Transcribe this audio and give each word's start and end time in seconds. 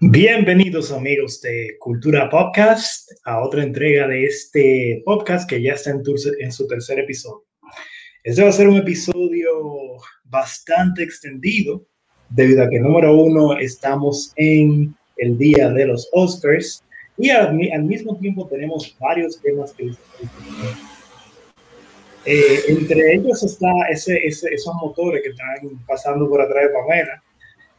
Bienvenidos 0.00 0.92
amigos 0.92 1.40
de 1.42 1.76
Cultura 1.80 2.30
Podcast 2.30 3.10
a 3.24 3.42
otra 3.42 3.64
entrega 3.64 4.06
de 4.06 4.26
este 4.26 5.02
podcast 5.04 5.50
que 5.50 5.60
ya 5.60 5.72
está 5.72 5.90
en, 5.90 6.52
su 6.52 6.68
tercer 6.68 7.00
episodio. 7.00 7.44
Este 8.22 8.40
va 8.44 8.50
a 8.50 8.52
ser 8.52 8.68
un 8.68 8.76
episodio 8.76 9.96
bastante 10.22 11.02
extendido 11.02 11.84
debido 12.28 12.62
a 12.62 12.70
que 12.70 12.78
número 12.78 13.12
uno 13.12 13.58
estamos 13.58 14.32
en 14.36 14.94
el 15.16 15.36
día 15.36 15.68
de 15.70 15.86
los 15.86 16.08
Oscars 16.12 16.84
y 17.16 17.30
al, 17.30 17.54
mismo 17.82 18.16
tiempo 18.18 18.46
tenemos 18.46 18.96
varios 19.00 19.40
temas 19.40 19.72
que 19.72 19.90
eh, 22.24 22.60
entre 22.68 23.14
ellos 23.14 23.42
está 23.42 23.68
ese, 23.90 24.16
ese, 24.24 24.54
esos 24.54 24.74
motores 24.76 25.24
que 25.24 25.30
están 25.30 25.84
pasando 25.88 26.28
por 26.28 26.40
atrás 26.40 26.68
de 26.68 26.70
Pamela 26.70 27.22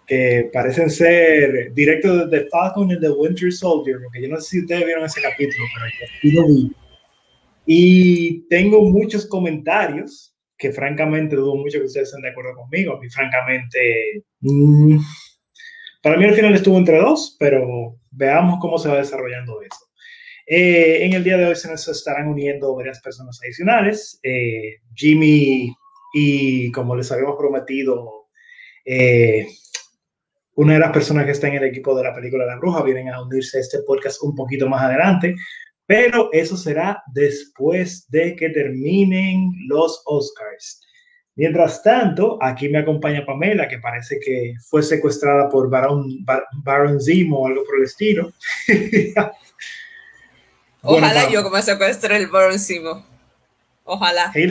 que 0.09 0.49
parecen 0.51 0.89
ser 0.89 1.71
directos 1.73 2.31
de 2.31 2.47
Falcon 2.49 2.91
and 2.91 2.99
the 2.99 3.11
Winter 3.11 3.53
Soldier, 3.53 3.99
porque 4.03 4.23
yo 4.23 4.29
no 4.29 4.41
sé 4.41 4.49
si 4.49 4.59
ustedes 4.61 4.85
vieron 4.85 5.05
ese 5.05 5.21
capítulo, 5.21 5.63
pero 5.75 6.33
yo 6.33 6.47
vi. 6.47 6.71
Y 7.67 8.47
tengo 8.49 8.81
muchos 8.81 9.27
comentarios 9.27 10.35
que 10.57 10.71
francamente 10.71 11.35
dudo 11.35 11.55
mucho 11.55 11.77
que 11.77 11.85
ustedes 11.85 12.07
estén 12.07 12.23
de 12.23 12.29
acuerdo 12.29 12.55
conmigo. 12.55 12.99
Y 13.03 13.09
francamente, 13.09 14.23
mm, 14.41 14.97
para 16.01 16.17
mí 16.17 16.25
al 16.25 16.33
final 16.33 16.55
estuvo 16.55 16.77
entre 16.79 16.97
dos, 16.97 17.37
pero 17.39 17.95
veamos 18.09 18.57
cómo 18.59 18.79
se 18.79 18.89
va 18.89 18.97
desarrollando 18.97 19.61
eso. 19.61 19.85
Eh, 20.47 21.05
en 21.05 21.13
el 21.13 21.23
día 21.23 21.37
de 21.37 21.45
hoy 21.45 21.55
se 21.55 21.69
nos 21.69 21.87
estarán 21.87 22.27
uniendo 22.27 22.75
varias 22.75 22.99
personas 22.99 23.39
adicionales. 23.43 24.19
Eh, 24.23 24.77
Jimmy 24.95 25.71
y 26.13 26.71
como 26.71 26.95
les 26.95 27.11
habíamos 27.11 27.37
prometido, 27.37 28.27
eh, 28.83 29.47
una 30.59 30.73
de 30.73 30.79
las 30.79 30.91
personas 30.91 31.23
que 31.23 31.31
está 31.31 31.47
en 31.47 31.55
el 31.55 31.63
equipo 31.63 31.95
de 31.95 32.03
la 32.03 32.13
película 32.13 32.45
La 32.45 32.57
Bruja 32.57 32.83
vienen 32.83 33.07
a 33.07 33.21
unirse 33.21 33.57
a 33.57 33.61
este 33.61 33.79
podcast 33.83 34.21
un 34.21 34.35
poquito 34.35 34.67
más 34.67 34.81
adelante, 34.81 35.33
pero 35.85 36.29
eso 36.33 36.57
será 36.57 37.01
después 37.13 38.05
de 38.09 38.35
que 38.35 38.49
terminen 38.49 39.53
los 39.69 40.01
Oscars. 40.05 40.81
Mientras 41.35 41.81
tanto, 41.81 42.37
aquí 42.41 42.67
me 42.67 42.79
acompaña 42.79 43.25
Pamela, 43.25 43.69
que 43.69 43.79
parece 43.79 44.19
que 44.19 44.55
fue 44.69 44.83
secuestrada 44.83 45.47
por 45.47 45.69
Baron, 45.69 46.25
Baron 46.61 46.99
Zimo 46.99 47.39
o 47.39 47.47
algo 47.47 47.63
por 47.63 47.77
el 47.77 47.83
estilo. 47.85 48.33
Ojalá 50.81 51.29
yo 51.31 51.49
me 51.49 51.61
secuestre 51.61 52.17
el 52.17 52.27
Baron 52.27 52.59
Zimo. 52.59 53.05
Ojalá. 53.85 54.33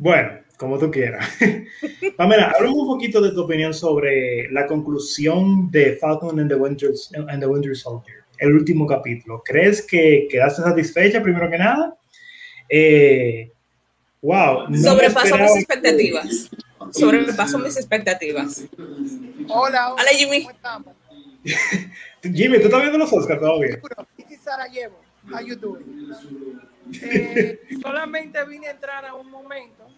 Bueno, 0.00 0.30
como 0.58 0.78
tú 0.78 0.90
quieras. 0.90 1.26
Pamela, 2.16 2.52
hablamos 2.54 2.80
un 2.80 2.88
poquito 2.88 3.20
de 3.22 3.30
tu 3.30 3.42
opinión 3.42 3.72
sobre 3.72 4.50
la 4.50 4.66
conclusión 4.66 5.70
de 5.70 5.96
Falcon 5.96 6.40
and 6.40 6.50
the, 6.50 6.56
Winter, 6.56 6.90
and 7.28 7.40
the 7.40 7.46
Winter 7.46 7.74
Soldier, 7.76 8.24
el 8.38 8.52
último 8.52 8.86
capítulo. 8.86 9.42
¿Crees 9.44 9.80
que 9.80 10.26
quedaste 10.30 10.62
satisfecha 10.62 11.22
primero 11.22 11.48
que 11.48 11.58
nada? 11.58 11.96
Eh, 12.68 13.50
wow. 14.20 14.74
Sobrepasó 14.74 15.38
mis 15.38 15.56
expectativas. 15.56 16.50
Sobrepasó 16.90 17.58
mis 17.60 17.76
expectativas. 17.76 18.64
Hola, 19.48 19.94
hola. 19.94 20.10
Jimmy. 20.12 20.42
¿Cómo 20.42 20.50
estamos? 20.50 20.94
Jimmy, 22.22 22.58
¿tú 22.58 22.64
estás 22.64 22.80
viendo 22.80 22.98
los 22.98 23.12
Oscars 23.12 23.40
todavía? 23.40 23.80
Sarajevo, 24.42 25.00
a 25.32 25.42
YouTube. 25.42 25.84
Eh, 27.02 27.60
solamente 27.82 28.42
vine 28.46 28.68
a 28.68 28.70
entrar 28.70 29.04
a 29.04 29.12
un 29.12 29.30
momento 29.30 29.88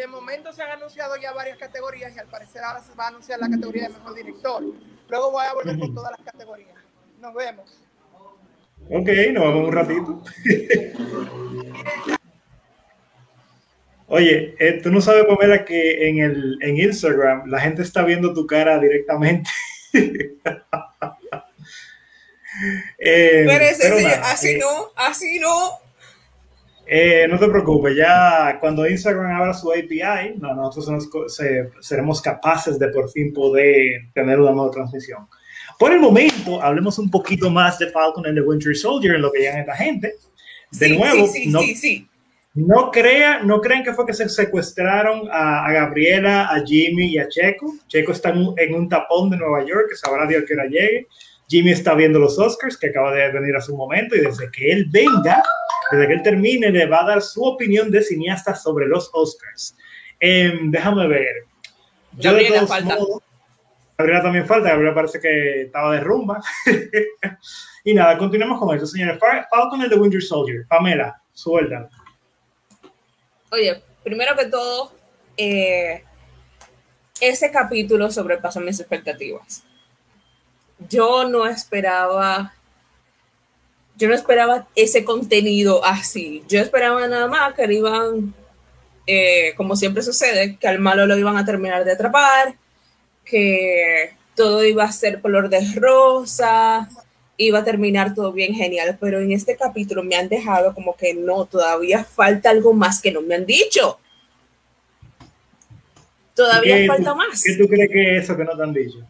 de 0.00 0.06
momento 0.06 0.50
se 0.52 0.62
han 0.62 0.70
anunciado 0.70 1.16
ya 1.16 1.32
varias 1.32 1.58
categorías 1.58 2.16
y 2.16 2.18
al 2.18 2.26
parecer 2.26 2.62
ahora 2.62 2.80
se 2.80 2.94
va 2.94 3.04
a 3.04 3.08
anunciar 3.08 3.38
la 3.38 3.50
categoría 3.50 3.82
de 3.82 3.90
mejor 3.90 4.14
director. 4.14 4.62
Luego 5.08 5.30
voy 5.30 5.44
a 5.44 5.52
volver 5.52 5.78
con 5.78 5.94
todas 5.94 6.12
las 6.12 6.22
categorías. 6.22 6.74
Nos 7.20 7.34
vemos. 7.34 7.78
Ok, 8.88 9.08
nos 9.32 9.44
vemos 9.44 9.68
un 9.68 9.72
ratito. 9.72 10.22
Oye, 14.06 14.56
eh, 14.58 14.80
tú 14.82 14.90
no 14.90 15.02
sabes, 15.02 15.26
Pamela, 15.26 15.66
que 15.66 16.08
en, 16.08 16.18
el, 16.18 16.58
en 16.62 16.78
Instagram 16.78 17.46
la 17.46 17.60
gente 17.60 17.82
está 17.82 18.02
viendo 18.02 18.32
tu 18.32 18.46
cara 18.46 18.78
directamente. 18.78 19.50
eh, 22.98 23.44
pero 23.46 23.64
así 24.24 24.48
eh, 24.48 24.58
no, 24.58 24.92
así 24.96 25.38
no. 25.38 25.79
Eh, 26.92 27.28
no 27.30 27.38
te 27.38 27.46
preocupes, 27.46 27.96
ya 27.96 28.58
cuando 28.58 28.84
Instagram 28.84 29.30
abra 29.30 29.54
su 29.54 29.70
API, 29.70 30.40
nosotros 30.40 31.08
seremos 31.80 32.20
capaces 32.20 32.80
de 32.80 32.88
por 32.88 33.08
fin 33.12 33.32
poder 33.32 34.08
tener 34.12 34.40
una 34.40 34.50
nueva 34.50 34.72
transmisión. 34.72 35.28
Por 35.78 35.92
el 35.92 36.00
momento, 36.00 36.60
hablemos 36.60 36.98
un 36.98 37.08
poquito 37.08 37.48
más 37.48 37.78
de 37.78 37.90
Falcon 37.90 38.26
and 38.26 38.34
the 38.34 38.42
Winter 38.42 38.76
Soldier 38.76 39.14
en 39.14 39.22
lo 39.22 39.30
que 39.30 39.38
llegan 39.38 39.60
esta 39.60 39.76
gente. 39.76 40.14
De 40.72 40.88
nuevo, 40.88 41.28
no, 41.46 41.60
no, 42.54 42.90
crea, 42.90 43.38
no 43.44 43.60
crean 43.60 43.84
que 43.84 43.94
fue 43.94 44.04
que 44.04 44.12
se 44.12 44.28
secuestraron 44.28 45.28
a, 45.30 45.70
Gabriela, 45.70 46.48
a 46.48 46.60
Jimmy 46.66 47.12
y 47.12 47.18
a 47.18 47.28
Checo. 47.28 47.72
Checo 47.86 48.10
está 48.10 48.30
en 48.30 48.74
un, 48.74 48.88
tapón 48.88 49.30
de 49.30 49.36
Nueva 49.36 49.64
York, 49.64 49.90
que 49.90 49.96
sabrá 49.96 50.26
Dios 50.26 50.42
que 50.44 50.54
hora 50.54 50.66
llegue. 50.66 51.06
Jimmy 51.50 51.72
está 51.72 51.94
viendo 51.94 52.20
los 52.20 52.38
Oscars, 52.38 52.76
que 52.76 52.88
acaba 52.90 53.12
de 53.12 53.32
venir 53.32 53.56
a 53.56 53.60
su 53.60 53.76
momento, 53.76 54.14
y 54.14 54.20
desde 54.20 54.48
que 54.52 54.70
él 54.70 54.86
venga, 54.88 55.42
desde 55.90 56.06
que 56.06 56.12
él 56.12 56.22
termine, 56.22 56.70
le 56.70 56.86
va 56.86 57.02
a 57.02 57.06
dar 57.06 57.22
su 57.22 57.42
opinión 57.42 57.90
de 57.90 58.02
cineasta 58.02 58.54
sobre 58.54 58.86
los 58.86 59.10
Oscars. 59.12 59.76
Em, 60.20 60.70
déjame 60.70 61.08
ver. 61.08 61.44
Yo 62.18 62.30
Gabriela 62.30 62.66
falta. 62.68 62.96
Gabriela 63.98 64.22
también 64.22 64.46
falta, 64.46 64.68
Gabriela 64.68 64.94
parece 64.94 65.20
que 65.20 65.62
estaba 65.62 65.94
de 65.94 66.00
rumba. 66.00 66.40
y 67.84 67.94
nada, 67.94 68.16
continuemos 68.16 68.60
con 68.60 68.76
eso, 68.76 68.86
señores. 68.86 69.18
Falcon 69.18 69.82
and 69.82 69.90
the 69.90 69.98
Winter 69.98 70.22
Soldier. 70.22 70.64
Pamela, 70.68 71.20
suelta. 71.32 71.90
Oye, 73.50 73.82
primero 74.04 74.36
que 74.36 74.46
todo, 74.46 74.92
eh, 75.36 76.04
ese 77.20 77.50
capítulo 77.50 78.08
sobrepasó 78.08 78.60
mis 78.60 78.78
expectativas. 78.78 79.64
Yo 80.88 81.28
no 81.28 81.46
esperaba 81.46 82.54
yo 84.00 84.08
no 84.08 84.14
esperaba 84.14 84.66
ese 84.74 85.04
contenido 85.04 85.84
así. 85.84 86.42
Yo 86.48 86.58
esperaba 86.58 87.06
nada 87.06 87.28
más 87.28 87.52
que 87.52 87.70
iban, 87.70 88.32
eh, 89.06 89.52
como 89.58 89.76
siempre 89.76 90.02
sucede, 90.02 90.56
que 90.56 90.66
al 90.66 90.78
malo 90.78 91.06
lo 91.06 91.18
iban 91.18 91.36
a 91.36 91.44
terminar 91.44 91.84
de 91.84 91.92
atrapar, 91.92 92.54
que 93.26 94.14
todo 94.34 94.64
iba 94.64 94.84
a 94.84 94.92
ser 94.92 95.20
color 95.20 95.50
de 95.50 95.60
rosa, 95.74 96.88
iba 97.36 97.58
a 97.58 97.64
terminar 97.64 98.14
todo 98.14 98.32
bien 98.32 98.54
genial, 98.54 98.96
pero 98.98 99.20
en 99.20 99.32
este 99.32 99.54
capítulo 99.54 100.02
me 100.02 100.16
han 100.16 100.30
dejado 100.30 100.74
como 100.74 100.96
que 100.96 101.12
no, 101.12 101.44
todavía 101.44 102.02
falta 102.02 102.48
algo 102.48 102.72
más 102.72 103.02
que 103.02 103.12
no 103.12 103.20
me 103.20 103.34
han 103.34 103.44
dicho. 103.44 103.98
Todavía 106.34 106.86
falta 106.86 107.14
más. 107.14 107.42
¿Qué 107.42 107.54
tú 107.56 107.68
crees 107.68 107.90
que 107.90 108.16
es 108.16 108.24
eso 108.24 108.34
que 108.34 108.44
no 108.44 108.56
te 108.56 108.62
han 108.62 108.72
dicho? 108.72 109.06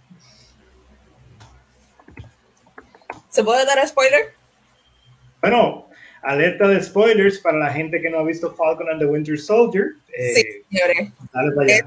¿Se 3.30 3.42
puede 3.44 3.64
dar 3.64 3.86
spoiler? 3.86 4.34
Bueno, 5.40 5.88
alerta 6.22 6.68
de 6.68 6.82
spoilers 6.82 7.38
para 7.38 7.58
la 7.58 7.72
gente 7.72 8.00
que 8.00 8.10
no 8.10 8.18
ha 8.18 8.24
visto 8.24 8.54
Falcon 8.54 8.88
and 8.90 9.00
the 9.00 9.06
Winter 9.06 9.38
Soldier. 9.38 9.92
Eh, 10.12 10.34
sí, 10.34 10.42
señores. 10.70 11.12
Dale 11.32 11.52
para 11.52 11.66
allá. 11.66 11.76
Eh, 11.78 11.84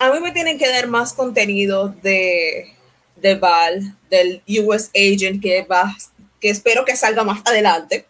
a 0.00 0.12
mí 0.12 0.20
me 0.20 0.32
tienen 0.32 0.58
que 0.58 0.68
dar 0.68 0.86
más 0.86 1.12
contenido 1.12 1.88
de, 2.02 2.72
de 3.16 3.34
Val, 3.34 3.96
del 4.08 4.42
US 4.60 4.90
Agent, 4.94 5.42
que, 5.42 5.62
va, 5.62 5.94
que 6.40 6.50
espero 6.50 6.84
que 6.84 6.96
salga 6.96 7.24
más 7.24 7.42
adelante. 7.44 8.06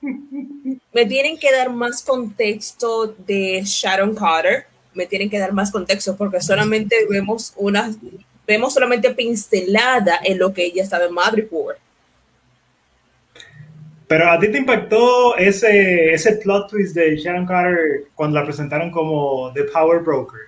me 0.92 1.06
tienen 1.06 1.38
que 1.38 1.52
dar 1.52 1.70
más 1.70 2.02
contexto 2.02 3.08
de 3.26 3.62
Sharon 3.64 4.14
Carter. 4.14 4.66
Me 4.94 5.06
tienen 5.06 5.28
que 5.28 5.38
dar 5.38 5.52
más 5.52 5.70
contexto 5.70 6.16
porque 6.16 6.40
solamente 6.40 6.96
vemos 7.08 7.52
una, 7.56 7.94
vemos 8.48 8.74
solamente 8.74 9.14
pincelada 9.14 10.18
en 10.24 10.38
lo 10.38 10.52
que 10.52 10.64
ella 10.64 10.82
estaba 10.82 11.04
en 11.04 11.14
Madripoor 11.14 11.76
pero 14.08 14.30
a 14.30 14.40
ti 14.40 14.50
te 14.50 14.58
impactó 14.58 15.36
ese, 15.36 16.14
ese 16.14 16.32
plot 16.36 16.70
twist 16.70 16.94
de 16.94 17.16
Sharon 17.16 17.46
Carter 17.46 18.06
cuando 18.14 18.40
la 18.40 18.44
presentaron 18.44 18.90
como 18.90 19.52
The 19.52 19.64
Power 19.64 20.00
Broker. 20.00 20.40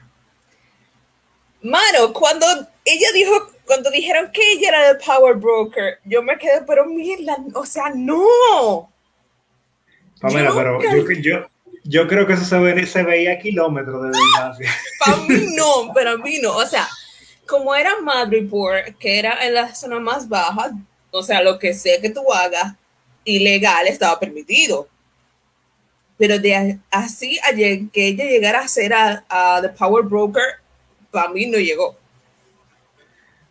Mano, 1.60 2.10
cuando 2.14 2.46
ella 2.86 3.08
dijo, 3.12 3.50
cuando 3.66 3.90
dijeron 3.90 4.30
que 4.32 4.40
ella 4.52 4.68
era 4.70 4.92
The 4.94 5.04
Power 5.04 5.36
Broker, 5.36 5.98
yo 6.06 6.22
me 6.22 6.38
quedé, 6.38 6.62
pero 6.66 6.86
mierda, 6.86 7.36
o 7.54 7.66
sea, 7.66 7.92
no. 7.94 8.90
Pamela, 10.22 10.52
pero 10.54 10.80
yo, 11.20 11.46
yo, 11.84 12.08
creo 12.08 12.26
que 12.26 12.32
eso 12.32 12.44
se, 12.46 12.86
se 12.86 13.02
veía 13.02 13.32
a 13.32 13.38
kilómetros 13.38 14.04
de 14.04 14.08
distancia. 14.08 14.70
Para 15.04 15.16
mí 15.18 15.48
no, 15.54 15.92
pero 15.92 16.10
a 16.12 16.16
mí 16.16 16.38
no. 16.40 16.56
O 16.56 16.66
sea, 16.66 16.88
como 17.50 17.74
era 17.74 18.00
Madripoor, 18.00 18.94
que 18.98 19.18
era 19.18 19.44
en 19.44 19.54
la 19.54 19.74
zona 19.74 19.98
más 19.98 20.28
baja, 20.28 20.70
o 21.10 21.22
sea, 21.22 21.42
lo 21.42 21.58
que 21.58 21.74
sea 21.74 22.00
que 22.00 22.08
tú 22.08 22.32
hagas, 22.32 22.74
ilegal 23.24 23.88
estaba 23.88 24.18
permitido. 24.20 24.86
Pero 26.16 26.38
de 26.38 26.78
así 26.90 27.38
a 27.40 27.54
que 27.54 27.88
ella 27.92 28.24
llegara 28.24 28.60
a 28.60 28.68
ser 28.68 28.92
a, 28.94 29.58
The 29.60 29.70
Power 29.70 30.04
Broker, 30.04 30.42
para 31.10 31.30
mí 31.30 31.46
no 31.46 31.58
llegó. 31.58 31.96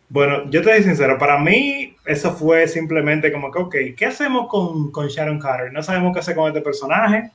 Bueno, 0.08 0.50
yo 0.50 0.62
te 0.62 0.72
soy 0.72 0.82
sincero, 0.82 1.18
para 1.18 1.38
mí 1.38 1.94
eso 2.06 2.32
fue 2.32 2.66
simplemente 2.66 3.30
como 3.30 3.52
que, 3.52 3.58
ok, 3.58 3.76
¿qué 3.96 4.06
hacemos 4.06 4.48
con, 4.48 4.90
con 4.90 5.06
Sharon 5.08 5.38
Carter? 5.38 5.72
No 5.72 5.82
sabemos 5.82 6.12
qué 6.14 6.20
hacer 6.20 6.34
con 6.34 6.48
este 6.48 6.62
personaje. 6.62 7.30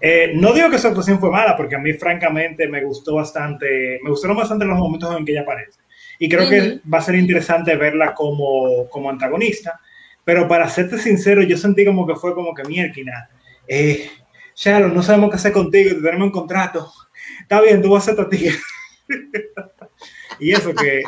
Eh, 0.00 0.32
no 0.34 0.52
digo 0.52 0.70
que 0.70 0.78
su 0.78 0.88
actuación 0.88 1.20
fue 1.20 1.30
mala, 1.30 1.56
porque 1.56 1.76
a 1.76 1.78
mí 1.78 1.92
francamente 1.92 2.66
me 2.66 2.82
gustó 2.82 3.16
bastante, 3.16 4.00
me 4.02 4.10
gustaron 4.10 4.36
bastante 4.36 4.64
los 4.64 4.78
momentos 4.78 5.16
en 5.16 5.24
que 5.24 5.32
ella 5.32 5.42
aparece. 5.42 5.78
Y 6.22 6.28
creo 6.28 6.50
que 6.50 6.80
va 6.92 6.98
a 6.98 7.02
ser 7.02 7.14
interesante 7.14 7.74
verla 7.76 8.14
como, 8.14 8.86
como 8.90 9.08
antagonista. 9.08 9.80
Pero 10.22 10.46
para 10.46 10.68
serte 10.68 10.98
sincero, 10.98 11.42
yo 11.42 11.56
sentí 11.56 11.82
como 11.82 12.06
que 12.06 12.14
fue 12.14 12.34
como 12.34 12.54
que 12.54 12.62
mierda. 12.64 13.30
Eh, 13.66 14.10
Sharon, 14.54 14.94
no 14.94 15.02
sabemos 15.02 15.30
qué 15.30 15.36
hacer 15.36 15.52
contigo, 15.52 15.94
te 15.94 16.02
tenemos 16.02 16.26
un 16.26 16.30
contrato. 16.30 16.92
Está 17.40 17.62
bien, 17.62 17.80
tú 17.80 17.90
vas 17.90 18.06
a 18.06 18.14
ser 18.14 18.28
tu 18.28 18.36
y 20.38 20.52
eso 20.52 20.74
que 20.74 21.04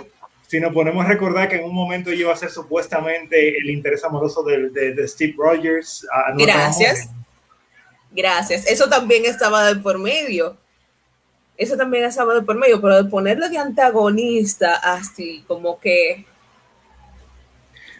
si 0.48 0.58
nos 0.58 0.72
ponemos 0.72 1.04
a 1.04 1.08
recordar 1.08 1.46
que 1.46 1.56
en 1.56 1.64
un 1.64 1.74
momento 1.74 2.10
iba 2.10 2.32
a 2.32 2.36
ser 2.36 2.48
supuestamente 2.48 3.58
el 3.58 3.68
interés 3.68 4.02
amoroso 4.04 4.42
de, 4.42 4.70
de, 4.70 5.08
Steve 5.08 5.34
Rogers. 5.36 6.06
Gracias. 6.38 7.10
Gracias. 8.10 8.66
Eso 8.66 8.88
también 8.88 9.26
estaba 9.26 9.66
de 9.66 9.76
por 9.76 9.98
medio. 9.98 10.56
Eso 11.56 11.76
también 11.76 12.04
estaba 12.04 12.34
de 12.34 12.42
por 12.42 12.56
medio, 12.56 12.80
pero 12.80 13.02
de 13.02 13.10
ponerlo 13.10 13.48
de 13.48 13.58
antagonista 13.58 14.76
así, 14.76 15.44
como 15.46 15.78
que... 15.78 16.24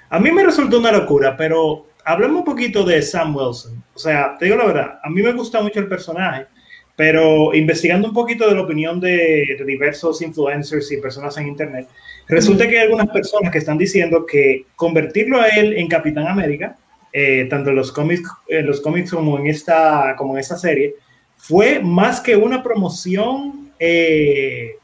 A 0.09 0.19
mí 0.19 0.31
me 0.31 0.45
resultó 0.45 0.79
una 0.79 0.93
locura, 0.93 1.37
pero 1.37 1.87
hablemos 2.05 2.41
un 2.41 2.45
poquito 2.45 2.85
de 2.85 3.01
Sam 3.03 3.35
Wilson. 3.37 3.83
O 3.95 3.99
sea, 3.99 4.37
te 4.39 4.47
digo 4.47 4.57
la 4.57 4.67
verdad, 4.67 5.01
a 5.03 5.11
mí 5.11 5.23
me 5.23 5.33
gusta 5.33 5.63
mucho 5.63 5.81
el 5.81 5.89
personaje. 5.89 6.47
Pero 6.95 7.55
investigando 7.55 8.09
un 8.09 8.15
poquito 8.15 8.47
de 8.47 8.55
la 8.55 8.63
opinión 8.63 9.01
de, 9.01 9.59
diversos 9.67 10.21
influencers 10.21 10.93
y 10.93 10.99
personas 10.99 11.37
en 11.39 11.49
Internet, 11.49 11.89
resulta 12.29 12.69
que 12.69 12.79
hay 12.79 12.85
algunas 12.85 13.09
personas 13.09 13.51
que 13.51 13.59
están 13.59 13.79
diciendo 13.79 14.27
que 14.27 14.67
convertirlo 14.77 15.41
a 15.41 15.49
él 15.49 15.73
en 15.73 15.89
Capitán 15.89 16.27
América, 16.27 16.77
eh, 17.13 17.47
tanto 17.49 17.71
en 17.71 17.77
los 17.77 17.93
cómics, 17.93 18.29
en 18.47 18.67
los 18.67 18.81
cómics 18.83 19.11
como 19.11 19.39
en 19.39 19.47
esta, 19.47 20.15
como 20.19 20.35
en 20.35 20.41
esta 20.41 20.59
serie, 20.59 20.95
fue 21.43 21.81
más 21.81 22.21
que 22.21 22.37
una 22.37 22.63
promoción, 22.63 23.73
eh, 23.81 24.77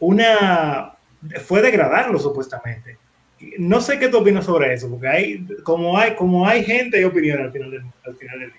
una 0.00 0.96
fue 1.46 1.62
degradarlo 1.62 2.18
supuestamente. 2.18 2.98
No 3.58 3.80
sé 3.80 4.00
qué 4.00 4.08
tú 4.08 4.18
opinas 4.18 4.44
sobre 4.44 4.74
eso, 4.74 4.90
porque 4.90 5.06
hay, 5.06 5.46
como 5.62 5.96
hay, 5.96 6.16
como 6.16 6.48
hay 6.48 6.64
gente, 6.64 6.98
hay 6.98 7.04
opinión 7.04 7.40
al 7.40 7.52
final 7.52 7.70
del, 7.70 7.82
al 7.82 8.40
del 8.40 8.52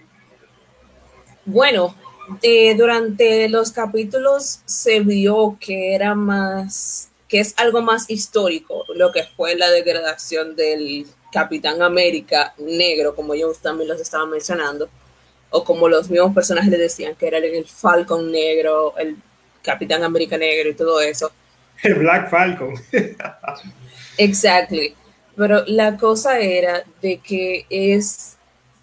Bueno, 1.44 1.94
eh, 2.42 2.74
durante 2.76 3.50
los 3.50 3.74
capítulos 3.74 4.62
se 4.64 5.02
vio 5.02 5.58
que 5.60 5.96
era 5.96 6.16
más, 6.16 7.12
que 7.28 7.42
es 7.42 7.54
algo 7.58 7.82
más 7.82 8.10
histórico, 8.10 8.86
lo 8.96 9.12
que 9.12 9.24
fue 9.36 9.58
la 9.58 9.70
degradación 9.70 10.56
del 10.56 11.06
Capitán 11.34 11.82
América 11.82 12.54
negro, 12.60 13.14
como 13.14 13.36
yo 13.36 13.52
también 13.62 13.90
los 13.90 14.00
estaba 14.00 14.26
mencionando, 14.26 14.90
o 15.50 15.64
como 15.64 15.88
los 15.90 16.10
mismos 16.10 16.34
personajes 16.34 16.70
le 16.70 16.78
decían, 16.78 17.16
que 17.16 17.28
era 17.28 17.38
el 17.38 17.66
Falcon 17.66 18.32
negro, 18.32 18.98
el 18.98 19.18
Capitán 19.64 20.04
América 20.04 20.38
negro 20.38 20.70
y 20.70 20.74
todo 20.74 21.02
eso. 21.02 21.32
El 21.84 21.96
Black 21.96 22.30
Falcon. 22.30 22.74
exactly. 24.18 24.96
Pero 25.36 25.64
la 25.68 25.98
cosa 25.98 26.40
era 26.40 26.84
de 27.02 27.18
que 27.18 27.66
es 27.70 28.38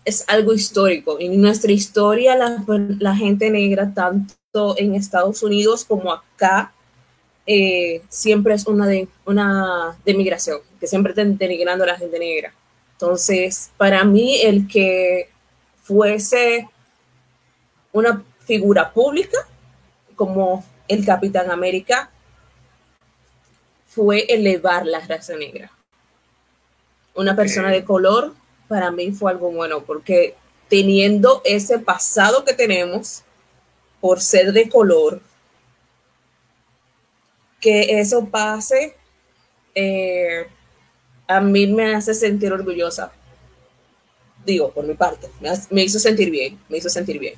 es 0.07 0.25
algo 0.29 0.55
histórico. 0.55 1.19
En 1.21 1.39
nuestra 1.43 1.73
historia, 1.73 2.37
la, 2.37 3.17
gente 3.17 3.51
negra, 3.51 3.93
tanto 3.93 4.77
en 4.79 4.95
Estados 4.95 5.43
Unidos 5.43 5.85
como 5.85 6.13
acá, 6.13 6.73
eh, 7.45 8.03
siempre 8.09 8.55
es 8.55 8.67
una 8.67 8.87
de, 8.87 9.09
una 9.25 9.99
de 10.05 10.15
migración, 10.15 10.61
que 10.79 10.87
siempre 10.87 11.11
están 11.11 11.37
denigrando 11.37 11.83
a 11.83 11.89
la 11.89 11.99
gente 11.99 12.21
negra. 12.21 12.55
Entonces, 12.93 13.73
para 13.77 14.05
mí, 14.05 14.41
el 14.43 14.69
que 14.69 15.29
fuese 15.87 16.69
una 17.93 18.25
figura 18.41 18.93
pública 18.93 19.39
como 20.17 20.65
el 20.89 21.05
Capitán 21.05 21.51
América 21.51 22.11
fue 23.87 24.27
elevar 24.29 24.85
la 24.85 25.01
raza 25.01 25.37
negra. 25.37 25.71
Una 27.15 27.37
persona 27.37 27.71
de 27.71 27.85
color 27.85 28.35
para 28.69 28.91
mí 28.91 29.13
fue 29.13 29.31
algo 29.31 29.51
bueno, 29.53 29.85
porque 29.85 30.35
teniendo 30.69 31.41
ese 31.45 31.79
pasado 31.79 32.45
que 32.45 32.53
tenemos 32.53 33.23
por 34.01 34.21
ser 34.21 34.53
de 34.53 34.69
color, 34.69 35.21
que 37.61 38.01
eso 38.01 38.27
pase, 38.27 38.97
eh, 39.75 40.47
a 41.29 41.41
mí 41.41 41.67
me 41.69 41.95
hace 41.95 42.13
sentir 42.13 42.53
orgullosa. 42.53 43.13
Digo, 44.47 44.71
por 44.71 44.87
mi 44.87 44.95
parte, 44.95 45.27
me, 45.71 45.83
hizo 45.83 45.99
sentir 45.99 46.31
bien, 46.31 46.59
me 46.69 46.79
hizo 46.79 46.89
sentir 46.89 47.19
bien. 47.19 47.35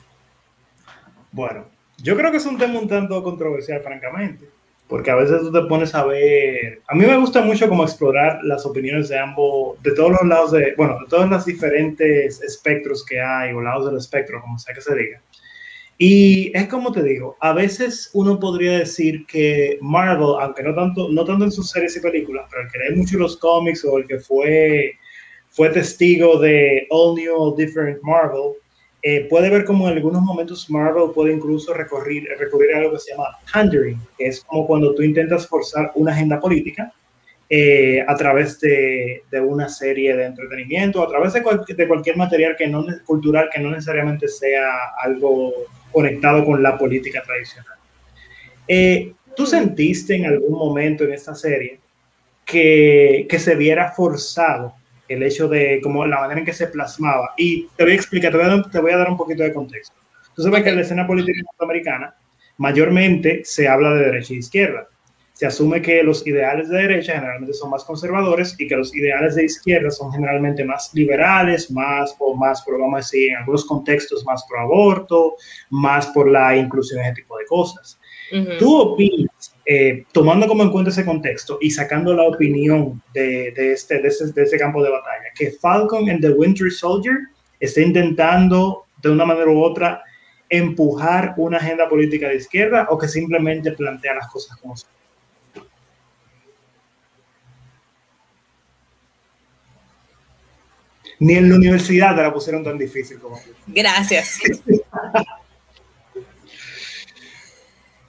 Bueno, 1.32 1.64
yo 1.96 2.16
creo 2.16 2.31
que 2.31 2.37
es 2.37 2.46
un 2.46 2.58
tema 2.58 2.78
un 2.78 2.87
tanto 2.87 3.22
controversial, 3.22 3.81
francamente 3.82 4.46
porque 4.88 5.10
a 5.10 5.16
veces 5.16 5.43
tú 5.43 5.52
te 5.52 5.60
pones 5.69 5.94
a 5.94 6.05
ver, 6.06 6.81
a 6.88 6.94
mí 6.94 7.05
me 7.05 7.19
gusta 7.19 7.43
mucho 7.43 7.69
como 7.69 7.84
explorar 7.84 8.40
las 8.43 8.64
opiniones 8.64 9.10
de 9.10 9.19
ambos, 9.19 9.81
de 9.82 9.93
todos 9.93 10.12
los 10.12 10.22
lados 10.22 10.52
de, 10.52 10.72
bueno, 10.78 10.99
de 11.00 11.06
todos 11.08 11.28
los 11.28 11.44
diferentes 11.44 12.43
espectros 12.43 13.05
que 13.05 13.20
hay, 13.20 13.52
o 13.52 13.61
lados 13.61 13.84
del 13.84 13.99
espectro, 13.99 14.40
como 14.40 14.58
sea 14.58 14.75
que 14.75 14.81
se 14.81 14.96
diga. 14.96 15.20
Y 15.99 16.56
es 16.56 16.69
como 16.69 16.90
te 16.90 17.02
digo, 17.02 17.37
a 17.40 17.52
veces 17.52 18.08
uno 18.14 18.38
podría 18.40 18.78
decir 18.78 19.26
que 19.26 19.78
Marvel, 19.82 20.37
aunque 20.40 20.62
no 20.62 20.75
tanto, 20.75 21.08
no 21.11 21.25
tanto 21.25 21.44
en 21.44 21.52
sus 21.52 21.70
series 21.70 21.96
y 21.96 22.00
películas, 22.00 22.46
pero 22.49 22.62
el 22.62 22.70
que 22.70 22.78
lee 22.78 22.96
mucho 22.96 23.19
los 23.19 23.37
cómics 23.37 23.84
o 23.84 23.99
el 23.99 24.06
que 24.06 24.19
fue, 24.19 24.93
fue 25.58 25.70
testigo 25.70 26.38
de 26.38 26.87
All 26.88 27.16
New, 27.16 27.34
All 27.37 27.56
Different 27.56 28.00
Marvel, 28.02 28.52
eh, 29.02 29.26
puede 29.28 29.50
ver 29.50 29.64
como 29.64 29.88
en 29.88 29.94
algunos 29.96 30.22
momentos 30.22 30.70
Marvel 30.70 31.10
puede 31.12 31.32
incluso 31.32 31.75
recurrir, 31.75 32.28
recurrir 32.38 32.76
a 32.76 32.78
algo 32.78 32.93
que 32.93 33.00
se 33.00 33.10
llama 33.10 33.37
pandering, 33.52 33.99
que 34.16 34.28
es 34.28 34.44
como 34.44 34.69
cuando 34.69 34.94
tú 34.94 35.02
intentas 35.02 35.49
forzar 35.49 35.90
una 35.96 36.12
agenda 36.12 36.38
política 36.38 36.93
eh, 37.50 38.05
a 38.06 38.14
través 38.14 38.60
de, 38.60 39.25
de, 39.32 39.40
una 39.40 39.69
serie 39.69 40.14
de 40.14 40.26
entretenimiento, 40.26 41.02
a 41.02 41.08
través 41.08 41.32
de, 41.32 41.43
de, 41.76 41.88
cualquier 41.88 42.16
material 42.16 42.54
que 42.56 42.69
no, 42.69 42.87
cultural 43.04 43.50
que 43.52 43.61
no 43.61 43.72
necesariamente 43.72 44.28
sea 44.28 44.70
algo 45.02 45.52
conectado 45.90 46.44
con 46.44 46.62
la 46.62 46.78
política 46.78 47.20
tradicional. 47.25 47.78
Eh, 48.69 49.12
¿Tú 49.35 49.44
sentiste 49.44 50.14
en 50.14 50.26
algún 50.26 50.56
momento 50.56 51.02
en 51.02 51.14
esta 51.14 51.35
serie 51.35 51.80
que, 52.44 53.26
que 53.28 53.38
se 53.40 53.56
viera 53.56 53.90
forzado 53.90 54.78
el 55.09 55.23
hecho 55.23 55.49
de 55.49 55.81
como 55.83 56.07
la 56.07 56.21
manera 56.21 56.41
en 56.41 56.47
que 56.47 56.53
se 56.53 56.67
plasmaba. 56.69 57.35
Y 57.37 57.67
te 57.77 57.85
voy 57.85 57.93
a 57.93 57.97
explicar, 57.97 58.33
te 58.33 58.38
voy 58.81 58.93
a, 58.93 58.97
dar 58.97 59.11
un 59.11 59.17
poquito 59.17 59.43
de 59.43 59.53
contexto. 59.53 59.95
Tú 60.35 60.43
sabes 60.43 60.62
que 60.62 60.69
en 60.69 60.77
la 60.77 60.83
escena 60.83 61.07
política 61.07 61.41
norteamericana 61.43 62.15
mayormente 62.59 63.43
se 63.45 63.69
habla 63.69 63.95
de 63.95 64.05
derecha 64.07 64.35
e 64.35 64.38
izquierda. 64.38 64.88
Se 65.33 65.47
asume 65.47 65.81
que 65.81 66.03
los 66.03 66.27
ideales 66.27 66.69
de 66.69 66.79
derecha 66.79 67.15
generalmente 67.15 67.55
son 67.55 67.71
más 67.71 67.85
conservadores 67.85 68.57
y 68.59 68.67
que 68.67 68.77
los 68.77 68.93
ideales 68.95 69.37
de 69.37 69.45
izquierda 69.45 69.88
son 69.91 70.11
generalmente 70.11 70.65
más 70.65 70.93
liberales, 70.95 71.71
más 71.71 72.15
o 72.19 72.35
más, 72.35 72.62
por, 72.62 72.77
vamos 72.79 72.95
a 72.95 72.99
decir, 72.99 73.31
en 73.31 73.37
algunos 73.37 73.65
contextos 73.65 74.25
más 74.25 74.45
pro 74.49 74.61
aborto, 74.61 75.37
más 75.71 76.09
por 76.09 76.29
la 76.29 76.57
inclusión, 76.57 77.00
ese 77.03 77.15
tipo 77.15 77.38
de 77.38 77.45
cosas. 77.47 78.00
¿Tú 78.59 78.77
opinas 78.79 79.55
eh, 79.70 80.06
tomando 80.12 80.48
como 80.48 80.62
en 80.62 80.70
cuenta 80.70 80.90
ese 80.90 81.04
contexto 81.04 81.58
y 81.60 81.70
sacando 81.70 82.14
la 82.14 82.22
opinión 82.22 83.02
de, 83.12 83.52
de, 83.52 83.72
este, 83.72 84.00
de, 84.00 84.08
este, 84.08 84.32
de 84.32 84.42
este 84.44 84.58
campo 84.58 84.82
de 84.82 84.88
batalla, 84.88 85.25
que 85.34 85.50
Falcon 85.50 86.08
en 86.08 86.22
The 86.22 86.30
Winter 86.30 86.72
Soldier 86.72 87.16
está 87.60 87.82
intentando 87.82 88.87
de 89.02 89.10
una 89.10 89.26
manera 89.26 89.50
u 89.50 89.62
otra 89.62 90.02
empujar 90.48 91.34
una 91.37 91.58
agenda 91.58 91.87
política 91.87 92.28
de 92.28 92.37
izquierda 92.37 92.87
o 92.88 92.96
que 92.96 93.08
simplemente 93.08 93.72
plantea 93.72 94.14
las 94.14 94.28
cosas 94.28 94.56
como 94.56 94.75
son. 94.75 94.88
Ni 101.18 101.34
en 101.34 101.50
la 101.50 101.56
universidad 101.56 102.16
la 102.16 102.32
pusieron 102.32 102.64
tan 102.64 102.78
difícil 102.78 103.18
como. 103.18 103.38
Gracias. 103.66 104.40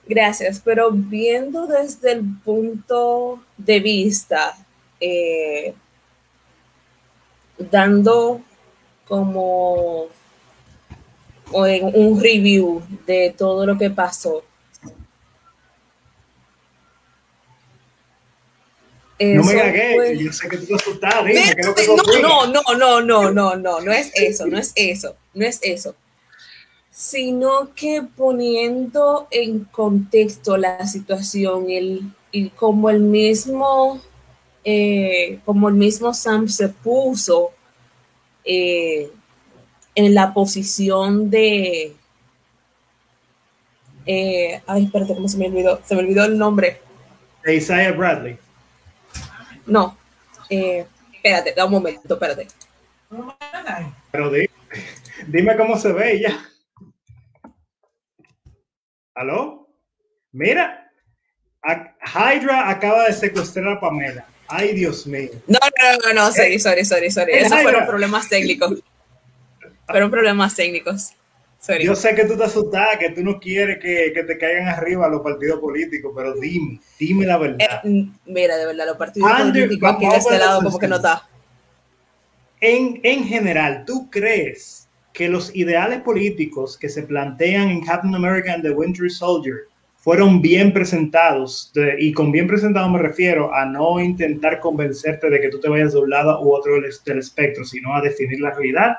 Gracias, 0.09 0.59
pero 0.65 0.89
viendo 0.89 1.67
desde 1.67 2.13
el 2.13 2.23
punto 2.43 3.43
de 3.55 3.79
vista, 3.79 4.57
eh, 4.99 5.75
dando 7.59 8.41
como 9.07 10.07
un 11.51 12.19
review 12.19 12.81
de 13.05 13.35
todo 13.37 13.67
lo 13.67 13.77
que 13.77 13.91
pasó. 13.91 14.43
No 19.19 19.43
me 19.43 19.53
gagué, 19.53 19.93
pues, 19.93 20.19
yo 20.19 20.33
sé 20.33 20.49
que 20.49 20.57
tú 20.57 20.73
asustado. 20.73 21.25
no, 22.19 22.47
no, 22.47 22.63
no, 22.63 22.73
no, 22.75 23.01
no, 23.01 23.31
no, 23.31 23.55
no, 23.57 23.79
no 23.81 23.91
es 23.91 24.09
eso, 24.15 24.47
no 24.47 24.57
es 24.57 24.71
eso, 24.75 25.15
no 25.35 25.45
es 25.45 25.59
eso 25.61 25.95
sino 26.91 27.73
que 27.75 28.03
poniendo 28.03 29.27
en 29.31 29.63
contexto 29.65 30.57
la 30.57 30.85
situación 30.87 31.67
y 32.31 32.49
como 32.49 32.89
el 32.89 32.99
mismo, 32.99 34.01
eh, 34.63 35.39
como 35.45 35.69
el 35.69 35.75
mismo 35.75 36.13
Sam 36.13 36.47
se 36.47 36.69
puso 36.69 37.51
eh, 38.43 39.09
en 39.95 40.13
la 40.13 40.33
posición 40.33 41.29
de, 41.29 41.95
eh, 44.05 44.61
ay, 44.65 44.85
espérate, 44.85 45.13
¿cómo 45.13 45.27
se 45.27 45.37
me 45.37 45.47
olvidó? 45.47 45.79
Se 45.85 45.95
me 45.95 46.01
olvidó 46.01 46.25
el 46.25 46.37
nombre. 46.37 46.81
De 47.43 47.55
Isaiah 47.55 47.91
Bradley. 47.91 48.37
No, 49.65 49.95
espérate, 50.49 51.53
da 51.53 51.65
un 51.65 51.71
momento, 51.71 52.13
espérate. 52.13 52.47
Pero 54.11 54.31
dime 55.27 55.55
cómo 55.55 55.77
se 55.77 55.93
ve 55.93 56.21
ya. 56.21 56.49
¿Aló? 59.19 59.67
Mira, 60.31 60.89
Hydra 61.61 62.69
acaba 62.69 63.03
de 63.03 63.11
secuestrar 63.11 63.67
a 63.67 63.77
Pamela. 63.77 64.25
Ay, 64.47 64.73
Dios 64.73 65.05
mío. 65.05 65.31
No, 65.45 65.59
no, 65.59 66.07
no, 66.07 66.13
no, 66.13 66.31
sorry, 66.31 66.53
eh, 66.53 66.59
sorry, 66.59 66.85
sorry, 66.85 67.11
sorry. 67.11 67.33
Esos 67.33 67.61
fueron 67.61 67.85
problemas 67.85 68.29
técnicos. 68.29 68.81
fueron 69.85 70.09
problemas 70.09 70.55
técnicos. 70.55 71.11
Sorry. 71.59 71.83
Yo 71.83 71.97
sé 71.97 72.15
que 72.15 72.23
tú 72.23 72.37
te 72.37 72.45
asustas, 72.45 72.97
que 72.97 73.09
tú 73.09 73.21
no 73.21 73.41
quieres 73.41 73.79
que, 73.81 74.13
que, 74.13 74.23
te 74.23 74.37
caigan 74.37 74.69
arriba 74.69 75.09
los 75.09 75.21
partidos 75.21 75.59
políticos, 75.59 76.13
pero 76.15 76.33
dime, 76.35 76.79
dime 76.97 77.25
la 77.25 77.37
verdad. 77.37 77.81
Eh, 77.83 78.05
mira, 78.25 78.55
de 78.55 78.67
verdad, 78.67 78.85
los 78.85 78.95
partidos 78.95 79.29
políticos 79.29 79.95
aquí 79.95 80.07
de 80.07 80.15
este 80.15 80.37
lado 80.37 80.63
como 80.63 80.79
que 80.79 80.87
no 80.87 80.95
está. 80.95 81.27
En, 82.61 83.01
en 83.03 83.25
general, 83.25 83.83
¿tú 83.85 84.09
crees 84.09 84.78
que 85.19 85.27
los 85.27 85.53
ideales 85.53 85.99
políticos 85.99 86.77
que 86.77 86.87
se 86.87 87.03
plantean 87.03 87.67
en 87.67 87.83
Captain 87.83 88.15
America 88.15 88.53
and 88.53 88.63
the 88.63 88.71
Winter 88.71 89.11
Soldier 89.11 89.67
fueron 89.97 90.41
bien 90.41 90.71
presentados, 90.71 91.73
y 91.97 92.13
con 92.13 92.31
bien 92.31 92.47
presentado 92.47 92.87
me 92.87 92.99
refiero 92.99 93.53
a 93.53 93.65
no 93.65 93.99
intentar 93.99 94.61
convencerte 94.61 95.29
de 95.29 95.41
que 95.41 95.49
tú 95.49 95.59
te 95.59 95.67
vayas 95.67 95.91
de 95.91 95.99
un 95.99 96.09
lado 96.09 96.41
u 96.41 96.55
otro 96.55 96.75
del, 96.75 96.85
espectro, 97.19 97.65
sino 97.65 97.93
a 97.93 98.01
definir 98.01 98.39
la 98.39 98.51
realidad. 98.51 98.95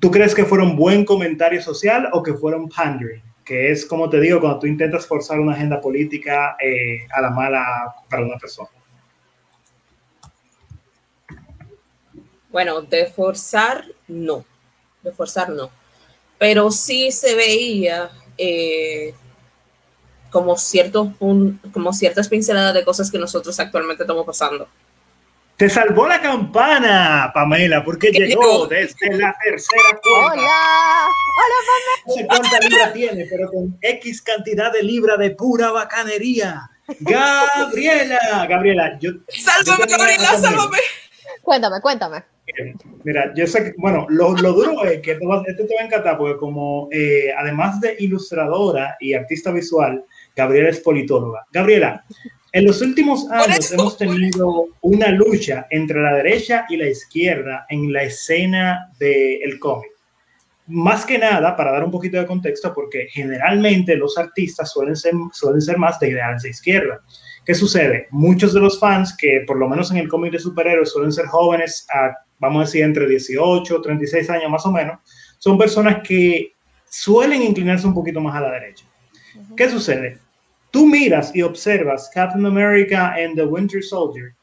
¿Tú 0.00 0.10
crees 0.10 0.34
que 0.34 0.44
fueron 0.44 0.76
buen 0.76 1.06
comentario 1.06 1.62
social 1.62 2.10
o 2.12 2.22
que 2.22 2.34
fueron 2.34 2.68
pandering? 2.68 3.22
Que 3.42 3.70
es, 3.70 3.86
como 3.86 4.10
te 4.10 4.20
digo, 4.20 4.38
cuando 4.38 4.58
tú 4.58 4.66
intentas 4.66 5.06
forzar 5.06 5.40
una 5.40 5.54
agenda 5.54 5.80
política 5.80 6.58
eh, 6.60 7.06
a 7.14 7.22
la 7.22 7.30
mala 7.30 7.64
para 8.10 8.22
una 8.22 8.36
persona. 8.36 8.68
Bueno, 12.50 12.82
de 12.82 13.06
forzar, 13.06 13.82
no 14.08 14.44
de 15.06 15.12
forzar 15.12 15.48
no, 15.48 15.70
pero 16.38 16.70
sí 16.70 17.10
se 17.12 17.34
veía 17.34 18.10
eh, 18.36 19.14
como, 20.30 20.56
ciertos, 20.56 21.08
como 21.72 21.92
ciertas 21.92 22.28
pinceladas 22.28 22.74
de 22.74 22.84
cosas 22.84 23.10
que 23.10 23.18
nosotros 23.18 23.58
actualmente 23.58 24.02
estamos 24.02 24.26
pasando. 24.26 24.68
Te 25.56 25.70
salvó 25.70 26.06
la 26.06 26.20
campana, 26.20 27.30
Pamela, 27.32 27.82
porque 27.82 28.10
llegó 28.10 28.66
desde 28.66 29.16
la 29.16 29.34
tercera 29.42 29.98
cuenta. 30.02 30.34
Hola, 30.34 31.08
hola 31.38 31.56
Pamela. 31.66 32.02
No 32.06 32.12
sé 32.12 32.26
cuánta 32.26 32.60
libra 32.60 32.92
tiene, 32.92 33.26
pero 33.30 33.50
con 33.50 33.78
X 33.80 34.20
cantidad 34.20 34.70
de 34.70 34.82
libra 34.82 35.16
de 35.16 35.30
pura 35.30 35.70
bacanería. 35.70 36.68
Gabriela, 37.00 38.46
Gabriela, 38.46 38.98
yo. 39.00 39.12
Sálvame, 39.28 39.86
Gabriela, 39.86 40.38
sálvame. 40.38 40.78
Cuéntame, 41.42 41.80
cuéntame. 41.80 42.35
Mira, 43.04 43.32
yo 43.34 43.46
sé 43.46 43.64
que, 43.64 43.74
bueno, 43.78 44.06
lo, 44.08 44.34
lo 44.36 44.52
duro 44.52 44.84
es 44.84 45.00
que 45.00 45.12
esto, 45.12 45.26
te 45.66 45.74
va 45.74 45.82
a 45.82 45.84
encantar 45.84 46.16
porque 46.16 46.38
como 46.38 46.88
eh, 46.92 47.32
además 47.36 47.80
de 47.80 47.96
ilustradora 47.98 48.96
y 49.00 49.14
artista 49.14 49.50
visual, 49.50 50.04
Gabriela 50.34 50.70
es 50.70 50.80
politóloga. 50.80 51.46
Gabriela, 51.52 52.04
en 52.52 52.64
los 52.64 52.80
últimos 52.80 53.30
años 53.30 53.72
hemos 53.72 53.98
tenido 53.98 54.68
una 54.80 55.08
lucha 55.08 55.66
entre 55.70 56.00
la 56.00 56.14
derecha 56.14 56.66
y 56.68 56.76
la 56.76 56.88
izquierda 56.88 57.66
en 57.68 57.92
la 57.92 58.04
escena 58.04 58.90
del 58.98 59.58
cómic. 59.58 59.90
Más 60.68 61.04
que 61.04 61.18
nada, 61.18 61.54
para 61.54 61.72
dar 61.72 61.84
un 61.84 61.90
poquito 61.90 62.18
de 62.18 62.26
contexto, 62.26 62.72
porque 62.74 63.06
generalmente 63.10 63.94
los 63.94 64.18
artistas 64.18 64.72
suelen 64.72 64.96
ser, 64.96 65.12
suelen 65.32 65.60
ser 65.60 65.78
más 65.78 66.00
de 66.00 66.08
ideales 66.08 66.42
de 66.42 66.50
izquierda. 66.50 67.00
¿Qué 67.44 67.54
sucede? 67.54 68.08
Muchos 68.10 68.52
de 68.52 68.60
los 68.60 68.80
fans, 68.80 69.16
que 69.16 69.44
por 69.46 69.58
lo 69.58 69.68
menos 69.68 69.92
en 69.92 69.98
el 69.98 70.08
cómic 70.08 70.32
de 70.32 70.40
superhéroes 70.40 70.90
suelen 70.90 71.12
ser 71.12 71.26
jóvenes, 71.26 71.86
vamos 72.38 72.62
a 72.62 72.64
decir 72.66 72.82
entre 72.82 73.08
18, 73.08 73.80
36 73.80 74.30
años 74.30 74.50
más 74.50 74.66
o 74.66 74.72
menos, 74.72 74.98
son 75.38 75.58
personas 75.58 76.02
que 76.06 76.52
suelen 76.88 77.42
inclinarse 77.42 77.86
un 77.86 77.94
poquito 77.94 78.20
más 78.20 78.34
a 78.36 78.40
la 78.40 78.52
derecha. 78.52 78.84
¿Qué 79.56 79.68
sucede? 79.68 80.18
Tú 80.70 80.86
miras 80.86 81.34
y 81.34 81.42
observas 81.42 82.10
Captain 82.12 82.44
America 82.44 83.14
and 83.14 83.36
the 83.36 83.44
Winter 83.44 83.82
Soldier. 83.82 84.34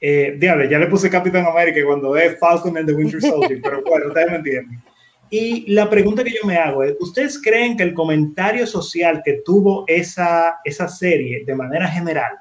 Eh, 0.00 0.38
ya 0.40 0.56
le 0.56 0.86
puse 0.86 1.08
Captain 1.08 1.36
America 1.36 1.80
cuando 1.86 2.16
es 2.16 2.38
Falcon 2.38 2.76
and 2.76 2.86
the 2.86 2.94
Winter 2.94 3.20
Soldier, 3.20 3.60
pero 3.62 3.82
bueno, 3.82 4.06
ustedes 4.08 4.30
me 4.30 4.36
entienden. 4.36 4.82
Y 5.30 5.72
la 5.72 5.90
pregunta 5.90 6.22
que 6.22 6.30
yo 6.30 6.46
me 6.46 6.56
hago 6.56 6.84
es, 6.84 6.94
¿ustedes 7.00 7.40
creen 7.42 7.76
que 7.76 7.82
el 7.82 7.94
comentario 7.94 8.66
social 8.66 9.22
que 9.24 9.40
tuvo 9.44 9.84
esa, 9.88 10.58
esa 10.64 10.86
serie 10.88 11.44
de 11.44 11.54
manera 11.54 11.88
general 11.88 12.32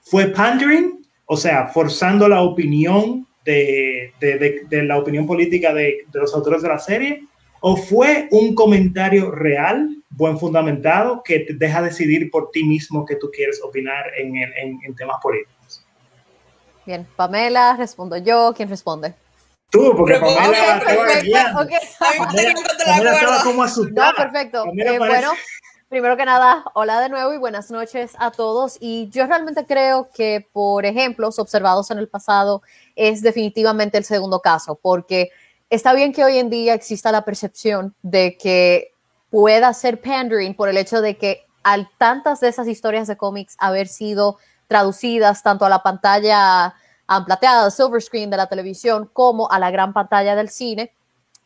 fue 0.00 0.28
pandering? 0.28 1.04
O 1.26 1.36
sea, 1.36 1.66
forzando 1.68 2.28
la 2.28 2.40
opinión 2.40 3.26
de, 3.44 4.12
de, 4.20 4.66
de, 4.68 4.82
la 4.82 4.98
opinión 4.98 5.26
política 5.26 5.72
de, 5.72 6.06
los 6.12 6.34
autores 6.34 6.62
de 6.62 6.68
la 6.68 6.78
serie? 6.78 7.24
¿O 7.60 7.76
fue 7.76 8.28
un 8.30 8.54
comentario 8.54 9.30
real, 9.30 9.88
buen 10.08 10.38
fundamentado, 10.38 11.22
que 11.22 11.40
te 11.40 11.54
deja 11.54 11.82
decidir 11.82 12.30
por 12.30 12.50
ti 12.50 12.64
mismo 12.64 13.04
que 13.04 13.16
tú 13.16 13.30
quieres 13.30 13.60
opinar 13.62 14.04
en, 14.16 14.36
en, 14.36 14.80
en 14.84 14.94
temas 14.96 15.16
políticos? 15.22 15.84
Bien, 16.86 17.06
Pamela, 17.16 17.76
respondo 17.76 18.16
yo. 18.16 18.52
¿Quién 18.56 18.68
responde? 18.68 19.14
Tú, 19.70 19.94
porque 19.96 20.14
Pamela 20.14 20.78
estaba 20.78 21.62
okay, 21.62 21.78
Pamela, 21.98 23.12
estaba 23.12 23.42
como 23.44 23.62
asustada. 23.62 24.10
No, 24.10 24.16
perfecto. 24.16 24.64
Eh, 24.76 24.98
bueno, 24.98 25.32
primero 25.90 26.16
que 26.16 26.24
nada, 26.24 26.64
hola 26.74 27.00
de 27.00 27.08
nuevo 27.08 27.34
y 27.34 27.36
buenas 27.36 27.68
noches 27.72 28.12
a 28.20 28.30
todos. 28.30 28.76
Y 28.78 29.10
yo 29.10 29.26
realmente 29.26 29.66
creo 29.66 30.08
que, 30.14 30.48
por 30.52 30.86
ejemplos 30.86 31.40
observados 31.40 31.90
en 31.90 31.98
el 31.98 32.08
pasado, 32.08 32.62
es 32.94 33.22
definitivamente 33.22 33.98
el 33.98 34.04
segundo 34.04 34.38
caso, 34.38 34.78
porque 34.80 35.30
está 35.68 35.92
bien 35.92 36.12
que 36.12 36.24
hoy 36.24 36.38
en 36.38 36.48
día 36.48 36.74
exista 36.74 37.10
la 37.10 37.24
percepción 37.24 37.92
de 38.02 38.38
que 38.38 38.92
pueda 39.30 39.74
ser 39.74 40.00
pandering 40.00 40.54
por 40.54 40.68
el 40.68 40.76
hecho 40.76 41.00
de 41.02 41.18
que 41.18 41.44
al 41.64 41.90
tantas 41.98 42.38
de 42.38 42.48
esas 42.48 42.68
historias 42.68 43.08
de 43.08 43.16
cómics 43.16 43.56
haber 43.58 43.88
sido 43.88 44.38
traducidas 44.68 45.42
tanto 45.42 45.64
a 45.64 45.68
la 45.68 45.82
pantalla 45.82 46.72
plateada, 47.26 47.68
silver 47.72 48.00
screen 48.00 48.30
de 48.30 48.36
la 48.36 48.46
televisión, 48.46 49.10
como 49.12 49.50
a 49.50 49.58
la 49.58 49.72
gran 49.72 49.92
pantalla 49.92 50.36
del 50.36 50.50
cine. 50.50 50.94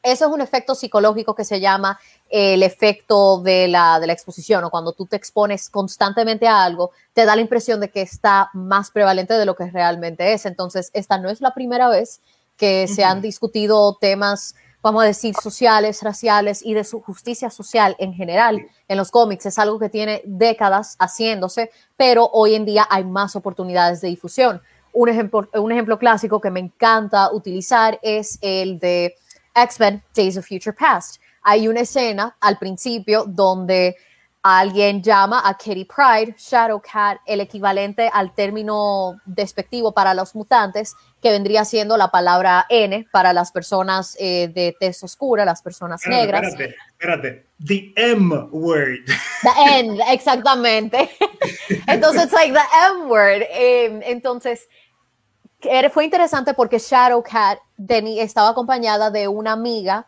Eso 0.04 0.26
es 0.26 0.30
un 0.30 0.42
efecto 0.42 0.74
psicológico 0.74 1.34
que 1.34 1.44
se 1.44 1.60
llama 1.60 1.98
el 2.28 2.62
efecto 2.62 3.40
de 3.40 3.68
la, 3.68 3.98
de 3.98 4.06
la 4.06 4.12
exposición 4.12 4.62
o 4.62 4.70
cuando 4.70 4.92
tú 4.92 5.06
te 5.06 5.16
expones 5.16 5.70
constantemente 5.70 6.46
a 6.46 6.62
algo, 6.62 6.90
te 7.14 7.24
da 7.24 7.34
la 7.34 7.40
impresión 7.40 7.80
de 7.80 7.88
que 7.88 8.02
está 8.02 8.50
más 8.52 8.90
prevalente 8.90 9.32
de 9.32 9.46
lo 9.46 9.56
que 9.56 9.70
realmente 9.70 10.34
es. 10.34 10.44
Entonces, 10.44 10.90
esta 10.92 11.16
no 11.16 11.30
es 11.30 11.40
la 11.40 11.54
primera 11.54 11.88
vez 11.88 12.20
que 12.58 12.86
se 12.86 13.02
han 13.02 13.22
discutido 13.22 13.96
temas, 13.98 14.54
vamos 14.82 15.04
a 15.04 15.06
decir, 15.06 15.34
sociales, 15.42 16.02
raciales 16.02 16.62
y 16.62 16.74
de 16.74 16.84
su 16.84 17.00
justicia 17.00 17.48
social 17.48 17.96
en 17.98 18.12
general 18.12 18.60
en 18.86 18.96
los 18.98 19.10
cómics. 19.10 19.46
Es 19.46 19.58
algo 19.58 19.78
que 19.78 19.88
tiene 19.88 20.20
décadas 20.26 20.96
haciéndose, 20.98 21.70
pero 21.96 22.28
hoy 22.30 22.56
en 22.56 22.66
día 22.66 22.86
hay 22.90 23.04
más 23.04 23.36
oportunidades 23.36 24.02
de 24.02 24.08
difusión. 24.08 24.60
Un 24.92 25.08
ejemplo, 25.08 25.48
un 25.54 25.72
ejemplo 25.72 25.98
clásico 25.98 26.42
que 26.42 26.50
me 26.50 26.60
encanta 26.60 27.32
utilizar 27.32 27.98
es 28.02 28.38
el 28.42 28.78
de 28.78 29.16
X-Men 29.54 30.02
Days 30.14 30.36
of 30.36 30.46
Future 30.46 30.74
Past. 30.74 31.20
Hay 31.42 31.68
una 31.68 31.80
escena 31.80 32.36
al 32.40 32.58
principio 32.58 33.24
donde 33.26 33.96
alguien 34.44 35.02
llama 35.02 35.40
a 35.42 35.56
Kitty 35.56 35.86
Pride, 35.86 36.34
Shadowcat, 36.36 37.18
el 37.24 37.40
equivalente 37.40 38.10
al 38.12 38.34
término 38.34 39.18
despectivo 39.24 39.92
para 39.92 40.12
los 40.12 40.34
mutantes, 40.34 40.94
que 41.22 41.30
vendría 41.30 41.64
siendo 41.64 41.96
la 41.96 42.08
palabra 42.08 42.66
N 42.68 43.06
para 43.10 43.32
las 43.32 43.50
personas 43.50 44.14
eh, 44.20 44.48
de 44.48 44.76
tez 44.78 45.02
oscura, 45.02 45.46
las 45.46 45.62
personas 45.62 46.06
negras. 46.06 46.46
Espérate, 46.46 46.76
espérate. 46.90 47.46
The 47.66 47.94
M 47.96 48.34
word. 48.52 49.06
The 49.42 49.78
N, 49.78 49.98
exactamente. 50.12 51.08
entonces, 51.86 52.30
like 52.32 52.52
the 52.52 52.66
M 52.90 53.06
word. 53.06 53.42
Eh, 53.50 54.00
entonces, 54.04 54.68
fue 55.92 56.04
interesante 56.04 56.54
porque 56.54 56.78
Shadowcat 56.78 57.58
estaba 58.18 58.50
acompañada 58.50 59.10
de 59.10 59.28
una 59.28 59.52
amiga 59.52 60.06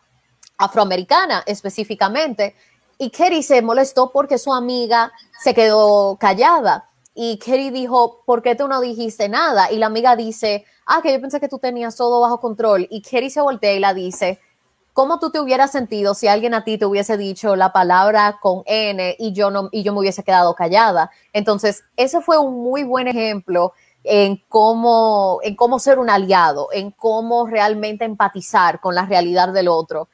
afroamericana 0.57 1.43
específicamente 1.45 2.55
y 2.97 3.09
Kerry 3.09 3.43
se 3.43 3.61
molestó 3.61 4.11
porque 4.11 4.37
su 4.37 4.53
amiga 4.53 5.11
se 5.39 5.53
quedó 5.53 6.17
callada 6.19 6.89
y 7.13 7.37
Kerry 7.37 7.69
dijo, 7.69 8.23
¿por 8.25 8.41
qué 8.41 8.55
tú 8.55 8.67
no 8.67 8.81
dijiste 8.81 9.29
nada? 9.29 9.71
Y 9.71 9.77
la 9.77 9.87
amiga 9.87 10.15
dice, 10.15 10.65
ah, 10.85 11.01
que 11.01 11.11
yo 11.11 11.21
pensé 11.21 11.39
que 11.39 11.47
tú 11.47 11.59
tenías 11.59 11.95
todo 11.95 12.21
bajo 12.21 12.39
control 12.39 12.87
y 12.89 13.01
Kerry 13.01 13.29
se 13.29 13.41
voltea 13.41 13.73
y 13.73 13.79
la 13.79 13.93
dice, 13.93 14.39
¿Cómo 14.97 15.19
tú 15.19 15.29
te 15.29 15.39
hubieras 15.39 15.69
sentido 15.69 16.15
si 16.15 16.27
alguien 16.27 16.55
a 16.55 16.63
ti 16.63 16.79
te 16.79 16.87
hubiese 16.87 17.17
dicho 17.17 17.55
la 17.55 17.71
palabra 17.71 18.39
con 18.41 18.63
N 18.65 19.15
y 19.19 19.31
yo 19.31 19.51
no 19.51 19.69
y 19.71 19.83
yo 19.83 19.93
me 19.93 19.99
hubiese 19.99 20.23
quedado 20.23 20.55
callada? 20.55 21.11
Entonces, 21.33 21.83
ese 21.97 22.19
fue 22.19 22.39
un 22.39 22.63
muy 22.63 22.81
buen 22.81 23.07
ejemplo 23.07 23.73
en 24.03 24.41
cómo, 24.47 25.39
en 25.43 25.55
cómo 25.55 25.79
ser 25.79 25.99
un 25.99 26.09
aliado, 26.09 26.69
en 26.71 26.91
cómo 26.91 27.47
realmente 27.47 28.05
empatizar 28.05 28.79
con 28.79 28.95
la 28.95 29.05
realidad 29.05 29.53
del 29.53 29.67
otro. 29.67 30.09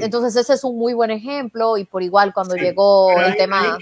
Entonces 0.00 0.34
ese 0.36 0.54
es 0.54 0.64
un 0.64 0.78
muy 0.78 0.94
buen 0.94 1.10
ejemplo 1.10 1.76
y 1.76 1.84
por 1.84 2.02
igual 2.02 2.32
cuando 2.32 2.56
llegó 2.56 3.10
el 3.20 3.36
tema... 3.36 3.78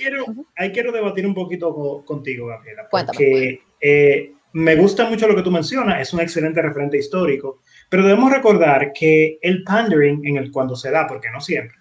Ahí 0.57 0.73
quiero, 0.73 0.93
debatir 0.93 1.27
un 1.27 1.35
poquito 1.35 2.05
contigo, 2.05 2.47
Gabriela, 2.49 2.89
porque 2.91 3.61
eh, 3.81 4.33
me 4.53 4.75
gusta 4.75 5.09
mucho 5.09 5.29
lo 5.29 5.37
que 5.37 5.43
tú 5.43 5.51
mencionas, 5.51 6.01
es 6.01 6.13
un 6.13 6.21
excelente 6.21 6.61
referente 6.63 6.99
histórico, 6.99 7.61
pero 7.89 8.03
debemos 8.03 8.33
recordar 8.33 8.93
que 8.93 9.39
el 9.43 9.63
pandering 9.63 10.27
en 10.27 10.39
el 10.39 10.51
cuando 10.51 10.75
se 10.75 10.91
da, 10.91 11.07
porque 11.07 11.31
no 11.31 11.41
siempre, 11.41 11.77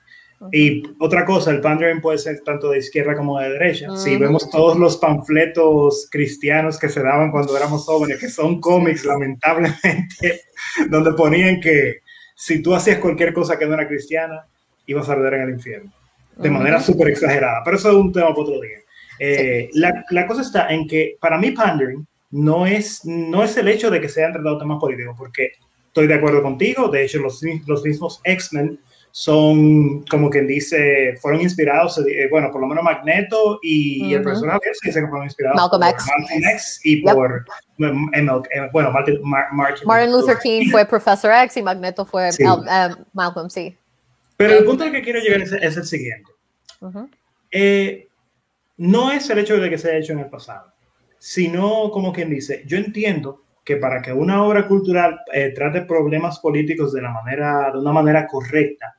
y 0.51 0.83
otra 0.99 1.25
cosa, 1.25 1.51
el 1.51 1.61
pandering 1.61 2.01
puede 2.01 2.17
ser 2.17 2.41
tanto 2.41 2.69
de 2.69 2.79
izquierda 2.79 3.15
como 3.15 3.39
de 3.39 3.49
derecha. 3.51 3.95
Si 3.95 4.17
vemos 4.17 4.49
todos 4.49 4.77
los 4.77 4.97
panfletos 4.97 6.07
cristianos 6.11 6.77
que 6.77 6.89
se 6.89 7.01
daban 7.01 7.31
cuando 7.31 7.55
éramos 7.55 7.85
jóvenes, 7.85 8.19
que 8.19 8.29
son 8.29 8.59
cómics, 8.59 9.05
lamentablemente, 9.05 10.41
donde 10.89 11.13
ponían 11.13 11.59
que 11.61 11.99
si 12.35 12.61
tú 12.61 12.75
hacías 12.75 12.99
cualquier 12.99 13.33
cosa 13.33 13.57
que 13.57 13.65
no 13.65 13.73
era 13.73 13.87
cristiana, 13.87 14.45
ibas 14.85 15.09
a 15.09 15.13
arder 15.13 15.35
en 15.35 15.41
el 15.41 15.49
infierno. 15.51 15.91
De 16.35 16.49
manera 16.49 16.81
súper 16.81 17.09
exagerada. 17.09 17.61
Pero 17.63 17.77
eso 17.77 17.89
es 17.89 17.95
un 17.95 18.11
tema 18.11 18.27
para 18.27 18.41
otro 18.41 18.59
día. 18.59 18.79
Eh, 19.19 19.69
la, 19.73 20.03
la, 20.09 20.27
cosa 20.27 20.41
está 20.41 20.67
en 20.67 20.85
que 20.85 21.15
para 21.21 21.37
mí 21.37 21.51
pandering 21.51 22.05
no 22.31 22.65
es, 22.65 23.05
no 23.05 23.43
es 23.43 23.55
el 23.55 23.69
hecho 23.69 23.89
de 23.89 24.01
que 24.01 24.09
se 24.09 24.21
hayan 24.21 24.33
tratado 24.33 24.57
temas 24.57 24.79
políticos, 24.79 25.15
porque 25.17 25.53
estoy 25.87 26.07
de 26.07 26.15
acuerdo 26.15 26.43
contigo. 26.43 26.89
De 26.89 27.05
hecho, 27.05 27.19
los, 27.19 27.41
los 27.65 27.83
mismos 27.85 28.19
X-Men 28.25 28.77
son, 29.17 30.03
como 30.07 30.29
quien 30.29 30.45
dice, 30.45 31.15
fueron 31.21 31.39
inspirados, 31.39 31.97
eh, 31.99 32.27
bueno, 32.29 32.51
por 32.51 32.59
lo 32.59 32.67
menos 32.67 32.83
Magneto 32.83 33.59
y, 33.63 34.13
el 34.13 34.21
personaje 34.21 34.73
se 34.73 34.89
dice 34.89 34.99
que 34.99 35.07
fueron 35.07 35.23
inspirados 35.23 35.69
por 35.69 35.79
Martin 35.79 36.43
X 36.51 36.81
y 36.83 37.01
por, 37.01 37.45
eh, 37.79 38.69
bueno, 38.73 38.91
Martin, 38.91 39.21
Martin, 39.23 40.11
Luther 40.11 40.37
King. 40.39 40.69
Fue 40.69 40.85
Professor 40.85 41.31
X 41.31 41.55
y 41.55 41.63
Magneto 41.63 42.05
fue 42.05 42.29
um, 42.41 43.05
Malcolm, 43.13 43.49
sí. 43.49 43.77
Pero 44.35 44.57
el 44.57 44.65
punto 44.65 44.83
al 44.83 44.91
que 44.91 45.01
quiero 45.01 45.21
llegar 45.21 45.39
es, 45.43 45.53
el 45.53 45.85
siguiente. 45.85 46.29
Eh, 47.51 48.09
no 48.75 49.13
es 49.13 49.29
el 49.29 49.39
hecho 49.39 49.57
de 49.57 49.69
que 49.69 49.77
se 49.77 49.91
haya 49.91 49.99
hecho 49.99 50.11
en 50.11 50.19
el 50.19 50.29
pasado, 50.29 50.73
sino, 51.19 51.89
como 51.89 52.11
quien 52.11 52.29
dice, 52.29 52.63
yo 52.67 52.75
entiendo 52.75 53.43
que 53.63 53.77
para 53.77 54.01
que 54.01 54.11
una 54.11 54.43
obra 54.43 54.67
cultural 54.67 55.21
trate 55.55 55.83
problemas 55.83 56.39
políticos 56.39 56.91
de, 56.91 57.01
la 57.01 57.11
manera, 57.11 57.71
de 57.71 57.79
una 57.79 57.93
manera 57.93 58.27
correcta, 58.27 58.95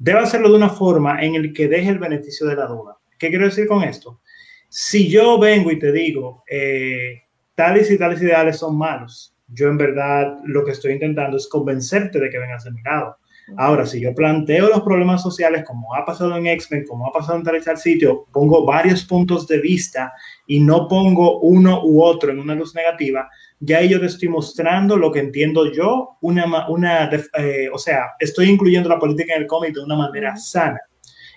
debe 0.00 0.18
hacerlo 0.18 0.48
de 0.48 0.56
una 0.56 0.70
forma 0.70 1.22
en 1.22 1.34
el 1.34 1.52
que 1.52 1.68
deje 1.68 1.90
el 1.90 1.98
beneficio 1.98 2.46
de 2.46 2.56
la 2.56 2.66
duda. 2.66 2.96
¿Qué 3.18 3.28
quiero 3.28 3.44
decir 3.44 3.66
con 3.68 3.84
esto? 3.84 4.20
Si 4.68 5.08
yo 5.08 5.38
vengo 5.38 5.70
y 5.70 5.78
te 5.78 5.92
digo, 5.92 6.42
eh, 6.50 7.22
tales 7.54 7.90
y 7.90 7.98
tales 7.98 8.22
ideales 8.22 8.58
son 8.58 8.78
malos, 8.78 9.36
yo 9.46 9.68
en 9.68 9.76
verdad 9.76 10.38
lo 10.44 10.64
que 10.64 10.72
estoy 10.72 10.92
intentando 10.92 11.36
es 11.36 11.46
convencerte 11.48 12.18
de 12.18 12.30
que 12.30 12.38
vengas 12.38 12.66
a 12.66 12.70
mi 12.70 12.82
lado. 12.82 13.16
Ahora, 13.56 13.84
si 13.84 14.00
yo 14.00 14.14
planteo 14.14 14.68
los 14.68 14.82
problemas 14.82 15.22
sociales 15.22 15.64
como 15.66 15.94
ha 15.94 16.04
pasado 16.04 16.36
en 16.36 16.46
X-Men, 16.46 16.86
como 16.86 17.08
ha 17.08 17.12
pasado 17.12 17.36
en 17.36 17.44
tal 17.44 17.56
y 17.56 17.60
tal 17.60 17.76
sitio, 17.76 18.26
pongo 18.32 18.64
varios 18.64 19.04
puntos 19.04 19.46
de 19.48 19.60
vista 19.60 20.12
y 20.46 20.60
no 20.60 20.86
pongo 20.86 21.40
uno 21.40 21.84
u 21.84 22.02
otro 22.02 22.30
en 22.30 22.38
una 22.38 22.54
luz 22.54 22.74
negativa, 22.76 23.28
ya 23.60 23.82
yo 23.82 24.00
te 24.00 24.06
estoy 24.06 24.28
mostrando 24.28 24.96
lo 24.96 25.12
que 25.12 25.20
entiendo 25.20 25.70
yo, 25.70 26.16
una, 26.22 26.68
una 26.68 27.10
eh, 27.38 27.68
o 27.72 27.78
sea, 27.78 28.06
estoy 28.18 28.48
incluyendo 28.48 28.88
la 28.88 28.98
política 28.98 29.34
en 29.34 29.42
el 29.42 29.46
cómic 29.46 29.74
de 29.74 29.84
una 29.84 29.96
manera 29.96 30.34
sana. 30.36 30.80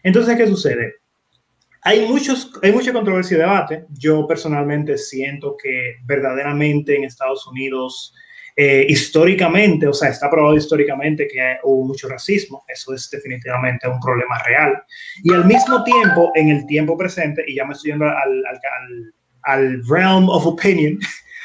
Entonces, 0.02 0.36
¿qué 0.38 0.48
sucede? 0.48 0.96
Hay, 1.82 2.08
muchos, 2.08 2.50
hay 2.62 2.72
mucha 2.72 2.94
controversia 2.94 3.36
y 3.36 3.40
debate. 3.42 3.86
Yo 3.90 4.26
personalmente 4.26 4.98
siento 4.98 5.58
que 5.62 5.96
verdaderamente 6.06 6.96
en 6.96 7.04
Estados 7.04 7.46
Unidos, 7.46 8.14
eh, 8.56 8.86
históricamente, 8.88 9.86
o 9.86 9.94
sea, 9.94 10.10
está 10.10 10.30
probado 10.30 10.56
históricamente 10.56 11.28
que 11.28 11.58
hubo 11.64 11.86
mucho 11.88 12.08
racismo. 12.08 12.64
Eso 12.70 12.94
es 12.94 13.10
definitivamente 13.10 13.86
un 13.90 14.00
problema 14.00 14.42
real. 14.44 14.82
Y 15.24 15.34
al 15.34 15.44
mismo 15.44 15.84
tiempo, 15.84 16.32
en 16.36 16.50
el 16.50 16.66
tiempo 16.68 16.98
presente, 16.98 17.44
y 17.48 17.56
ya 17.56 17.66
me 17.66 17.74
estoy 17.74 17.92
yendo 17.92 18.06
al, 18.06 18.46
al, 18.46 19.14
al 19.42 19.84
realm 19.90 20.30
of 20.30 20.46
opinion, 20.46 20.98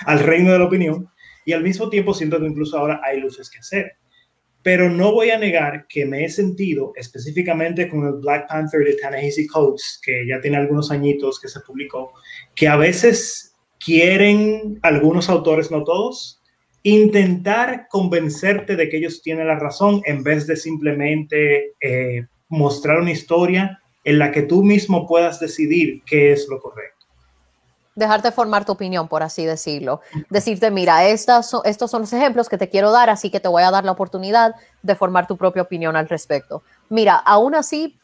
al 0.07 0.21
reino 0.21 0.53
de 0.53 0.59
la 0.59 0.65
opinión 0.65 1.09
y 1.45 1.53
al 1.53 1.63
mismo 1.63 1.89
tiempo 1.89 2.13
siento 2.13 2.39
que 2.39 2.47
incluso 2.47 2.79
ahora 2.79 3.01
hay 3.03 3.21
luces 3.21 3.49
que 3.49 3.59
hacer. 3.59 3.93
Pero 4.63 4.91
no 4.91 5.13
voy 5.13 5.31
a 5.31 5.39
negar 5.39 5.87
que 5.89 6.05
me 6.05 6.25
he 6.25 6.29
sentido 6.29 6.93
específicamente 6.97 7.89
con 7.89 8.07
el 8.07 8.15
Black 8.21 8.49
Panther 8.49 8.85
de 8.85 8.97
Ta-Nehisi 8.97 9.47
Coates, 9.47 9.99
que 10.05 10.27
ya 10.27 10.41
tiene 10.41 10.59
algunos 10.59 10.91
añitos 10.91 11.41
que 11.41 11.49
se 11.49 11.61
publicó, 11.61 12.13
que 12.55 12.69
a 12.69 12.77
veces 12.77 13.55
quieren 13.83 14.79
algunos 14.83 15.31
autores, 15.31 15.71
no 15.71 15.85
todos, 15.85 16.43
intentar 16.83 17.87
convencerte 17.89 18.77
de 18.77 18.89
que 18.89 18.99
ellos 18.99 19.23
tienen 19.23 19.47
la 19.47 19.59
razón 19.59 20.03
en 20.05 20.23
vez 20.23 20.47
de 20.47 20.57
simplemente 20.57 21.73
eh, 21.81 22.27
mostrar 22.49 23.01
una 23.01 23.13
historia 23.13 23.81
en 24.05 24.19
la 24.19 24.33
que 24.33 24.43
tú 24.43 24.63
mismo 24.63 25.07
puedas 25.07 25.41
decidir 25.41 26.03
qué 26.05 26.33
es 26.33 26.47
lo 26.49 26.61
correcto 26.61 26.98
dejarte 27.99 28.31
formar 28.31 28.65
tu 28.65 28.73
opinión, 28.73 29.09
por 29.09 29.23
así 29.23 29.45
decirlo. 29.45 30.01
Decirte, 30.31 30.71
mira, 30.71 31.05
estas 31.07 31.53
estos 31.65 31.91
son 31.91 32.03
los 32.03 32.13
ejemplos 32.13 32.49
que 32.49 32.57
te 32.57 32.69
quiero 32.69 32.93
dar, 32.93 33.11
así 33.11 33.29
que 33.29 33.41
te 33.41 33.49
voy 33.49 33.65
a 33.65 33.71
dar 33.71 33.85
la 33.85 33.93
oportunidad 33.93 34.55
de 34.83 34.95
formar 34.95 35.27
tu 35.27 35.37
propia 35.37 35.63
opinión 35.63 35.97
al 35.97 36.09
respecto. 36.09 36.63
Mira, 36.89 37.17
aún 37.17 37.55
así, 37.55 37.99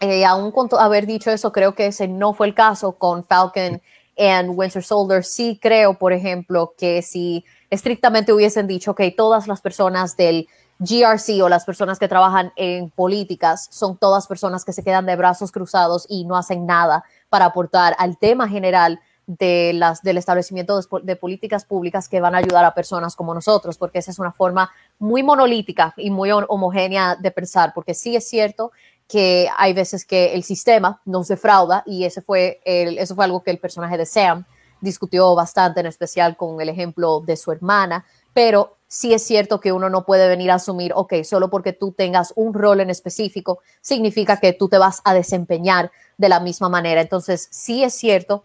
eh, 0.00 0.24
aún 0.24 0.50
con 0.50 0.68
haber 0.78 1.06
dicho 1.06 1.30
eso, 1.30 1.52
creo 1.52 1.74
que 1.74 1.86
ese 1.86 2.08
no 2.08 2.32
fue 2.32 2.46
el 2.46 2.54
caso 2.54 2.92
con 2.92 3.24
Falcon 3.24 3.82
and 4.16 4.50
Winter 4.54 4.82
Soldier. 4.82 5.24
Sí 5.24 5.58
creo, 5.60 5.98
por 5.98 6.12
ejemplo, 6.14 6.74
que 6.78 7.02
si 7.02 7.44
estrictamente 7.68 8.32
hubiesen 8.32 8.66
dicho 8.66 8.94
que 8.94 9.10
todas 9.10 9.46
las 9.46 9.60
personas 9.60 10.16
del 10.16 10.48
GRC 10.78 11.42
o 11.42 11.48
las 11.48 11.64
personas 11.64 11.98
que 11.98 12.08
trabajan 12.08 12.52
en 12.56 12.90
políticas 12.90 13.68
son 13.70 13.96
todas 13.96 14.26
personas 14.26 14.64
que 14.64 14.72
se 14.72 14.82
quedan 14.82 15.06
de 15.06 15.16
brazos 15.16 15.52
cruzados 15.52 16.06
y 16.08 16.24
no 16.24 16.36
hacen 16.36 16.66
nada 16.66 17.04
para 17.28 17.46
aportar 17.46 17.94
al 17.98 18.18
tema 18.18 18.48
general 18.48 19.00
de 19.26 19.72
las, 19.74 20.02
del 20.02 20.18
establecimiento 20.18 20.80
de, 21.02 21.16
políticas 21.16 21.64
públicas 21.64 22.08
que 22.08 22.20
van 22.20 22.34
a 22.34 22.38
ayudar 22.38 22.64
a 22.64 22.74
personas 22.74 23.16
como 23.16 23.34
nosotros, 23.34 23.78
porque 23.78 23.98
esa 23.98 24.10
es 24.10 24.18
una 24.18 24.32
forma 24.32 24.70
muy 24.98 25.22
monolítica 25.22 25.94
y 25.96 26.10
muy 26.10 26.30
homogénea 26.30 27.16
de 27.16 27.30
pensar, 27.30 27.72
porque 27.74 27.94
sí 27.94 28.16
es 28.16 28.28
cierto 28.28 28.72
que 29.08 29.48
hay 29.56 29.72
veces 29.72 30.04
que 30.04 30.34
el 30.34 30.44
sistema 30.44 31.00
nos 31.04 31.28
defrauda 31.28 31.82
y 31.86 32.04
ese 32.04 32.22
fue 32.22 32.60
el, 32.64 32.98
eso 32.98 33.14
fue 33.14 33.24
algo 33.24 33.42
que 33.42 33.50
el 33.50 33.58
personaje 33.58 33.98
de 33.98 34.06
Sam 34.06 34.44
discutió 34.80 35.34
bastante, 35.34 35.80
en 35.80 35.86
especial 35.86 36.36
con 36.36 36.60
el 36.60 36.68
ejemplo 36.68 37.20
de 37.20 37.36
su 37.36 37.52
hermana, 37.52 38.04
pero 38.32 38.76
sí 38.86 39.12
es 39.14 39.22
cierto 39.22 39.60
que 39.60 39.72
uno 39.72 39.88
no 39.88 40.04
puede 40.04 40.28
venir 40.28 40.50
a 40.50 40.54
asumir, 40.54 40.92
ok, 40.94 41.14
solo 41.24 41.50
porque 41.50 41.72
tú 41.72 41.92
tengas 41.92 42.32
un 42.36 42.54
rol 42.54 42.80
en 42.80 42.90
específico, 42.90 43.60
significa 43.80 44.38
que 44.38 44.52
tú 44.52 44.68
te 44.68 44.78
vas 44.78 45.00
a 45.04 45.14
desempeñar 45.14 45.90
de 46.16 46.28
la 46.28 46.40
misma 46.40 46.68
manera. 46.68 47.00
Entonces, 47.00 47.48
sí 47.50 47.82
es 47.82 47.94
cierto 47.94 48.44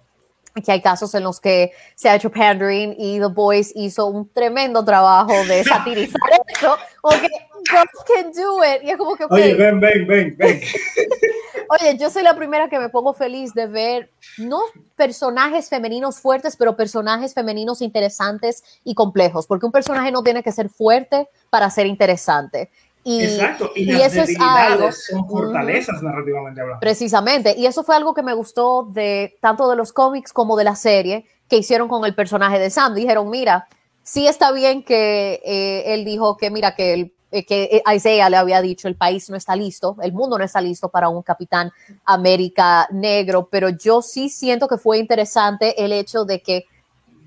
que 0.62 0.72
hay 0.72 0.82
casos 0.82 1.14
en 1.16 1.24
los 1.24 1.40
que 1.40 1.72
se 1.96 2.10
ha 2.10 2.16
hecho 2.16 2.32
pandering 2.32 2.96
y 2.98 3.20
The 3.20 3.28
Boys 3.28 3.72
hizo 3.76 4.08
un 4.08 4.30
tremendo 4.32 4.84
trabajo 4.84 5.34
de 5.48 5.64
satirizar 5.66 6.22
eso, 6.48 6.76
o 7.02 7.10
que 7.10 7.30
girls 7.70 8.04
can 8.08 8.32
do 8.32 8.64
it. 8.64 8.84
Y 8.84 8.92
es 8.92 8.98
como 8.98 9.16
que, 9.16 9.26
Oye, 9.30 9.54
ven, 9.54 9.80
ven, 9.80 10.08
ven, 10.08 10.36
ven. 10.38 10.62
Oye, 11.70 11.98
yo 11.98 12.10
soy 12.10 12.24
la 12.24 12.36
primera 12.36 12.68
que 12.68 12.80
me 12.80 12.90
pongo 12.90 13.14
feliz 13.14 13.54
de 13.54 13.68
ver, 13.68 14.10
no 14.38 14.60
personajes 14.96 15.70
femeninos 15.70 16.20
fuertes, 16.20 16.56
pero 16.56 16.76
personajes 16.76 17.36
femeninos 17.36 17.82
interesantes 17.82 18.64
y 18.84 18.96
complejos, 18.96 19.46
porque 19.46 19.68
un 19.68 19.72
personaje 19.72 20.12
no 20.12 20.24
tiene 20.24 20.42
que 20.42 20.52
ser 20.52 20.70
fuerte 20.70 21.30
para 21.52 21.70
ser 21.70 21.86
interesante. 21.86 22.72
Y, 23.04 23.24
Exacto, 23.24 23.72
y, 23.76 23.86
las 23.86 24.14
eso 24.14 24.24
es 24.24 24.38
algo, 24.40 24.92
son 24.92 25.28
fortalezas 25.28 26.04
narrativamente 26.04 26.62
hablando. 26.62 26.80
Precisamente, 26.82 27.56
y 27.58 27.66
eso 27.66 27.84
fue 27.84 27.96
algo 27.96 28.14
que 28.14 28.22
me 28.22 28.34
gustó 28.34 28.88
de 28.92 29.38
tanto 29.42 29.70
de 29.70 29.76
los 29.76 29.94
cómics 29.94 30.34
como 30.34 30.58
de 30.58 30.66
la 30.66 30.76
serie 30.76 31.26
que 31.48 31.58
hicieron 31.58 31.88
con 31.88 32.06
el 32.06 32.14
personaje 32.14 32.60
de 32.60 32.70
Sam. 32.70 32.94
Dijeron, 32.94 33.30
mira, 33.30 33.68
sí 34.04 34.28
está 34.28 34.52
bien 34.52 34.84
que 34.84 35.42
eh, 35.46 35.94
él 35.94 36.06
dijo 36.06 36.38
que, 36.38 36.52
mira, 36.52 36.76
que, 36.76 36.94
el, 36.94 37.14
eh, 37.32 37.46
que 37.46 37.82
Isaiah 37.96 38.30
le 38.30 38.38
había 38.38 38.62
dicho, 38.62 38.88
el 38.88 38.96
país 38.96 39.30
no 39.30 39.36
está 39.36 39.56
listo, 39.56 39.96
el 40.02 40.14
mundo 40.14 40.38
no 40.38 40.44
está 40.44 40.62
listo 40.62 40.90
para 40.90 41.10
un 41.10 41.22
capitán 41.22 41.72
América 42.06 42.88
negro, 42.92 43.48
pero 43.52 43.70
yo 43.70 44.02
sí 44.02 44.30
siento 44.30 44.68
que 44.68 44.78
fue 44.78 44.98
interesante 44.98 45.84
el 45.84 45.92
hecho 45.92 46.26
de 46.26 46.42
que 46.42 46.66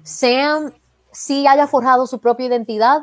Sam 0.02 0.72
sí 1.12 1.46
haya 1.46 1.66
forjado 1.66 2.06
su 2.06 2.18
propia 2.18 2.46
identidad, 2.46 3.02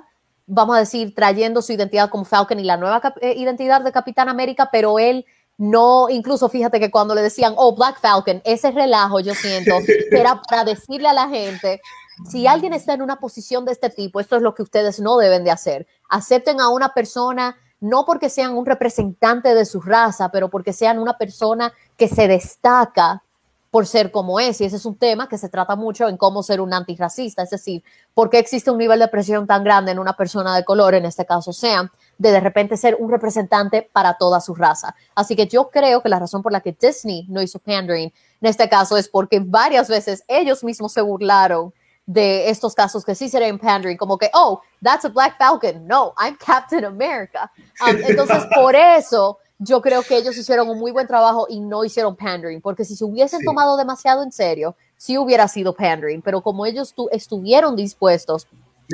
vamos 0.49 0.75
a 0.75 0.79
decir, 0.79 1.13
trayendo 1.15 1.61
su 1.61 1.71
identidad 1.71 2.09
como 2.09 2.25
Falcon 2.25 2.59
y 2.59 2.63
la 2.63 2.77
nueva 2.77 3.01
eh, 3.21 3.33
identidad 3.37 3.81
de 3.81 3.91
Capitán 3.91 4.29
América, 4.29 4.69
pero 4.71 4.99
él 4.99 5.25
no, 5.57 6.09
incluso 6.09 6.49
fíjate 6.49 6.79
que 6.79 6.89
cuando 6.89 7.13
le 7.13 7.21
decían, 7.21 7.53
oh, 7.57 7.75
Black 7.75 7.99
Falcon, 7.99 8.41
ese 8.45 8.71
relajo 8.71 9.19
yo 9.19 9.35
siento 9.35 9.73
era 10.11 10.41
para 10.49 10.63
decirle 10.63 11.07
a 11.07 11.13
la 11.13 11.27
gente, 11.27 11.81
si 12.29 12.47
alguien 12.47 12.73
está 12.73 12.93
en 12.93 13.01
una 13.01 13.17
posición 13.17 13.65
de 13.65 13.73
este 13.73 13.89
tipo, 13.89 14.19
esto 14.19 14.35
es 14.35 14.41
lo 14.41 14.55
que 14.55 14.63
ustedes 14.63 14.99
no 14.99 15.17
deben 15.17 15.43
de 15.43 15.51
hacer. 15.51 15.87
Acepten 16.09 16.59
a 16.59 16.69
una 16.69 16.93
persona 16.93 17.57
no 17.79 18.05
porque 18.05 18.29
sean 18.29 18.57
un 18.57 18.65
representante 18.65 19.53
de 19.53 19.65
su 19.65 19.81
raza, 19.81 20.29
pero 20.31 20.49
porque 20.49 20.73
sean 20.73 20.99
una 20.99 21.17
persona 21.17 21.73
que 21.95 22.07
se 22.07 22.27
destaca 22.27 23.23
por 23.71 23.85
ser 23.85 24.11
como 24.11 24.39
es. 24.39 24.61
Y 24.61 24.65
ese 24.65 24.77
es 24.77 24.85
un 24.85 24.97
tema 24.97 25.29
que 25.29 25.37
se 25.37 25.49
trata 25.49 25.75
mucho 25.75 26.07
en 26.07 26.17
cómo 26.17 26.43
ser 26.43 26.61
un 26.61 26.73
antirracista, 26.73 27.43
es 27.43 27.49
decir, 27.49 27.83
por 28.13 28.29
qué 28.29 28.39
existe 28.39 28.71
un 28.71 28.77
nivel 28.77 28.99
de 28.99 29.07
presión 29.07 29.45
tan 29.47 29.63
grande 29.63 29.91
en 29.91 29.99
una 29.99 30.13
persona 30.13 30.55
de 30.55 30.63
color, 30.63 30.95
en 30.95 31.05
este 31.05 31.25
caso 31.25 31.53
Sam, 31.53 31.89
de 32.17 32.31
de 32.31 32.39
repente 32.39 32.77
ser 32.77 32.97
un 32.99 33.11
representante 33.11 33.87
para 33.91 34.15
toda 34.15 34.41
su 34.41 34.55
raza. 34.55 34.95
Así 35.15 35.35
que 35.35 35.47
yo 35.47 35.69
creo 35.69 36.01
que 36.01 36.09
la 36.09 36.19
razón 36.19 36.41
por 36.41 36.51
la 36.51 36.61
que 36.61 36.75
Disney 36.79 37.25
no 37.29 37.41
hizo 37.41 37.59
pandering 37.59 38.11
en 38.41 38.47
este 38.49 38.69
caso 38.69 38.97
es 38.97 39.07
porque 39.07 39.39
varias 39.39 39.87
veces 39.89 40.23
ellos 40.27 40.63
mismos 40.63 40.93
se 40.93 41.01
burlaron 41.01 41.73
de 42.05 42.49
estos 42.49 42.73
casos 42.73 43.05
que 43.05 43.13
sí 43.13 43.29
serían 43.29 43.59
pandering, 43.59 43.95
como 43.95 44.17
que, 44.17 44.31
oh, 44.33 44.61
that's 44.81 45.05
a 45.05 45.09
Black 45.09 45.37
Falcon. 45.37 45.85
No, 45.85 46.13
I'm 46.17 46.35
Captain 46.37 46.83
America. 46.83 47.51
Um, 47.85 47.97
entonces, 48.07 48.45
por 48.55 48.75
eso 48.75 49.37
yo 49.59 49.81
creo 49.81 50.01
que 50.03 50.17
ellos 50.17 50.37
hicieron 50.37 50.69
un 50.69 50.79
muy 50.79 50.91
buen 50.91 51.05
trabajo 51.05 51.45
y 51.49 51.59
no 51.59 51.83
hicieron 51.83 52.15
pandering, 52.15 52.61
porque 52.61 52.85
si 52.85 52.95
se 52.95 53.03
hubiesen 53.03 53.43
tomado 53.43 53.75
demasiado 53.77 54.23
en 54.23 54.31
serio, 54.31 54.75
sí 54.95 55.17
hubiera 55.17 55.47
sido 55.47 55.73
pandering, 55.73 56.21
pero 56.21 56.41
como 56.41 56.65
ellos 56.65 56.95
estuvieron 57.11 57.75
dispuestos 57.75 58.47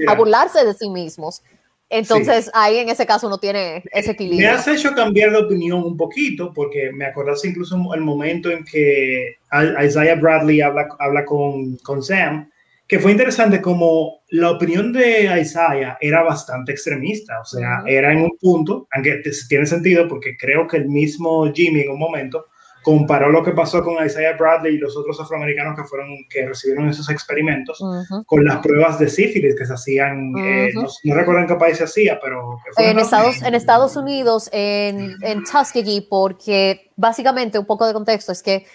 a 0.07 0.15
burlarse 0.15 0.65
de 0.65 0.73
sí 0.73 0.89
mismos, 0.89 1.43
entonces 1.87 2.49
ahí 2.53 2.77
en 2.77 2.89
ese 2.89 3.05
caso 3.05 3.29
no 3.29 3.37
tiene 3.37 3.83
ese 3.91 4.11
equilibrio. 4.11 4.49
Me 4.49 4.55
has 4.55 4.67
hecho 4.67 4.93
cambiar 4.95 5.31
de 5.31 5.37
opinión 5.37 5.83
un 5.83 5.95
poquito, 5.95 6.51
porque 6.51 6.91
me 6.91 7.05
acordaste 7.05 7.49
incluso 7.49 7.77
el 7.93 8.01
momento 8.01 8.49
en 8.49 8.65
que 8.65 9.37
Isaiah 9.83 10.15
Bradley 10.15 10.61
habla, 10.61 10.87
habla 10.99 11.23
con, 11.25 11.77
con 11.77 12.01
Sam, 12.01 12.49
que 12.87 12.99
fue 12.99 13.11
interesante 13.11 13.61
como 13.61 14.21
la 14.29 14.51
opinión 14.51 14.93
de 14.93 15.39
Isaiah 15.41 15.97
era 15.99 16.21
bastante 16.23 16.71
extremista, 16.71 17.39
o 17.39 17.45
sea, 17.45 17.83
era 17.87 18.11
en 18.11 18.21
un 18.21 18.37
punto, 18.39 18.87
aunque 18.91 19.21
tiene 19.49 19.65
sentido 19.65 20.07
porque 20.07 20.37
creo 20.37 20.67
que 20.67 20.77
el 20.77 20.87
mismo 20.87 21.51
Jimmy 21.51 21.81
en 21.81 21.91
un 21.91 21.99
momento 21.99 22.45
comparó 22.83 23.31
lo 23.31 23.43
que 23.43 23.51
pasó 23.51 23.83
con 23.83 24.05
Isaiah 24.05 24.37
Bradley 24.37 24.75
y 24.75 24.77
los 24.77 24.95
otros 24.95 25.19
afroamericanos 25.19 25.75
que 25.75 25.85
fueron 25.85 26.09
que 26.29 26.45
recibieron 26.45 26.87
esos 26.87 27.09
experimentos 27.09 27.81
con 28.27 28.45
las 28.45 28.57
pruebas 28.57 28.99
de 28.99 29.09
sífilis 29.09 29.55
que 29.55 29.65
se 29.65 29.73
hacían, 29.73 30.31
eh, 30.37 30.71
no, 30.75 31.15
recuerdo 31.15 31.41
en 31.41 31.47
qué 31.47 31.55
país 31.55 31.77
se 31.79 31.85
hacía, 31.85 32.19
pero... 32.21 32.59
En 32.77 32.99
Estados, 32.99 33.41
en 33.41 33.55
Estados 33.55 33.95
Unidos, 33.95 34.49
en, 34.53 35.15
en 35.23 35.43
Tuskegee, 35.43 36.05
porque 36.07 36.91
básicamente 36.95 37.57
un 37.57 37.65
poco 37.65 37.87
de 37.87 37.93
contexto 37.93 38.31
es 38.31 38.43
que 38.43 38.67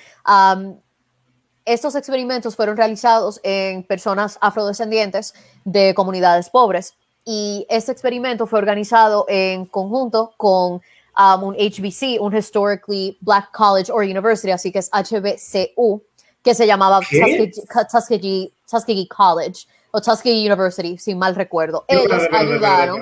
estos 1.65 1.95
experimentos 1.95 2.57
fueron 2.57 2.77
realizados 2.77 3.41
en 3.43 3.83
personas 3.83 4.39
afrodescendientes 4.41 5.35
de 5.65 5.95
comunidades 5.95 6.51
pobres 6.51 6.95
y 7.25 7.67
este 7.69 7.93
experimento 7.93 8.47
fue 8.47 8.59
organizado 8.59 9.27
en 9.29 9.67
conjunto 9.67 10.33
con 10.37 10.81
um, 11.19 11.43
un 11.43 11.55
HBC, 11.55 12.21
un 12.21 12.37
Historically 12.37 13.19
Black 13.21 13.51
College 13.53 13.93
or 13.93 14.03
University, 14.03 14.51
así 14.51 14.73
que 14.73 14.79
es 14.79 14.91
HBCU, 14.91 16.03
que 16.43 16.55
se 16.55 16.67
llamaba 16.67 17.01
Tuskegee, 17.01 18.53
Tuskegee, 18.69 19.09
College 19.09 19.67
o 19.93 20.01
Tuskegee 20.01 20.47
University, 20.47 20.97
si 20.97 21.15
mal 21.15 21.35
recuerdo. 21.35 21.85
Ellos 21.89 22.11
ayudaron. 22.33 23.01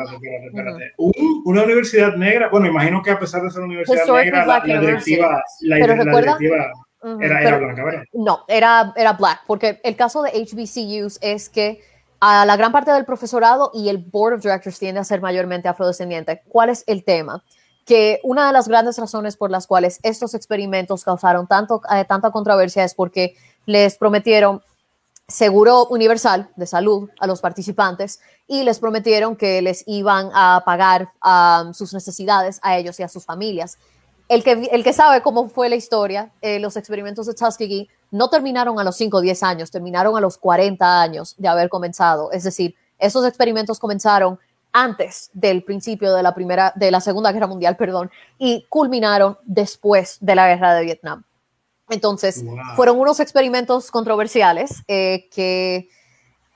una 1.44 1.62
universidad 1.62 2.16
negra, 2.16 2.48
bueno, 2.50 2.66
imagino 2.66 3.02
que 3.02 3.12
a 3.12 3.18
pesar 3.18 3.42
de 3.42 3.50
ser 3.50 3.60
una 3.60 3.66
universidad 3.66 4.06
negra, 4.06 4.46
la, 4.46 4.60
directiva, 4.80 5.42
la, 5.60 5.78
la 5.78 5.94
directiva 5.94 6.72
era, 7.02 7.58
blanca, 7.58 7.84
¿verdad? 7.84 8.02
No, 8.12 8.44
era, 8.48 8.92
era 8.96 9.12
black, 9.12 9.42
porque 9.46 9.80
el 9.84 9.96
caso 9.96 10.22
de 10.22 10.30
HBCUs 10.30 11.18
es 11.20 11.48
que 11.48 11.80
a 12.20 12.44
la 12.44 12.56
gran 12.56 12.72
parte 12.72 12.90
del 12.90 13.04
profesorado 13.04 13.70
y 13.72 13.88
el 13.88 13.98
board 13.98 14.34
of 14.34 14.42
directors 14.42 14.78
tiende 14.78 15.00
a 15.00 15.04
ser 15.04 15.20
mayormente 15.20 15.68
afrodescendiente. 15.68 16.42
¿Cuál 16.48 16.70
es 16.70 16.84
el 16.86 17.04
tema? 17.04 17.44
Que 17.84 18.20
una 18.24 18.46
de 18.48 18.52
las 18.52 18.68
grandes 18.68 18.98
razones 18.98 19.36
por 19.36 19.50
las 19.50 19.66
cuales 19.66 20.00
estos 20.02 20.34
experimentos 20.34 21.04
causaron 21.04 21.46
tanto, 21.46 21.80
eh, 21.94 22.04
tanta 22.04 22.30
controversia 22.30 22.84
es 22.84 22.94
porque 22.94 23.36
les 23.66 23.96
prometieron 23.96 24.62
seguro 25.28 25.86
universal 25.88 26.50
de 26.56 26.66
salud 26.66 27.10
a 27.20 27.26
los 27.26 27.40
participantes 27.40 28.18
y 28.46 28.62
les 28.62 28.78
prometieron 28.78 29.36
que 29.36 29.60
les 29.62 29.84
iban 29.86 30.30
a 30.32 30.62
pagar 30.64 31.12
um, 31.22 31.74
sus 31.74 31.92
necesidades 31.92 32.58
a 32.62 32.78
ellos 32.78 32.98
y 32.98 33.02
a 33.02 33.08
sus 33.08 33.26
familias 33.26 33.78
el 34.28 34.44
que, 34.44 34.68
el 34.70 34.84
que 34.84 34.92
sabe 34.92 35.22
cómo 35.22 35.48
fue 35.48 35.68
la 35.68 35.76
historia, 35.76 36.30
eh, 36.42 36.58
los 36.58 36.76
experimentos 36.76 37.26
de 37.26 37.34
Tuskegee 37.34 37.88
no 38.10 38.28
terminaron 38.28 38.78
a 38.78 38.84
los 38.84 38.96
5 38.96 39.16
o 39.16 39.20
10 39.20 39.42
años, 39.42 39.70
terminaron 39.70 40.16
a 40.16 40.20
los 40.20 40.36
40 40.38 41.00
años 41.00 41.34
de 41.38 41.48
haber 41.48 41.68
comenzado. 41.68 42.30
Es 42.32 42.44
decir, 42.44 42.74
esos 42.98 43.26
experimentos 43.26 43.78
comenzaron 43.78 44.38
antes 44.72 45.30
del 45.32 45.64
principio 45.64 46.14
de 46.14 46.22
la 46.22 46.34
primera, 46.34 46.72
de 46.76 46.90
la 46.90 47.00
Segunda 47.00 47.32
Guerra 47.32 47.46
Mundial, 47.46 47.76
perdón, 47.76 48.10
y 48.38 48.66
culminaron 48.68 49.38
después 49.44 50.18
de 50.20 50.34
la 50.34 50.46
Guerra 50.48 50.74
de 50.74 50.84
Vietnam. 50.84 51.24
Entonces, 51.90 52.44
fueron 52.76 53.00
unos 53.00 53.18
experimentos 53.18 53.90
controversiales 53.90 54.82
eh, 54.88 55.26
que 55.32 55.88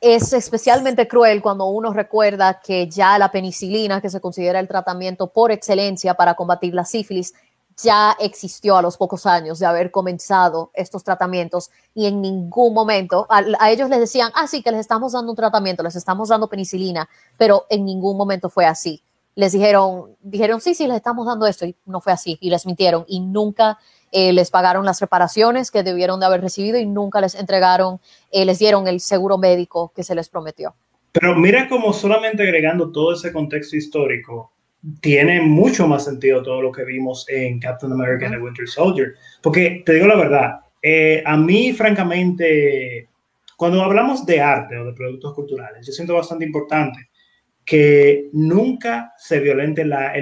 es 0.02 0.32
especialmente 0.32 1.08
cruel 1.08 1.40
cuando 1.40 1.66
uno 1.66 1.92
recuerda 1.92 2.60
que 2.60 2.88
ya 2.88 3.18
la 3.18 3.30
penicilina, 3.30 4.00
que 4.02 4.10
se 4.10 4.20
considera 4.20 4.60
el 4.60 4.68
tratamiento 4.68 5.28
por 5.28 5.52
excelencia 5.52 6.14
para 6.14 6.34
combatir 6.34 6.74
la 6.74 6.84
sífilis, 6.84 7.32
ya 7.80 8.16
existió 8.20 8.76
a 8.76 8.82
los 8.82 8.96
pocos 8.96 9.26
años 9.26 9.58
de 9.58 9.66
haber 9.66 9.90
comenzado 9.90 10.70
estos 10.74 11.04
tratamientos 11.04 11.70
y 11.94 12.06
en 12.06 12.20
ningún 12.20 12.74
momento 12.74 13.26
a, 13.28 13.70
ellos 13.70 13.88
les 13.88 14.00
decían, 14.00 14.30
ah, 14.34 14.46
sí, 14.46 14.62
que 14.62 14.70
les 14.70 14.80
estamos 14.80 15.12
dando 15.12 15.32
un 15.32 15.36
tratamiento, 15.36 15.82
les 15.82 15.96
estamos 15.96 16.28
dando 16.28 16.48
penicilina, 16.48 17.08
pero 17.36 17.66
en 17.70 17.84
ningún 17.84 18.16
momento 18.16 18.48
fue 18.48 18.66
así. 18.66 19.02
Les 19.34 19.52
dijeron, 19.52 20.16
dijeron, 20.20 20.60
sí, 20.60 20.74
sí, 20.74 20.86
les 20.86 20.96
estamos 20.96 21.26
dando 21.26 21.46
esto 21.46 21.64
y 21.64 21.74
no 21.86 22.00
fue 22.00 22.12
así 22.12 22.36
y 22.40 22.50
les 22.50 22.66
mintieron 22.66 23.04
y 23.08 23.20
nunca 23.20 23.78
eh, 24.10 24.32
les 24.32 24.50
pagaron 24.50 24.84
las 24.84 25.00
reparaciones 25.00 25.70
que 25.70 25.82
debieron 25.82 26.20
de 26.20 26.26
haber 26.26 26.42
recibido 26.42 26.78
y 26.78 26.84
nunca 26.84 27.20
les 27.20 27.34
entregaron, 27.34 27.98
eh, 28.30 28.44
les 28.44 28.58
dieron 28.58 28.86
el 28.88 29.00
seguro 29.00 29.38
médico 29.38 29.92
que 29.96 30.04
se 30.04 30.14
les 30.14 30.28
prometió. 30.28 30.74
Pero 31.12 31.34
mira 31.34 31.68
como 31.68 31.92
solamente 31.92 32.42
agregando 32.42 32.90
todo 32.90 33.14
ese 33.14 33.32
contexto 33.32 33.76
histórico, 33.76 34.52
tiene 35.00 35.40
mucho 35.40 35.86
más 35.86 36.04
sentido 36.04 36.42
todo 36.42 36.60
lo 36.60 36.72
que 36.72 36.84
vimos 36.84 37.26
en 37.28 37.60
Captain 37.60 37.92
America 37.92 38.26
and 38.26 38.36
the 38.36 38.42
Winter 38.42 38.68
Soldier. 38.68 39.14
Porque 39.42 39.82
te 39.86 39.94
digo 39.94 40.06
la 40.06 40.16
verdad, 40.16 40.60
eh, 40.82 41.22
a 41.24 41.36
mí 41.36 41.72
francamente, 41.72 43.08
cuando 43.56 43.82
hablamos 43.82 44.26
de 44.26 44.40
arte 44.40 44.76
o 44.76 44.84
de 44.84 44.92
productos 44.92 45.34
culturales, 45.34 45.86
yo 45.86 45.92
siento 45.92 46.14
bastante 46.14 46.44
importante 46.44 47.10
que 47.64 48.28
nunca 48.32 49.12
se 49.16 49.38
violente 49.38 49.84
la, 49.84 50.12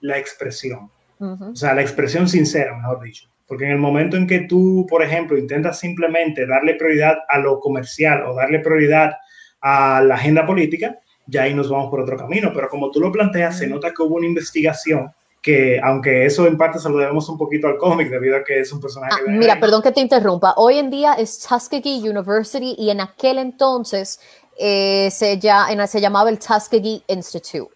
la 0.00 0.18
expresión. 0.18 0.90
O 1.18 1.56
sea, 1.56 1.74
la 1.74 1.80
expresión 1.80 2.28
sincera, 2.28 2.76
mejor 2.76 3.02
dicho. 3.02 3.30
Porque 3.46 3.64
en 3.64 3.70
el 3.70 3.78
momento 3.78 4.16
en 4.16 4.26
que 4.26 4.40
tú, 4.40 4.86
por 4.88 5.02
ejemplo, 5.02 5.38
intentas 5.38 5.78
simplemente 5.78 6.46
darle 6.46 6.74
prioridad 6.74 7.16
a 7.28 7.38
lo 7.38 7.60
comercial 7.60 8.24
o 8.26 8.34
darle 8.34 8.60
prioridad 8.60 9.14
a 9.60 10.02
la 10.02 10.16
agenda 10.16 10.44
política, 10.44 10.98
ya 11.26 11.42
ahí 11.42 11.54
nos 11.54 11.70
vamos 11.70 11.90
por 11.90 12.00
otro 12.00 12.16
camino. 12.16 12.52
Pero 12.54 12.68
como 12.68 12.90
tú 12.90 13.00
lo 13.00 13.12
planteas, 13.12 13.58
se 13.58 13.66
nota 13.66 13.92
que 13.92 14.02
hubo 14.02 14.16
una 14.16 14.26
investigación 14.26 15.12
que, 15.44 15.78
aunque 15.82 16.24
eso 16.24 16.46
en 16.46 16.56
parte 16.56 16.78
se 16.78 16.88
lo 16.88 16.96
debemos 16.96 17.28
un 17.28 17.36
poquito 17.36 17.66
al 17.66 17.76
cómic, 17.76 18.08
debido 18.08 18.36
a 18.38 18.42
que 18.42 18.60
es 18.60 18.72
un 18.72 18.80
personaje. 18.80 19.12
Ah, 19.14 19.30
mira, 19.30 19.60
perdón 19.60 19.82
que 19.82 19.92
te 19.92 20.00
interrumpa. 20.00 20.54
Hoy 20.56 20.78
en 20.78 20.90
día 20.90 21.14
es 21.14 21.38
Tuskegee 21.38 22.08
University 22.08 22.74
y 22.78 22.88
en 22.88 23.02
aquel 23.02 23.36
entonces 23.36 24.18
eh, 24.58 25.10
se, 25.10 25.38
ya, 25.38 25.66
se 25.86 26.00
llamaba 26.00 26.30
el 26.30 26.38
Tuskegee 26.38 27.02
Institute. 27.08 27.74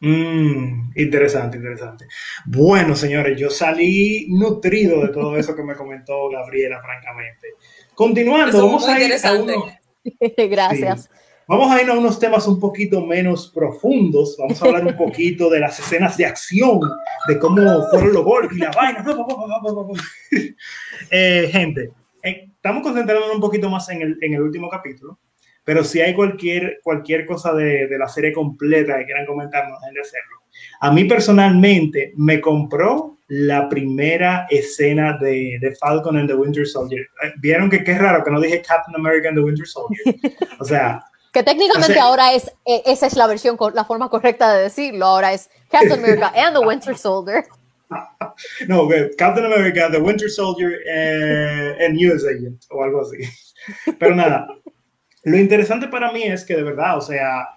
Mm, 0.00 0.90
interesante, 0.96 1.56
interesante. 1.56 2.06
Bueno, 2.44 2.96
señores, 2.96 3.38
yo 3.38 3.50
salí 3.50 4.26
nutrido 4.28 5.00
de 5.02 5.12
todo 5.12 5.36
eso 5.36 5.54
que 5.54 5.62
me 5.62 5.76
comentó 5.76 6.28
Gabriela, 6.28 6.82
francamente. 6.82 7.54
Continuando, 7.94 8.66
vamos 8.66 8.86
a 8.88 9.00
ir 9.00 9.14
a 9.24 9.32
uno. 9.32 9.64
Gracias. 10.36 11.08
Vamos 11.48 11.70
a 11.70 11.80
ir 11.80 11.88
a 11.88 11.94
unos 11.94 12.18
temas 12.18 12.48
un 12.48 12.58
poquito 12.58 13.06
menos 13.06 13.48
profundos. 13.54 14.36
Vamos 14.36 14.60
a 14.60 14.66
hablar 14.66 14.86
un 14.86 14.96
poquito 14.98 15.48
de 15.48 15.60
las 15.60 15.78
escenas 15.78 16.16
de 16.16 16.26
acción, 16.26 16.80
de 17.28 17.38
cómo 17.38 17.56
fueron 17.90 18.12
los 18.12 18.24
golpes 18.24 18.56
y 18.56 18.60
la 18.60 18.72
vaina. 18.72 19.04
eh, 21.10 21.48
gente, 21.52 21.90
eh, 22.22 22.48
estamos 22.52 22.82
concentrándonos 22.82 23.36
un 23.36 23.40
poquito 23.40 23.70
más 23.70 23.88
en 23.90 24.02
el, 24.02 24.18
en 24.22 24.34
el, 24.34 24.42
último 24.42 24.68
capítulo, 24.68 25.20
pero 25.62 25.84
si 25.84 26.00
hay 26.00 26.14
cualquier, 26.14 26.80
cualquier 26.82 27.24
cosa 27.26 27.52
de, 27.52 27.86
de 27.86 27.98
la 27.98 28.08
serie 28.08 28.32
completa 28.32 28.98
que 28.98 29.04
quieran 29.04 29.26
comentar, 29.26 29.68
no 29.68 29.78
dejen 29.78 29.94
de 29.94 30.00
hacerlo. 30.00 30.36
A 30.80 30.90
mí 30.90 31.04
personalmente 31.04 32.12
me 32.16 32.40
compró 32.40 33.16
la 33.28 33.68
primera 33.68 34.46
escena 34.50 35.16
de, 35.18 35.58
de, 35.60 35.74
Falcon 35.76 36.16
and 36.16 36.28
the 36.28 36.34
Winter 36.34 36.66
Soldier. 36.66 37.02
Eh, 37.22 37.32
Vieron 37.38 37.68
que 37.68 37.82
qué 37.82 37.96
raro 37.98 38.22
que 38.24 38.30
no 38.30 38.40
dije 38.40 38.62
Captain 38.62 38.94
America 38.96 39.28
and 39.28 39.36
the 39.36 39.44
Winter 39.44 39.66
Soldier. 39.66 40.00
O 40.60 40.64
sea, 40.64 41.00
que 41.36 41.42
técnicamente 41.42 42.00
ahora 42.00 42.32
es, 42.32 42.50
e, 42.64 42.82
esa 42.86 43.06
es 43.06 43.14
la 43.14 43.26
versión, 43.26 43.58
la 43.74 43.84
forma 43.84 44.08
correcta 44.08 44.54
de 44.54 44.62
decirlo. 44.62 45.04
Ahora 45.04 45.34
es 45.34 45.50
Captain 45.70 46.02
America 46.02 46.32
and 46.34 46.56
the 46.56 46.64
Winter 46.64 46.96
Soldier. 46.96 47.44
No, 48.66 48.88
Captain 49.16 49.44
America, 49.44 49.88
the 49.90 49.98
Winter 49.98 50.28
Soldier 50.28 50.80
eh, 50.86 51.86
and 51.86 51.96
US 52.00 52.24
Agent 52.24 52.64
o 52.70 52.82
algo 52.82 53.00
así. 53.00 53.18
Pero 53.98 54.14
nada, 54.14 54.46
lo 55.22 55.36
interesante 55.38 55.86
para 55.86 56.10
mí 56.10 56.24
es 56.24 56.44
que 56.44 56.56
de 56.56 56.64
verdad, 56.64 56.98
o 56.98 57.00
sea, 57.00 57.48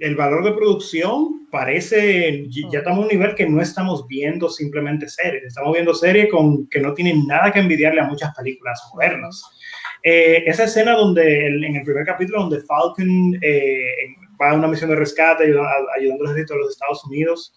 el, 0.00 0.14
valor 0.14 0.44
de 0.44 0.52
producción 0.52 1.48
parece, 1.50 2.46
ya 2.50 2.78
estamos 2.80 2.98
a 2.98 3.02
un 3.02 3.08
nivel 3.08 3.34
que 3.34 3.48
no 3.48 3.62
estamos 3.62 4.06
viendo 4.06 4.48
simplemente 4.50 5.08
series, 5.08 5.44
estamos 5.44 5.72
viendo 5.72 5.94
series 5.94 6.30
con, 6.30 6.68
que 6.68 6.80
no 6.80 6.92
tienen 6.92 7.26
nada 7.26 7.50
que 7.50 7.60
envidiarle 7.60 8.02
a 8.02 8.08
muchas 8.08 8.34
películas 8.36 8.80
modernas. 8.94 9.42
Eh, 10.02 10.44
esa 10.46 10.64
escena 10.64 10.92
donde, 10.92 11.46
en 11.46 11.76
el 11.76 11.82
primer 11.82 12.04
capítulo, 12.04 12.40
donde 12.40 12.62
Falcon 12.62 13.38
eh, 13.42 13.82
va 14.40 14.50
a 14.50 14.54
una 14.54 14.68
misión 14.68 14.90
de 14.90 14.96
rescate 14.96 15.44
ayudando, 15.44 15.88
ayudando 15.96 16.24
al 16.24 16.30
ejército 16.30 16.54
de 16.54 16.60
los 16.60 16.70
Estados 16.70 17.04
Unidos, 17.04 17.54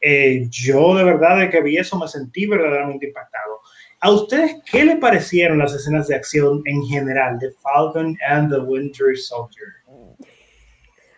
eh, 0.00 0.46
yo 0.50 0.94
de 0.94 1.04
verdad 1.04 1.38
de 1.38 1.50
que 1.50 1.62
vi 1.62 1.78
eso 1.78 1.98
me 1.98 2.08
sentí 2.08 2.46
verdaderamente 2.46 3.06
impactado. 3.06 3.60
¿A 4.00 4.10
ustedes 4.10 4.56
qué 4.70 4.84
le 4.84 4.96
parecieron 4.96 5.58
las 5.58 5.72
escenas 5.74 6.06
de 6.08 6.16
acción 6.16 6.62
en 6.66 6.84
general 6.84 7.38
de 7.38 7.50
Falcon 7.62 8.16
and 8.28 8.52
the 8.52 8.60
Winter 8.60 9.16
Soldier? 9.16 9.66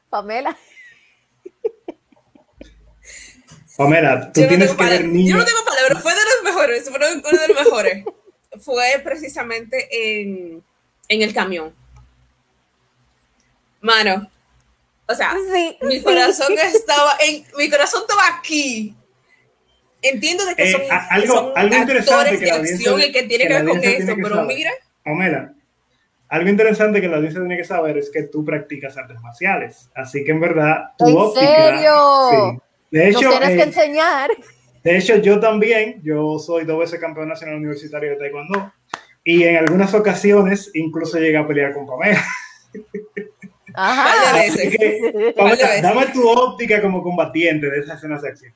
Pamela. 0.08 0.56
Pamela, 3.76 4.32
tú 4.32 4.46
tienes 4.48 4.74
que 4.74 4.84
ver 4.84 5.02
Yo 5.02 5.36
no 5.36 5.44
tengo 5.44 5.64
palabras, 5.64 6.02
fue 6.02 6.12
de 6.12 6.20
los 6.20 6.44
mejores, 6.44 6.88
fue 6.88 6.98
uno 6.98 7.40
de 7.40 7.48
los 7.48 7.64
mejores. 7.64 8.04
Fue 8.60 9.00
precisamente 9.02 9.88
en, 9.90 10.62
en, 11.08 11.22
el 11.22 11.32
camión. 11.34 11.74
Mano, 13.80 14.30
o 15.06 15.14
sea, 15.14 15.34
mi 15.82 16.02
corazón 16.02 16.52
estaba 16.58 17.12
en, 17.20 17.44
mi 17.56 17.70
corazón 17.70 18.02
estaba 18.02 18.38
aquí, 18.38 18.94
Entiendo 20.00 20.44
de 20.46 20.54
que 20.54 20.62
eh, 20.62 20.72
son, 20.72 20.82
algo, 21.10 21.52
algo 21.56 21.74
interesante 21.74 22.38
que 22.38 22.44
de 22.44 22.50
acción 22.52 23.00
y 23.00 23.12
que 23.12 23.24
tiene 23.24 23.48
que, 23.48 23.54
ver 23.54 23.66
con 23.66 23.82
eso, 23.82 24.14
pero 24.22 24.44
mira. 24.44 24.70
Pamela, 25.04 25.52
algo 26.28 26.48
interesante 26.48 27.00
que 27.00 27.08
la 27.08 27.16
audiencia 27.16 27.40
tiene 27.40 27.56
que 27.56 27.64
saber 27.64 27.98
es 27.98 28.10
que 28.10 28.24
tú 28.24 28.44
practicas 28.44 28.96
artes 28.96 29.20
marciales. 29.20 29.90
Así 29.96 30.22
que 30.22 30.30
en 30.30 30.40
verdad, 30.40 30.92
tu 30.96 31.08
¿En 31.08 31.34
serio? 31.34 32.62
De 32.90 33.08
hecho, 33.08 33.22
Nos 33.22 33.38
tienes 33.38 33.56
que 33.56 33.62
eh, 33.62 33.62
enseñar. 33.62 34.30
De 34.82 34.96
hecho, 34.96 35.16
yo 35.16 35.40
también, 35.40 36.00
yo 36.02 36.38
soy 36.38 36.64
dos 36.64 36.78
veces 36.78 37.00
campeón 37.00 37.28
nacional 37.28 37.56
universitario 37.56 38.10
de 38.10 38.16
Taekwondo. 38.16 38.72
Y 39.24 39.44
en 39.44 39.56
algunas 39.56 39.92
ocasiones 39.94 40.70
incluso 40.74 41.18
llegué 41.18 41.36
a 41.36 41.46
pelear 41.46 41.74
con 41.74 41.86
Pamela. 41.86 42.24
Ajá. 43.74 44.40
Así 44.40 44.70
que, 44.70 45.34
Pamela, 45.36 45.80
dame 45.82 46.06
tu 46.06 46.26
óptica 46.28 46.80
como 46.80 47.02
combatiente 47.02 47.70
de 47.70 47.80
esas 47.80 47.98
escenas 47.98 48.22
de 48.22 48.28
acción. 48.28 48.54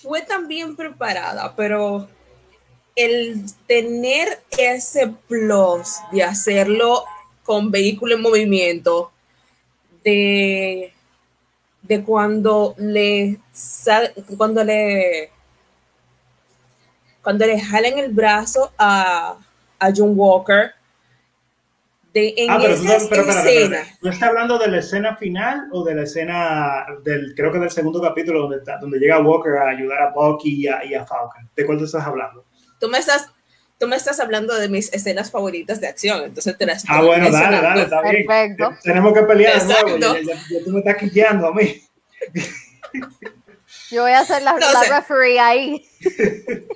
fue 0.00 0.22
tan 0.22 0.48
bien 0.48 0.76
preparada, 0.76 1.54
pero 1.56 2.08
el 2.96 3.44
tener 3.66 4.40
ese 4.56 5.08
plus 5.28 5.96
de 6.10 6.22
hacerlo 6.22 7.04
con 7.42 7.70
vehículo 7.70 8.14
en 8.14 8.22
movimiento, 8.22 9.12
de, 10.02 10.92
de 11.90 12.04
cuando 12.04 12.76
le 12.78 13.40
cuando 14.36 14.62
le 14.62 15.32
cuando 17.20 17.44
le 17.44 17.60
jalen 17.60 17.98
el 17.98 18.12
brazo 18.12 18.72
a, 18.78 19.36
a 19.80 19.92
John 19.94 20.12
Walker 20.14 20.70
de, 22.12 22.32
en 22.36 22.50
ah, 22.50 22.58
pero, 22.60 22.74
esas 22.74 23.08
pero, 23.08 23.24
¿No 24.02 24.10
está 24.10 24.28
hablando 24.28 24.56
de 24.58 24.68
la 24.68 24.78
escena 24.78 25.16
final 25.16 25.68
o 25.72 25.82
de 25.82 25.96
la 25.96 26.02
escena 26.02 26.86
del, 27.02 27.34
creo 27.34 27.50
que 27.50 27.58
del 27.58 27.70
segundo 27.70 28.00
capítulo 28.00 28.42
donde, 28.42 28.58
donde 28.80 28.98
llega 28.98 29.20
Walker 29.20 29.56
a 29.56 29.70
ayudar 29.70 30.00
a 30.00 30.10
Bucky 30.10 30.62
y 30.62 30.68
a, 30.68 30.84
y 30.84 30.94
a 30.94 31.04
Falcon? 31.04 31.50
¿De 31.56 31.66
cuál 31.66 31.78
te 31.78 31.84
estás 31.84 32.04
hablando? 32.04 32.44
Tú 32.78 32.88
me 32.88 32.98
estás, 32.98 33.32
tú 33.80 33.88
me 33.88 33.96
estás 33.96 34.20
hablando 34.20 34.54
de 34.54 34.68
mis 34.68 34.92
escenas 34.92 35.30
favoritas 35.30 35.80
de 35.80 35.88
acción, 35.88 36.22
entonces 36.24 36.56
te 36.56 36.66
las 36.66 36.84
Ah, 36.86 37.02
bueno, 37.02 37.30
dale, 37.30 37.62
dale, 37.62 37.82
está 37.82 38.02
bien. 38.02 38.26
Perfecto. 38.26 38.76
Tenemos 38.84 39.14
que 39.14 39.22
pelear 39.22 39.66
de 39.66 39.98
nuevo, 39.98 40.16
ya, 40.18 40.64
tú 40.64 40.70
me 40.70 40.78
estás 40.80 40.96
quillando 40.98 41.48
a 41.48 41.54
mí. 41.54 41.82
Yo 43.90 44.02
voy 44.02 44.12
a 44.12 44.20
hacer 44.20 44.42
la, 44.42 44.54
la 44.56 44.98
referee 44.98 45.40
ahí. 45.40 45.88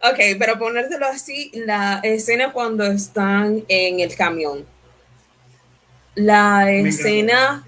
Ok, 0.00 0.18
pero 0.38 0.56
ponértelo 0.60 1.06
así, 1.06 1.50
la 1.54 1.98
escena 2.04 2.52
cuando 2.52 2.84
están 2.84 3.64
en 3.66 3.98
el 3.98 4.14
camión. 4.14 4.64
La 6.14 6.70
escena. 6.70 7.66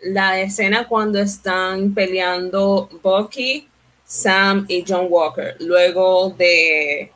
La 0.00 0.38
escena 0.40 0.86
cuando 0.86 1.20
están 1.20 1.94
peleando 1.94 2.90
Bucky, 3.02 3.66
Sam 4.08 4.64
y 4.66 4.84
John 4.88 5.06
Walker. 5.08 5.54
Luego 5.60 6.30
de. 6.30 7.12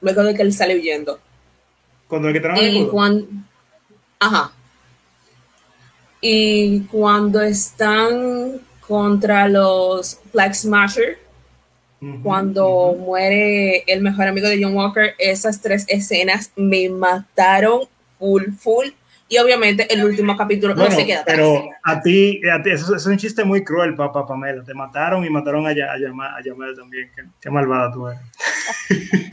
Luego 0.00 0.22
de 0.22 0.34
que 0.34 0.42
él 0.42 0.54
sale 0.54 0.76
huyendo. 0.76 1.20
Cuando 2.08 2.28
el 2.28 2.40
que 2.40 2.70
y 2.70 2.86
cuando, 2.86 3.26
Ajá. 4.18 4.52
Y 6.20 6.80
cuando 6.82 7.42
están 7.42 8.60
contra 8.80 9.48
los 9.48 10.20
Flag 10.30 10.54
Smasher 10.54 11.18
cuando 12.22 12.94
muere 12.98 13.82
el 13.86 14.02
mejor 14.02 14.28
amigo 14.28 14.48
de 14.48 14.62
John 14.62 14.76
Walker, 14.76 15.14
esas 15.18 15.60
tres 15.60 15.84
escenas 15.88 16.52
me 16.54 16.88
mataron 16.88 17.82
full, 18.18 18.44
full. 18.58 18.88
Y 19.28 19.38
obviamente 19.38 19.92
el 19.92 20.04
último 20.04 20.36
capítulo 20.36 20.74
no 20.74 20.88
se 20.88 21.04
queda 21.04 21.24
Pero 21.26 21.68
a 21.82 22.00
ti, 22.00 22.40
a 22.48 22.62
ti 22.62 22.70
eso, 22.70 22.94
es 22.94 23.06
un 23.06 23.16
chiste 23.16 23.42
muy 23.44 23.64
cruel, 23.64 23.96
papá 23.96 24.24
Pamela. 24.24 24.62
Te 24.62 24.72
mataron 24.72 25.24
y 25.24 25.30
mataron 25.30 25.66
a, 25.66 25.70
a, 25.70 25.72
a, 25.72 26.74
también. 26.76 27.10
Qué, 27.40 27.50
malvada 27.50 27.92
tú 27.92 28.08
eres. 28.08 28.20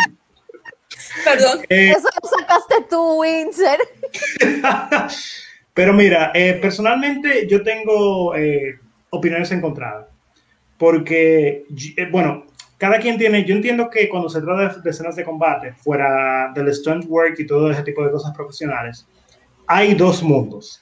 Perdón. 1.23 1.59
Eh, 1.69 1.91
eso 1.91 2.09
lo 2.21 2.29
sacaste 2.29 2.75
tú, 2.89 3.21
Windsor. 3.21 3.77
pero 5.73 5.93
mira, 5.93 6.31
eh, 6.33 6.57
personalmente 6.59 7.47
yo 7.47 7.61
tengo 7.61 8.35
eh, 8.35 8.79
opiniones 9.11 9.51
encontradas. 9.51 10.07
Porque, 10.77 11.65
bueno, 12.11 12.45
cada 12.77 12.99
quien 12.99 13.17
tiene, 13.17 13.45
yo 13.45 13.55
entiendo 13.55 13.89
que 13.89 14.09
cuando 14.09 14.27
se 14.27 14.41
trata 14.41 14.75
de, 14.81 14.89
escenas 14.89 15.15
de 15.15 15.23
combate, 15.23 15.71
fuera 15.71 16.51
del 16.53 16.73
stunt 16.73 17.05
work 17.07 17.39
y 17.39 17.45
todo 17.45 17.71
ese 17.71 17.83
tipo 17.83 18.03
de 18.03 18.11
cosas 18.11 18.35
profesionales, 18.35 19.07
hay 19.73 19.95
dos 19.95 20.21
mundos. 20.21 20.81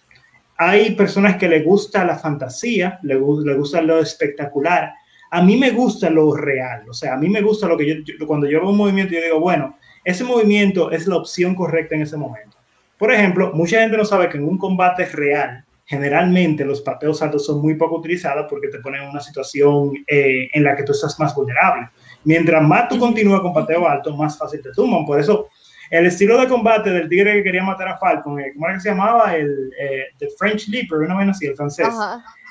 Hay 0.57 0.95
personas 0.95 1.37
que 1.37 1.47
le 1.47 1.61
gusta 1.61 2.03
la 2.03 2.17
fantasía, 2.17 2.99
le, 3.03 3.13
le 3.15 3.53
gusta 3.55 3.81
lo 3.81 3.99
espectacular. 3.99 4.91
A 5.31 5.41
mí 5.41 5.55
me 5.55 5.71
gusta 5.71 6.09
lo 6.09 6.35
real, 6.35 6.83
o 6.89 6.93
sea, 6.93 7.13
a 7.13 7.17
mí 7.17 7.29
me 7.29 7.41
gusta 7.41 7.67
lo 7.67 7.77
que 7.77 7.87
yo, 7.87 8.27
cuando 8.27 8.47
yo 8.49 8.59
veo 8.59 8.69
un 8.69 8.77
movimiento, 8.77 9.13
yo 9.13 9.21
digo, 9.21 9.39
bueno, 9.39 9.77
ese 10.03 10.25
movimiento 10.25 10.91
es 10.91 11.07
la 11.07 11.15
opción 11.15 11.55
correcta 11.55 11.95
en 11.95 12.01
ese 12.01 12.17
momento. 12.17 12.57
Por 12.97 13.13
ejemplo, 13.13 13.51
mucha 13.53 13.79
gente 13.79 13.95
no 13.95 14.03
sabe 14.03 14.27
que 14.27 14.37
en 14.37 14.43
un 14.43 14.57
combate 14.57 15.05
real, 15.05 15.63
generalmente 15.85 16.65
los 16.65 16.81
pateos 16.81 17.21
altos 17.21 17.45
son 17.45 17.61
muy 17.61 17.75
poco 17.75 17.95
utilizados 17.95 18.45
porque 18.49 18.67
te 18.67 18.79
ponen 18.79 19.03
en 19.03 19.09
una 19.09 19.21
situación 19.21 19.93
eh, 20.05 20.49
en 20.53 20.63
la 20.65 20.75
que 20.75 20.83
tú 20.83 20.91
estás 20.91 21.17
más 21.17 21.33
vulnerable. 21.33 21.89
Mientras 22.25 22.61
más 22.61 22.89
tú 22.89 22.99
continúas 22.99 23.39
con 23.39 23.53
pateo 23.53 23.87
alto, 23.87 24.15
más 24.17 24.37
fácil 24.37 24.61
te 24.61 24.71
tumban. 24.73 25.05
Por 25.05 25.17
eso, 25.17 25.47
el 25.91 26.05
estilo 26.05 26.39
de 26.39 26.47
combate 26.47 26.89
del 26.89 27.09
tigre 27.09 27.33
que 27.33 27.43
quería 27.43 27.63
matar 27.63 27.89
a 27.89 27.97
Falcon, 27.97 28.39
eh, 28.39 28.53
¿cómo 28.53 28.65
era 28.65 28.75
que 28.75 28.81
se 28.81 28.89
llamaba? 28.89 29.35
El 29.35 29.71
eh, 29.77 30.05
The 30.17 30.29
French 30.37 30.69
Leaper, 30.69 30.99
una 30.99 31.17
vez 31.17 31.29
así, 31.29 31.47
el 31.47 31.55
francés. 31.55 31.89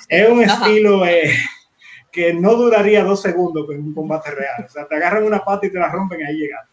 Es 0.08 0.28
un 0.28 0.42
estilo 0.42 1.02
que 2.12 2.34
no 2.34 2.54
duraría 2.54 3.02
dos 3.02 3.22
segundos 3.22 3.66
en 3.70 3.80
un 3.80 3.94
combate 3.94 4.30
real. 4.32 4.66
O 4.66 4.68
sea, 4.68 4.86
te 4.86 4.94
agarran 4.96 5.24
una 5.24 5.38
pata 5.38 5.66
y 5.66 5.72
te 5.72 5.78
la 5.78 5.88
rompen 5.88 6.20
y 6.20 6.24
ahí 6.24 6.36
llegas. 6.36 6.68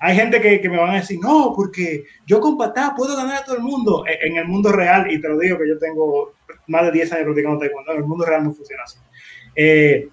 Hay 0.00 0.14
gente 0.14 0.38
que, 0.42 0.60
que, 0.60 0.68
me 0.68 0.76
van 0.76 0.90
a 0.90 0.96
decir, 0.96 1.18
no, 1.18 1.54
porque 1.56 2.04
yo 2.26 2.40
con 2.40 2.58
patada 2.58 2.94
puedo 2.94 3.16
ganar 3.16 3.38
a 3.38 3.44
todo 3.44 3.56
el 3.56 3.62
mundo. 3.62 4.04
E, 4.06 4.26
en, 4.26 4.36
el 4.36 4.44
mundo 4.44 4.70
real, 4.70 5.10
y 5.10 5.18
te 5.18 5.30
lo 5.30 5.38
digo 5.38 5.56
que 5.58 5.68
yo 5.68 5.78
tengo 5.78 6.34
más 6.66 6.84
de 6.84 6.92
10 6.92 7.12
años 7.12 7.24
practicando 7.24 7.58
taekwondo, 7.58 7.92
en 7.92 7.98
el 7.98 8.04
mundo 8.04 8.26
real 8.26 8.44
no 8.44 8.52
funciona 8.52 8.82
así. 8.82 8.98
Eh, 9.56 10.08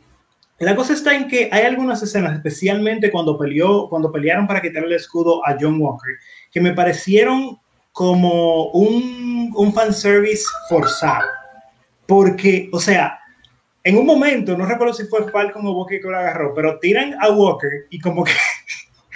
la 0.59 0.75
cosa 0.75 0.93
está 0.93 1.15
en 1.15 1.27
que 1.27 1.49
hay 1.51 1.63
algunas 1.63 2.03
escenas, 2.03 2.35
especialmente 2.35 3.11
cuando, 3.11 3.37
peleó, 3.37 3.87
cuando 3.89 4.11
pelearon 4.11 4.45
para 4.45 4.61
quitarle 4.61 4.89
el 4.89 4.95
escudo 4.95 5.45
a 5.47 5.55
John 5.59 5.79
Walker, 5.79 6.15
que 6.51 6.59
me 6.59 6.73
parecieron 6.73 7.59
como 7.93 8.65
un, 8.71 9.51
un 9.55 9.73
fanservice 9.73 10.43
forzado. 10.67 11.27
Porque, 12.05 12.69
o 12.73 12.79
sea, 12.79 13.19
en 13.83 13.97
un 13.97 14.05
momento, 14.05 14.57
no 14.57 14.65
recuerdo 14.65 14.93
si 14.93 15.05
fue 15.05 15.29
Falcon 15.31 15.65
o 15.65 15.71
Walker 15.71 16.01
que 16.01 16.07
lo 16.07 16.17
agarró, 16.17 16.53
pero 16.53 16.79
tiran 16.79 17.15
a 17.19 17.29
Walker 17.31 17.87
y 17.89 17.99
como 17.99 18.23
que 18.23 18.33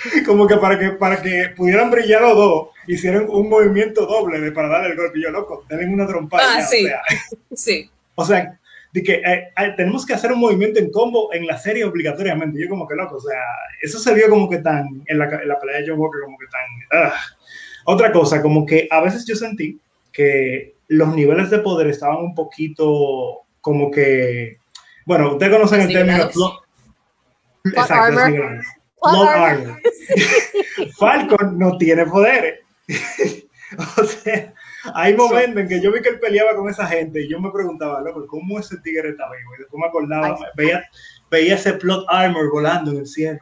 como 0.26 0.48
que 0.48 0.58
para 0.58 0.78
que 0.80 0.90
para 0.92 1.22
que 1.22 1.54
pudieran 1.56 1.92
brillar 1.92 2.22
los 2.22 2.36
dos, 2.36 2.68
hicieron 2.88 3.28
un 3.30 3.50
movimiento 3.50 4.06
doble 4.06 4.40
de 4.40 4.52
para 4.52 4.70
darle 4.70 4.92
el 4.92 4.98
golpe. 4.98 5.22
Yo, 5.22 5.30
loco, 5.32 5.66
tienen 5.68 5.94
una 5.94 6.08
trompada. 6.08 6.58
Ah, 6.58 6.62
sí. 6.62 6.88
sí. 7.54 7.90
O 8.16 8.26
sea, 8.26 8.60
de 8.94 9.02
que 9.02 9.14
eh, 9.14 9.50
eh, 9.58 9.74
tenemos 9.76 10.06
que 10.06 10.14
hacer 10.14 10.32
un 10.32 10.40
movimiento 10.40 10.80
en 10.80 10.92
combo 10.92 11.34
en 11.34 11.48
la 11.48 11.58
serie 11.58 11.84
obligatoriamente. 11.84 12.62
Yo 12.62 12.70
como 12.70 12.88
que 12.88 12.96
loco, 12.96 13.16
o 13.16 13.22
sea, 13.22 13.42
eso 13.82 13.98
se 13.98 14.14
vio 14.14 14.30
como 14.30 14.48
que 14.48 14.60
tan, 14.60 15.04
en 15.08 15.18
la, 15.18 15.26
en 15.26 15.48
la 15.48 15.60
pelea 15.60 15.82
de 15.82 15.88
John 15.90 16.00
Walker, 16.00 16.22
como 16.24 16.38
que 16.38 16.46
tan... 16.46 16.62
Ah. 17.02 17.16
Otra 17.86 18.12
cosa, 18.12 18.42
como 18.42 18.66
que 18.66 18.88
a 18.90 19.02
veces 19.02 19.26
yo 19.26 19.36
sentí 19.36 19.80
que 20.12 20.76
los 20.88 21.14
niveles 21.16 21.50
de 21.50 21.60
poder 21.60 21.88
estaban 21.88 22.18
un 22.18 22.36
poquito 22.36 23.42
como 23.60 23.90
que... 23.90 24.58
Bueno, 25.06 25.34
ustedes 25.34 25.52
conocen 25.52 25.82
el 25.82 25.92
término... 25.92 26.30
Exacto, 27.66 28.20
Falcon 30.98 31.58
no 31.58 31.78
tiene 31.78 32.06
poderes. 32.06 32.60
o 33.98 34.04
sea, 34.04 34.54
hay 34.94 35.16
momentos 35.16 35.62
en 35.62 35.68
que 35.68 35.82
yo 35.82 35.92
vi 35.92 36.02
que 36.02 36.10
él 36.10 36.20
peleaba 36.20 36.56
con 36.56 36.70
esa 36.70 36.86
gente 36.86 37.22
y 37.22 37.30
yo 37.30 37.40
me 37.40 37.52
preguntaba, 37.52 38.02
loco, 38.02 38.26
¿cómo 38.28 38.60
ese 38.60 38.78
tigre 38.78 39.10
está 39.10 39.30
vivo? 39.32 39.56
Y 39.56 39.60
después 39.60 39.80
me 39.80 39.88
acordaba, 39.88 40.38
veía, 40.56 40.84
veía 41.30 41.56
ese 41.56 41.74
plot 41.74 42.06
armor 42.10 42.52
volando 42.52 42.92
en 42.92 42.98
el 42.98 43.08
cielo. 43.08 43.40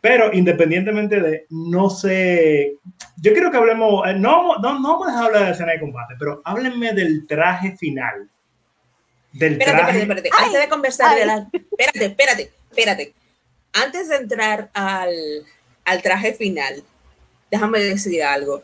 Pero 0.00 0.32
independientemente 0.32 1.20
de, 1.20 1.46
no 1.50 1.90
sé, 1.90 2.76
yo 3.16 3.32
quiero 3.32 3.50
que 3.50 3.56
hablemos, 3.56 4.06
eh, 4.08 4.14
no, 4.14 4.56
no, 4.58 4.78
no 4.78 4.98
vamos 4.98 5.08
a 5.08 5.24
hablar 5.24 5.40
de 5.40 5.46
la 5.46 5.52
escena 5.52 5.72
de 5.72 5.80
combate, 5.80 6.14
pero 6.18 6.42
háblenme 6.44 6.92
del 6.92 7.26
traje 7.26 7.76
final. 7.76 8.30
Del 9.32 9.54
espérate, 9.54 9.78
traje. 9.78 9.98
espérate, 10.00 10.28
espérate. 10.28 10.44
Antes 10.44 10.60
de 10.60 10.68
conversar 10.68 11.18
de 11.18 11.26
la... 11.26 11.48
Espérate, 11.52 12.04
espérate, 12.04 12.52
espérate. 12.70 13.14
Antes 13.72 14.08
de 14.08 14.16
entrar 14.16 14.70
al, 14.74 15.12
al 15.84 16.02
traje 16.02 16.34
final, 16.34 16.84
déjame 17.50 17.80
decir 17.80 18.22
algo. 18.22 18.62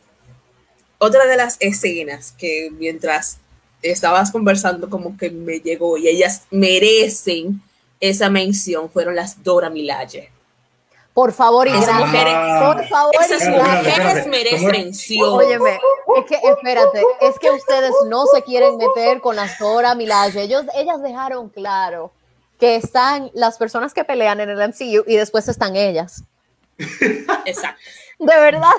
Otra 1.05 1.27
de 1.27 1.37
las 1.37 1.57
escenas 1.59 2.31
que 2.39 2.71
mientras 2.79 3.39
estabas 3.83 4.31
conversando 4.31 4.89
como 4.89 5.17
que 5.17 5.31
me 5.31 5.59
llegó 5.59 5.99
y 5.99 6.07
ellas 6.07 6.43
merecen 6.53 7.61
esa 7.99 8.31
mención 8.31 8.89
fueron 8.89 9.17
las 9.17 9.43
Dora 9.43 9.69
Milaje. 9.69 10.31
Por 11.13 11.33
favor, 11.33 11.67
y 11.67 11.73
esas 11.73 11.99
mujeres, 11.99 12.35
por 12.61 12.87
favor, 12.87 13.15
esas 13.21 13.49
mujeres 13.49 14.27
merecen 14.29 14.71
mención. 14.71 15.29
Óyeme, 15.29 15.81
es 16.19 16.25
que 16.25 16.37
espérate, 16.37 17.03
es 17.21 17.37
que 17.41 17.51
ustedes 17.51 17.93
no 18.09 18.25
se 18.27 18.41
quieren 18.43 18.77
meter 18.77 19.21
con 19.21 19.35
las 19.35 19.59
Dora 19.59 19.97
Milaje. 19.97 20.43
Ellos, 20.43 20.67
ellas 20.77 21.03
dejaron 21.03 21.49
claro 21.49 22.13
que 22.61 22.77
están 22.77 23.29
las 23.35 23.59
personas 23.59 23.93
que 23.93 24.05
pelean 24.05 24.39
en 24.39 24.51
el 24.51 24.69
MCU 24.69 25.03
y 25.09 25.17
después 25.17 25.49
están 25.49 25.75
ellas. 25.75 26.23
Exacto. 27.45 27.83
De 28.21 28.37
verdad. 28.37 28.71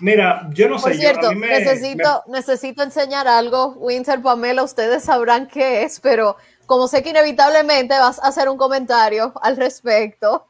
Mira, 0.00 0.48
yo 0.52 0.68
no 0.68 0.76
Por 0.78 0.92
sé. 0.92 0.98
cierto, 0.98 1.32
necesito, 1.34 2.24
necesito 2.28 2.82
enseñar 2.82 3.26
algo. 3.26 3.74
Winter, 3.78 4.22
Pamela, 4.22 4.62
ustedes 4.62 5.04
sabrán 5.04 5.48
qué 5.48 5.82
es, 5.82 6.00
pero 6.00 6.36
como 6.66 6.86
sé 6.88 7.02
que 7.02 7.10
inevitablemente 7.10 7.98
vas 7.98 8.18
a 8.22 8.28
hacer 8.28 8.48
un 8.48 8.58
comentario 8.58 9.32
al 9.42 9.56
respecto. 9.56 10.46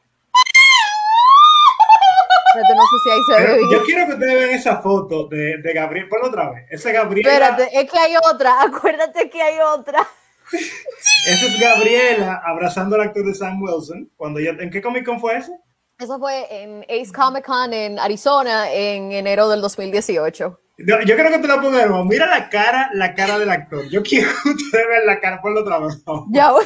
No 2.55 2.63
sé 2.63 2.97
si 3.03 3.09
ahí 3.09 3.19
se 3.47 3.53
ve 3.53 3.61
Yo 3.71 3.83
quiero 3.83 4.07
que 4.07 4.13
ustedes 4.13 4.33
vean 4.33 4.49
esa 4.51 4.81
foto 4.81 5.27
de, 5.27 5.57
de 5.61 5.73
Gabriel. 5.73 6.07
Ponlo 6.09 6.27
otra 6.27 6.51
vez. 6.51 6.65
Esa 6.69 6.91
Gabriela. 6.91 7.31
Espérate, 7.31 7.69
es 7.79 7.91
que 7.91 7.99
hay 7.99 8.13
otra. 8.31 8.61
Acuérdate 8.61 9.29
que 9.29 9.41
hay 9.41 9.59
otra. 9.59 10.07
Esa 10.51 11.45
es 11.45 11.59
Gabriela 11.59 12.41
abrazando 12.43 12.95
al 12.95 13.03
actor 13.03 13.23
de 13.25 13.35
Sam 13.35 13.61
Wilson. 13.61 14.09
Cuando 14.17 14.39
yo, 14.39 14.51
¿En 14.51 14.71
qué 14.71 14.81
Comic 14.81 15.05
Con 15.05 15.19
fue 15.19 15.37
ese? 15.37 15.51
Eso 15.99 16.17
fue 16.17 16.47
en 16.49 16.83
Ace 16.83 17.11
Comic 17.11 17.45
Con 17.45 17.73
en 17.73 17.99
Arizona 17.99 18.71
en 18.71 19.11
enero 19.11 19.49
del 19.49 19.59
2018. 19.59 20.61
Yo, 20.77 20.97
creo 20.97 21.29
que 21.29 21.39
te 21.39 21.47
lo 21.47 21.61
pongo, 21.61 22.05
Mira 22.05 22.25
la 22.25 22.47
cara, 22.47 22.89
la 22.93 23.13
cara 23.13 23.37
del 23.37 23.49
actor. 23.49 23.83
Yo 23.89 24.01
quiero 24.01 24.29
que 24.43 24.49
ustedes 24.49 24.87
vean 24.87 25.05
la 25.05 25.19
cara, 25.19 25.41
ponlo 25.41 25.59
otra 25.59 25.77
vez. 25.79 26.01
Ya 26.29 26.53
voy. 26.53 26.63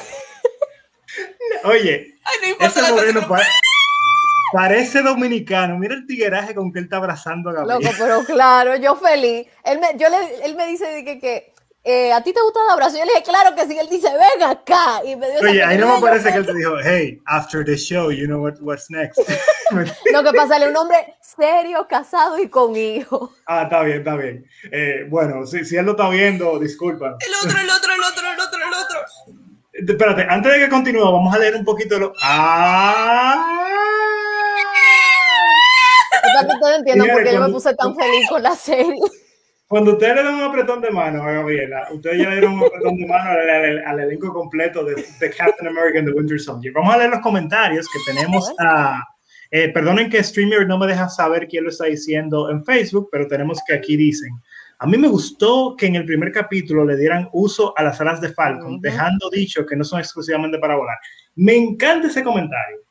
Oye, 1.64 2.16
ese 2.60 2.92
moreno 2.92 3.28
parece 4.54 5.02
dominicano. 5.02 5.80
Mira 5.80 5.96
el 5.96 6.06
tigueraje 6.06 6.54
con 6.54 6.72
que 6.72 6.78
él 6.78 6.86
está 6.86 6.98
abrazando 6.98 7.50
a 7.50 7.54
Gabriel. 7.54 7.82
Loco, 7.82 7.96
pero 7.98 8.24
claro, 8.26 8.76
yo 8.76 8.96
feliz. 8.96 9.48
Él 9.64 9.80
me, 9.80 9.98
yo 9.98 10.10
le, 10.10 10.46
él 10.46 10.56
me 10.56 10.68
dice 10.68 11.04
que, 11.04 11.20
que 11.20 11.53
eh, 11.86 12.14
¿a 12.14 12.24
ti 12.24 12.32
te 12.32 12.42
gusta 12.42 12.62
el 12.64 12.70
abrazo? 12.72 12.98
Yo 12.98 13.04
le 13.04 13.12
dije, 13.12 13.24
claro 13.24 13.54
que 13.56 13.68
sí. 13.68 13.78
Él 13.78 13.90
dice, 13.90 14.08
ven 14.10 14.48
acá. 14.48 15.02
Y 15.04 15.18
me 15.18 15.30
dio 15.30 15.42
Oye, 15.42 15.64
ahí 15.64 15.78
no 15.78 15.96
me 15.96 16.02
parece 16.02 16.32
que 16.32 16.38
él 16.38 16.46
te 16.46 16.54
dijo, 16.54 16.76
hey, 16.82 17.22
after 17.26 17.66
the 17.66 17.76
show, 17.76 18.10
you 18.10 18.26
know 18.26 18.42
what, 18.42 18.54
what's 18.62 18.90
next. 18.90 19.20
Lo 20.14 20.24
que 20.24 20.32
pasa 20.32 20.58
es 20.58 20.70
un 20.70 20.78
hombre 20.78 21.16
serio, 21.20 21.86
casado 21.90 22.40
y 22.40 22.48
con 22.48 22.76
hijos. 22.76 23.32
Ah, 23.48 23.64
está 23.64 23.84
bien, 23.84 23.98
está 23.98 24.16
bien. 24.16 24.46
Eh, 24.72 25.06
bueno, 25.10 25.46
si, 25.46 25.66
si, 25.66 25.76
él 25.76 25.86
lo 25.86 25.92
está 25.92 26.08
viendo, 26.10 26.58
disculpa. 26.58 27.18
El 27.20 27.34
otro, 27.46 27.60
el 27.60 27.70
otro, 27.70 27.94
el 27.94 28.02
otro, 28.02 28.32
el 28.32 28.40
otro, 28.40 28.60
el 28.60 28.74
otro. 28.74 29.00
Espérate, 29.74 30.26
antes 30.30 30.54
de 30.54 30.60
que 30.60 30.70
continúe, 30.70 31.04
vamos 31.04 31.36
a 31.36 31.40
leer 31.40 31.56
un 31.56 31.66
poquito 31.66 32.00
lo. 32.00 32.14
¡Ah! 32.22 33.60
Para 36.22 36.48
que 36.48 36.54
ustedes 36.54 36.78
entiendan 36.78 37.08
por 37.10 37.24
qué 37.24 37.34
yo 37.34 37.42
me 37.42 37.50
puse 37.50 37.74
tan 37.76 37.96
feliz 37.96 38.30
con 38.30 38.42
la 38.42 38.56
serie. 38.56 39.02
Cuando 39.68 39.94
ustedes 39.94 40.16
le 40.16 40.24
dan 40.24 40.36
un 40.36 40.44
apretón 40.44 40.82
de 40.82 40.92
mano 40.92 41.24
a 41.24 41.32
Gabriela, 41.32 41.88
ustedes 41.92 42.20
ya 42.20 42.30
le 42.30 42.36
dieron 42.36 42.54
un 42.54 42.66
apretón 42.66 42.96
de 42.98 43.08
mano 43.08 43.32
al, 43.32 44.00
elenco 44.00 44.32
completo 44.32 44.84
de, 44.84 44.96
Captain 45.36 45.68
America 45.68 46.00
and 46.00 46.08
the 46.08 46.14
Winter 46.14 46.40
Soldier. 46.40 46.74
Vamos 46.74 46.94
a 46.94 46.98
leer 46.98 47.10
los 47.10 47.22
comentarios 47.22 47.88
que 47.88 48.12
tenemos 48.12 48.54
a... 48.60 49.04
Eh, 49.50 49.70
perdonen 49.70 50.10
que 50.10 50.24
Streamer 50.24 50.68
no 50.68 50.80
me 50.80 50.88
deja 50.88 51.08
saber 51.10 51.48
quién 51.48 51.64
lo 51.64 51.70
está 51.70 51.86
diciendo 51.86 52.50
en 52.50 52.66
Facebook, 52.66 53.10
pero 53.12 53.28
tenemos 53.28 53.60
que 53.68 53.76
aquí 53.76 53.96
dicen. 53.96 54.30
A 54.80 54.86
mí 54.86 54.98
me 54.98 55.08
gustó 55.08 55.76
que 55.78 55.86
en 55.86 55.96
el 55.96 56.06
primer 56.06 56.32
capítulo 56.32 56.84
le 56.84 56.98
dieran 56.98 57.30
uso 57.32 57.74
a 57.78 57.84
las 57.84 58.02
alas 58.02 58.20
de 58.20 58.34
Falcon, 58.34 58.82
dejando 58.82 59.30
dicho 59.30 59.66
que 59.66 59.76
no 59.76 59.84
son 59.84 60.00
exclusivamente 60.00 60.58
para 60.58 60.76
volar. 60.76 60.98
Me 61.36 61.56
encanta 61.56 62.08
ese 62.08 62.24
comentario. 62.24 62.83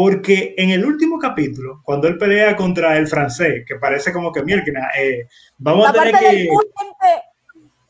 Porque 0.00 0.54
en 0.56 0.70
el 0.70 0.82
último 0.82 1.18
capítulo, 1.18 1.82
cuando 1.84 2.08
él 2.08 2.16
pelea 2.16 2.56
contra 2.56 2.96
el 2.96 3.06
francés, 3.06 3.64
que 3.66 3.74
parece 3.74 4.14
como 4.14 4.32
que, 4.32 4.42
mierda, 4.42 4.64
eh, 4.98 5.26
vamos 5.58 5.86
a 5.86 5.92
tener 5.92 6.14
que... 6.14 6.48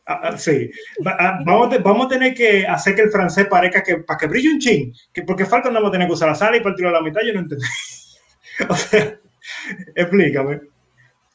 Ah, 0.06 0.20
ah, 0.24 0.36
sí, 0.36 0.68
ah, 1.06 1.38
vamos, 1.46 1.68
vamos 1.84 2.06
a 2.06 2.08
tener 2.08 2.34
que 2.34 2.66
hacer 2.66 2.96
que 2.96 3.02
el 3.02 3.12
francés 3.12 3.46
parezca 3.48 3.84
que 3.84 3.98
para 3.98 4.18
que 4.18 4.26
brille 4.26 4.50
un 4.50 4.58
chin, 4.58 4.92
que 5.12 5.22
porque 5.22 5.46
falta 5.46 5.70
no 5.70 5.80
va 5.80 5.86
a 5.86 5.92
tener 5.92 6.08
que 6.08 6.14
usar 6.14 6.30
la 6.30 6.34
sala 6.34 6.56
y 6.56 6.62
partirlo 6.62 6.88
a 6.88 6.94
la 6.94 7.00
mitad, 7.00 7.20
yo 7.24 7.32
no 7.32 7.38
entendí. 7.38 7.64
o 8.68 8.74
sea, 8.74 9.16
explícame. 9.94 10.62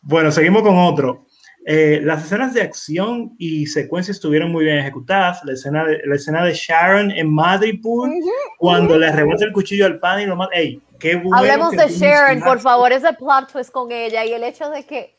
Bueno, 0.01 0.29
seguimos 0.29 0.61
con 0.61 0.77
otro. 0.77 1.24
Eh, 1.67 1.99
las 2.03 2.23
escenas 2.23 2.53
de 2.53 2.61
acción 2.61 3.33
y 3.39 3.65
secuencias 3.65 4.17
estuvieron 4.17 4.51
muy 4.51 4.65
bien 4.65 4.77
ejecutadas. 4.77 5.43
La 5.45 5.53
escena 5.53 5.83
de, 5.83 5.99
la 6.05 6.15
escena 6.15 6.45
de 6.45 6.53
Sharon 6.53 7.09
en 7.09 7.33
Madripoor, 7.33 8.11
cuando 8.59 8.99
le 8.99 9.11
rebota 9.11 9.45
el 9.45 9.51
cuchillo 9.51 9.87
al 9.87 9.99
pan 9.99 10.21
y 10.21 10.27
lo 10.27 10.35
mata. 10.35 10.55
¡Ey! 10.55 10.79
¡Qué 10.99 11.15
bueno! 11.15 11.35
Hablemos 11.35 11.71
de 11.71 11.89
Sharon, 11.89 12.41
por 12.41 12.59
favor, 12.59 12.91
ese 12.93 13.11
plot 13.13 13.51
twist 13.51 13.71
con 13.71 13.91
ella 13.91 14.23
y 14.23 14.33
el 14.33 14.43
hecho 14.43 14.69
de 14.69 14.85
que 14.85 15.15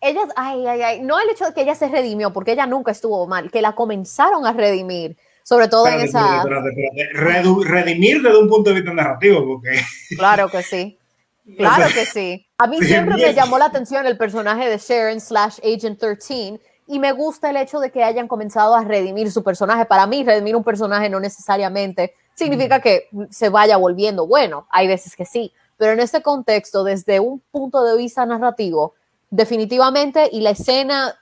ella, 0.00 0.20
ay, 0.36 0.64
ay, 0.66 0.82
ay, 0.82 1.00
no 1.00 1.18
el 1.18 1.30
hecho 1.30 1.46
de 1.46 1.52
que 1.52 1.62
ella 1.62 1.74
se 1.74 1.88
redimió, 1.88 2.32
porque 2.32 2.52
ella 2.52 2.66
nunca 2.66 2.92
estuvo 2.92 3.26
mal, 3.26 3.50
que 3.50 3.60
la 3.60 3.72
comenzaron 3.72 4.46
a 4.46 4.52
redimir, 4.52 5.16
sobre 5.42 5.66
todo 5.66 5.88
en 5.88 6.00
esa. 6.00 6.44
redimir 7.64 8.22
desde 8.22 8.38
un 8.38 8.48
punto 8.48 8.70
de 8.70 8.76
vista 8.76 8.94
narrativo, 8.94 9.44
porque. 9.44 9.80
Claro 10.16 10.48
que 10.48 10.62
sí. 10.62 10.96
Claro 11.56 11.86
que 11.92 12.06
sí. 12.06 12.45
A 12.58 12.66
mí 12.66 12.78
siempre 12.80 13.16
me 13.16 13.34
llamó 13.34 13.58
la 13.58 13.66
atención 13.66 14.06
el 14.06 14.16
personaje 14.16 14.70
de 14.70 14.78
Sharon 14.78 15.20
slash 15.20 15.58
Agent 15.58 16.00
13 16.00 16.58
y 16.86 16.98
me 16.98 17.12
gusta 17.12 17.50
el 17.50 17.56
hecho 17.58 17.80
de 17.80 17.90
que 17.90 18.02
hayan 18.02 18.28
comenzado 18.28 18.74
a 18.74 18.82
redimir 18.82 19.30
su 19.30 19.44
personaje. 19.44 19.84
Para 19.84 20.06
mí, 20.06 20.24
redimir 20.24 20.56
un 20.56 20.64
personaje 20.64 21.10
no 21.10 21.20
necesariamente 21.20 22.14
significa 22.34 22.80
que 22.80 23.10
se 23.28 23.50
vaya 23.50 23.76
volviendo 23.76 24.26
bueno. 24.26 24.66
Hay 24.70 24.88
veces 24.88 25.16
que 25.16 25.26
sí, 25.26 25.52
pero 25.76 25.92
en 25.92 26.00
este 26.00 26.22
contexto, 26.22 26.82
desde 26.82 27.20
un 27.20 27.40
punto 27.50 27.84
de 27.84 27.94
vista 27.94 28.24
narrativo, 28.24 28.94
definitivamente, 29.28 30.30
y 30.32 30.40
la 30.40 30.50
escena, 30.50 31.14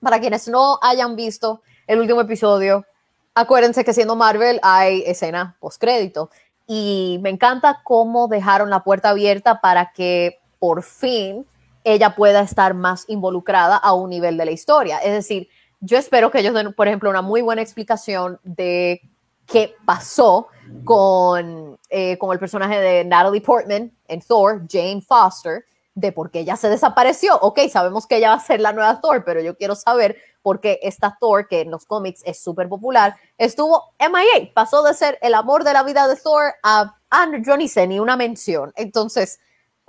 para 0.00 0.20
quienes 0.20 0.46
no 0.46 0.78
hayan 0.82 1.16
visto 1.16 1.62
el 1.88 1.98
último 1.98 2.20
episodio, 2.20 2.86
acuérdense 3.34 3.84
que 3.84 3.92
siendo 3.92 4.14
Marvel 4.14 4.60
hay 4.62 5.02
escena 5.04 5.56
postcrédito 5.58 6.30
y 6.68 7.18
me 7.22 7.30
encanta 7.30 7.80
cómo 7.82 8.28
dejaron 8.28 8.70
la 8.70 8.84
puerta 8.84 9.08
abierta 9.08 9.60
para 9.60 9.90
que 9.92 10.38
por 10.66 10.82
fin 10.82 11.46
ella 11.84 12.16
pueda 12.16 12.40
estar 12.40 12.74
más 12.74 13.04
involucrada 13.06 13.76
a 13.76 13.92
un 13.92 14.10
nivel 14.10 14.36
de 14.36 14.46
la 14.46 14.50
historia. 14.50 14.98
Es 14.98 15.12
decir, 15.12 15.48
yo 15.78 15.96
espero 15.96 16.32
que 16.32 16.40
ellos 16.40 16.54
den, 16.54 16.72
por 16.72 16.88
ejemplo, 16.88 17.08
una 17.08 17.22
muy 17.22 17.40
buena 17.40 17.62
explicación 17.62 18.40
de 18.42 19.00
qué 19.46 19.76
pasó 19.84 20.48
con, 20.84 21.78
eh, 21.88 22.18
con 22.18 22.32
el 22.32 22.40
personaje 22.40 22.80
de 22.80 23.04
Natalie 23.04 23.40
Portman 23.40 23.92
en 24.08 24.20
Thor, 24.20 24.62
Jane 24.68 25.00
Foster, 25.00 25.64
de 25.94 26.10
por 26.10 26.32
qué 26.32 26.40
ella 26.40 26.56
se 26.56 26.68
desapareció. 26.68 27.38
Ok, 27.40 27.60
sabemos 27.70 28.08
que 28.08 28.16
ella 28.16 28.30
va 28.30 28.34
a 28.34 28.40
ser 28.40 28.60
la 28.60 28.72
nueva 28.72 29.00
Thor, 29.00 29.22
pero 29.24 29.40
yo 29.40 29.56
quiero 29.56 29.76
saber 29.76 30.16
porque 30.42 30.80
esta 30.82 31.16
Thor, 31.20 31.46
que 31.46 31.60
en 31.60 31.70
los 31.70 31.86
cómics 31.86 32.22
es 32.24 32.40
súper 32.40 32.68
popular, 32.68 33.14
estuvo 33.38 33.94
MIA, 34.00 34.52
pasó 34.52 34.82
de 34.82 34.94
ser 34.94 35.16
el 35.22 35.34
amor 35.34 35.62
de 35.62 35.74
la 35.74 35.84
vida 35.84 36.08
de 36.08 36.16
Thor 36.16 36.52
a, 36.64 36.96
ah, 37.10 37.28
yo 37.46 37.56
ni 37.56 37.68
sé, 37.68 37.86
ni 37.86 38.00
una 38.00 38.16
mención. 38.16 38.72
Entonces, 38.74 39.38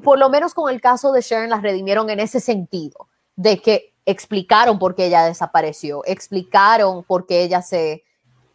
por 0.04 0.20
lo 0.20 0.30
menos 0.30 0.54
con 0.54 0.74
el 0.74 0.82
caso 0.82 1.12
de 1.12 1.22
Sharon 1.22 1.50
las 1.50 1.62
redimieron 1.62 2.10
en 2.10 2.20
ese 2.20 2.39
sentido, 2.39 3.08
de 3.36 3.60
que 3.60 3.93
explicaron 4.06 4.80
por 4.80 4.95
qué 4.95 5.08
ella 5.08 5.26
desapareció, 5.26 6.02
explicaron 6.06 7.04
por 7.04 7.28
qué 7.28 7.43
ella 7.43 7.62
se, 7.62 8.04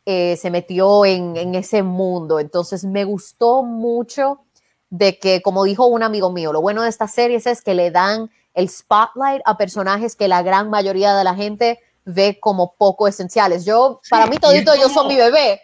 eh, 0.06 0.36
se 0.36 0.50
metió 0.50 1.04
en, 1.04 1.36
en 1.36 1.54
ese 1.54 1.82
mundo. 1.82 2.40
Entonces, 2.40 2.84
me 2.84 3.04
gustó 3.04 3.62
mucho 3.62 4.40
de 4.88 5.18
que, 5.18 5.42
como 5.42 5.64
dijo 5.64 5.86
un 5.86 6.02
amigo 6.02 6.30
mío, 6.32 6.52
lo 6.52 6.60
bueno 6.60 6.82
de 6.82 6.88
estas 6.88 7.12
series 7.12 7.46
es 7.46 7.62
que 7.62 7.74
le 7.74 7.90
dan 7.90 8.30
el 8.54 8.68
spotlight 8.68 9.42
a 9.44 9.56
personajes 9.56 10.16
que 10.16 10.28
la 10.28 10.42
gran 10.42 10.70
mayoría 10.70 11.14
de 11.14 11.24
la 11.24 11.34
gente 11.34 11.80
ve 12.04 12.38
como 12.40 12.74
poco 12.76 13.08
esenciales. 13.08 13.64
Yo, 13.64 14.00
para 14.10 14.26
mí 14.26 14.36
todito, 14.38 14.74
yo 14.74 14.88
soy 14.88 15.08
mi 15.08 15.16
bebé, 15.16 15.60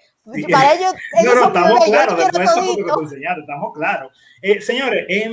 Para 0.53 0.74
ellos, 0.74 0.93
no, 1.24 1.35
no, 1.35 1.47
estamos 1.47 1.85
claros, 1.85 2.16
después 2.16 2.55
de 2.55 2.61
eso 2.61 2.76
que 2.76 2.85
te 2.85 3.03
enseñaste, 3.03 3.41
estamos 3.41 3.74
claros. 3.74 4.12
Eh, 4.43 4.61
señores, 4.61 5.07
eh, 5.09 5.31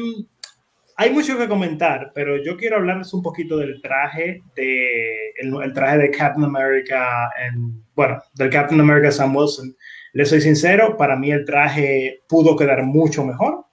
hay 0.98 1.12
mucho 1.12 1.38
que 1.38 1.48
comentar, 1.48 2.12
pero 2.16 2.42
yo 2.42 2.56
quiero 2.56 2.78
hablarles 2.78 3.14
un 3.14 3.22
poquito 3.22 3.58
del 3.58 3.82
traje 3.82 4.42
de 4.56 5.32
el, 5.38 5.74
traje 5.74 5.98
de 5.98 6.12
Captain 6.12 6.46
America, 6.46 7.30
en, 7.38 7.84
bueno, 7.96 8.22
del 8.34 8.50
Captain 8.50 8.80
America 8.80 9.12
Sam 9.12 9.36
Wilson. 9.36 9.76
Les 10.14 10.30
soy 10.30 10.40
sincero, 10.40 10.96
para 10.96 11.18
mí 11.18 11.32
el 11.32 11.44
traje 11.44 12.22
pudo 12.30 12.56
quedar 12.56 12.84
mucho 12.84 13.26
mejor. 13.26 13.66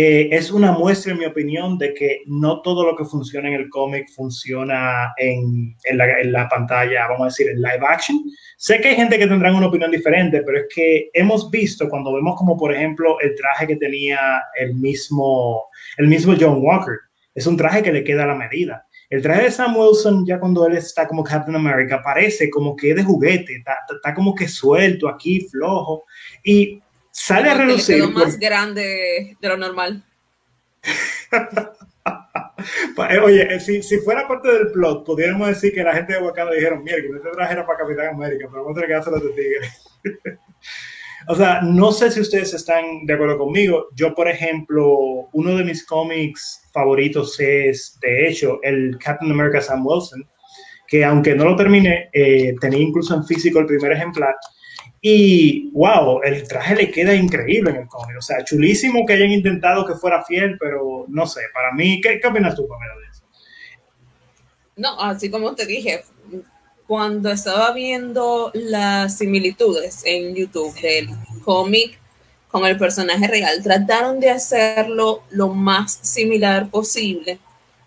Eh, 0.00 0.28
es 0.30 0.52
una 0.52 0.70
muestra, 0.70 1.10
en 1.10 1.18
mi 1.18 1.24
opinión, 1.24 1.76
de 1.76 1.92
que 1.92 2.22
no 2.26 2.62
todo 2.62 2.86
lo 2.86 2.94
que 2.94 3.04
funciona 3.04 3.48
en 3.48 3.54
el 3.54 3.68
cómic 3.68 4.08
funciona 4.14 5.12
en, 5.16 5.74
en, 5.82 6.32
la, 6.32 6.48
pantalla, 6.48 7.08
vamos 7.08 7.22
a 7.22 7.24
decir, 7.24 7.48
en 7.48 7.60
live 7.60 7.80
action. 7.84 8.22
Sé 8.58 8.80
que 8.80 8.90
hay 8.90 8.94
gente 8.94 9.18
que 9.18 9.26
tendrá 9.26 9.52
una 9.52 9.66
opinión 9.66 9.90
diferente, 9.90 10.42
pero 10.42 10.58
es 10.58 10.66
que 10.72 11.10
hemos 11.14 11.50
visto 11.50 11.88
cuando 11.88 12.14
vemos 12.14 12.38
como, 12.38 12.56
por 12.56 12.72
ejemplo, 12.72 13.18
el 13.18 13.34
traje 13.34 13.66
que 13.66 13.74
tenía 13.74 14.40
el 14.60 14.76
mismo, 14.76 15.64
el 15.96 16.06
mismo 16.06 16.36
John 16.38 16.62
Walker, 16.62 16.98
es 17.34 17.48
un 17.48 17.56
traje 17.56 17.82
que 17.82 17.92
le 17.92 18.04
queda 18.04 18.22
a 18.22 18.28
la 18.28 18.36
medida. 18.36 18.86
El 19.10 19.20
traje 19.20 19.42
de 19.44 19.50
Sam 19.50 19.76
Wilson, 19.76 20.24
ya 20.24 20.38
cuando 20.38 20.64
él 20.64 20.76
está 20.76 21.08
como 21.08 21.24
Captain 21.24 21.56
America, 21.56 22.00
parece 22.04 22.48
como 22.50 22.76
que 22.76 22.94
de 22.94 23.02
juguete, 23.02 23.56
está, 23.56 23.78
está 23.92 24.14
como 24.14 24.32
que 24.32 24.46
suelto 24.46 25.08
aquí, 25.08 25.40
flojo, 25.40 26.04
y 26.44 26.80
sale 27.10 27.50
a 27.50 27.54
relucir. 27.54 27.96
Quedó 27.96 28.10
más 28.10 28.38
grande 28.38 29.36
de 29.40 29.48
lo 29.48 29.56
normal. 29.56 30.04
Eh, 33.10 33.18
oye, 33.18 33.54
eh, 33.54 33.60
si, 33.60 33.82
si, 33.82 33.98
fuera 33.98 34.26
parte 34.26 34.50
del 34.50 34.72
plot, 34.72 35.04
podríamos 35.04 35.48
decir 35.48 35.72
que 35.72 35.82
la 35.82 35.94
gente 35.94 36.14
de 36.14 36.20
Wakanda 36.20 36.52
dijeron, 36.52 36.82
mira, 36.82 36.96
que 36.96 37.06
este 37.06 37.30
traje 37.30 37.52
era 37.52 37.66
para 37.66 37.78
Capitán 37.78 38.14
América, 38.14 38.48
pero 38.50 38.64
vamos 38.64 38.76
a 38.76 38.80
tener 38.80 38.88
que 38.88 38.94
hacerlo 38.94 39.20
de 39.20 39.30
tigre. 39.30 40.38
o 41.28 41.34
sea, 41.34 41.60
no 41.62 41.92
sé 41.92 42.10
si 42.10 42.20
ustedes 42.20 42.52
están 42.54 43.06
de 43.06 43.14
acuerdo 43.14 43.38
conmigo. 43.38 43.86
Yo, 43.94 44.14
por 44.14 44.28
ejemplo, 44.28 45.28
uno 45.32 45.56
de 45.56 45.64
mis 45.64 45.86
cómics 45.86 46.68
favoritos 46.72 47.38
es, 47.38 47.98
de 48.00 48.28
hecho, 48.28 48.58
el 48.62 48.98
Captain 48.98 49.30
America 49.30 49.60
Sam 49.60 49.86
Wilson, 49.86 50.28
que 50.88 51.04
aunque 51.04 51.34
no 51.34 51.44
lo 51.44 51.56
terminé, 51.56 52.10
eh, 52.12 52.54
tenía 52.60 52.80
incluso 52.80 53.14
en 53.14 53.24
físico 53.24 53.60
el 53.60 53.66
primer 53.66 53.92
ejemplar. 53.92 54.34
Y 55.00 55.70
wow, 55.70 56.22
el 56.22 56.46
traje 56.48 56.74
le 56.74 56.90
queda 56.90 57.14
increíble 57.14 57.70
en 57.70 57.76
el 57.76 57.88
cómic. 57.88 58.16
O 58.18 58.22
sea, 58.22 58.44
chulísimo 58.44 59.06
que 59.06 59.14
hayan 59.14 59.30
intentado 59.30 59.86
que 59.86 59.94
fuera 59.94 60.24
fiel, 60.24 60.56
pero 60.58 61.04
no 61.08 61.26
sé, 61.26 61.42
para 61.54 61.72
mí, 61.72 62.00
¿qué, 62.00 62.18
qué 62.20 62.26
opinas 62.26 62.56
tú, 62.56 62.66
Pamela, 62.66 62.94
de 62.96 63.06
eso? 63.06 63.22
No, 64.76 65.00
así 65.00 65.30
como 65.30 65.54
te 65.54 65.66
dije, 65.66 66.02
cuando 66.88 67.30
estaba 67.30 67.72
viendo 67.72 68.50
las 68.54 69.18
similitudes 69.18 70.02
en 70.06 70.34
YouTube 70.34 70.74
del 70.80 71.10
cómic 71.44 71.98
con 72.50 72.64
el 72.64 72.78
personaje 72.78 73.26
real, 73.28 73.62
trataron 73.62 74.20
de 74.20 74.30
hacerlo 74.30 75.22
lo 75.30 75.48
más 75.48 75.92
similar 76.02 76.70
posible, 76.70 77.38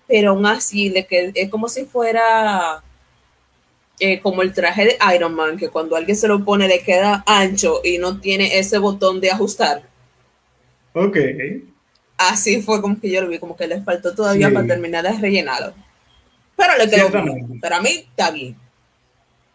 pero 0.08 0.32
aún 0.32 0.46
así 0.46 0.90
le 0.90 1.08
quedó, 1.08 1.32
es 1.34 1.50
como 1.50 1.68
si 1.68 1.86
fuera 1.86 2.84
eh, 4.04 4.20
como 4.20 4.42
el 4.42 4.52
traje 4.52 4.84
de 4.84 4.98
Iron 5.16 5.36
Man, 5.36 5.58
que 5.58 5.70
cuando 5.70 5.96
alguien 5.96 6.18
se 6.18 6.28
lo 6.28 6.44
pone 6.44 6.68
le 6.68 6.80
queda 6.80 7.24
ancho 7.28 7.82
y 7.84 8.00
no 8.00 8.20
tiene 8.20 8.58
ese 8.58 8.80
botón 8.80 9.22
de 9.22 9.30
ajustar. 9.30 9.84
Ok. 10.94 11.18
Así 12.18 12.64
fue 12.64 12.82
como 12.82 13.00
que 13.00 13.12
yo 13.12 13.22
lo 13.22 13.28
vi, 13.28 13.38
como 13.38 13.56
que 13.56 13.68
le 13.68 13.80
faltó 13.82 14.16
todavía 14.16 14.52
para 14.52 14.66
terminar 14.66 15.04
de 15.04 15.20
rellenarlo. 15.20 15.76
Pero 16.56 16.78
le 16.80 16.90
quedó 16.90 17.10
bien. 17.10 17.60
Para 17.60 17.80
mí 17.80 17.90
está 17.90 18.32
bien. 18.32 18.56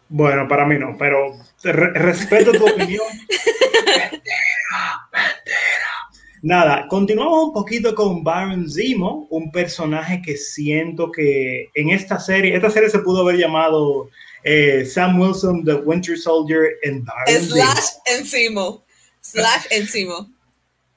Bueno, 0.07 0.47
para 0.47 0.65
mí 0.65 0.79
no, 0.79 0.95
pero 0.97 1.33
respeto 1.61 2.53
tu 2.53 2.69
opinión. 2.69 3.03
Nada, 6.41 6.87
continuamos 6.87 7.47
un 7.47 7.53
poquito 7.53 7.93
con 7.93 8.23
Baron 8.23 8.69
Zemo, 8.69 9.27
un 9.29 9.51
personaje 9.51 10.21
que 10.21 10.37
siento 10.37 11.11
que 11.11 11.69
en 11.73 11.89
esta 11.89 12.17
serie, 12.17 12.55
esta 12.55 12.69
serie 12.69 12.89
se 12.89 12.99
pudo 12.99 13.23
haber 13.23 13.35
llamado 13.35 14.09
eh, 14.47 14.85
Sam 14.85 15.19
Wilson, 15.19 15.65
The 15.65 15.75
Winter 15.75 16.17
Soldier, 16.17 16.77
en 16.83 17.03
Baron 17.03 17.43
Slash 17.43 18.23
Zemo. 18.23 18.85
Slash 19.19 19.67
Zemo. 19.87 20.29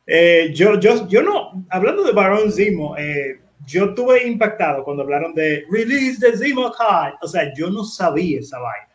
Eh, 0.06 0.52
yo, 0.54 0.78
yo, 0.78 1.08
yo 1.08 1.22
no, 1.22 1.66
hablando 1.70 2.04
de 2.04 2.12
Baron 2.12 2.52
Zemo, 2.52 2.96
eh, 2.96 3.40
yo 3.66 3.86
estuve 3.86 4.26
impactado 4.26 4.84
cuando 4.84 5.02
hablaron 5.02 5.34
de 5.34 5.64
Release 5.68 6.20
the 6.20 6.36
Zemo 6.36 6.72
Card. 6.72 7.14
O 7.22 7.28
sea, 7.28 7.52
yo 7.56 7.70
no 7.70 7.84
sabía 7.84 8.38
esa 8.38 8.58
vaina. 8.60 8.86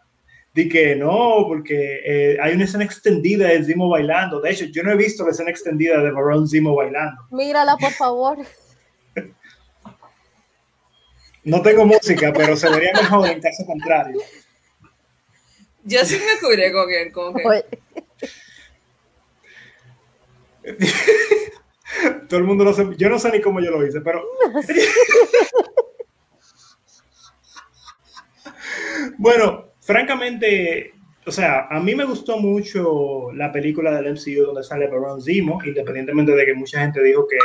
De 0.53 0.70
que 0.70 0.95
no, 0.95 1.43
porque 1.47 1.99
eh, 2.06 2.38
hay 2.41 2.53
una 2.53 2.64
escena 2.64 2.86
extendida 2.86 3.49
de 3.49 3.62
Zemo 3.62 3.89
bailando. 3.89 4.39
De 4.39 4.51
hecho, 4.51 4.66
yo 4.66 4.84
no 4.84 4.91
he 4.91 4.95
visto 4.95 5.26
la 5.26 5.32
escena 5.32 5.51
extendida 5.51 6.01
de 6.01 6.12
Baron 6.12 6.47
Zemo 6.47 6.74
bailando. 6.76 7.24
Mírala, 7.32 7.76
por 7.76 7.91
favor. 7.91 8.38
No 11.43 11.62
tengo 11.62 11.86
música, 11.86 12.32
pero 12.34 12.56
se 12.56 12.70
vería 12.70 12.93
mejor 12.93 13.30
en 13.30 13.41
caso 13.41 13.66
contrario. 13.66 14.22
Yo 15.86 16.04
sí 16.04 16.18
me 16.18 16.46
curé 16.46 16.74
con 16.74 16.92
él, 16.92 17.10
como 17.12 17.38
que. 17.38 17.44
Todo 22.28 22.40
el 22.40 22.46
mundo 22.46 22.64
lo 22.64 22.74
sabe. 22.74 22.96
Yo 22.98 23.08
no 23.08 23.20
sé 23.20 23.32
ni 23.32 23.40
cómo 23.40 23.60
yo 23.60 23.70
lo 23.70 23.86
hice, 23.86 24.02
pero. 24.02 24.24
bueno, 29.18 29.74
francamente, 29.80 30.96
o 31.28 31.32
sea, 31.32 31.68
a 31.70 31.80
mí 31.80 31.94
me 31.94 32.06
gustó 32.06 32.40
mucho 32.40 33.32
la 33.34 33.52
película 33.52 33.92
del 33.92 34.14
MCU 34.14 34.48
donde 34.48 34.64
sale 34.64 34.88
Baron 34.88 35.22
Zemo, 35.22 35.64
independientemente 35.64 36.32
de 36.32 36.48
que 36.48 36.56
mucha 36.56 36.82
gente 36.82 37.04
dijo 37.04 37.28
que 37.28 37.38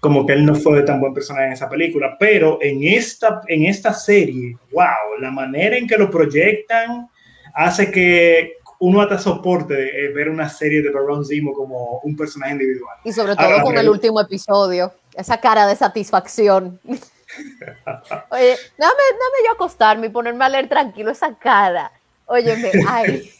como 0.00 0.24
que 0.24 0.32
él 0.32 0.46
no 0.46 0.54
fue 0.54 0.82
tan 0.82 0.98
buen 0.98 1.12
personaje 1.12 1.46
en 1.46 1.52
esa 1.52 1.68
película, 1.68 2.16
pero 2.18 2.58
en 2.62 2.82
esta, 2.82 3.42
en 3.46 3.66
esta 3.66 3.92
serie, 3.92 4.56
wow, 4.72 5.20
la 5.20 5.30
manera 5.30 5.76
en 5.76 5.86
que 5.86 5.98
lo 5.98 6.10
proyectan 6.10 7.08
hace 7.54 7.90
que 7.90 8.54
uno 8.80 9.02
hasta 9.02 9.18
soporte 9.18 9.74
eh, 9.74 10.08
ver 10.08 10.30
una 10.30 10.48
serie 10.48 10.80
de 10.80 10.90
Baron 10.90 11.24
Zemo 11.24 11.52
como 11.52 12.00
un 12.02 12.16
personaje 12.16 12.52
individual. 12.52 12.96
Y 13.04 13.12
sobre 13.12 13.36
todo 13.36 13.60
con 13.62 13.76
el 13.76 13.88
último 13.88 14.20
episodio, 14.20 14.92
esa 15.14 15.38
cara 15.38 15.66
de 15.66 15.76
satisfacción. 15.76 16.80
Oye, 16.84 18.56
dame, 18.78 19.02
dame 19.12 19.38
yo 19.44 19.52
acostarme 19.52 20.06
y 20.06 20.10
ponerme 20.10 20.44
a 20.46 20.48
leer 20.48 20.68
tranquilo 20.68 21.10
esa 21.10 21.34
cara. 21.34 21.92
Óyeme, 22.24 22.70
ay. 22.88 23.30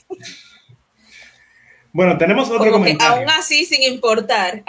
Bueno, 1.92 2.18
tenemos 2.18 2.50
otro 2.50 2.70
comentario. 2.70 3.16
aún 3.16 3.30
así, 3.30 3.64
sin 3.64 3.82
importar, 3.82 4.62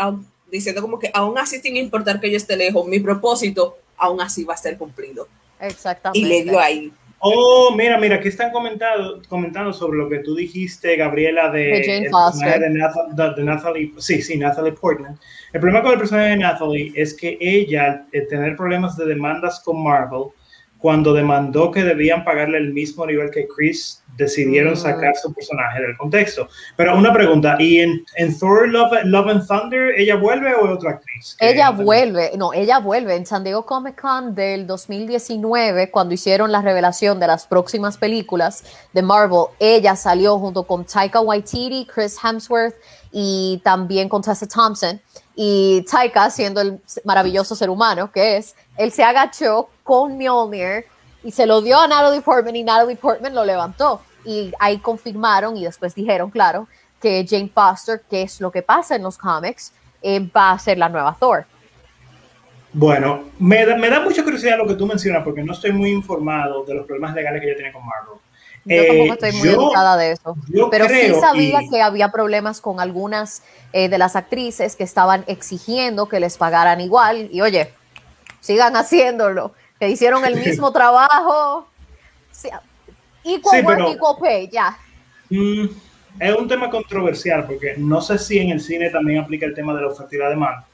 diciendo 0.52 0.82
como 0.82 1.00
que 1.00 1.10
aún 1.14 1.38
así 1.38 1.60
sin 1.60 1.78
importar 1.78 2.20
que 2.20 2.30
yo 2.30 2.38
esté 2.38 2.58
lejos, 2.58 2.86
mi 2.88 3.00
propósito 3.00 3.78
aún 3.98 4.22
así 4.22 4.44
va 4.44 4.54
a 4.56 4.58
ser 4.58 4.78
cumplido. 4.78 5.28
Exactamente. 5.60 6.20
Y 6.20 6.26
le 6.26 6.44
dio 6.44 6.60
ahí. 6.60 6.92
Oh, 7.24 7.72
mira, 7.76 8.00
mira, 8.00 8.16
aquí 8.16 8.30
están 8.30 8.52
comentando, 8.52 9.22
comentando 9.30 9.72
sobre 9.72 10.00
lo 10.00 10.10
que 10.10 10.20
tú 10.20 10.34
dijiste, 10.34 10.96
Gabriela, 10.96 11.52
de, 11.52 11.66
de 11.66 11.84
Jane 11.86 12.10
Foster. 12.10 12.60
De, 12.60 12.70
de, 12.70 13.44
Natalie, 13.44 13.94
sí, 14.00 14.24
sí, 14.24 14.38
Natalie 14.38 14.72
Portman. 14.72 15.20
El 15.54 15.60
problema 15.60 15.84
con 15.84 15.92
el 15.94 16.00
personaje 16.00 16.30
de 16.30 16.38
Natalie 16.38 16.92
es 16.96 17.14
que 17.14 17.38
ella, 17.40 18.08
al 18.12 18.28
tener 18.28 18.56
problemas 18.56 18.98
de 18.98 19.06
demandas 19.06 19.60
con 19.60 19.84
Marvel, 19.84 20.30
cuando 20.80 21.14
demandó 21.14 21.70
que 21.70 21.84
debían 21.84 22.24
pagarle 22.26 22.58
el 22.58 22.74
mismo 22.74 23.06
nivel 23.06 23.30
que 23.30 23.48
Chris, 23.56 24.01
decidieron 24.18 24.74
mm. 24.74 24.78
sacar 24.78 25.16
su 25.16 25.34
personaje 25.34 25.82
del 25.82 25.98
contexto. 25.98 26.48
Pero 26.76 26.98
una 26.98 27.14
pregunta, 27.14 27.56
¿y 27.60 27.80
en, 27.80 28.06
en 28.16 28.38
Thor 28.38 28.70
Love, 28.70 29.04
Love, 29.06 29.28
and 29.30 29.48
Thunder 29.48 29.94
ella 29.98 30.16
vuelve 30.16 30.54
o 30.54 30.66
es 30.66 30.72
otra 30.78 30.92
actriz? 30.92 31.36
Ella 31.40 31.72
vuelve, 31.72 32.32
no, 32.38 32.54
ella 32.54 32.80
vuelve 32.80 33.16
en 33.16 33.26
San 33.26 33.44
Diego 33.44 33.66
Comic 33.66 34.00
Con 34.00 34.36
del 34.36 34.68
2019, 34.68 35.92
cuando 35.92 36.14
hicieron 36.14 36.52
la 36.52 36.62
revelación 36.62 37.20
de 37.20 37.28
las 37.28 37.48
próximas 37.48 37.98
películas 37.98 38.64
de 38.94 39.02
Marvel, 39.02 39.46
ella 39.60 39.96
salió 39.96 40.38
junto 40.40 40.64
con 40.64 40.86
Taika 40.86 41.22
Waititi, 41.22 41.86
Chris 41.86 42.18
Hemsworth 42.24 42.76
y 43.12 43.62
también 43.64 44.10
con 44.10 44.22
Tessa 44.22 44.48
Thompson. 44.48 45.02
Y 45.36 45.86
Taika, 45.90 46.30
siendo 46.30 46.62
el 46.62 46.80
maravilloso 47.06 47.56
ser 47.56 47.70
humano 47.70 48.12
que 48.12 48.38
es, 48.38 48.56
él 48.78 48.92
se 48.92 49.04
agachó 49.04 49.70
con 49.84 50.18
Mjolnir 50.18 50.86
y 51.24 51.32
se 51.32 51.46
lo 51.46 51.62
dio 51.62 51.80
a 51.80 51.88
Natalie 51.88 52.22
Portman 52.22 52.56
y 52.56 52.64
Natalie 52.64 52.96
Portman 52.96 53.34
lo 53.34 53.46
levantó. 53.46 54.02
Y 54.26 54.52
ahí 54.60 54.78
confirmaron 54.78 55.58
y 55.58 55.64
después 55.64 55.96
dijeron, 55.96 56.30
claro, 56.30 56.68
que 57.02 57.26
Jane 57.28 57.50
Foster, 57.54 58.02
que 58.10 58.24
es 58.24 58.40
lo 58.40 58.52
que 58.52 58.62
pasa 58.62 58.96
en 58.96 59.04
los 59.04 59.18
cómics, 59.18 59.74
eh, 60.02 60.20
va 60.20 60.52
a 60.52 60.60
ser 60.60 60.78
la 60.78 60.90
nueva 60.90 61.16
Thor. 61.20 61.46
Bueno, 62.74 63.26
me 63.38 63.66
da, 63.66 63.76
me 63.76 63.90
da 63.90 64.00
mucha 64.00 64.24
curiosidad 64.24 64.58
lo 64.58 64.66
que 64.66 64.76
tú 64.76 64.86
mencionas 64.86 65.24
porque 65.24 65.44
no 65.44 65.54
estoy 65.54 65.72
muy 65.74 65.92
informado 65.92 66.64
de 66.64 66.76
los 66.76 66.86
problemas 66.86 67.14
legales 67.14 67.42
que 67.42 67.48
ella 67.48 67.58
tiene 67.58 67.74
con 67.74 67.82
Marvel. 67.86 68.20
Yo 68.64 68.86
tampoco 68.86 69.14
eh, 69.14 69.18
estoy 69.20 69.32
muy 69.40 69.50
educada 69.50 69.98
de 69.98 70.12
eso. 70.12 70.36
Pero 70.70 70.88
sí 70.88 71.14
sabía 71.20 71.60
que 71.70 71.82
había 71.82 72.12
problemas 72.12 72.62
con 72.62 72.80
algunas 72.80 73.42
eh, 73.74 73.90
de 73.90 73.98
las 73.98 74.16
actrices 74.16 74.76
que 74.76 74.84
estaban 74.84 75.24
exigiendo 75.28 76.08
que 76.08 76.20
les 76.20 76.38
pagaran 76.38 76.80
igual. 76.80 77.28
Y 77.32 77.42
oye, 77.42 77.74
sigan 78.40 78.76
haciéndolo, 78.76 79.54
que 79.82 79.90
hicieron 79.90 80.24
el 80.24 80.36
mismo 80.36 80.72
trabajo. 80.72 81.68
Equal 83.24 83.66
work, 83.66 83.96
equal 83.96 84.16
pay, 84.22 84.48
ya. 84.48 84.78
Mm, 85.32 85.66
es 86.20 86.36
un 86.36 86.48
tema 86.48 86.70
controversial 86.70 87.48
porque 87.48 87.74
no 87.78 88.00
sé 88.00 88.20
si 88.20 88.38
en 88.38 88.52
el 88.52 88.62
cine 88.62 88.92
también 88.92 89.24
aplica 89.24 89.48
el 89.48 89.56
tema 89.56 89.74
de 89.74 89.82
la 89.82 89.88
oferta 89.88 90.16
y 90.16 90.20
la 90.20 90.30
demanda. 90.30 90.68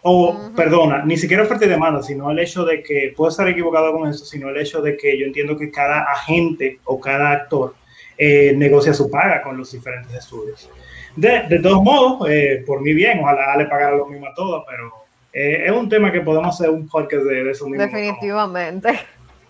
O, 0.00 0.50
perdona, 0.56 1.04
ni 1.04 1.18
siquiera 1.18 1.42
oferta 1.42 1.66
y 1.66 1.68
demanda, 1.68 2.02
sino 2.02 2.30
el 2.30 2.38
hecho 2.38 2.64
de 2.64 2.82
que, 2.82 3.12
puedo 3.14 3.30
estar 3.30 3.46
equivocado 3.46 3.92
con 3.92 4.08
eso, 4.08 4.24
sino 4.24 4.48
el 4.48 4.56
hecho 4.56 4.80
de 4.80 4.96
que 4.96 5.18
yo 5.18 5.26
entiendo 5.26 5.58
que 5.58 5.70
cada 5.70 6.00
agente 6.04 6.78
o 6.84 6.98
cada 6.98 7.32
actor 7.32 7.74
eh, 8.16 8.54
negocia 8.56 8.94
su 8.94 9.10
paga 9.10 9.42
con 9.42 9.58
los 9.58 9.72
diferentes 9.72 10.14
estudios. 10.14 10.70
De, 11.16 11.42
de 11.50 11.58
todos 11.58 11.82
modos, 11.82 12.30
eh, 12.30 12.64
por 12.66 12.80
mi 12.80 12.94
bien, 12.94 13.20
ojalá 13.20 13.56
le 13.58 13.66
pagara 13.66 13.94
lo 13.94 14.06
mismo 14.06 14.26
a 14.26 14.34
todos, 14.34 14.64
pero 14.66 15.03
eh, 15.34 15.64
es 15.66 15.72
un 15.72 15.88
tema 15.88 16.12
que 16.12 16.20
podemos 16.20 16.54
hacer 16.54 16.70
un 16.70 16.88
podcast 16.88 17.24
de, 17.24 17.50
eso 17.50 17.68
mismo. 17.68 17.84
Definitivamente. 17.84 19.00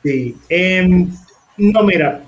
Sí. 0.03 0.35
Em, 0.49 1.11
no, 1.59 1.83
mira, 1.83 2.23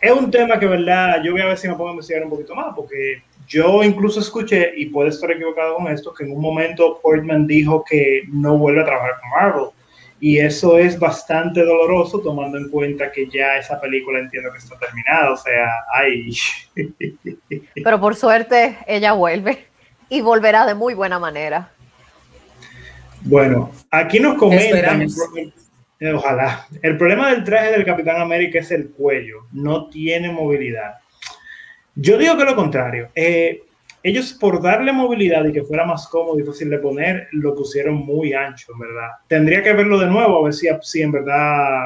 es 0.00 0.10
un 0.10 0.30
tema 0.30 0.58
que, 0.58 0.66
verdad, 0.66 1.22
yo 1.22 1.32
voy 1.32 1.42
a 1.42 1.46
ver 1.46 1.58
si 1.58 1.68
me 1.68 1.74
puedo 1.74 1.90
investigar 1.90 2.24
un 2.24 2.30
poquito 2.30 2.54
más, 2.54 2.74
porque 2.74 3.22
yo 3.46 3.84
incluso 3.84 4.20
escuché, 4.20 4.72
y 4.74 4.86
puedo 4.86 5.08
estar 5.10 5.30
equivocado 5.30 5.76
con 5.76 5.88
esto, 5.88 6.14
que 6.14 6.24
en 6.24 6.32
un 6.32 6.40
momento 6.40 6.98
Portman 7.02 7.46
dijo 7.46 7.84
que 7.84 8.22
no 8.32 8.56
vuelve 8.56 8.80
a 8.80 8.86
trabajar 8.86 9.20
con 9.20 9.30
Marvel. 9.30 9.70
Y 10.18 10.38
eso 10.38 10.78
es 10.78 10.98
bastante 10.98 11.64
doloroso 11.64 12.20
tomando 12.20 12.56
en 12.56 12.70
cuenta 12.70 13.12
que 13.12 13.28
ya 13.28 13.58
esa 13.58 13.80
película 13.80 14.20
entiendo 14.20 14.50
que 14.52 14.58
está 14.58 14.78
terminada. 14.78 15.32
O 15.32 15.36
sea, 15.36 15.68
ay. 15.92 16.30
Pero 17.82 18.00
por 18.00 18.14
suerte 18.14 18.78
ella 18.86 19.12
vuelve 19.12 19.66
y 20.08 20.20
volverá 20.20 20.64
de 20.64 20.74
muy 20.74 20.94
buena 20.94 21.18
manera. 21.18 21.72
Bueno, 23.24 23.70
aquí 23.90 24.18
nos 24.20 24.36
comentan, 24.36 25.06
ojalá, 26.14 26.66
el 26.82 26.96
problema 26.96 27.30
del 27.30 27.44
traje 27.44 27.70
del 27.70 27.84
Capitán 27.84 28.20
América 28.20 28.58
es 28.58 28.70
el 28.70 28.90
cuello, 28.90 29.46
no 29.52 29.88
tiene 29.88 30.30
movilidad. 30.30 30.94
Yo 31.94 32.18
digo 32.18 32.36
que 32.36 32.44
lo 32.44 32.56
contrario. 32.56 33.10
Eh, 33.14 33.62
ellos 34.02 34.32
por 34.32 34.60
darle 34.60 34.92
movilidad 34.92 35.44
y 35.44 35.52
que 35.52 35.62
fuera 35.62 35.84
más 35.84 36.08
cómodo 36.08 36.38
y 36.40 36.42
fácil 36.42 36.70
de 36.70 36.78
poner, 36.78 37.28
lo 37.32 37.54
pusieron 37.54 37.94
muy 37.94 38.32
ancho, 38.32 38.72
en 38.72 38.80
verdad. 38.80 39.08
Tendría 39.28 39.62
que 39.62 39.72
verlo 39.72 39.98
de 39.98 40.08
nuevo 40.08 40.40
a 40.40 40.44
ver 40.44 40.54
si, 40.54 40.66
si 40.80 41.02
en 41.02 41.12
verdad 41.12 41.84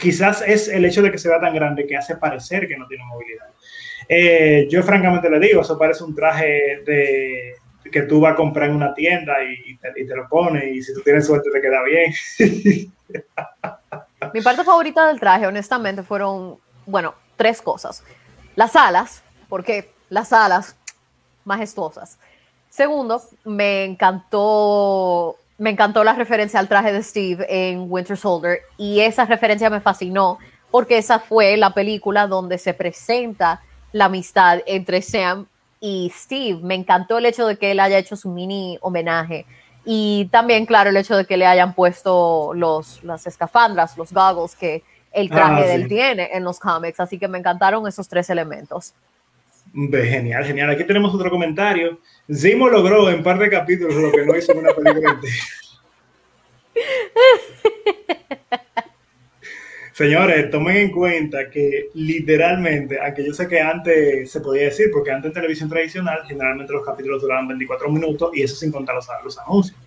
quizás 0.00 0.42
es 0.44 0.68
el 0.68 0.84
hecho 0.84 1.02
de 1.02 1.12
que 1.12 1.18
se 1.18 1.28
vea 1.28 1.40
tan 1.40 1.54
grande 1.54 1.86
que 1.86 1.96
hace 1.96 2.16
parecer 2.16 2.66
que 2.66 2.76
no 2.76 2.88
tiene 2.88 3.04
movilidad. 3.04 3.46
Eh, 4.08 4.66
yo 4.68 4.82
francamente 4.82 5.30
le 5.30 5.38
digo, 5.38 5.60
eso 5.62 5.78
parece 5.78 6.02
un 6.02 6.14
traje 6.14 6.82
de 6.84 7.54
que 7.90 8.02
tú 8.02 8.20
vas 8.20 8.32
a 8.32 8.36
comprar 8.36 8.68
en 8.70 8.76
una 8.76 8.94
tienda 8.94 9.34
y, 9.42 9.76
te, 9.78 10.16
lo 10.16 10.28
pones 10.28 10.64
y 10.64 10.82
si 10.82 10.94
tú 10.94 11.00
tienes 11.02 11.26
suerte 11.26 11.50
te 11.50 11.60
queda 11.60 11.82
bien. 11.82 12.12
Mi 14.34 14.40
parte 14.40 14.64
favorita 14.64 15.06
del 15.06 15.20
traje, 15.20 15.46
honestamente, 15.46 16.02
fueron, 16.02 16.58
bueno, 16.86 17.14
tres 17.36 17.62
cosas. 17.62 18.02
Las 18.54 18.74
alas, 18.76 19.22
porque 19.48 19.90
las 20.08 20.32
alas 20.32 20.76
majestuosas. 21.44 22.18
Segundo, 22.68 23.22
me 23.44 23.84
encantó, 23.84 25.36
me 25.58 25.70
encantó 25.70 26.04
la 26.04 26.14
referencia 26.14 26.60
al 26.60 26.68
traje 26.68 26.92
de 26.92 27.02
Steve 27.02 27.46
en 27.48 27.86
Winter 27.88 28.16
Soldier 28.16 28.60
y 28.76 29.00
esa 29.00 29.24
referencia 29.24 29.70
me 29.70 29.80
fascinó 29.80 30.38
porque 30.70 30.98
esa 30.98 31.18
fue 31.18 31.56
la 31.56 31.72
película 31.72 32.26
donde 32.26 32.58
se 32.58 32.74
presenta 32.74 33.62
la 33.92 34.06
amistad 34.06 34.58
entre 34.66 35.00
Sam 35.00 35.46
y 35.80 36.12
Steve. 36.14 36.60
Me 36.62 36.74
encantó 36.74 37.18
el 37.18 37.26
hecho 37.26 37.46
de 37.46 37.56
que 37.56 37.72
él 37.72 37.80
haya 37.80 37.98
hecho 37.98 38.16
su 38.16 38.28
mini 38.28 38.78
homenaje 38.80 39.46
y 39.88 40.28
también, 40.32 40.66
claro, 40.66 40.90
el 40.90 40.96
hecho 40.96 41.16
de 41.16 41.24
que 41.24 41.36
le 41.36 41.46
hayan 41.46 41.72
puesto 41.72 42.52
los, 42.54 43.04
las 43.04 43.24
escafandras, 43.28 43.96
los 43.96 44.12
goggles 44.12 44.56
que 44.56 44.82
el 45.12 45.30
traje 45.30 45.62
ah, 45.62 45.66
de 45.66 45.74
él 45.74 45.86
tiene 45.86 46.28
en 46.32 46.42
los 46.42 46.58
cómics. 46.58 46.98
Así 46.98 47.20
que 47.20 47.28
me 47.28 47.38
encantaron 47.38 47.86
esos 47.86 48.08
tres 48.08 48.28
elementos. 48.28 48.94
Genial, 49.72 50.44
genial. 50.44 50.70
Aquí 50.70 50.82
tenemos 50.82 51.14
otro 51.14 51.30
comentario. 51.30 52.00
Zimo 52.34 52.68
logró 52.68 53.08
en 53.10 53.22
par 53.22 53.38
de 53.38 53.48
capítulos 53.48 53.94
lo 53.94 54.10
que 54.10 54.26
no 54.26 54.36
hizo 54.36 54.50
en 54.52 54.58
una 54.58 54.72
película. 54.74 55.20
Señores, 59.96 60.50
tomen 60.50 60.76
en 60.76 60.90
cuenta 60.90 61.48
que 61.48 61.88
literalmente, 61.94 62.98
aunque 63.02 63.24
yo 63.24 63.32
sé 63.32 63.48
que 63.48 63.62
antes 63.62 64.30
se 64.30 64.42
podía 64.42 64.64
decir, 64.64 64.90
porque 64.92 65.10
antes 65.10 65.30
en 65.30 65.32
televisión 65.32 65.70
tradicional 65.70 66.18
generalmente 66.28 66.74
los 66.74 66.84
capítulos 66.84 67.22
duraban 67.22 67.48
24 67.48 67.88
minutos 67.88 68.30
y 68.34 68.42
eso 68.42 68.56
sin 68.56 68.70
contar 68.70 68.94
los, 68.94 69.06
los 69.24 69.38
anuncios. 69.38 69.78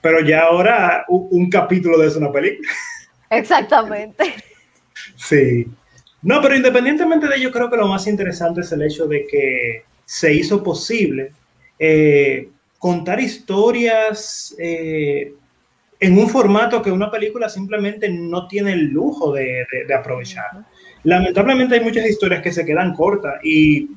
Pero 0.00 0.18
ya 0.18 0.46
ahora 0.46 1.04
un, 1.06 1.28
un 1.30 1.48
capítulo 1.48 1.96
de 1.96 2.08
eso 2.08 2.16
es 2.16 2.22
una 2.22 2.32
película. 2.32 2.68
Exactamente. 3.30 4.34
Sí. 5.14 5.68
No, 6.22 6.42
pero 6.42 6.56
independientemente 6.56 7.28
de 7.28 7.36
ello, 7.36 7.52
creo 7.52 7.70
que 7.70 7.76
lo 7.76 7.86
más 7.86 8.08
interesante 8.08 8.62
es 8.62 8.72
el 8.72 8.82
hecho 8.82 9.06
de 9.06 9.28
que 9.28 9.84
se 10.04 10.34
hizo 10.34 10.60
posible 10.60 11.30
eh, 11.78 12.48
contar 12.80 13.20
historias 13.20 14.56
eh, 14.58 15.34
en 16.02 16.18
un 16.18 16.28
formato 16.28 16.82
que 16.82 16.90
una 16.90 17.10
película 17.12 17.48
simplemente 17.48 18.08
no 18.08 18.48
tiene 18.48 18.72
el 18.72 18.86
lujo 18.86 19.32
de, 19.32 19.64
aprovechar. 19.96 20.50
Lamentablemente 21.04 21.76
hay 21.76 21.80
muchas 21.80 22.06
historias 22.06 22.42
que 22.42 22.50
se 22.50 22.64
quedan 22.64 22.92
cortas 22.94 23.34
y 23.44 23.88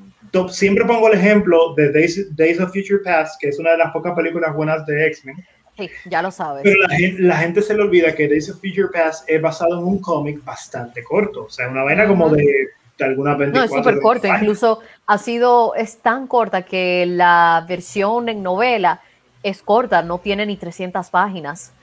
siempre 0.50 0.86
pongo 0.86 1.08
el 1.08 1.18
ejemplo 1.18 1.74
de 1.74 1.92
Days, 1.92 2.36
Days 2.36 2.60
of 2.60 2.72
Future 2.72 3.00
Past, 3.04 3.42
que 3.42 3.50
es 3.50 3.58
una 3.58 3.72
de 3.72 3.78
las 3.80 3.92
pocas 3.92 4.14
películas 4.14 4.56
buenas 4.56 4.86
de 4.86 5.08
X-Men 5.08 5.36
Sí, 5.78 5.90
ya 6.06 6.22
lo 6.22 6.32
sabes. 6.32 6.64
Pero 6.64 6.78
la 7.20 7.38
gente, 7.38 7.62
se 7.62 7.74
le 7.74 7.82
olvida 7.82 8.14
que 8.14 8.30
Days 8.30 8.50
of 8.50 8.62
Future 8.62 8.90
Past 8.94 9.28
es 9.28 9.42
basado 9.42 9.80
en 9.80 9.86
un 9.86 10.00
cómic 10.00 10.44
bastante 10.46 11.04
corto. 11.04 11.46
O 11.46 11.50
sea, 11.50 11.68
una 11.68 11.84
vaina 11.84 12.08
como 12.08 12.30
de, 12.30 12.70
de 12.98 13.06
algunas 13.06 13.38
24 13.38 13.52
No, 13.60 13.64
es 13.66 13.84
súper 13.84 14.00
corto. 14.00 14.28
Incluso 14.28 14.80
ha 15.08 15.18
sido, 15.18 15.74
es 15.76 15.98
tan 15.98 16.28
corta 16.28 16.62
que 16.62 17.06
la 17.08 17.66
versión 17.68 18.30
en 18.30 18.42
novela 18.42 19.02
es 19.44 19.62
corta, 19.64 20.02
no 20.02 20.20
tiene 20.20 20.46
ni 20.46 20.56
300 20.56 21.10
páginas. 21.10 21.74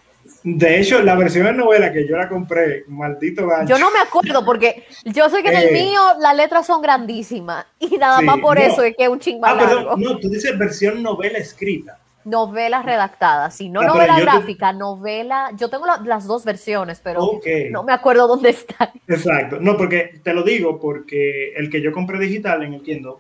De 0.43 0.80
hecho, 0.80 1.03
la 1.03 1.14
versión 1.14 1.47
en 1.47 1.57
novela 1.57 1.93
que 1.93 2.07
yo 2.07 2.16
la 2.16 2.28
compré, 2.28 2.85
maldito 2.89 3.47
gancho. 3.47 3.74
Yo 3.74 3.78
no 3.78 3.91
me 3.91 4.01
acuerdo 4.01 4.45
porque 4.45 4.85
yo 5.05 5.28
sé 5.30 5.43
que 5.43 5.51
en 5.51 5.57
el 5.57 5.68
eh, 5.68 5.72
mío 5.72 6.01
las 6.20 6.37
letras 6.37 6.66
son 6.66 6.83
grandísimas 6.83 7.66
y 7.78 7.97
nada 7.97 8.20
más 8.20 8.39
por 8.41 8.59
eso 8.59 8.83
es 8.83 8.97
que 8.97 9.05
es 9.05 9.09
un 9.09 9.20
ching 9.20 9.41
ah, 9.43 9.95
No, 9.97 10.18
tú 10.18 10.28
dices 10.28 10.59
versión 10.59 11.03
novela 11.03 11.39
escrita. 11.39 11.99
Novela 12.24 12.83
redactada, 12.83 13.51
si 13.51 13.68
no 13.68 13.83
novela 13.83 14.20
gráfica, 14.20 14.72
novela, 14.72 15.51
yo 15.57 15.68
tengo 15.68 15.87
las 16.05 16.26
dos 16.26 16.45
versiones, 16.45 17.01
pero 17.03 17.41
no 17.70 17.83
me 17.83 17.93
acuerdo 17.93 18.28
dónde 18.28 18.51
están. 18.51 18.91
Exacto, 19.09 19.59
no, 19.61 19.76
porque 19.76 20.20
te 20.22 20.33
lo 20.33 20.45
digo, 20.45 20.78
porque 20.78 21.53
el 21.57 21.68
que 21.68 21.80
yo 21.80 21.91
compré 21.93 22.20
digital 22.20 22.62
en 22.62 22.74
el 22.74 22.83
Kindle 22.83 23.14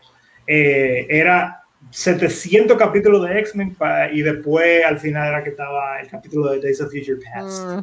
eh, 0.46 1.06
era 1.08 1.61
700 1.92 2.76
capítulos 2.76 3.28
de 3.28 3.38
X-Men 3.40 3.76
y 4.12 4.22
después 4.22 4.84
al 4.84 4.98
final 4.98 5.28
era 5.28 5.44
que 5.44 5.50
estaba 5.50 6.00
el 6.00 6.08
capítulo 6.08 6.50
de 6.50 6.60
Days 6.60 6.80
of 6.80 6.90
Future 6.90 7.18
Past. 7.32 7.66
Mm. 7.66 7.80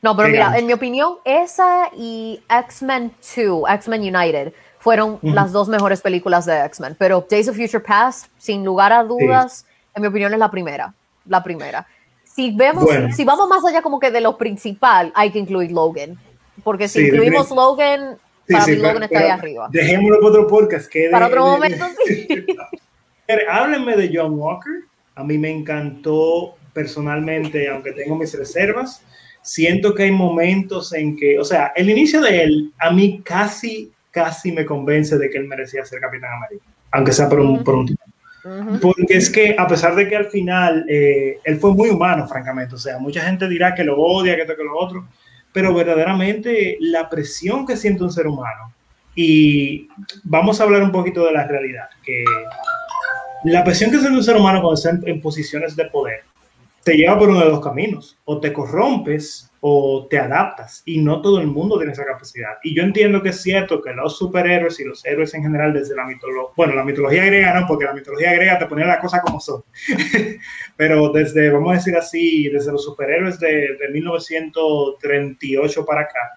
No, 0.00 0.16
pero 0.16 0.28
mira, 0.28 0.58
en 0.58 0.66
mi 0.66 0.72
opinión, 0.72 1.18
esa 1.24 1.88
y 1.96 2.42
X-Men 2.48 3.12
2, 3.36 3.64
X-Men 3.68 4.14
United, 4.14 4.52
fueron 4.78 5.20
las 5.22 5.52
dos 5.52 5.68
mejores 5.68 6.00
películas 6.00 6.44
de 6.44 6.64
X-Men, 6.64 6.96
pero 6.98 7.24
Days 7.28 7.48
of 7.48 7.56
Future 7.56 7.80
Past, 7.80 8.26
sin 8.36 8.64
lugar 8.64 8.92
a 8.92 9.04
dudas, 9.04 9.64
en 9.94 10.02
mi 10.02 10.08
opinión 10.08 10.32
es 10.32 10.40
la 10.40 10.50
primera, 10.50 10.92
la 11.26 11.42
primera. 11.42 11.86
Si 12.24 12.50
vemos, 12.50 12.88
si 13.14 13.24
vamos 13.24 13.48
más 13.48 13.64
allá 13.64 13.80
como 13.80 14.00
que 14.00 14.10
de 14.10 14.20
lo 14.20 14.36
principal, 14.36 15.12
hay 15.14 15.30
que 15.30 15.38
incluir 15.38 15.70
Logan, 15.70 16.18
porque 16.64 16.88
si 16.88 17.06
incluimos 17.06 17.50
Logan, 17.50 18.18
para 18.50 18.66
mí 18.66 18.76
Logan 18.76 19.02
está 19.04 19.20
ahí 19.20 19.30
arriba. 19.30 19.68
Dejémoslo 19.70 20.16
para 20.16 20.28
otro 20.30 20.46
podcast. 20.48 20.90
Que 20.90 21.08
para 21.10 21.28
otro 21.28 21.46
momento, 21.46 21.84
sí. 22.06 22.26
Háblenme 23.50 23.96
de 23.96 24.10
John 24.12 24.38
Walker. 24.38 24.72
A 25.14 25.24
mí 25.24 25.38
me 25.38 25.50
encantó 25.50 26.54
personalmente, 26.72 27.68
aunque 27.68 27.92
tengo 27.92 28.16
mis 28.16 28.36
reservas. 28.36 29.04
Siento 29.42 29.94
que 29.94 30.04
hay 30.04 30.12
momentos 30.12 30.92
en 30.92 31.16
que, 31.16 31.38
o 31.38 31.44
sea, 31.44 31.72
el 31.74 31.90
inicio 31.90 32.20
de 32.20 32.42
él, 32.42 32.72
a 32.78 32.90
mí 32.90 33.20
casi, 33.24 33.90
casi 34.10 34.52
me 34.52 34.64
convence 34.64 35.18
de 35.18 35.28
que 35.28 35.38
él 35.38 35.48
merecía 35.48 35.84
ser 35.84 36.00
Capitán 36.00 36.30
América, 36.36 36.64
aunque 36.92 37.12
sea 37.12 37.28
por 37.28 37.40
un, 37.40 37.64
por 37.64 37.74
un 37.74 37.86
tiempo. 37.86 38.04
Porque 38.80 39.16
es 39.16 39.30
que 39.30 39.54
a 39.56 39.66
pesar 39.68 39.94
de 39.94 40.08
que 40.08 40.16
al 40.16 40.26
final 40.26 40.84
eh, 40.88 41.38
él 41.44 41.58
fue 41.58 41.72
muy 41.74 41.90
humano, 41.90 42.26
francamente, 42.26 42.74
o 42.74 42.78
sea, 42.78 42.98
mucha 42.98 43.20
gente 43.20 43.48
dirá 43.48 43.74
que 43.74 43.84
lo 43.84 43.96
odia, 43.96 44.34
que 44.34 44.42
esto, 44.42 44.56
que 44.56 44.64
lo 44.64 44.76
otro, 44.76 45.06
pero 45.52 45.72
verdaderamente 45.74 46.76
la 46.80 47.08
presión 47.08 47.66
que 47.66 47.76
siente 47.76 48.02
un 48.02 48.12
ser 48.12 48.26
humano, 48.26 48.72
y 49.14 49.88
vamos 50.24 50.60
a 50.60 50.64
hablar 50.64 50.82
un 50.82 50.90
poquito 50.90 51.24
de 51.26 51.32
la 51.32 51.46
realidad, 51.46 51.88
que 52.02 52.24
la 53.44 53.64
presión 53.64 53.90
que 53.90 53.98
siente 53.98 54.16
un 54.16 54.24
ser 54.24 54.36
humano 54.36 54.60
cuando 54.60 54.74
está 54.74 54.90
en 54.90 55.20
posiciones 55.20 55.74
de 55.76 55.86
poder, 55.86 56.24
te 56.84 56.96
lleva 56.96 57.18
por 57.18 57.28
uno 57.30 57.40
de 57.40 57.50
dos 57.50 57.60
caminos, 57.60 58.18
o 58.24 58.40
te 58.40 58.52
corrompes 58.52 59.50
o 59.60 60.08
te 60.10 60.18
adaptas. 60.18 60.82
Y 60.84 60.98
no 61.00 61.22
todo 61.22 61.40
el 61.40 61.46
mundo 61.46 61.76
tiene 61.76 61.92
esa 61.92 62.04
capacidad. 62.04 62.58
Y 62.64 62.74
yo 62.74 62.82
entiendo 62.82 63.22
que 63.22 63.28
es 63.28 63.40
cierto 63.40 63.80
que 63.80 63.92
los 63.92 64.18
superhéroes 64.18 64.80
y 64.80 64.84
los 64.84 65.04
héroes 65.04 65.32
en 65.34 65.44
general 65.44 65.72
desde 65.72 65.94
la 65.94 66.04
mitología, 66.04 66.52
bueno, 66.56 66.74
la 66.74 66.82
mitología 66.84 67.24
griega 67.24 67.60
no, 67.60 67.66
porque 67.68 67.84
la 67.84 67.92
mitología 67.94 68.32
griega 68.32 68.58
te 68.58 68.66
pone 68.66 68.84
la 68.84 68.98
cosa 68.98 69.20
como 69.20 69.38
son, 69.38 69.62
pero 70.76 71.10
desde, 71.10 71.50
vamos 71.50 71.70
a 71.70 71.76
decir 71.76 71.96
así, 71.96 72.48
desde 72.48 72.72
los 72.72 72.84
superhéroes 72.84 73.38
de, 73.38 73.76
de 73.76 73.88
1938 73.92 75.84
para 75.84 76.00
acá, 76.00 76.32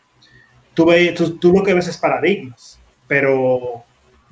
tú, 0.76 0.86
ves, 0.86 1.16
tú, 1.16 1.38
tú 1.38 1.52
lo 1.52 1.64
que 1.64 1.74
ves 1.74 1.88
es 1.88 1.98
paradigmas, 1.98 2.80
pero 3.08 3.85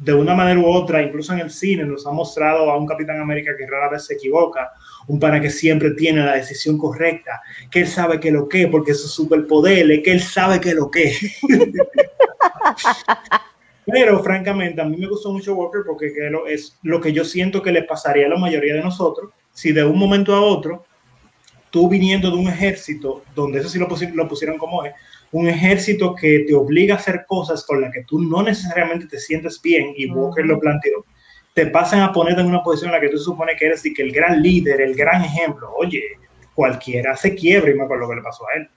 de 0.04 0.14
una 0.14 0.36
manera 0.36 0.60
u 0.60 0.66
otra, 0.66 1.02
incluso 1.02 1.32
en 1.32 1.40
el 1.40 1.50
cine, 1.50 1.86
nos 1.86 2.06
ha 2.06 2.12
mostrado 2.12 2.70
a 2.70 2.78
un 2.78 2.86
Capitán 2.86 3.22
América 3.22 3.56
que 3.58 3.66
rara 3.66 3.90
vez 3.90 4.06
se 4.06 4.16
equivoca, 4.16 4.72
un 5.08 5.18
pana 5.18 5.40
que 5.40 5.50
siempre 5.50 5.92
tiene 5.92 6.26
la 6.26 6.36
decisión 6.36 6.78
correcta, 6.78 7.42
que 7.72 7.82
él 7.82 7.88
sabe 7.88 8.20
que 8.20 8.30
lo 8.30 8.50
que, 8.50 8.68
porque 8.68 8.92
es 8.92 9.02
su 9.02 9.08
superpoder, 9.08 9.90
es 9.92 10.04
que 10.04 10.12
él 10.12 10.20
sabe 10.20 10.60
que 10.60 10.74
lo 10.74 10.92
que. 10.92 11.14
Pero 13.86 14.22
francamente, 14.24 14.82
a 14.82 14.86
mí 14.86 14.98
me 14.98 15.08
gustó 15.08 15.32
mucho 15.32 15.56
Walker 15.56 15.84
porque 15.86 16.12
es 16.48 16.78
lo 16.84 17.00
que 17.00 17.14
yo 17.14 17.24
siento 17.24 17.62
que 17.62 17.72
le 17.72 17.84
pasaría 17.84 18.26
a 18.26 18.30
la 18.30 18.38
mayoría 18.38 18.74
de 18.74 18.82
nosotros 18.82 19.32
si 19.54 19.72
de 19.72 19.86
un 19.86 19.98
momento 19.98 20.34
a 20.34 20.42
otro, 20.42 20.84
tú 21.70 21.88
viniendo 21.88 22.30
de 22.30 22.38
un 22.38 22.48
ejército, 22.48 23.24
donde 23.36 23.60
eso 23.60 23.70
sí 23.70 23.80
lo, 23.80 23.88
lo 24.14 24.28
pusieron 24.28 24.58
como 24.58 24.84
es, 24.84 24.94
un 25.34 25.50
ejército 25.50 26.16
que 26.16 26.46
te 26.48 26.54
obliga 26.54 26.96
a 26.96 26.98
hacer 26.98 27.26
cosas 27.28 27.66
con 27.66 27.82
las 27.82 27.92
que 27.92 28.04
tú 28.04 28.22
no 28.22 28.44
necesariamente 28.44 29.08
te 29.08 29.20
sientes 29.20 29.62
bien, 29.62 29.94
y 29.98 30.10
Walker 30.10 30.46
lo 30.46 30.60
planteó, 30.60 31.06
te 31.54 31.66
pasan 31.68 32.02
a 32.02 32.14
poner 32.14 32.40
en 32.40 32.46
una 32.46 32.64
posición 32.64 32.90
en 32.90 32.96
la 32.96 33.02
que 33.02 33.10
tú 33.10 33.18
supones 33.18 33.56
que 33.60 33.66
eres 33.66 33.86
y 33.86 33.94
que 33.94 34.04
el 34.04 34.12
gran 34.12 34.42
líder, 34.42 34.80
el 34.82 34.96
gran 34.96 35.24
ejemplo. 35.24 35.72
Oye, 35.78 36.02
cualquiera 36.54 37.16
se 37.16 37.34
quiebra 37.34 37.72
y 37.72 37.74
me 37.74 37.84
acuerdo 37.84 38.04
lo 38.04 38.10
que 38.10 38.16
le 38.16 38.22
pasó 38.22 38.46
a 38.48 38.58
él. 38.58 38.70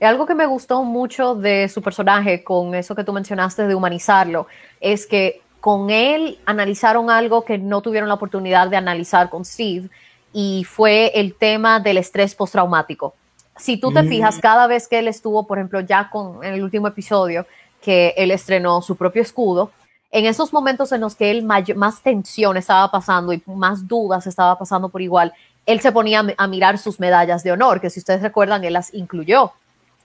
Algo 0.00 0.26
que 0.26 0.34
me 0.34 0.46
gustó 0.46 0.82
mucho 0.82 1.36
de 1.36 1.68
su 1.68 1.80
personaje, 1.80 2.42
con 2.42 2.74
eso 2.74 2.94
que 2.94 3.04
tú 3.04 3.12
mencionaste 3.12 3.66
de 3.66 3.74
humanizarlo, 3.74 4.48
es 4.80 5.06
que 5.06 5.40
con 5.60 5.90
él 5.90 6.38
analizaron 6.44 7.08
algo 7.10 7.44
que 7.44 7.58
no 7.58 7.82
tuvieron 7.82 8.08
la 8.08 8.14
oportunidad 8.14 8.68
de 8.68 8.76
analizar 8.76 9.30
con 9.30 9.44
Steve 9.44 9.88
y 10.32 10.64
fue 10.64 11.12
el 11.14 11.34
tema 11.34 11.80
del 11.80 11.98
estrés 11.98 12.34
postraumático. 12.34 13.14
Si 13.58 13.76
tú 13.76 13.92
te 13.92 14.04
fijas, 14.04 14.38
mm. 14.38 14.40
cada 14.40 14.66
vez 14.66 14.88
que 14.88 14.98
él 14.98 15.08
estuvo, 15.08 15.46
por 15.46 15.58
ejemplo, 15.58 15.80
ya 15.80 16.10
con 16.10 16.42
en 16.44 16.54
el 16.54 16.62
último 16.62 16.88
episodio, 16.88 17.46
que 17.82 18.14
él 18.16 18.30
estrenó 18.30 18.82
su 18.82 18.96
propio 18.96 19.22
escudo, 19.22 19.70
en 20.10 20.24
esos 20.24 20.52
momentos 20.52 20.90
en 20.92 21.02
los 21.02 21.14
que 21.14 21.30
él 21.30 21.44
más 21.44 22.02
tensión 22.02 22.56
estaba 22.56 22.90
pasando 22.90 23.32
y 23.32 23.42
más 23.46 23.86
dudas 23.86 24.26
estaba 24.26 24.58
pasando 24.58 24.88
por 24.88 25.02
igual, 25.02 25.32
él 25.66 25.80
se 25.80 25.92
ponía 25.92 26.24
a 26.36 26.46
mirar 26.46 26.78
sus 26.78 26.98
medallas 26.98 27.42
de 27.42 27.52
honor, 27.52 27.80
que 27.80 27.90
si 27.90 28.00
ustedes 28.00 28.22
recuerdan, 28.22 28.64
él 28.64 28.72
las 28.72 28.94
incluyó 28.94 29.52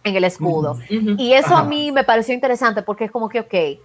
en 0.04 0.16
el 0.18 0.26
escudo. 0.26 0.78
Y 0.90 1.34
eso 1.34 1.56
a 1.56 1.64
mí 1.64 1.92
me 1.94 2.04
pareció 2.04 2.34
interesante 2.34 2.82
porque 2.82 3.06
es 3.06 3.12
como 3.12 3.30
que, 3.30 3.40
ok, 3.40 3.80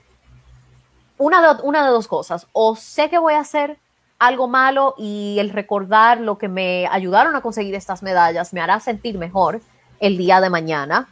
una 1.19 1.55
de, 1.55 1.63
una 1.63 1.85
de 1.85 1.91
dos 1.91 2.09
cosas, 2.09 2.49
o 2.53 2.75
sé 2.75 3.09
que 3.09 3.19
voy 3.19 3.35
a 3.35 3.41
hacer 3.41 3.79
algo 4.19 4.49
malo 4.49 4.95
y 4.99 5.37
el 5.39 5.51
recordar 5.51 6.21
lo 6.21 6.39
que 6.39 6.49
me 6.49 6.87
ayudaron 6.89 7.37
a 7.37 7.41
conseguir 7.41 7.75
estas 7.75 8.03
medallas 8.03 8.53
me 8.53 8.61
hará 8.61 8.81
sentir 8.81 9.19
mejor 9.19 9.61
el 10.01 10.17
día 10.17 10.41
de 10.41 10.51
mañana, 10.51 11.09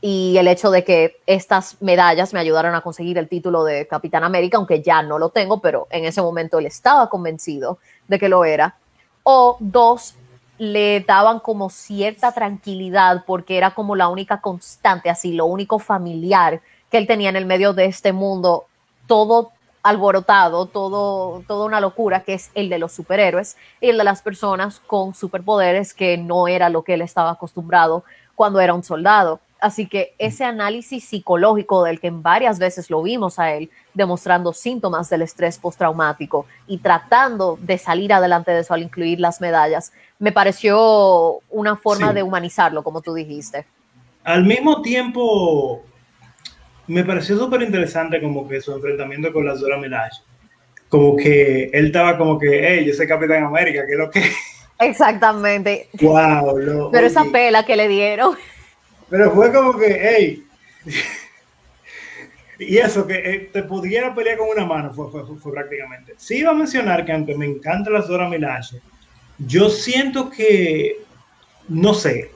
y 0.00 0.36
el 0.36 0.46
hecho 0.46 0.70
de 0.70 0.84
que 0.84 1.16
estas 1.26 1.80
medallas 1.80 2.32
me 2.32 2.40
ayudaron 2.40 2.74
a 2.74 2.80
conseguir 2.80 3.18
el 3.18 3.28
título 3.28 3.64
de 3.64 3.88
Capitán 3.88 4.24
América, 4.24 4.58
aunque 4.58 4.82
ya 4.82 5.02
no 5.02 5.18
lo 5.18 5.30
tengo, 5.30 5.60
pero 5.60 5.88
en 5.90 6.04
ese 6.04 6.22
momento 6.22 6.58
él 6.58 6.66
estaba 6.66 7.08
convencido 7.08 7.78
de 8.06 8.18
que 8.18 8.28
lo 8.28 8.44
era. 8.44 8.76
O 9.22 9.56
dos, 9.58 10.14
le 10.58 11.00
daban 11.00 11.40
como 11.40 11.70
cierta 11.70 12.32
tranquilidad 12.32 13.24
porque 13.26 13.56
era 13.56 13.74
como 13.74 13.96
la 13.96 14.08
única 14.08 14.40
constante, 14.40 15.10
así, 15.10 15.32
lo 15.32 15.46
único 15.46 15.78
familiar 15.78 16.60
que 16.90 16.98
él 16.98 17.06
tenía 17.06 17.30
en 17.30 17.36
el 17.36 17.46
medio 17.46 17.72
de 17.72 17.86
este 17.86 18.12
mundo, 18.12 18.66
todo 19.06 19.52
alborotado, 19.86 20.66
todo, 20.66 21.42
toda 21.46 21.64
una 21.64 21.80
locura, 21.80 22.24
que 22.24 22.34
es 22.34 22.50
el 22.54 22.68
de 22.68 22.78
los 22.78 22.92
superhéroes 22.92 23.56
y 23.80 23.90
el 23.90 23.98
de 23.98 24.04
las 24.04 24.20
personas 24.20 24.80
con 24.80 25.14
superpoderes, 25.14 25.94
que 25.94 26.18
no 26.18 26.48
era 26.48 26.68
lo 26.68 26.82
que 26.82 26.94
él 26.94 27.02
estaba 27.02 27.30
acostumbrado 27.30 28.04
cuando 28.34 28.60
era 28.60 28.74
un 28.74 28.82
soldado. 28.82 29.40
Así 29.60 29.86
que 29.86 30.14
ese 30.18 30.44
análisis 30.44 31.04
psicológico 31.04 31.84
del 31.84 32.00
que 32.00 32.10
varias 32.10 32.58
veces 32.58 32.90
lo 32.90 33.02
vimos 33.02 33.38
a 33.38 33.52
él 33.52 33.70
demostrando 33.94 34.52
síntomas 34.52 35.08
del 35.08 35.22
estrés 35.22 35.58
postraumático 35.58 36.46
y 36.66 36.78
tratando 36.78 37.56
de 37.60 37.78
salir 37.78 38.12
adelante 38.12 38.50
de 38.50 38.60
eso 38.60 38.74
al 38.74 38.82
incluir 38.82 39.18
las 39.18 39.40
medallas, 39.40 39.92
me 40.18 40.32
pareció 40.32 41.38
una 41.48 41.76
forma 41.76 42.12
de 42.12 42.22
humanizarlo, 42.22 42.82
como 42.82 43.00
tú 43.00 43.14
dijiste. 43.14 43.66
Al 44.24 44.44
mismo 44.44 44.82
tiempo, 44.82 45.82
me 46.88 47.04
pareció 47.04 47.38
súper 47.38 47.62
interesante 47.62 48.20
como 48.20 48.48
que 48.48 48.60
su 48.60 48.72
enfrentamiento 48.72 49.32
con 49.32 49.44
las 49.44 49.60
Dora 49.60 49.78
Milaje. 49.78 50.20
Como 50.88 51.16
que 51.16 51.64
él 51.72 51.86
estaba 51.86 52.16
como 52.16 52.38
que, 52.38 52.66
hey, 52.66 52.84
yo 52.86 52.94
soy 52.94 53.08
Capitán 53.08 53.44
América, 53.44 53.84
¿qué 53.86 53.92
es 53.92 53.98
lo 53.98 54.10
que? 54.10 54.22
Exactamente. 54.78 55.88
Wow, 56.00 56.90
Pero 56.92 57.06
esa 57.06 57.24
pela 57.24 57.64
que 57.64 57.76
le 57.76 57.88
dieron. 57.88 58.36
Pero 59.10 59.32
fue 59.32 59.52
como 59.52 59.76
que, 59.76 59.98
hey. 60.00 60.44
y 62.58 62.78
eso, 62.78 63.06
que 63.06 63.14
eh, 63.14 63.50
te 63.52 63.64
pudiera 63.64 64.14
pelear 64.14 64.38
con 64.38 64.48
una 64.48 64.64
mano, 64.64 64.92
fue, 64.92 65.10
fue, 65.10 65.24
fue, 65.36 65.52
prácticamente. 65.52 66.14
Sí 66.18 66.38
iba 66.38 66.50
a 66.50 66.54
mencionar 66.54 67.04
que 67.04 67.12
aunque 67.12 67.34
me 67.34 67.46
encantan 67.46 67.94
las 67.94 68.06
Dora 68.06 68.28
Milaje, 68.28 68.80
yo 69.38 69.68
siento 69.70 70.30
que, 70.30 70.98
no 71.68 71.94
sé, 71.94 72.30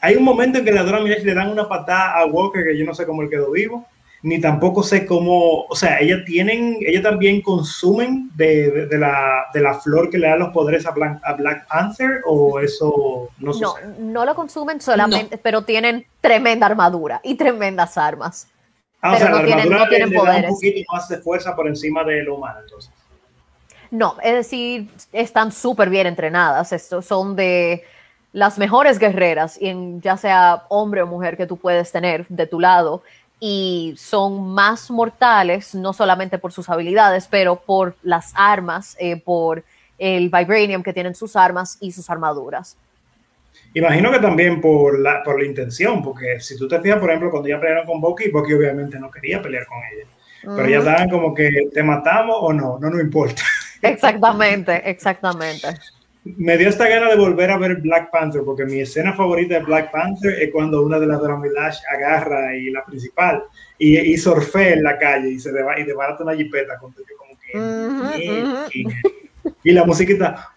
hay 0.00 0.16
un 0.16 0.24
momento 0.24 0.58
en 0.58 0.64
que 0.64 0.72
las 0.72 0.84
Dora 0.84 1.00
Milaje 1.00 1.24
le 1.24 1.34
dan 1.34 1.50
una 1.50 1.68
patada 1.68 2.18
a 2.18 2.26
Walker 2.26 2.64
que 2.64 2.76
yo 2.76 2.84
no 2.84 2.94
sé 2.94 3.06
cómo 3.06 3.22
él 3.22 3.30
quedó 3.30 3.52
vivo 3.52 3.86
ni 4.22 4.40
tampoco 4.40 4.84
sé 4.84 5.04
cómo, 5.04 5.64
o 5.64 5.74
sea, 5.74 5.98
ellas 5.98 6.20
tienen, 6.24 6.78
ellas 6.80 7.02
también 7.02 7.42
consumen 7.42 8.30
de, 8.34 8.86
de, 8.86 8.98
la, 8.98 9.46
de, 9.52 9.60
la, 9.60 9.74
flor 9.74 10.10
que 10.10 10.18
le 10.18 10.28
da 10.28 10.36
los 10.36 10.50
poderes 10.50 10.86
a 10.86 10.92
Black, 10.92 11.20
a 11.24 11.32
Black 11.32 11.66
Panther 11.66 12.22
o 12.24 12.60
eso 12.60 13.28
no 13.38 13.52
No, 13.52 13.74
no 13.98 14.24
lo 14.24 14.34
consumen 14.36 14.80
solamente, 14.80 15.38
pero 15.38 15.62
tienen 15.62 16.06
tremenda 16.20 16.66
armadura 16.66 17.20
y 17.24 17.34
tremendas 17.34 17.98
armas. 17.98 18.46
Ah, 19.00 19.16
pero 19.18 19.24
o 19.24 19.28
sea, 19.28 19.40
no, 19.40 19.44
tienen, 19.44 19.68
no 19.68 19.88
tienen 19.88 20.12
poderes. 20.12 20.50
un 20.50 20.56
poquito 20.56 20.92
más 20.92 21.08
de 21.08 21.18
fuerza 21.18 21.56
por 21.56 21.66
encima 21.66 22.04
de 22.04 22.22
lo 22.22 22.36
humano, 22.36 22.60
entonces. 22.60 22.92
No, 23.90 24.16
es 24.22 24.34
decir, 24.34 24.88
están 25.12 25.50
súper 25.50 25.90
bien 25.90 26.06
entrenadas, 26.06 26.72
Estos 26.72 27.04
son 27.06 27.34
de 27.34 27.84
las 28.32 28.56
mejores 28.56 28.98
guerreras, 28.98 29.60
y 29.60 29.74
ya 30.00 30.16
sea 30.16 30.64
hombre 30.68 31.02
o 31.02 31.06
mujer 31.06 31.36
que 31.36 31.46
tú 31.46 31.56
puedes 31.56 31.90
tener 31.92 32.26
de 32.28 32.46
tu 32.46 32.60
lado, 32.60 33.02
y 33.44 33.94
son 33.96 34.54
más 34.54 34.88
mortales, 34.88 35.74
no 35.74 35.92
solamente 35.92 36.38
por 36.38 36.52
sus 36.52 36.68
habilidades, 36.68 37.26
pero 37.28 37.56
por 37.56 37.96
las 38.04 38.32
armas, 38.36 38.96
eh, 39.00 39.16
por 39.16 39.64
el 39.98 40.30
vibranium 40.30 40.80
que 40.80 40.92
tienen 40.92 41.16
sus 41.16 41.34
armas 41.34 41.76
y 41.80 41.90
sus 41.90 42.08
armaduras. 42.08 42.76
Imagino 43.74 44.12
que 44.12 44.20
también 44.20 44.60
por 44.60 44.96
la, 44.96 45.24
por 45.24 45.40
la 45.40 45.44
intención, 45.44 46.04
porque 46.04 46.38
si 46.38 46.56
tú 46.56 46.68
te 46.68 46.80
fijas, 46.80 47.00
por 47.00 47.10
ejemplo, 47.10 47.32
cuando 47.32 47.48
ya 47.48 47.58
pelearon 47.58 47.84
con 47.84 48.00
Bucky, 48.00 48.30
Bucky 48.30 48.52
obviamente 48.52 49.00
no 49.00 49.10
quería 49.10 49.42
pelear 49.42 49.66
con 49.66 49.78
ella. 49.92 50.06
Pero 50.42 50.68
ya 50.68 50.78
estaban 50.78 51.10
como 51.10 51.34
que 51.34 51.50
te 51.74 51.82
matamos 51.82 52.36
o 52.38 52.52
no, 52.52 52.78
no 52.78 52.90
nos 52.90 53.00
importa. 53.00 53.42
Exactamente, 53.82 54.88
exactamente 54.88 55.66
me 56.24 56.56
dio 56.56 56.68
esta 56.68 56.88
gana 56.88 57.08
de 57.10 57.16
volver 57.16 57.50
a 57.50 57.58
ver 57.58 57.76
Black 57.76 58.10
Panther, 58.10 58.42
porque 58.44 58.64
mi 58.64 58.80
escena 58.80 59.12
favorita 59.12 59.54
de 59.54 59.64
Black 59.64 59.90
Panther 59.90 60.40
es 60.40 60.52
cuando 60.52 60.82
una 60.82 61.00
de 61.00 61.06
las 61.06 61.20
Dora 61.20 61.40
agarra 61.92 62.54
y 62.56 62.70
la 62.70 62.84
principal 62.84 63.42
y, 63.78 63.98
y 63.98 64.16
surfea 64.16 64.74
en 64.74 64.84
la 64.84 64.98
calle 64.98 65.30
y 65.30 65.40
se 65.40 65.50
deba, 65.50 65.78
y 65.78 65.84
desbarata 65.84 66.22
una 66.22 66.36
jipeta 66.36 66.78
con 66.78 66.92
como 66.92 67.38
que 67.40 68.62
y 69.64 69.72
la 69.72 69.84
musiquita 69.84 70.52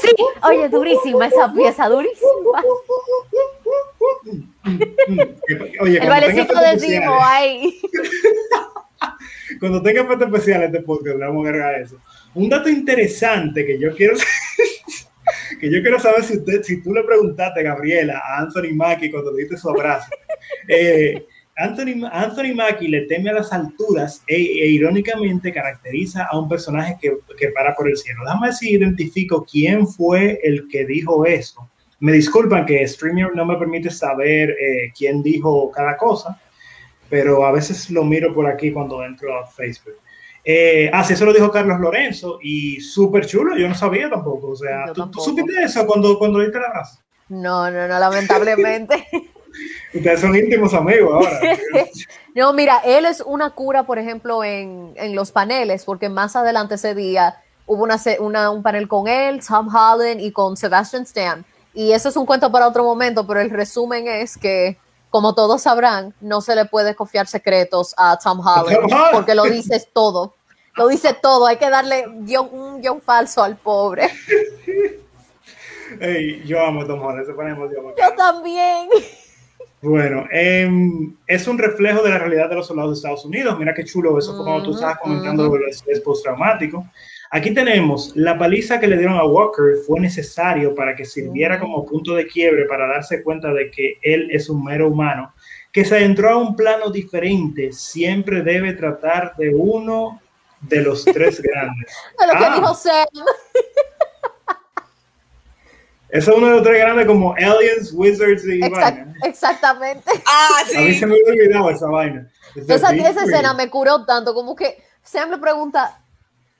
sí, 0.00 0.14
oye, 0.42 0.68
durísima 0.68 1.26
esa 1.26 1.52
pieza, 1.52 1.88
durísima 1.88 2.64
oye, 5.80 5.98
el 5.98 6.08
valecito 6.08 6.58
de 6.58 6.78
Simo 6.78 7.18
ahí 7.20 7.78
cuando 9.60 9.82
tenga 9.82 10.02
efectos 10.02 10.28
especiales 10.28 10.72
este 10.72 10.80
podcast 10.82 11.18
le 11.18 11.26
vamos 11.26 11.44
a 11.44 11.48
agregar 11.50 11.74
eso 11.74 11.98
un 12.36 12.50
dato 12.50 12.68
interesante 12.68 13.64
que 13.64 13.78
yo 13.78 13.94
quiero 13.94 14.14
que 15.60 15.70
yo 15.70 15.80
quiero 15.80 15.98
saber 15.98 16.22
si 16.22 16.36
usted, 16.36 16.62
si 16.62 16.82
tú 16.82 16.92
le 16.92 17.02
preguntaste, 17.02 17.62
Gabriela, 17.62 18.20
a 18.22 18.40
Anthony 18.40 18.74
Mackie 18.74 19.10
cuando 19.10 19.32
le 19.32 19.42
diste 19.42 19.56
su 19.56 19.68
abrazo. 19.68 20.08
Eh, 20.68 21.26
Anthony, 21.56 22.06
Anthony 22.12 22.54
Mackie 22.54 22.88
le 22.88 23.02
teme 23.06 23.30
a 23.30 23.34
las 23.34 23.52
alturas 23.52 24.22
e, 24.28 24.36
e, 24.36 24.66
irónicamente 24.68 25.52
caracteriza 25.52 26.26
a 26.30 26.38
un 26.38 26.48
personaje 26.48 26.96
que, 27.00 27.16
que, 27.36 27.48
para 27.48 27.74
por 27.74 27.88
el 27.88 27.96
cielo. 27.96 28.20
Déjame 28.24 28.48
ver 28.48 28.54
si 28.54 28.70
identifico 28.70 29.44
quién 29.50 29.86
fue 29.88 30.38
el 30.44 30.68
que 30.68 30.84
dijo 30.84 31.24
eso. 31.24 31.68
Me 31.98 32.12
disculpan 32.12 32.66
que 32.66 32.86
StreamYard 32.86 33.34
no 33.34 33.44
me 33.44 33.56
permite 33.56 33.90
saber 33.90 34.50
eh, 34.50 34.92
quién 34.96 35.22
dijo 35.22 35.70
cada 35.72 35.96
cosa, 35.96 36.40
pero 37.08 37.44
a 37.44 37.52
veces 37.52 37.90
lo 37.90 38.04
miro 38.04 38.32
por 38.34 38.46
aquí 38.46 38.70
cuando 38.70 39.02
entro 39.04 39.36
a 39.36 39.46
Facebook. 39.46 39.96
Eh, 40.48 40.88
ah, 40.92 41.02
sí, 41.02 41.14
eso 41.14 41.24
lo 41.24 41.32
dijo 41.32 41.50
Carlos 41.50 41.80
Lorenzo 41.80 42.38
y 42.40 42.80
súper 42.80 43.26
chulo, 43.26 43.56
yo 43.58 43.68
no 43.68 43.74
sabía 43.74 44.08
tampoco. 44.08 44.50
O 44.50 44.56
sea, 44.56 44.92
¿tú, 44.92 45.10
supiste 45.20 45.60
eso 45.60 45.84
cuando, 45.84 46.16
cuando 46.20 46.38
diste 46.38 46.60
la 46.60 46.68
abrazo? 46.68 47.00
No, 47.28 47.68
no, 47.68 47.88
no, 47.88 47.98
lamentablemente. 47.98 49.08
Ustedes 49.92 50.20
son 50.20 50.36
íntimos 50.36 50.72
amigos 50.72 51.12
ahora. 51.12 51.58
no, 52.36 52.52
mira, 52.52 52.80
él 52.84 53.06
es 53.06 53.20
una 53.22 53.50
cura, 53.50 53.82
por 53.86 53.98
ejemplo, 53.98 54.44
en, 54.44 54.92
en 54.94 55.16
los 55.16 55.32
paneles, 55.32 55.84
porque 55.84 56.08
más 56.08 56.36
adelante 56.36 56.76
ese 56.76 56.94
día 56.94 57.42
hubo 57.66 57.82
una, 57.82 58.00
una, 58.20 58.50
un 58.50 58.62
panel 58.62 58.86
con 58.86 59.08
él, 59.08 59.40
Tom 59.44 59.66
Holland 59.74 60.20
y 60.20 60.30
con 60.30 60.56
Sebastian 60.56 61.02
Stan. 61.02 61.44
Y 61.74 61.90
eso 61.90 62.08
es 62.08 62.16
un 62.16 62.24
cuento 62.24 62.52
para 62.52 62.68
otro 62.68 62.84
momento, 62.84 63.26
pero 63.26 63.40
el 63.40 63.50
resumen 63.50 64.06
es 64.06 64.38
que 64.38 64.78
como 65.10 65.34
todos 65.34 65.62
sabrán, 65.62 66.14
no 66.20 66.40
se 66.40 66.54
le 66.54 66.64
puede 66.66 66.94
confiar 66.94 67.26
secretos 67.26 67.94
a 67.96 68.18
Tom 68.18 68.40
Holland 68.40 68.90
porque 69.12 69.34
lo 69.34 69.44
dices 69.44 69.88
todo. 69.92 70.34
Lo 70.76 70.88
dice 70.88 71.16
todo, 71.20 71.46
hay 71.46 71.56
que 71.56 71.70
darle 71.70 72.06
un 72.06 72.80
guion 72.82 73.00
falso 73.00 73.42
al 73.42 73.56
pobre. 73.56 74.10
yo 76.44 76.62
amo 76.62 76.82
a 76.82 76.86
Tom 76.86 77.00
Holland, 77.00 77.26
se 77.26 77.32
pone 77.32 77.56
Yo 77.56 78.14
también. 78.16 78.88
Bueno, 79.82 80.26
em, 80.32 81.14
es 81.26 81.46
un 81.46 81.58
reflejo 81.58 82.02
de 82.02 82.10
la 82.10 82.18
realidad 82.18 82.48
de 82.48 82.56
los 82.56 82.66
soldados 82.66 82.92
de 82.92 82.96
Estados 82.96 83.24
Unidos. 83.24 83.58
Mira 83.58 83.72
qué 83.74 83.84
chulo, 83.84 84.18
eso 84.18 84.34
fue 84.34 84.44
como 84.44 84.62
tú 84.62 84.72
estabas 84.72 84.98
comentando 84.98 85.48
uh 85.48 85.56
el 85.86 86.02
postraumático. 86.02 86.84
Aquí 87.36 87.52
tenemos 87.52 88.16
la 88.16 88.38
paliza 88.38 88.80
que 88.80 88.86
le 88.86 88.96
dieron 88.96 89.18
a 89.18 89.26
Walker 89.26 89.76
fue 89.86 90.00
necesario 90.00 90.74
para 90.74 90.96
que 90.96 91.04
sirviera 91.04 91.60
como 91.60 91.84
punto 91.84 92.14
de 92.14 92.26
quiebre 92.26 92.64
para 92.64 92.86
darse 92.86 93.22
cuenta 93.22 93.52
de 93.52 93.70
que 93.70 93.98
él 94.00 94.30
es 94.30 94.48
un 94.48 94.64
mero 94.64 94.88
humano, 94.88 95.34
que 95.70 95.84
se 95.84 95.96
adentró 95.96 96.30
a 96.30 96.38
un 96.38 96.56
plano 96.56 96.88
diferente, 96.88 97.72
siempre 97.72 98.40
debe 98.40 98.72
tratar 98.72 99.36
de 99.36 99.54
uno 99.54 100.18
de 100.62 100.80
los 100.80 101.04
tres 101.04 101.42
grandes. 101.42 101.92
lo 102.18 102.38
que 102.38 102.44
ah. 102.46 102.54
dijo 102.54 102.74
Sam. 102.74 103.06
Eso 106.08 106.30
es 106.30 106.36
uno 106.38 106.46
de 106.46 106.52
los 106.54 106.62
tres 106.62 106.78
grandes 106.80 107.04
como 107.04 107.34
Aliens, 107.34 107.92
Wizards 107.92 108.46
y 108.46 108.60
vaina. 108.60 109.14
Exactamente. 109.24 110.10
Ah, 110.24 110.62
sí. 110.66 110.78
A 110.78 110.80
mí 110.80 110.94
se 110.94 111.04
me 111.04 111.16
había 111.16 111.34
olvidado 111.34 111.68
esa 111.68 111.86
vaina. 111.86 112.30
Esa, 112.54 112.94
esa 112.94 113.24
escena 113.24 113.52
me 113.52 113.68
curó 113.68 114.06
tanto, 114.06 114.32
como 114.32 114.56
que 114.56 114.82
Sam 115.02 115.32
le 115.32 115.36
pregunta, 115.36 116.00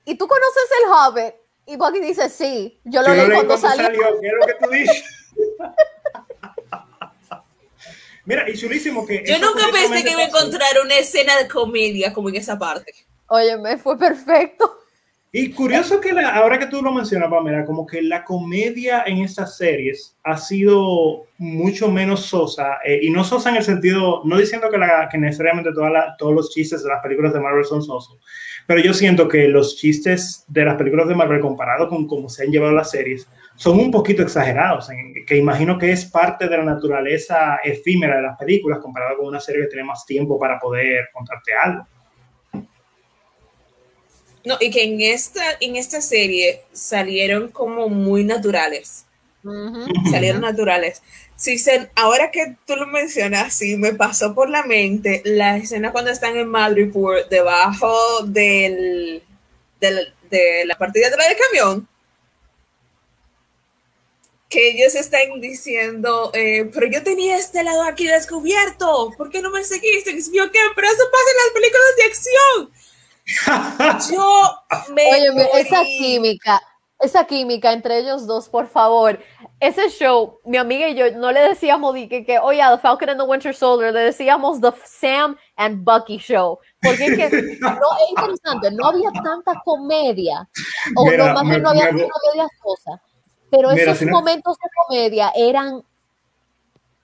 ¿y 0.07 0.15
tú 0.15 0.27
conoces 0.27 0.63
el 0.81 0.89
Hobbit? 0.89 1.35
Y 1.67 1.75
Bucky 1.75 1.99
dice, 1.99 2.29
sí, 2.29 2.79
yo 2.85 3.01
lo 3.01 3.13
leí 3.13 3.29
cuando, 3.29 3.57
salió. 3.57 3.89
¿Qué 3.89 4.27
es 4.27 4.33
lo 4.39 4.47
que 4.47 4.53
tú 4.63 4.69
dices? 4.69 5.03
Mira, 8.25 8.49
y 8.49 8.57
chulísimo 8.57 9.05
que... 9.05 9.23
Yo 9.25 9.37
nunca 9.39 9.67
pensé 9.71 10.03
que 10.03 10.11
iba 10.11 10.21
a 10.21 10.27
encontrar 10.27 10.71
una 10.83 10.95
escena 10.95 11.37
de 11.37 11.47
comedia 11.47 12.13
como 12.13 12.29
en 12.29 12.35
esa 12.35 12.57
parte. 12.57 12.93
Oye, 13.27 13.57
me 13.57 13.77
fue 13.77 13.97
perfecto. 13.97 14.79
Y 15.31 15.51
curioso 15.51 15.99
que 15.99 16.13
la, 16.13 16.35
ahora 16.35 16.57
que 16.57 16.67
tú 16.67 16.81
lo 16.81 16.93
mencionas, 16.93 17.29
Pamela, 17.29 17.65
como 17.65 17.85
que 17.85 18.01
la 18.01 18.23
comedia 18.23 19.03
en 19.05 19.17
estas 19.19 19.57
series 19.57 20.15
ha 20.23 20.37
sido 20.37 21.25
mucho 21.37 21.91
menos 21.91 22.25
sosa, 22.25 22.77
eh, 22.85 23.01
y 23.03 23.09
no 23.09 23.25
sosa 23.25 23.49
en 23.49 23.57
el 23.57 23.63
sentido, 23.63 24.21
no 24.23 24.37
diciendo 24.37 24.69
que, 24.69 24.77
la, 24.77 25.09
que 25.11 25.17
necesariamente 25.17 25.71
todos 26.17 26.33
los 26.33 26.53
chistes 26.53 26.81
de 26.81 26.89
las 26.89 27.03
películas 27.03 27.33
de 27.33 27.41
Marvel 27.41 27.65
son 27.65 27.83
sosos, 27.83 28.17
pero 28.67 28.81
yo 28.81 28.93
siento 28.93 29.29
que 29.29 29.47
los 29.47 29.77
chistes 29.77 30.43
de 30.47 30.65
las 30.65 30.75
películas 30.75 31.07
de 31.07 31.15
Marvel 31.15 31.39
comparado 31.39 31.87
con 31.87 32.05
cómo 32.05 32.27
se 32.27 32.43
han 32.43 32.51
llevado 32.51 32.73
las 32.73 32.91
series 32.91 33.25
son 33.55 33.79
un 33.79 33.89
poquito 33.89 34.21
exagerados, 34.21 34.89
que 35.25 35.37
imagino 35.37 35.79
que 35.79 35.91
es 35.91 36.05
parte 36.05 36.47
de 36.47 36.57
la 36.57 36.63
naturaleza 36.63 37.55
efímera 37.63 38.17
de 38.17 38.23
las 38.23 38.37
películas 38.37 38.79
comparado 38.79 39.17
con 39.17 39.27
una 39.27 39.39
serie 39.39 39.63
que 39.63 39.69
tiene 39.69 39.85
más 39.85 40.05
tiempo 40.05 40.37
para 40.37 40.59
poder 40.59 41.09
contarte 41.11 41.53
algo. 41.53 41.87
No, 44.45 44.57
y 44.59 44.69
que 44.69 44.83
en 44.83 45.01
esta, 45.01 45.41
en 45.59 45.75
esta 45.75 46.01
serie 46.01 46.61
salieron 46.71 47.49
como 47.49 47.89
muy 47.89 48.23
naturales. 48.23 49.05
Salieron 50.11 50.41
naturales. 50.41 51.01
Sí, 51.37 51.63
ahora 51.93 52.31
que 52.31 52.55
tú 52.65 52.75
lo 52.75 52.87
mencionas, 52.87 53.53
sí, 53.53 53.77
me 53.77 53.93
pasó 53.93 54.33
por 54.33 54.49
la 54.49 54.63
mente 54.63 55.21
la 55.23 55.57
escena 55.57 55.91
cuando 55.91 56.09
están 56.09 56.35
en 56.35 56.47
Madripoor, 56.47 57.29
debajo 57.29 58.23
del, 58.25 59.21
de 59.79 60.65
la 60.65 60.77
partida 60.79 61.11
de 61.11 61.17
la 61.17 61.27
del 61.27 61.37
camión, 61.37 61.87
que 64.49 64.69
ellos 64.69 64.95
están 64.95 65.39
diciendo, 65.39 66.31
eh, 66.33 66.69
pero 66.73 66.87
yo 66.87 67.03
tenía 67.03 67.37
este 67.37 67.63
lado 67.63 67.83
aquí 67.83 68.07
descubierto, 68.07 69.13
¿por 69.15 69.29
qué 69.29 69.41
no 69.41 69.51
me 69.51 69.63
seguiste? 69.63 70.11
Yo, 70.33 70.51
¿qué? 70.51 70.59
Pero 70.75 70.87
eso 70.87 71.03
pasa 71.11 71.31
en 71.31 71.37
las 71.43 71.53
películas 71.53 71.95
de 71.97 72.03
acción. 72.03 72.71
Yo 74.15 74.93
me. 74.93 75.05
Oye, 75.05 75.61
esa 75.61 75.83
química, 75.83 76.61
esa 76.99 77.25
química 77.25 77.71
entre 77.73 77.99
ellos 77.99 78.25
dos, 78.25 78.49
por 78.49 78.67
favor. 78.67 79.19
Ese 79.59 79.89
show, 79.89 80.39
mi 80.45 80.57
amiga 80.57 80.89
y 80.89 80.95
yo 80.95 81.11
no 81.15 81.31
le 81.31 81.41
decíamos 81.41 81.93
que, 81.93 82.25
que 82.25 82.39
oye, 82.39 82.61
The 82.71 82.77
Falcon 82.79 83.09
and 83.09 83.19
the 83.19 83.25
Winter 83.25 83.55
Soldier, 83.55 83.93
le 83.93 83.99
decíamos 84.01 84.59
The 84.61 84.71
Sam 84.83 85.37
and 85.55 85.83
Bucky 85.83 86.17
Show. 86.17 86.59
Porque 86.81 87.05
es 87.05 87.17
que 87.17 87.29
no 87.61 87.69
es 87.69 88.09
interesante, 88.09 88.71
no 88.71 88.87
había 88.87 89.11
tanta 89.11 89.61
comedia, 89.63 90.47
o 90.95 91.05
más 91.05 91.43
bien 91.43 91.61
no 91.61 91.69
había 91.69 91.89
tanta 91.89 92.07
comedia 92.07 92.47
cosa, 92.61 93.01
pero 93.49 93.71
esos 93.71 94.01
momentos 94.09 94.57
de 94.57 94.69
comedia 94.87 95.31
eran 95.35 95.83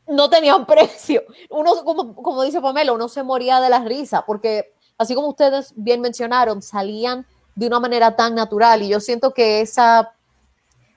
no 0.07 0.29
tenían 0.29 0.65
precio. 0.67 1.23
Uno, 1.49 1.83
como, 1.83 2.15
como 2.15 2.43
dice 2.43 2.61
Pamela, 2.61 2.93
uno 2.93 3.09
se 3.09 3.23
moría 3.23 3.59
de 3.59 3.69
la 3.69 3.79
risa, 3.79 4.25
porque 4.25 4.73
así 4.97 5.15
como 5.15 5.29
ustedes 5.29 5.73
bien 5.75 6.01
mencionaron, 6.01 6.61
salían 6.61 7.25
de 7.55 7.67
una 7.67 7.79
manera 7.79 8.15
tan 8.15 8.35
natural. 8.35 8.81
Y 8.81 8.89
yo 8.89 8.99
siento 8.99 9.33
que 9.33 9.61
esa, 9.61 10.11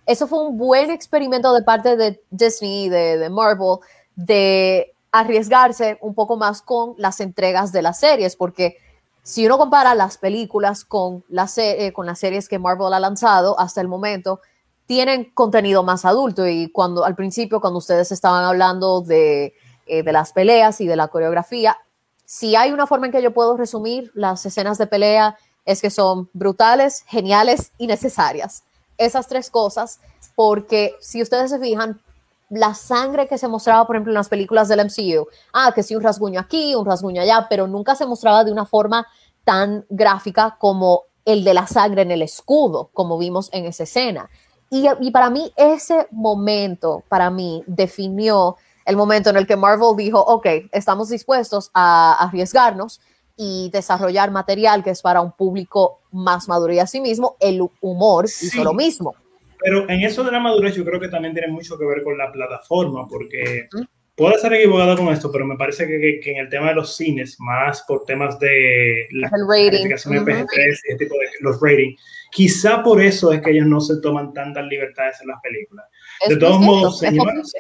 eso 0.06 0.26
fue 0.26 0.46
un 0.46 0.56
buen 0.56 0.90
experimento 0.90 1.52
de 1.52 1.62
parte 1.62 1.96
de 1.96 2.20
Disney, 2.30 2.88
de, 2.88 3.18
de 3.18 3.30
Marvel, 3.30 3.78
de 4.14 4.92
arriesgarse 5.12 5.98
un 6.00 6.14
poco 6.14 6.36
más 6.36 6.62
con 6.62 6.94
las 6.98 7.20
entregas 7.20 7.72
de 7.72 7.82
las 7.82 8.00
series, 8.00 8.36
porque 8.36 8.76
si 9.22 9.44
uno 9.44 9.58
compara 9.58 9.94
las 9.94 10.18
películas 10.18 10.84
con 10.84 11.24
eh, 11.56 11.92
con 11.92 12.06
las 12.06 12.18
series 12.18 12.48
que 12.48 12.60
Marvel 12.60 12.92
ha 12.92 13.00
lanzado 13.00 13.58
hasta 13.58 13.80
el 13.80 13.88
momento, 13.88 14.40
tienen 14.86 15.32
contenido 15.34 15.82
más 15.82 16.04
adulto. 16.04 16.46
Y 16.46 16.70
cuando 16.70 17.04
al 17.04 17.16
principio, 17.16 17.60
cuando 17.60 17.78
ustedes 17.78 18.12
estaban 18.12 18.44
hablando 18.44 19.00
de, 19.00 19.54
eh, 19.86 20.02
de 20.04 20.12
las 20.12 20.32
peleas 20.32 20.80
y 20.80 20.86
de 20.86 20.94
la 20.94 21.08
coreografía, 21.08 21.76
si 22.24 22.54
hay 22.54 22.70
una 22.70 22.86
forma 22.86 23.06
en 23.06 23.12
que 23.12 23.20
yo 23.20 23.34
puedo 23.34 23.56
resumir 23.56 24.12
las 24.14 24.46
escenas 24.46 24.78
de 24.78 24.86
pelea, 24.86 25.36
es 25.66 25.82
que 25.82 25.90
son 25.90 26.30
brutales, 26.32 27.04
geniales 27.06 27.72
y 27.76 27.86
necesarias. 27.86 28.62
Esas 28.96 29.26
tres 29.26 29.50
cosas, 29.50 30.00
porque 30.34 30.94
si 31.00 31.20
ustedes 31.20 31.50
se 31.50 31.58
fijan, 31.58 32.00
la 32.48 32.74
sangre 32.74 33.26
que 33.26 33.38
se 33.38 33.48
mostraba, 33.48 33.86
por 33.86 33.96
ejemplo, 33.96 34.12
en 34.12 34.18
las 34.18 34.28
películas 34.28 34.68
del 34.68 34.84
MCU, 34.84 35.26
ah, 35.52 35.72
que 35.74 35.82
sí, 35.82 35.96
un 35.96 36.02
rasguño 36.02 36.38
aquí, 36.38 36.74
un 36.76 36.86
rasguño 36.86 37.20
allá, 37.20 37.46
pero 37.50 37.66
nunca 37.66 37.96
se 37.96 38.06
mostraba 38.06 38.44
de 38.44 38.52
una 38.52 38.64
forma 38.64 39.06
tan 39.44 39.84
gráfica 39.90 40.56
como 40.58 41.02
el 41.24 41.42
de 41.42 41.54
la 41.54 41.66
sangre 41.66 42.02
en 42.02 42.12
el 42.12 42.22
escudo, 42.22 42.90
como 42.92 43.18
vimos 43.18 43.48
en 43.52 43.66
esa 43.66 43.82
escena. 43.82 44.30
Y, 44.70 44.86
y 45.00 45.10
para 45.10 45.28
mí 45.28 45.52
ese 45.56 46.06
momento, 46.12 47.02
para 47.08 47.30
mí, 47.30 47.64
definió 47.66 48.56
el 48.84 48.96
momento 48.96 49.30
en 49.30 49.36
el 49.36 49.46
que 49.46 49.56
Marvel 49.56 49.96
dijo, 49.96 50.20
ok, 50.20 50.46
estamos 50.70 51.08
dispuestos 51.08 51.70
a 51.74 52.12
arriesgarnos 52.24 53.00
y 53.36 53.70
desarrollar 53.72 54.30
material 54.30 54.82
que 54.82 54.90
es 54.90 55.02
para 55.02 55.20
un 55.20 55.32
público 55.32 56.00
más 56.10 56.48
maduro 56.48 56.72
y 56.72 56.78
asimismo 56.78 57.36
el 57.40 57.60
humor 57.80 58.24
hizo 58.24 58.64
lo 58.64 58.72
mismo. 58.72 59.14
Pero 59.60 59.88
en 59.88 60.00
eso 60.02 60.24
de 60.24 60.32
la 60.32 60.40
madurez 60.40 60.74
yo 60.74 60.84
creo 60.84 61.00
que 61.00 61.08
también 61.08 61.34
tiene 61.34 61.52
mucho 61.52 61.78
que 61.78 61.84
ver 61.84 62.02
con 62.02 62.16
la 62.16 62.32
plataforma, 62.32 63.06
porque 63.08 63.68
puede 64.14 64.38
ser 64.38 64.54
equivocado 64.54 64.96
con 64.96 65.08
esto, 65.08 65.30
pero 65.30 65.44
me 65.44 65.56
parece 65.56 65.86
que, 65.86 66.20
que, 66.22 66.30
en 66.30 66.38
el 66.38 66.48
tema 66.48 66.68
de 66.68 66.74
los 66.74 66.96
cines, 66.96 67.36
más 67.38 67.82
por 67.86 68.04
temas 68.04 68.38
de 68.38 69.06
la 69.10 69.30
calificación 69.30 70.24
de 70.24 70.32
PG-13 70.32 70.46
y 70.46 70.92
este 70.92 70.96
tipo 70.96 71.14
de 71.14 71.26
los 71.40 71.60
ratings, 71.60 72.00
quizá 72.30 72.82
por 72.82 73.02
eso 73.02 73.32
es 73.32 73.42
que 73.42 73.50
ellos 73.50 73.66
no 73.66 73.80
se 73.80 74.00
toman 74.00 74.32
tantas 74.32 74.64
libertades 74.66 75.20
en 75.20 75.28
las 75.28 75.40
películas. 75.42 75.86
de 76.28 76.36
todos 76.36 76.60
modos, 76.60 76.98
señores, 76.98 77.52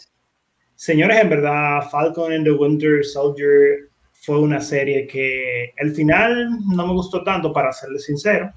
Señores, 0.76 1.18
en 1.22 1.30
verdad, 1.30 1.88
Falcon 1.90 2.32
and 2.32 2.44
the 2.44 2.52
Winter 2.52 3.02
Soldier 3.02 3.88
fue 4.26 4.40
una 4.40 4.60
serie 4.60 5.06
que 5.06 5.72
el 5.76 5.94
final 5.94 6.58
no 6.74 6.84
me 6.84 6.92
gustó 6.94 7.22
tanto, 7.22 7.52
para 7.52 7.72
serles 7.72 8.06
sincero. 8.06 8.52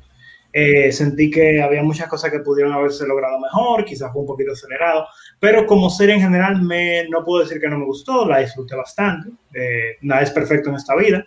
Eh, 0.51 0.91
sentí 0.91 1.29
que 1.29 1.61
había 1.61 1.83
muchas 1.83 2.07
cosas 2.07 2.31
que 2.31 2.39
pudieron 2.39 2.73
haberse 2.73 3.05
logrado 3.05 3.39
mejor, 3.39 3.85
quizás 3.85 4.11
fue 4.11 4.21
un 4.21 4.27
poquito 4.27 4.53
acelerado, 4.53 5.05
pero 5.39 5.67
como 5.67 5.91
serie 5.91 6.15
en 6.15 6.21
general 6.21 6.59
me, 6.63 7.07
no 7.09 7.23
puedo 7.23 7.43
decir 7.43 7.61
que 7.61 7.69
no 7.69 7.77
me 7.77 7.85
gustó, 7.85 8.27
la 8.27 8.39
disfruté 8.39 8.75
bastante, 8.75 9.29
eh, 9.53 9.97
nada 10.01 10.23
es 10.23 10.31
perfecto 10.31 10.69
en 10.69 10.75
esta 10.77 10.95
vida. 10.95 11.23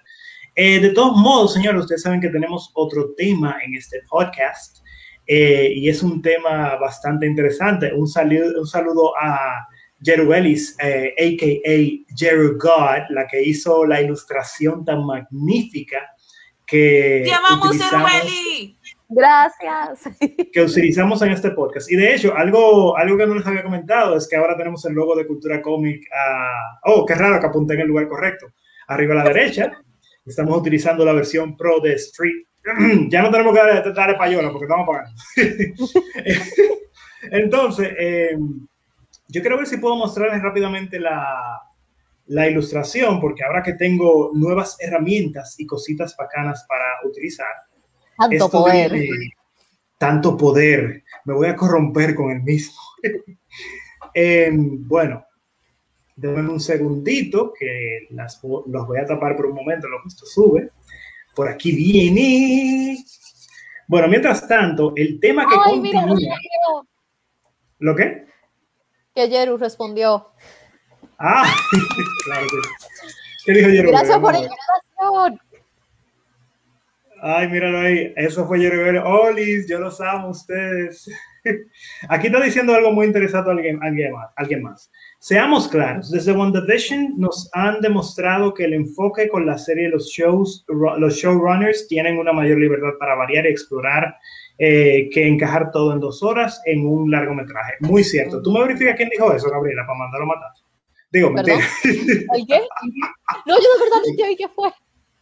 Eh, 0.56 0.80
de 0.80 0.90
todos 0.90 1.16
modos, 1.16 1.54
señores, 1.54 1.82
ustedes 1.82 2.02
saben 2.02 2.20
que 2.20 2.28
tenemos 2.28 2.72
otro 2.74 3.14
tema 3.16 3.58
en 3.64 3.76
este 3.76 4.00
podcast 4.10 4.78
y 5.24 5.88
es 5.88 6.02
un 6.02 6.20
tema 6.20 6.76
bastante 6.76 7.26
interesante. 7.26 7.94
Un 7.94 8.08
saludo, 8.08 8.60
un 8.60 8.66
saludo 8.66 9.14
a 9.16 9.66
Jeru 10.02 10.32
Ellis, 10.32 10.76
a.k.a. 10.78 11.60
Eh, 11.64 12.04
Jeru 12.16 12.58
God, 12.58 13.10
la 13.10 13.26
que 13.26 13.42
hizo 13.42 13.86
la 13.86 14.00
ilustración 14.00 14.84
tan 14.84 15.04
magnífica 15.06 15.98
que 16.66 17.24
¡Llamamos 17.26 17.78
Gracias. 19.14 20.08
Que 20.52 20.62
utilizamos 20.62 21.20
en 21.20 21.32
este 21.32 21.50
podcast. 21.50 21.90
Y 21.92 21.96
de 21.96 22.14
hecho, 22.14 22.34
algo, 22.34 22.96
algo 22.96 23.18
que 23.18 23.26
no 23.26 23.34
les 23.34 23.46
había 23.46 23.62
comentado 23.62 24.16
es 24.16 24.26
que 24.26 24.36
ahora 24.36 24.56
tenemos 24.56 24.84
el 24.86 24.94
logo 24.94 25.14
de 25.14 25.26
Cultura 25.26 25.60
Cómic. 25.60 26.08
oh, 26.84 27.04
qué 27.04 27.14
raro 27.14 27.38
que 27.38 27.46
apunté 27.46 27.74
en 27.74 27.80
el 27.80 27.88
lugar 27.88 28.08
correcto. 28.08 28.46
Arriba 28.88 29.14
a 29.14 29.18
la 29.18 29.24
derecha. 29.24 29.70
Estamos 30.24 30.56
utilizando 30.56 31.04
la 31.04 31.12
versión 31.12 31.56
Pro 31.56 31.80
de 31.80 31.94
Street. 31.94 32.46
ya 33.08 33.22
no 33.22 33.30
tenemos 33.30 33.54
que 33.54 33.92
dar 33.92 34.10
española 34.10 34.50
porque 34.50 34.64
estamos 34.64 34.86
pagando. 34.86 35.12
Entonces, 37.30 37.92
eh, 37.98 38.36
yo 39.32 39.40
quiero 39.40 39.56
ver 39.56 39.66
si 39.66 39.78
puedo 39.78 39.96
mostrarles 39.96 40.42
rápidamente 40.42 41.00
la, 41.00 41.62
la 42.26 42.48
ilustración, 42.48 43.18
porque 43.18 43.42
ahora 43.42 43.62
que 43.62 43.72
tengo 43.72 44.30
nuevas 44.34 44.76
herramientas 44.78 45.58
y 45.58 45.66
cositas 45.66 46.14
bacanas 46.16 46.66
para 46.68 46.84
utilizar. 47.04 47.46
Tanto 48.18 48.50
poder. 48.50 48.92
tanto 49.96 50.36
poder. 50.36 51.02
Me 51.24 51.32
voy 51.32 51.48
a 51.48 51.56
corromper 51.56 52.14
con 52.14 52.30
el 52.30 52.42
mismo. 52.42 52.78
Em, 54.14 54.86
bueno, 54.86 55.24
denme 56.16 56.40
un 56.50 56.60
segundito 56.60 57.50
que 57.58 58.08
las, 58.10 58.42
los 58.42 58.86
voy 58.86 58.98
a 58.98 59.06
tapar 59.06 59.34
por 59.36 59.46
un 59.46 59.54
momento, 59.54 59.88
lo 59.88 60.02
que 60.02 60.08
esto 60.08 60.26
sube. 60.26 60.70
Por 61.34 61.48
aquí 61.48 61.72
viene. 61.72 62.98
Bueno, 63.88 64.08
mientras 64.08 64.46
tanto, 64.46 64.92
el 64.96 65.18
tema 65.18 65.46
que 65.48 65.54
continúa. 65.54 66.18
¿Lo 67.78 67.96
qué? 67.96 68.26
Que 69.14 69.28
Jeru 69.28 69.56
respondió. 69.56 70.28
Ah, 71.18 71.44
claro 72.24 72.46
que 72.46 72.58
¿Qué 73.44 73.52
dijo? 73.52 73.90
Gracias 73.90 74.18
por 74.18 74.32
la 74.32 74.38
invitación. 74.38 75.40
Ay, 77.20 77.48
míralo 77.48 77.78
ahí. 77.78 78.12
Eso 78.16 78.46
fue 78.46 78.58
Jeru. 78.58 79.00
Olis, 79.04 79.68
yo 79.68 79.78
los 79.78 80.00
amo 80.00 80.28
a 80.28 80.30
ustedes. 80.30 81.08
Aquí 82.08 82.28
está 82.28 82.40
diciendo 82.40 82.74
algo 82.74 82.92
muy 82.92 83.06
interesante 83.06 83.50
alguien, 83.50 83.82
alguien, 83.82 84.12
más, 84.12 84.30
alguien 84.36 84.62
más. 84.62 84.90
Seamos 85.18 85.68
claros, 85.68 86.10
desde 86.10 86.32
WandaVision 86.32 87.14
nos 87.16 87.48
han 87.52 87.80
demostrado 87.80 88.52
que 88.54 88.64
el 88.64 88.74
enfoque 88.74 89.28
con 89.28 89.46
la 89.46 89.56
serie 89.56 89.84
de 89.84 89.90
los 89.90 90.08
shows, 90.08 90.64
los 90.68 91.14
showrunners 91.14 91.86
tienen 91.86 92.18
una 92.18 92.32
mayor 92.32 92.58
libertad 92.58 92.98
para 92.98 93.14
variar 93.14 93.46
y 93.46 93.50
explorar 93.50 94.16
eh, 94.58 95.08
que 95.12 95.26
encajar 95.26 95.70
todo 95.70 95.92
en 95.92 96.00
dos 96.00 96.22
horas 96.22 96.60
en 96.64 96.86
un 96.86 97.10
largometraje. 97.10 97.74
Muy 97.80 98.04
cierto. 98.04 98.42
¿Tú 98.42 98.52
me 98.52 98.60
verificas 98.60 98.96
quién 98.96 99.08
dijo 99.08 99.32
eso, 99.32 99.50
Gabriela, 99.50 99.84
para 99.86 99.98
mandarlo 99.98 100.24
a 100.24 100.34
matar? 100.36 100.50
Digo, 101.10 101.30
mentira. 101.30 101.58
qué? 101.82 102.60
No, 103.44 103.56
yo 103.56 103.62
de 103.62 103.84
verdad 103.84 103.98
no 104.06 104.26
sé 104.26 104.36
qué 104.36 104.48
fue. 104.48 104.70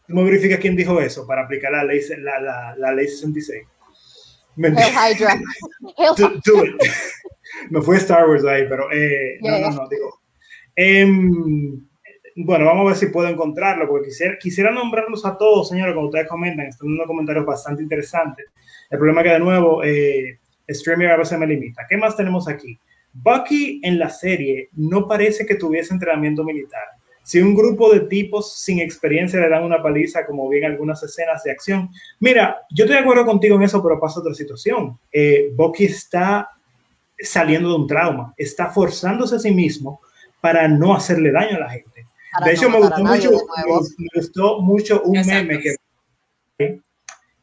¿Tú 0.07 0.15
me 0.15 0.23
verificas 0.23 0.59
quién 0.59 0.75
dijo 0.75 0.99
eso 0.99 1.25
para 1.27 1.43
aplicar 1.43 1.71
la 1.71 1.83
ley, 1.83 2.01
la, 2.19 2.39
la, 2.39 2.75
la 2.77 2.93
ley 2.93 3.07
66? 3.07 3.63
Mentira. 4.55 4.87
Hydra. 4.89 5.39
me 7.69 7.81
fue 7.81 7.97
Star 7.97 8.29
Wars 8.29 8.45
ahí, 8.45 8.65
pero 8.67 8.91
eh, 8.91 9.39
no, 9.41 9.59
no, 9.59 9.71
no, 9.71 9.87
digo. 9.89 10.21
Em, 10.75 11.85
bueno, 12.35 12.65
vamos 12.65 12.85
a 12.85 12.89
ver 12.89 12.95
si 12.95 13.07
puedo 13.07 13.27
encontrarlo, 13.27 13.87
porque 13.87 14.09
quisiera, 14.09 14.37
quisiera 14.37 14.71
nombrarlos 14.71 15.25
a 15.25 15.37
todos, 15.37 15.69
señores, 15.69 15.93
como 15.93 16.07
ustedes 16.07 16.27
comentan, 16.27 16.67
están 16.67 16.89
dando 16.89 17.05
comentarios 17.05 17.45
bastante 17.45 17.83
interesantes. 17.83 18.47
El 18.89 18.97
problema 18.97 19.21
es 19.21 19.27
que, 19.27 19.33
de 19.33 19.39
nuevo, 19.39 19.83
eh, 19.83 20.39
Streamer 20.69 21.11
a 21.11 21.17
veces 21.17 21.37
me 21.37 21.47
limita. 21.47 21.85
¿Qué 21.89 21.97
más 21.97 22.15
tenemos 22.15 22.47
aquí? 22.47 22.77
Bucky 23.13 23.81
en 23.83 23.99
la 23.99 24.09
serie 24.09 24.69
no 24.73 25.07
parece 25.07 25.45
que 25.45 25.55
tuviese 25.55 25.93
entrenamiento 25.93 26.43
militar. 26.43 26.83
Si 27.23 27.39
un 27.39 27.53
grupo 27.53 27.91
de 27.93 28.01
tipos 28.01 28.57
sin 28.59 28.79
experiencia 28.79 29.39
le 29.39 29.49
dan 29.49 29.63
una 29.63 29.81
paliza, 29.81 30.25
como 30.25 30.49
bien 30.49 30.65
algunas 30.65 31.03
escenas 31.03 31.43
de 31.43 31.51
acción. 31.51 31.89
Mira, 32.19 32.61
yo 32.71 32.85
estoy 32.85 32.97
de 32.97 33.03
acuerdo 33.03 33.25
contigo 33.25 33.55
en 33.57 33.63
eso, 33.63 33.81
pero 33.83 33.99
pasa 33.99 34.21
otra 34.21 34.33
situación. 34.33 34.97
Eh, 35.11 35.51
Bucky 35.53 35.85
está 35.85 36.49
saliendo 37.19 37.69
de 37.69 37.75
un 37.75 37.87
trauma, 37.87 38.33
está 38.35 38.71
forzándose 38.71 39.35
a 39.35 39.39
sí 39.39 39.51
mismo 39.51 40.01
para 40.39 40.67
no 40.67 40.95
hacerle 40.95 41.31
daño 41.31 41.57
a 41.57 41.59
la 41.59 41.69
gente. 41.69 41.90
De 42.45 42.51
hecho, 42.53 42.69
me, 42.69 42.77
gustó 42.77 43.03
mucho, 43.03 43.31
me, 43.97 44.07
gustó 44.15 44.61
mucho, 44.61 45.01
un 45.03 45.25
meme 45.25 45.59
que, 45.59 45.75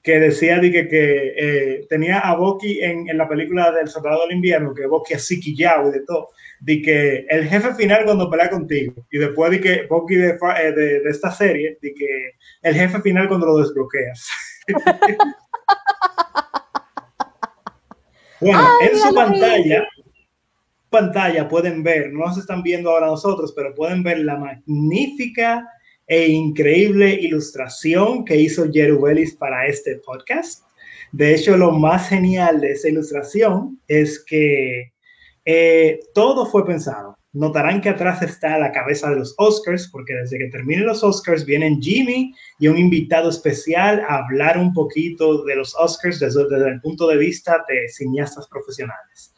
que 0.03 0.21
decía 0.21 0.59
de 0.59 0.73
que, 0.73 0.89
que 0.89 1.35
eh, 1.37 1.87
tenía 1.89 2.21
a 2.21 2.35
Bucky 2.37 2.81
en, 2.81 3.09
en, 3.09 3.19
la 3.19 3.29
película 3.29 3.71
del 3.73 3.89
Soldado 3.89 4.23
del 4.23 4.37
Invierno, 4.37 4.73
que 4.75 4.87
Bucky 4.87 5.15
así 5.15 5.39
quillado 5.39 5.91
y 5.91 5.93
de 5.93 6.01
todo, 6.07 6.31
de 6.61 6.81
que 6.81 7.27
el 7.29 7.47
jefe 7.47 7.75
final 7.75 8.05
cuando 8.05 8.31
pelea 8.31 8.49
contigo, 8.49 8.95
y 9.11 9.19
después 9.19 9.51
de 9.51 9.61
que 9.61 9.87
Bucky 9.87 10.17
de, 10.17 10.31
eh, 10.31 10.73
de, 10.73 11.01
de 11.01 11.11
esta 11.11 11.31
serie, 11.31 11.79
de 11.83 11.93
que 11.93 12.33
el 12.63 12.75
jefe 12.75 13.01
final 13.03 13.29
cuando 13.29 13.47
lo 13.47 13.59
desbloqueas. 13.59 14.29
Bueno, 18.41 18.69
en 18.81 18.97
su 18.97 19.15
pantalla, 19.15 19.85
pantalla 20.91 21.49
pueden 21.49 21.83
ver, 21.83 22.13
no 22.13 22.27
nos 22.27 22.39
están 22.39 22.63
viendo 22.63 22.91
ahora 22.91 23.07
nosotros, 23.07 23.53
pero 23.55 23.75
pueden 23.75 24.03
ver 24.03 24.19
la 24.19 24.37
magnífica 24.37 25.67
e 26.07 26.29
increíble 26.29 27.13
ilustración 27.15 28.25
que 28.25 28.37
hizo 28.37 28.71
Jerubelis 28.73 29.35
para 29.35 29.67
este 29.67 29.97
podcast. 29.97 30.65
De 31.13 31.35
hecho, 31.35 31.57
lo 31.57 31.73
más 31.73 32.09
genial 32.09 32.61
de 32.61 32.73
esa 32.73 32.89
ilustración 32.89 33.81
es 33.89 34.25
que 34.25 34.93
eh, 35.45 36.01
todo 36.15 36.47
fue 36.47 36.67
pensado. 36.67 37.17
Notarán 37.33 37.81
que 37.81 37.91
atrás 37.91 38.23
está 38.23 38.59
la 38.59 38.73
cabeza 38.73 39.11
de 39.11 39.17
los 39.17 39.35
Oscars, 39.39 39.89
porque 39.93 40.15
desde 40.15 40.39
que 40.39 40.49
terminen 40.49 40.87
los 40.87 41.05
Oscars 41.05 41.45
vienen 41.45 41.81
Jimmy 41.81 42.35
y 42.59 42.69
un 42.69 42.79
invitado 42.79 43.29
especial 43.29 44.03
a 44.09 44.25
hablar 44.25 44.59
un 44.59 44.73
poquito 44.73 45.45
de 45.45 45.57
los 45.57 45.75
Oscars 45.79 46.21
desde, 46.21 46.43
el 46.43 46.81
punto 46.81 47.07
de 47.07 47.19
vista 47.19 47.65
de 47.69 47.89
cineastas 47.89 48.49
profesionales. 48.49 49.35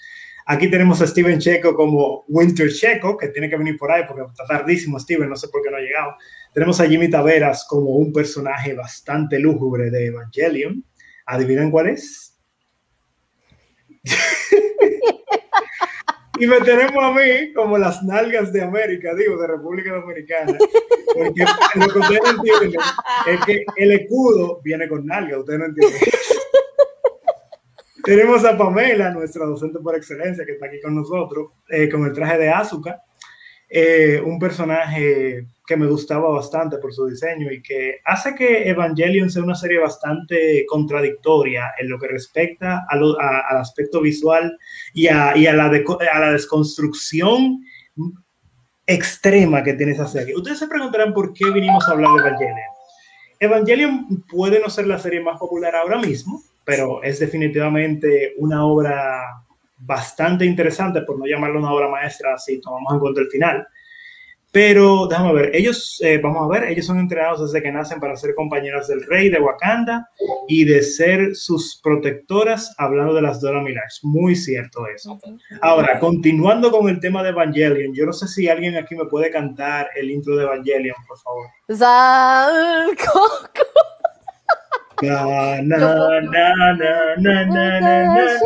Aquí 0.52 0.68
tenemos 0.68 1.00
a 1.00 1.06
Steven 1.06 1.38
Checo 1.38 1.76
como 1.76 2.24
Winter 2.26 2.72
Checo, 2.72 3.16
que 3.16 3.28
tiene 3.28 3.48
que 3.48 3.56
venir 3.56 3.78
por 3.78 3.92
ahí 3.92 4.02
porque 4.04 4.24
está 4.28 4.44
tardísimo 4.44 4.98
Steven, 4.98 5.28
no 5.28 5.36
sé 5.36 5.46
por 5.46 5.62
qué 5.62 5.70
no 5.70 5.76
ha 5.76 5.80
llegado. 5.80 6.16
Tenemos 6.52 6.80
a 6.80 6.88
Jimmy 6.88 7.08
Taveras 7.08 7.64
como 7.68 7.90
un 7.90 8.12
personaje 8.12 8.74
bastante 8.74 9.38
lúgubre 9.38 9.92
de 9.92 10.06
Evangelion. 10.06 10.84
¿Adivinan 11.26 11.70
cuál 11.70 11.90
es? 11.90 12.36
y 16.40 16.46
me 16.48 16.60
tenemos 16.62 17.00
a 17.00 17.12
mí 17.12 17.52
como 17.54 17.78
las 17.78 18.02
nalgas 18.02 18.52
de 18.52 18.62
América, 18.62 19.14
digo, 19.14 19.40
de 19.40 19.46
República 19.46 19.92
Dominicana. 19.92 20.58
Porque 21.14 21.44
lo 21.76 21.92
que 21.92 21.98
ustedes 22.00 22.22
no 22.24 22.30
entienden 22.30 22.80
es 23.28 23.44
que 23.44 23.64
el 23.76 23.92
escudo 23.92 24.60
viene 24.64 24.88
con 24.88 25.06
nalgas, 25.06 25.38
ustedes 25.38 25.60
no 25.60 25.66
entienden. 25.66 26.00
Tenemos 28.04 28.44
a 28.44 28.56
Pamela, 28.56 29.10
nuestra 29.10 29.44
docente 29.44 29.78
por 29.80 29.96
excelencia, 29.96 30.44
que 30.44 30.52
está 30.52 30.66
aquí 30.66 30.80
con 30.80 30.94
nosotros, 30.94 31.52
eh, 31.68 31.88
con 31.88 32.04
el 32.04 32.12
traje 32.12 32.38
de 32.38 32.48
Azuka. 32.48 33.02
Eh, 33.72 34.20
un 34.24 34.40
personaje 34.40 35.46
que 35.64 35.76
me 35.76 35.86
gustaba 35.86 36.28
bastante 36.30 36.78
por 36.78 36.92
su 36.92 37.06
diseño 37.06 37.52
y 37.52 37.62
que 37.62 38.00
hace 38.04 38.34
que 38.34 38.68
Evangelion 38.68 39.30
sea 39.30 39.44
una 39.44 39.54
serie 39.54 39.78
bastante 39.78 40.66
contradictoria 40.66 41.72
en 41.78 41.88
lo 41.88 41.96
que 42.00 42.08
respecta 42.08 42.84
al 42.88 43.14
aspecto 43.56 44.00
visual 44.00 44.58
y, 44.92 45.06
a, 45.06 45.36
y 45.36 45.46
a, 45.46 45.52
la 45.52 45.66
a, 45.66 46.18
la 46.18 46.32
desconstrucción 46.32 47.64
extrema 48.86 49.62
que 49.62 49.74
tiene 49.74 49.92
esa 49.92 50.08
serie. 50.08 50.34
Ustedes 50.34 50.58
se 50.58 50.66
preguntarán 50.66 51.14
por 51.14 51.32
qué 51.32 51.48
vinimos 51.52 51.88
a 51.88 51.92
hablar 51.92 52.10
de 52.14 52.28
Evangelion. 52.28 52.56
Evangelion 53.38 54.24
puede 54.28 54.58
no 54.58 54.68
ser 54.68 54.88
la 54.88 54.98
serie 54.98 55.20
más 55.20 55.38
popular 55.38 55.76
ahora 55.76 55.98
mismo, 55.98 56.42
pero 56.70 57.02
es 57.02 57.18
definitivamente 57.18 58.34
una 58.38 58.64
obra 58.64 59.42
bastante 59.78 60.44
interesante, 60.44 61.02
por 61.02 61.18
no 61.18 61.26
llamarlo 61.26 61.58
una 61.58 61.72
obra 61.72 61.88
maestra 61.88 62.38
si 62.38 62.60
tomamos 62.60 62.92
en 62.92 63.00
cuenta 63.00 63.20
el 63.22 63.26
final. 63.26 63.66
Pero 64.52 65.08
déjame 65.08 65.32
ver, 65.32 65.50
ellos, 65.52 66.00
eh, 66.04 66.20
vamos 66.22 66.44
a 66.44 66.48
ver, 66.48 66.70
ellos 66.70 66.86
son 66.86 67.00
entrenados 67.00 67.40
desde 67.40 67.60
que 67.60 67.72
nacen 67.72 67.98
para 67.98 68.14
ser 68.14 68.36
compañeros 68.36 68.86
del 68.86 69.04
rey 69.04 69.30
de 69.30 69.40
Wakanda 69.40 70.08
y 70.46 70.64
de 70.64 70.82
ser 70.82 71.34
sus 71.34 71.80
protectoras, 71.82 72.72
hablando 72.78 73.14
de 73.14 73.22
las 73.22 73.40
Dora 73.40 73.60
Milaje. 73.62 73.88
Muy 74.04 74.36
cierto 74.36 74.86
eso. 74.86 75.18
Ahora, 75.62 75.98
continuando 75.98 76.70
con 76.70 76.88
el 76.88 77.00
tema 77.00 77.24
de 77.24 77.30
Evangelion, 77.30 77.92
yo 77.96 78.06
no 78.06 78.12
sé 78.12 78.28
si 78.28 78.48
alguien 78.48 78.76
aquí 78.76 78.94
me 78.94 79.06
puede 79.06 79.32
cantar 79.32 79.88
el 79.96 80.08
intro 80.08 80.36
de 80.36 80.44
Evangelion, 80.44 80.96
por 81.08 81.18
favor. 81.18 81.46
Na, 85.02 85.62
na, 85.62 85.78
na, 85.80 86.20
na, 86.20 86.74
na, 86.74 87.44
na, 87.44 87.44
na, 87.46 87.80
na, 87.80 88.38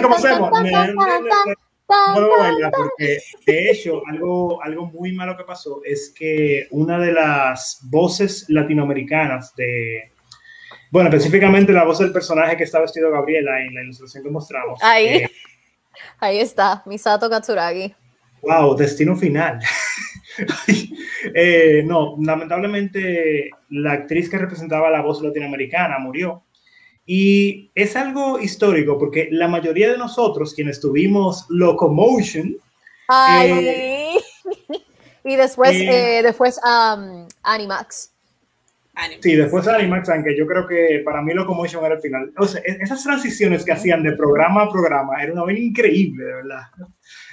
¿cómo 0.00 0.14
hacemos? 0.14 0.50
Porque, 2.76 3.18
de 3.46 3.70
hecho, 3.70 4.02
algo, 4.06 4.62
algo 4.62 4.86
muy 4.86 5.12
malo 5.12 5.36
que 5.36 5.44
pasó 5.44 5.80
es 5.84 6.14
que 6.16 6.68
una 6.70 6.98
de 6.98 7.12
las 7.12 7.80
voces 7.90 8.46
latinoamericanas 8.48 9.54
de, 9.56 10.12
bueno, 10.90 11.08
específicamente 11.08 11.72
la 11.72 11.84
voz 11.84 11.98
del 11.98 12.12
personaje 12.12 12.56
que 12.56 12.64
está 12.64 12.80
vestido 12.80 13.10
Gabriela 13.10 13.60
en 13.60 13.74
la 13.74 13.82
ilustración 13.82 14.22
que 14.22 14.30
mostramos. 14.30 14.82
Ahí. 14.82 15.06
Eh, 15.06 15.30
Ahí 16.18 16.38
está, 16.38 16.82
Misato 16.86 17.28
Katsuragi. 17.28 17.94
Wow, 18.42 18.76
destino 18.76 19.16
final. 19.16 19.60
eh, 21.34 21.82
no, 21.84 22.16
lamentablemente 22.20 23.50
la 23.70 23.92
actriz 23.92 24.30
que 24.30 24.38
representaba 24.38 24.90
la 24.90 25.02
voz 25.02 25.22
latinoamericana 25.22 25.98
murió. 25.98 26.42
Y 27.12 27.72
es 27.74 27.96
algo 27.96 28.38
histórico 28.38 28.98
porque 28.98 29.28
la 29.32 29.48
mayoría 29.48 29.90
de 29.90 29.98
nosotros, 29.98 30.54
quienes 30.54 30.80
tuvimos 30.80 31.46
Locomotion. 31.48 32.56
Ay. 33.08 33.50
Eh, 33.50 34.14
y 35.24 35.36
después, 35.36 35.72
eh, 35.72 36.18
eh, 36.18 36.22
después 36.22 36.60
um, 36.64 37.26
Animax. 37.42 38.12
Sí, 39.20 39.34
después 39.34 39.66
Animax, 39.66 40.08
aunque 40.08 40.36
yo 40.36 40.46
creo 40.46 40.66
que 40.66 41.02
para 41.04 41.22
mí 41.22 41.32
Locomotion 41.32 41.84
era 41.84 41.94
el 41.94 42.00
final. 42.00 42.32
O 42.36 42.46
sea, 42.46 42.60
e-, 42.64 42.78
esas 42.80 43.02
transiciones 43.02 43.64
que 43.64 43.72
hacían 43.72 44.02
de 44.02 44.12
programa 44.12 44.62
a 44.62 44.70
programa 44.70 45.22
era 45.22 45.32
una 45.32 45.44
vaina 45.44 45.60
increíble, 45.60 46.24
de 46.24 46.34
verdad. 46.34 46.62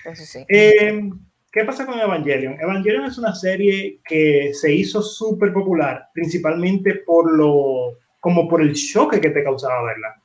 Eso 0.06 0.24
sí. 0.26 0.46
Eh, 0.50 1.10
¿Qué 1.52 1.66
pasa 1.66 1.86
con 1.86 2.00
Evangelion? 2.00 2.60
Evangelion 2.60 3.06
es 3.06 3.18
una 3.18 3.34
serie 3.34 4.00
que 4.08 4.52
se 4.54 4.72
hizo 4.72 5.02
súper 5.02 5.54
popular, 5.54 6.08
principalmente 6.14 7.02
por 7.06 7.34
lo, 7.34 7.98
como 8.20 8.48
por 8.48 8.62
el 8.62 8.76
choque 8.76 9.20
que 9.20 9.32
te 9.32 9.44
causaba 9.44 9.84
verla. 9.84 10.22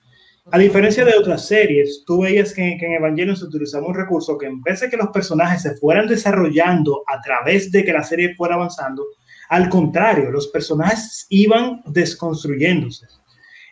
A 0.50 0.58
diferencia 0.58 1.04
de 1.04 1.16
otras 1.16 1.46
series, 1.46 2.02
tú 2.04 2.22
veías 2.22 2.52
que, 2.52 2.76
que, 2.78 2.86
en 2.86 2.94
Evangelion 2.94 3.36
se 3.36 3.44
utilizaba 3.44 3.86
un 3.86 3.94
recurso 3.94 4.36
que 4.36 4.46
en 4.46 4.60
vez 4.60 4.80
de 4.80 4.90
que 4.90 4.96
los 4.96 5.08
personajes 5.08 5.62
se 5.62 5.76
fueran 5.76 6.08
desarrollando 6.08 7.04
a 7.06 7.20
través 7.20 7.70
de 7.70 7.84
que 7.84 7.92
la 7.92 8.02
serie 8.02 8.34
fuera 8.34 8.56
avanzando, 8.56 9.04
al 9.52 9.68
contrario, 9.68 10.30
los 10.30 10.48
personajes 10.48 11.26
iban 11.28 11.82
desconstruyéndose. 11.84 13.04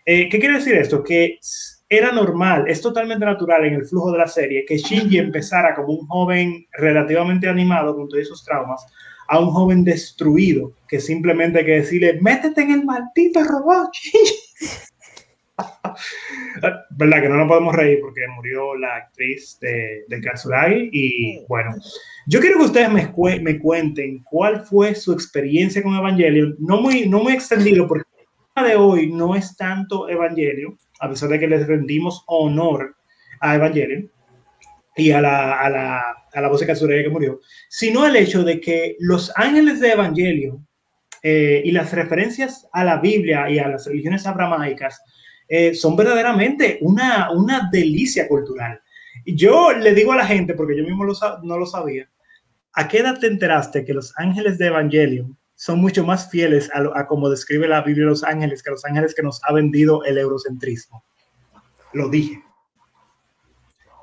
Eh, 0.05 0.29
¿Qué 0.29 0.39
quiere 0.39 0.57
decir 0.57 0.75
esto? 0.75 1.03
Que 1.03 1.39
era 1.89 2.13
normal, 2.13 2.67
es 2.69 2.83
totalmente 2.83 3.25
natural 3.25 3.65
en 3.65 3.73
el 3.77 3.87
flujo 3.87 4.13
de 4.13 4.19
la 4.19 4.27
serie 4.27 4.67
que 4.69 4.77
Shinji 4.77 5.17
empezara 5.17 5.75
como 5.75 5.95
un 5.95 6.07
joven 6.07 6.67
relativamente 6.73 7.49
animado 7.49 7.97
con 7.97 8.11
todos 8.11 8.25
esos 8.25 8.45
traumas 8.45 8.85
a 9.29 9.39
un 9.39 9.49
joven 9.53 9.83
destruido 9.83 10.71
que 10.87 11.01
simplemente 11.01 11.61
hay 11.61 11.65
que 11.65 11.81
decirle, 11.81 12.19
métete 12.21 12.61
en 12.61 12.73
el 12.73 12.85
maldito 12.85 13.43
robot, 13.43 13.91
Shinji. 13.95 14.35
¿Verdad 16.91 17.23
que 17.23 17.29
no 17.29 17.37
nos 17.37 17.49
podemos 17.49 17.75
reír 17.75 17.99
porque 18.01 18.21
murió 18.35 18.75
la 18.77 18.97
actriz 18.97 19.59
de, 19.61 20.05
de 20.09 20.21
Katsuragi? 20.21 20.91
Y 20.93 21.45
bueno, 21.49 21.75
yo 22.27 22.41
quiero 22.41 22.59
que 22.59 22.65
ustedes 22.65 22.91
me, 22.91 23.13
me 23.41 23.59
cuenten 23.59 24.23
cuál 24.25 24.61
fue 24.61 24.95
su 24.95 25.13
experiencia 25.13 25.83
con 25.83 25.95
Evangelion, 25.95 26.57
no 26.59 26.81
muy, 26.81 27.09
no 27.09 27.23
muy 27.23 27.33
extendido 27.33 27.87
porque 27.87 28.05
el 28.57 28.65
de 28.65 28.77
hoy 28.77 29.11
no 29.11 29.35
es 29.35 29.57
tanto 29.57 30.09
Evangelion, 30.09 30.79
a 31.01 31.09
pesar 31.09 31.29
de 31.31 31.41
que 31.41 31.49
les 31.49 31.67
rendimos 31.67 32.25
honor 32.27 32.97
a 33.41 33.55
Evangelion 33.55 34.11
y 34.97 35.13
a 35.13 35.21
la, 35.21 35.61
a 35.61 35.71
la, 35.71 36.03
a 36.33 36.41
la 36.41 36.49
voz 36.49 36.61
de 36.61 36.67
Katsuragi 36.67 37.05
que 37.05 37.11
murió, 37.11 37.41
sino 37.69 38.07
el 38.07 38.17
hecho 38.17 38.45
de 38.45 38.61
que 38.61 38.97
los 38.99 39.33
ángeles 39.37 39.81
de 39.81 39.93
Evangelion 39.93 40.67
eh, 41.23 41.61
y 41.65 41.71
las 41.73 41.93
referencias 41.93 42.67
a 42.73 42.85
la 42.85 42.97
Biblia 42.99 43.51
y 43.51 43.59
a 43.59 43.69
las 43.69 43.87
religiones 43.87 44.27
abramaicas 44.27 45.03
eh, 45.53 45.75
son 45.75 45.97
verdaderamente 45.97 46.79
una, 46.81 47.33
una 47.33 47.69
delicia 47.73 48.29
cultural. 48.29 48.81
Y 49.25 49.35
yo 49.35 49.73
le 49.73 49.93
digo 49.95 50.13
a 50.13 50.17
la 50.17 50.27
gente, 50.27 50.55
porque 50.55 50.77
yo 50.77 50.85
mismo 50.85 51.05
no 51.43 51.59
lo 51.59 51.67
sabía, 51.67 52.09
¿a 52.73 52.87
qué 52.87 52.99
edad 52.99 53.19
te 53.19 53.27
enteraste 53.27 53.85
que 53.85 53.93
los 53.93 54.17
ángeles 54.17 54.59
de 54.59 54.69
Evangelion 54.69 55.37
son 55.57 55.81
mucho 55.81 56.05
más 56.05 56.31
fieles 56.31 56.71
a, 56.73 57.01
a 57.01 57.07
como 57.09 57.29
describe 57.29 57.67
la 57.67 57.83
Biblia 57.83 58.07
los 58.07 58.23
ángeles 58.23 58.63
que 58.63 58.71
los 58.71 58.85
ángeles 58.85 59.13
que 59.13 59.25
nos 59.25 59.41
ha 59.43 59.53
vendido 59.53 60.05
el 60.05 60.19
eurocentrismo? 60.19 61.05
Lo 61.95 62.09
dije. 62.09 62.45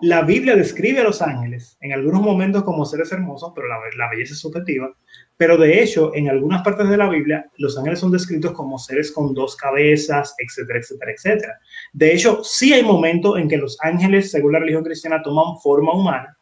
La 0.02 0.24
Biblia 0.24 0.58
describe 0.58 1.00
a 1.00 1.06
los 1.06 1.22
ángeles 1.22 1.78
en 1.80 1.94
algunos 1.94 2.22
momentos 2.22 2.64
como 2.64 2.86
seres 2.86 3.10
hermosos, 3.14 3.54
pero 3.56 3.70
la, 3.70 3.78
la 3.96 4.10
belleza 4.10 4.34
es 4.34 4.40
subjetiva, 4.40 4.94
pero 5.38 5.56
de 5.56 5.84
hecho, 5.84 6.12
en 6.16 6.30
algunas 6.30 6.64
partes 6.64 6.90
de 6.90 6.98
la 6.98 7.08
Biblia, 7.08 7.46
los 7.58 7.78
ángeles 7.78 8.00
son 8.00 8.12
descritos 8.12 8.52
como 8.54 8.80
seres 8.80 9.12
con 9.12 9.36
dos 9.36 9.56
cabezas, 9.56 10.34
etcétera, 10.40 10.80
etcétera, 10.80 11.12
etcétera. 11.12 11.60
De 11.94 12.14
hecho, 12.14 12.44
sí 12.44 12.74
hay 12.74 12.82
momentos 12.84 13.38
en 13.38 13.48
que 13.48 13.58
los 13.58 13.78
ángeles, 13.82 14.32
según 14.32 14.54
la 14.54 14.60
religión 14.60 14.84
cristiana, 14.84 15.22
toman 15.22 15.60
forma 15.62 15.94
humana, 15.94 16.36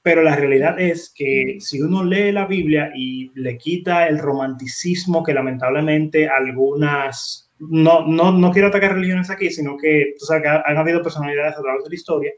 pero 0.00 0.22
la 0.22 0.34
realidad 0.34 0.80
es 0.80 1.12
que 1.14 1.58
si 1.60 1.82
uno 1.82 2.02
lee 2.02 2.32
la 2.32 2.46
Biblia 2.46 2.90
y 2.96 3.30
le 3.34 3.58
quita 3.58 4.08
el 4.08 4.18
romanticismo 4.18 5.22
que 5.22 5.34
lamentablemente 5.34 6.26
algunas, 6.26 7.50
no, 7.58 8.06
no, 8.06 8.32
no 8.32 8.50
quiero 8.50 8.68
atacar 8.68 8.94
religiones 8.94 9.28
aquí, 9.28 9.50
sino 9.50 9.76
que, 9.76 10.14
o 10.18 10.40
que 10.40 10.48
han 10.48 10.76
habido 10.78 11.02
personalidades 11.02 11.58
a 11.58 11.62
través 11.62 11.84
de 11.84 11.90
la 11.90 11.94
historia 11.94 12.32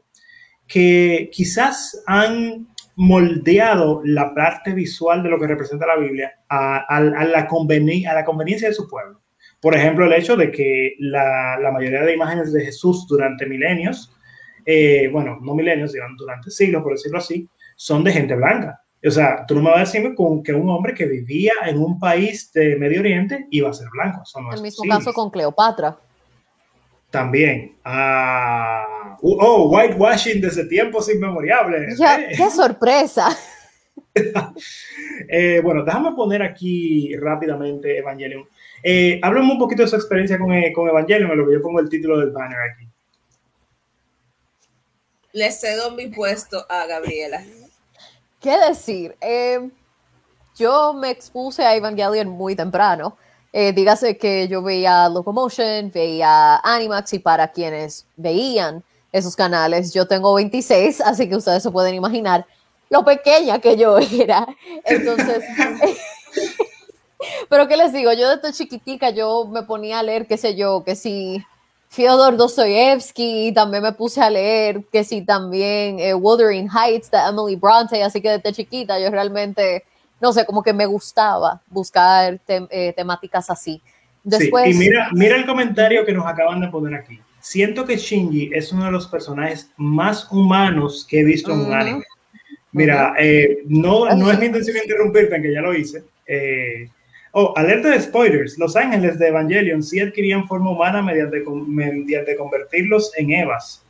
que 0.71 1.29
quizás 1.33 2.01
han 2.07 2.70
moldeado 2.95 4.01
la 4.03 4.33
parte 4.33 4.73
visual 4.73 5.23
de 5.23 5.29
lo 5.29 5.39
que 5.39 5.47
representa 5.47 5.87
la 5.87 5.97
Biblia 5.97 6.33
a, 6.49 6.99
la, 6.99 7.47
conveniencia 7.47 8.67
de 8.67 8.73
su 8.73 8.87
pueblo. 8.87 9.21
Por 9.59 9.75
ejemplo, 9.75 10.05
el 10.05 10.13
hecho 10.13 10.35
de 10.35 10.51
que 10.51 10.95
la, 10.99 11.57
mayoría 11.71 12.01
de 12.01 12.13
imágenes 12.13 12.51
de 12.51 12.65
Jesús 12.65 13.07
durante 13.07 13.45
milenios, 13.45 14.11
eh, 14.65 15.09
bueno, 15.11 15.39
no 15.41 15.55
milenios, 15.55 15.91
sino 15.91 16.05
durante 16.17 16.51
siglos, 16.51 16.83
por 16.83 16.93
decirlo 16.93 17.19
así, 17.19 17.47
son 17.75 18.03
de 18.03 18.11
gente 18.11 18.35
blanca. 18.35 18.81
O 19.03 19.09
sea, 19.09 19.45
tú 19.47 19.55
no 19.55 19.61
me 19.61 19.69
vas 19.71 19.77
a 19.77 19.81
decirme 19.81 20.13
con 20.13 20.43
que 20.43 20.53
un 20.53 20.69
hombre 20.69 20.93
que 20.93 21.05
vivía 21.05 21.53
en 21.65 21.79
un 21.79 21.97
país 21.97 22.51
de 22.53 22.75
Medio 22.75 22.99
Oriente 22.99 23.47
iba 23.49 23.69
a 23.69 23.73
ser 23.73 23.87
blanco. 23.91 24.21
el 24.53 24.61
mismo 24.61 24.83
caso 24.87 25.11
con 25.13 25.31
Cleopatra. 25.31 25.97
También. 27.11 27.75
Ah, 27.83 29.17
oh, 29.21 29.69
whitewashing 29.69 30.41
desde 30.41 30.65
tiempos 30.65 31.13
inmemoriales. 31.13 31.97
Ya, 31.97 32.27
¡Qué 32.29 32.49
sorpresa! 32.49 33.37
eh, 35.29 35.59
bueno, 35.63 35.83
déjame 35.83 36.13
poner 36.13 36.41
aquí 36.41 37.15
rápidamente 37.17 37.97
Evangelion. 37.97 38.47
Eh, 38.81 39.19
háblame 39.21 39.51
un 39.51 39.59
poquito 39.59 39.83
de 39.83 39.89
su 39.89 39.95
experiencia 39.95 40.39
con, 40.39 40.53
eh, 40.53 40.71
con 40.73 40.87
Evangelion, 40.87 41.31
en 41.31 41.37
lo 41.37 41.47
que 41.47 41.53
yo 41.53 41.61
pongo 41.61 41.79
el 41.79 41.89
título 41.89 42.17
del 42.17 42.31
banner 42.31 42.57
aquí. 42.71 42.87
Le 45.33 45.51
cedo 45.51 45.91
mi 45.91 46.07
puesto 46.07 46.65
a 46.69 46.85
Gabriela. 46.87 47.43
¿Qué 48.39 48.57
decir? 48.57 49.15
Eh, 49.21 49.69
yo 50.57 50.93
me 50.93 51.11
expuse 51.11 51.63
a 51.63 51.75
Evangelion 51.75 52.27
muy 52.27 52.55
temprano. 52.55 53.17
Eh, 53.53 53.73
dígase 53.73 54.17
que 54.17 54.47
yo 54.47 54.61
veía 54.61 55.09
Locomotion, 55.09 55.91
veía 55.91 56.57
Animax 56.57 57.13
y 57.13 57.19
para 57.19 57.49
quienes 57.49 58.05
veían 58.15 58.81
esos 59.11 59.35
canales, 59.35 59.93
yo 59.93 60.07
tengo 60.07 60.33
26, 60.33 61.01
así 61.05 61.27
que 61.27 61.35
ustedes 61.35 61.63
se 61.63 61.71
pueden 61.71 61.95
imaginar 61.95 62.45
lo 62.89 63.03
pequeña 63.03 63.59
que 63.59 63.75
yo 63.75 63.97
era. 63.97 64.47
Entonces, 64.85 65.43
pero 67.49 67.67
qué 67.67 67.75
les 67.75 67.91
digo, 67.91 68.13
yo 68.13 68.35
desde 68.35 68.53
chiquitica 68.53 69.09
yo 69.09 69.45
me 69.45 69.63
ponía 69.63 69.99
a 69.99 70.03
leer, 70.03 70.27
qué 70.27 70.37
sé 70.37 70.55
yo, 70.55 70.83
que 70.83 70.95
si 70.95 71.43
Fyodor 71.89 72.37
Dostoyevsky, 72.37 73.51
también 73.53 73.83
me 73.83 73.91
puse 73.91 74.21
a 74.21 74.29
leer 74.29 74.85
que 74.93 75.03
si 75.03 75.23
también 75.23 75.99
eh, 75.99 76.13
Wuthering 76.13 76.69
Heights 76.69 77.11
de 77.11 77.17
Emily 77.17 77.57
Bronte, 77.57 78.01
así 78.01 78.21
que 78.21 78.37
desde 78.37 78.53
chiquita 78.53 78.97
yo 78.97 79.09
realmente 79.09 79.83
no 80.21 80.31
sé, 80.31 80.45
como 80.45 80.61
que 80.61 80.71
me 80.71 80.85
gustaba 80.85 81.61
buscar 81.67 82.39
eh, 82.47 82.93
temáticas 82.95 83.49
así. 83.49 83.81
Después, 84.23 84.65
sí, 84.65 84.71
y 84.71 84.73
mira, 84.75 85.09
mira 85.13 85.35
el 85.35 85.47
comentario 85.47 86.05
que 86.05 86.13
nos 86.13 86.27
acaban 86.27 86.61
de 86.61 86.67
poner 86.67 86.93
aquí. 86.93 87.19
Siento 87.39 87.85
que 87.85 87.97
Shinji 87.97 88.51
es 88.53 88.71
uno 88.71 88.85
de 88.85 88.91
los 88.91 89.07
personajes 89.07 89.71
más 89.77 90.31
humanos 90.31 91.07
que 91.09 91.21
he 91.21 91.23
visto 91.23 91.51
en 91.51 91.61
un 91.61 91.73
anime. 91.73 92.03
Mira, 92.71 93.15
eh, 93.17 93.63
no, 93.65 94.07
no 94.15 94.31
es 94.31 94.39
mi 94.39 94.45
intención 94.45 94.77
interrumpirte, 94.77 95.33
aunque 95.33 95.51
ya 95.51 95.61
lo 95.61 95.73
hice. 95.73 96.03
Eh, 96.27 96.87
oh, 97.31 97.51
alerta 97.57 97.89
de 97.89 97.99
spoilers. 97.99 98.59
Los 98.59 98.75
ángeles 98.75 99.17
de 99.17 99.29
Evangelion 99.29 99.81
sí 99.81 99.99
adquirían 99.99 100.47
forma 100.47 100.69
humana 100.69 101.01
mediante, 101.01 101.43
mediante 101.67 102.35
convertirlos 102.35 103.11
en 103.17 103.31
Evas. 103.31 103.83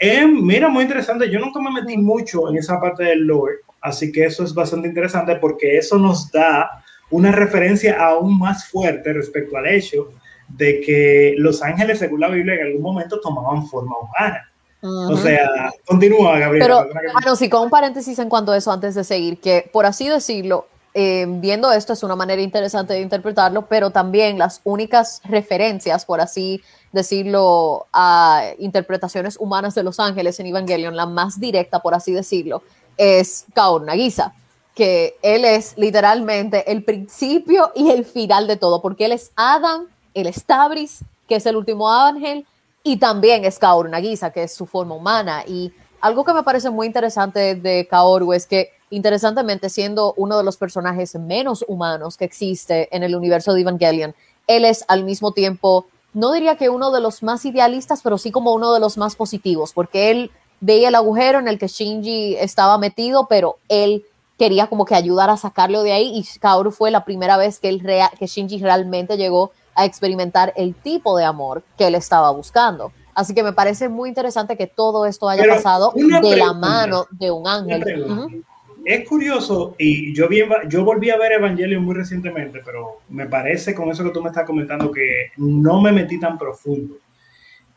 mira, 0.00 0.68
muy 0.68 0.84
interesante. 0.84 1.28
Yo 1.28 1.40
nunca 1.40 1.60
me 1.60 1.72
metí 1.72 1.98
mucho 1.98 2.48
en 2.48 2.56
esa 2.56 2.80
parte 2.80 3.02
del 3.02 3.26
lore. 3.26 3.56
Así 3.82 4.12
que 4.12 4.24
eso 4.24 4.44
es 4.44 4.54
bastante 4.54 4.88
interesante 4.88 5.36
porque 5.36 5.76
eso 5.76 5.98
nos 5.98 6.30
da 6.30 6.82
una 7.10 7.32
referencia 7.32 8.02
aún 8.02 8.38
más 8.38 8.66
fuerte 8.68 9.12
respecto 9.12 9.56
al 9.56 9.66
hecho 9.66 10.08
de 10.48 10.80
que 10.80 11.34
los 11.36 11.62
ángeles, 11.62 11.98
según 11.98 12.20
la 12.20 12.28
Biblia, 12.28 12.54
en 12.54 12.66
algún 12.68 12.82
momento 12.82 13.20
tomaban 13.20 13.66
forma 13.66 13.96
humana. 13.98 14.48
O 14.82 15.16
sea, 15.16 15.70
continúa, 15.84 16.38
Gabriel. 16.38 16.64
Pero, 16.64 16.88
bueno, 17.12 17.36
sí, 17.36 17.48
con 17.48 17.62
un 17.62 17.70
paréntesis 17.70 18.18
en 18.18 18.28
cuanto 18.28 18.52
a 18.52 18.56
eso, 18.56 18.72
antes 18.72 18.94
de 18.94 19.04
seguir, 19.04 19.40
que 19.40 19.68
por 19.72 19.86
así 19.86 20.08
decirlo, 20.08 20.66
eh, 20.94 21.24
viendo 21.26 21.72
esto 21.72 21.92
es 21.92 22.02
una 22.02 22.16
manera 22.16 22.42
interesante 22.42 22.94
de 22.94 23.00
interpretarlo, 23.00 23.66
pero 23.66 23.90
también 23.90 24.38
las 24.38 24.60
únicas 24.64 25.22
referencias, 25.24 26.04
por 26.04 26.20
así 26.20 26.62
decirlo, 26.90 27.86
a 27.92 28.50
interpretaciones 28.58 29.36
humanas 29.38 29.74
de 29.74 29.84
los 29.84 30.00
ángeles 30.00 30.38
en 30.40 30.46
Evangelion, 30.46 30.96
la 30.96 31.06
más 31.06 31.40
directa, 31.40 31.80
por 31.80 31.94
así 31.94 32.12
decirlo, 32.12 32.62
es 32.96 33.46
Kaor 33.54 33.82
Nagisa, 33.82 34.34
que 34.74 35.16
él 35.22 35.44
es 35.44 35.76
literalmente 35.76 36.70
el 36.70 36.84
principio 36.84 37.72
y 37.74 37.90
el 37.90 38.04
final 38.04 38.46
de 38.46 38.56
todo, 38.56 38.80
porque 38.80 39.04
él 39.04 39.12
es 39.12 39.32
Adam, 39.36 39.86
el 40.14 40.26
es 40.26 40.44
Tabris, 40.44 41.00
que 41.28 41.36
es 41.36 41.46
el 41.46 41.56
último 41.56 41.90
ángel, 41.90 42.46
y 42.82 42.96
también 42.96 43.44
es 43.44 43.58
Kaoru 43.58 43.88
Nagisa, 43.88 44.30
que 44.30 44.44
es 44.44 44.54
su 44.54 44.66
forma 44.66 44.94
humana. 44.94 45.44
Y 45.46 45.72
algo 46.00 46.24
que 46.24 46.32
me 46.32 46.42
parece 46.42 46.70
muy 46.70 46.86
interesante 46.86 47.54
de 47.54 47.86
Kaoru 47.88 48.32
es 48.32 48.46
que, 48.46 48.70
interesantemente, 48.90 49.70
siendo 49.70 50.14
uno 50.16 50.36
de 50.36 50.44
los 50.44 50.56
personajes 50.56 51.14
menos 51.14 51.64
humanos 51.68 52.16
que 52.16 52.24
existe 52.24 52.88
en 52.94 53.02
el 53.02 53.14
universo 53.14 53.54
de 53.54 53.60
Evangelion, 53.60 54.14
él 54.46 54.64
es 54.64 54.84
al 54.88 55.04
mismo 55.04 55.32
tiempo, 55.32 55.86
no 56.12 56.32
diría 56.32 56.56
que 56.56 56.68
uno 56.68 56.90
de 56.90 57.00
los 57.00 57.22
más 57.22 57.44
idealistas, 57.44 58.02
pero 58.02 58.18
sí 58.18 58.32
como 58.32 58.52
uno 58.52 58.72
de 58.74 58.80
los 58.80 58.98
más 58.98 59.14
positivos, 59.16 59.72
porque 59.72 60.10
él 60.10 60.30
veía 60.62 60.88
el 60.88 60.94
agujero 60.94 61.40
en 61.40 61.48
el 61.48 61.58
que 61.58 61.66
Shinji 61.66 62.36
estaba 62.36 62.78
metido, 62.78 63.26
pero 63.28 63.56
él 63.68 64.04
quería 64.38 64.68
como 64.68 64.86
que 64.86 64.94
ayudar 64.94 65.28
a 65.28 65.36
sacarlo 65.36 65.82
de 65.82 65.92
ahí 65.92 66.12
y 66.14 66.38
Kaoru 66.38 66.70
fue 66.70 66.90
la 66.90 67.04
primera 67.04 67.36
vez 67.36 67.58
que, 67.58 67.68
él 67.68 67.82
que 68.18 68.26
Shinji 68.26 68.58
realmente 68.62 69.16
llegó 69.16 69.52
a 69.74 69.84
experimentar 69.84 70.52
el 70.56 70.74
tipo 70.74 71.16
de 71.16 71.24
amor 71.24 71.62
que 71.76 71.86
él 71.86 71.94
estaba 71.94 72.30
buscando. 72.30 72.92
Así 73.14 73.34
que 73.34 73.42
me 73.42 73.52
parece 73.52 73.88
muy 73.88 74.08
interesante 74.08 74.56
que 74.56 74.66
todo 74.66 75.04
esto 75.04 75.28
haya 75.28 75.44
pasado 75.46 75.92
de 75.94 76.36
la 76.36 76.52
mano 76.54 77.06
de 77.10 77.30
un 77.30 77.46
ángel. 77.46 78.44
Es 78.84 79.08
curioso, 79.08 79.76
y 79.78 80.12
yo, 80.12 80.28
vi, 80.28 80.42
yo 80.68 80.84
volví 80.84 81.10
a 81.10 81.16
ver 81.16 81.32
Evangelion 81.32 81.84
muy 81.84 81.94
recientemente, 81.94 82.62
pero 82.64 83.00
me 83.10 83.26
parece 83.26 83.74
con 83.76 83.88
eso 83.90 84.02
que 84.02 84.10
tú 84.10 84.20
me 84.20 84.30
estás 84.30 84.44
comentando 84.44 84.90
que 84.90 85.30
no 85.36 85.80
me 85.80 85.92
metí 85.92 86.18
tan 86.18 86.36
profundo. 86.36 86.96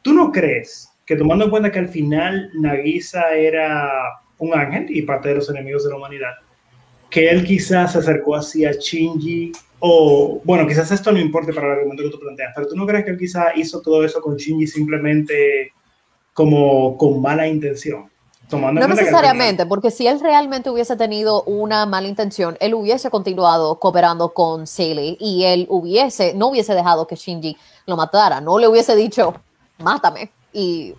¿Tú 0.01 0.13
no 0.13 0.31
crees 0.31 0.89
que 1.05 1.15
tomando 1.15 1.45
en 1.45 1.51
cuenta 1.51 1.71
que 1.71 1.79
al 1.79 1.89
final 1.89 2.49
Nagisa 2.55 3.31
era 3.33 3.91
un 4.37 4.53
ángel 4.53 4.87
y 4.89 5.03
parte 5.03 5.29
de 5.29 5.35
los 5.35 5.49
enemigos 5.49 5.83
de 5.83 5.91
la 5.91 5.97
humanidad, 5.97 6.33
que 7.09 7.29
él 7.29 7.43
quizás 7.43 7.93
se 7.93 7.99
acercó 7.99 8.35
así 8.35 8.65
a 8.65 8.71
Shinji, 8.71 9.51
o 9.79 10.41
bueno, 10.43 10.67
quizás 10.67 10.91
esto 10.91 11.11
no 11.11 11.19
importe 11.19 11.53
para 11.53 11.67
el 11.67 11.73
argumento 11.79 12.03
que 12.03 12.09
tú 12.09 12.19
planteas, 12.19 12.51
pero 12.55 12.67
tú 12.67 12.75
no 12.75 12.85
crees 12.85 13.05
que 13.05 13.11
él 13.11 13.17
quizás 13.17 13.55
hizo 13.55 13.81
todo 13.81 14.03
eso 14.03 14.19
con 14.21 14.35
Shinji 14.35 14.67
simplemente 14.67 15.71
como 16.35 16.97
con 16.97 17.21
mala 17.21 17.47
intención? 17.47 18.11
Tomando 18.49 18.79
no 18.79 18.87
necesariamente, 18.87 19.65
porque 19.65 19.89
si 19.89 20.05
él 20.05 20.19
realmente 20.19 20.69
hubiese 20.69 20.95
tenido 20.95 21.41
una 21.43 21.87
mala 21.87 22.07
intención, 22.07 22.57
él 22.59 22.75
hubiese 22.75 23.09
continuado 23.09 23.79
cooperando 23.79 24.33
con 24.33 24.67
Sally 24.67 25.17
y 25.19 25.45
él 25.45 25.65
hubiese, 25.67 26.35
no 26.35 26.49
hubiese 26.49 26.75
dejado 26.75 27.07
que 27.07 27.15
Shinji 27.15 27.57
lo 27.87 27.97
matara, 27.97 28.41
no 28.41 28.59
le 28.59 28.67
hubiese 28.67 28.95
dicho, 28.95 29.33
mátame. 29.79 30.29
Y 30.57 30.95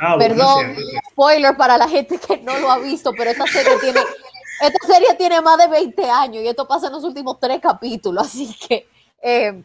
ah, 0.00 0.16
perdón, 0.18 0.74
spoiler 1.12 1.56
para 1.56 1.78
la 1.78 1.88
gente 1.88 2.18
que 2.18 2.38
no 2.38 2.58
lo 2.58 2.70
ha 2.70 2.78
visto, 2.78 3.12
pero 3.16 3.30
esta 3.30 3.46
serie 3.46 3.78
tiene 3.80 4.00
esta 4.60 4.86
serie 4.86 5.14
tiene 5.14 5.40
más 5.42 5.58
de 5.58 5.68
20 5.68 6.10
años 6.10 6.42
y 6.42 6.48
esto 6.48 6.66
pasa 6.66 6.86
en 6.86 6.94
los 6.94 7.04
últimos 7.04 7.38
tres 7.38 7.60
capítulos, 7.60 8.26
así 8.26 8.54
que 8.68 8.88
eh, 9.22 9.62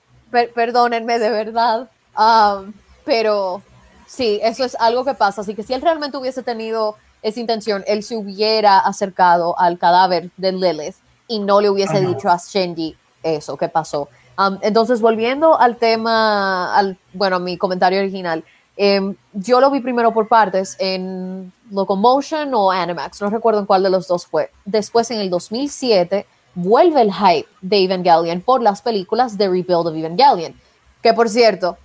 perdónenme 0.53 1.17
de 1.17 1.29
verdad. 1.29 1.89
Um, 2.17 2.73
pero 3.05 3.61
sí, 4.05 4.39
eso 4.43 4.63
es 4.63 4.75
algo 4.79 5.05
que 5.05 5.13
pasa. 5.13 5.41
Así 5.41 5.55
que 5.55 5.63
si 5.63 5.73
él 5.73 5.81
realmente 5.81 6.17
hubiese 6.17 6.43
tenido 6.43 6.97
esa 7.21 7.39
intención, 7.39 7.83
él 7.87 8.03
se 8.03 8.15
hubiera 8.15 8.79
acercado 8.79 9.57
al 9.57 9.77
cadáver 9.77 10.29
de 10.37 10.51
Lilith 10.51 10.95
y 11.27 11.39
no 11.39 11.61
le 11.61 11.69
hubiese 11.69 12.01
dicho 12.01 12.29
a 12.29 12.37
Shenji 12.37 12.95
eso 13.23 13.57
que 13.57 13.69
pasó. 13.69 14.09
Um, 14.37 14.57
entonces, 14.61 15.01
volviendo 15.01 15.59
al 15.59 15.77
tema, 15.77 16.75
al, 16.75 16.97
bueno, 17.13 17.37
a 17.37 17.39
mi 17.39 17.57
comentario 17.57 17.99
original, 17.99 18.43
Em, 18.83 19.15
yo 19.33 19.61
lo 19.61 19.69
vi 19.69 19.79
primero 19.79 20.11
por 20.11 20.27
partes 20.27 20.75
en 20.79 21.53
Locomotion 21.69 22.51
o 22.55 22.71
Animax, 22.71 23.21
no 23.21 23.29
recuerdo 23.29 23.59
en 23.59 23.67
cuál 23.67 23.83
de 23.83 23.91
los 23.91 24.07
dos 24.07 24.25
fue. 24.25 24.49
Después, 24.65 25.11
en 25.11 25.19
el 25.19 25.29
2007, 25.29 26.25
vuelve 26.55 27.03
el 27.03 27.13
hype 27.13 27.47
de 27.61 27.83
Evangelion 27.83 28.41
por 28.41 28.63
las 28.63 28.81
películas 28.81 29.37
de 29.37 29.49
Rebuild 29.49 29.85
of 29.85 29.95
Evangelion. 29.95 30.55
Que 31.03 31.13
por 31.13 31.29
cierto, 31.29 31.77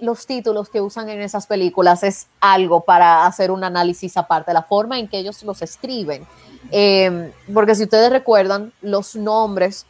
los 0.00 0.26
títulos 0.26 0.68
que 0.70 0.80
usan 0.80 1.08
en 1.08 1.22
esas 1.22 1.46
películas 1.46 2.02
es 2.02 2.26
algo 2.40 2.80
para 2.80 3.26
hacer 3.26 3.52
un 3.52 3.62
análisis 3.62 4.16
aparte, 4.16 4.52
la 4.52 4.64
forma 4.64 4.98
en 4.98 5.06
que 5.06 5.18
ellos 5.18 5.40
los 5.44 5.62
escriben. 5.62 6.26
Em, 6.72 7.30
porque 7.52 7.76
si 7.76 7.84
ustedes 7.84 8.10
recuerdan, 8.10 8.72
los 8.82 9.14
nombres. 9.14 9.86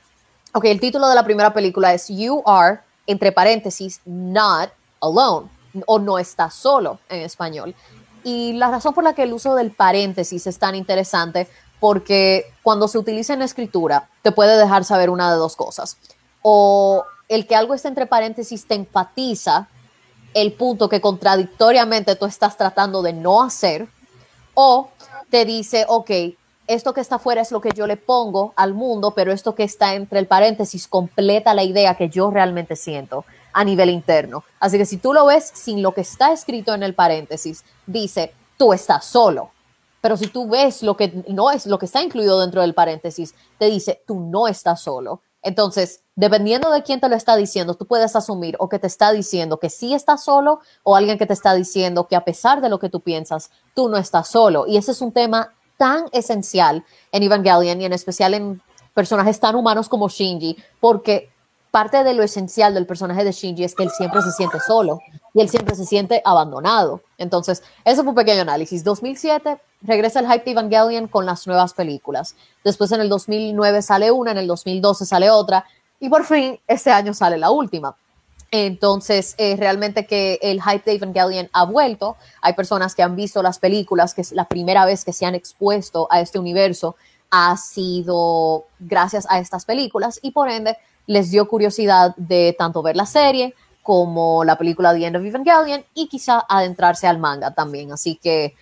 Ok, 0.53 0.67
el 0.67 0.79
título 0.79 1.09
de 1.09 1.15
la 1.15 1.25
primera 1.25 1.55
película 1.55 1.95
es 1.95 2.09
You 2.09 2.43
Are, 2.45 2.81
entre 3.07 3.33
paréntesis, 3.33 4.03
Not 4.05 4.73
Alone 5.01 5.54
o 5.87 5.99
no 5.99 6.19
está 6.19 6.51
solo 6.51 7.01
en 7.09 7.23
español. 7.23 7.75
Y 8.23 8.55
la 8.55 8.71
razón 8.71 8.95
por 8.95 9.05
la 9.05 9.15
que 9.15 9.25
el 9.25 9.33
uso 9.33 9.55
del 9.55 9.71
paréntesis 9.71 10.47
es 10.47 10.59
tan 10.59 10.75
interesante, 10.75 11.49
porque 11.81 12.47
cuando 12.63 12.89
se 12.89 12.99
utiliza 12.99 13.35
en 13.35 13.43
escritura, 13.43 14.09
te 14.23 14.33
puede 14.33 14.57
dejar 14.57 14.85
saber 14.85 15.11
una 15.11 15.31
de 15.31 15.37
dos 15.37 15.57
cosas. 15.57 15.99
O 16.43 17.05
el 17.29 17.47
que 17.47 17.57
algo 17.57 17.75
esté 17.75 17.89
entre 17.89 18.07
paréntesis 18.07 18.67
te 18.67 18.75
enfatiza 18.75 19.69
el 20.33 20.53
punto 20.55 20.89
que 20.89 21.01
contradictoriamente 21.01 22.17
tú 22.17 22.25
estás 22.25 22.57
tratando 22.57 23.03
de 23.03 23.13
no 23.13 23.43
hacer, 23.43 23.89
o 24.55 24.89
te 25.31 25.45
dice, 25.45 25.85
ok, 25.89 26.11
esto 26.67 26.95
que 26.95 27.01
está 27.01 27.17
afuera 27.17 27.43
es 27.43 27.53
lo 27.53 27.61
que 27.61 27.71
yo 27.75 27.87
le 27.87 27.97
pongo 27.97 28.55
al 28.57 28.73
mundo, 28.73 29.13
pero 29.13 29.33
esto 29.33 29.55
que 29.55 29.65
está 29.65 29.95
entre 29.95 30.19
el 30.19 30.27
paréntesis 30.27 30.89
completa 30.89 31.55
la 31.55 31.63
idea 31.63 31.97
que 31.97 32.09
yo 32.09 32.31
realmente 32.31 32.77
siento 32.77 33.25
a 33.55 33.65
nivel 33.65 33.89
interno. 33.89 34.45
Así 34.61 34.77
que 34.77 34.85
si 34.85 34.99
tú 34.99 35.15
lo 35.15 35.25
ves 35.27 35.51
sin 35.55 35.81
lo 35.81 35.95
que 35.95 36.03
está 36.03 36.33
escrito 36.33 36.75
en 36.75 36.83
el 36.83 36.95
paréntesis, 36.95 37.65
dice, 37.87 38.35
tú 38.59 38.73
estás 38.73 39.07
solo. 39.07 39.53
Pero 40.03 40.19
si 40.19 40.27
tú 40.27 40.47
ves 40.47 40.83
lo 40.83 40.97
que 40.99 41.25
no 41.29 41.51
es 41.51 41.65
lo 41.65 41.79
que 41.79 41.87
está 41.87 42.03
incluido 42.03 42.41
dentro 42.41 42.61
del 42.61 42.75
paréntesis, 42.75 43.35
te 43.59 43.67
dice, 43.67 44.03
tú 44.07 44.21
no 44.21 44.49
estás 44.49 44.83
solo. 44.83 45.23
Entonces, 45.41 46.01
dependiendo 46.17 46.71
de 46.71 46.83
quién 46.83 47.01
te 47.01 47.09
lo 47.09 47.17
está 47.17 47.37
diciendo, 47.37 47.75
tú 47.75 47.87
puedes 47.87 48.17
asumir 48.17 48.57
o 48.59 48.69
que 48.69 48.79
te 48.79 48.87
está 48.87 49.13
diciendo 49.13 49.59
que 49.59 49.71
sí 49.71 49.95
estás 49.95 50.25
solo 50.25 50.61
o 50.83 50.97
alguien 50.97 51.17
que 51.17 51.27
te 51.27 51.33
está 51.33 51.55
diciendo 51.55 52.09
que 52.09 52.17
a 52.17 52.25
pesar 52.25 52.61
de 52.61 52.69
lo 52.69 52.79
que 52.79 52.89
tú 52.89 53.01
piensas, 53.01 53.51
tú 53.75 53.89
no 53.89 53.97
estás 53.97 54.29
solo. 54.29 54.67
Y 54.67 54.77
ese 54.77 54.93
es 54.93 55.01
un 55.01 55.13
tema 55.13 55.53
tan 55.77 56.07
esencial 56.13 56.85
en 57.13 57.23
Evangelion 57.23 57.81
y 57.81 57.85
en 57.85 57.93
especial 57.93 58.35
en 58.35 58.63
personajes 58.95 59.39
tan 59.39 59.55
humanos 59.55 59.89
como 59.89 60.09
Shinji, 60.09 60.57
porque 60.81 61.31
parte 61.75 62.05
de 62.05 62.15
lo 62.15 62.23
esencial 62.23 62.73
del 62.73 62.87
personaje 62.87 63.25
de 63.25 63.33
Shinji 63.33 63.65
es 63.65 63.75
que 63.75 63.83
él 63.83 63.91
siempre 63.91 64.23
se 64.23 64.31
siente 64.31 64.61
solo 64.61 65.01
y 65.35 65.41
él 65.41 65.49
siempre 65.49 65.75
se 65.75 65.85
siente 65.85 66.23
abandonado. 66.25 67.01
Entonces, 67.19 67.65
eso 67.85 68.03
fue 68.05 68.11
un 68.11 68.15
pequeño 68.15 68.43
análisis. 68.43 68.85
2007 68.85 69.61
regresa 69.83 70.21
el 70.21 70.31
hype 70.31 70.45
de 70.45 70.53
Evangelion 70.53 71.09
con 71.09 71.27
las 71.27 71.49
nuevas 71.49 71.75
películas. 71.75 72.37
Después 72.63 72.93
en 72.93 73.01
el 73.01 73.09
2009 73.09 73.83
sale 73.83 74.13
una, 74.13 74.31
en 74.31 74.39
el 74.39 74.47
2012 74.47 75.05
sale 75.05 75.31
otra 75.31 75.65
y 75.99 76.09
por 76.09 76.25
fin 76.25 76.61
este 76.69 76.93
año 76.93 77.13
sale 77.13 77.39
la 77.39 77.51
última. 77.51 77.97
Entonces, 78.53 79.35
eh, 79.37 79.57
realmente 79.57 80.07
que 80.07 80.39
el 80.43 80.63
hype 80.63 80.89
de 80.89 80.97
Evangelion 80.99 81.51
ha 81.53 81.65
vuelto. 81.65 82.17
Hay 82.41 82.53
personas 82.53 82.95
que 82.95 83.03
han 83.03 83.17
visto 83.17 83.43
las 83.43 83.59
películas, 83.59 84.15
que 84.15 84.21
es 84.21 84.31
la 84.31 84.45
primera 84.45 84.87
vez 84.87 85.05
que 85.05 85.13
se 85.13 85.27
han 85.27 85.35
expuesto 85.35 86.07
a 86.09 86.21
este 86.21 86.39
universo 86.39 86.95
ha 87.37 87.57
sido 87.57 88.67
gracias 88.79 89.27
a 89.29 89.41
estas 89.41 89.65
películas 89.65 90.21
y 90.23 90.31
por 90.31 90.49
ende 90.49 90.77
les 91.07 91.31
dio 91.31 91.49
curiosidad 91.49 92.15
de 92.17 92.55
tanto 92.59 92.83
ver 92.83 92.97
la 92.97 93.07
serie 93.07 93.55
como 93.83 94.45
la 94.45 94.57
película 94.57 94.95
The 94.95 95.07
End 95.07 95.17
of 95.17 95.25
Evangelion 95.25 95.85
y 95.95 96.09
quizá 96.09 96.45
adentrarse 96.49 97.07
al 97.07 97.19
manga 97.19 97.55
también. 97.55 97.93
Así 97.93 98.17
que 98.17 98.55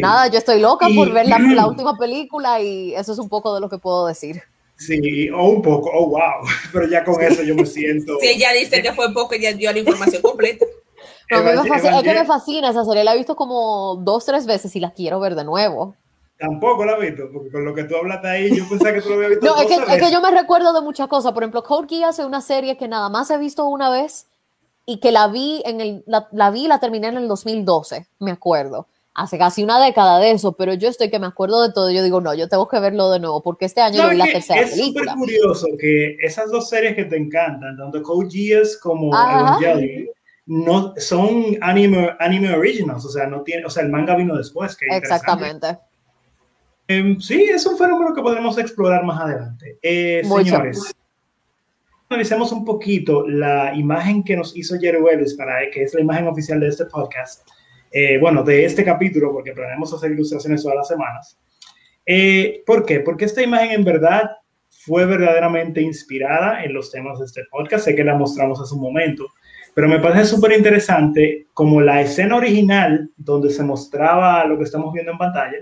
nada, 0.00 0.26
yo 0.26 0.38
estoy 0.38 0.60
loca 0.60 0.88
por 0.94 1.12
ver 1.12 1.28
la, 1.28 1.38
última 1.68 1.96
película 1.96 2.60
y 2.60 2.94
eso 2.94 3.12
es 3.12 3.18
un 3.18 3.28
poco 3.28 3.54
de 3.54 3.60
lo 3.60 3.68
que 3.68 3.78
puedo 3.78 4.06
decir. 4.06 4.42
Sí, 4.76 5.30
o 5.30 5.48
un 5.48 5.62
poco, 5.62 5.90
oh 5.94 6.08
wow, 6.08 6.44
pero 6.72 6.88
ya 6.88 7.04
con 7.04 7.22
eso 7.22 7.42
yo 7.42 7.54
me 7.54 7.64
siento. 7.64 8.18
Sí, 8.20 8.26
ella 8.28 8.52
dice 8.52 8.82
que 8.82 8.92
fue 8.92 9.14
poco 9.14 9.36
y 9.36 9.40
ya 9.40 9.52
dio 9.52 9.72
la 9.72 9.78
información 9.78 10.20
completa. 10.20 10.66
es 11.30 12.02
que 12.02 12.14
me 12.14 12.24
fascina 12.24 12.70
esa 12.70 12.84
serie, 12.84 13.04
la 13.04 13.14
he 13.14 13.16
visto 13.16 13.36
como 13.36 13.96
dos, 14.02 14.26
tres 14.26 14.44
veces 14.46 14.74
y 14.74 14.80
la 14.80 14.92
quiero 14.92 15.20
ver 15.20 15.36
de 15.36 15.44
nuevo. 15.44 15.94
Tampoco 16.38 16.84
la 16.84 16.96
he 16.96 17.10
visto, 17.10 17.30
porque 17.32 17.50
con 17.50 17.64
lo 17.64 17.74
que 17.74 17.84
tú 17.84 17.96
hablaste 17.96 18.28
ahí, 18.28 18.56
yo 18.56 18.68
pensé 18.68 18.92
que 18.92 19.00
tú 19.00 19.10
lo 19.10 19.14
habías 19.16 19.30
visto. 19.30 19.46
no, 19.46 19.60
es 19.60 19.66
que, 19.66 19.74
es 19.74 20.02
que, 20.02 20.12
yo 20.12 20.20
me 20.20 20.30
recuerdo 20.30 20.72
de 20.72 20.80
muchas 20.80 21.06
cosas. 21.08 21.32
Por 21.32 21.42
ejemplo, 21.42 21.62
Code 21.62 21.86
Geass 21.88 22.18
es 22.18 22.24
una 22.24 22.40
serie 22.40 22.76
que 22.76 22.88
nada 22.88 23.08
más 23.08 23.30
he 23.30 23.38
visto 23.38 23.66
una 23.66 23.88
vez 23.90 24.26
y 24.86 24.98
que 24.98 25.12
la 25.12 25.28
vi 25.28 25.62
en 25.64 25.80
el, 25.80 26.04
la, 26.06 26.28
la 26.32 26.50
vi 26.50 26.64
y 26.64 26.68
la 26.68 26.80
terminé 26.80 27.08
en 27.08 27.16
el 27.16 27.28
2012, 27.28 28.06
me 28.18 28.32
acuerdo. 28.32 28.86
Hace 29.16 29.38
casi 29.38 29.62
una 29.62 29.82
década 29.82 30.18
de 30.18 30.32
eso, 30.32 30.52
pero 30.54 30.74
yo 30.74 30.88
estoy 30.88 31.08
que 31.08 31.20
me 31.20 31.28
acuerdo 31.28 31.62
de 31.62 31.72
todo. 31.72 31.88
Yo 31.92 32.02
digo, 32.02 32.20
no, 32.20 32.34
yo 32.34 32.48
tengo 32.48 32.66
que 32.66 32.80
verlo 32.80 33.10
de 33.10 33.20
nuevo, 33.20 33.42
porque 33.44 33.64
este 33.64 33.80
año 33.80 34.08
vi 34.10 34.16
la 34.16 34.24
tercera 34.24 34.60
es 34.60 34.70
película. 34.72 35.12
Es 35.12 35.12
súper 35.12 35.38
curioso 35.38 35.68
que 35.78 36.16
esas 36.20 36.50
dos 36.50 36.68
series 36.68 36.96
que 36.96 37.04
te 37.04 37.16
encantan, 37.16 37.76
tanto 37.76 38.02
Code 38.02 38.28
Geass 38.28 38.76
como 38.76 39.14
Evangelion, 39.14 40.08
no, 40.46 40.94
son 40.96 41.56
anime, 41.60 42.10
anime 42.18 42.54
originals, 42.54 43.04
o 43.04 43.08
sea, 43.08 43.26
no 43.28 43.42
tiene, 43.42 43.64
o 43.64 43.70
sea, 43.70 43.84
el 43.84 43.90
manga 43.90 44.16
vino 44.16 44.36
después. 44.36 44.76
Que 44.76 44.86
Exactamente. 44.96 45.78
Em, 46.86 47.18
sí, 47.18 47.44
es 47.44 47.64
un 47.66 47.78
fenómeno 47.78 48.14
que 48.14 48.20
podremos 48.20 48.58
explorar 48.58 49.04
más 49.04 49.20
adelante. 49.20 49.78
Eh, 49.80 50.22
señores, 50.22 50.94
analicemos 52.10 52.52
un 52.52 52.64
poquito 52.64 53.26
la 53.26 53.74
imagen 53.74 54.22
que 54.22 54.36
nos 54.36 54.54
hizo 54.56 54.78
Jerry 54.78 55.00
Wells 55.00 55.34
para 55.34 55.70
que 55.70 55.82
es 55.82 55.94
la 55.94 56.02
imagen 56.02 56.26
oficial 56.26 56.60
de 56.60 56.68
este 56.68 56.84
podcast. 56.86 57.48
Eh, 57.90 58.18
bueno, 58.18 58.42
de 58.42 58.64
este 58.66 58.84
capítulo, 58.84 59.32
porque 59.32 59.52
planeamos 59.52 59.94
hacer 59.94 60.12
ilustraciones 60.12 60.62
todas 60.62 60.76
las 60.76 60.88
semanas. 60.88 61.38
Eh, 62.04 62.62
¿Por 62.66 62.84
qué? 62.84 63.00
Porque 63.00 63.24
esta 63.24 63.40
imagen 63.40 63.70
en 63.70 63.84
verdad 63.84 64.30
fue 64.68 65.06
verdaderamente 65.06 65.80
inspirada 65.80 66.64
en 66.64 66.74
los 66.74 66.90
temas 66.90 67.18
de 67.18 67.24
este 67.24 67.44
podcast. 67.50 67.86
Sé 67.86 67.94
que 67.94 68.04
la 68.04 68.14
mostramos 68.14 68.60
hace 68.60 68.74
un 68.74 68.82
momento, 68.82 69.24
pero 69.72 69.88
me 69.88 70.00
parece 70.00 70.26
súper 70.26 70.52
interesante 70.52 71.46
como 71.54 71.80
la 71.80 72.02
escena 72.02 72.36
original 72.36 73.10
donde 73.16 73.48
se 73.48 73.62
mostraba 73.62 74.44
lo 74.44 74.58
que 74.58 74.64
estamos 74.64 74.92
viendo 74.92 75.12
en 75.12 75.18
pantalla 75.18 75.56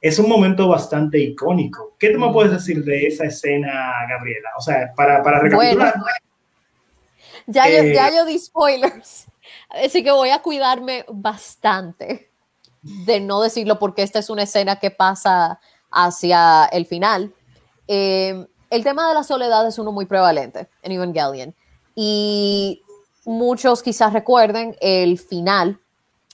es 0.00 0.18
un 0.18 0.28
momento 0.28 0.68
bastante 0.68 1.18
icónico. 1.18 1.94
¿Qué 1.98 2.10
tú 2.10 2.18
me 2.18 2.32
puedes 2.32 2.52
decir 2.52 2.84
de 2.84 3.06
esa 3.06 3.24
escena, 3.24 3.92
Gabriela? 4.08 4.50
O 4.58 4.60
sea, 4.60 4.92
para, 4.94 5.22
para 5.22 5.40
recapitular. 5.40 5.94
ya, 7.46 7.68
yo, 7.68 7.82
ya 7.84 8.10
yo 8.14 8.24
di 8.24 8.38
spoilers, 8.38 9.26
así 9.70 10.02
que 10.02 10.10
voy 10.10 10.30
a 10.30 10.42
cuidarme 10.42 11.04
bastante 11.08 12.30
de 12.82 13.20
no 13.20 13.40
decirlo 13.40 13.78
porque 13.78 14.02
esta 14.02 14.18
es 14.18 14.30
una 14.30 14.44
escena 14.44 14.76
que 14.76 14.90
pasa 14.90 15.60
hacia 15.90 16.66
el 16.66 16.86
final. 16.86 17.34
Eh, 17.88 18.46
el 18.70 18.84
tema 18.84 19.08
de 19.08 19.14
la 19.14 19.24
soledad 19.24 19.66
es 19.66 19.78
uno 19.78 19.92
muy 19.92 20.06
prevalente 20.06 20.68
en 20.82 20.92
Evangelion. 20.92 21.54
Y 21.94 22.82
muchos 23.24 23.82
quizás 23.82 24.12
recuerden 24.12 24.76
el 24.80 25.18
final 25.18 25.80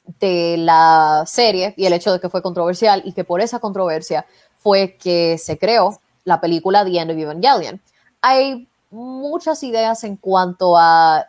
de 0.05 0.57
la 0.59 1.25
serie 1.27 1.75
y 1.77 1.87
el 1.87 1.93
hecho 1.93 2.13
de 2.13 2.21
que 2.21 2.29
fue 2.29 2.43
controversial 2.43 3.03
y 3.05 3.13
que 3.13 3.25
por 3.25 3.41
esa 3.41 3.61
controversia 3.61 4.27
fue 4.57 4.97
que 4.97 5.39
se 5.39 5.59
creó 5.59 6.01
la 6.25 6.41
película 6.41 6.85
The 6.85 6.99
End 6.99 7.11
of 7.11 7.17
Evangelion. 7.17 7.81
Hay 8.21 8.69
muchas 8.91 9.63
ideas 9.63 10.05
en 10.05 10.17
cuanto 10.17 10.77
a 10.77 11.27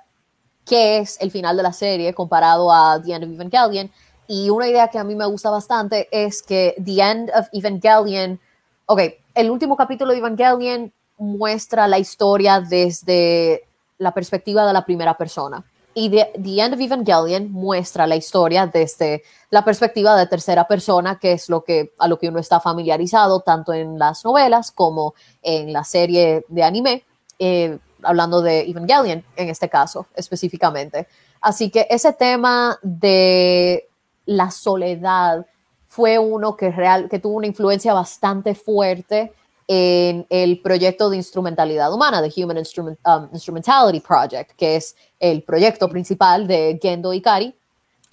qué 0.66 1.00
es 1.00 1.20
el 1.22 1.32
final 1.32 1.58
de 1.58 1.64
la 1.64 1.74
serie 1.74 2.14
comparado 2.14 2.72
a 2.72 3.02
The 3.02 3.14
End 3.14 3.24
of 3.26 3.32
Evangelion 3.32 3.92
y 4.28 4.50
una 4.50 4.68
idea 4.68 4.88
que 4.88 5.00
a 5.00 5.04
mí 5.04 5.16
me 5.16 5.26
gusta 5.26 5.50
bastante 5.50 6.08
es 6.12 6.42
que 6.42 6.76
The 6.84 7.02
End 7.02 7.32
of 7.36 7.48
Evangelion, 7.52 8.40
ok, 8.86 9.02
el 9.36 9.52
último 9.52 9.76
capítulo 9.76 10.12
de 10.12 10.20
Evangelion 10.20 10.94
muestra 11.18 11.88
la 11.88 12.00
historia 12.00 12.60
desde 12.60 13.64
la 13.98 14.14
perspectiva 14.14 14.66
de 14.66 14.74
la 14.74 14.86
primera 14.86 15.18
persona. 15.18 15.64
Y 15.96 16.10
The, 16.10 16.32
End 16.44 16.74
of 16.74 16.80
Evangelion 16.80 17.52
muestra 17.52 18.08
la 18.08 18.16
historia 18.16 18.66
desde 18.68 19.24
la 19.50 19.64
perspectiva 19.64 20.18
de 20.18 20.28
tercera 20.28 20.68
persona, 20.68 21.20
que 21.20 21.34
es 21.34 21.50
lo 21.50 21.64
que, 21.64 21.94
a 22.00 22.08
lo 22.08 22.18
que 22.18 22.30
uno 22.30 22.40
está 22.40 22.60
familiarizado 22.60 23.42
tanto 23.42 23.74
en 23.74 24.00
las 24.00 24.26
novelas 24.26 24.72
como 24.72 25.14
en 25.42 25.72
la 25.72 25.84
serie 25.84 26.46
de 26.48 26.64
anime, 26.64 27.04
eh, 27.38 27.78
hablando 28.02 28.42
de 28.42 28.62
Evangelion 28.62 29.24
en 29.36 29.50
este 29.50 29.70
caso 29.70 30.08
específicamente. 30.16 31.08
Así 31.42 31.70
que 31.70 31.86
ese 31.90 32.14
tema 32.14 32.80
de 32.82 33.88
la 34.26 34.50
soledad 34.50 35.46
fue 35.88 36.18
uno 36.18 36.56
que, 36.56 36.72
real, 36.72 37.08
que 37.08 37.20
tuvo 37.20 37.38
una 37.38 37.48
influencia 37.48 37.94
bastante 37.94 38.56
fuerte 38.56 39.34
en 39.76 40.28
el 40.30 40.62
proyecto 40.62 41.10
de 41.10 41.18
instrumentalidad 41.18 41.92
humana, 41.92 42.22
de 42.22 42.32
Human 42.38 42.58
um, 42.58 43.30
Instrumentality 43.34 44.00
Project, 44.02 44.52
que 44.56 44.76
es 44.76 44.96
el 45.20 45.42
proyecto 45.42 45.90
principal 45.90 46.46
de 46.46 46.78
Gendo 46.80 47.12
Ikari, 47.12 47.56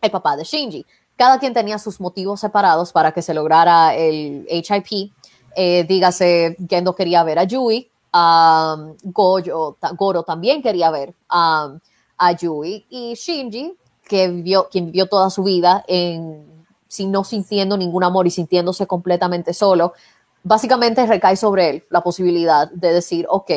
el 0.00 0.10
papá 0.10 0.36
de 0.36 0.44
Shinji. 0.44 0.86
Cada 1.16 1.38
quien 1.38 1.52
tenía 1.52 1.78
sus 1.78 2.00
motivos 2.00 2.40
separados 2.40 2.92
para 2.92 3.12
que 3.12 3.20
se 3.20 3.34
lograra 3.34 3.94
el 3.94 4.46
HIP. 4.48 5.12
Eh, 5.54 5.84
dígase, 5.86 6.56
Gendo 6.66 6.94
quería 6.94 7.22
ver 7.24 7.38
a 7.38 7.44
Yui, 7.44 7.90
um, 8.14 8.94
Goro 9.02 10.22
también 10.22 10.62
quería 10.62 10.90
ver 10.90 11.10
um, 11.10 11.78
a 12.16 12.32
Yui, 12.40 12.86
y 12.88 13.14
Shinji, 13.14 13.76
que 14.08 14.28
vivió, 14.28 14.68
quien 14.70 14.86
vivió 14.86 15.06
toda 15.06 15.28
su 15.28 15.42
vida 15.42 15.84
en, 15.86 16.64
no 17.00 17.22
sintiendo 17.24 17.76
ningún 17.76 18.02
amor 18.02 18.26
y 18.26 18.30
sintiéndose 18.30 18.86
completamente 18.86 19.52
solo, 19.52 19.92
básicamente 20.42 21.06
recae 21.06 21.36
sobre 21.36 21.70
él 21.70 21.84
la 21.90 22.02
posibilidad 22.02 22.70
de 22.70 22.92
decir, 22.92 23.26
ok, 23.28 23.50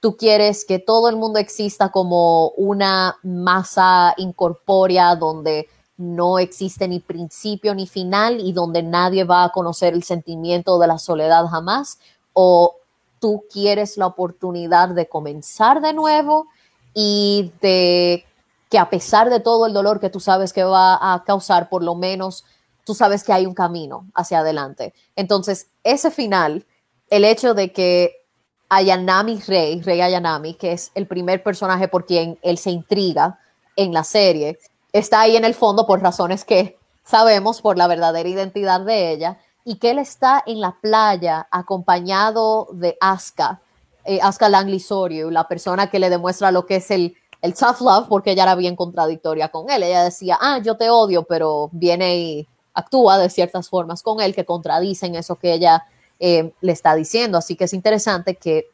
tú 0.00 0.16
quieres 0.16 0.64
que 0.64 0.78
todo 0.78 1.08
el 1.08 1.16
mundo 1.16 1.38
exista 1.38 1.90
como 1.90 2.48
una 2.50 3.18
masa 3.22 4.14
incorpórea 4.16 5.14
donde 5.14 5.68
no 5.96 6.38
existe 6.38 6.88
ni 6.88 6.98
principio 6.98 7.74
ni 7.74 7.86
final 7.86 8.40
y 8.40 8.52
donde 8.52 8.82
nadie 8.82 9.24
va 9.24 9.44
a 9.44 9.50
conocer 9.50 9.94
el 9.94 10.02
sentimiento 10.02 10.78
de 10.78 10.88
la 10.88 10.98
soledad 10.98 11.46
jamás, 11.46 11.98
o 12.32 12.76
tú 13.20 13.44
quieres 13.52 13.96
la 13.96 14.06
oportunidad 14.06 14.88
de 14.88 15.08
comenzar 15.08 15.80
de 15.80 15.92
nuevo 15.92 16.48
y 16.94 17.52
de 17.60 18.24
que 18.68 18.78
a 18.78 18.90
pesar 18.90 19.30
de 19.30 19.38
todo 19.38 19.66
el 19.66 19.72
dolor 19.72 20.00
que 20.00 20.10
tú 20.10 20.18
sabes 20.18 20.52
que 20.52 20.64
va 20.64 21.14
a 21.14 21.22
causar, 21.24 21.68
por 21.68 21.84
lo 21.84 21.94
menos 21.94 22.44
tú 22.84 22.94
sabes 22.94 23.24
que 23.24 23.32
hay 23.32 23.46
un 23.46 23.54
camino 23.54 24.06
hacia 24.14 24.40
adelante. 24.40 24.94
Entonces, 25.16 25.68
ese 25.84 26.10
final, 26.10 26.66
el 27.10 27.24
hecho 27.24 27.54
de 27.54 27.72
que 27.72 28.22
Ayanami 28.68 29.40
Rey, 29.46 29.82
Rey 29.82 30.00
Ayanami, 30.00 30.54
que 30.54 30.72
es 30.72 30.90
el 30.94 31.06
primer 31.06 31.42
personaje 31.42 31.88
por 31.88 32.06
quien 32.06 32.38
él 32.42 32.58
se 32.58 32.70
intriga 32.70 33.38
en 33.76 33.92
la 33.92 34.04
serie, 34.04 34.58
está 34.92 35.20
ahí 35.20 35.36
en 35.36 35.44
el 35.44 35.54
fondo 35.54 35.86
por 35.86 36.00
razones 36.00 36.44
que 36.44 36.78
sabemos 37.04 37.60
por 37.60 37.76
la 37.76 37.86
verdadera 37.86 38.28
identidad 38.28 38.80
de 38.80 39.12
ella, 39.12 39.38
y 39.64 39.76
que 39.76 39.90
él 39.90 39.98
está 39.98 40.42
en 40.46 40.60
la 40.60 40.76
playa 40.80 41.46
acompañado 41.50 42.68
de 42.72 42.96
Asuka, 43.00 43.60
eh, 44.04 44.18
Asuka 44.20 44.48
Langley 44.48 44.82
la 45.30 45.46
persona 45.46 45.88
que 45.88 45.98
le 45.98 46.10
demuestra 46.10 46.50
lo 46.50 46.66
que 46.66 46.76
es 46.76 46.90
el, 46.90 47.14
el 47.42 47.54
tough 47.54 47.80
love, 47.80 48.08
porque 48.08 48.32
ella 48.32 48.44
era 48.44 48.54
bien 48.54 48.74
contradictoria 48.74 49.50
con 49.50 49.70
él. 49.70 49.82
Ella 49.82 50.04
decía, 50.04 50.38
ah, 50.40 50.58
yo 50.58 50.76
te 50.76 50.90
odio, 50.90 51.24
pero 51.24 51.68
viene 51.72 52.16
y 52.16 52.48
actúa 52.74 53.18
de 53.18 53.30
ciertas 53.30 53.68
formas 53.68 54.02
con 54.02 54.20
él 54.20 54.34
que 54.34 54.44
contradicen 54.44 55.14
eso 55.14 55.36
que 55.36 55.52
ella 55.52 55.84
eh, 56.18 56.52
le 56.60 56.72
está 56.72 56.94
diciendo. 56.94 57.38
Así 57.38 57.56
que 57.56 57.64
es 57.64 57.74
interesante 57.74 58.36
que 58.36 58.66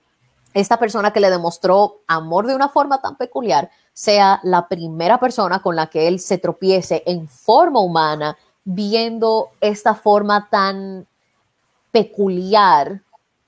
esta 0.55 0.79
persona 0.79 1.13
que 1.13 1.21
le 1.21 1.31
demostró 1.31 2.01
amor 2.07 2.47
de 2.47 2.55
una 2.55 2.69
forma 2.69 3.01
tan 3.01 3.17
peculiar 3.17 3.71
sea 3.93 4.41
la 4.43 4.69
primera 4.69 5.19
persona 5.19 5.61
con 5.61 5.77
la 5.77 5.89
que 5.89 6.09
él 6.09 6.21
se 6.21 6.39
tropiece 6.39 7.03
en 7.07 7.29
forma 7.29 7.81
humana, 7.81 8.37
viendo 8.65 9.51
esta 9.61 9.95
forma 9.95 10.49
tan 10.51 11.07
peculiar. 11.91 13.03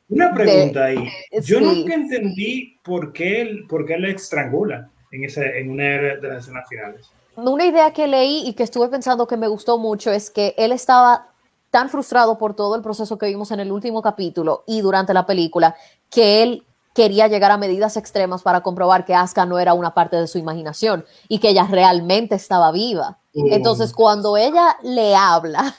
Una 0.08 0.34
pregunta 0.34 0.86
ahí. 0.86 1.08
Yo 1.42 1.60
nunca 1.60 1.94
entendí 1.94 2.78
por 2.82 3.12
qué, 3.12 3.42
él, 3.42 3.66
por 3.68 3.86
qué 3.86 3.96
le 3.96 4.10
estrangula 4.10 4.90
en, 5.12 5.24
ese, 5.24 5.58
en 5.58 5.70
una 5.70 5.84
de 5.84 6.28
las 6.28 6.44
escenas 6.44 6.68
finales 6.68 7.10
una 7.36 7.66
idea 7.66 7.92
que 7.92 8.06
leí 8.06 8.46
y 8.46 8.54
que 8.54 8.62
estuve 8.62 8.88
pensando 8.88 9.26
que 9.26 9.36
me 9.36 9.48
gustó 9.48 9.78
mucho 9.78 10.10
es 10.10 10.30
que 10.30 10.54
él 10.58 10.72
estaba 10.72 11.28
tan 11.70 11.88
frustrado 11.88 12.38
por 12.38 12.54
todo 12.54 12.74
el 12.74 12.82
proceso 12.82 13.16
que 13.18 13.26
vimos 13.26 13.50
en 13.52 13.60
el 13.60 13.70
último 13.70 14.02
capítulo 14.02 14.64
y 14.66 14.80
durante 14.80 15.14
la 15.14 15.26
película 15.26 15.76
que 16.10 16.42
él 16.42 16.66
quería 16.94 17.28
llegar 17.28 17.52
a 17.52 17.56
medidas 17.56 17.96
extremas 17.96 18.42
para 18.42 18.62
comprobar 18.62 19.04
que 19.04 19.14
Asuka 19.14 19.46
no 19.46 19.58
era 19.58 19.74
una 19.74 19.94
parte 19.94 20.16
de 20.16 20.26
su 20.26 20.38
imaginación 20.38 21.04
y 21.28 21.38
que 21.38 21.50
ella 21.50 21.66
realmente 21.70 22.34
estaba 22.34 22.72
viva. 22.72 23.18
Mm. 23.32 23.52
Entonces, 23.52 23.92
cuando 23.92 24.36
ella 24.36 24.76
le 24.82 25.14
habla 25.14 25.76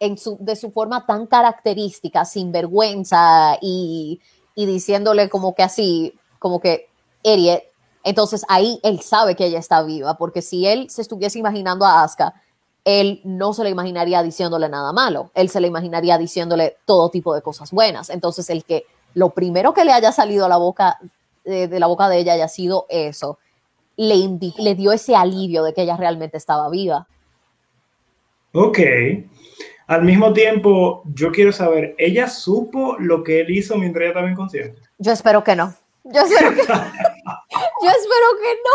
en 0.00 0.16
su, 0.16 0.38
de 0.40 0.56
su 0.56 0.70
forma 0.70 1.04
tan 1.04 1.26
característica, 1.26 2.24
sin 2.24 2.52
vergüenza 2.52 3.58
y, 3.60 4.20
y 4.54 4.66
diciéndole 4.66 5.28
como 5.28 5.54
que 5.54 5.62
así, 5.62 6.14
como 6.38 6.60
que, 6.60 6.88
Eriet, 7.22 7.64
entonces 8.06 8.44
ahí 8.48 8.78
él 8.84 9.00
sabe 9.00 9.34
que 9.34 9.46
ella 9.46 9.58
está 9.58 9.82
viva, 9.82 10.16
porque 10.16 10.40
si 10.40 10.64
él 10.64 10.88
se 10.88 11.02
estuviese 11.02 11.40
imaginando 11.40 11.84
a 11.84 12.04
Asuka, 12.04 12.34
él 12.84 13.20
no 13.24 13.52
se 13.52 13.64
le 13.64 13.70
imaginaría 13.70 14.22
diciéndole 14.22 14.68
nada 14.68 14.92
malo, 14.92 15.32
él 15.34 15.48
se 15.48 15.60
le 15.60 15.66
imaginaría 15.66 16.16
diciéndole 16.16 16.76
todo 16.84 17.10
tipo 17.10 17.34
de 17.34 17.42
cosas 17.42 17.72
buenas. 17.72 18.08
Entonces 18.10 18.48
el 18.48 18.64
que 18.64 18.86
lo 19.14 19.30
primero 19.30 19.74
que 19.74 19.84
le 19.84 19.90
haya 19.90 20.12
salido 20.12 20.46
a 20.46 20.48
la 20.48 20.56
boca 20.56 21.00
eh, 21.44 21.66
de, 21.66 21.80
la 21.80 21.88
boca 21.88 22.08
de 22.08 22.18
ella 22.18 22.34
haya 22.34 22.46
sido 22.46 22.86
eso, 22.88 23.38
le, 23.96 24.38
le 24.58 24.74
dio 24.76 24.92
ese 24.92 25.16
alivio 25.16 25.64
de 25.64 25.74
que 25.74 25.82
ella 25.82 25.96
realmente 25.96 26.36
estaba 26.36 26.70
viva. 26.70 27.08
Ok. 28.52 28.78
Al 29.88 30.04
mismo 30.04 30.32
tiempo, 30.32 31.02
yo 31.12 31.32
quiero 31.32 31.50
saber, 31.50 31.96
¿ella 31.98 32.28
supo 32.28 32.96
lo 33.00 33.24
que 33.24 33.40
él 33.40 33.50
hizo 33.50 33.76
mientras 33.76 34.02
ella 34.02 34.10
estaba 34.10 34.30
inconsciente? 34.30 34.80
Yo 34.98 35.10
espero 35.10 35.42
que 35.42 35.56
no. 35.56 35.74
Yo 36.04 36.20
espero 36.20 36.54
que, 36.54 36.62
yo 37.86 37.92
espero 37.92 38.26
que 38.42 38.52
no. 38.66 38.74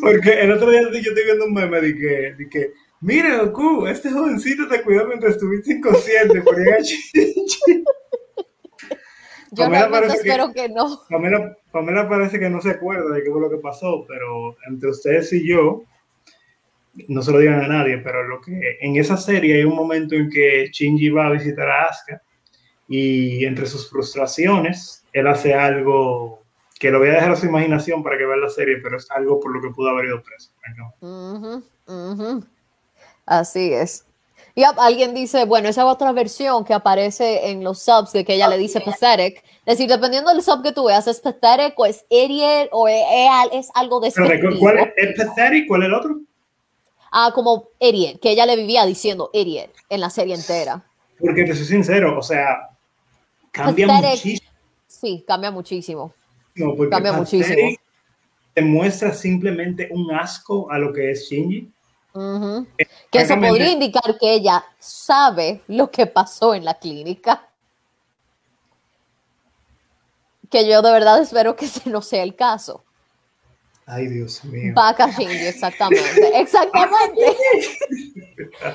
Porque 0.00 0.40
el 0.42 0.52
otro 0.52 0.70
día 0.70 0.82
yo 0.82 0.88
estoy 0.88 1.24
viendo 1.24 1.46
un 1.46 1.54
meme 1.54 1.80
de 1.80 1.96
que, 1.96 2.34
de 2.36 2.48
que 2.50 2.72
mira, 3.00 3.42
Goku, 3.44 3.86
este 3.86 4.10
jovencito 4.10 4.68
te 4.68 4.82
cuidó 4.82 5.06
mientras 5.06 5.32
estuviste 5.32 5.72
inconsciente. 5.72 6.42
yo 9.52 9.68
realmente 9.68 10.14
espero 10.14 10.52
que, 10.52 10.68
no. 10.68 11.00
Pamela, 11.08 11.56
Pamela, 11.72 12.08
parece 12.08 12.38
que 12.38 12.50
no 12.50 12.60
se 12.60 12.70
acuerda 12.70 13.14
de 13.14 13.22
qué 13.22 13.30
fue 13.30 13.40
lo 13.40 13.50
que 13.50 13.56
pasó, 13.56 14.04
pero 14.06 14.56
entre 14.68 14.90
ustedes 14.90 15.32
y 15.32 15.46
yo, 15.46 15.84
no 17.08 17.22
se 17.22 17.32
lo 17.32 17.38
digan 17.38 17.62
a 17.62 17.68
nadie, 17.68 17.98
pero 17.98 18.26
lo 18.26 18.40
que 18.40 18.78
en 18.80 18.96
esa 18.96 19.16
serie 19.16 19.56
hay 19.56 19.64
un 19.64 19.76
momento 19.76 20.14
en 20.14 20.28
que 20.28 20.68
Shinji 20.72 21.08
va 21.08 21.28
a 21.28 21.32
visitar 21.32 21.68
a 21.68 21.84
Asuka 21.84 22.22
y 22.88 23.44
entre 23.44 23.66
sus 23.66 23.88
frustraciones, 23.88 25.06
él 25.12 25.28
hace 25.28 25.54
algo 25.54 26.39
que 26.80 26.90
lo 26.90 26.98
voy 26.98 27.10
a 27.10 27.12
dejar 27.12 27.32
a 27.32 27.36
su 27.36 27.44
imaginación 27.44 28.02
para 28.02 28.16
que 28.16 28.24
vea 28.24 28.38
la 28.38 28.48
serie, 28.48 28.78
pero 28.82 28.96
es 28.96 29.08
algo 29.10 29.38
por 29.38 29.54
lo 29.54 29.60
que 29.60 29.68
pudo 29.68 29.90
haber 29.90 30.06
ido 30.06 30.22
preso. 30.22 30.50
Así 33.26 33.74
es. 33.74 34.06
Y 34.54 34.62
alguien 34.64 35.14
dice, 35.14 35.44
bueno, 35.44 35.68
esa 35.68 35.84
otra 35.84 36.10
versión 36.12 36.64
que 36.64 36.72
aparece 36.72 37.50
en 37.50 37.62
los 37.62 37.82
subs 37.82 38.12
de 38.12 38.24
que 38.24 38.34
ella 38.34 38.48
le 38.48 38.56
dice 38.56 38.80
pathetic. 38.80 39.44
Es 39.66 39.76
decir, 39.76 39.90
dependiendo 39.90 40.32
del 40.32 40.42
sub 40.42 40.62
que 40.62 40.72
tú 40.72 40.86
veas, 40.86 41.06
es 41.06 41.20
pathetic 41.20 41.78
o 41.78 41.84
es 41.84 42.04
idiot 42.08 42.70
o 42.72 42.88
es, 42.88 43.04
es 43.52 43.68
algo 43.74 44.00
de 44.00 44.10
¿Cuál 44.58 44.78
es, 44.78 44.88
es 44.96 45.16
pathetic? 45.16 45.68
¿Cuál 45.68 45.82
es 45.82 45.86
el 45.86 45.94
otro? 45.94 46.20
Ah, 47.12 47.30
como 47.34 47.68
idiot, 47.78 48.20
que 48.20 48.30
ella 48.30 48.46
le 48.46 48.56
vivía 48.56 48.86
diciendo 48.86 49.28
idiot 49.34 49.70
en 49.90 50.00
la 50.00 50.08
serie 50.08 50.34
entera. 50.34 50.82
Porque 51.20 51.44
te 51.44 51.54
soy 51.54 51.66
sincero, 51.66 52.18
o 52.18 52.22
sea, 52.22 52.70
Cambia 53.52 53.86
muchísimo. 53.86 54.50
Sí, 54.86 55.24
cambia 55.26 55.50
muchísimo. 55.50 56.14
No, 56.60 56.76
porque 56.76 56.90
cambia 56.90 57.12
muchísimo. 57.12 57.76
Te 58.54 58.62
muestra 58.62 59.14
simplemente 59.14 59.88
un 59.90 60.12
asco 60.12 60.70
a 60.70 60.78
lo 60.78 60.92
que 60.92 61.10
es 61.10 61.28
Shinji. 61.28 61.70
Que 63.10 63.20
eso 63.20 63.34
podría 63.36 63.70
indicar 63.70 64.18
que 64.18 64.34
ella 64.34 64.64
sabe 64.78 65.62
lo 65.68 65.90
que 65.90 66.06
pasó 66.06 66.54
en 66.54 66.64
la 66.64 66.74
clínica. 66.74 67.48
Que 70.50 70.68
yo 70.68 70.82
de 70.82 70.92
verdad 70.92 71.22
espero 71.22 71.54
que 71.54 71.66
ese 71.66 71.88
no 71.88 72.02
sea 72.02 72.24
el 72.24 72.34
caso. 72.34 72.84
Ay, 73.86 74.06
Dios 74.06 74.44
mío. 74.44 74.72
Vaca 74.74 75.08
Shinji, 75.10 75.46
exactamente. 75.46 76.30
Exactamente. 76.40 77.36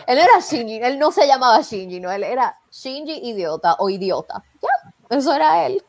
él 0.08 0.18
era 0.18 0.40
Shinji, 0.40 0.76
él 0.76 1.00
no 1.00 1.12
se 1.12 1.26
llamaba 1.26 1.62
Shinji, 1.62 2.02
no, 2.02 2.12
él 2.12 2.24
era 2.24 2.58
Shinji 2.70 3.30
idiota 3.30 3.76
o 3.80 3.90
idiota. 3.90 4.44
Ya, 4.62 5.16
eso 5.16 5.34
era 5.34 5.66
él. 5.68 5.82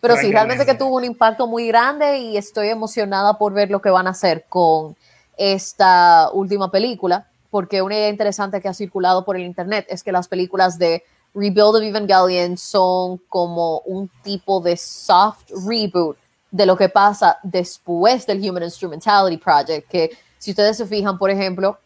Pero 0.00 0.16
sí, 0.16 0.30
realmente 0.30 0.66
que 0.66 0.74
tuvo 0.74 0.96
un 0.96 1.04
impacto 1.04 1.46
muy 1.46 1.68
grande 1.68 2.18
y 2.18 2.36
estoy 2.36 2.68
emocionada 2.68 3.38
por 3.38 3.52
ver 3.52 3.70
lo 3.70 3.80
que 3.80 3.90
van 3.90 4.06
a 4.06 4.10
hacer 4.10 4.44
con 4.48 4.96
esta 5.36 6.30
última 6.32 6.70
película, 6.70 7.28
porque 7.50 7.82
una 7.82 7.96
idea 7.96 8.08
interesante 8.08 8.60
que 8.60 8.68
ha 8.68 8.74
circulado 8.74 9.24
por 9.24 9.36
el 9.36 9.42
internet 9.44 9.86
es 9.88 10.02
que 10.02 10.12
las 10.12 10.28
películas 10.28 10.78
de 10.78 11.02
Rebuild 11.34 11.76
of 11.76 11.82
Evangelion 11.82 12.56
son 12.56 13.18
como 13.28 13.80
un 13.80 14.10
tipo 14.22 14.60
de 14.60 14.76
soft 14.76 15.50
reboot 15.66 16.16
de 16.50 16.64
lo 16.64 16.76
que 16.76 16.88
pasa 16.88 17.38
después 17.42 18.26
del 18.26 18.38
Human 18.38 18.62
Instrumentality 18.62 19.36
Project, 19.36 19.88
que 19.88 20.10
si 20.38 20.52
ustedes 20.52 20.76
se 20.78 20.86
fijan, 20.86 21.18
por 21.18 21.30
ejemplo, 21.30 21.78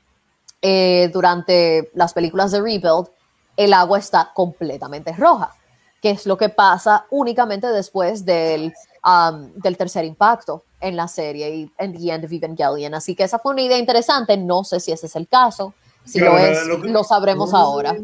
eh, 0.63 1.11
durante 1.13 1.91
las 1.95 2.13
películas 2.13 2.53
de 2.53 2.61
Rebuild, 2.61 3.09
el 3.57 3.73
agua 3.73 3.99
está 3.99 4.31
completamente 4.33 5.13
roja, 5.13 5.53
que 6.01 6.11
es 6.11 6.27
lo 6.27 6.37
que 6.37 6.49
pasa 6.49 7.07
únicamente 7.11 7.67
después 7.69 8.25
del, 8.25 8.73
um, 9.05 9.53
del 9.55 9.77
tercer 9.77 10.05
impacto 10.05 10.65
en 10.81 10.97
la 10.97 11.09
serie 11.09 11.55
y 11.55 11.73
en 11.79 11.93
The 11.93 12.13
End 12.13 12.25
of 12.25 12.33
Evangelion. 12.33 12.95
Así 12.95 13.15
que 13.15 13.25
esa 13.25 13.39
fue 13.39 13.53
una 13.53 13.63
idea 13.63 13.79
interesante, 13.79 14.37
no 14.37 14.65
sé 14.65 14.81
si 14.81 14.93
ese 14.93 15.07
es 15.07 15.17
el 15.17 15.29
caso, 15.29 15.75
si 16.05 16.19
lo 16.19 16.39
es, 16.39 16.67
lo, 16.67 17.05
sabremos 17.05 17.53
ahora. 17.53 17.95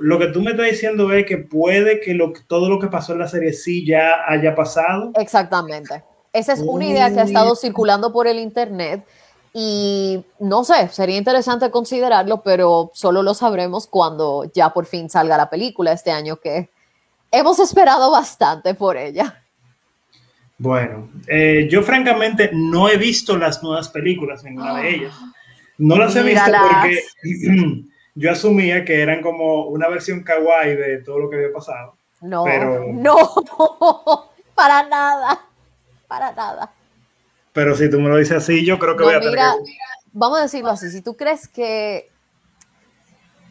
Lo 0.00 0.18
que 0.18 0.28
tú 0.28 0.40
me 0.40 0.52
estás 0.52 0.66
diciendo 0.66 1.12
es 1.12 1.26
que 1.26 1.36
puede 1.36 2.00
que 2.00 2.14
lo, 2.14 2.32
todo 2.48 2.70
lo 2.70 2.80
que 2.80 2.88
pasó 2.88 3.12
en 3.12 3.18
la 3.18 3.28
serie 3.28 3.52
sí 3.52 3.86
ya 3.86 4.24
haya 4.26 4.54
pasado. 4.54 5.12
Exactamente. 5.14 6.02
Esa 6.32 6.54
es 6.54 6.60
una 6.60 6.86
idea 6.86 7.12
que 7.12 7.20
ha 7.20 7.24
estado 7.24 7.54
circulando 7.54 8.12
por 8.12 8.26
el 8.26 8.38
internet 8.38 9.06
y 9.52 10.22
no 10.38 10.64
sé, 10.64 10.88
sería 10.88 11.16
interesante 11.16 11.70
considerarlo, 11.70 12.42
pero 12.42 12.90
solo 12.92 13.22
lo 13.22 13.32
sabremos 13.32 13.86
cuando 13.86 14.44
ya 14.52 14.70
por 14.74 14.84
fin 14.84 15.08
salga 15.08 15.38
la 15.38 15.48
película 15.48 15.92
este 15.92 16.10
año, 16.10 16.36
que 16.36 16.68
hemos 17.30 17.58
esperado 17.58 18.10
bastante 18.10 18.74
por 18.74 18.96
ella. 18.96 19.42
Bueno, 20.58 21.10
eh, 21.26 21.68
yo 21.70 21.82
francamente 21.82 22.50
no 22.52 22.88
he 22.88 22.96
visto 22.96 23.36
las 23.36 23.62
nuevas 23.62 23.88
películas, 23.88 24.42
ninguna 24.42 24.80
de 24.80 24.88
ellas. 24.90 25.14
No 25.78 25.96
las 25.96 26.16
he 26.16 26.22
visto 26.22 26.50
porque 26.50 27.02
yo 28.14 28.32
asumía 28.32 28.84
que 28.84 29.02
eran 29.02 29.20
como 29.20 29.66
una 29.66 29.88
versión 29.88 30.22
kawaii 30.22 30.74
de 30.76 30.98
todo 31.02 31.18
lo 31.18 31.30
que 31.30 31.36
había 31.36 31.52
pasado. 31.52 31.96
No, 32.22 32.44
no, 32.94 33.28
para 34.54 34.88
nada, 34.88 35.44
para 36.08 36.32
nada. 36.32 36.72
Pero 37.52 37.76
si 37.76 37.90
tú 37.90 38.00
me 38.00 38.08
lo 38.08 38.16
dices 38.16 38.38
así, 38.38 38.64
yo 38.64 38.78
creo 38.78 38.96
que 38.96 39.04
voy 39.04 39.14
a 39.14 39.20
tener 39.20 39.38
Vamos 40.12 40.38
a 40.38 40.42
decirlo 40.42 40.70
así, 40.70 40.90
si 40.90 41.02
tú 41.02 41.14
crees 41.14 41.46
que 41.46 42.10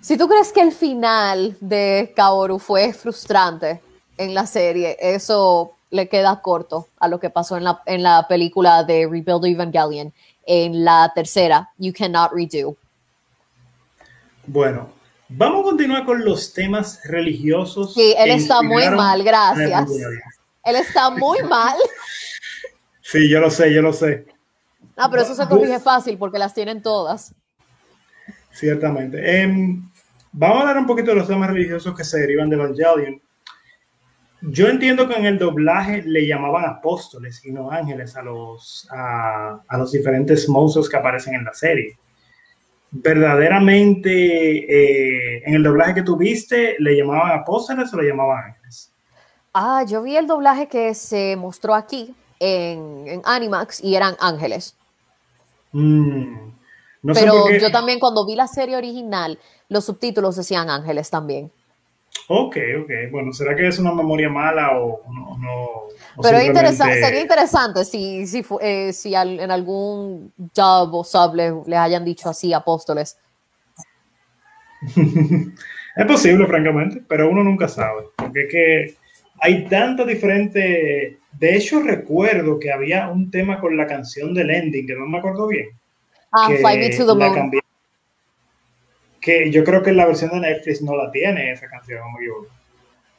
si 0.05 0.17
tú 0.17 0.27
crees 0.27 0.51
que 0.51 0.61
el 0.61 0.71
final 0.71 1.57
de 1.59 2.13
Kaoru 2.15 2.59
fue 2.59 2.93
frustrante 2.93 3.81
en 4.19 4.35
la 4.35 4.45
serie, 4.45 4.95
eso 4.99 5.71
le 5.89 6.07
queda 6.07 6.43
corto 6.43 6.87
a 6.99 7.07
lo 7.07 7.19
que 7.19 7.31
pasó 7.31 7.57
en 7.57 7.63
la, 7.63 7.81
en 7.87 8.03
la 8.03 8.27
película 8.27 8.83
de 8.83 9.07
Rebuild 9.09 9.45
Evangelion 9.45 10.13
en 10.45 10.85
la 10.85 11.11
tercera, 11.15 11.71
You 11.79 11.91
Cannot 11.91 12.33
Redo. 12.33 12.75
Bueno, 14.45 14.89
vamos 15.27 15.61
a 15.61 15.63
continuar 15.63 16.05
con 16.05 16.23
los 16.23 16.53
temas 16.53 16.99
religiosos. 17.05 17.95
Sí, 17.95 18.13
él 18.15 18.29
está 18.29 18.61
muy 18.61 18.87
mal, 18.91 19.23
gracias. 19.23 19.89
Él 20.65 20.75
está 20.75 21.09
muy 21.09 21.41
mal. 21.49 21.77
Sí, 23.01 23.27
yo 23.27 23.39
lo 23.39 23.49
sé, 23.49 23.73
yo 23.73 23.81
lo 23.81 23.91
sé. 23.91 24.27
Ah, 24.95 25.09
pero 25.09 25.23
eso 25.23 25.33
se 25.33 25.47
corrige 25.47 25.79
fácil 25.79 26.15
porque 26.19 26.37
las 26.37 26.53
tienen 26.53 26.83
todas. 26.83 27.33
Ciertamente. 28.51 29.41
Em, 29.41 29.83
vamos 30.37 30.57
a 30.57 30.61
hablar 30.61 30.77
un 30.77 30.85
poquito 30.85 31.11
de 31.11 31.17
los 31.17 31.27
temas 31.27 31.49
religiosos 31.49 31.95
que 31.95 32.03
se 32.03 32.19
derivan 32.19 32.49
de 32.49 32.55
Evangelion. 32.57 33.21
Yo 34.41 34.67
entiendo 34.67 35.07
que 35.07 35.15
en 35.15 35.25
el 35.25 35.39
doblaje 35.39 36.03
le 36.03 36.27
llamaban 36.27 36.65
apóstoles 36.65 37.43
y 37.45 37.51
no 37.51 37.71
ángeles 37.71 38.15
a 38.15 38.21
los, 38.21 38.87
a, 38.91 39.77
los 39.77 39.91
diferentes 39.91 40.47
monstruos 40.49 40.89
que 40.89 40.97
aparecen 40.97 41.35
en 41.35 41.45
la 41.45 41.53
serie. 41.53 41.97
¿Verdaderamente 42.91 44.11
eh, 44.11 45.43
en 45.45 45.53
el 45.55 45.63
doblaje 45.63 45.95
que 45.95 46.03
tuviste 46.03 46.75
le 46.79 46.95
llamaban 46.95 47.39
apóstoles 47.39 47.91
o 47.93 47.97
le 47.97 48.09
llamaban 48.09 48.51
ángeles? 48.51 48.91
Ah, 49.53 49.83
yo 49.87 50.03
vi 50.03 50.15
el 50.17 50.27
doblaje 50.27 50.67
que 50.67 50.93
se 50.93 51.35
mostró 51.37 51.73
aquí 51.73 52.13
en, 52.39 53.21
Animax 53.23 53.83
y 53.83 53.95
eran 53.95 54.15
ángeles. 54.19 54.75
Mm, 55.71 56.51
Pero 57.13 57.49
yo 57.49 57.71
también 57.71 57.99
cuando 57.99 58.25
vi 58.25 58.35
la 58.35 58.47
serie 58.47 58.77
original, 58.77 59.39
los 59.69 59.85
subtítulos 59.85 60.35
decían 60.35 60.69
ángeles 60.69 61.09
también. 61.09 61.51
Ok, 62.27 62.57
ok. 62.81 62.91
Bueno, 63.11 63.33
¿será 63.33 63.55
que 63.55 63.67
es 63.67 63.77
una 63.77 63.93
memoria 63.93 64.29
mala 64.29 64.79
o 64.79 65.03
no? 65.39 65.85
Pero 66.21 66.37
sería 66.39 67.21
interesante 67.21 67.85
si, 67.85 68.25
si, 68.25 68.43
eh, 68.61 68.93
si 68.93 69.13
en 69.15 69.51
algún 69.51 70.31
job 70.55 70.93
o 70.93 71.03
sub 71.03 71.35
les, 71.35 71.53
hayan 71.77 72.05
dicho 72.05 72.29
así 72.29 72.53
apóstoles. 72.53 73.17
es 75.95 76.05
posible, 76.05 76.47
francamente, 76.47 77.03
pero 77.07 77.29
uno 77.29 77.43
nunca 77.43 77.67
sabe. 77.67 78.03
Porque 78.15 78.41
es 78.41 78.51
que 78.51 78.95
hay 79.41 79.65
tanto 79.65 80.05
diferente. 80.05 81.19
De 81.33 81.55
hecho, 81.55 81.81
recuerdo 81.81 82.59
que 82.59 82.71
había 82.71 83.09
un 83.09 83.29
tema 83.29 83.59
con 83.59 83.75
la 83.75 83.87
canción 83.87 84.33
del 84.33 84.51
ending, 84.51 84.87
que 84.87 84.95
no 84.95 85.05
me 85.05 85.17
acuerdo 85.17 85.47
bien. 85.47 85.67
Ah, 86.31 86.47
Fly 86.47 86.77
Me 86.77 86.89
to 86.89 87.05
the 87.05 87.13
Moon 87.13 87.51
que 89.25 89.49
yo 89.49 89.63
creo 89.63 89.81
que 89.81 89.91
la 89.91 90.05
versión 90.05 90.29
de 90.29 90.39
Netflix 90.39 90.83
no 90.83 90.95
la 90.95 91.09
tiene 91.09 91.51
esa 91.51 91.67
canción, 91.67 91.99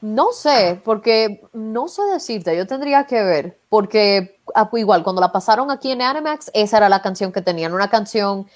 No 0.01 0.31
sé, 0.31 0.81
porque 0.85 1.43
no 1.53 1.89
sé 1.89 2.03
decirte, 2.13 2.57
yo 2.57 2.65
tendría 2.65 3.07
que 3.07 3.25
ver, 3.25 3.59
porque 3.69 4.39
ah, 4.55 4.71
pues 4.71 4.83
igual 4.83 5.03
cuando 5.03 5.21
la 5.21 5.33
pasaron 5.33 5.69
aquí 5.73 5.91
en 5.91 6.03
Animax, 6.03 6.53
esa 6.55 6.77
era 6.77 6.89
la 6.89 7.03
canción 7.03 7.33
que 7.33 7.43
tenían, 7.43 7.75
una 7.75 7.91
canción 7.91 8.47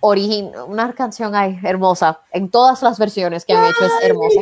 original, 0.00 0.64
una 0.66 0.94
canción 0.94 1.34
ay, 1.34 1.58
hermosa, 1.62 2.20
en 2.32 2.48
todas 2.48 2.82
las 2.82 2.98
versiones 2.98 3.44
que 3.44 3.52
han 3.52 3.66
hecho 3.66 3.84
es 3.84 3.92
hermosa. 4.02 4.40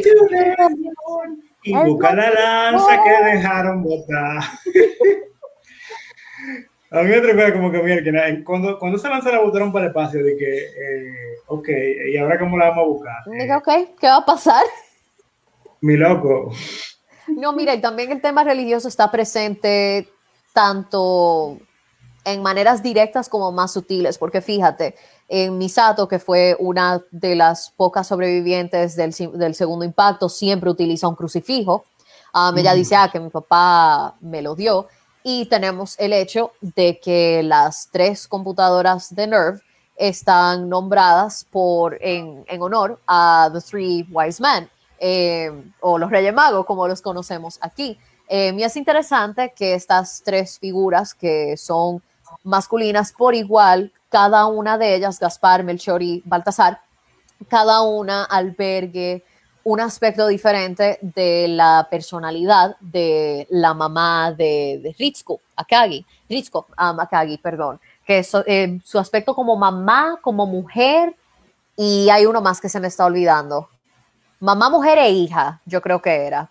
Y 1.65 1.75
busca 1.75 2.15
la 2.15 2.31
lanza 2.31 3.03
que 3.03 3.25
dejaron 3.37 3.83
botar. 3.83 4.43
A 6.93 7.03
mí 7.03 7.09
me 7.09 7.17
atreve 7.17 7.55
como 7.55 7.73
que, 7.73 7.83
mira, 7.83 8.45
cuando, 8.45 8.79
cuando 8.79 8.99
se 8.99 9.09
lanza 9.09 9.31
la 9.31 9.41
botaron 9.41 9.73
para 9.73 9.87
el 9.87 9.91
espacio, 9.91 10.23
de 10.23 10.37
que, 10.37 10.59
eh, 10.59 11.39
ok, 11.47 11.69
¿y 12.13 12.19
ahora 12.19 12.39
cómo 12.39 12.59
la 12.59 12.69
vamos 12.69 12.85
a 12.85 12.87
buscar? 12.87 13.17
Diga, 13.27 13.57
ok, 13.57 13.69
¿qué 13.99 14.07
va 14.09 14.17
a 14.17 14.27
pasar? 14.27 14.63
Mi 15.81 15.97
loco. 15.97 16.53
No, 17.29 17.55
mira, 17.55 17.75
y 17.75 17.81
también 17.81 18.13
el 18.13 18.21
tema 18.21 18.45
religioso 18.45 18.89
está 18.89 19.11
presente 19.11 20.07
tanto 20.53 21.59
en 22.27 22.43
maneras 22.43 22.83
directas 22.83 23.29
como 23.31 23.51
más 23.53 23.73
sutiles, 23.73 24.19
porque 24.19 24.43
fíjate, 24.43 24.95
en 25.29 25.57
Misato, 25.57 26.07
que 26.07 26.19
fue 26.19 26.57
una 26.59 27.03
de 27.11 27.35
las 27.35 27.71
pocas 27.71 28.07
sobrevivientes 28.07 28.97
del, 28.97 29.15
del 29.33 29.55
segundo 29.55 29.87
impacto, 29.87 30.29
siempre 30.29 30.69
utiliza 30.69 31.09
un 31.09 31.17
crucifijo. 31.17 31.87
Um, 32.35 32.57
ella 32.59 32.75
dice, 32.75 32.97
ah, 32.97 33.09
que 33.11 33.19
mi 33.19 33.31
papá 33.31 34.15
me 34.21 34.43
lo 34.43 34.55
dio. 34.55 34.89
Y 35.25 35.47
tenemos 35.47 35.99
el 35.99 36.13
hecho 36.13 36.53
de 36.61 36.99
que 36.99 37.43
las 37.43 37.89
tres 37.91 38.27
computadoras 38.27 39.15
de 39.15 39.27
NERV 39.27 39.61
están 39.97 40.69
nombradas 40.69 41.47
por, 41.51 41.97
en, 42.01 42.45
honor 42.61 42.99
a 43.07 43.51
The 43.53 43.61
Three 43.61 44.07
Wise 44.11 44.43
Men, 44.43 44.69
eh, 44.99 45.51
o 45.81 45.99
los 45.99 46.11
Reyes 46.11 46.35
Magos, 46.35 46.67
como 46.67 46.89
los 46.89 47.01
conocemos 47.01 47.59
aquí. 47.61 47.99
Eh, 48.29 48.55
y 48.57 48.63
es 48.63 48.77
interesante 48.77 49.53
que 49.55 49.75
estas 49.75 50.23
tres 50.25 50.59
figuras 50.59 51.15
que 51.15 51.57
son 51.57 52.03
masculinas 52.43 53.13
por 53.13 53.35
igual, 53.35 53.93
cada 54.09 54.47
una 54.47 54.79
de 54.79 54.95
ellas, 54.95 55.19
Gaspar, 55.19 55.65
Melchor 55.65 56.03
y 56.03 56.23
Baltasar, 56.25 56.81
cada 57.49 57.83
una 57.83 58.25
albergue 58.25 59.25
un 59.65 59.81
aspecto 59.81 60.27
diferente 60.27 60.99
de 61.01 61.47
la 61.49 61.87
personalidad 61.91 62.77
de 62.81 63.47
la 63.51 63.75
mamá 63.75 64.33
de, 64.33 64.81
de 64.83 65.15
Akagi, 65.57 66.05
Ritsuko 66.29 66.67
um, 66.79 67.01
Akagi, 67.01 67.39
perdón, 67.39 67.81
que 68.07 68.19
es 68.19 68.33
eh, 68.47 68.81
su 68.85 68.99
aspecto 68.99 69.35
como 69.35 69.57
mamá, 69.57 70.19
como 70.21 70.47
mujer, 70.47 71.15
y 71.77 72.09
hay 72.11 72.27
uno 72.27 72.41
más 72.41 72.61
que 72.61 72.69
se 72.69 72.81
me 72.81 72.89
está 72.89 73.05
olvidando. 73.05 73.69
Mamá, 74.41 74.69
mujer 74.71 74.99
e 74.99 75.11
hija, 75.11 75.61
yo 75.65 75.81
creo 75.81 76.03
que 76.03 76.27
era. 76.27 76.51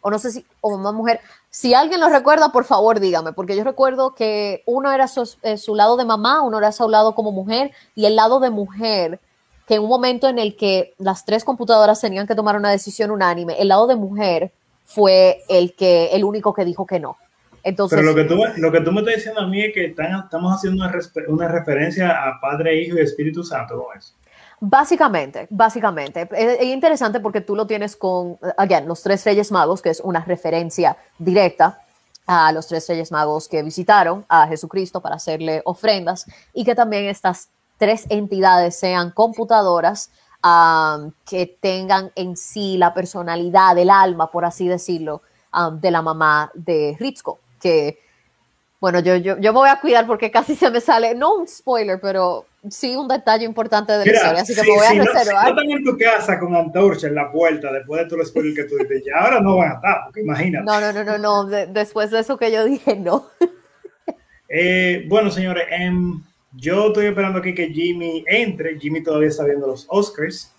O 0.00 0.10
no 0.10 0.18
sé 0.18 0.30
si, 0.30 0.46
o 0.60 0.70
mamá, 0.70 0.92
mujer. 0.92 1.20
Si 1.50 1.74
alguien 1.74 2.00
lo 2.00 2.08
recuerda, 2.08 2.50
por 2.50 2.64
favor, 2.64 3.00
dígame, 3.00 3.32
porque 3.32 3.56
yo 3.56 3.64
recuerdo 3.64 4.14
que 4.14 4.62
uno 4.66 4.92
era 4.92 5.08
su, 5.08 5.28
eh, 5.42 5.58
su 5.58 5.74
lado 5.74 5.96
de 5.96 6.04
mamá, 6.04 6.42
uno 6.42 6.58
era 6.58 6.70
su 6.70 6.88
lado 6.88 7.14
como 7.14 7.32
mujer, 7.32 7.72
y 7.96 8.06
el 8.06 8.14
lado 8.14 8.38
de 8.38 8.50
mujer 8.50 9.20
que 9.68 9.74
en 9.74 9.82
un 9.82 9.88
momento 9.88 10.28
en 10.28 10.38
el 10.38 10.56
que 10.56 10.94
las 10.96 11.26
tres 11.26 11.44
computadoras 11.44 12.00
tenían 12.00 12.26
que 12.26 12.34
tomar 12.34 12.56
una 12.56 12.70
decisión 12.70 13.10
unánime, 13.10 13.60
el 13.60 13.68
lado 13.68 13.86
de 13.86 13.96
mujer 13.96 14.50
fue 14.86 15.42
el 15.50 15.74
que 15.74 16.06
el 16.06 16.24
único 16.24 16.54
que 16.54 16.64
dijo 16.64 16.86
que 16.86 16.98
no. 16.98 17.18
Entonces, 17.62 17.98
Pero 17.98 18.10
lo 18.10 18.14
que, 18.14 18.24
tú, 18.24 18.40
lo 18.56 18.72
que 18.72 18.80
tú 18.80 18.92
me 18.92 19.00
estás 19.00 19.16
diciendo 19.16 19.42
a 19.42 19.46
mí 19.46 19.62
es 19.62 19.74
que 19.74 19.84
están, 19.86 20.24
estamos 20.24 20.54
haciendo 20.54 20.82
una, 20.82 20.98
una, 21.28 21.48
referencia 21.48 22.10
a 22.10 22.40
Padre, 22.40 22.80
Hijo 22.80 22.96
y 22.96 23.02
Espíritu 23.02 23.44
Santo 23.44 23.76
con 23.76 23.98
eso. 23.98 24.14
Básicamente, 24.58 25.46
básicamente. 25.50 26.26
Es, 26.32 26.62
interesante 26.62 27.20
porque 27.20 27.42
tú 27.42 27.54
lo 27.54 27.66
tienes 27.66 27.94
con, 27.94 28.38
again, 28.56 28.88
los 28.88 29.02
tres 29.02 29.22
Reyes 29.26 29.52
Magos, 29.52 29.82
que 29.82 29.90
es 29.90 30.00
una 30.00 30.24
referencia 30.24 30.96
directa 31.18 31.82
a 32.26 32.52
los 32.52 32.66
tres 32.66 32.88
Reyes 32.88 33.12
Magos 33.12 33.48
que 33.48 33.62
visitaron 33.62 34.24
a 34.30 34.46
Jesucristo 34.48 35.02
para 35.02 35.16
hacerle 35.16 35.60
ofrendas 35.66 36.24
y 36.54 36.64
que 36.64 36.74
también 36.74 37.04
estas 37.04 37.50
tres 37.78 38.06
entidades 38.10 38.78
sean 38.78 39.12
computadoras 39.12 40.10
um, 40.44 41.12
que 41.24 41.56
tengan 41.60 42.10
en 42.14 42.36
sí 42.36 42.76
la 42.76 42.92
personalidad, 42.92 43.78
el 43.78 43.90
alma, 43.90 44.30
por 44.30 44.44
así 44.44 44.68
decirlo, 44.68 45.22
um, 45.54 45.80
de 45.80 45.90
la 45.90 46.02
mamá 46.02 46.50
de 46.54 46.96
Ritzko, 46.98 47.38
que, 47.60 48.00
bueno, 48.80 49.00
yo, 49.00 49.16
yo, 49.16 49.38
yo 49.38 49.52
me 49.52 49.58
voy 49.60 49.68
a 49.70 49.80
cuidar 49.80 50.06
porque 50.06 50.30
casi 50.30 50.54
se 50.54 50.70
me 50.70 50.80
sale, 50.80 51.14
no 51.14 51.36
un 51.36 51.48
spoiler, 51.48 52.00
pero 52.00 52.46
sí 52.68 52.96
un 52.96 53.08
detalle 53.08 53.44
importante 53.44 53.92
de 53.92 54.04
la 54.04 54.12
historia, 54.12 54.42
así 54.42 54.54
que 54.54 54.62
me 54.62 54.74
voy 54.74 54.86
a 54.86 55.04
reservar. 55.04 55.44
No, 55.44 55.60
están 55.60 55.70
en 55.70 55.84
tu 55.84 55.96
casa 55.96 56.38
con 56.38 56.54
antorcha 56.54 57.06
en 57.06 57.14
la 57.14 57.30
puerta 57.30 57.72
después 57.72 58.02
de 58.02 58.08
todo 58.08 58.20
el 58.20 58.26
spoiler 58.26 58.54
que 58.54 58.64
tú 58.64 58.76
dices, 58.76 59.04
ya 59.06 59.24
ahora 59.24 59.40
no 59.40 59.56
van 59.56 59.72
a 59.72 59.74
estar, 59.74 60.04
porque 60.04 60.20
imagínate. 60.20 60.64
No, 60.64 60.80
no, 60.80 60.92
no, 60.92 61.04
no, 61.04 61.18
no, 61.18 61.44
después 61.44 62.10
de 62.10 62.20
eso 62.20 62.36
que 62.36 62.50
yo 62.52 62.64
dije, 62.64 62.96
no. 62.96 63.26
Eh, 64.48 65.04
bueno, 65.08 65.30
señores, 65.30 65.66
em, 65.70 66.22
yo 66.58 66.88
estoy 66.88 67.06
esperando 67.06 67.38
aquí 67.38 67.54
que 67.54 67.68
Jimmy 67.68 68.24
entre. 68.26 68.78
Jimmy 68.78 69.02
todavía 69.02 69.28
está 69.28 69.44
viendo 69.44 69.68
los 69.68 69.86
Oscars. 69.88 70.52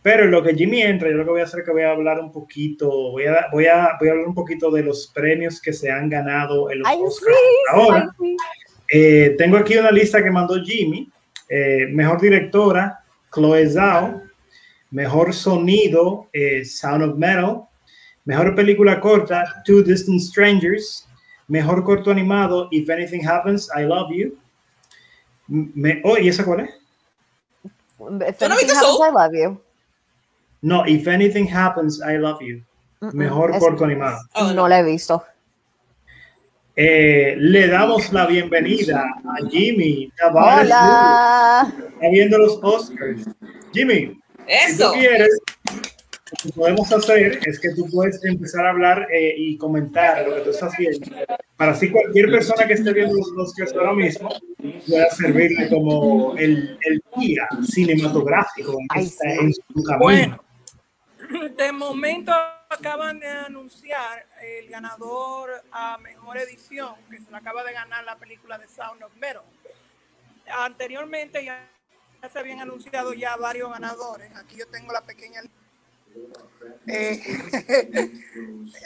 Pero 0.00 0.24
en 0.24 0.32
lo 0.32 0.42
que 0.42 0.54
Jimmy 0.54 0.82
entra, 0.82 1.10
yo 1.10 1.16
lo 1.16 1.24
que 1.24 1.30
voy 1.30 1.40
a 1.42 1.44
hacer 1.44 1.60
es 1.60 1.66
que 1.66 1.72
voy 1.72 1.82
a 1.82 1.92
hablar 1.92 2.18
un 2.18 2.32
poquito, 2.32 2.90
voy 3.12 3.26
a, 3.26 3.46
voy 3.52 3.66
a, 3.66 3.90
voy 4.00 4.08
a 4.08 4.12
hablar 4.12 4.26
un 4.26 4.34
poquito 4.34 4.68
de 4.70 4.82
los 4.82 5.06
premios 5.14 5.60
que 5.60 5.72
se 5.72 5.92
han 5.92 6.08
ganado 6.08 6.72
en 6.72 6.80
los 6.80 6.88
Oscars. 6.88 7.36
Ahora, 7.70 8.16
eh, 8.92 9.36
tengo 9.38 9.58
aquí 9.58 9.76
una 9.76 9.92
lista 9.92 10.22
que 10.22 10.30
mandó 10.30 10.60
Jimmy. 10.60 11.08
Eh, 11.48 11.86
mejor 11.90 12.20
directora, 12.20 13.00
Chloe 13.32 13.68
Zhao. 13.68 14.22
Mejor 14.90 15.32
sonido, 15.32 16.28
eh, 16.32 16.64
Sound 16.64 17.04
of 17.04 17.16
Metal. 17.16 17.62
Mejor 18.24 18.54
película 18.56 18.98
corta, 18.98 19.62
Two 19.64 19.82
Distant 19.82 20.20
Strangers. 20.20 21.06
Mejor 21.46 21.84
corto 21.84 22.10
animado, 22.10 22.68
If 22.72 22.90
Anything 22.90 23.24
Happens, 23.24 23.70
I 23.76 23.84
Love 23.84 24.10
You. 24.12 24.41
Me, 25.52 26.00
oh, 26.04 26.16
¿y 26.16 26.28
esa 26.28 26.44
cuál 26.44 26.60
es? 26.60 26.70
If 28.26 28.42
anything 28.42 28.70
happens, 28.70 29.00
I 29.00 29.12
love 29.12 29.32
you. 29.34 29.60
No, 30.62 30.84
If 30.86 31.08
Anything 31.08 31.48
Happens, 31.48 32.00
I 32.00 32.16
Love 32.18 32.40
You. 32.40 32.62
Mejor 33.12 33.58
corto 33.58 33.84
animado. 33.84 34.18
Oh, 34.34 34.52
no 34.52 34.68
la 34.68 34.78
he 34.78 34.84
visto. 34.84 35.24
Eh, 36.76 37.34
le 37.36 37.66
damos 37.66 38.12
la 38.12 38.26
bienvenida 38.26 39.02
a 39.02 39.48
Jimmy 39.50 40.10
Tavares. 40.16 40.66
Hola. 40.66 41.72
Está 41.94 42.08
viendo 42.10 42.38
los 42.38 42.60
Oscars. 42.62 43.28
Jimmy, 43.72 44.20
Eso. 44.46 44.92
si 44.92 44.98
tú 44.98 45.00
quieres, 45.00 45.40
lo 46.32 46.50
que 46.50 46.52
podemos 46.58 46.92
hacer 46.92 47.40
es 47.46 47.60
que 47.60 47.74
tú 47.74 47.88
puedes 47.90 48.24
empezar 48.24 48.66
a 48.66 48.70
hablar 48.70 49.06
eh, 49.12 49.34
y 49.36 49.56
comentar 49.58 50.26
lo 50.26 50.36
que 50.36 50.40
tú 50.42 50.50
estás 50.50 50.76
viendo, 50.76 51.06
para 51.56 51.72
así 51.72 51.90
cualquier 51.90 52.30
persona 52.30 52.66
que 52.66 52.74
esté 52.74 52.92
viendo 52.92 53.14
los 53.14 53.48
Oscars 53.48 53.72
ahora 53.74 53.92
mismo 53.92 54.28
pueda 54.86 55.10
servirle 55.10 55.68
como 55.68 56.36
el, 56.36 56.78
el 56.82 57.02
guía 57.16 57.48
cinematográfico 57.64 58.78
en, 58.94 59.40
en 59.40 59.52
su 59.52 59.82
camino. 59.84 59.98
Bueno 59.98 60.52
de 61.56 61.72
momento 61.72 62.32
acaban 62.68 63.18
de 63.18 63.28
anunciar 63.28 64.26
el 64.42 64.68
ganador 64.68 65.62
a 65.70 65.98
mejor 65.98 66.38
edición, 66.38 66.94
que 67.10 67.20
se 67.20 67.30
le 67.30 67.36
acaba 67.36 67.64
de 67.64 67.72
ganar 67.72 68.04
la 68.04 68.16
película 68.16 68.58
de 68.58 68.68
Sound 68.68 69.02
of 69.02 69.14
Metal. 69.16 69.42
Anteriormente 70.50 71.44
ya, 71.44 71.68
se 72.30 72.38
habían 72.38 72.60
anunciado 72.60 73.12
ya 73.14 73.36
varios 73.36 73.70
ganadores. 73.70 74.34
Aquí 74.36 74.56
yo 74.56 74.66
tengo 74.68 74.92
la 74.92 75.02
pequeña. 75.02 75.40
Eh, 76.86 77.22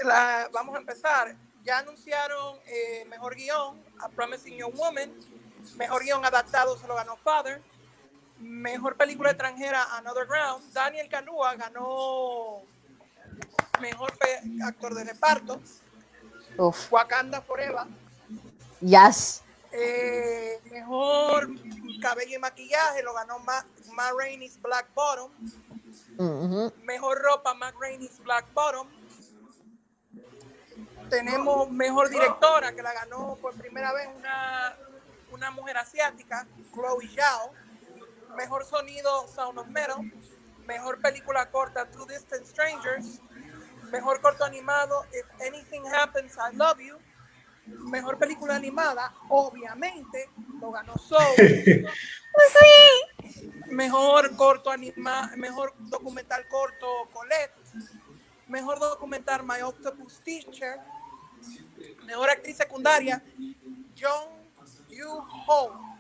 vamos 0.53 0.75
a 0.75 0.79
empezar. 0.79 1.37
Ya 1.65 1.79
anunciaron 1.79 2.59
eh, 2.67 3.05
mejor 3.09 3.35
guion 3.35 3.83
a 4.01 4.09
Promising 4.09 4.57
Young 4.57 4.75
Woman. 4.77 5.13
Mejor 5.77 6.05
guion 6.05 6.25
adaptado 6.25 6.79
se 6.79 6.87
lo 6.87 6.95
ganó 6.95 7.17
Father. 7.17 7.61
Mejor 8.39 8.97
película 8.97 9.31
extranjera, 9.31 9.85
Another 9.97 10.27
Ground. 10.27 10.73
Daniel 10.73 11.09
Canúa 11.09 11.55
ganó 11.57 12.63
mejor 13.81 14.13
actor 14.65 14.95
de 14.95 15.05
reparto. 15.05 15.61
Wakanda 16.91 17.41
Forever. 17.43 17.87
Yes. 18.81 19.43
Eh, 19.79 20.59
mejor 20.71 21.49
cabello 22.01 22.37
y 22.37 22.39
maquillaje 22.39 23.03
lo 23.03 23.13
ganó 23.13 23.39
Ma, 23.41 23.65
Rainey's 24.19 24.61
Black 24.63 24.89
Bottom. 24.95 25.31
Mejor 26.83 27.19
ropa, 27.21 27.53
Matt 27.55 27.75
Rainey's 27.79 28.19
Black 28.21 28.47
Bottom. 28.55 28.89
Tenemos 31.11 31.71
mejor 31.71 32.09
directora 32.09 32.73
que 32.73 32.83
la 32.83 32.93
ganó 32.95 33.37
por 33.41 33.55
primera 33.55 33.93
vez 33.93 34.09
una, 34.17 34.77
una 35.31 35.51
mujer 35.51 35.77
asiática, 35.77 36.47
Chloe 36.73 37.09
Zhao. 37.09 37.53
Mejor 38.37 38.65
sonido 38.65 39.29
Sound 39.29 39.59
of 39.59 39.67
Metal, 39.69 39.97
mejor 40.67 41.01
película 41.01 41.51
corta 41.51 41.87
Two 41.91 42.05
Distant 42.07 42.45
Strangers, 42.45 43.21
mejor 43.91 44.21
corto 44.21 44.45
animado 44.45 45.07
If 45.13 45.27
Anything 45.47 45.87
Happens 45.87 46.37
I 46.37 46.55
Love 46.55 46.81
You, 46.81 46.99
mejor 47.67 48.19
película 48.19 48.57
animada, 48.57 49.15
obviamente, 49.29 50.31
lo 50.61 50.71
ganó 50.71 50.97
Soul. 50.97 51.35
sí. 51.37 51.85
Mejor 53.71 54.37
corto 54.37 54.71
anima, 54.71 55.33
mejor 55.37 55.75
documental 55.91 56.47
corto 56.47 56.87
Colette, 57.13 57.53
mejor 58.47 58.79
documental 58.79 59.43
My 59.43 59.61
Octopus 59.63 60.21
Teacher, 60.21 60.79
mejor 62.05 62.31
actriz 62.31 62.57
secundaria 62.57 63.21
John 63.99 64.29
Yu 64.89 65.09
Ho 65.49 65.97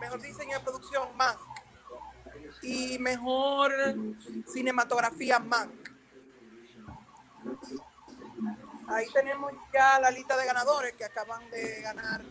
mejor 0.00 0.20
diseño 0.20 0.58
de 0.58 0.64
producción 0.64 1.08
Mank 1.16 1.38
y 2.62 2.98
mejor 2.98 3.72
cinematografía 4.52 5.38
Mank. 5.38 5.90
Ahí 8.90 9.06
tenemos 9.12 9.52
ya 9.72 9.98
la 10.00 10.10
lista 10.10 10.36
de 10.36 10.46
ganadores 10.46 10.94
que 10.94 11.04
acaban 11.04 11.48
de 11.50 11.80
ganar 11.82 12.22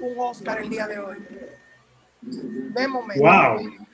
un 0.00 0.18
Oscar 0.18 0.60
el 0.60 0.68
día 0.68 0.86
de 0.86 0.98
hoy. 0.98 1.16
De 2.20 2.88
momento. 2.88 3.22
Wow. 3.22 3.84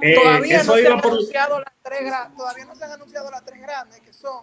Eh, 0.00 0.14
todavía, 0.14 0.62
no 0.62 0.74
se 0.74 0.86
han 0.86 0.98
anunciado 0.98 1.58
las 1.58 1.72
tres, 1.82 2.12
todavía 2.36 2.64
no 2.64 2.76
se 2.76 2.84
han 2.84 2.92
anunciado 2.92 3.30
las 3.30 3.44
tres 3.44 3.60
grandes 3.60 4.00
que 4.00 4.12
son 4.12 4.42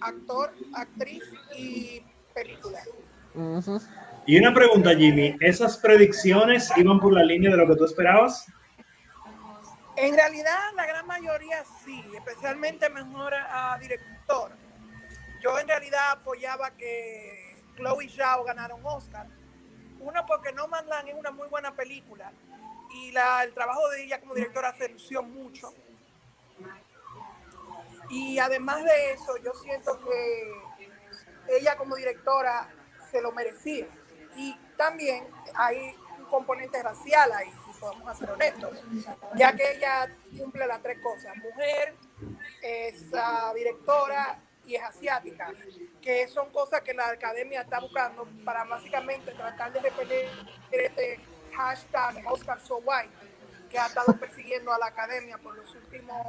actor, 0.00 0.54
actriz 0.74 1.22
y 1.56 2.02
película. 2.34 2.80
Y 4.26 4.38
una 4.38 4.54
pregunta, 4.54 4.94
Jimmy, 4.94 5.36
¿esas 5.40 5.76
predicciones 5.78 6.70
iban 6.76 7.00
por 7.00 7.12
la 7.12 7.22
línea 7.22 7.50
de 7.50 7.56
lo 7.56 7.66
que 7.66 7.76
tú 7.76 7.84
esperabas? 7.84 8.46
En 9.96 10.14
realidad, 10.14 10.58
la 10.74 10.86
gran 10.86 11.06
mayoría 11.06 11.62
sí, 11.84 12.02
especialmente 12.16 12.88
mejor 12.88 13.34
a, 13.34 13.76
director. 13.78 14.52
Yo 15.40 15.58
en 15.58 15.68
realidad 15.68 16.12
apoyaba 16.12 16.70
que 16.72 17.56
Chloe 17.76 18.08
Zhao 18.08 18.44
ganara 18.44 18.74
un 18.74 18.84
Oscar. 18.84 19.26
Uno, 19.98 20.24
porque 20.26 20.52
No 20.52 20.68
Man 20.68 20.86
Land 20.86 21.08
es 21.08 21.14
una 21.14 21.30
muy 21.30 21.48
buena 21.48 21.74
película 21.74 22.32
y 22.92 23.12
la, 23.12 23.44
el 23.44 23.52
trabajo 23.54 23.88
de 23.90 24.04
ella 24.04 24.20
como 24.20 24.34
directora 24.34 24.74
se 24.76 24.88
lució 24.88 25.22
mucho. 25.22 25.72
Y 28.08 28.38
además 28.38 28.82
de 28.84 29.12
eso, 29.12 29.36
yo 29.38 29.52
siento 29.54 29.98
que 30.00 31.56
ella 31.56 31.76
como 31.76 31.96
directora 31.96 32.68
se 33.10 33.20
lo 33.20 33.32
merecía. 33.32 33.86
Y 34.36 34.56
también 34.76 35.28
hay 35.54 35.96
un 36.18 36.24
componente 36.26 36.82
racial 36.82 37.30
ahí, 37.32 37.50
si 37.50 37.80
podemos 37.80 38.18
ser 38.18 38.30
honestos, 38.30 38.78
ya 39.36 39.54
que 39.54 39.76
ella 39.76 40.16
cumple 40.36 40.66
las 40.66 40.82
tres 40.82 40.98
cosas, 41.00 41.36
mujer, 41.36 41.94
es 42.62 43.04
directora 43.54 44.38
y 44.66 44.74
es 44.74 44.82
asiática, 44.82 45.52
que 46.00 46.28
son 46.28 46.50
cosas 46.50 46.80
que 46.82 46.94
la 46.94 47.08
academia 47.08 47.62
está 47.62 47.80
buscando 47.80 48.28
para 48.44 48.64
básicamente 48.64 49.32
tratar 49.32 49.72
de 49.72 49.80
repeler 49.80 50.28
este 50.70 51.18
hashtag 51.52 52.24
Oscar 52.26 52.60
So 52.60 52.76
White, 52.78 53.10
que 53.70 53.78
ha 53.78 53.86
estado 53.86 54.16
persiguiendo 54.16 54.72
a 54.72 54.78
la 54.78 54.86
academia 54.86 55.38
por 55.38 55.56
los 55.56 55.74
últimos 55.74 56.26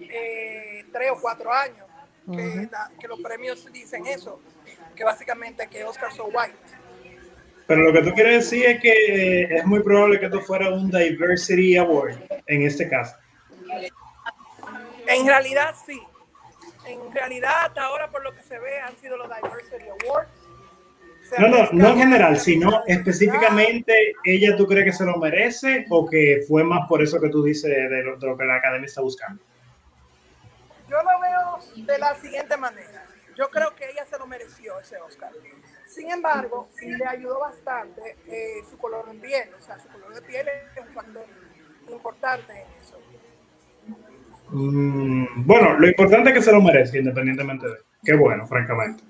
eh, 0.00 0.84
tres 0.92 1.10
o 1.10 1.20
cuatro 1.20 1.52
años, 1.52 1.86
que, 2.30 2.68
que 3.00 3.08
los 3.08 3.20
premios 3.20 3.70
dicen 3.72 4.06
eso 4.06 4.40
que 4.94 5.04
básicamente 5.04 5.66
que 5.68 5.84
Oscar 5.84 6.12
So 6.12 6.26
White. 6.26 6.56
Pero 7.66 7.82
lo 7.82 7.92
que 7.92 8.02
tú 8.02 8.14
quieres 8.14 8.44
decir 8.44 8.66
es 8.66 8.80
que 8.80 9.44
es 9.44 9.64
muy 9.64 9.82
probable 9.82 10.18
que 10.18 10.26
esto 10.26 10.40
fuera 10.40 10.68
un 10.68 10.90
Diversity 10.90 11.76
Award 11.76 12.18
en 12.46 12.62
este 12.62 12.88
caso. 12.88 13.16
En 15.06 15.26
realidad 15.26 15.74
sí. 15.86 16.00
En 16.86 17.12
realidad 17.12 17.66
hasta 17.66 17.84
ahora 17.84 18.08
por 18.10 18.22
lo 18.22 18.34
que 18.34 18.42
se 18.42 18.58
ve 18.58 18.80
han 18.80 18.96
sido 18.96 19.16
los 19.16 19.28
Diversity 19.28 19.88
Awards. 19.88 20.30
No, 21.38 21.48
no, 21.48 21.68
no 21.72 21.88
en 21.88 21.98
general, 21.98 22.38
sino 22.38 22.82
específicamente, 22.86 24.14
¿ella 24.24 24.56
tú 24.56 24.66
crees 24.66 24.84
que 24.84 24.92
se 24.92 25.04
lo 25.04 25.16
merece 25.16 25.86
o 25.88 26.06
que 26.08 26.44
fue 26.46 26.64
más 26.64 26.86
por 26.88 27.02
eso 27.02 27.20
que 27.20 27.28
tú 27.28 27.42
dices 27.42 27.70
de 27.70 28.02
lo, 28.02 28.16
de 28.16 28.26
lo 28.26 28.36
que 28.36 28.44
la 28.44 28.56
academia 28.56 28.86
está 28.86 29.00
buscando? 29.00 29.42
Yo 30.88 30.96
lo 31.02 31.20
veo 31.20 31.86
de 31.86 31.98
la 31.98 32.14
siguiente 32.16 32.56
manera. 32.56 33.06
Yo 33.34 33.48
creo 33.48 33.74
que 33.74 33.88
ella 33.88 34.04
se 34.04 34.18
lo 34.18 34.26
mereció 34.26 34.78
ese 34.78 34.98
Oscar. 34.98 35.32
Sin 35.86 36.10
embargo, 36.10 36.68
le 36.80 37.06
ayudó 37.06 37.40
bastante 37.40 38.16
eh, 38.26 38.62
su 38.68 38.76
color 38.78 39.10
de 39.10 39.18
piel, 39.18 39.48
o 39.54 39.60
sea, 39.60 39.78
su 39.78 39.88
color 39.88 40.14
de 40.14 40.22
piel 40.22 40.46
es 40.48 40.82
un 40.82 40.92
factor 40.92 41.24
importante 41.88 42.52
en 42.52 42.66
eso. 42.82 43.01
Mm, 44.52 45.46
bueno, 45.46 45.78
lo 45.78 45.88
importante 45.88 46.30
es 46.30 46.36
que 46.36 46.42
se 46.42 46.52
lo 46.52 46.60
merece, 46.60 46.98
independientemente 46.98 47.66
de. 47.66 47.76
Qué 48.04 48.14
bueno, 48.14 48.46
francamente. 48.46 49.02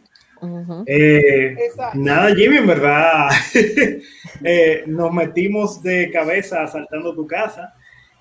eh, 0.86 1.56
nada, 1.94 2.34
Jimmy, 2.34 2.58
en 2.58 2.66
verdad, 2.66 3.28
eh, 4.44 4.84
nos 4.86 5.12
metimos 5.12 5.82
de 5.82 6.10
cabeza 6.10 6.62
asaltando 6.62 7.14
tu 7.14 7.26
casa. 7.26 7.74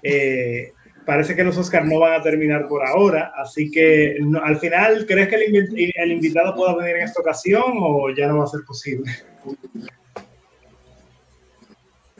Eh, 0.03 0.73
parece 1.05 1.35
que 1.35 1.43
los 1.43 1.57
Oscars 1.57 1.87
no 1.87 1.99
van 1.99 2.19
a 2.19 2.23
terminar 2.23 2.67
por 2.67 2.85
ahora, 2.85 3.33
así 3.35 3.69
que 3.69 4.17
al 4.43 4.57
final, 4.57 5.05
¿crees 5.07 5.27
que 5.27 5.35
el, 5.35 5.91
el, 5.95 6.11
invitado 6.11 6.55
pueda 6.55 6.75
venir 6.75 6.97
en 6.97 7.03
esta 7.03 7.21
ocasión 7.21 7.73
o 7.77 8.09
ya 8.15 8.27
no 8.27 8.39
va 8.39 8.43
a 8.45 8.47
ser 8.47 8.61
posible? 8.65 9.11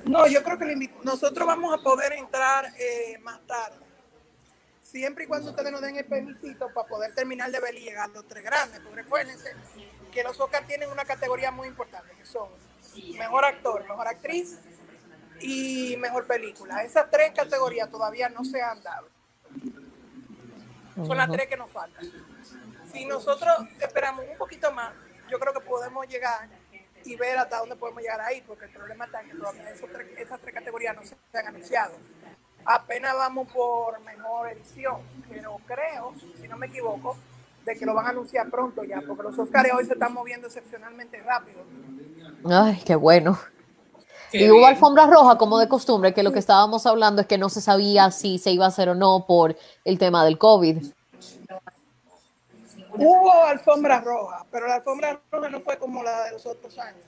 No, 0.06 0.28
yo 0.28 0.44
creo 0.44 0.58
que 0.58 0.90
nosotros 1.04 1.48
vamos 1.48 1.74
a 1.74 1.84
poder 1.84 2.14
entrar 2.14 2.66
eh, 2.80 3.18
más 3.22 3.40
tarde, 3.46 3.86
siempre 4.92 5.24
y 5.24 5.28
cuando 5.28 5.52
ustedes 5.52 5.72
nos 5.72 5.82
den 5.82 5.96
el 5.96 6.06
permisito 6.06 6.70
para 6.74 6.88
poder 6.88 7.16
terminar 7.16 7.50
de 7.50 7.60
ver 7.60 7.76
y 7.76 7.80
llegar 7.80 8.10
los 8.10 8.28
tres 8.28 8.44
grandes, 8.44 8.80
porque 8.82 9.02
recuérdense 9.02 9.54
que 10.12 10.24
los 10.24 10.38
Oscars 10.40 10.68
tienen 10.68 10.90
una 10.90 11.06
categoría 11.06 11.50
muy 11.52 11.70
importante, 11.70 12.14
que 12.16 12.26
son 12.26 12.50
mejor 13.18 13.46
actor, 13.46 13.88
mejor 13.88 14.08
actriz, 14.08 14.60
y 15.42 15.96
mejor 15.98 16.28
película. 16.28 16.84
Esas 16.84 17.10
tres 17.10 17.32
categorías 17.36 17.90
todavía 17.90 18.30
no 18.30 18.46
se 18.46 18.62
han 18.62 18.82
dado. 18.84 19.08
Son 20.96 21.18
las 21.18 21.32
tres 21.32 21.48
que 21.48 21.58
nos 21.58 21.72
faltan. 21.72 22.06
Si 22.92 23.06
nosotros 23.06 23.52
esperamos 23.80 24.26
un 24.30 24.38
poquito 24.38 24.72
más, 24.72 24.94
yo 25.30 25.40
creo 25.40 25.54
que 25.54 25.62
podemos 25.62 26.06
llegar 26.08 26.48
y 27.04 27.16
ver 27.16 27.38
hasta 27.38 27.58
dónde 27.58 27.76
podemos 27.76 28.02
llegar 28.02 28.22
ahí, 28.22 28.44
porque 28.46 28.66
el 28.66 28.72
problema 28.72 29.06
está 29.06 29.22
en 29.22 29.30
que 29.30 29.36
todavía 29.36 29.70
esas 29.72 30.40
tres, 30.42 30.54
categorías 30.54 30.96
no 30.96 31.04
se 31.04 31.16
han 31.34 31.48
anunciado. 31.48 31.96
Apenas 32.66 33.14
vamos 33.16 33.48
por 33.52 34.00
mejor 34.02 34.50
edición, 34.50 34.98
pero 35.30 35.58
creo, 35.66 36.14
si 36.40 36.48
no 36.48 36.58
me 36.58 36.68
equivoco, 36.68 37.18
de 37.66 37.76
que 37.76 37.86
lo 37.86 37.94
van 37.94 38.08
a 38.08 38.10
anunciar 38.10 38.50
pronto 38.50 38.84
ya, 38.84 39.02
porque 39.06 39.24
los 39.24 39.38
Oscars 39.38 39.70
hoy 39.74 39.86
se 39.86 39.94
están 39.94 40.14
moviendo 40.14 40.48
excepcionalmente 40.48 41.22
rápido. 41.22 41.64
Ay, 42.46 42.82
qué 42.86 42.96
bueno 42.96 43.38
y 44.34 44.50
hubo 44.50 44.66
alfombra 44.66 45.08
roja 45.08 45.38
como 45.38 45.60
de 45.60 45.68
costumbre, 45.68 46.14
que 46.14 46.24
lo 46.24 46.32
que 46.32 46.40
estábamos 46.40 46.86
hablando 46.86 47.22
es 47.22 47.28
que 47.28 47.38
no 47.38 47.50
se 47.50 47.62
sabía 47.62 48.12
si 48.12 48.38
se 48.38 48.52
iba 48.52 48.66
a 48.66 48.70
hacer 48.70 48.90
o 48.90 48.96
no 48.96 49.26
por 49.28 49.56
el 49.84 49.98
tema 49.98 50.24
del 50.24 50.38
COVID. 50.38 50.84
Hubo 52.94 53.44
alfombra 53.44 54.02
roja, 54.02 54.46
pero 54.52 54.68
la 54.68 54.76
alfombra 54.76 55.20
roja 55.32 55.50
no 55.50 55.62
fue 55.62 55.78
como 55.78 56.04
la 56.04 56.26
de 56.26 56.32
los 56.32 56.46
otros 56.46 56.78
años. 56.78 57.04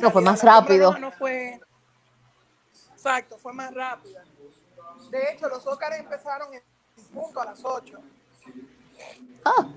no, 0.00 0.10
fue 0.10 0.22
más 0.22 0.42
rápido. 0.42 0.96
No 0.98 1.10
fue, 1.10 1.60
exacto, 3.00 3.38
fue 3.38 3.54
más 3.54 3.72
rápida. 3.72 4.22
De 5.10 5.32
hecho, 5.32 5.48
los 5.48 5.66
Óscares 5.66 6.00
empezaron 6.00 6.52
en 6.52 6.62
punto 7.14 7.40
a 7.40 7.46
las 7.46 7.64
8. 7.64 7.98
Ah, 9.42 9.74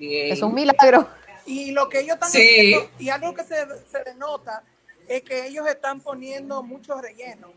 es 0.00 0.42
un 0.42 0.52
milagro. 0.52 1.08
Y 1.46 1.70
lo 1.70 1.88
que 1.88 2.00
ellos 2.00 2.14
están 2.14 2.28
haciendo, 2.28 2.90
y 2.98 3.08
algo 3.08 3.34
que 3.34 3.44
se, 3.44 3.86
se 3.86 4.02
denota, 4.04 4.64
es 5.06 5.22
que 5.22 5.46
ellos 5.46 5.66
están 5.68 6.00
poniendo 6.00 6.62
mucho 6.62 7.00
relleno. 7.00 7.52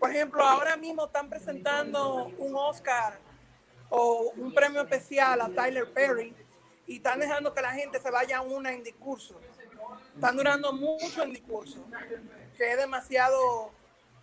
Por 0.00 0.10
ejemplo, 0.10 0.42
ahora 0.42 0.76
mismo 0.76 1.06
están 1.06 1.30
presentando 1.30 2.26
un 2.38 2.54
Oscar 2.56 3.18
o 3.90 4.32
un 4.36 4.52
premio 4.52 4.82
especial 4.82 5.40
a 5.40 5.48
Tyler 5.48 5.90
Perry 5.92 6.34
y 6.86 6.96
están 6.96 7.20
dejando 7.20 7.54
que 7.54 7.62
la 7.62 7.72
gente 7.72 8.00
se 8.00 8.10
vaya 8.10 8.38
a 8.38 8.42
una 8.42 8.72
en 8.72 8.82
discurso. 8.82 9.40
Están 10.14 10.36
durando 10.36 10.72
mucho 10.72 11.22
en 11.22 11.32
discurso, 11.32 11.84
que 12.54 12.72
es 12.72 12.78
demasiado 12.78 13.70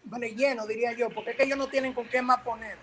relleno, 0.05 0.65
diría 0.65 0.93
yo, 0.93 1.09
porque 1.09 1.31
es 1.31 1.37
que 1.37 1.43
ellos 1.43 1.57
no 1.57 1.67
tienen 1.67 1.93
con 1.93 2.07
qué 2.07 2.21
más 2.21 2.41
poner. 2.41 2.77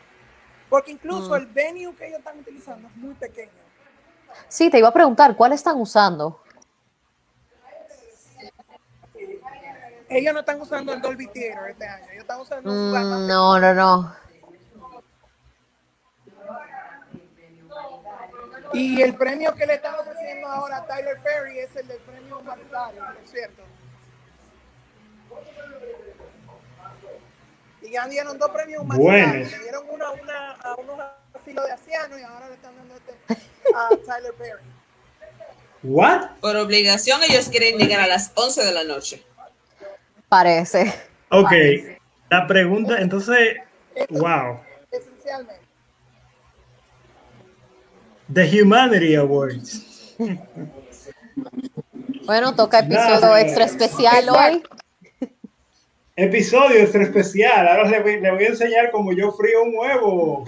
Porque 0.69 0.93
incluso 0.93 1.31
mm. 1.31 1.35
el 1.35 1.47
venue 1.47 1.95
que 1.97 2.07
ellos 2.07 2.19
están 2.19 2.39
utilizando 2.39 2.89
es 2.89 2.97
muy 2.97 3.15
pequeño. 3.15 3.51
Sí, 4.49 4.71
te 4.71 4.79
iba 4.79 4.89
a 4.89 4.93
preguntar, 4.93 5.37
¿cuál 5.37 5.53
están 5.53 5.81
usando? 5.81 6.43
Ellos 10.11 10.33
no 10.33 10.41
están 10.41 10.61
usando 10.61 10.95
el 10.95 11.03
Dolby 11.03 11.27
Theater 11.27 11.71
este 11.71 11.87
año, 11.87 12.07
ellos 12.11 12.23
están 12.23 12.41
usando 12.41 12.71
mm, 12.71 13.27
No, 13.27 13.59
no, 13.59 13.75
no. 13.75 14.17
Y 18.73 19.03
el 19.03 19.15
premio 19.17 19.55
que 19.55 19.67
le 19.67 19.75
están 19.75 19.95
ofreciendo 19.95 20.47
ahora 20.47 20.79
a 20.79 20.87
Tyler 20.87 21.21
Perry 21.23 21.59
es 21.59 21.75
el 21.77 21.87
del 21.89 21.99
premio 22.01 22.39
humanitario, 22.39 23.03
por 23.03 23.29
cierto. 23.29 23.63
Y 27.83 27.91
ya 27.91 28.07
dieron 28.07 28.39
dos 28.39 28.51
premios 28.51 28.83
humanitarios. 28.83 29.51
Le 29.51 29.59
dieron 29.61 29.85
una, 29.91 30.11
una 30.11 30.51
a 30.53 30.75
unos 30.75 31.01
asilos 31.33 31.65
de 31.65 31.73
ancianos 31.73 32.19
y 32.19 32.23
ahora 32.23 32.49
le 32.49 32.55
están 32.55 32.77
dando 32.77 32.95
este 32.97 33.13
a 33.75 33.89
Tyler 34.07 34.35
Perry. 34.35 34.63
¿What? 35.83 36.39
Por 36.41 36.57
obligación 36.57 37.21
ellos 37.23 37.49
quieren 37.49 37.79
llegar 37.79 38.01
a 38.01 38.07
las 38.07 38.33
11 38.35 38.65
de 38.65 38.73
la 38.73 38.85
noche. 38.85 39.25
Parece. 40.29 40.93
Ok. 41.31 41.53
La 42.31 42.47
pregunta, 42.47 42.99
entonces, 42.99 43.57
wow. 44.11 44.61
Esencialmente. 44.91 45.67
The 48.33 48.63
Humanity 48.63 49.15
Awards. 49.15 50.15
Bueno, 52.27 52.55
toca 52.55 52.81
episodio 52.81 53.37
extra 53.37 53.65
especial 53.65 54.29
hoy. 54.29 54.63
Episodio 56.21 56.81
extra 56.81 57.05
especial. 57.05 57.69
Ahora 57.69 57.89
le 57.89 58.01
voy, 58.01 58.21
le 58.21 58.33
voy 58.33 58.43
a 58.43 58.49
enseñar 58.49 58.91
cómo 58.91 59.13
yo 59.13 59.31
frío 59.31 59.63
un 59.63 59.73
huevo. 59.73 60.45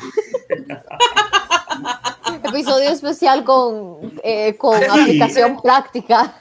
Episodio 2.45 2.91
especial 2.91 3.45
con, 3.45 4.19
eh, 4.25 4.57
con 4.57 4.83
aplicación 4.83 5.63
práctica. 5.63 6.35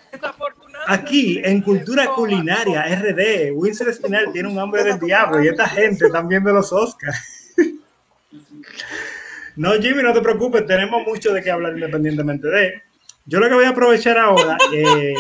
Aquí, 0.88 1.40
en 1.44 1.62
Cultura 1.62 2.08
Culinaria, 2.08 2.84
RD, 2.86 3.52
Winston 3.54 3.90
Espinal 3.90 4.30
tiene 4.34 4.50
un 4.50 4.58
hambre 4.58 4.84
del 4.84 5.00
diablo 5.00 5.44
y 5.44 5.48
esta 5.48 5.70
gente 5.70 6.08
están 6.08 6.28
viendo 6.28 6.52
los 6.52 6.74
Oscars. 6.74 7.54
No, 9.56 9.74
Jimmy, 9.74 10.02
no 10.02 10.14
te 10.14 10.22
preocupes, 10.22 10.66
tenemos 10.66 11.06
mucho 11.06 11.34
de 11.34 11.44
qué 11.44 11.52
hablar 11.52 11.74
independientemente 11.74 12.48
de. 12.48 12.82
Yo 13.26 13.42
lo 13.42 13.50
que 13.50 13.56
voy 13.56 13.66
a 13.66 13.70
aprovechar 13.70 14.18
ahora, 14.18 14.58
eh, 14.74 15.16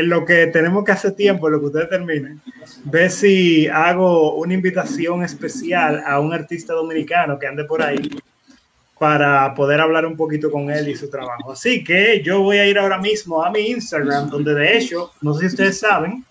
en 0.00 0.08
lo 0.08 0.24
que 0.24 0.46
tenemos 0.48 0.84
que 0.84 0.92
hacer 0.92 1.12
tiempo, 1.12 1.46
en 1.46 1.54
lo 1.54 1.60
que 1.60 1.66
ustedes 1.66 1.88
terminen, 1.88 2.40
ver 2.84 3.10
si 3.10 3.66
hago 3.68 4.34
una 4.34 4.54
invitación 4.54 5.22
especial 5.22 6.02
a 6.06 6.20
un 6.20 6.32
artista 6.34 6.74
dominicano 6.74 7.38
que 7.38 7.46
ande 7.46 7.64
por 7.64 7.82
ahí 7.82 8.10
para 8.98 9.54
poder 9.54 9.80
hablar 9.80 10.06
un 10.06 10.16
poquito 10.16 10.50
con 10.50 10.70
él 10.70 10.88
y 10.88 10.96
su 10.96 11.08
trabajo. 11.08 11.52
Así 11.52 11.84
que 11.84 12.22
yo 12.22 12.42
voy 12.42 12.58
a 12.58 12.66
ir 12.66 12.78
ahora 12.78 12.98
mismo 12.98 13.44
a 13.44 13.50
mi 13.50 13.68
Instagram, 13.70 14.30
donde 14.30 14.54
de 14.54 14.76
hecho, 14.76 15.12
no 15.20 15.34
sé 15.34 15.40
si 15.40 15.46
ustedes 15.46 15.78
saben, 15.78 16.24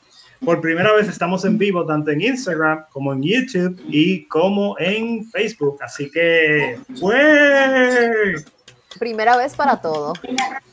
por 0.43 0.61
primera 0.61 0.93
vez 0.93 1.07
estamos 1.07 1.43
en 1.45 1.57
vivo 1.57 1.85
tanto 1.85 2.11
en 2.11 2.21
Instagram 2.21 2.85
como 2.91 3.13
en 3.13 3.23
YouTube 3.23 3.81
y 3.87 4.25
como 4.25 4.75
en 4.79 5.25
Facebook. 5.31 5.79
Así 5.81 6.11
que, 6.11 6.79
pues... 6.99 8.45
Primera 8.99 9.37
vez 9.37 9.55
para 9.55 9.81
todo. 9.81 10.13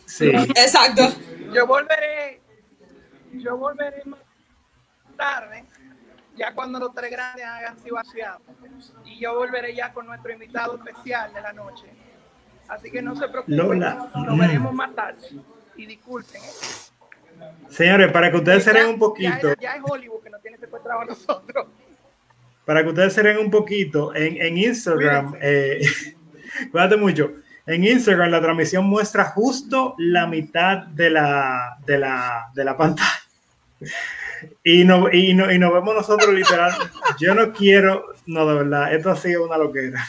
Sí. 0.07 0.29
Exacto. 0.29 1.09
Yo 1.55 1.67
volveré, 1.67 2.42
yo 3.41 3.57
volveré 3.57 4.03
más 4.05 4.21
tarde 5.17 5.65
ya 6.37 6.55
cuando 6.55 6.79
los 6.79 6.95
tres 6.95 7.11
grandes 7.11 7.45
hayan 7.45 7.79
sido 7.79 7.97
vaciados. 7.97 8.41
Y 9.05 9.21
yo 9.21 9.35
volveré 9.35 9.75
ya 9.75 9.93
con 9.93 10.07
nuestro 10.07 10.33
invitado 10.33 10.77
especial 10.77 11.33
de 11.33 11.41
la 11.41 11.53
noche. 11.53 11.87
Así 12.69 12.91
que 12.91 13.03
no 13.03 13.15
se 13.15 13.29
preocupen, 13.29 13.57
nos 13.57 14.39
veremos 14.39 14.73
más 14.73 14.95
tarde. 14.95 15.29
Y 15.77 15.87
disculpen. 15.87 16.41
Señores, 17.69 18.13
para 18.13 18.31
que 18.31 18.37
ustedes 18.37 18.65
se 18.65 18.85
un 18.85 18.99
poquito. 18.99 19.55
Ya, 19.61 19.75
es 19.75 19.83
Hollywood 19.83 20.23
que 20.23 20.31
nos 20.31 20.43
tiene 20.43 20.59
secuestrado 20.59 21.01
a 21.01 21.05
nosotros. 21.05 21.67
Para 22.65 22.83
que 22.83 22.91
ustedes 22.91 23.13
se 23.13 23.39
un 23.39 23.51
poquito, 23.51 24.15
en, 24.15 24.41
en 24.41 24.57
Instagram, 24.57 25.37
eh, 25.41 25.85
cuídate 26.71 26.97
mucho. 26.97 27.33
En 27.67 27.85
Instagram 27.85 28.31
la 28.31 28.41
transmisión 28.41 28.87
muestra 28.87 29.25
justo 29.25 29.95
la 29.99 30.27
mitad 30.27 30.87
de 30.87 31.11
la, 31.11 31.79
de 31.85 31.99
la, 31.99 32.51
de 32.55 32.65
la 32.65 32.77
pantalla. 32.77 33.22
Y, 34.65 34.85
no, 34.85 35.13
y, 35.13 35.35
no, 35.35 35.53
y 35.53 35.59
nos 35.59 35.73
vemos 35.73 35.95
nosotros 35.95 36.35
literal. 36.35 36.73
Yo 37.19 37.35
no 37.35 37.53
quiero, 37.53 38.15
no, 38.27 38.47
de 38.47 38.55
verdad, 38.55 38.95
esto 38.95 39.11
ha 39.11 39.17
sido 39.17 39.47
una 39.47 39.57
loquera. 39.57 40.05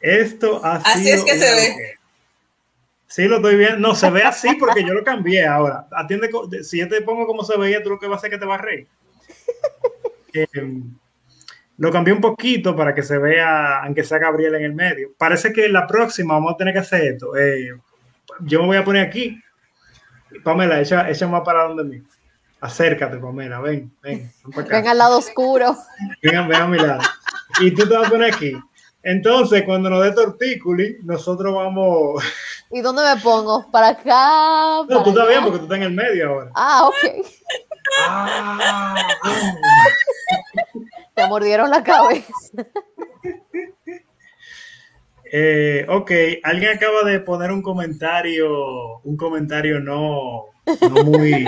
Esto 0.00 0.64
ha 0.64 0.76
así 0.76 1.04
sido 1.04 1.16
es 1.18 1.24
que 1.24 1.38
se 1.38 1.54
ve. 1.54 1.98
Sí, 3.06 3.28
lo 3.28 3.36
estoy 3.36 3.56
viendo. 3.56 3.78
No, 3.78 3.94
se 3.94 4.10
ve 4.10 4.22
así 4.22 4.54
porque 4.58 4.82
yo 4.82 4.94
lo 4.94 5.04
cambié 5.04 5.46
ahora. 5.46 5.86
Atiende, 5.92 6.30
si 6.62 6.78
yo 6.78 6.88
te 6.88 7.02
pongo 7.02 7.26
como 7.26 7.44
se 7.44 7.56
veía, 7.58 7.82
tú 7.82 7.90
lo 7.90 7.98
que 7.98 8.08
va 8.08 8.14
a 8.14 8.16
hacer 8.16 8.32
es 8.32 8.36
que 8.36 8.40
te 8.40 8.46
va 8.46 8.54
a 8.54 8.58
reír. 8.58 8.86
Eh, 10.34 10.46
lo 11.76 11.90
cambié 11.90 12.14
un 12.14 12.20
poquito 12.20 12.74
para 12.74 12.94
que 12.94 13.02
se 13.02 13.18
vea, 13.18 13.82
aunque 13.82 14.02
sea 14.02 14.18
Gabriel 14.18 14.54
en 14.54 14.64
el 14.64 14.74
medio. 14.74 15.12
Parece 15.18 15.52
que 15.52 15.68
la 15.68 15.86
próxima 15.86 16.34
vamos 16.34 16.54
a 16.54 16.56
tener 16.56 16.72
que 16.72 16.80
hacer 16.80 17.02
esto. 17.12 17.36
Eh, 17.36 17.74
yo 18.40 18.60
me 18.60 18.66
voy 18.66 18.76
a 18.78 18.84
poner 18.84 19.06
aquí. 19.06 19.38
Pamela, 20.42 20.80
echa, 20.80 21.08
echa 21.08 21.26
más 21.26 21.42
para 21.42 21.64
donde 21.64 21.84
mí. 21.84 22.02
Acércate, 22.60 23.16
Pamela, 23.18 23.60
ven, 23.60 23.92
ven. 24.02 24.32
Ven, 24.44 24.68
ven 24.68 24.88
al 24.88 24.98
lado 24.98 25.18
oscuro. 25.18 25.76
Vengan, 26.22 26.48
ven 26.48 26.60
a 26.62 26.66
mi 26.66 26.78
lado. 26.78 27.00
Y 27.60 27.72
tú 27.74 27.88
te 27.88 27.96
vas 27.96 28.06
a 28.06 28.10
poner 28.10 28.32
aquí. 28.32 28.52
Entonces, 29.02 29.64
cuando 29.64 29.90
nos 29.90 30.04
dé 30.04 30.12
tortículi, 30.12 30.98
nosotros 31.02 31.52
vamos. 31.52 32.22
¿Y 32.70 32.80
dónde 32.80 33.02
me 33.02 33.20
pongo? 33.20 33.68
¿Para 33.70 33.88
acá? 33.88 34.84
no, 34.88 35.02
tú 35.02 35.10
estás 35.10 35.28
bien 35.28 35.42
porque 35.42 35.58
tú 35.58 35.64
estás 35.64 35.78
en 35.78 35.82
el 35.84 35.92
medio 35.92 36.28
ahora. 36.28 36.50
Ah, 36.54 36.86
ok. 36.86 37.26
Ah, 37.98 38.94
Te 41.14 41.26
mordieron 41.26 41.68
la 41.68 41.82
cabeza. 41.82 42.32
Eh, 45.34 45.86
ok, 45.88 46.10
alguien 46.42 46.72
acaba 46.72 47.04
de 47.04 47.18
poner 47.20 47.50
un 47.50 47.62
comentario, 47.62 48.98
un 48.98 49.16
comentario 49.16 49.80
no, 49.80 50.44
no 50.66 51.04
muy, 51.04 51.46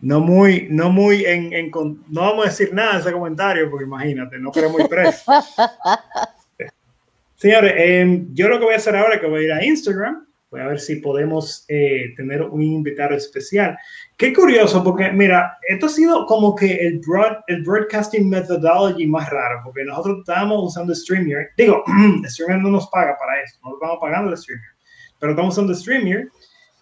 no 0.00 0.20
muy, 0.20 0.66
no 0.70 0.88
muy 0.88 1.26
en, 1.26 1.52
en, 1.52 1.70
no 1.70 2.22
vamos 2.22 2.46
a 2.46 2.48
decir 2.48 2.72
nada 2.72 2.94
de 2.94 3.00
ese 3.00 3.12
comentario 3.12 3.68
porque 3.68 3.84
imagínate, 3.84 4.38
no 4.38 4.50
queremos 4.50 4.80
ir 4.80 4.88
preso. 4.88 5.30
Señores, 7.36 7.74
eh, 7.76 8.24
yo 8.32 8.48
lo 8.48 8.58
que 8.58 8.64
voy 8.64 8.74
a 8.74 8.78
hacer 8.78 8.96
ahora 8.96 9.16
es 9.16 9.20
que 9.20 9.26
voy 9.26 9.42
a 9.42 9.44
ir 9.44 9.52
a 9.52 9.64
Instagram, 9.66 10.26
voy 10.50 10.62
a 10.62 10.68
ver 10.68 10.80
si 10.80 10.96
podemos 10.96 11.66
eh, 11.68 12.14
tener 12.16 12.40
un 12.40 12.62
invitado 12.62 13.14
especial. 13.14 13.76
Qué 14.18 14.32
curioso, 14.32 14.82
porque 14.82 15.12
mira, 15.12 15.58
esto 15.68 15.86
ha 15.86 15.88
sido 15.88 16.26
como 16.26 16.56
que 16.56 16.74
el, 16.74 16.98
broad, 17.06 17.36
el 17.46 17.62
broadcasting 17.62 18.28
methodology 18.28 19.06
más 19.06 19.30
raro, 19.30 19.60
porque 19.62 19.84
nosotros 19.84 20.18
estábamos 20.18 20.64
usando 20.64 20.92
StreamYard. 20.92 21.50
Digo, 21.56 21.84
StreamYard 22.28 22.60
no 22.60 22.70
nos 22.70 22.88
paga 22.88 23.16
para 23.16 23.40
eso, 23.40 23.60
no 23.62 23.74
estamos 23.74 23.98
pagando 24.00 24.32
el 24.32 24.36
StreamYard, 24.36 24.74
pero 25.20 25.32
estamos 25.32 25.54
usando 25.54 25.72
StreamYard 25.72 26.26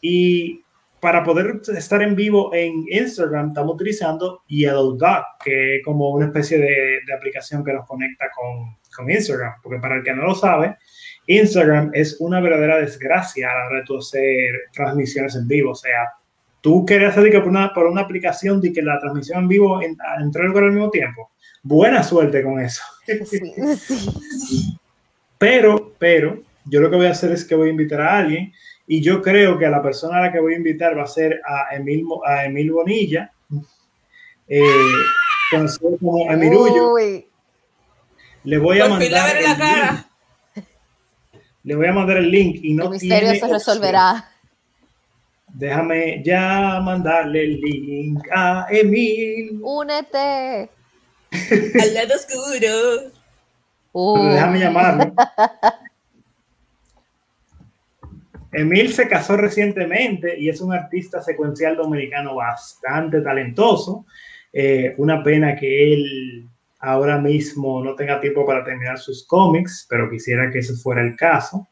y 0.01 0.63
para 0.99 1.23
poder 1.23 1.61
estar 1.77 2.01
en 2.01 2.17
vivo 2.17 2.55
en 2.55 2.87
Instagram 2.91 3.49
estamos 3.49 3.75
utilizando 3.75 4.43
Yellow 4.49 4.97
Dot, 4.97 5.25
que 5.45 5.77
es 5.77 5.85
como 5.85 6.13
una 6.13 6.27
especie 6.27 6.57
de, 6.57 7.01
de 7.07 7.15
aplicación 7.15 7.63
que 7.63 7.75
nos 7.75 7.87
conecta 7.87 8.31
con, 8.35 8.79
con 8.97 9.11
Instagram, 9.11 9.57
porque 9.63 9.79
para 9.79 9.97
el 9.97 10.03
que 10.03 10.15
no 10.15 10.23
lo 10.23 10.35
sabe, 10.35 10.79
Instagram 11.27 11.91
es 11.93 12.17
una 12.19 12.41
verdadera 12.41 12.79
desgracia 12.79 13.51
a 13.51 13.55
la 13.59 13.67
hora 13.67 13.85
de 13.87 13.99
hacer 13.99 14.55
transmisiones 14.73 15.37
en 15.37 15.47
vivo. 15.47 15.73
O 15.73 15.75
sea, 15.75 16.15
tú 16.67 16.85
querías 16.85 17.17
hacer 17.17 17.31
que 17.31 17.39
por 17.39 17.51
una, 17.51 17.73
por 17.73 17.87
una 17.87 18.01
aplicación 18.01 18.61
de 18.61 18.73
que 18.73 18.83
la 18.83 18.99
transmisión 18.99 19.39
en 19.39 19.47
vivo 19.47 19.81
en, 19.81 19.97
entre 20.21 20.43
al 20.43 20.73
mismo 20.73 20.91
tiempo. 20.91 21.31
Buena 21.63 22.03
suerte 22.03 22.43
con 22.43 22.59
eso. 22.59 22.83
Sí, 23.25 23.77
sí. 23.77 24.77
Pero, 25.39 25.93
pero, 25.97 26.43
yo 26.65 26.81
lo 26.81 26.91
que 26.91 26.97
voy 26.97 27.07
a 27.07 27.13
hacer 27.13 27.31
es 27.31 27.45
que 27.45 27.55
voy 27.55 27.69
a 27.69 27.71
invitar 27.71 28.01
a 28.01 28.19
alguien 28.19 28.53
y 28.85 29.01
yo 29.01 29.23
creo 29.23 29.57
que 29.57 29.67
a 29.67 29.71
la 29.71 29.81
persona 29.81 30.19
a 30.19 30.23
la 30.23 30.33
que 30.33 30.41
voy 30.41 30.55
a 30.55 30.57
invitar 30.57 30.99
va 30.99 31.05
a 31.05 31.07
ser 31.07 31.41
a 31.47 31.73
Emil, 31.77 32.05
a 32.27 32.47
Emil 32.47 32.73
Bonilla, 32.73 33.31
eh, 34.49 34.61
conocido 35.53 35.97
como. 35.99 36.25
Uy. 36.95 37.29
Le 38.43 38.59
voy 38.59 38.81
a 38.81 38.89
Por 38.89 38.99
fin 38.99 39.13
la 39.13 39.23
mandar 39.23 39.41
la 39.41 39.51
el 39.53 39.57
cara. 39.57 40.09
Le 41.63 41.77
voy 41.77 41.87
a 41.87 41.93
mandar 41.93 42.17
el 42.17 42.29
link 42.29 42.59
y 42.61 42.75
no 42.75 42.87
Tu 42.87 42.91
misterio 42.91 43.31
tiene 43.31 43.39
se 43.39 43.47
resolverá. 43.53 44.11
opción. 44.11 44.36
Déjame 45.57 46.23
ya 46.23 46.81
mandarle 46.85 47.45
el 47.45 47.61
link 47.61 48.29
a 48.31 48.67
Emil. 48.69 49.59
Únete. 49.63 50.69
Al 51.81 51.95
lado 51.95 52.15
oscuro. 52.15 53.11
Uh, 53.93 54.29
Déjame 54.33 54.59
llamarlo. 54.61 55.15
Emil 58.53 58.93
se 58.93 59.09
casó 59.09 59.39
recientemente 59.39 60.39
y 60.39 60.51
es 60.51 60.61
un 60.61 60.75
artista 60.75 61.23
secuencial 61.23 61.75
dominicano 61.75 62.35
bastante 62.35 63.23
talentoso. 63.23 64.05
Eh, 64.53 64.95
una 64.99 65.23
pena 65.23 65.57
que 65.57 65.95
él 65.95 66.47
ahora 66.81 67.17
mismo 67.19 67.83
no 67.83 67.95
tenga 67.95 68.21
tiempo 68.21 68.45
para 68.45 68.63
terminar 68.63 68.99
sus 68.99 69.27
cómics, 69.27 69.87
pero 69.89 70.11
quisiera 70.11 70.51
que 70.51 70.59
ese 70.59 70.75
fuera 70.75 71.01
el 71.01 71.17
caso. 71.17 71.67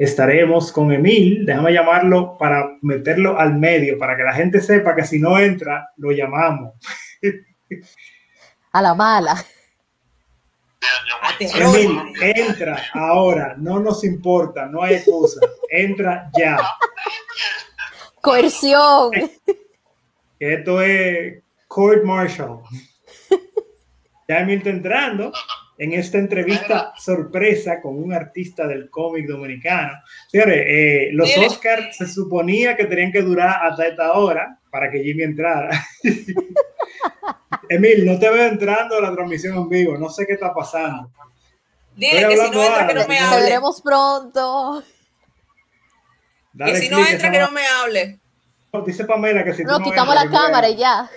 Estaremos 0.00 0.72
con 0.72 0.90
Emil, 0.92 1.44
déjame 1.44 1.74
llamarlo 1.74 2.38
para 2.38 2.78
meterlo 2.80 3.38
al 3.38 3.58
medio, 3.58 3.98
para 3.98 4.16
que 4.16 4.22
la 4.22 4.32
gente 4.32 4.62
sepa 4.62 4.96
que 4.96 5.04
si 5.04 5.18
no 5.18 5.38
entra, 5.38 5.90
lo 5.98 6.10
llamamos. 6.10 6.72
a 8.72 8.80
la 8.80 8.94
mala. 8.94 9.44
Emil, 11.38 12.00
entra 12.18 12.82
ahora, 12.94 13.54
no 13.58 13.78
nos 13.78 14.02
importa, 14.02 14.64
no 14.64 14.82
hay 14.82 14.94
excusa, 14.94 15.38
entra 15.68 16.30
ya. 16.32 16.56
Coerción. 18.22 19.10
Esto 20.38 20.80
es 20.80 21.42
court 21.68 22.04
martial. 22.04 22.60
Ya 24.26 24.38
Emil 24.38 24.56
está 24.56 24.70
entrando 24.70 25.30
en 25.80 25.94
esta 25.94 26.18
entrevista 26.18 26.92
sorpresa 26.98 27.80
con 27.80 27.96
un 27.96 28.12
artista 28.12 28.66
del 28.66 28.90
cómic 28.90 29.26
dominicano. 29.26 29.94
Señores, 30.28 30.62
eh, 30.68 31.08
los. 31.12 31.34
Oscars 31.38 31.96
se 31.96 32.06
suponía 32.06 32.76
que 32.76 32.84
tenían 32.84 33.10
que 33.10 33.22
durar 33.22 33.66
hasta 33.66 33.86
esta 33.86 34.12
hora 34.12 34.58
para 34.70 34.90
que 34.90 35.02
Jimmy 35.02 35.22
entrara. 35.22 35.70
Emil, 37.70 38.04
no 38.04 38.18
te 38.18 38.28
veo 38.28 38.48
entrando 38.48 38.98
a 38.98 39.00
la 39.00 39.14
transmisión 39.14 39.56
en 39.56 39.68
vivo, 39.70 39.96
no 39.96 40.10
sé 40.10 40.26
qué 40.26 40.34
está 40.34 40.52
pasando. 40.52 41.10
Dile 41.96 42.28
que 42.28 42.36
si 42.36 42.50
no 42.50 42.62
entra, 42.62 42.86
que 42.86 42.94
no 42.94 43.08
me 43.08 43.18
hable. 43.18 43.42
veremos 43.42 43.80
pronto. 43.80 44.84
Dale 46.52 46.72
Que 46.72 46.78
si 46.78 46.88
no 46.90 46.98
entra, 47.06 47.30
que 47.30 47.38
no 47.38 47.50
me 47.52 47.66
hable. 47.66 48.20
Dice 48.84 49.04
Pamela 49.06 49.44
que 49.44 49.54
si 49.54 49.62
tú 49.62 49.68
No, 49.70 49.78
no 49.78 49.84
quitamos 49.84 50.14
entras, 50.14 50.30
la 50.30 50.30
no 50.30 50.46
cámara 50.46 50.68
y 50.68 50.76
ya. 50.76 51.10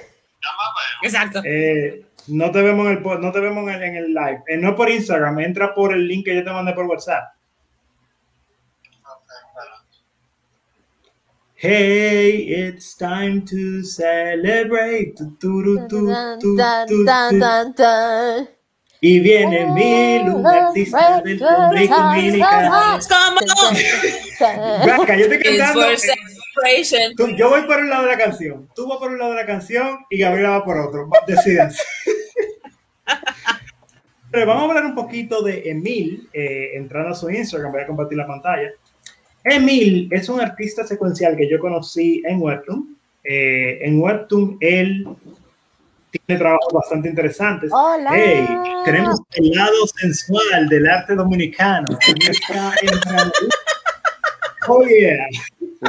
Exacto. 1.02 1.42
Eh, 1.44 2.06
no 2.28 2.52
te 2.52 2.62
vemos 2.62 2.88
en 2.88 2.98
el, 2.98 3.04
no 3.22 3.32
te 3.32 3.40
vemos 3.40 3.64
en 3.70 3.76
el, 3.76 3.84
en 3.84 3.96
el 3.96 4.14
live. 4.14 4.44
Eh, 4.48 4.58
no 4.58 4.76
por 4.76 4.90
Instagram, 4.90 5.40
entra 5.40 5.74
por 5.74 5.94
el 5.94 6.08
link 6.08 6.26
que 6.26 6.36
yo 6.36 6.44
te 6.44 6.52
mandé 6.52 6.74
por 6.74 6.86
WhatsApp. 6.86 7.34
Hey, 11.56 12.46
it's 12.50 12.96
time 12.98 13.42
to 13.46 13.84
celebrate. 13.84 15.16
Tu, 15.16 15.36
tu, 15.38 16.58
tu. 17.30 17.36
Y 19.00 19.20
viene 19.20 19.66
Mil, 19.72 20.30
un 20.30 20.44
artista 20.68 21.22
del 21.24 21.40
cómic 21.40 21.90
dominicano. 22.32 22.70
Come 23.08 23.40
on. 23.68 23.76
Blanca, 24.84 25.16
yo 25.16 25.24
estoy 25.24 25.38
cantando. 25.58 25.82
tú- 27.16 27.28
yo 27.36 27.50
voy 27.50 27.62
por 27.64 27.78
un 27.80 27.90
lado 27.90 28.04
de 28.04 28.10
la 28.12 28.18
canción, 28.18 28.70
tú 28.76 28.88
vas 28.88 29.00
por 29.00 29.12
un 29.12 29.18
lado 29.18 29.32
de 29.32 29.38
la 29.38 29.46
canción 29.46 30.00
y 30.10 30.20
Gabriela 30.20 30.50
va 30.60 30.66
por 30.66 30.78
otro. 30.78 31.10
Decídense. 31.28 31.82
Pero 34.34 34.48
vamos 34.48 34.64
a 34.64 34.68
hablar 34.70 34.86
un 34.86 34.96
poquito 34.96 35.44
de 35.44 35.62
Emil, 35.70 36.28
eh, 36.34 36.72
entrando 36.74 37.12
a 37.12 37.14
su 37.14 37.30
Instagram, 37.30 37.72
voy 37.72 37.82
a 37.82 37.86
compartir 37.86 38.18
la 38.18 38.26
pantalla. 38.26 38.72
Emil 39.44 40.10
es 40.12 40.28
un 40.28 40.42
artista 40.42 40.84
secuencial 40.84 41.38
que 41.38 41.48
yo 41.48 41.60
conocí 41.60 42.20
en 42.26 42.42
Webtoon. 42.42 42.98
Eh, 43.24 43.78
en 43.84 44.02
Webtoon 44.02 44.58
él 44.60 45.06
tiene 46.10 46.40
trabajos 46.40 46.74
bastante 46.74 47.10
interesantes. 47.10 47.70
Hola. 47.72 48.10
Hey, 48.12 48.48
tenemos 48.86 49.20
el 49.34 49.52
lado 49.52 49.86
sensual 50.00 50.68
del 50.68 50.90
arte 50.90 51.14
dominicano. 51.14 51.86
Oh 54.68 54.84
yeah. 54.84 55.28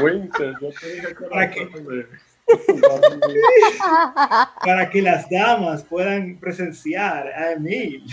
Winter, 0.02 0.52
yo 0.60 0.68
que 0.68 1.14
¿Para 1.30 1.46
de- 1.46 2.06
para 4.66 4.90
que 4.90 5.00
las 5.00 5.30
damas 5.30 5.82
puedan 5.82 6.36
presenciar 6.36 7.28
a 7.28 7.52
Emil. 7.52 8.04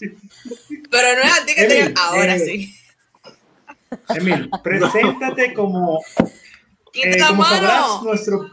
Pero 0.00 1.18
no 1.18 1.22
es 1.22 1.40
a 1.40 1.46
ti 1.46 1.54
que 1.54 1.64
Emil, 1.64 1.94
te 1.94 2.00
ahora 2.00 2.36
eh, 2.36 2.38
sí. 2.38 2.74
Emil, 4.08 4.50
preséntate 4.62 5.52
como, 5.52 6.00
eh, 6.94 7.18
la 7.18 7.28
como 7.28 7.44
sabrás, 7.44 7.80
mano. 7.80 8.02
nuestro, 8.04 8.50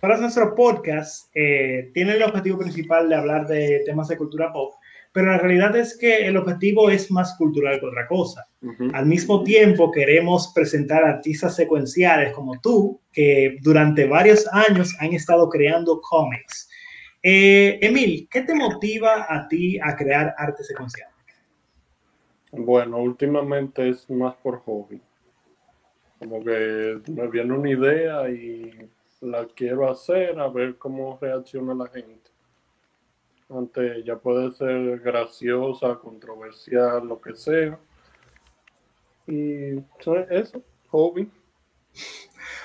sabrás, 0.00 0.20
nuestro 0.20 0.54
podcast 0.54 1.30
eh, 1.34 1.90
tiene 1.94 2.12
el 2.14 2.22
objetivo 2.22 2.58
principal 2.58 3.08
de 3.08 3.16
hablar 3.16 3.46
de 3.46 3.82
temas 3.84 4.08
de 4.08 4.16
cultura 4.16 4.52
pop, 4.52 4.74
pero 5.12 5.32
la 5.32 5.38
realidad 5.38 5.74
es 5.76 5.96
que 5.96 6.26
el 6.26 6.36
objetivo 6.36 6.90
es 6.90 7.10
más 7.10 7.34
cultural 7.36 7.80
que 7.80 7.86
otra 7.86 8.06
cosa. 8.06 8.46
Al 8.92 9.06
mismo 9.06 9.42
tiempo, 9.42 9.90
queremos 9.90 10.52
presentar 10.54 11.04
artistas 11.04 11.56
secuenciales 11.56 12.32
como 12.32 12.60
tú, 12.60 13.00
que 13.12 13.56
durante 13.62 14.06
varios 14.06 14.46
años 14.52 14.94
han 15.00 15.12
estado 15.14 15.48
creando 15.48 16.00
cómics. 16.00 16.67
Eh, 17.22 17.78
Emil, 17.82 18.28
¿qué 18.30 18.42
te 18.42 18.54
motiva 18.54 19.26
a 19.28 19.48
ti 19.48 19.78
a 19.80 19.96
crear 19.96 20.34
arte 20.38 20.62
secuencial? 20.62 21.10
Bueno, 22.52 22.98
últimamente 22.98 23.88
es 23.88 24.08
más 24.08 24.34
por 24.36 24.60
hobby. 24.60 25.00
Como 26.18 26.42
que 26.44 27.00
me 27.10 27.28
viene 27.28 27.52
una 27.52 27.70
idea 27.70 28.30
y 28.30 28.88
la 29.20 29.46
quiero 29.46 29.90
hacer 29.90 30.38
a 30.38 30.48
ver 30.48 30.76
cómo 30.76 31.18
reacciona 31.20 31.74
la 31.74 31.88
gente. 31.88 32.30
Antes 33.50 34.04
ya 34.04 34.16
puede 34.16 34.52
ser 34.52 35.00
graciosa, 35.00 35.96
controversial, 35.96 37.06
lo 37.06 37.20
que 37.20 37.34
sea. 37.34 37.78
Y 39.26 39.78
eso, 40.30 40.62
hobby. 40.90 41.30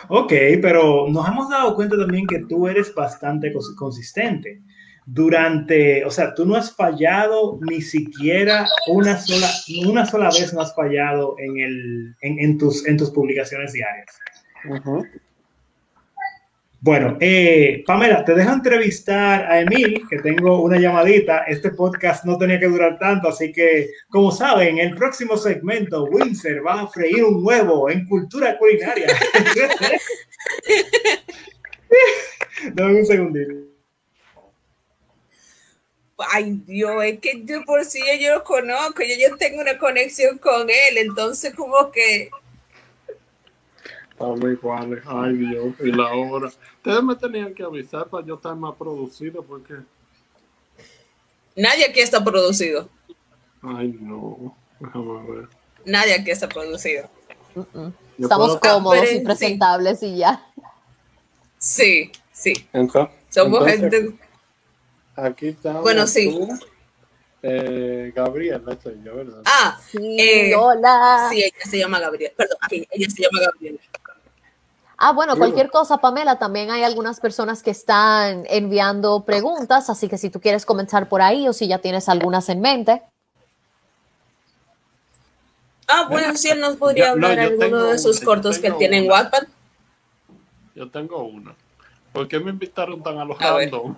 Ok, 0.10 0.34
pero 0.62 1.08
nos 1.10 1.28
hemos 1.28 1.50
dado 1.50 1.76
cuenta 1.76 1.98
también 1.98 2.28
que 2.28 2.40
tú 2.40 2.68
eres 2.68 2.94
bastante 2.94 3.54
consistente. 3.78 4.62
Durante, 5.06 6.06
o 6.06 6.12
sea, 6.12 6.34
tú 6.34 6.46
no 6.46 6.56
has 6.56 6.74
fallado 6.74 7.60
ni 7.62 7.82
siquiera 7.82 8.68
una 8.88 9.18
sola, 9.18 9.50
una 9.86 10.06
sola 10.06 10.30
vez 10.30 10.54
no 10.54 10.62
has 10.62 10.74
fallado 10.76 11.36
en, 11.40 11.60
el, 11.60 12.16
en, 12.22 12.58
tus, 12.58 12.86
en 12.88 12.98
tus 12.98 13.12
publicaciones 13.12 13.74
diarias. 13.74 14.18
Bueno, 16.86 17.16
eh, 17.22 17.82
Pamela, 17.88 18.26
te 18.26 18.36
dejo 18.36 18.52
entrevistar 18.52 19.50
a 19.50 19.62
Emil, 19.62 20.06
que 20.10 20.18
tengo 20.18 20.62
una 20.62 20.78
llamadita. 20.78 21.46
Este 21.48 21.70
podcast 21.70 22.26
no 22.26 22.38
tenía 22.38 22.60
que 22.60 22.68
durar 22.68 23.00
tanto, 23.00 23.30
así 23.30 23.54
que, 23.54 23.90
como 24.10 24.34
saben, 24.34 24.80
el 24.80 24.94
próximo 24.94 25.38
segmento, 25.38 26.04
Windsor 26.04 26.68
va 26.68 26.82
a 26.82 26.88
freír 26.88 27.24
un 27.24 27.40
huevo 27.42 27.90
en 27.90 28.06
cultura 28.06 28.58
culinaria. 28.58 29.08
Dame 32.74 33.00
un 33.00 33.06
segundito. 33.06 33.54
Ay, 36.34 36.60
Dios, 36.66 37.02
es 37.06 37.20
que 37.22 37.44
yo 37.46 37.64
por 37.64 37.86
sí 37.86 38.02
yo 38.20 38.36
lo 38.36 38.44
conozco, 38.44 39.04
yo, 39.04 39.16
yo 39.18 39.38
tengo 39.38 39.62
una 39.62 39.78
conexión 39.78 40.38
con 40.38 40.70
él, 40.70 40.98
entonces 40.98 41.56
como 41.56 41.94
que 41.94 42.30
Estamos 44.24 44.52
iguales. 44.52 45.04
Ay, 45.06 45.34
Dios. 45.34 45.74
Y 45.80 45.92
la 45.92 46.14
hora. 46.14 46.48
Ustedes 46.48 47.04
me 47.04 47.16
tenían 47.16 47.54
que 47.54 47.64
avisar 47.64 48.08
para 48.08 48.26
yo 48.26 48.36
estar 48.36 48.56
más 48.56 48.76
producido 48.76 49.44
porque. 49.44 49.76
Nadie 51.56 51.86
aquí 51.86 52.00
está 52.00 52.24
producido. 52.24 52.90
Ay, 53.62 53.98
no. 54.00 54.56
Déjame 54.80 55.32
ver. 55.32 55.50
Nadie 55.86 56.14
aquí 56.14 56.32
está 56.32 56.48
producido. 56.48 57.10
Estamos 58.18 58.58
cómodos 58.58 59.12
y 59.12 59.20
presentables 59.20 60.02
y 60.04 60.18
ya. 60.18 60.46
Sí, 61.58 62.12
sí. 62.32 62.54
Entonces, 62.74 63.16
Somos 63.30 63.66
gente. 63.66 64.16
Aquí 65.16 65.50
estamos. 65.50 65.82
Bueno, 65.82 66.08
sí. 66.08 66.36
Eh, 67.46 68.14
Gabriela, 68.16 68.78
soy 68.82 69.02
yo, 69.04 69.18
¿verdad? 69.18 69.42
Ah, 69.46 69.78
sí, 69.86 70.18
eh, 70.18 70.56
hola. 70.56 71.28
Sí, 71.30 71.44
ella 71.44 71.66
se 71.70 71.78
llama 71.78 72.00
Gabriela. 72.00 72.34
Perdón, 72.38 72.58
aquí, 72.62 72.88
ella 72.90 73.10
se 73.10 73.22
llama 73.22 73.42
Gabriela. 73.42 73.80
Ah, 74.98 75.12
bueno, 75.12 75.36
cualquier 75.36 75.70
cosa, 75.70 75.98
Pamela, 75.98 76.38
también 76.38 76.70
hay 76.72 76.84
algunas 76.84 77.20
personas 77.20 77.64
que 77.64 77.72
están 77.72 78.46
enviando 78.48 79.26
preguntas, 79.26 79.90
así 79.90 80.08
que 80.08 80.18
si 80.18 80.30
tú 80.30 80.40
quieres 80.40 80.66
comenzar 80.66 81.10
por 81.10 81.22
ahí 81.22 81.48
o 81.48 81.54
si 81.54 81.68
ya 81.68 81.80
tienes 81.80 82.08
algunas 82.10 82.48
en 82.50 82.62
mente. 82.62 83.02
Ah, 85.88 86.08
bueno, 86.10 86.36
si 86.36 86.50
él 86.50 86.60
nos 86.60 86.78
podría 86.78 87.12
hablar 87.12 87.40
alguno 87.40 87.86
de 87.86 88.00
sus 88.00 88.20
cortos 88.22 88.60
que 88.60 88.72
tiene 88.72 89.00
en 89.00 89.10
Wattpad. 89.10 89.44
Yo 90.76 90.90
tengo 90.90 91.24
una. 91.24 91.56
¿Por 92.12 92.28
qué 92.28 92.40
me 92.40 92.52
invitaron 92.52 93.02
tan 93.04 93.18
a 93.18 93.26
los 93.26 93.38
random? 93.40 93.96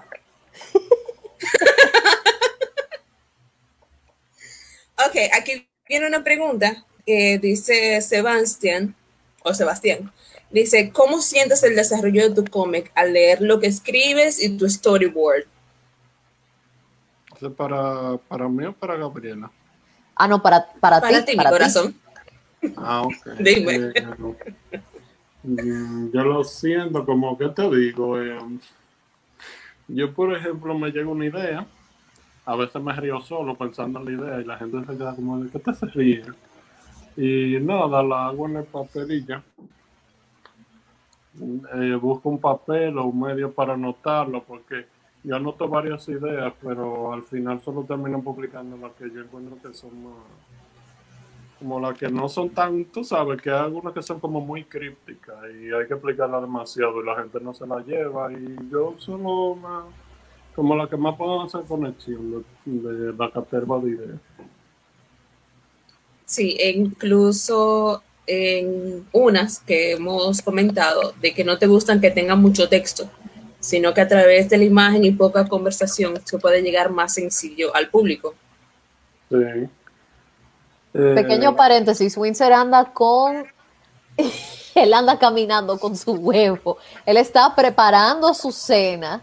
ok, 4.98 5.16
aquí 5.38 5.68
viene 5.88 6.08
una 6.08 6.24
pregunta 6.24 6.86
que 7.06 7.38
dice 7.40 8.02
Sebastián, 8.02 8.96
o 9.44 9.54
Sebastián. 9.54 10.12
Dice, 10.56 10.90
¿cómo 10.94 11.20
sientes 11.20 11.62
el 11.64 11.76
desarrollo 11.76 12.30
de 12.30 12.34
tu 12.34 12.50
cómic 12.50 12.90
al 12.96 13.12
leer 13.12 13.42
lo 13.42 13.60
que 13.60 13.68
escribes 13.68 14.42
y 14.42 14.56
tu 14.56 14.70
storyboard? 14.70 15.44
para, 17.58 18.16
para 18.30 18.48
mí 18.48 18.66
o 18.66 18.72
para 18.72 18.96
Gabriela? 18.96 19.52
Ah, 20.16 20.30
no, 20.30 20.42
para, 20.42 20.66
para, 20.80 21.02
para 21.02 21.26
ti. 21.26 21.36
mi 21.36 21.44
corazón. 21.44 21.94
Ah, 22.78 23.02
ok. 23.02 23.16
Dime. 23.40 23.92
Eh, 23.96 24.08
mm, 25.44 26.14
yo 26.14 26.24
lo 26.24 26.42
siento, 26.46 27.06
como 27.06 27.38
que 27.38 27.50
te 27.50 27.70
digo, 27.70 28.22
eh, 28.22 28.40
yo 29.90 30.14
por 30.14 30.34
ejemplo 30.34 30.74
me 30.80 30.90
llega 30.90 31.10
una 31.10 31.26
idea, 31.26 31.68
a 32.46 32.56
veces 32.56 32.82
me 32.82 32.94
río 32.94 33.20
solo 33.20 33.58
pensando 33.58 34.00
en 34.00 34.06
la 34.06 34.12
idea 34.24 34.40
y 34.40 34.46
la 34.46 34.58
gente 34.58 34.80
se 34.88 34.98
queda 34.98 35.14
como, 35.14 35.38
¿de 35.38 35.50
qué 35.50 35.60
te 35.60 35.74
se 35.74 35.86
ríe? 35.88 36.24
Y 37.18 37.60
nada, 37.60 38.02
la 38.02 38.28
hago 38.28 38.48
en 38.48 38.56
el 38.56 38.64
papelilla 38.64 39.44
eh, 41.42 41.96
busco 41.96 42.30
un 42.30 42.40
papel 42.40 42.98
o 42.98 43.06
un 43.06 43.20
medio 43.20 43.52
para 43.52 43.74
anotarlo, 43.74 44.44
porque 44.44 44.86
yo 45.24 45.36
anoto 45.36 45.68
varias 45.68 46.08
ideas, 46.08 46.54
pero 46.62 47.14
al 47.14 47.24
final 47.24 47.62
solo 47.62 47.84
termino 47.84 48.22
publicando 48.22 48.78
las 48.78 48.94
que 48.94 49.10
yo 49.10 49.22
encuentro 49.22 49.58
que 49.62 49.74
son 49.74 49.92
como 51.60 51.80
las 51.80 51.98
que 51.98 52.10
no 52.10 52.28
son 52.30 52.50
tan, 52.50 52.86
tú 52.86 53.04
sabes, 53.04 53.42
que 53.42 53.50
hay 53.50 53.58
algunas 53.58 53.94
que 53.94 54.04
son 54.04 54.20
como 54.20 54.42
muy 54.42 54.66
crípticas 54.66 55.36
y 55.60 55.72
hay 55.72 55.88
que 55.88 55.94
explicarlas 55.94 56.42
demasiado 56.42 57.02
y 57.02 57.06
la 57.06 57.16
gente 57.16 57.40
no 57.40 57.54
se 57.54 57.66
la 57.66 57.80
lleva 57.80 58.32
y 58.32 58.56
yo 58.70 58.96
solo 58.98 59.58
como 60.56 60.76
la 60.76 60.88
que 60.88 60.98
más 60.98 61.16
puedo 61.16 61.42
hacer 61.42 61.64
conexión 61.64 62.46
de, 62.66 63.14
la 63.14 63.30
caterva 63.32 63.80
de 63.80 63.90
ideas. 63.90 64.20
Sí, 66.26 66.56
e 66.60 66.72
incluso 66.72 68.04
en 68.28 69.08
unas 69.12 69.60
que 69.60 69.94
hemos 69.94 70.42
comentado 70.42 71.14
de 71.22 71.34
que 71.34 71.44
no 71.44 71.58
te 71.58 71.68
gustan 71.68 72.02
que 72.02 72.12
tengan 72.12 72.42
mucho 72.42 72.70
texto, 72.70 73.10
sino 73.60 73.94
que 73.94 74.02
a 74.02 74.08
través 74.08 74.50
de 74.50 74.58
la 74.58 74.64
imagen 74.64 75.04
y 75.04 75.12
poca 75.12 75.48
conversación 75.48 76.22
se 76.24 76.38
puede 76.38 76.62
llegar 76.62 76.90
más 76.90 77.14
sencillo 77.14 77.76
al 77.76 77.90
público. 77.90 78.36
Sí. 79.30 79.70
Pequeño 80.92 81.52
eh, 81.52 81.56
paréntesis, 81.56 82.18
Windsor 82.18 82.54
anda 82.54 82.86
con... 82.94 83.46
él 84.76 84.94
anda 84.94 85.18
caminando 85.20 85.78
con 85.78 85.96
su 85.96 86.14
huevo. 86.14 86.78
Él 87.06 87.18
está 87.18 87.54
preparando 87.56 88.34
su 88.34 88.52
cena 88.52 89.22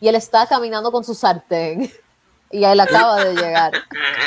y 0.00 0.08
él 0.08 0.14
está 0.14 0.46
caminando 0.46 0.90
con 0.90 1.04
su 1.04 1.14
sartén 1.14 1.90
y 2.52 2.64
él 2.64 2.78
acaba 2.78 3.24
de 3.24 3.34
llegar. 3.34 3.72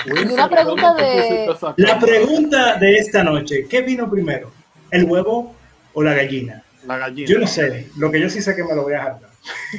Y 0.05 0.33
una 0.33 0.47
pregunta 0.47 0.93
de... 0.93 1.55
La 1.77 1.99
pregunta 1.99 2.75
de 2.75 2.97
esta 2.97 3.23
noche, 3.23 3.65
¿qué 3.67 3.81
vino 3.81 4.09
primero? 4.09 4.51
¿El 4.91 5.05
huevo 5.05 5.55
o 5.93 6.03
la 6.03 6.13
gallina? 6.13 6.63
La 6.85 6.97
gallina. 6.97 7.27
Yo 7.27 7.39
no 7.39 7.47
sé, 7.47 7.87
lo 7.97 8.11
que 8.11 8.21
yo 8.21 8.29
sí 8.29 8.41
sé 8.41 8.55
que 8.55 8.63
me 8.63 8.75
lo 8.75 8.83
voy 8.83 8.93
a 8.93 8.97
dejar. 8.97 9.19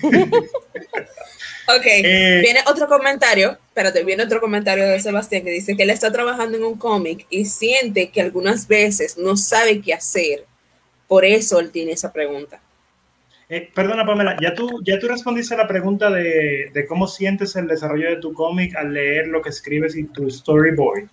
ok, 1.68 1.86
eh, 1.86 2.40
viene 2.42 2.60
otro 2.66 2.88
comentario, 2.88 3.52
espérate, 3.68 4.02
viene 4.02 4.24
otro 4.24 4.40
comentario 4.40 4.84
de 4.88 4.98
Sebastián 4.98 5.44
que 5.44 5.50
dice 5.50 5.76
que 5.76 5.84
él 5.84 5.90
está 5.90 6.10
trabajando 6.10 6.56
en 6.56 6.64
un 6.64 6.76
cómic 6.76 7.24
y 7.30 7.44
siente 7.44 8.10
que 8.10 8.20
algunas 8.20 8.66
veces 8.66 9.16
no 9.16 9.36
sabe 9.36 9.80
qué 9.80 9.94
hacer. 9.94 10.44
Por 11.06 11.24
eso 11.24 11.60
él 11.60 11.70
tiene 11.70 11.92
esa 11.92 12.12
pregunta. 12.12 12.60
Eh, 13.48 13.70
perdona, 13.72 14.04
Pamela, 14.04 14.36
¿ya 14.40 14.54
tú, 14.54 14.80
ya 14.82 14.98
tú 14.98 15.06
respondiste 15.06 15.54
a 15.54 15.58
la 15.58 15.68
pregunta 15.68 16.10
de, 16.10 16.84
cómo 16.88 17.06
sientes 17.06 17.54
el 17.54 17.68
desarrollo 17.68 18.10
de 18.10 18.16
tu 18.16 18.32
cómic 18.32 18.74
al 18.74 18.92
leer 18.92 19.28
lo 19.28 19.40
que 19.40 19.50
escribes 19.50 19.96
y 19.96 20.04
tu 20.04 20.28
storyboard. 20.28 21.08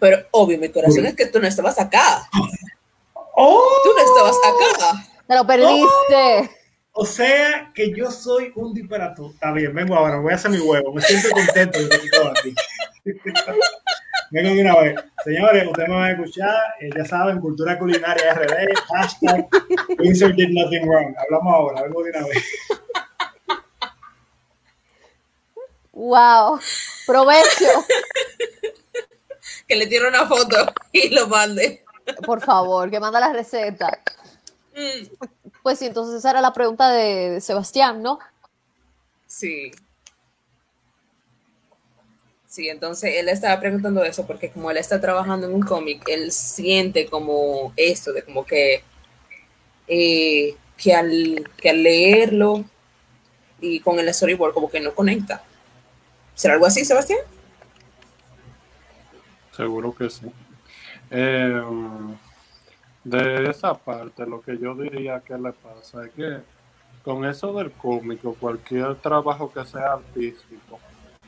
Pero 0.00 0.26
obvio, 0.32 0.58
mi 0.58 0.68
corazón 0.70 1.06
es 1.06 1.14
que 1.14 1.26
tú 1.26 1.38
no 1.38 1.46
estabas 1.46 1.78
acá. 1.78 2.28
¡Oh! 3.14 3.62
Tú 3.84 3.90
no 3.94 4.04
estabas 4.04 4.36
acá. 4.38 5.06
Te 5.28 5.36
lo 5.36 5.46
perdiste. 5.46 6.56
O 6.92 7.06
sea 7.06 7.70
que 7.72 7.94
yo 7.94 8.10
soy 8.10 8.50
un 8.56 8.74
disparate. 8.74 9.22
Está 9.26 9.52
bien, 9.52 9.72
vengo 9.72 9.94
ahora, 9.94 10.18
voy 10.18 10.32
a 10.32 10.36
hacer 10.36 10.50
mi 10.50 10.58
huevo. 10.58 10.92
Me 10.92 11.02
siento 11.02 11.28
contento 11.30 11.78
de 11.78 11.84
estar 11.84 12.32
aquí. 12.36 12.54
Vengo 14.30 14.54
de 14.54 14.60
una 14.60 14.76
vez. 14.80 15.00
Señores, 15.24 15.66
ustedes 15.66 15.88
me 15.88 15.94
van 15.96 16.04
a 16.04 16.10
escuchar, 16.12 16.56
eh, 16.80 16.90
ya 16.96 17.04
saben, 17.04 17.40
Cultura 17.40 17.78
Culinaria 17.78 18.32
RD, 18.34 18.74
hashtag 18.88 19.48
Windsor 19.98 20.34
did 20.34 20.50
nothing 20.50 20.86
wrong. 20.86 21.14
Hablamos 21.18 21.54
ahora, 21.54 21.82
vengo 21.82 22.02
de 22.04 22.10
una 22.10 22.26
vez. 22.26 22.44
Wow, 25.92 26.60
provecho. 27.06 27.84
que 29.66 29.76
le 29.76 29.86
tire 29.86 30.08
una 30.08 30.26
foto 30.26 30.72
y 30.92 31.10
lo 31.10 31.26
mande. 31.26 31.84
Por 32.24 32.40
favor, 32.40 32.90
que 32.90 33.00
manda 33.00 33.20
la 33.20 33.32
receta. 33.32 34.00
Mm. 34.74 35.28
Pues 35.62 35.78
sí, 35.78 35.86
entonces 35.86 36.16
esa 36.16 36.30
era 36.30 36.40
la 36.40 36.52
pregunta 36.52 36.90
de 36.90 37.40
Sebastián, 37.40 38.02
¿no? 38.02 38.18
Sí. 39.26 39.72
Sí, 42.60 42.68
entonces 42.68 43.14
él 43.16 43.30
estaba 43.30 43.58
preguntando 43.58 44.04
eso 44.04 44.26
porque 44.26 44.50
como 44.50 44.70
él 44.70 44.76
está 44.76 45.00
trabajando 45.00 45.46
en 45.46 45.54
un 45.54 45.62
cómic, 45.62 46.06
él 46.06 46.30
siente 46.30 47.06
como 47.06 47.72
esto, 47.74 48.12
de 48.12 48.22
como 48.22 48.44
que, 48.44 48.82
eh, 49.88 50.54
que, 50.76 50.94
al, 50.94 51.48
que 51.56 51.70
al 51.70 51.82
leerlo 51.82 52.62
y 53.62 53.80
con 53.80 53.98
el 53.98 54.12
storyboard 54.12 54.52
como 54.52 54.70
que 54.70 54.78
no 54.78 54.94
conecta. 54.94 55.42
¿Será 56.34 56.52
algo 56.52 56.66
así, 56.66 56.84
Sebastián? 56.84 57.20
Seguro 59.56 59.94
que 59.94 60.10
sí. 60.10 60.26
Eh, 61.10 61.62
de 63.04 63.48
esa 63.48 63.72
parte, 63.72 64.26
lo 64.26 64.42
que 64.42 64.58
yo 64.58 64.74
diría 64.74 65.20
que 65.20 65.38
le 65.38 65.52
pasa 65.54 66.04
es 66.04 66.12
que 66.12 66.40
con 67.02 67.24
eso 67.24 67.54
del 67.54 67.72
cómico, 67.72 68.34
cualquier 68.38 68.96
trabajo 68.96 69.50
que 69.50 69.64
sea 69.64 69.94
artístico, 69.94 70.78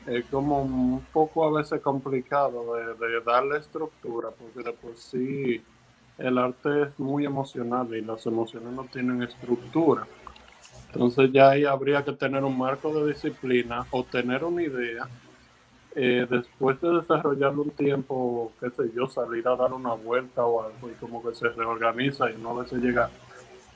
es 0.07 0.25
como 0.25 0.61
un 0.61 1.05
poco 1.13 1.45
a 1.45 1.51
veces 1.51 1.81
complicado 1.81 2.75
de, 2.75 3.21
darle 3.21 3.57
estructura, 3.57 4.29
porque 4.31 4.69
de 4.69 4.75
por 4.75 4.95
sí 4.97 5.63
el 6.17 6.37
arte 6.37 6.83
es 6.83 6.99
muy 6.99 7.25
emocional 7.25 7.93
y 7.95 8.01
las 8.01 8.25
emociones 8.25 8.71
no 8.73 8.83
tienen 8.85 9.23
estructura. 9.23 10.05
Entonces 10.87 11.31
ya 11.31 11.51
ahí 11.51 11.65
habría 11.65 12.03
que 12.03 12.13
tener 12.13 12.43
un 12.43 12.57
marco 12.57 12.93
de 12.93 13.13
disciplina 13.13 13.85
o 13.91 14.03
tener 14.03 14.43
una 14.43 14.61
idea. 14.61 15.07
Eh, 15.95 16.25
después 16.29 16.79
de 16.81 16.89
desarrollarlo 16.89 17.63
un 17.63 17.69
tiempo, 17.71 18.51
qué 18.59 18.69
sé 18.71 18.91
yo, 18.95 19.07
salir 19.07 19.47
a 19.47 19.55
dar 19.55 19.73
una 19.73 19.93
vuelta 19.93 20.43
o 20.43 20.63
algo 20.63 20.89
y 20.89 20.93
como 20.93 21.23
que 21.23 21.35
se 21.35 21.49
reorganiza 21.49 22.31
y 22.31 22.37
no 22.37 22.55
veces 22.55 22.81
llega 22.81 23.09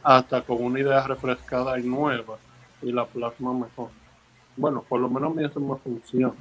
hasta 0.04 0.42
con 0.42 0.64
una 0.64 0.80
idea 0.80 1.06
refrescada 1.06 1.80
y 1.80 1.84
nueva 1.84 2.38
y 2.82 2.92
la 2.92 3.06
plasma 3.06 3.54
mejor. 3.54 3.90
Bueno, 4.58 4.84
por 4.90 5.00
lo 5.00 5.08
menos 5.08 5.34
me 5.34 5.46
hace 5.46 5.60
más 5.60 5.80
función. 5.82 6.34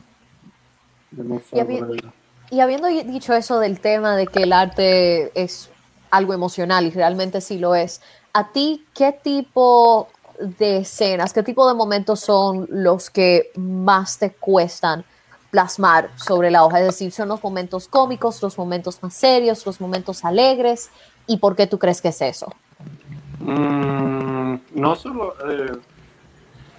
y, 2.51 2.61
habiendo 2.61 2.89
dicho 2.89 3.35
eso 3.35 3.59
del 3.61 3.81
tema 3.81 4.17
de 4.17 4.27
que 4.27 4.43
el 4.43 4.53
arte 4.53 5.31
es 5.41 5.71
algo 6.11 6.33
emocional 6.33 6.87
y 6.87 6.91
realmente 6.91 7.41
sí 7.41 7.59
lo 7.59 7.75
es, 7.75 8.01
¿a 8.33 8.53
ti 8.53 8.87
qué 8.95 9.13
tipo 9.13 10.09
de 10.41 10.79
escenas, 10.79 11.33
qué 11.33 11.43
tipo 11.43 11.69
de 11.69 11.75
momentos 11.75 12.21
son 12.21 12.67
los 12.71 13.11
que 13.11 13.51
más 13.57 14.19
te 14.19 14.33
cuestan 14.33 15.05
plasmar 15.51 16.11
sobre 16.17 16.51
la 16.51 16.65
hoja? 16.65 16.81
Es 16.81 16.87
decir, 16.87 17.13
¿son 17.13 17.29
los 17.29 17.43
momentos 17.43 17.87
cómicos, 17.87 18.43
los 18.43 18.57
momentos 18.57 19.03
más 19.03 19.15
serios, 19.15 19.67
los 19.67 19.81
momentos 19.81 20.25
alegres? 20.25 20.91
¿Y 21.27 21.37
por 21.37 21.55
qué 21.55 21.67
tú 21.67 21.79
crees 21.79 22.01
que 22.01 22.09
es 22.09 22.23
eso? 22.23 22.47
Mm, 23.41 24.57
no 24.75 24.97
solo... 24.97 25.35
Eh, 25.51 25.79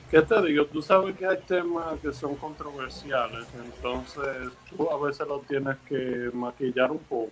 ¿Qué 0.10 0.22
te 0.22 0.42
digo? 0.42 0.66
Tú 0.66 0.82
sabes 0.82 1.18
que 1.18 1.28
hay 1.28 1.38
temas 1.46 2.00
que 2.00 2.14
son 2.14 2.36
controversiales, 2.36 3.46
entonces 3.54 4.54
tú 4.70 4.90
a 4.90 5.06
veces 5.06 5.28
lo 5.28 5.40
tienes 5.40 5.76
que 5.86 6.30
maquillar 6.34 6.92
un 6.92 7.00
poco. 7.00 7.32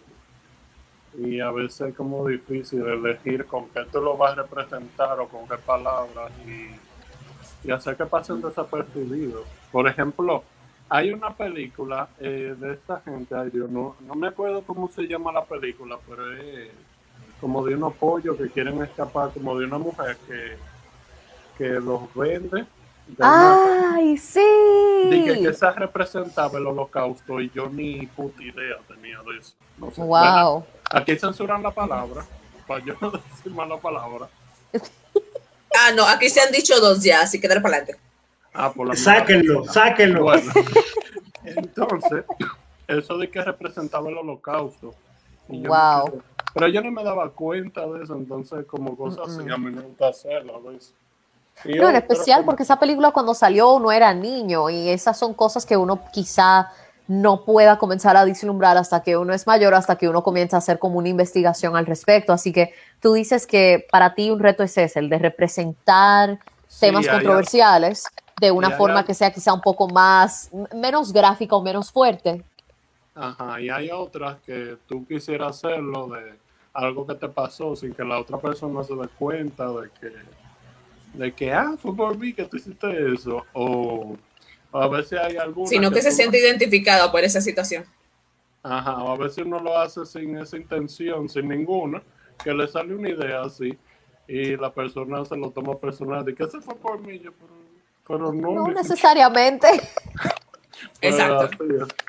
Y 1.18 1.40
a 1.40 1.52
veces 1.52 1.90
es 1.90 1.96
como 1.96 2.28
difícil 2.28 2.86
elegir 2.86 3.46
con 3.46 3.70
qué 3.70 3.86
tú 3.90 4.02
lo 4.02 4.18
vas 4.18 4.34
a 4.34 4.42
representar 4.42 5.18
o 5.22 5.30
con 5.30 5.48
qué 5.48 5.56
palabras 5.56 6.30
y, 6.46 7.72
hacer 7.72 7.96
que 7.96 8.06
pasen 8.06 8.42
desapercibidos. 8.42 9.48
Por 9.72 9.88
ejemplo, 9.88 10.44
hay 10.90 11.12
una 11.12 11.34
película 11.34 12.10
eh, 12.20 12.56
de 12.60 12.74
esta 12.74 13.00
gente, 13.00 13.36
yo 13.54 13.68
no, 13.70 13.96
no 14.02 14.16
me 14.16 14.28
acuerdo 14.28 14.62
cómo 14.62 14.90
se 14.90 15.08
llama 15.08 15.32
la 15.32 15.46
película, 15.46 15.98
pero 16.08 16.32
es 16.34 16.70
como 17.40 17.66
de 17.66 17.76
unos 17.76 17.96
pollos 17.96 18.38
que 18.38 18.50
quieren 18.50 18.84
escapar, 18.84 19.32
como 19.34 19.58
de 19.58 19.66
una 19.66 19.78
mujer 19.80 20.18
que 20.28 20.58
que 21.58 21.68
los 21.68 22.14
vende. 22.14 22.66
¡Ay, 23.20 24.18
sí! 24.18 24.40
Dije 25.10 25.40
que 25.42 25.54
se 25.54 25.72
representaba 25.72 26.58
el 26.58 26.66
holocausto 26.66 27.40
y 27.40 27.52
yo 27.54 27.70
ni 27.70 28.08
puta 28.08 28.42
idea 28.42 28.78
tenía 28.88 29.20
de 29.22 29.38
eso. 29.40 29.54
¡Wow! 29.98 30.66
aquí 30.92 31.16
censuran 31.18 31.62
la 31.62 31.72
palabra, 31.72 32.26
para 32.68 32.84
yo 32.84 32.96
no 33.02 33.12
decir 33.12 33.52
mala 33.52 33.78
palabra. 33.78 34.28
ah, 34.74 35.92
no, 35.96 36.06
aquí 36.06 36.30
se 36.30 36.42
han 36.42 36.52
dicho 36.52 36.80
dos 36.80 37.04
ya, 37.04 37.22
así 37.22 37.40
que 37.40 37.48
dale 37.48 37.62
para 37.62 37.78
adelante. 37.78 38.02
Ah, 38.54 38.72
por 38.72 38.88
la 38.88 38.96
sáquenlo, 38.96 39.66
sáquenlo. 39.66 40.24
Bueno, 40.24 40.52
entonces, 41.44 42.24
eso 42.88 43.18
de 43.18 43.30
que 43.30 43.42
representaba 43.42 44.10
el 44.10 44.18
holocausto. 44.18 44.96
wow. 45.50 46.24
pero 46.54 46.68
yo 46.70 46.82
no 46.82 46.92
me 46.92 47.04
daba 47.04 47.30
cuenta 47.30 47.86
de 47.86 48.04
eso, 48.04 48.16
entonces 48.16 48.66
como 48.66 48.96
cosas 48.96 49.28
así, 49.28 49.50
a 49.50 49.58
mí 49.58 49.72
me 49.72 49.82
gusta 49.82 50.08
hacerlo 50.08 50.56
a 50.56 50.72
veces. 50.72 50.94
No, 51.64 51.90
en 51.90 51.96
especial 51.96 52.44
porque 52.46 52.64
esa 52.64 52.80
película 52.80 53.12
cuando 53.12 53.34
salió 53.34 53.74
uno 53.74 53.92
era 53.92 54.14
niño 54.14 54.70
y 54.70 54.90
esas 54.90 55.18
son 55.18 55.34
cosas 55.34 55.66
que 55.66 55.78
uno 55.78 56.02
quizá 56.12 56.70
no 57.08 57.46
pueda 57.46 57.78
comenzar 57.78 58.18
a 58.18 58.24
vislumbrar 58.24 58.78
hasta 58.78 59.04
que 59.04 59.16
uno 59.16 59.34
es 59.34 59.46
mayor, 59.48 59.74
hasta 59.74 59.96
que 59.96 60.10
uno 60.10 60.24
comienza 60.24 60.58
a 60.58 60.60
hacer 60.60 60.80
como 60.80 60.98
una 60.98 61.10
investigación 61.10 61.76
al 61.76 61.86
respecto. 61.86 62.34
Así 62.34 62.52
que 62.52 62.74
tú 63.00 63.14
dices 63.14 63.48
que 63.48 63.88
para 63.92 64.16
ti 64.16 64.32
un 64.32 64.40
reto 64.40 64.64
es 64.64 64.78
ese, 64.78 65.00
el 65.00 65.10
de 65.10 65.20
representar 65.20 66.40
temas 66.80 67.08
controversiales 67.08 68.06
de 68.42 68.52
una 68.52 68.72
forma 68.72 69.06
que 69.06 69.14
sea 69.14 69.32
quizá 69.32 69.54
un 69.54 69.62
poco 69.62 69.88
más, 69.88 70.50
menos 70.74 71.14
gráfica 71.14 71.56
o 71.56 71.62
menos 71.62 71.92
fuerte. 71.92 72.44
Ajá, 73.14 73.62
y 73.62 73.70
hay 73.70 73.92
otras 73.92 74.38
que 74.42 74.78
tú 74.88 75.06
quisieras 75.08 75.56
hacerlo 75.56 76.08
de 76.08 76.38
algo 76.74 77.08
que 77.08 77.16
te 77.16 77.30
pasó 77.30 77.76
sin 77.76 77.94
que 77.94 78.04
la 78.04 78.20
otra 78.20 78.38
persona 78.38 78.84
se 78.84 78.94
dé 78.94 79.08
cuenta 79.18 79.68
de 79.70 79.90
que 80.02 80.12
de 81.18 81.34
que, 81.34 81.52
ah, 81.52 81.76
fue 81.82 81.96
por 81.96 82.18
mí 82.18 82.34
que 82.34 82.46
tú 82.46 82.58
hiciste 82.58 83.14
eso, 83.14 83.46
o, 83.54 84.18
a 84.72 84.88
veces 84.88 85.20
hay 85.20 85.38
alguna... 85.38 85.68
Sino 85.68 85.92
que, 85.92 86.02
se 86.02 86.12
siente 86.12 86.40
identificado 86.40 87.12
por 87.12 87.24
esa 87.24 87.42
situación. 87.42 87.86
Ajá, 88.64 89.04
o 89.04 89.14
a 89.14 89.18
veces 89.18 89.46
uno 89.46 89.60
lo 89.60 89.78
hace 89.78 90.06
sin 90.06 90.38
esa 90.38 90.58
intención, 90.58 91.30
sin 91.30 91.48
ninguna, 91.48 92.02
que 92.44 92.54
le 92.54 92.68
sale 92.68 92.96
una 92.96 93.10
idea 93.10 93.42
así, 93.44 93.78
y 94.28 94.58
la 94.58 94.74
persona 94.74 95.24
se 95.24 95.38
lo 95.38 95.52
toma 95.52 95.78
personal, 95.78 96.26
de 96.26 96.34
que 96.34 96.48
se 96.48 96.60
fue 96.60 96.76
por 96.76 97.00
mí, 97.00 97.20
yo, 97.20 97.32
pero, 98.08 98.34
no... 98.34 98.52
No 98.52 98.68
necesariamente. 98.74 99.68
Exacto. 101.02 101.64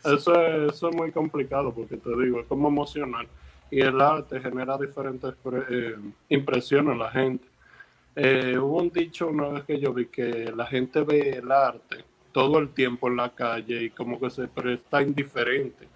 Eso 0.04 0.40
es, 0.40 0.72
eso 0.74 0.88
es 0.88 0.96
muy 0.96 1.12
complicado, 1.12 1.72
porque 1.72 1.96
te 1.96 2.10
digo, 2.10 2.40
es 2.40 2.46
como 2.46 2.68
emocional, 2.68 3.28
y 3.70 3.80
el 3.80 4.00
arte 4.00 4.40
genera 4.40 4.78
diferentes 4.78 5.34
eh, 5.70 5.96
impresiones 6.28 6.92
en 6.92 6.98
la 6.98 7.10
gente. 7.10 7.55
Eh, 8.18 8.56
hubo 8.58 8.78
un 8.78 8.88
dicho 8.88 9.28
una 9.28 9.48
vez 9.48 9.64
que 9.64 9.78
yo 9.78 9.92
vi 9.92 10.06
que 10.06 10.50
la 10.56 10.64
gente 10.66 11.02
ve 11.02 11.32
el 11.36 11.52
arte 11.52 12.02
todo 12.32 12.58
el 12.58 12.70
tiempo 12.70 13.08
en 13.08 13.16
la 13.16 13.28
calle 13.28 13.84
y 13.84 13.90
como 13.90 14.18
que 14.18 14.30
se 14.30 14.48
presta 14.48 15.02
indiferente, 15.02 15.86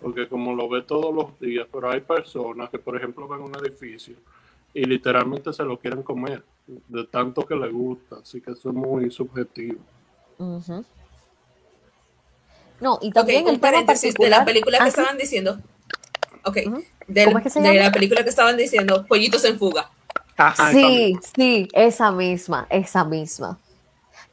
porque 0.00 0.28
como 0.28 0.54
lo 0.54 0.68
ve 0.68 0.82
todos 0.82 1.14
los 1.14 1.40
días, 1.40 1.66
pero 1.72 1.90
hay 1.90 2.00
personas 2.00 2.68
que 2.68 2.78
por 2.78 2.96
ejemplo 2.96 3.26
ven 3.26 3.40
un 3.40 3.56
edificio 3.56 4.14
y 4.74 4.84
literalmente 4.84 5.54
se 5.54 5.64
lo 5.64 5.78
quieren 5.78 6.02
comer 6.02 6.44
de 6.66 7.04
tanto 7.04 7.46
que 7.46 7.56
le 7.56 7.70
gusta, 7.70 8.16
así 8.16 8.42
que 8.42 8.50
eso 8.50 8.68
es 8.68 8.74
muy 8.74 9.10
subjetivo. 9.10 9.80
No, 12.78 12.98
y 13.00 13.10
también 13.10 13.48
el 13.48 13.58
tema 13.58 13.82
de 13.82 14.28
la 14.28 14.44
película 14.44 14.78
que 14.80 14.88
estaban 14.88 15.16
diciendo. 15.16 15.58
Ok, 16.44 16.56
de, 17.06 17.26
de 17.26 17.74
la 17.74 17.92
película 17.92 18.22
que 18.22 18.30
estaban 18.30 18.56
diciendo, 18.58 19.06
Pollitos 19.06 19.44
en 19.46 19.58
fuga 19.58 19.90
sí, 20.70 21.18
sí, 21.34 21.68
esa 21.72 22.10
misma, 22.10 22.66
esa 22.70 23.04
misma. 23.04 23.58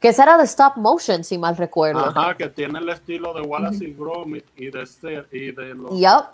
Que 0.00 0.08
esa 0.08 0.22
era 0.22 0.38
de 0.38 0.44
stop 0.44 0.76
motion, 0.76 1.24
si 1.24 1.38
mal 1.38 1.56
recuerdo. 1.56 2.06
Ajá, 2.06 2.36
que 2.36 2.48
tiene 2.48 2.78
el 2.78 2.88
estilo 2.88 3.34
de 3.34 3.40
Wallace 3.42 3.84
y 3.84 3.94
Gromit 3.94 4.44
y 4.56 4.70
de, 4.70 5.26
y 5.32 5.50
de 5.50 5.74
los 5.74 5.98
yep. 5.98 6.32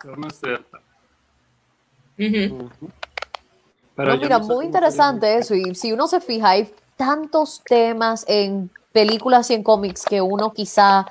Pero 3.97 4.17
mira, 4.19 4.39
muy 4.39 4.67
interesante 4.67 5.39
eso. 5.39 5.55
Y 5.55 5.75
si 5.75 5.93
uno 5.93 6.07
se 6.07 6.21
fija, 6.21 6.51
hay 6.51 6.73
tantos 6.97 7.63
temas 7.65 8.25
en 8.29 8.71
películas 8.93 9.51
y 9.51 9.55
en 9.55 9.63
cómics 9.63 10.05
que 10.05 10.21
uno 10.21 10.53
quizá, 10.53 11.07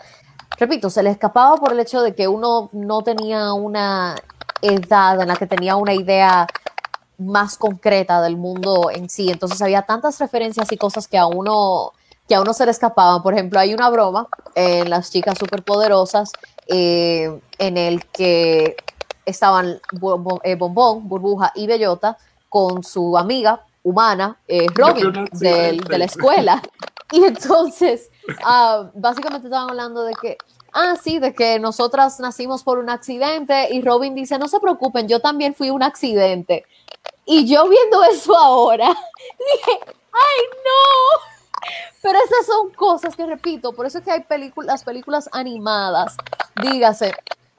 repito, 0.58 0.90
se 0.90 1.02
le 1.02 1.10
escapaba 1.10 1.58
por 1.58 1.72
el 1.72 1.80
hecho 1.80 2.02
de 2.02 2.14
que 2.14 2.28
uno 2.28 2.70
no 2.72 3.02
tenía 3.04 3.54
una 3.54 4.16
edad 4.62 5.22
en 5.22 5.28
la 5.28 5.36
que 5.36 5.48
tenía 5.48 5.76
una 5.76 5.94
idea 5.94 6.48
más 7.18 7.58
concreta 7.58 8.22
del 8.22 8.38
mundo 8.38 8.90
en 8.92 9.10
sí. 9.10 9.30
Entonces 9.30 9.62
había 9.62 9.84
tantas 9.84 10.20
referencias 10.20 10.72
y 10.72 10.78
cosas 10.78 11.08
que 11.08 11.18
a 11.18 11.28
uno, 11.28 11.94
que 12.28 12.36
a 12.36 12.42
uno 12.42 12.54
se 12.54 12.66
le 12.66 12.72
escapaban. 12.72 13.22
Por 13.22 13.34
ejemplo, 13.34 13.60
hay 13.60 13.74
una 13.74 13.90
broma 13.90 14.28
en 14.56 14.90
Las 14.90 15.12
Chicas 15.12 15.38
Superpoderosas 15.38 16.32
eh, 16.68 17.40
en 17.58 17.78
el 17.78 18.06
que 18.08 18.76
estaban 19.26 19.80
eh, 20.44 20.56
Bombón, 20.56 21.08
Burbuja 21.08 21.52
y 21.56 21.68
Bellota 21.68 22.18
con 22.50 22.84
su 22.84 23.18
amiga 23.18 23.66
humana, 23.84 24.38
eh, 24.48 24.68
Robin, 24.74 25.28
de, 25.32 25.98
la 25.98 26.06
escuela. 26.06 26.62
Y 27.12 27.24
entonces, 27.26 28.10
ah, 28.44 28.90
básicamente 28.96 29.46
estaban 29.46 29.70
hablando 29.70 30.02
de 30.04 30.14
que 30.20 30.36
ah, 30.74 30.96
sí, 31.02 31.20
de 31.20 31.34
que 31.34 31.60
nosotras 31.60 32.20
nacimos 32.20 32.64
por 32.64 32.80
un 32.80 32.90
accidente 32.90 33.68
y 33.72 33.82
Robin 33.82 34.16
dice, 34.16 34.38
no 34.38 34.48
se 34.48 34.60
preocupen, 34.60 35.08
yo 35.08 35.20
también 35.20 35.54
fui 35.54 35.70
un 35.70 35.84
accidente. 35.84 36.66
Y 37.26 37.46
yo 37.46 37.68
viendo 37.68 38.04
eso 38.04 38.36
ahora, 38.38 38.88
dije, 38.88 39.80
ay, 40.12 40.46
no. 40.66 41.34
Pero 42.02 42.20
esas 42.20 42.46
son 42.46 42.72
cosas 42.72 43.16
que 43.16 43.26
repito, 43.26 43.72
por 43.72 43.86
eso 43.86 44.00
es 44.00 44.04
que 44.04 44.12
hay 44.12 44.24
películas, 44.24 44.68
las 44.68 44.84
películas 44.84 45.30
animadas, 45.32 46.18
dígase, 46.62 47.14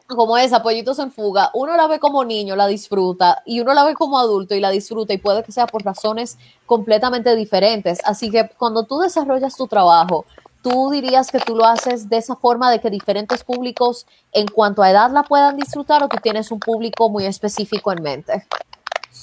como 0.06 0.36
esa, 0.36 0.62
Pollitos 0.62 0.98
en 0.98 1.10
Fuga, 1.10 1.50
uno 1.54 1.74
la 1.76 1.86
ve 1.86 1.98
como 1.98 2.24
niño, 2.24 2.56
la 2.56 2.66
disfruta, 2.66 3.42
y 3.46 3.60
uno 3.60 3.72
la 3.72 3.84
ve 3.84 3.94
como 3.94 4.18
adulto 4.18 4.54
y 4.54 4.60
la 4.60 4.68
disfruta, 4.68 5.14
y 5.14 5.18
puede 5.18 5.42
que 5.42 5.52
sea 5.52 5.66
por 5.66 5.82
razones 5.82 6.36
completamente 6.66 7.34
diferentes. 7.36 8.00
Así 8.04 8.30
que 8.30 8.50
cuando 8.58 8.84
tú 8.84 8.98
desarrollas 8.98 9.56
tu 9.56 9.66
trabajo, 9.66 10.26
tú 10.62 10.90
dirías 10.90 11.30
que 11.30 11.38
tú 11.38 11.56
lo 11.56 11.64
haces 11.64 12.08
de 12.10 12.18
esa 12.18 12.36
forma 12.36 12.70
de 12.70 12.80
que 12.80 12.90
diferentes 12.90 13.44
públicos 13.44 14.06
en 14.32 14.46
cuanto 14.46 14.82
a 14.82 14.90
edad 14.90 15.10
la 15.10 15.22
puedan 15.22 15.56
disfrutar 15.56 16.02
o 16.02 16.08
tú 16.08 16.18
tienes 16.22 16.50
un 16.50 16.60
público 16.60 17.08
muy 17.08 17.24
específico 17.24 17.92
en 17.92 18.02
mente. 18.02 18.46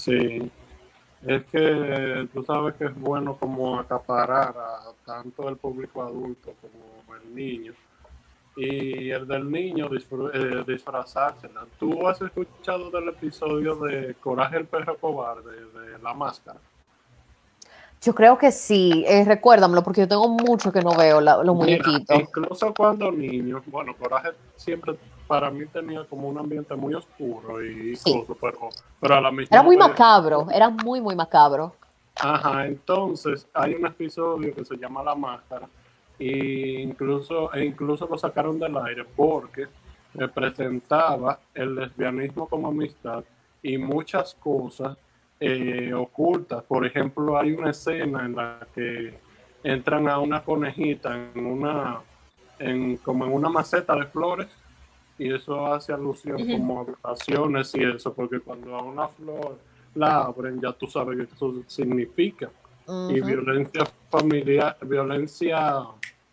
Sí, 0.02 0.52
es 1.28 1.45
que 1.45 2.28
tú 2.34 2.41
sabes 2.41 2.73
que 2.73 2.86
es 2.86 2.99
bueno 2.99 3.38
como 3.38 3.80
acaparar 3.80 4.56
a 4.57 4.80
tanto 5.06 5.48
el 5.48 5.57
público 5.57 6.02
adulto 6.02 6.56
como 6.60 7.15
el 7.18 7.36
niño 7.36 7.73
y 8.56 9.11
el 9.11 9.28
del 9.28 9.49
niño 9.49 9.90
eh, 9.94 10.64
disfrazársela. 10.65 11.68
¿Tú 11.80 12.07
has 12.07 12.19
escuchado 12.19 12.90
del 12.90 13.10
episodio 13.10 13.76
de 13.76 14.15
Coraje 14.15 14.57
el 14.57 14.65
perro 14.65 14.98
cobarde 14.98 15.52
de 15.52 15.99
La 16.02 16.15
Máscara? 16.15 16.60
Yo 18.02 18.15
creo 18.15 18.40
que 18.40 18.52
sí, 18.52 19.06
eh, 19.07 19.23
recuérdamelo 19.23 19.84
porque 19.84 20.02
yo 20.02 20.07
tengo 20.07 20.28
mucho 20.30 20.72
que 20.72 20.82
no 20.82 20.95
veo 20.98 21.22
los 21.22 21.56
muñequitos. 21.56 22.19
Incluso 22.19 22.73
cuando 22.73 23.11
niño, 23.11 23.61
bueno, 23.68 23.95
Coraje 23.95 24.30
siempre 24.56 24.95
para 25.31 25.49
mí 25.49 25.65
tenía 25.67 26.03
como 26.03 26.27
un 26.27 26.37
ambiente 26.37 26.75
muy 26.75 26.93
oscuro 26.93 27.65
y 27.65 27.97
pero, 28.41 28.67
pero 28.99 29.15
a 29.15 29.21
la 29.21 29.31
misma 29.31 29.55
Era 29.55 29.63
muy 29.63 29.77
macabro, 29.77 30.47
era 30.51 30.69
muy, 30.69 30.99
muy 30.99 31.15
macabro. 31.15 31.73
Ajá, 32.17 32.67
entonces 32.67 33.47
hay 33.53 33.75
un 33.75 33.85
episodio 33.85 34.53
que 34.53 34.65
se 34.65 34.75
llama 34.75 35.01
La 35.01 35.15
Máscara 35.15 35.69
e 36.19 36.81
incluso, 36.81 37.53
e 37.53 37.63
incluso 37.63 38.09
lo 38.11 38.17
sacaron 38.17 38.59
del 38.59 38.75
aire 38.75 39.05
porque 39.15 39.67
representaba 40.13 41.39
el 41.53 41.75
lesbianismo 41.75 42.49
como 42.49 42.67
amistad 42.67 43.23
y 43.63 43.77
muchas 43.77 44.33
cosas 44.33 44.97
eh, 45.39 45.93
ocultas. 45.93 46.61
Por 46.63 46.85
ejemplo, 46.85 47.39
hay 47.39 47.53
una 47.53 47.69
escena 47.69 48.25
en 48.25 48.35
la 48.35 48.67
que 48.75 49.17
entran 49.63 50.09
a 50.09 50.19
una 50.19 50.43
conejita 50.43 51.15
en 51.33 51.45
una, 51.45 52.01
en, 52.59 52.97
como 52.97 53.23
en 53.23 53.31
una 53.31 53.47
maceta 53.47 53.95
de 53.95 54.07
flores 54.07 54.49
y 55.22 55.31
eso 55.31 55.68
hace 55.68 55.93
alusión 55.93 56.38
como 56.49 56.81
a 56.81 56.84
violaciones 56.84 57.76
y 57.76 57.84
eso, 57.84 58.11
porque 58.11 58.39
cuando 58.39 58.76
a 58.76 58.81
una 58.81 59.07
flor 59.07 59.60
la 59.93 60.23
abren 60.23 60.60
ya 60.60 60.72
tú 60.73 60.88
sabes 60.88 61.15
que 61.15 61.35
eso 61.35 61.53
significa. 61.68 62.49
Y 62.88 63.22
violencia 63.22 63.84
familiar, 64.10 64.76
violencia 64.81 65.84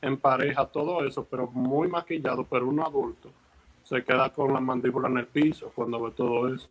en 0.00 0.16
pareja, 0.16 0.64
todo 0.64 1.04
eso, 1.04 1.26
pero 1.30 1.46
muy 1.48 1.86
maquillado, 1.88 2.44
pero 2.44 2.66
un 2.66 2.80
adulto 2.80 3.28
se 3.84 4.02
queda 4.02 4.30
con 4.30 4.54
la 4.54 4.60
mandíbula 4.60 5.08
en 5.08 5.18
el 5.18 5.26
piso 5.26 5.70
cuando 5.74 6.02
ve 6.02 6.10
todo 6.12 6.54
eso. 6.54 6.68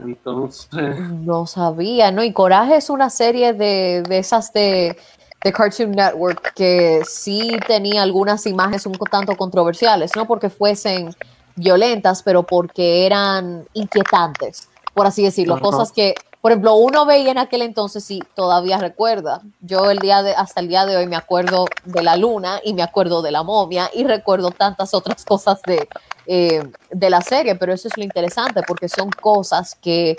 Entonces. 0.00 0.98
No 1.10 1.46
sabía, 1.46 2.10
¿no? 2.10 2.24
Y 2.24 2.32
Coraje 2.32 2.76
es 2.76 2.88
una 2.88 3.10
serie 3.10 3.52
de, 3.52 4.02
esas 4.10 4.52
de, 4.54 4.96
de, 5.42 5.52
Cartoon 5.52 5.92
Network 5.92 6.52
que 6.54 7.02
sí 7.06 7.56
tenía 7.66 8.02
algunas 8.02 8.46
imágenes 8.46 8.86
un 8.86 8.98
tanto 9.10 9.36
controversiales, 9.36 10.14
no 10.16 10.26
porque 10.26 10.50
fuesen 10.50 11.14
violentas, 11.56 12.22
pero 12.22 12.44
porque 12.44 13.06
eran 13.06 13.66
inquietantes, 13.74 14.68
por 14.94 15.06
así 15.06 15.22
decirlo. 15.22 15.60
Cosas 15.60 15.92
que, 15.92 16.14
por 16.40 16.52
ejemplo, 16.52 16.76
uno 16.76 17.04
veía 17.04 17.32
en 17.32 17.38
aquel 17.38 17.62
entonces 17.62 18.10
y 18.10 18.20
todavía 18.34 18.78
recuerda. 18.78 19.42
Yo 19.60 19.90
el 19.90 19.98
día 19.98 20.22
de, 20.22 20.34
hasta 20.34 20.60
el 20.60 20.68
día 20.68 20.86
de 20.86 20.96
hoy 20.96 21.06
me 21.06 21.16
acuerdo 21.16 21.66
de 21.84 22.02
la 22.02 22.16
luna 22.16 22.60
y 22.64 22.74
me 22.74 22.82
acuerdo 22.82 23.22
de 23.22 23.32
la 23.32 23.42
momia 23.42 23.90
y 23.92 24.04
recuerdo 24.04 24.50
tantas 24.50 24.94
otras 24.94 25.24
cosas 25.24 25.60
de, 25.62 25.88
eh, 26.26 26.62
de 26.90 27.10
la 27.10 27.20
serie, 27.20 27.54
pero 27.54 27.72
eso 27.72 27.88
es 27.88 27.96
lo 27.96 28.04
interesante 28.04 28.62
porque 28.66 28.88
son 28.88 29.10
cosas 29.10 29.74
que 29.74 30.16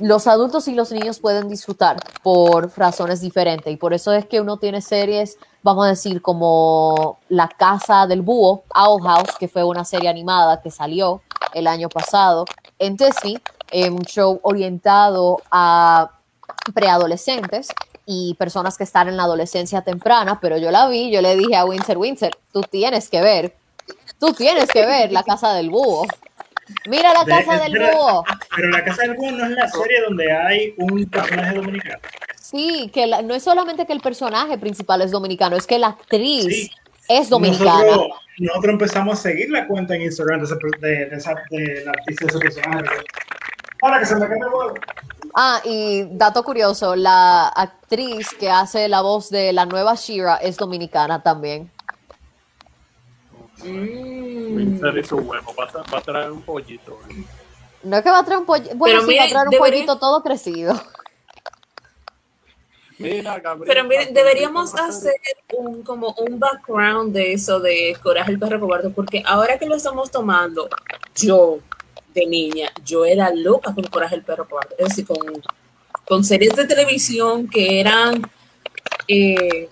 los 0.00 0.26
adultos 0.26 0.68
y 0.68 0.74
los 0.74 0.92
niños 0.92 1.20
pueden 1.20 1.48
disfrutar 1.48 1.96
por 2.22 2.76
razones 2.76 3.20
diferentes 3.20 3.72
y 3.72 3.76
por 3.76 3.94
eso 3.94 4.12
es 4.12 4.26
que 4.26 4.40
uno 4.40 4.58
tiene 4.58 4.80
series, 4.80 5.36
vamos 5.62 5.86
a 5.86 5.90
decir, 5.90 6.22
como 6.22 7.18
La 7.28 7.48
Casa 7.48 8.06
del 8.06 8.22
Búho, 8.22 8.64
Owl 8.74 9.02
House, 9.02 9.36
que 9.38 9.48
fue 9.48 9.64
una 9.64 9.84
serie 9.84 10.08
animada 10.08 10.60
que 10.62 10.70
salió 10.70 11.22
el 11.52 11.66
año 11.66 11.88
pasado 11.88 12.44
en 12.78 12.96
Disney, 12.96 13.38
eh, 13.70 13.90
un 13.90 14.02
show 14.02 14.40
orientado 14.42 15.40
a 15.50 16.10
preadolescentes 16.74 17.68
y 18.06 18.34
personas 18.34 18.76
que 18.76 18.84
están 18.84 19.08
en 19.08 19.16
la 19.16 19.24
adolescencia 19.24 19.82
temprana, 19.82 20.38
pero 20.40 20.58
yo 20.58 20.70
la 20.70 20.88
vi, 20.88 21.10
yo 21.10 21.22
le 21.22 21.36
dije 21.36 21.56
a 21.56 21.64
Winter 21.64 21.96
Winter, 21.96 22.36
tú 22.52 22.62
tienes 22.62 23.08
que 23.08 23.22
ver 23.22 23.54
Tú 24.18 24.32
tienes 24.32 24.68
que 24.70 24.86
ver 24.86 25.12
la 25.12 25.22
casa 25.22 25.52
del 25.52 25.70
búho. 25.70 26.06
Mira 26.88 27.12
la 27.12 27.24
casa 27.24 27.62
del 27.62 27.78
búho. 27.78 28.24
Pero 28.56 28.68
la 28.70 28.84
casa 28.84 29.02
del 29.02 29.14
búho 29.14 29.30
no 29.32 29.44
es 29.44 29.50
la 29.50 29.68
serie 29.68 30.00
donde 30.02 30.32
hay 30.32 30.74
un 30.78 31.04
personaje 31.06 31.54
dominicano. 31.54 31.98
Sí, 32.40 32.90
que 32.92 33.06
no 33.06 33.34
es 33.34 33.42
solamente 33.42 33.86
que 33.86 33.92
el 33.92 34.00
personaje 34.00 34.58
principal 34.58 35.02
es 35.02 35.10
dominicano, 35.10 35.56
es 35.56 35.66
que 35.66 35.78
la 35.78 35.88
actriz 35.88 36.70
es 37.08 37.28
dominicana. 37.28 37.84
Nosotros, 38.38 38.72
empezamos 38.72 39.18
a 39.18 39.22
seguir 39.22 39.50
la 39.50 39.66
cuenta 39.66 39.94
en 39.94 40.02
Instagram 40.02 40.42
de, 40.42 40.46
de, 40.80 41.06
de, 41.06 41.84
la 41.84 41.92
artista 41.92 42.26
de 42.26 42.30
ese 42.30 42.38
personaje. 42.38 42.84
Que 44.00 44.06
se 44.06 44.16
me 44.16 44.24
el 44.24 44.30
Ah, 45.34 45.60
y 45.64 46.04
dato 46.12 46.42
curioso, 46.42 46.96
la 46.96 47.48
actriz 47.48 48.28
que 48.38 48.50
hace 48.50 48.88
la 48.88 49.02
voz 49.02 49.30
de 49.30 49.52
la 49.52 49.66
nueva 49.66 49.94
Shira 49.94 50.36
es 50.36 50.56
dominicana 50.56 51.22
también. 51.22 51.70
Mm. 53.64 54.80
huevo, 54.82 55.54
va 55.58 55.98
a, 55.98 56.00
traer 56.00 56.30
un 56.30 56.42
pollito. 56.42 56.98
No 57.82 57.96
es 57.96 58.02
que 58.02 58.10
va 58.10 58.18
a 58.18 58.24
traer 58.24 58.40
un 58.40 58.46
pollito, 58.46 58.76
bueno, 58.76 59.00
sí, 59.02 59.16
va 59.16 59.24
a 59.24 59.28
traer 59.28 59.48
un 59.48 59.58
pollito 59.58 59.98
todo 59.98 60.22
crecido. 60.22 60.74
Mira, 62.98 63.40
Gabriel, 63.40 63.66
Pero 63.66 63.88
miren, 63.88 64.14
deberíamos 64.14 64.74
hacer 64.74 65.14
un 65.52 65.82
como 65.82 66.14
un 66.18 66.38
background 66.38 67.12
de 67.12 67.32
eso 67.32 67.58
de 67.58 67.96
Coraje 68.00 68.30
el 68.30 68.38
perro 68.38 68.60
cobarde, 68.60 68.90
porque 68.90 69.22
ahora 69.26 69.58
que 69.58 69.66
lo 69.66 69.74
estamos 69.74 70.10
tomando, 70.10 70.68
yo 71.16 71.58
de 72.14 72.26
niña, 72.26 72.70
yo 72.84 73.04
era 73.04 73.30
loca 73.34 73.74
con 73.74 73.84
Coraje 73.84 74.14
el 74.14 74.22
perro 74.22 74.48
cobarde, 74.48 74.76
es 74.78 74.90
decir, 74.90 75.06
con, 75.06 75.18
con 76.06 76.22
series 76.22 76.54
de 76.54 76.66
televisión 76.66 77.48
que 77.48 77.80
eran 77.80 78.22
eh, 79.08 79.68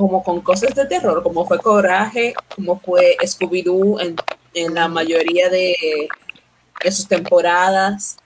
como 0.00 0.22
con 0.22 0.40
cosas 0.40 0.74
de 0.74 0.86
terror, 0.86 1.22
como 1.22 1.46
fue 1.46 1.58
Coraje, 1.58 2.32
como 2.56 2.80
fue 2.80 3.18
Scooby-Doo 3.22 4.00
en, 4.00 4.16
en, 4.54 4.74
la 4.74 4.88
mayoría 4.88 5.50
de, 5.50 6.08
de 6.82 6.90
sus 6.90 7.06
temporadas, 7.06 8.16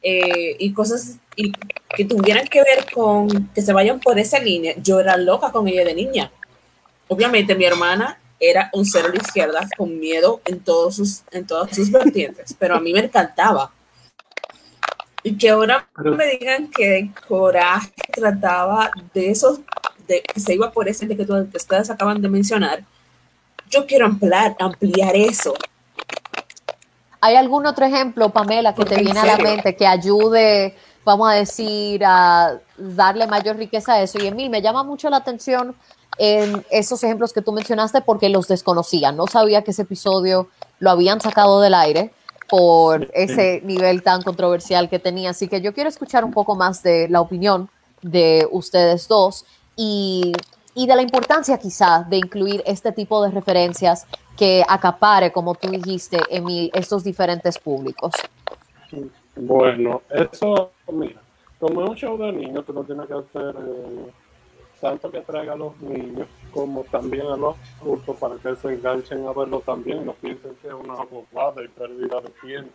eh, 0.00 0.54
y 0.60 0.72
cosas 0.72 1.18
y 1.34 1.50
que 1.96 2.04
tuvieran 2.04 2.46
que 2.46 2.62
ver 2.62 2.86
con 2.94 3.48
que 3.48 3.62
se 3.62 3.72
vayan 3.72 3.98
por 3.98 4.16
esa 4.16 4.38
línea. 4.38 4.74
Yo 4.76 5.00
era 5.00 5.16
loca 5.16 5.50
con 5.50 5.66
ella 5.66 5.84
de 5.84 5.94
niña. 5.94 6.30
Obviamente 7.08 7.56
mi 7.56 7.64
hermana 7.64 8.20
era 8.38 8.70
un 8.72 8.84
cero 8.84 9.08
a 9.08 9.16
la 9.16 9.20
izquierda 9.20 9.68
con 9.76 9.98
miedo 9.98 10.40
en, 10.44 10.60
todos 10.60 10.94
sus, 10.94 11.22
en 11.32 11.44
todas 11.48 11.74
sus 11.74 11.90
vertientes, 11.90 12.54
pero 12.56 12.76
a 12.76 12.80
mí 12.80 12.92
me 12.92 13.00
encantaba. 13.00 13.72
Y 15.24 15.36
que 15.36 15.50
ahora 15.50 15.88
me 15.96 16.28
digan 16.28 16.70
que 16.70 17.10
Coraje 17.26 17.90
trataba 18.12 18.92
de 19.12 19.30
esos 19.30 19.58
que 20.22 20.40
se 20.40 20.54
iba 20.54 20.70
por 20.72 20.88
ese 20.88 21.06
de 21.06 21.16
que, 21.16 21.22
ustedes 21.22 21.90
acaban 21.90 22.20
de 22.20 22.28
mencionar, 22.28 22.84
yo 23.70 23.86
quiero 23.86 24.06
ampliar, 24.06 24.56
ampliar 24.58 25.14
eso. 25.14 25.54
¿Hay 27.20 27.36
algún 27.36 27.66
otro 27.66 27.84
ejemplo, 27.84 28.30
Pamela, 28.30 28.74
que 28.74 28.84
te 28.84 28.96
viene 28.96 29.18
a 29.18 29.26
la 29.26 29.36
mente 29.36 29.76
que 29.76 29.86
ayude, 29.86 30.76
vamos 31.04 31.30
a 31.30 31.34
decir, 31.34 32.02
a 32.04 32.58
darle 32.76 33.26
mayor 33.26 33.56
riqueza 33.56 33.94
a 33.94 34.02
eso? 34.02 34.18
Y 34.18 34.26
Emil, 34.26 34.50
me 34.50 34.62
llama 34.62 34.84
mucho 34.84 35.10
la 35.10 35.18
atención 35.18 35.74
en 36.18 36.64
esos 36.70 37.02
ejemplos 37.02 37.32
que 37.32 37.42
tú 37.42 37.52
mencionaste 37.52 38.00
porque 38.02 38.28
los 38.28 38.48
desconocía. 38.48 39.12
No 39.12 39.26
sabía 39.26 39.62
que 39.62 39.72
ese 39.72 39.82
episodio 39.82 40.48
lo 40.78 40.90
habían 40.90 41.20
sacado 41.20 41.60
del 41.60 41.74
aire 41.74 42.12
por 42.48 43.10
ese 43.14 43.60
nivel 43.64 44.02
tan 44.02 44.22
controversial 44.22 44.88
que 44.88 44.98
tenía. 44.98 45.30
Así 45.30 45.48
que 45.48 45.60
yo 45.60 45.74
quiero 45.74 45.90
escuchar 45.90 46.24
un 46.24 46.32
poco 46.32 46.56
más 46.56 46.82
de 46.82 47.08
la 47.08 47.20
opinión 47.20 47.68
de 48.02 48.48
ustedes 48.50 49.08
dos 49.08 49.44
y, 49.78 50.32
de 50.74 50.96
la 50.96 51.02
importancia 51.02 51.56
quizá 51.58 52.02
de 52.02 52.16
incluir 52.16 52.62
este 52.66 52.90
tipo 52.92 53.22
de 53.22 53.30
referencias 53.30 54.06
que 54.36 54.64
acapare, 54.68 55.32
como 55.32 55.54
tú 55.54 55.68
dijiste, 55.68 56.18
Emil, 56.30 56.70
estos 56.74 57.04
diferentes 57.04 57.58
públicos? 57.58 58.12
Bueno, 59.36 60.02
eso, 60.10 60.72
mira, 60.92 61.20
como 61.60 61.84
es 61.84 61.90
un 61.90 61.96
show 61.96 62.18
de 62.18 62.32
niños, 62.32 62.64
tú 62.66 62.72
no 62.72 62.82
tienes 62.82 63.06
que 63.06 63.14
hacer 63.14 63.54
eh, 63.56 64.10
tanto 64.80 65.10
que 65.10 65.20
traiga 65.20 65.52
a 65.52 65.56
los 65.56 65.80
niños 65.80 66.26
como 66.52 66.82
también 66.84 67.26
a 67.26 67.36
los 67.36 67.56
adultos 67.80 68.16
para 68.16 68.36
que 68.36 68.56
se 68.56 68.74
enganchen 68.74 69.26
a 69.26 69.32
verlo 69.32 69.60
también, 69.60 70.04
no 70.06 70.12
piensen 70.14 70.56
que 70.60 70.68
es 70.68 70.74
una 70.74 70.94
abogada 70.94 71.62
y 71.62 71.68
pérdida 71.68 72.20
de 72.20 72.30
tiempo. 72.40 72.72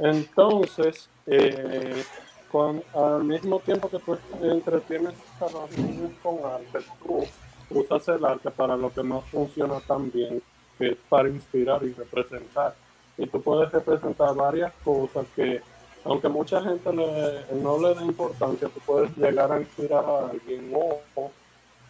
Entonces, 0.00 1.08
eh, 1.26 2.02
con, 2.50 2.82
al 2.94 3.24
mismo 3.24 3.60
tiempo 3.60 3.88
que 3.88 3.98
tú 3.98 4.18
entretienes 4.42 5.14
a 5.40 5.50
los 5.50 5.78
niños 5.78 6.12
con 6.22 6.38
arte, 6.44 6.78
tú 7.02 7.24
usas 7.70 8.08
el 8.08 8.24
arte 8.24 8.50
para 8.50 8.76
lo 8.76 8.92
que 8.92 9.02
más 9.02 9.24
funciona 9.26 9.80
también, 9.80 10.42
que 10.78 10.90
es 10.90 10.98
para 11.08 11.28
inspirar 11.28 11.82
y 11.84 11.92
representar. 11.92 12.74
Y 13.16 13.26
tú 13.26 13.42
puedes 13.42 13.70
representar 13.72 14.34
varias 14.34 14.72
cosas 14.84 15.26
que, 15.34 15.60
aunque 16.04 16.28
mucha 16.28 16.62
gente 16.62 16.90
no 16.92 17.78
le 17.78 17.94
dé 17.94 18.04
importancia, 18.04 18.68
tú 18.68 18.80
puedes 18.86 19.16
llegar 19.16 19.52
a 19.52 19.60
inspirar 19.60 20.04
a 20.04 20.30
alguien 20.30 20.72
o 20.74 21.30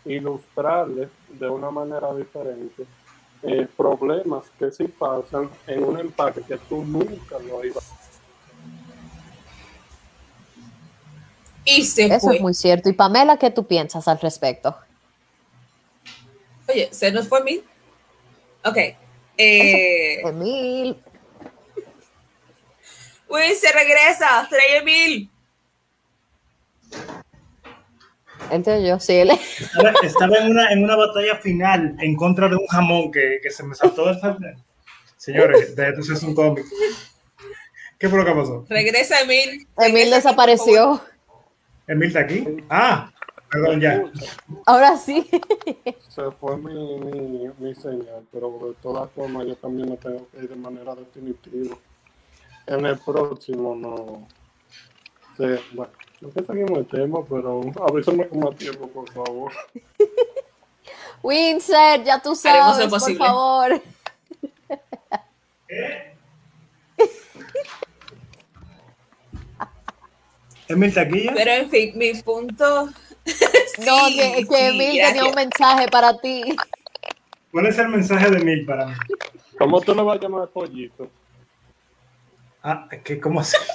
ilustrarle 0.05 1.09
de 1.29 1.49
una 1.49 1.71
manera 1.71 2.15
diferente 2.15 2.87
eh, 3.43 3.69
problemas 3.77 4.51
que 4.59 4.71
sí 4.73 4.89
pasan 4.89 5.49
en 5.67 5.85
un 5.85 5.99
empaque 5.99 6.43
que 6.43 6.57
tú 6.57 6.85
nunca 6.85 7.39
lo 7.39 7.65
ibas 7.65 7.98
y 11.69 11.85
se 11.85 12.07
Eso 12.07 12.33
es 12.33 12.41
muy 12.41 12.55
cierto. 12.55 12.89
Y 12.89 12.93
Pamela, 12.93 13.37
¿qué 13.37 13.51
tú 13.51 13.67
piensas 13.67 14.09
al 14.09 14.21
respecto? 14.21 14.77
Oye, 16.69 16.89
se 16.93 17.11
nos 17.11 17.29
fue 17.29 17.41
Emil. 17.41 17.65
Ok. 18.65 18.77
Eh... 19.37 20.21
Emil. 20.21 20.97
Uy, 23.29 23.55
se 23.55 23.73
regresa. 23.73 24.47
Trae 24.49 24.79
Emil. 24.79 25.31
Entre 28.51 28.87
yo, 28.87 28.99
sí. 28.99 29.15
Él. 29.15 29.31
Estaba, 30.03 30.39
en, 30.39 30.51
una, 30.51 30.73
en 30.73 30.85
una 30.85 30.97
batalla 30.97 31.37
final 31.37 31.97
en 32.01 32.17
contra 32.17 32.49
de 32.49 32.57
un 32.57 32.67
jamón 32.67 33.13
que, 33.13 33.41
que 33.43 33.51
se 33.51 33.63
me 33.63 33.75
saltó 33.75 34.07
del 34.07 34.21
sartén. 34.21 34.63
Señores, 35.17 35.77
de 35.77 35.89
esto 35.89 36.13
es 36.13 36.23
un 36.23 36.35
cómic. 36.35 36.65
¿Qué 37.99 38.09
fue 38.09 38.19
lo 38.19 38.25
que 38.25 38.33
pasó? 38.33 38.65
Regresa 38.69 39.21
Emil. 39.21 39.67
Emil 39.77 40.11
desapareció. 40.11 41.03
¿Emil 41.89 42.09
está 42.09 42.21
aquí? 42.21 42.45
Ah, 42.69 43.11
perdón, 43.51 43.81
ya. 43.81 44.05
Ahora 44.67 44.97
sí. 44.97 45.29
Se 46.09 46.31
fue 46.33 46.57
mi, 46.59 46.99
mi, 47.01 47.51
mi 47.59 47.75
señal, 47.75 48.27
pero 48.31 48.51
de 48.63 48.75
todas 48.83 49.11
formas 49.13 49.47
yo 49.47 49.57
también 49.57 49.89
lo 49.89 49.97
tengo 49.97 50.29
que 50.29 50.39
ir 50.39 50.49
de 50.51 50.57
manera 50.57 50.95
definitiva. 50.95 51.77
En 52.67 52.85
el 52.85 52.99
próximo 52.99 53.75
no. 53.75 54.29
Sí, 55.39 55.47
bueno. 55.73 55.93
No 56.21 56.31
que 56.31 56.43
seguimos 56.43 56.79
el 56.79 56.87
tema, 56.89 57.25
pero 57.25 57.61
avísame 57.89 58.29
con 58.29 58.41
más 58.41 58.57
tiempo, 58.57 58.89
por 58.89 59.09
favor. 59.13 59.53
Winsett, 61.23 62.05
ya 62.05 62.21
tú 62.21 62.35
sabes, 62.35 62.89
por 62.89 63.17
favor. 63.17 63.81
¿Emil 70.69 70.93
Taquilla? 70.93 71.33
Pero 71.35 71.51
en 71.51 71.71
fin, 71.71 71.93
mi 71.97 72.15
punto. 72.23 72.87
no, 73.87 74.07
que, 74.09 74.47
que 74.49 74.69
Emil 74.69 75.01
tenía 75.01 75.25
un 75.25 75.35
mensaje 75.35 75.89
para 75.89 76.17
ti. 76.19 76.57
¿Cuál 77.51 77.67
es 77.67 77.79
el 77.79 77.89
mensaje 77.89 78.31
de 78.31 78.39
Emil 78.39 78.67
para 78.67 78.87
mí? 78.87 78.95
¿Cómo 79.59 79.81
tú 79.81 79.95
le 79.95 80.03
vas 80.03 80.19
a 80.19 80.21
llamar 80.21 80.49
pollito? 80.49 81.11
Ah, 82.63 82.89
que 83.05 83.21
¿cómo 83.21 83.41
así? 83.41 83.57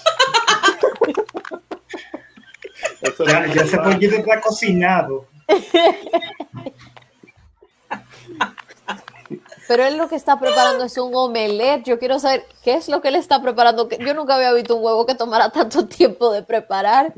Ya, 3.27 3.45
ya 3.47 3.63
ese 3.63 3.77
pollito 3.77 4.15
está 4.15 4.39
cocinado. 4.39 5.27
Pero 9.67 9.85
él 9.85 9.97
lo 9.97 10.09
que 10.09 10.15
está 10.15 10.39
preparando 10.39 10.83
es 10.83 10.97
un 10.97 11.15
omelette. 11.15 11.85
Yo 11.85 11.99
quiero 11.99 12.19
saber 12.19 12.45
qué 12.63 12.73
es 12.75 12.89
lo 12.89 13.01
que 13.01 13.07
él 13.09 13.15
está 13.15 13.41
preparando. 13.41 13.87
Yo 13.89 14.13
nunca 14.13 14.35
había 14.35 14.51
visto 14.53 14.75
un 14.75 14.83
huevo 14.83 15.05
que 15.05 15.15
tomara 15.15 15.49
tanto 15.49 15.87
tiempo 15.89 16.31
de 16.31 16.43
preparar. 16.43 17.13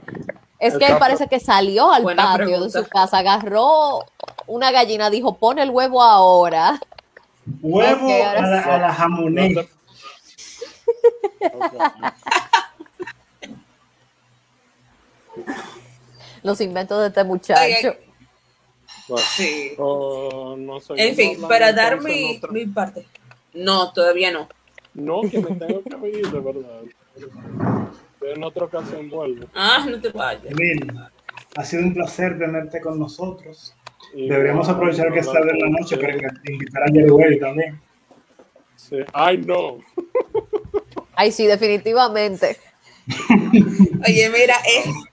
Es 0.59 0.77
que 0.77 0.85
él 0.85 0.97
parece 0.97 1.27
que 1.27 1.39
salió 1.39 1.91
al 1.91 2.03
patio 2.15 2.61
de 2.61 2.69
su 2.69 2.87
casa, 2.87 3.17
agarró 3.19 4.05
una 4.47 4.71
gallina, 4.71 5.09
dijo, 5.09 5.35
pon 5.37 5.59
el 5.59 5.69
huevo 5.69 6.01
ahora. 6.01 6.79
Huevo 7.61 8.07
a, 8.07 8.33
la, 8.33 8.61
a 8.61 8.77
la 8.79 8.93
jamoneta. 8.93 9.61
los 16.43 16.61
inventos 16.61 17.01
de 17.01 17.07
este 17.07 17.23
muchacho. 17.23 17.95
Sí. 19.17 19.73
no 19.77 20.79
en 20.95 21.15
fin, 21.15 21.41
para 21.41 21.71
dar 21.73 22.01
mi, 22.01 22.39
mi, 22.51 22.65
parte. 22.65 23.05
No, 23.53 23.91
todavía 23.93 24.31
no. 24.31 24.47
No, 24.93 25.21
que 25.21 25.39
me 25.39 25.55
tengo 25.55 25.83
que 25.83 26.09
ir, 26.09 26.31
de 26.31 26.39
verdad. 26.39 26.81
En 28.21 28.43
otra 28.43 28.65
ocasión 28.65 29.09
vuelvo. 29.09 29.47
Ah, 29.53 29.85
no 29.87 29.99
te 29.99 30.09
vayas. 30.09 30.45
Emil, 30.45 30.91
ha 31.55 31.63
sido 31.63 31.83
un 31.83 31.93
placer 31.93 32.37
tenerte 32.37 32.81
con 32.81 32.99
nosotros. 32.99 33.73
Deberíamos 34.13 34.67
aprovechar 34.69 35.11
que 35.11 35.19
es 35.19 35.31
tarde 35.31 35.51
en 35.51 35.59
la 35.59 35.79
noche 35.79 35.97
para 35.97 36.13
invitar 36.45 36.83
a 36.83 36.91
Jerry 36.91 37.39
también. 37.39 37.81
Sí. 38.75 38.97
Ay, 39.13 39.37
no. 39.39 39.79
Ay, 41.15 41.31
sí, 41.31 41.45
definitivamente. 41.45 42.57
Oye, 44.07 44.29
mira, 44.29 44.55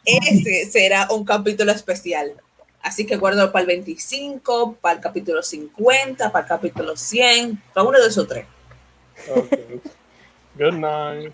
este 0.05 0.67
será 0.67 1.09
un 1.11 1.25
capítulo 1.25 1.73
especial. 1.73 2.35
Así 2.83 3.07
que 3.07 3.17
guardo 3.17 3.53
para 3.53 3.63
el 3.63 3.69
25, 3.69 4.77
para 4.81 4.97
el 4.97 5.01
capítulo 5.01 5.43
50, 5.43 6.33
para 6.33 6.43
el 6.43 6.49
capítulo 6.49 6.97
100, 6.97 7.63
para 7.73 7.87
uno 7.87 8.01
de 8.01 8.09
esos 8.09 8.27
tres. 8.27 8.47
Good 10.59 10.75
night. 10.75 11.33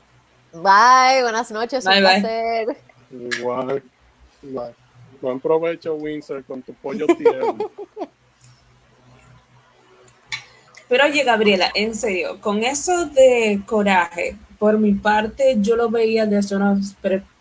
Bye, 0.53 1.23
buenas 1.23 1.51
noches, 1.51 1.85
bye, 1.85 1.97
un 1.97 2.01
placer. 2.01 2.77
Igual. 3.11 3.83
Bye. 4.43 4.75
Buen 5.20 5.41
provecho, 5.41 5.95
Windsor, 5.95 6.45
con 6.45 6.62
tu 6.62 6.75
pollo 6.75 7.07
tierno. 7.07 7.57
Pero 10.89 11.05
oye, 11.05 11.25
Gabriela, 11.25 11.70
en 11.75 11.95
serio, 11.95 12.41
con 12.41 12.62
eso 12.62 13.07
de 13.07 13.61
coraje, 13.66 14.37
por 14.59 14.79
mi 14.79 14.93
parte, 14.93 15.57
yo 15.59 15.77
lo 15.77 15.91
veía 15.91 16.25
desde 16.25 16.57
una, 16.57 16.79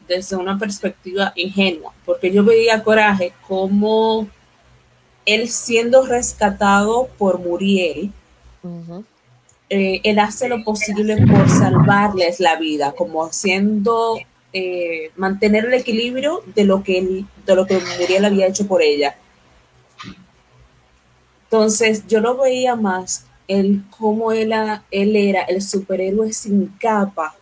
desde 0.07 0.35
una 0.35 0.57
perspectiva 0.57 1.33
ingenua, 1.35 1.93
porque 2.05 2.31
yo 2.31 2.43
veía 2.43 2.83
Coraje 2.83 3.33
como 3.47 4.27
él 5.25 5.49
siendo 5.49 6.05
rescatado 6.05 7.09
por 7.17 7.39
Muriel, 7.39 8.11
eh, 9.69 9.99
él 10.03 10.19
hace 10.19 10.47
lo 10.47 10.63
posible 10.63 11.17
por 11.27 11.49
salvarles 11.49 12.39
la 12.39 12.55
vida, 12.55 12.93
como 12.93 13.25
haciendo 13.25 14.17
eh, 14.53 15.11
mantener 15.17 15.65
el 15.65 15.73
equilibrio 15.73 16.41
de 16.55 16.63
lo 16.63 16.81
que 16.81 16.99
él, 16.99 17.25
de 17.45 17.55
lo 17.55 17.65
que 17.65 17.79
Muriel 17.99 18.25
había 18.25 18.47
hecho 18.47 18.65
por 18.65 18.81
ella. 18.81 19.17
Entonces 21.43 22.07
yo 22.07 22.21
lo 22.21 22.37
veía 22.37 22.75
más 22.75 23.25
el 23.47 23.83
cómo 23.97 24.31
él, 24.31 24.53
él 24.91 25.15
era 25.15 25.43
el 25.43 25.61
superhéroe 25.61 26.31
sin 26.33 26.67
capa 26.79 27.35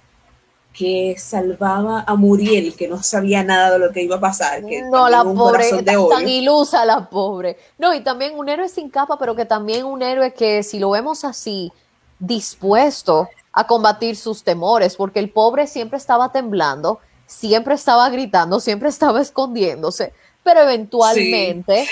que 0.78 1.16
salvaba 1.18 2.04
a 2.06 2.16
Muriel, 2.16 2.76
que 2.76 2.88
no 2.88 3.02
sabía 3.02 3.44
nada 3.44 3.72
de 3.72 3.80
lo 3.80 3.92
que 3.94 4.04
iba 4.04 4.18
a 4.18 4.20
pasar. 4.20 4.66
Que 4.66 4.82
no, 4.82 5.08
la 5.10 5.24
pobre, 5.24 5.84
tan, 5.84 6.28
ilusa 6.28 6.84
la 6.84 7.10
pobre. 7.10 7.58
No, 7.78 7.94
y 7.94 8.02
también 8.02 8.38
un 8.38 8.50
héroe 8.50 8.68
sin 8.68 8.90
capa, 8.90 9.18
pero 9.18 9.36
que 9.36 9.46
también 9.46 9.86
un 9.86 10.02
héroe 10.02 10.34
que, 10.34 10.64
si 10.64 10.80
lo 10.80 10.90
vemos 10.90 11.24
así, 11.24 11.72
dispuesto 12.20 13.30
a 13.54 13.66
combatir 13.66 14.18
sus 14.18 14.44
temores, 14.44 14.98
porque 14.98 15.20
el 15.20 15.30
pobre 15.30 15.66
siempre 15.66 15.98
estaba 15.98 16.34
temblando, 16.34 17.00
siempre 17.26 17.76
estaba 17.76 18.10
gritando, 18.10 18.60
siempre 18.60 18.90
estaba 18.90 19.22
escondiéndose, 19.22 20.12
pero 20.44 20.60
eventualmente, 20.62 21.88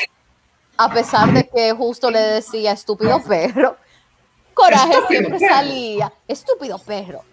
a 0.76 0.94
pesar 0.94 1.32
de 1.32 1.48
que 1.48 1.72
justo 1.72 2.12
le 2.12 2.20
decía 2.20 2.74
estúpido 2.74 3.22
perro, 3.24 3.78
Coraje 4.54 4.96
siempre 5.08 5.40
salía, 5.40 6.14
estúpido 6.28 6.78
perro, 6.80 7.24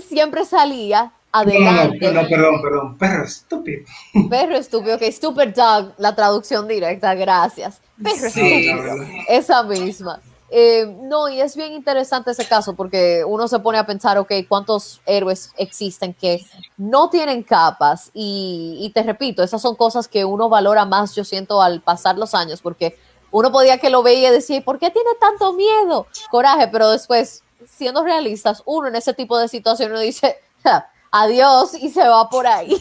siempre 0.00 0.44
salía 0.44 1.12
adelante. 1.32 2.12
No, 2.12 2.22
no, 2.22 2.28
perdón, 2.28 2.62
perdón, 2.62 2.98
perro 2.98 3.24
estúpido. 3.24 3.84
Perro 4.30 4.56
estúpido, 4.56 4.98
que 4.98 5.10
stupid 5.10 5.48
dog, 5.48 5.92
la 5.98 6.14
traducción 6.14 6.68
directa, 6.68 7.14
gracias. 7.14 7.80
Perro 8.02 8.26
estúpido, 8.26 9.04
esa 9.28 9.62
misma. 9.64 10.20
Eh, 10.50 10.86
no, 11.02 11.28
y 11.28 11.40
es 11.40 11.56
bien 11.56 11.72
interesante 11.72 12.30
ese 12.30 12.46
caso 12.46 12.74
porque 12.74 13.24
uno 13.26 13.48
se 13.48 13.58
pone 13.58 13.78
a 13.78 13.86
pensar, 13.86 14.18
ok, 14.18 14.30
¿cuántos 14.48 15.00
héroes 15.04 15.52
existen 15.56 16.14
que 16.14 16.46
no 16.76 17.10
tienen 17.10 17.42
capas? 17.42 18.12
Y, 18.14 18.78
y 18.80 18.90
te 18.90 19.02
repito, 19.02 19.42
esas 19.42 19.60
son 19.60 19.74
cosas 19.74 20.06
que 20.06 20.24
uno 20.24 20.48
valora 20.48 20.84
más, 20.84 21.14
yo 21.16 21.24
siento, 21.24 21.60
al 21.60 21.80
pasar 21.80 22.18
los 22.18 22.34
años, 22.34 22.60
porque 22.60 22.96
uno 23.32 23.50
podía 23.50 23.78
que 23.78 23.90
lo 23.90 24.04
veía 24.04 24.28
y 24.28 24.32
decía, 24.32 24.60
¿por 24.64 24.78
qué 24.78 24.90
tiene 24.90 25.10
tanto 25.18 25.52
miedo? 25.54 26.06
Coraje, 26.30 26.68
pero 26.68 26.88
después, 26.90 27.42
siendo 27.66 28.04
realistas, 28.04 28.62
uno 28.66 28.88
en 28.88 28.96
ese 28.96 29.14
tipo 29.14 29.38
de 29.38 29.48
situaciones 29.48 30.00
dice, 30.00 30.36
adiós 31.10 31.74
y 31.74 31.90
se 31.90 32.06
va 32.06 32.28
por 32.28 32.46
ahí. 32.46 32.76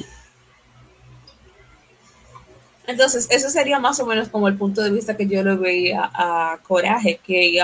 Entonces, 2.85 3.27
eso 3.29 3.49
sería 3.49 3.79
más 3.79 3.99
o 3.99 4.05
menos 4.05 4.27
como 4.27 4.47
el 4.47 4.57
punto 4.57 4.81
de 4.81 4.91
vista 4.91 5.15
que 5.15 5.25
yo 5.25 5.41
le 5.41 5.55
veía 5.55 6.11
a 6.13 6.59
Coraje, 6.67 7.19
que 7.23 7.57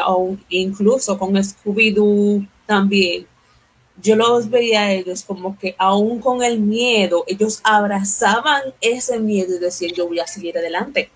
incluso 0.49 1.19
con 1.19 1.33
Scooby-Doo 1.35 2.47
también, 2.65 3.27
yo 4.01 4.15
los 4.15 4.49
veía 4.49 4.83
a 4.83 4.91
ellos 4.93 5.23
como 5.23 5.57
que 5.57 5.75
aún 5.77 6.19
con 6.19 6.41
el 6.41 6.59
miedo, 6.59 7.25
ellos 7.27 7.59
abrazaban 7.63 8.61
ese 8.79 9.19
miedo 9.19 9.55
y 9.55 9.59
decían, 9.59 9.93
yo 9.93 10.07
voy 10.07 10.19
a 10.19 10.27
seguir 10.27 10.57
adelante. 10.57 11.11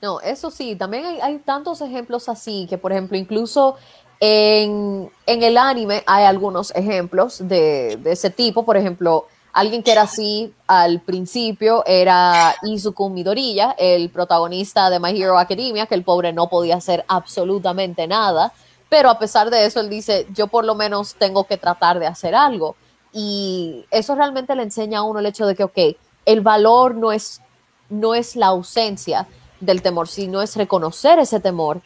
No, 0.00 0.20
eso 0.20 0.50
sí, 0.50 0.76
también 0.76 1.04
hay, 1.20 1.38
tantos 1.38 1.80
ejemplos 1.80 2.28
así, 2.28 2.66
que 2.68 2.78
por 2.78 2.92
ejemplo, 2.92 3.16
incluso 3.16 3.76
en, 4.20 5.10
el 5.26 5.58
anime 5.58 6.04
hay 6.06 6.24
algunos 6.24 6.72
ejemplos 6.74 7.48
de, 7.48 7.98
ese 8.04 8.30
tipo, 8.30 8.64
por 8.64 8.76
ejemplo, 8.76 9.26
alguien 9.52 9.82
que 9.82 9.90
era 9.90 10.02
así 10.02 10.54
al 10.68 11.00
principio 11.00 11.82
era 11.84 12.54
Izuku 12.62 13.10
Midoriya, 13.10 13.74
el 13.76 14.10
protagonista 14.10 14.88
de 14.88 15.00
My 15.00 15.20
Hero 15.20 15.36
Academia, 15.36 15.86
que 15.86 15.96
el 15.96 16.04
pobre 16.04 16.32
no 16.32 16.48
podía 16.48 16.76
hacer 16.76 17.04
absolutamente 17.08 18.06
nada, 18.06 18.52
pero 18.88 19.10
a 19.10 19.18
pesar 19.18 19.50
de 19.50 19.66
eso, 19.66 19.80
él 19.80 19.90
dice, 19.90 20.28
yo 20.32 20.46
por 20.46 20.64
lo 20.64 20.76
menos 20.76 21.16
tengo 21.16 21.44
que 21.44 21.56
tratar 21.56 21.98
de 21.98 22.06
hacer 22.06 22.36
algo. 22.36 22.76
Y 23.12 23.84
eso 23.90 24.14
realmente 24.14 24.54
le 24.54 24.62
enseña 24.62 25.00
a 25.00 25.02
uno 25.02 25.18
el 25.18 25.26
hecho 25.26 25.46
de 25.46 25.54
que, 25.56 25.64
ok, 25.64 25.78
el 26.24 26.40
valor 26.40 26.94
no 26.94 27.10
es, 27.10 27.42
no 27.90 28.14
es 28.14 28.36
la 28.36 28.46
ausencia 28.46 29.26
del 29.60 29.82
temor, 29.82 30.08
sino 30.08 30.42
es 30.42 30.56
reconocer 30.56 31.18
ese 31.18 31.40
temor 31.40 31.80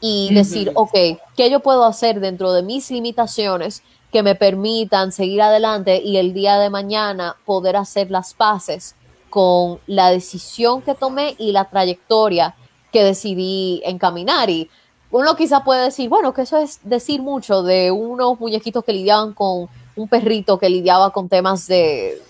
y 0.00 0.32
decir, 0.34 0.72
ok, 0.74 0.92
¿qué 1.36 1.50
yo 1.50 1.60
puedo 1.60 1.84
hacer 1.84 2.20
dentro 2.20 2.52
de 2.52 2.62
mis 2.62 2.90
limitaciones 2.90 3.82
que 4.12 4.22
me 4.22 4.34
permitan 4.34 5.10
seguir 5.10 5.42
adelante 5.42 6.00
y 6.02 6.18
el 6.18 6.32
día 6.34 6.58
de 6.58 6.70
mañana 6.70 7.36
poder 7.44 7.76
hacer 7.76 8.10
las 8.10 8.34
paces 8.34 8.94
con 9.30 9.80
la 9.86 10.10
decisión 10.10 10.82
que 10.82 10.94
tomé 10.94 11.34
y 11.38 11.52
la 11.52 11.64
trayectoria 11.64 12.54
que 12.92 13.04
decidí 13.04 13.82
encaminar? 13.84 14.50
Y 14.50 14.70
uno 15.10 15.34
quizá 15.34 15.64
puede 15.64 15.84
decir, 15.84 16.08
bueno, 16.08 16.34
que 16.34 16.42
eso 16.42 16.58
es 16.58 16.80
decir 16.82 17.22
mucho 17.22 17.62
de 17.62 17.90
unos 17.90 18.38
muñequitos 18.38 18.84
que 18.84 18.92
lidiaban 18.92 19.32
con 19.32 19.68
un 19.96 20.08
perrito 20.08 20.58
que 20.58 20.68
lidiaba 20.68 21.10
con 21.10 21.28
temas 21.28 21.66
de, 21.66 22.20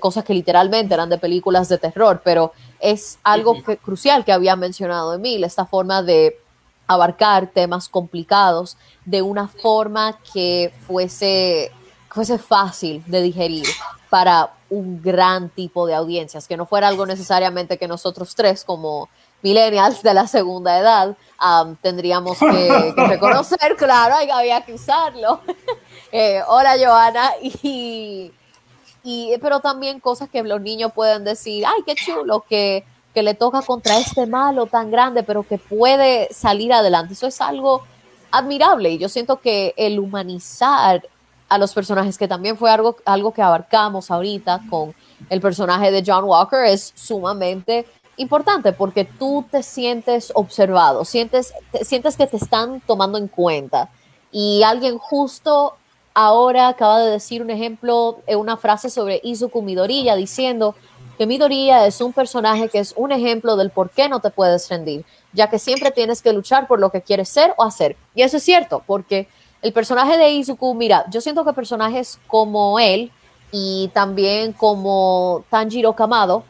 cosas 0.00 0.24
que 0.24 0.34
literalmente 0.34 0.92
eran 0.92 1.08
de 1.08 1.18
películas 1.18 1.68
de 1.68 1.78
terror, 1.78 2.20
pero 2.22 2.52
es 2.80 3.18
algo 3.22 3.62
crucial 3.82 4.24
que 4.24 4.32
había 4.32 4.56
mencionado 4.56 5.14
Emil, 5.14 5.44
esta 5.44 5.66
forma 5.66 6.02
de 6.02 6.38
abarcar 6.86 7.48
temas 7.48 7.88
complicados 7.88 8.76
de 9.04 9.22
una 9.22 9.48
forma 9.48 10.18
que 10.32 10.72
fuese, 10.86 11.72
fuese 12.08 12.38
fácil 12.38 13.02
de 13.06 13.22
digerir 13.22 13.66
para 14.10 14.52
un 14.70 15.02
gran 15.02 15.48
tipo 15.50 15.86
de 15.86 15.94
audiencias, 15.94 16.48
que 16.48 16.56
no 16.56 16.66
fuera 16.66 16.88
algo 16.88 17.06
necesariamente 17.06 17.78
que 17.78 17.88
nosotros 17.88 18.34
tres 18.34 18.64
como 18.64 19.08
millennials 19.42 20.02
de 20.02 20.14
la 20.14 20.26
segunda 20.26 20.78
edad 20.78 21.16
tendríamos 21.82 22.38
que, 22.38 22.94
reconocer, 22.96 23.76
claro, 23.76 24.14
había 24.32 24.64
que 24.64 24.74
usarlo. 24.74 25.40
Eh, 26.12 26.40
hola 26.46 26.76
Joana, 26.78 27.32
y, 27.42 28.32
pero 29.40 29.60
también 29.60 30.00
cosas 30.00 30.28
que 30.28 30.42
los 30.42 30.60
niños 30.60 30.92
pueden 30.92 31.24
decir, 31.24 31.64
ay, 31.66 31.82
qué 31.86 31.94
chulo, 31.94 32.44
que, 32.48 32.84
que 33.14 33.22
le 33.22 33.34
toca 33.34 33.62
contra 33.62 33.98
este 33.98 34.26
malo 34.26 34.66
tan 34.66 34.90
grande, 34.90 35.22
pero 35.22 35.42
que 35.42 35.58
puede 35.58 36.28
salir 36.32 36.72
adelante. 36.72 37.14
Eso 37.14 37.26
es 37.26 37.40
algo 37.40 37.82
admirable 38.30 38.90
y 38.90 38.98
yo 38.98 39.08
siento 39.08 39.40
que 39.40 39.74
el 39.76 39.98
humanizar 39.98 41.02
a 41.48 41.58
los 41.58 41.72
personajes, 41.72 42.18
que 42.18 42.28
también 42.28 42.56
fue 42.56 42.70
algo, 42.70 42.96
algo 43.04 43.32
que 43.32 43.42
abarcamos 43.42 44.10
ahorita 44.10 44.62
con 44.68 44.94
el 45.30 45.40
personaje 45.40 45.90
de 45.90 46.02
John 46.04 46.24
Walker, 46.24 46.64
es 46.64 46.92
sumamente 46.96 47.86
importante 48.16 48.72
porque 48.72 49.04
tú 49.04 49.44
te 49.50 49.62
sientes 49.62 50.32
observado, 50.34 51.04
sientes, 51.04 51.54
sientes 51.82 52.16
que 52.16 52.26
te 52.26 52.36
están 52.36 52.80
tomando 52.80 53.18
en 53.18 53.28
cuenta. 53.28 53.90
Y 54.32 54.62
alguien 54.64 54.98
justo 54.98 55.76
ahora 56.16 56.68
acaba 56.68 56.98
de 57.00 57.10
decir 57.10 57.42
un 57.42 57.50
ejemplo, 57.50 58.20
eh, 58.26 58.36
una 58.36 58.56
frase 58.56 58.88
sobre 58.88 59.20
Izuku 59.22 59.60
Midoriya 59.60 60.16
diciendo 60.16 60.74
que 61.18 61.26
Midoriya 61.26 61.86
es 61.86 62.00
un 62.00 62.14
personaje 62.14 62.70
que 62.70 62.78
es 62.78 62.94
un 62.96 63.12
ejemplo 63.12 63.54
del 63.56 63.68
por 63.68 63.90
qué 63.90 64.08
no 64.08 64.20
te 64.20 64.30
puedes 64.30 64.66
rendir, 64.70 65.04
ya 65.34 65.50
que 65.50 65.58
siempre 65.58 65.90
tienes 65.90 66.22
que 66.22 66.32
luchar 66.32 66.66
por 66.66 66.80
lo 66.80 66.90
que 66.90 67.02
quieres 67.02 67.28
ser 67.28 67.52
o 67.58 67.64
hacer. 67.64 67.98
Y 68.14 68.22
eso 68.22 68.38
es 68.38 68.42
cierto, 68.42 68.82
porque 68.86 69.28
el 69.60 69.74
personaje 69.74 70.16
de 70.16 70.30
Izuku, 70.30 70.74
mira, 70.74 71.04
yo 71.10 71.20
siento 71.20 71.44
que 71.44 71.52
personajes 71.52 72.18
como 72.26 72.80
él 72.80 73.12
y 73.52 73.90
también 73.92 74.54
como 74.54 75.44
Tanjiro 75.50 75.92
Kamado, 75.92 76.44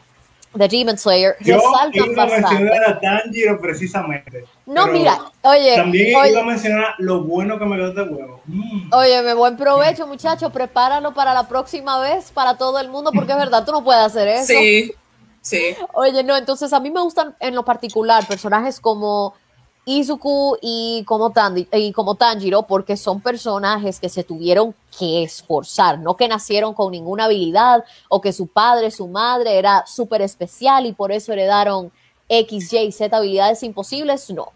de 0.57 0.69
Demon 0.69 0.99
Slayer 0.99 1.37
Yo 1.41 1.57
iba 1.57 2.23
a 2.23 2.27
mencionar 2.27 2.85
a 2.89 3.01
Tanjiro 3.01 3.61
precisamente. 3.61 4.45
No, 4.65 4.87
mira, 4.89 5.19
oye. 5.43 5.77
También 5.77 6.09
iba 6.31 6.41
a 6.41 6.45
mencionar 6.45 6.95
lo 6.99 7.23
bueno 7.23 7.59
que 7.59 7.67
me 7.67 7.77
dio 7.77 7.93
de 7.93 8.03
huevo. 8.03 8.41
Mm. 8.47 8.93
Oye, 8.93 9.23
me 9.23 9.35
buen 9.35 9.57
provecho, 9.57 10.07
muchacho. 10.07 10.51
Prepáralo 10.51 11.15
para 11.15 11.35
la 11.35 11.49
próxima 11.49 12.01
vez, 12.01 12.31
para 12.33 12.57
todo 12.57 12.81
el 12.81 12.89
mundo, 12.89 13.11
porque 13.15 13.33
es 13.33 13.39
verdad, 13.39 13.65
tú 13.65 13.73
no 13.73 13.85
puedes 13.85 14.03
hacer 14.03 14.29
eso. 14.29 14.47
Sí, 14.47 14.93
sí. 15.41 15.77
Oye, 15.93 16.23
no, 16.25 16.37
entonces 16.37 16.73
a 16.73 16.81
mí 16.81 16.91
me 16.91 17.03
gustan 17.03 17.37
en 17.41 17.55
lo 17.55 17.65
particular 17.65 18.27
personajes 18.27 18.81
como 18.81 19.35
Izuku 19.89 20.59
y 20.61 21.05
como, 21.07 21.33
y 21.73 21.93
como 21.93 22.17
Tanjiro, 22.17 22.65
porque 22.65 22.97
son 22.97 23.21
personajes 23.21 24.01
que 24.01 24.09
se 24.09 24.25
tuvieron 24.25 24.75
que 24.99 25.23
esforzar, 25.23 26.01
no 26.01 26.17
que 26.17 26.27
nacieron 26.27 26.75
con 26.75 26.91
ninguna 26.91 27.27
habilidad 27.27 27.85
o 28.09 28.21
que 28.21 28.33
su 28.33 28.49
padre, 28.49 28.91
su 28.91 29.07
madre 29.07 29.59
era 29.59 29.87
súper 29.87 30.23
especial 30.23 30.87
y 30.87 30.93
por 30.93 31.13
eso 31.13 31.33
heredaron 31.33 31.93
X, 32.29 32.73
Y, 32.73 32.91
Z 32.91 33.17
habilidades 33.17 33.63
imposibles, 33.63 34.29
no. 34.31 34.49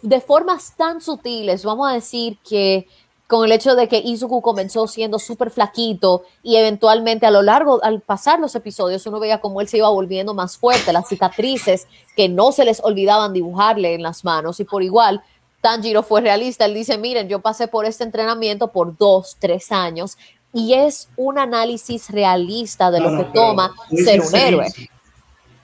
De 0.00 0.22
formas 0.22 0.74
tan 0.78 1.02
sutiles, 1.02 1.62
vamos 1.62 1.90
a 1.90 1.92
decir 1.92 2.38
que 2.38 2.88
con 3.32 3.46
el 3.46 3.52
hecho 3.52 3.74
de 3.74 3.88
que 3.88 3.96
Izuku 3.96 4.42
comenzó 4.42 4.86
siendo 4.86 5.18
súper 5.18 5.48
flaquito 5.48 6.24
y 6.42 6.56
eventualmente 6.56 7.24
a 7.24 7.30
lo 7.30 7.40
largo, 7.40 7.82
al 7.82 8.02
pasar 8.02 8.38
los 8.38 8.54
episodios, 8.54 9.06
uno 9.06 9.20
veía 9.20 9.40
cómo 9.40 9.62
él 9.62 9.68
se 9.68 9.78
iba 9.78 9.88
volviendo 9.88 10.34
más 10.34 10.58
fuerte, 10.58 10.92
las 10.92 11.08
cicatrices 11.08 11.88
que 12.14 12.28
no 12.28 12.52
se 12.52 12.66
les 12.66 12.80
olvidaban 12.84 13.32
dibujarle 13.32 13.94
en 13.94 14.02
las 14.02 14.22
manos 14.22 14.60
y 14.60 14.64
por 14.64 14.82
igual. 14.82 15.22
Tanjiro 15.62 16.02
fue 16.02 16.20
realista, 16.20 16.66
él 16.66 16.74
dice, 16.74 16.98
miren, 16.98 17.26
yo 17.30 17.40
pasé 17.40 17.68
por 17.68 17.86
este 17.86 18.04
entrenamiento 18.04 18.70
por 18.70 18.98
dos, 18.98 19.38
tres 19.38 19.72
años 19.72 20.18
y 20.52 20.74
es 20.74 21.08
un 21.16 21.38
análisis 21.38 22.10
realista 22.10 22.90
de 22.90 23.00
lo 23.00 23.16
que 23.16 23.24
toma 23.32 23.72
ser 24.04 24.20
un 24.20 24.36
héroe. 24.36 24.66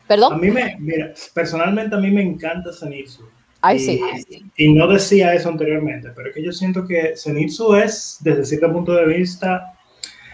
¿Perdón? 0.07 0.33
A 0.33 0.37
mí 0.39 0.51
me, 0.51 0.75
mira, 0.79 1.13
personalmente 1.35 1.95
a 1.95 1.99
mí 1.99 2.11
me 2.11 2.23
encanta 2.23 2.73
Zenitsu 2.73 3.25
y, 3.75 3.79
sí. 3.79 4.01
y, 4.57 4.73
no 4.73 4.87
decía 4.87 5.35
eso 5.35 5.49
anteriormente, 5.49 6.11
pero 6.15 6.29
es 6.29 6.35
que 6.35 6.43
yo 6.43 6.53
siento 6.53 6.87
que 6.87 7.15
Zenitsu 7.17 7.75
es, 7.75 8.19
desde 8.21 8.45
cierto 8.45 8.73
punto 8.73 8.93
de 8.93 9.07
vista, 9.07 9.75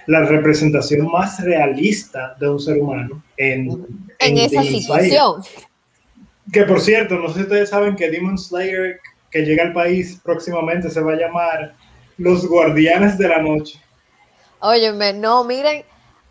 la 0.07 0.25
representación 0.25 1.11
más 1.11 1.43
realista 1.43 2.37
de 2.39 2.51
un 2.51 2.61
ser 2.61 2.79
humano 2.79 3.23
en, 3.37 3.87
en, 4.19 4.39
esa 4.39 4.63
situación. 4.63 5.43
Que 6.53 6.65
por 6.65 6.81
cierto, 6.81 7.17
no 7.17 7.29
sé 7.29 7.35
si 7.37 7.43
ustedes 7.43 7.71
saben 7.71 7.97
que 7.97 8.11
Demon 8.11 8.37
Slayer, 8.37 9.01
que 9.31 9.43
llega 9.43 9.63
al 9.63 9.73
país 9.73 10.21
próximamente, 10.23 10.91
se 10.91 11.01
va 11.01 11.13
a 11.13 11.17
llamar 11.17 11.75
Los 12.19 12.47
Guardianes 12.47 13.17
de 13.17 13.29
la 13.29 13.41
Noche. 13.41 13.81
Óyeme, 14.61 15.15
no, 15.15 15.45
miren, 15.45 15.85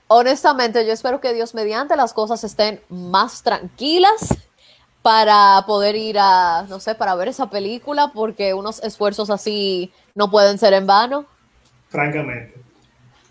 honestamente, 0.07 0.85
yo 0.85 0.93
espero 0.93 1.19
que 1.19 1.33
Dios 1.33 1.55
mediante 1.55 1.95
las 1.95 2.13
cosas 2.13 2.43
estén 2.43 2.79
más 2.89 3.41
tranquilas 3.41 4.37
para 5.03 5.65
poder 5.67 5.97
ir 5.97 6.17
a, 6.17 6.65
no 6.69 6.79
sé, 6.79 6.95
para 6.95 7.13
ver 7.13 7.27
esa 7.27 7.49
película, 7.49 8.11
porque 8.13 8.53
unos 8.53 8.81
esfuerzos 8.81 9.29
así 9.29 9.91
no 10.15 10.31
pueden 10.31 10.57
ser 10.57 10.73
en 10.73 10.87
vano. 10.87 11.25
Francamente. 11.89 12.53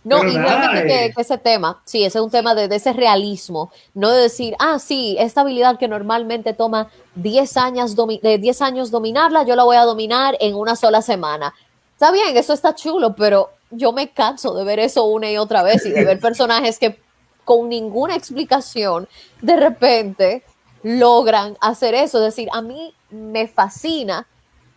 No, 0.04 0.22
y 0.24 0.36
realmente 0.36 0.86
que, 0.86 1.04
eh. 1.06 1.14
ese 1.16 1.38
tema, 1.38 1.80
sí, 1.84 2.04
ese 2.04 2.18
es 2.18 2.24
un 2.24 2.30
tema 2.30 2.54
de, 2.54 2.74
ese 2.74 2.92
realismo, 2.92 3.72
no 3.94 4.10
de 4.10 4.22
decir, 4.22 4.54
ah, 4.58 4.78
sí, 4.78 5.16
esta 5.18 5.42
habilidad 5.42 5.78
que 5.78 5.88
normalmente 5.88 6.52
toma 6.52 6.90
10 7.14 7.56
años, 7.56 7.96
de 7.96 8.38
10 8.38 8.62
años 8.62 8.90
dominarla, 8.90 9.44
yo 9.44 9.56
la 9.56 9.64
voy 9.64 9.76
a 9.76 9.84
dominar 9.84 10.36
en 10.40 10.56
una 10.56 10.76
sola 10.76 11.02
semana. 11.02 11.54
Está 11.94 12.10
bien, 12.10 12.36
eso 12.36 12.52
está 12.52 12.74
chulo, 12.74 13.14
pero 13.14 13.50
yo 13.70 13.92
me 13.92 14.10
canso 14.10 14.54
de 14.54 14.64
ver 14.64 14.80
eso 14.80 15.04
una 15.04 15.30
y 15.30 15.38
otra 15.38 15.62
vez 15.62 15.86
y 15.86 15.90
de 15.90 16.04
ver 16.04 16.20
personajes 16.20 16.78
que 16.78 17.00
con 17.44 17.68
ninguna 17.68 18.14
explicación 18.14 19.08
de 19.40 19.56
repente 19.56 20.42
logran 20.82 21.56
hacer 21.60 21.94
eso. 21.94 22.18
Es 22.18 22.34
decir, 22.34 22.48
a 22.52 22.62
mí 22.62 22.94
me 23.10 23.48
fascina 23.48 24.26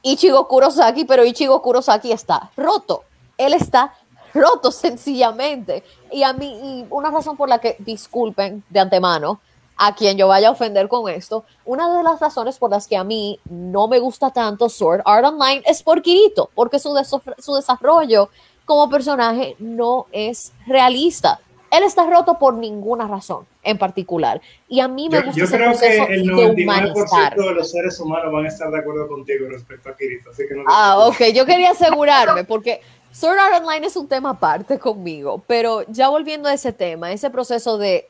Ichigo 0.02 0.48
Kurosaki, 0.48 1.06
pero 1.06 1.26
Ichigo 1.26 1.62
Kurosaki 1.62 2.12
está 2.12 2.52
roto. 2.56 3.04
Él 3.38 3.54
está 3.54 3.94
roto 4.34 4.72
sencillamente. 4.72 5.84
Y 6.12 6.24
a 6.24 6.34
mí, 6.34 6.86
una 6.90 7.10
razón 7.12 7.38
por 7.38 7.50
la 7.50 7.60
que, 7.60 7.76
disculpen 7.80 8.64
de 8.70 8.80
antemano 8.80 9.40
a 9.78 9.94
quien 9.94 10.18
yo 10.18 10.30
vaya 10.30 10.48
a 10.48 10.52
ofender 10.52 10.88
con 10.88 11.10
esto, 11.10 11.44
una 11.66 11.98
de 11.98 12.02
las 12.02 12.22
razones 12.22 12.58
por 12.58 12.72
las 12.72 12.88
que 12.88 12.96
a 12.96 13.04
mí 13.04 13.40
no 13.50 13.90
me 13.90 14.00
gusta 14.00 14.32
tanto 14.32 14.70
Sword 14.70 15.02
Art 15.04 15.26
Online 15.26 15.64
es 15.66 15.84
por 15.84 16.02
Kirito, 16.02 16.50
porque 16.56 16.80
su 16.80 16.94
desarrollo 16.94 18.30
como 18.66 18.90
personaje 18.90 19.56
no 19.60 20.08
es 20.12 20.54
realista. 20.66 21.40
Él 21.76 21.84
está 21.84 22.10
roto 22.10 22.38
por 22.40 22.54
ninguna 22.54 23.08
razón 23.08 23.46
en 23.64 23.78
particular. 23.78 24.42
Y 24.70 24.80
a 24.80 24.88
mí 24.88 25.10
me 25.10 25.22
gusta 25.22 25.40
yo 25.40 25.48
creo 25.48 25.78
que 25.78 25.98
el 26.14 26.30
99% 26.30 27.36
de, 27.36 27.54
los 27.54 27.72
seres 27.72 28.00
humanos 28.00 28.32
van 28.32 28.46
a 28.46 28.48
estar 28.48 28.72
de 28.72 28.80
acuerdo 28.80 29.08
contigo 29.08 29.48
respecto 29.50 29.90
a 29.90 29.98
Kirito. 29.98 30.30
Así 30.30 30.44
que 30.48 30.56
no 30.56 30.64
ah, 30.68 31.08
ok. 31.08 31.34
Yo 31.34 31.46
quería 31.46 31.72
asegurarme 31.72 32.44
porque 32.46 32.82
Sword 33.12 33.38
Art 33.38 33.64
Online 33.64 33.88
es 33.88 33.96
un 33.96 34.08
tema 34.08 34.32
aparte 34.32 34.80
conmigo, 34.80 35.44
pero 35.48 35.84
ya 35.88 36.10
volviendo 36.10 36.48
a 36.48 36.54
ese 36.54 36.72
tema, 36.72 37.12
ese 37.12 37.30
proceso 37.30 37.78
de, 37.78 38.08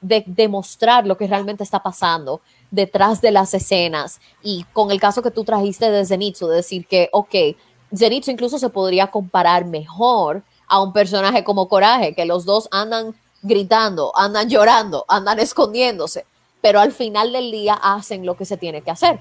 de 0.00 0.24
demostrar 0.26 1.06
lo 1.06 1.16
que 1.16 1.26
realmente 1.26 1.64
está 1.64 1.82
pasando 1.82 2.40
detrás 2.70 3.20
de 3.20 3.30
las 3.30 3.54
escenas 3.54 4.20
y 4.42 4.64
con 4.72 4.90
el 4.90 5.00
caso 5.00 5.22
que 5.22 5.30
tú 5.30 5.44
trajiste 5.44 5.90
de 5.90 6.04
Zenitsu, 6.04 6.48
de 6.48 6.56
decir 6.56 6.86
que, 6.86 7.08
ok, 7.12 7.34
Zenitsu 7.96 8.30
incluso 8.30 8.58
se 8.58 8.68
podría 8.68 9.06
comparar 9.08 9.64
mejor 9.64 10.42
a 10.68 10.80
un 10.82 10.92
personaje 10.92 11.44
como 11.44 11.68
Coraje, 11.68 12.14
que 12.14 12.24
los 12.24 12.44
dos 12.44 12.68
andan 12.70 13.14
gritando, 13.42 14.12
andan 14.16 14.48
llorando, 14.48 15.04
andan 15.08 15.38
escondiéndose, 15.38 16.26
pero 16.60 16.80
al 16.80 16.92
final 16.92 17.32
del 17.32 17.50
día 17.50 17.74
hacen 17.74 18.26
lo 18.26 18.36
que 18.36 18.44
se 18.44 18.56
tiene 18.56 18.82
que 18.82 18.90
hacer. 18.90 19.20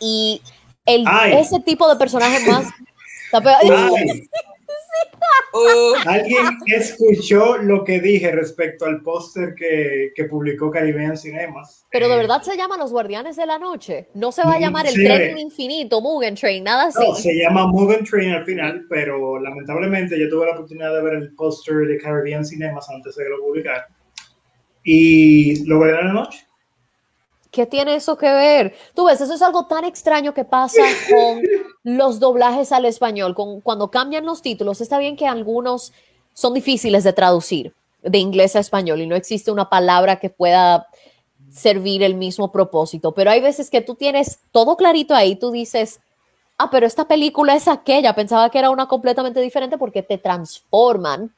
Y 0.00 0.42
el, 0.86 1.04
ese 1.32 1.60
tipo 1.60 1.88
de 1.88 1.96
personaje 1.96 2.40
más... 2.50 2.66
Uh. 5.54 5.94
Alguien 6.06 6.58
escuchó 6.66 7.58
lo 7.58 7.84
que 7.84 8.00
dije 8.00 8.32
respecto 8.32 8.86
al 8.86 9.02
póster 9.02 9.54
que, 9.54 10.12
que, 10.14 10.24
publicó 10.24 10.68
Caribbean 10.68 11.16
Cinemas. 11.16 11.86
Pero 11.90 12.08
de 12.08 12.14
eh, 12.14 12.18
verdad 12.18 12.42
se 12.42 12.56
llama 12.56 12.76
Los 12.76 12.90
Guardianes 12.90 13.36
de 13.36 13.46
la 13.46 13.58
Noche. 13.58 14.08
No 14.14 14.32
se 14.32 14.42
va 14.42 14.54
a 14.54 14.58
llamar 14.58 14.86
el 14.88 14.94
tren 14.94 15.38
infinito, 15.38 16.00
Mugen 16.00 16.34
Train, 16.34 16.64
nada 16.64 16.86
así. 16.86 17.06
No, 17.06 17.14
se 17.14 17.34
llama 17.36 17.68
Mugen 17.68 18.04
Train 18.04 18.32
al 18.32 18.44
final, 18.44 18.84
pero 18.88 19.38
lamentablemente 19.38 20.18
yo 20.18 20.28
tuve 20.28 20.46
la 20.46 20.52
oportunidad 20.54 20.92
de 20.92 21.02
ver 21.02 21.14
el 21.14 21.34
póster 21.34 21.86
de 21.86 21.98
Caribbean 21.98 22.44
Cinemas 22.44 22.90
antes 22.90 23.14
de 23.14 23.22
que 23.22 23.30
lo 23.30 23.38
publicara. 23.38 23.86
Y 24.82 25.64
lo 25.66 25.78
veré 25.78 26.00
en 26.00 26.06
la 26.08 26.12
noche. 26.14 26.43
¿Qué 27.54 27.66
tiene 27.66 27.94
eso 27.94 28.18
que 28.18 28.28
ver? 28.28 28.74
Tú 28.96 29.04
ves, 29.04 29.20
eso 29.20 29.32
es 29.32 29.40
algo 29.40 29.66
tan 29.66 29.84
extraño 29.84 30.34
que 30.34 30.44
pasa 30.44 30.82
con 31.08 31.40
los 31.84 32.18
doblajes 32.18 32.72
al 32.72 32.84
español. 32.84 33.36
Con, 33.36 33.60
cuando 33.60 33.92
cambian 33.92 34.26
los 34.26 34.42
títulos, 34.42 34.80
está 34.80 34.98
bien 34.98 35.14
que 35.16 35.28
algunos 35.28 35.92
son 36.32 36.52
difíciles 36.52 37.04
de 37.04 37.12
traducir 37.12 37.72
de 38.02 38.18
inglés 38.18 38.56
a 38.56 38.58
español 38.58 39.00
y 39.00 39.06
no 39.06 39.14
existe 39.14 39.52
una 39.52 39.70
palabra 39.70 40.18
que 40.18 40.30
pueda 40.30 40.88
servir 41.48 42.02
el 42.02 42.16
mismo 42.16 42.50
propósito, 42.50 43.12
pero 43.12 43.30
hay 43.30 43.40
veces 43.40 43.70
que 43.70 43.80
tú 43.80 43.94
tienes 43.94 44.40
todo 44.50 44.76
clarito 44.76 45.14
ahí, 45.14 45.36
tú 45.36 45.52
dices, 45.52 46.00
ah, 46.58 46.70
pero 46.70 46.86
esta 46.86 47.06
película 47.06 47.54
es 47.54 47.68
aquella, 47.68 48.16
pensaba 48.16 48.50
que 48.50 48.58
era 48.58 48.70
una 48.70 48.88
completamente 48.88 49.40
diferente 49.40 49.78
porque 49.78 50.02
te 50.02 50.18
transforman 50.18 51.32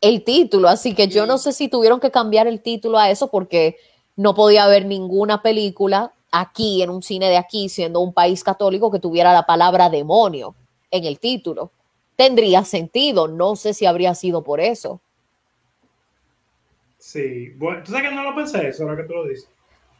el 0.00 0.24
título, 0.24 0.68
así 0.68 0.92
que 0.92 1.06
yo 1.06 1.24
no 1.24 1.38
sé 1.38 1.52
si 1.52 1.68
tuvieron 1.68 2.00
que 2.00 2.10
cambiar 2.10 2.48
el 2.48 2.60
título 2.60 2.98
a 2.98 3.10
eso 3.10 3.28
porque 3.30 3.76
no 4.16 4.34
podía 4.34 4.64
haber 4.64 4.86
ninguna 4.86 5.42
película 5.42 6.12
aquí, 6.32 6.82
en 6.82 6.90
un 6.90 7.02
cine 7.02 7.28
de 7.28 7.36
aquí, 7.36 7.68
siendo 7.68 8.00
un 8.00 8.12
país 8.12 8.42
católico, 8.42 8.90
que 8.90 8.98
tuviera 8.98 9.32
la 9.32 9.46
palabra 9.46 9.88
demonio 9.88 10.54
en 10.90 11.04
el 11.04 11.18
título. 11.18 11.70
Tendría 12.16 12.64
sentido, 12.64 13.28
no 13.28 13.56
sé 13.56 13.74
si 13.74 13.86
habría 13.86 14.14
sido 14.14 14.42
por 14.42 14.60
eso. 14.60 15.00
Sí, 16.98 17.50
bueno, 17.50 17.82
tú 17.84 17.92
sabes 17.92 18.08
que 18.08 18.14
no 18.14 18.24
lo 18.24 18.34
pensé 18.34 18.68
eso, 18.68 18.82
ahora 18.82 18.96
que 18.96 19.04
tú 19.04 19.14
lo 19.14 19.26
dices. 19.26 19.48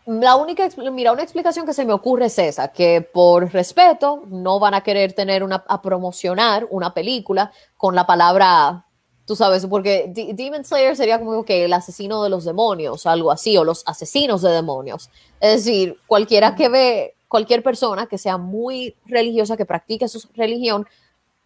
La 0.07 0.37
única, 0.37 0.69
mira, 0.93 1.13
una 1.13 1.23
explicación 1.23 1.67
que 1.67 1.73
se 1.73 1.85
me 1.85 1.93
ocurre 1.93 2.27
es 2.27 2.39
esa, 2.39 2.69
que 2.69 3.01
por 3.01 3.53
respeto 3.53 4.23
no 4.29 4.59
van 4.61 4.75
a 4.75 4.83
querer 4.83 5.13
tener 5.13 5.43
una, 5.43 5.65
a 5.67 5.83
promocionar 5.83 6.67
una 6.71 6.95
película 6.95 7.53
con 7.77 7.95
la 7.95 8.07
palabra 8.07 8.86
Tú 9.27 9.35
sabes, 9.35 9.67
porque 9.67 10.13
Demon 10.35 10.65
Slayer 10.65 10.97
sería 10.97 11.19
como 11.19 11.45
que 11.45 11.65
el 11.65 11.73
asesino 11.73 12.23
de 12.23 12.31
los 12.31 12.45
demonios, 12.45 13.07
algo 13.07 13.33
así, 13.33 13.57
o 13.57 13.65
los 13.65 13.83
asesinos 13.85 14.41
de 14.41 14.51
demonios. 14.51 15.11
Es 15.41 15.65
decir, 15.65 15.99
cualquiera 16.07 16.55
que 16.55 16.69
ve, 16.69 17.15
cualquier 17.27 17.65
persona 17.65 18.07
que 18.07 18.19
sea 18.19 18.39
muy 18.39 18.95
religiosa, 19.05 19.57
que 19.57 19.67
practique 19.67 20.07
su 20.07 20.23
religión, 20.37 20.87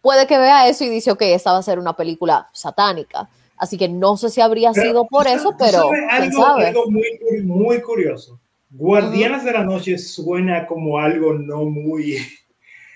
puede 0.01 0.27
que 0.27 0.37
vea 0.37 0.67
eso 0.67 0.83
y 0.83 0.89
dice, 0.89 1.11
ok, 1.11 1.23
esta 1.23 1.53
va 1.53 1.57
a 1.57 1.63
ser 1.63 1.79
una 1.79 1.95
película 1.95 2.49
satánica. 2.53 3.27
Así 3.57 3.77
que 3.77 3.89
no 3.89 4.15
sé 4.15 4.29
si 4.29 4.41
habría 4.41 4.73
sido 4.75 5.05
por 5.05 5.25
eso, 5.27 5.55
pero. 5.57 5.89
Algo, 6.09 6.45
algo 6.45 6.85
muy, 6.89 7.41
muy 7.43 7.81
curioso. 7.81 8.39
Guardianes 8.69 9.43
de 9.43 9.51
la 9.53 9.63
Noche 9.63 9.97
suena 9.97 10.67
como 10.67 10.99
algo 10.99 11.33
no 11.33 11.65
muy 11.65 12.17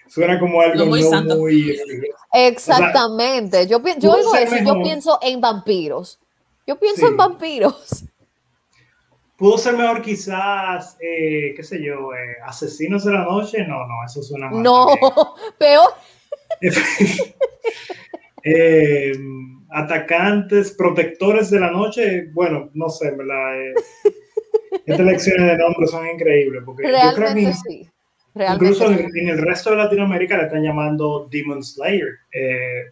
suena 0.07 0.39
como 0.39 0.61
algo 0.61 0.85
no, 0.85 1.35
muy... 1.37 1.79
Exactamente. 2.33 3.67
yo, 3.67 3.81
yo 3.97 4.11
oigo 4.11 4.35
eso, 4.35 4.55
yo 4.63 4.81
pienso 4.81 5.19
en 5.21 5.41
vampiros. 5.41 6.19
Yo 6.67 6.79
pienso 6.79 7.07
en 7.07 7.17
vampiros. 7.17 8.05
Pudo 9.37 9.57
ser 9.57 9.75
mejor 9.75 10.01
quizás, 10.01 10.97
eh, 11.01 11.53
qué 11.55 11.63
sé 11.63 11.83
yo, 11.83 12.13
eh, 12.13 12.37
asesinos 12.45 13.03
de 13.03 13.11
la 13.13 13.25
noche. 13.25 13.65
No, 13.67 13.85
no, 13.85 14.05
eso 14.05 14.23
suena 14.23 14.49
mal. 14.49 14.63
No, 14.63 14.87
peor. 15.57 15.89
Eh, 18.47 19.11
atacantes, 19.71 20.71
protectores 20.73 21.49
de 21.49 21.59
la 21.59 21.71
noche. 21.71 22.29
Bueno, 22.31 22.69
no 22.75 22.89
sé, 22.89 23.09
¿verdad? 23.09 23.73
estas 24.85 25.03
lecciones 25.03 25.47
de 25.47 25.57
nombre 25.57 25.87
son 25.87 26.07
increíbles. 26.07 26.61
Porque 26.63 26.83
yo 26.83 27.15
creo 27.15 27.33
que 27.33 27.53
sí. 27.53 27.89
Incluso 28.35 28.91
en, 28.91 29.29
el 29.29 29.37
resto 29.37 29.69
de 29.69 29.77
Latinoamérica 29.77 30.37
le 30.37 30.43
están 30.43 30.61
llamando 30.61 31.27
Demon 31.31 31.63
Slayer. 31.63 32.19
Eh, 32.33 32.91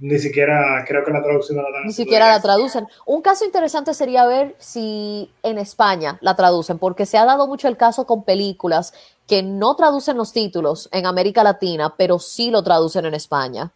ni 0.00 0.18
siquiera 0.18 0.84
creo 0.86 1.04
que 1.04 1.12
la 1.12 1.22
traducción 1.22 1.56
la 1.56 1.64
Ni 1.84 1.92
siquiera 1.92 2.28
la 2.28 2.40
traducen. 2.40 2.86
Un 3.06 3.22
caso 3.22 3.44
interesante 3.44 3.94
sería 3.94 4.26
ver 4.26 4.54
si 4.58 5.30
en 5.42 5.58
España 5.58 6.18
la 6.20 6.36
traducen, 6.36 6.78
porque 6.78 7.06
se 7.06 7.18
ha 7.18 7.24
dado 7.24 7.46
mucho 7.46 7.68
el 7.68 7.76
caso 7.76 8.06
con 8.06 8.24
películas 8.24 8.92
que 9.26 9.42
no 9.42 9.74
traducen 9.74 10.16
los 10.16 10.32
títulos 10.32 10.88
en 10.92 11.06
América 11.06 11.42
Latina, 11.42 11.94
pero 11.96 12.18
sí 12.18 12.50
lo 12.50 12.62
traducen 12.62 13.06
en 13.06 13.14
España. 13.14 13.72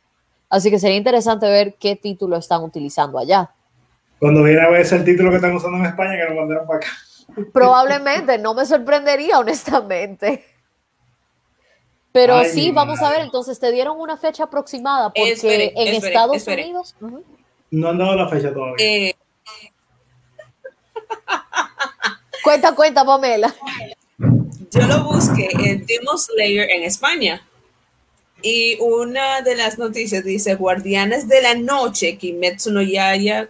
Así 0.50 0.70
que 0.70 0.78
sería 0.78 0.96
interesante 0.96 1.48
ver 1.48 1.74
qué 1.80 1.96
título 1.96 2.36
están 2.36 2.62
utilizando 2.62 3.18
allá. 3.18 3.50
Cuando 4.18 4.42
viene 4.42 4.60
a 4.60 4.68
ver 4.68 4.86
el 4.92 5.04
título 5.04 5.30
que 5.30 5.36
están 5.36 5.54
usando 5.54 5.78
en 5.78 5.86
España, 5.86 6.16
que 6.16 6.32
lo 6.32 6.40
mandaron 6.40 6.66
para 6.66 6.78
acá. 6.78 6.88
Probablemente, 7.52 8.38
no 8.38 8.54
me 8.54 8.64
sorprendería, 8.66 9.38
honestamente. 9.38 10.44
Pero 12.12 12.42
sí, 12.44 12.72
vamos 12.72 13.00
a 13.00 13.10
ver, 13.10 13.20
entonces 13.20 13.58
te 13.60 13.70
dieron 13.70 14.00
una 14.00 14.16
fecha 14.16 14.44
aproximada, 14.44 15.10
porque 15.10 15.72
en 15.76 15.94
Estados 15.94 16.46
Unidos... 16.46 16.94
No 17.70 17.88
han 17.88 17.98
dado 17.98 18.16
la 18.16 18.28
fecha 18.28 18.52
todavía. 18.52 18.76
Eh. 18.78 19.14
cuenta, 22.42 22.74
cuenta, 22.74 23.04
Pamela. 23.04 23.54
Yo 24.70 24.86
lo 24.86 25.04
busqué 25.04 25.48
en 25.52 25.84
Demon 25.84 26.18
Slayer 26.18 26.70
en 26.70 26.82
España. 26.84 27.42
Y 28.40 28.78
una 28.80 29.42
de 29.42 29.56
las 29.56 29.78
noticias 29.78 30.24
dice, 30.24 30.54
Guardianes 30.54 31.28
de 31.28 31.42
la 31.42 31.54
Noche, 31.54 32.16
Kimetsu 32.16 32.70
no 32.70 32.82
Yaya, 32.82 33.48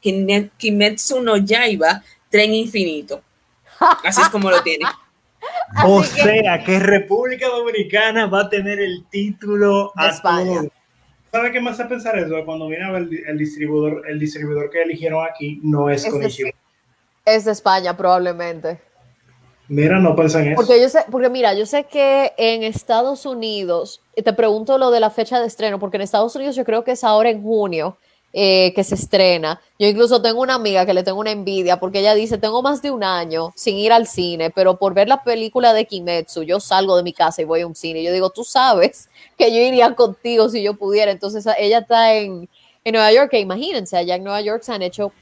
Kimetsu 0.00 1.20
no 1.22 1.36
Yaiba, 1.38 2.02
Tren 2.30 2.54
Infinito. 2.54 3.22
Así 4.04 4.20
es 4.20 4.28
como 4.28 4.50
lo 4.50 4.62
tiene. 4.62 4.84
O 5.84 6.02
sea, 6.02 6.62
que 6.64 6.78
República 6.78 7.48
Dominicana 7.48 8.26
va 8.26 8.42
a 8.42 8.48
tener 8.48 8.78
el 8.80 9.04
título 9.10 9.92
de 9.96 10.08
España. 10.08 10.62
¿Sabe 11.32 11.52
qué 11.52 11.60
me 11.60 11.70
hace 11.70 11.84
pensar 11.84 12.18
eso? 12.18 12.34
Cuando 12.44 12.68
viene 12.68 12.84
a 12.84 12.92
ver 12.92 13.08
el, 13.26 13.38
distribuidor, 13.38 14.08
el 14.08 14.18
distribuidor 14.18 14.70
que 14.70 14.82
eligieron 14.82 15.26
aquí 15.28 15.60
no 15.62 15.90
es, 15.90 16.06
con 16.06 16.22
Es 16.22 17.44
de 17.44 17.52
España, 17.52 17.96
probablemente. 17.96 18.80
Mira, 19.68 19.98
no 19.98 20.14
piensan 20.14 20.42
en 20.42 20.52
eso. 20.52 20.56
Porque 20.56 20.80
yo 20.80 20.88
sé, 20.88 21.00
porque 21.10 21.28
mira, 21.28 21.52
yo 21.54 21.66
sé 21.66 21.84
que 21.84 22.32
en 22.38 22.62
Estados 22.62 23.26
Unidos, 23.26 24.00
te 24.14 24.32
pregunto 24.32 24.78
lo 24.78 24.90
de 24.90 25.00
la 25.00 25.10
fecha 25.10 25.40
de 25.40 25.46
estreno, 25.46 25.78
porque 25.78 25.96
en 25.96 26.02
Estados 26.02 26.34
Unidos 26.36 26.54
yo 26.54 26.64
creo 26.64 26.84
que 26.84 26.92
es 26.92 27.02
ahora 27.02 27.30
en 27.30 27.42
junio, 27.42 27.98
eh, 28.38 28.74
que 28.74 28.84
se 28.84 28.96
estrena. 28.96 29.62
Yo 29.78 29.88
incluso 29.88 30.20
tengo 30.20 30.42
una 30.42 30.56
amiga 30.56 30.84
que 30.84 30.92
le 30.92 31.02
tengo 31.02 31.18
una 31.18 31.30
envidia 31.30 31.80
porque 31.80 32.00
ella 32.00 32.14
dice, 32.14 32.36
tengo 32.36 32.60
más 32.60 32.82
de 32.82 32.90
un 32.90 33.02
año 33.02 33.50
sin 33.56 33.78
ir 33.78 33.94
al 33.94 34.06
cine, 34.06 34.50
pero 34.50 34.78
por 34.78 34.92
ver 34.92 35.08
la 35.08 35.24
película 35.24 35.72
de 35.72 35.86
Kimetsu, 35.86 36.42
yo 36.42 36.60
salgo 36.60 36.98
de 36.98 37.02
mi 37.02 37.14
casa 37.14 37.40
y 37.40 37.46
voy 37.46 37.62
a 37.62 37.66
un 37.66 37.74
cine. 37.74 38.02
Yo 38.02 38.12
digo, 38.12 38.28
tú 38.28 38.44
sabes 38.44 39.08
que 39.38 39.50
yo 39.50 39.58
iría 39.62 39.94
contigo 39.94 40.50
si 40.50 40.62
yo 40.62 40.74
pudiera. 40.74 41.12
Entonces 41.12 41.46
ella 41.58 41.78
está 41.78 42.12
en, 42.12 42.46
en 42.84 42.92
Nueva 42.92 43.10
York, 43.10 43.30
que 43.30 43.40
imagínense, 43.40 43.96
allá 43.96 44.16
en 44.16 44.24
Nueva 44.24 44.42
York 44.42 44.62
se 44.62 44.72
han 44.72 44.82
hecho 44.82 45.12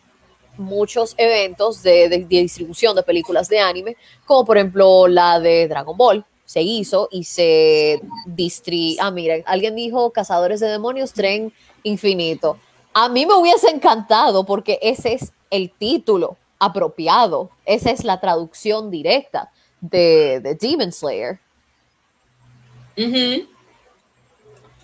muchos 0.56 1.14
eventos 1.16 1.84
de, 1.84 2.08
de, 2.08 2.18
distribución 2.18 2.96
de 2.96 3.04
películas 3.04 3.48
de 3.48 3.60
anime, 3.60 3.96
como 4.24 4.44
por 4.44 4.56
ejemplo 4.56 5.06
la 5.06 5.38
de 5.38 5.68
Dragon 5.68 5.96
Ball, 5.96 6.26
se 6.44 6.62
hizo 6.62 7.08
y 7.12 7.22
se 7.22 8.00
distri... 8.26 8.96
Ah, 8.98 9.12
miren, 9.12 9.44
alguien 9.46 9.76
dijo 9.76 10.10
Cazadores 10.10 10.58
de 10.58 10.66
Demonios, 10.66 11.12
Tren 11.12 11.52
Infinito. 11.84 12.58
A 12.94 13.08
mí 13.08 13.26
me 13.26 13.34
hubiese 13.34 13.68
encantado 13.68 14.46
porque 14.46 14.78
ese 14.80 15.14
es 15.14 15.32
el 15.50 15.70
título 15.70 16.36
apropiado, 16.60 17.50
esa 17.66 17.90
es 17.90 18.04
la 18.04 18.20
traducción 18.20 18.90
directa 18.90 19.50
de, 19.80 20.56
Demon 20.60 20.92
Slayer. 20.92 21.40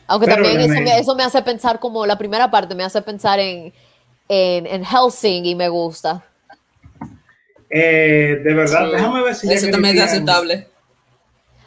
Aunque 0.08 0.26
también 0.26 0.60
eso 0.60 1.14
me, 1.14 1.22
hace 1.22 1.40
pensar 1.42 1.78
como 1.78 2.04
la 2.04 2.18
primera 2.18 2.50
parte, 2.50 2.74
me 2.74 2.82
hace 2.82 3.00
pensar 3.00 3.38
en, 3.38 3.72
en, 4.28 4.84
Helsing 4.84 5.46
y 5.46 5.54
me 5.54 5.68
gusta. 5.68 6.24
Eh, 7.70 8.40
de 8.42 8.54
verdad, 8.54 8.90
déjame 8.90 9.22
ver 9.22 9.34
si... 9.36 9.52
Eso 9.52 9.70
también 9.70 9.96
es 9.96 10.02
aceptable. 10.02 10.66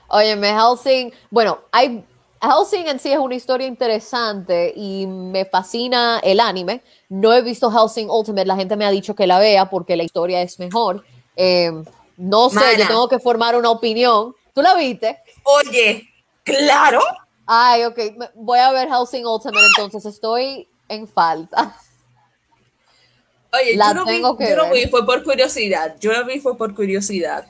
Óyeme, 0.09 0.53
Helsing, 0.53 1.13
bueno, 1.31 1.61
hay 1.71 2.03
Helsing 2.43 2.87
en 2.87 2.99
sí 2.99 3.11
es 3.11 3.19
una 3.19 3.35
historia 3.35 3.65
interesante 3.67 4.73
y 4.75 5.07
me 5.07 5.45
fascina 5.45 6.19
el 6.21 6.41
anime. 6.41 6.81
No 7.07 7.33
he 7.33 7.41
visto 7.41 7.71
Helsing 7.71 8.09
Ultimate, 8.09 8.45
la 8.45 8.57
gente 8.57 8.75
me 8.75 8.85
ha 8.85 8.91
dicho 8.91 9.15
que 9.15 9.25
la 9.25 9.39
vea 9.39 9.69
porque 9.69 9.95
la 9.95 10.03
historia 10.03 10.41
es 10.41 10.59
mejor. 10.59 11.05
Eh, 11.37 11.71
no 12.17 12.49
sé, 12.49 12.77
yo 12.77 12.87
tengo 12.87 13.07
que 13.07 13.19
formar 13.19 13.55
una 13.55 13.69
opinión. 13.69 14.35
¿Tú 14.53 14.61
la 14.61 14.75
viste? 14.75 15.19
Oye, 15.43 16.07
claro. 16.43 17.01
Ay, 17.45 17.85
ok, 17.85 17.99
voy 18.35 18.59
a 18.59 18.71
ver 18.71 18.89
Helsing 18.89 19.25
Ultimate 19.25 19.65
entonces, 19.77 20.05
estoy 20.05 20.67
en 20.89 21.07
falta. 21.07 21.75
Oye, 23.53 23.75
la 23.75 23.93
yo, 23.93 24.03
tengo 24.03 24.35
vi, 24.35 24.49
yo 24.49 24.55
lo 24.55 24.69
vi, 24.71 24.87
fue 24.87 25.05
por 25.05 25.23
curiosidad, 25.23 25.95
yo 25.99 26.11
lo 26.11 26.25
vi 26.25 26.39
fue 26.39 26.57
por 26.57 26.75
curiosidad. 26.75 27.47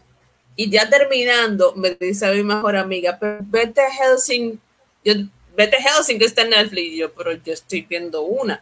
Y 0.56 0.70
ya 0.70 0.88
terminando, 0.88 1.74
me 1.76 1.92
dice 1.92 2.28
a 2.28 2.32
mi 2.32 2.44
mejor 2.44 2.76
amiga, 2.76 3.18
pero 3.20 3.40
vete 3.42 3.82
a 3.82 3.90
Helsing, 3.90 4.60
yo, 5.04 5.14
vete 5.56 5.78
Helsing 5.78 6.20
que 6.20 6.26
está 6.26 6.42
en 6.44 6.52
Netflix, 6.52 6.98
yo, 6.98 7.14
pero 7.14 7.34
yo 7.34 7.54
estoy 7.54 7.82
viendo 7.82 8.24
una 8.24 8.62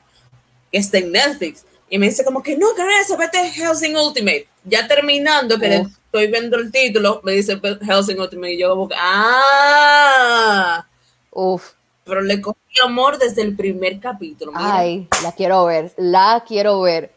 que 0.71 0.77
está 0.77 0.97
en 0.97 1.11
Netflix. 1.11 1.65
Y 1.89 1.97
me 1.97 2.07
dice 2.07 2.23
como 2.23 2.41
que 2.41 2.57
no, 2.57 2.73
que 2.75 2.83
eso, 3.01 3.17
vete 3.17 3.37
Helsing 3.51 3.97
Ultimate. 3.97 4.47
Ya 4.63 4.87
terminando, 4.87 5.59
que 5.59 5.75
estoy 5.75 6.27
viendo 6.27 6.57
el 6.57 6.71
título, 6.71 7.21
me 7.23 7.33
dice 7.33 7.59
Helsing 7.81 8.19
Ultimate 8.19 8.53
y 8.53 8.59
yo 8.59 8.69
como 8.69 8.87
que, 8.87 8.95
ah, 8.97 10.85
Uf. 11.31 11.73
Pero 12.03 12.21
le 12.21 12.41
cogí 12.41 12.59
amor 12.83 13.17
desde 13.17 13.41
el 13.41 13.55
primer 13.55 13.99
capítulo. 13.99 14.51
Ay, 14.55 15.07
la 15.23 15.31
quiero 15.33 15.65
ver, 15.65 15.91
la 15.97 16.43
quiero 16.47 16.81
ver. 16.81 17.11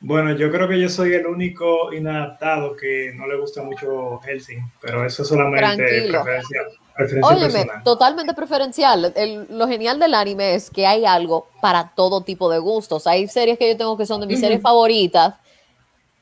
Bueno, 0.00 0.36
yo 0.36 0.50
creo 0.50 0.68
que 0.68 0.78
yo 0.78 0.88
soy 0.90 1.14
el 1.14 1.26
único 1.26 1.92
inadaptado 1.92 2.76
que 2.76 3.12
no 3.14 3.26
le 3.26 3.38
gusta 3.38 3.62
mucho 3.62 4.20
Helsing, 4.20 4.60
pero 4.80 5.04
eso 5.06 5.22
es 5.22 5.28
solamente 5.28 6.08
preferencia, 6.10 6.60
Óyeme, 7.22 7.66
totalmente 7.84 8.34
preferencial. 8.34 9.12
lo 9.48 9.66
genial 9.66 9.98
del 9.98 10.14
anime 10.14 10.54
es 10.54 10.70
que 10.70 10.86
hay 10.86 11.04
algo 11.04 11.48
para 11.60 11.92
todo 11.94 12.20
tipo 12.20 12.48
de 12.48 12.58
gustos. 12.58 13.06
Hay 13.06 13.26
series 13.28 13.58
que 13.58 13.68
yo 13.68 13.76
tengo 13.76 13.96
que 13.96 14.06
son 14.06 14.20
de 14.20 14.26
mis 14.26 14.40
series 14.40 14.62
favoritas 14.62 15.34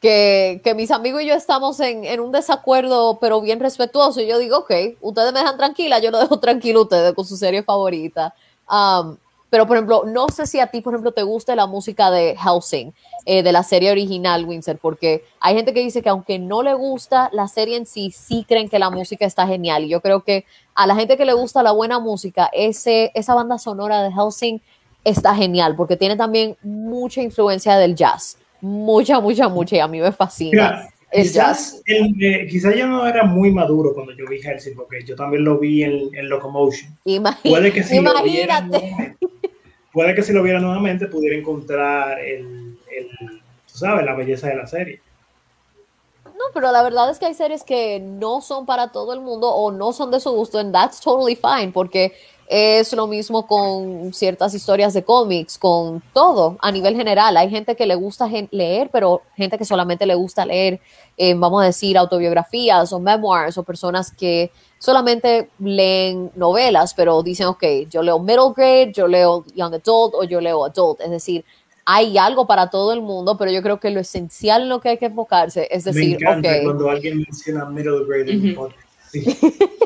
que, 0.03 0.75
mis 0.77 0.91
amigos 0.91 1.23
y 1.23 1.27
yo 1.27 1.35
estamos 1.35 1.79
en, 1.81 2.21
un 2.21 2.33
desacuerdo, 2.33 3.19
pero 3.21 3.41
bien 3.41 3.61
respetuoso. 3.61 4.21
Y 4.21 4.27
yo 4.27 4.39
digo, 4.39 4.59
ok, 4.59 4.73
ustedes 5.01 5.33
me 5.33 5.41
dejan 5.41 5.57
tranquila, 5.57 6.01
yo 6.01 6.11
lo 6.11 6.19
dejo 6.19 6.41
tranquilo 6.41 6.81
a 6.81 6.83
ustedes 6.83 7.13
con 7.15 7.25
su 7.25 7.37
serie 7.37 7.63
favorita. 7.63 8.35
Um, 8.69 9.17
pero, 9.49 9.67
por 9.67 9.77
ejemplo, 9.77 10.05
no 10.07 10.29
sé 10.29 10.47
si 10.47 10.61
a 10.61 10.69
ti, 10.69 10.81
por 10.81 10.95
ejemplo, 10.95 11.13
te 11.13 11.23
gusta 11.23 11.55
la 11.55 11.67
música 11.67 12.11
de 12.11 12.37
Helsing, 12.37 12.95
eh, 13.27 13.43
de 13.43 13.53
la 13.53 13.63
serie 13.63 13.91
original, 13.91 14.47
Windsor, 14.47 14.79
porque 14.79 15.25
hay 15.41 15.55
gente 15.55 15.75
que 15.75 15.81
dice 15.81 16.03
que 16.03 16.09
aunque 16.09 16.39
no 16.39 16.63
le 16.63 16.73
gusta 16.73 17.29
la 17.33 17.47
serie 17.49 17.77
en 17.77 17.85
sí, 17.85 18.11
sí 18.11 18.47
creen 18.49 18.69
que 18.69 18.79
la 18.79 18.89
música 18.91 19.27
está 19.27 19.47
genial. 19.47 19.85
Y 19.85 19.89
yo 19.91 20.01
creo 20.01 20.25
que 20.25 20.47
a 20.75 20.87
la 20.87 20.95
gente 20.95 21.17
que 21.17 21.25
le 21.25 21.33
gusta 21.33 21.63
la 21.63 21.73
buena 21.73 21.99
música, 21.99 22.49
ese, 22.53 23.13
esa 23.15 23.35
banda 23.35 23.59
sonora 23.59 24.03
de 24.03 24.11
Helsing 24.11 24.61
está 25.05 25.35
genial, 25.35 25.75
porque 25.77 25.97
tiene 25.97 26.17
también 26.17 26.57
mucha 26.63 27.23
influencia 27.23 27.77
del 27.77 27.95
jazz 27.95 28.39
mucha, 28.63 29.21
mucha, 29.21 29.49
mucha, 29.49 29.77
y 29.77 29.81
a 29.81 29.89
mí 29.89 30.01
me 30.01 30.13
fascina. 30.13 30.89
quizás, 31.13 31.83
el, 31.85 32.47
quizás 32.49 32.75
yo 32.75 32.87
no 32.87 33.07
era 33.07 33.25
muy 33.25 33.51
maduro 33.51 33.93
cuando 33.93 34.13
yo 34.13 34.25
vi 34.27 34.41
Helsing, 34.41 34.75
porque 34.75 35.05
yo 35.05 35.15
también 35.15 35.45
lo 35.45 35.59
vi 35.59 35.83
en, 35.83 36.15
en 36.15 36.29
Locomotion. 36.29 36.97
puede 37.43 37.73
que 37.73 37.83
si 37.83 38.01
Lo 38.01 38.23
viera 38.23 38.67
puede 39.93 40.15
que 40.15 40.23
si 40.23 40.33
lo 40.33 40.43
viera 40.43 40.59
nuevamente 40.59 41.07
pudiera 41.07 41.37
encontrar 41.37 42.19
el, 42.21 42.79
el, 42.97 43.09
tú 43.71 43.79
sabes, 43.79 44.07
la 44.07 44.15
belleza 44.15 44.49
de 44.49 44.57
la 44.57 44.67
serie. 44.67 45.01
No, 46.43 46.53
pero 46.53 46.73
la 46.73 46.83
verdad 46.83 47.09
es 47.09 47.21
que 47.21 47.27
hay 47.27 47.35
series 47.35 47.63
que 47.63 48.01
no 48.01 48.41
son 48.41 48.67
para 48.67 48.91
todo 48.91 49.13
el 49.13 49.21
mundo 49.21 49.49
o 49.55 49.71
no 49.71 49.93
son 49.93 50.11
de 50.11 50.19
su 50.19 50.33
gusto, 50.33 50.59
and 50.59 50.73
that's 50.73 51.01
totally 51.01 51.37
fine, 51.37 51.71
porque 51.73 52.15
es 52.49 52.93
lo 52.95 53.07
mismo 53.07 53.47
con 53.47 54.13
ciertas 54.13 54.53
historias 54.53 54.93
de 54.93 55.05
cómics, 55.05 55.57
con 55.57 56.03
todo 56.13 56.57
a 56.61 56.73
nivel 56.73 56.97
general. 56.97 57.37
Hay 57.37 57.49
gente 57.49 57.77
que 57.77 57.87
le 57.87 57.95
gusta 57.95 58.29
leer, 58.51 58.91
pero 58.91 59.23
gente 59.37 59.57
que 59.57 59.65
solamente 59.65 60.05
le 60.05 60.17
gusta 60.17 60.45
leer, 60.45 60.81
eh, 61.17 61.33
vamos 61.35 61.63
a 61.63 61.67
decir, 61.67 61.97
autobiografías 61.97 62.93
o 62.93 62.99
memoirs 62.99 63.57
o 63.57 63.63
personas 63.63 64.11
que 64.11 64.51
solamente 64.81 65.49
leen 65.61 66.33
novelas, 66.35 66.93
pero 66.93 67.23
dicen, 67.23 67.47
ok, 67.47 67.63
yo 67.89 68.03
leo 68.03 68.19
middle 68.19 68.53
grade, 68.57 68.93
yo 68.93 69.07
leo 69.07 69.45
young 69.55 69.75
adult 69.75 70.15
o 70.15 70.25
yo 70.25 70.41
leo 70.41 70.65
adult. 70.65 71.01
Es 71.01 71.11
decir, 71.11 71.45
hay 71.85 72.19
algo 72.19 72.47
para 72.47 72.71
todo 72.71 72.93
el 72.93 73.03
mundo, 73.03 73.37
pero 73.37 73.51
yo 73.51 73.63
creo 73.63 73.81
que 73.81 73.91
lo 73.91 74.01
esencial 74.01 74.63
en 74.63 74.69
lo 74.69 74.81
que 74.81 74.91
hay 74.91 74.99
que 74.99 75.07
enfocarse 75.07 75.67
es 75.71 75.85
decir, 75.85 76.19
Me 76.21 76.25
encanta 76.27 76.63
cuando 76.63 76.89
alguien 76.89 77.19
menciona 77.19 77.65
middle 77.67 78.05
grade 78.07 78.57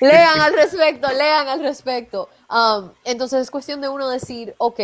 lean 0.00 0.40
al 0.40 0.54
respecto, 0.54 1.08
lean 1.12 1.48
al 1.48 1.60
respecto. 1.60 2.28
Um, 2.50 2.90
entonces 3.04 3.42
es 3.42 3.50
cuestión 3.50 3.80
de 3.80 3.88
uno 3.88 4.08
decir, 4.08 4.54
ok, 4.58 4.80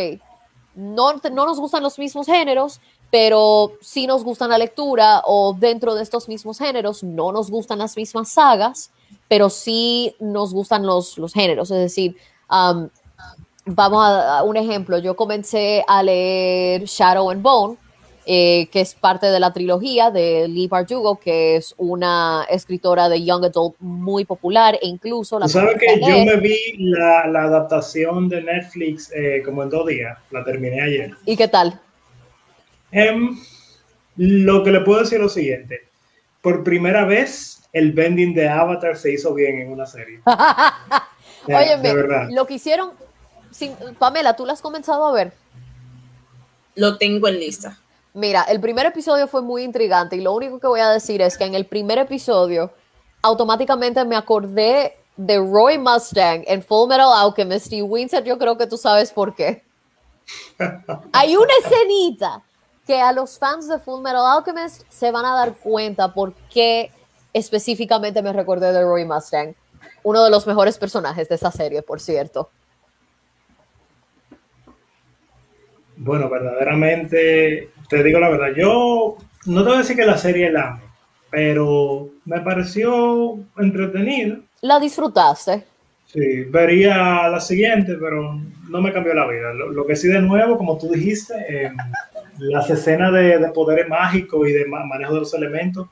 no, 0.75 1.13
no 1.13 1.45
nos 1.45 1.59
gustan 1.59 1.83
los 1.83 1.97
mismos 1.99 2.25
géneros, 2.25 2.79
pero 3.11 3.73
sí 3.81 4.07
nos 4.07 4.23
gustan 4.23 4.49
la 4.49 4.57
lectura 4.57 5.21
o 5.25 5.55
dentro 5.57 5.95
de 5.95 6.03
estos 6.03 6.27
mismos 6.27 6.57
géneros 6.57 7.03
no 7.03 7.31
nos 7.31 7.49
gustan 7.49 7.79
las 7.79 7.95
mismas 7.95 8.29
sagas, 8.29 8.91
pero 9.27 9.49
sí 9.49 10.15
nos 10.19 10.53
gustan 10.53 10.85
los, 10.85 11.17
los 11.17 11.33
géneros. 11.33 11.71
Es 11.71 11.77
decir, 11.77 12.17
um, 12.49 12.89
vamos 13.65 14.03
a, 14.03 14.39
a, 14.39 14.43
un 14.43 14.57
ejemplo, 14.57 14.97
yo 14.99 15.15
comencé 15.15 15.83
a 15.87 16.01
leer 16.03 16.85
Shadow 16.85 17.29
and 17.29 17.41
Bone 17.41 17.77
eh, 18.27 18.69
que 18.71 18.81
es 18.81 18.95
parte 18.95 19.27
de 19.27 19.39
la 19.39 19.53
trilogía 19.53 20.09
de 20.09 20.47
Lee 20.47 20.67
Bardugo, 20.67 21.19
que 21.19 21.57
es 21.57 21.75
una 21.77 22.47
escritora 22.49 23.07
de 23.07 23.23
Young 23.23 23.45
Adult 23.45 23.75
muy 23.79 24.25
popular 24.25 24.79
e 24.81 24.87
incluso 24.87 25.37
la... 25.37 25.47
¿Sabes 25.47 25.77
que 25.77 25.99
yo 26.01 26.25
me 26.25 26.37
vi 26.37 26.57
la, 26.79 27.27
la 27.27 27.43
adaptación 27.43 28.27
de 28.27 28.41
Netflix 28.41 29.11
eh, 29.13 29.43
como 29.45 29.61
en 29.61 29.69
dos 29.69 29.85
días? 29.85 30.17
La 30.31 30.43
terminé 30.43 30.81
ayer. 30.81 31.11
¿Y 31.23 31.37
qué 31.37 31.47
tal? 31.47 31.79
Um, 32.91 33.39
lo 34.17 34.63
que 34.63 34.71
le 34.71 34.81
puedo 34.81 35.01
decir 35.01 35.17
es 35.17 35.23
lo 35.23 35.29
siguiente. 35.29 35.81
Por 36.41 36.63
primera 36.63 37.05
vez, 37.05 37.69
el 37.73 37.91
bending 37.91 38.33
de 38.33 38.49
Avatar 38.49 38.97
se 38.97 39.13
hizo 39.13 39.35
bien 39.35 39.61
en 39.61 39.71
una 39.71 39.85
serie. 39.85 40.21
Oye, 41.45 41.77
lo 42.31 42.47
que 42.47 42.55
hicieron... 42.55 43.04
Pamela, 43.99 44.35
¿tú 44.35 44.45
lo 44.45 44.51
has 44.51 44.61
comenzado 44.61 45.05
a 45.05 45.11
ver? 45.11 45.33
Lo 46.75 46.97
tengo 46.97 47.27
en 47.27 47.39
lista. 47.39 47.77
Mira, 48.13 48.43
el 48.43 48.61
primer 48.61 48.85
episodio 48.85 49.27
fue 49.27 49.41
muy 49.41 49.63
intrigante 49.63 50.15
y 50.15 50.21
lo 50.21 50.33
único 50.33 50.59
que 50.59 50.67
voy 50.67 50.79
a 50.79 50.89
decir 50.89 51.21
es 51.21 51.37
que 51.37 51.45
en 51.45 51.55
el 51.55 51.65
primer 51.65 51.97
episodio 51.97 52.71
automáticamente 53.21 54.05
me 54.05 54.15
acordé 54.15 54.97
de 55.17 55.37
Roy 55.37 55.77
Mustang 55.77 56.43
en 56.47 56.61
Full 56.63 56.89
Metal 56.89 57.09
Alchemist 57.13 57.71
y 57.73 57.81
Winsor, 57.81 58.23
yo 58.23 58.37
creo 58.37 58.57
que 58.57 58.67
tú 58.67 58.77
sabes 58.77 59.11
por 59.11 59.35
qué. 59.35 59.63
Hay 61.11 61.35
una 61.35 61.53
escenita 61.63 62.41
que 62.85 63.01
a 63.01 63.11
los 63.11 63.37
fans 63.37 63.67
de 63.67 63.79
Full 63.79 64.01
Metal 64.01 64.25
Alchemist 64.25 64.83
se 64.89 65.11
van 65.11 65.25
a 65.25 65.33
dar 65.33 65.55
cuenta 65.55 66.13
por 66.13 66.33
qué 66.53 66.91
específicamente 67.33 68.21
me 68.21 68.31
recordé 68.31 68.71
de 68.71 68.81
Roy 68.81 69.05
Mustang, 69.05 69.55
uno 70.03 70.23
de 70.23 70.29
los 70.29 70.47
mejores 70.47 70.77
personajes 70.77 71.27
de 71.27 71.35
esa 71.35 71.51
serie, 71.51 71.81
por 71.81 71.99
cierto. 71.99 72.49
Bueno, 75.97 76.29
verdaderamente 76.29 77.69
te 77.89 78.03
digo 78.03 78.19
la 78.19 78.29
verdad, 78.29 78.53
yo 78.55 79.17
no 79.45 79.61
te 79.61 79.67
voy 79.67 79.75
a 79.75 79.81
decir 79.81 79.95
que 79.95 80.05
la 80.05 80.17
serie 80.17 80.51
la 80.51 80.71
amo, 80.71 80.81
pero 81.29 82.09
me 82.25 82.41
pareció 82.41 83.37
entretenida. 83.57 84.39
¿La 84.61 84.79
disfrutaste? 84.79 85.63
Sí, 86.07 86.43
vería 86.45 87.27
la 87.29 87.39
siguiente, 87.39 87.95
pero 87.99 88.39
no 88.69 88.81
me 88.81 88.93
cambió 88.93 89.13
la 89.13 89.27
vida. 89.27 89.53
Lo, 89.53 89.85
que 89.85 89.95
sí 89.95 90.07
de 90.07 90.21
nuevo, 90.21 90.57
como 90.57 90.77
tú 90.77 90.89
dijiste, 90.89 91.33
eh, 91.49 91.71
las 92.39 92.69
escenas 92.69 93.13
de, 93.13 93.37
de, 93.37 93.51
poderes 93.51 93.87
mágicos 93.87 94.47
y 94.47 94.51
de 94.51 94.65
manejo 94.65 95.13
de 95.13 95.19
los 95.19 95.33
elementos, 95.33 95.87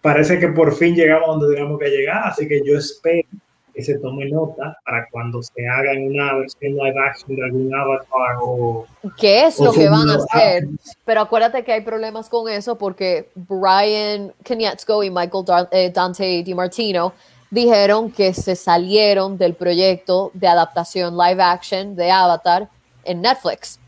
parece 0.00 0.38
que 0.38 0.48
por 0.48 0.74
fin 0.74 0.94
llegamos 0.94 1.28
donde 1.28 1.54
teníamos 1.54 1.78
que 1.78 1.88
llegar, 1.88 2.26
así 2.26 2.46
que 2.46 2.60
yo 2.64 2.76
espero 2.76 3.28
que 3.74 3.82
se 3.82 3.98
tome 3.98 4.28
nota 4.28 4.76
para 4.84 5.08
cuando 5.10 5.42
se 5.42 5.66
haga 5.66 5.92
una 5.92 6.34
versión 6.34 6.74
live 6.74 6.94
action 6.98 7.36
de 7.36 7.44
algún 7.44 7.74
avatar 7.74 8.36
o... 8.40 8.86
¿Qué 9.16 9.46
es 9.46 9.58
lo 9.58 9.72
que 9.72 9.88
van 9.88 10.08
a 10.10 10.16
hacer? 10.16 10.68
Pero 11.04 11.20
acuérdate 11.22 11.64
que 11.64 11.72
hay 11.72 11.80
problemas 11.80 12.28
con 12.28 12.48
eso 12.48 12.76
porque 12.76 13.30
Brian 13.34 14.32
Konietzko 14.46 15.02
y 15.02 15.10
Michael 15.10 15.68
eh, 15.70 15.90
Dante 15.90 16.42
DiMartino 16.42 17.12
dijeron 17.50 18.10
que 18.10 18.32
se 18.32 18.56
salieron 18.56 19.36
del 19.36 19.54
proyecto 19.54 20.30
de 20.34 20.48
adaptación 20.48 21.16
live 21.16 21.42
action 21.42 21.94
de 21.96 22.10
Avatar 22.10 22.68
en 23.04 23.20
Netflix. 23.20 23.78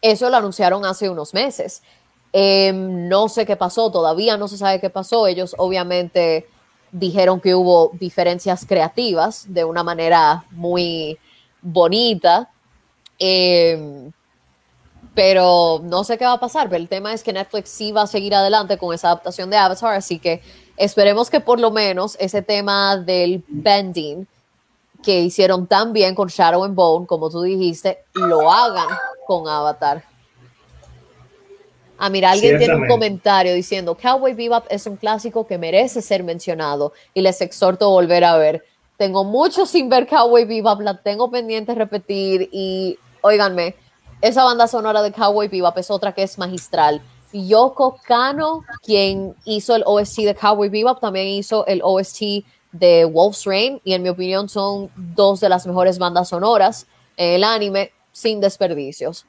Eso 0.00 0.28
lo 0.28 0.36
anunciaron 0.36 0.84
hace 0.84 1.08
unos 1.08 1.32
meses. 1.32 1.82
Em, 2.32 3.08
no 3.08 3.28
sé 3.28 3.44
qué 3.44 3.56
pasó, 3.56 3.90
todavía 3.92 4.36
no 4.36 4.48
se 4.48 4.56
sabe 4.56 4.80
qué 4.80 4.90
pasó. 4.90 5.26
Ellos 5.26 5.54
obviamente 5.58 6.46
dijeron 6.92 7.40
que 7.40 7.54
hubo 7.54 7.90
diferencias 7.94 8.64
creativas 8.66 9.46
de 9.52 9.64
una 9.64 9.82
manera 9.82 10.44
muy 10.50 11.18
bonita. 11.60 12.48
Em, 13.18 14.12
pero 15.14 15.80
no 15.82 16.04
sé 16.04 16.16
qué 16.18 16.24
va 16.24 16.34
a 16.34 16.40
pasar. 16.40 16.68
Pero 16.68 16.80
el 16.80 16.88
tema 16.88 17.12
es 17.12 17.22
que 17.22 17.32
Netflix 17.32 17.70
sí 17.70 17.92
va 17.92 18.02
a 18.02 18.06
seguir 18.06 18.34
adelante 18.34 18.78
con 18.78 18.94
esa 18.94 19.08
adaptación 19.08 19.50
de 19.50 19.56
Avatar, 19.56 19.94
así 19.94 20.18
que 20.18 20.42
esperemos 20.76 21.30
que 21.30 21.40
por 21.40 21.60
lo 21.60 21.70
menos 21.70 22.16
ese 22.20 22.42
tema 22.42 22.96
del 22.96 23.44
bending 23.48 24.26
que 25.02 25.20
hicieron 25.20 25.66
tan 25.66 25.92
bien 25.92 26.14
con 26.14 26.28
Shadow 26.28 26.64
and 26.64 26.74
Bone, 26.74 27.06
como 27.06 27.28
tú 27.28 27.42
dijiste, 27.42 28.04
lo 28.14 28.50
hagan 28.50 28.88
con 29.26 29.48
Avatar. 29.48 30.04
Ah, 32.04 32.10
mira, 32.10 32.32
alguien 32.32 32.58
tiene 32.58 32.74
un 32.74 32.88
comentario 32.88 33.54
diciendo, 33.54 33.96
Cowboy 33.96 34.34
Bebop 34.34 34.64
es 34.70 34.88
un 34.88 34.96
clásico 34.96 35.46
que 35.46 35.56
merece 35.56 36.02
ser 36.02 36.24
mencionado 36.24 36.92
y 37.14 37.20
les 37.20 37.40
exhorto 37.40 37.84
a 37.84 37.88
volver 37.90 38.24
a 38.24 38.36
ver. 38.36 38.64
Tengo 38.96 39.22
mucho 39.22 39.66
sin 39.66 39.88
ver 39.88 40.08
Cowboy 40.08 40.44
Bebop, 40.44 40.80
la 40.80 41.00
tengo 41.00 41.30
pendiente 41.30 41.76
repetir 41.76 42.48
y, 42.50 42.98
óiganme, 43.20 43.76
esa 44.20 44.42
banda 44.42 44.66
sonora 44.66 45.00
de 45.00 45.12
Cowboy 45.12 45.46
Bebop 45.46 45.78
es 45.78 45.92
otra 45.92 46.12
que 46.12 46.24
es 46.24 46.38
magistral. 46.38 47.00
Yoko 47.32 48.00
Kano, 48.04 48.64
quien 48.82 49.36
hizo 49.44 49.76
el 49.76 49.84
OST 49.86 50.22
de 50.22 50.34
Cowboy 50.34 50.70
Bebop, 50.70 50.98
también 50.98 51.28
hizo 51.28 51.64
el 51.66 51.82
OST 51.84 52.44
de 52.72 53.04
Wolf's 53.04 53.44
Rain 53.44 53.80
y 53.84 53.92
en 53.92 54.02
mi 54.02 54.08
opinión 54.08 54.48
son 54.48 54.90
dos 54.96 55.38
de 55.38 55.48
las 55.48 55.68
mejores 55.68 56.00
bandas 56.00 56.30
sonoras 56.30 56.88
en 57.16 57.34
el 57.34 57.44
anime 57.44 57.92
sin 58.10 58.40
desperdicios. 58.40 59.24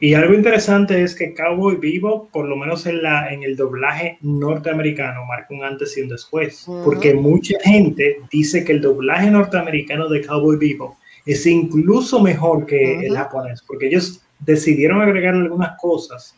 Y 0.00 0.14
algo 0.14 0.34
interesante 0.34 1.02
es 1.02 1.14
que 1.14 1.34
Cowboy 1.34 1.76
Vivo, 1.76 2.28
por 2.32 2.46
lo 2.46 2.56
menos 2.56 2.86
en, 2.86 3.02
la, 3.02 3.32
en 3.32 3.42
el 3.42 3.56
doblaje 3.56 4.18
norteamericano, 4.20 5.24
marca 5.24 5.48
un 5.50 5.64
antes 5.64 5.96
y 5.98 6.02
un 6.02 6.08
después. 6.08 6.66
Porque 6.84 7.14
mucha 7.14 7.58
gente 7.64 8.20
dice 8.30 8.64
que 8.64 8.72
el 8.72 8.80
doblaje 8.80 9.30
norteamericano 9.30 10.08
de 10.08 10.24
Cowboy 10.24 10.56
Vivo 10.56 10.96
es 11.26 11.44
incluso 11.46 12.20
mejor 12.20 12.64
que 12.64 13.06
el 13.06 13.16
japonés, 13.16 13.62
porque 13.66 13.88
ellos 13.88 14.22
decidieron 14.38 15.02
agregar 15.02 15.34
algunas 15.34 15.76
cosas 15.78 16.34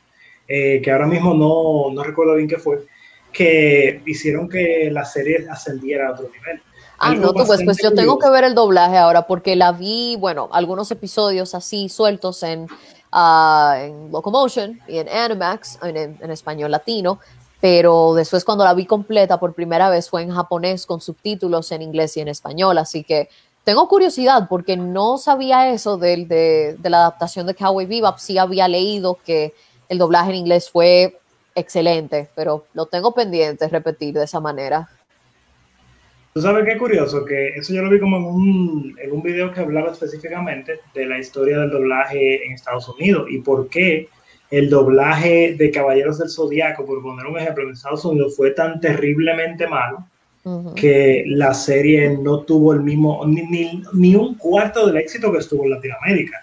eh, 0.49 0.81
que 0.83 0.91
ahora 0.91 1.07
mismo 1.07 1.35
no, 1.35 1.95
no 1.95 2.03
recuerdo 2.03 2.35
bien 2.37 2.49
qué 2.49 2.57
fue, 2.57 2.87
que 3.31 4.01
hicieron 4.07 4.49
que 4.49 4.91
la 4.91 5.05
serie 5.05 5.47
ascendiera 5.51 6.09
a 6.09 6.13
otro 6.13 6.31
nivel. 6.35 6.61
Ah, 6.99 7.15
no, 7.15 7.33
pues, 7.33 7.63
pues 7.65 7.79
yo 7.83 7.95
tengo 7.95 8.19
que 8.19 8.29
ver 8.29 8.45
el 8.45 8.55
doblaje 8.55 8.97
ahora 8.99 9.27
porque 9.27 9.55
la 9.57 9.73
vi, 9.73 10.17
bueno, 10.19 10.51
algunos 10.53 10.91
episodios 10.91 11.55
así 11.55 11.89
sueltos 11.89 12.43
en 12.43 12.67
en 13.13 14.11
Locomotion 14.13 14.81
y 14.87 14.99
en 14.99 15.09
Animax, 15.09 15.79
en, 15.83 16.31
español 16.31 16.71
latino, 16.71 17.19
pero 17.61 18.15
después 18.15 18.45
cuando 18.45 18.65
la 18.65 18.75
vi 18.75 18.87
completa 18.87 19.39
por 19.39 19.55
primera 19.55 19.91
vez 19.91 20.09
fue 20.09 20.23
en 20.23 20.31
japonés 20.31 20.87
con 20.87 21.01
subtítulos 21.01 21.73
en 21.73 21.83
inglés 21.83 22.17
y 22.17 22.21
en 22.21 22.29
español, 22.29 22.79
así 22.79 23.05
que 23.05 23.29
tengo 23.65 23.89
curiosidad 23.89 24.47
porque 24.49 24.77
no 24.77 25.19
sabía 25.19 25.71
eso 25.71 25.99
de, 25.99 26.25
de, 26.25 26.77
de 26.79 26.91
la 26.91 26.99
adaptación 26.99 27.47
de 27.47 27.55
Cowboy 27.55 27.87
Bebop, 27.87 28.19
sí 28.19 28.39
había 28.39 28.69
leído 28.69 29.19
que 29.25 29.55
el 29.89 29.99
doblaje 29.99 30.31
en 30.31 30.37
inglés 30.37 30.71
fue 30.71 31.21
excelente, 31.55 32.31
pero 32.35 32.65
lo 32.75 32.87
tengo 32.87 33.13
pendiente 33.13 33.69
repetir 33.69 34.15
de 34.15 34.25
esa 34.25 34.41
manera. 34.41 34.89
Tú 36.33 36.41
sabes 36.41 36.65
qué 36.65 36.79
curioso, 36.79 37.25
que 37.25 37.49
eso 37.49 37.75
yo 37.75 37.83
lo 37.83 37.91
vi 37.91 37.99
como 37.99 38.17
en 38.19 38.25
un, 38.25 38.97
en 39.03 39.13
un 39.13 39.23
video 39.23 39.53
que 39.53 39.61
hablaba 39.61 39.91
específicamente 39.91 40.79
de 40.95 41.07
la 41.07 41.19
historia 41.19 41.59
del 41.59 41.71
doblaje 41.71 42.47
en 42.47 42.53
Estados 42.53 42.89
Unidos 42.89 43.27
y 43.29 43.39
por 43.39 43.69
qué 43.69 44.09
el 44.51 44.71
doblaje 44.71 45.55
de 45.57 45.71
Caballeros 45.71 46.19
del 46.19 46.31
Zodiaco, 46.31 46.87
por 46.87 47.03
poner 47.03 47.27
un 47.27 47.39
ejemplo, 47.39 47.65
en 47.65 47.71
Estados 47.71 48.05
Unidos 48.05 48.37
fue 48.37 48.53
tan 48.53 48.81
terriblemente 48.81 49.67
malo 49.67 50.07
que 50.75 51.25
la 51.27 51.53
serie 51.53 52.17
no 52.17 52.41
tuvo 52.41 52.73
el 52.73 52.81
mismo, 52.81 53.23
ni, 53.27 53.83
ni, 53.93 54.15
un 54.15 54.37
cuarto 54.37 54.87
del 54.87 54.97
éxito 54.97 55.31
que 55.31 55.39
estuvo 55.39 55.65
en 55.65 55.71
Latinoamérica. 55.71 56.43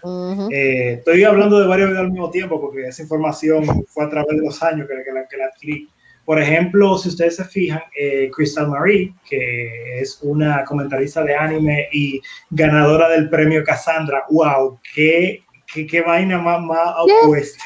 Eh, 0.51 0.93
estoy 0.99 1.23
hablando 1.23 1.59
de 1.59 1.67
varios 1.67 1.89
videos 1.89 2.05
al 2.05 2.11
mismo 2.11 2.29
tiempo 2.29 2.61
porque 2.61 2.87
esa 2.87 3.01
información 3.01 3.65
fue 3.87 4.05
a 4.05 4.09
través 4.09 4.37
de 4.37 4.45
los 4.45 4.61
años 4.61 4.87
que, 4.87 5.03
que 5.03 5.11
la, 5.11 5.27
que 5.27 5.37
la 5.37 5.45
adquirí. 5.45 5.89
Por 6.27 6.41
ejemplo, 6.41 6.97
si 6.97 7.07
ustedes 7.07 7.37
se 7.37 7.45
fijan, 7.45 7.79
eh, 7.97 8.29
Crystal 8.35 8.67
Marie, 8.67 9.13
que 9.29 10.01
es 10.01 10.19
una 10.21 10.65
comentarista 10.65 11.23
de 11.23 11.33
anime 11.33 11.87
y 11.93 12.19
ganadora 12.49 13.07
del 13.07 13.29
premio 13.29 13.63
Cassandra, 13.63 14.25
wow, 14.29 14.77
qué, 14.93 15.41
qué, 15.73 16.01
vaina 16.01 16.37
más, 16.37 16.61
más 16.61 16.95
opuesta. 16.97 17.63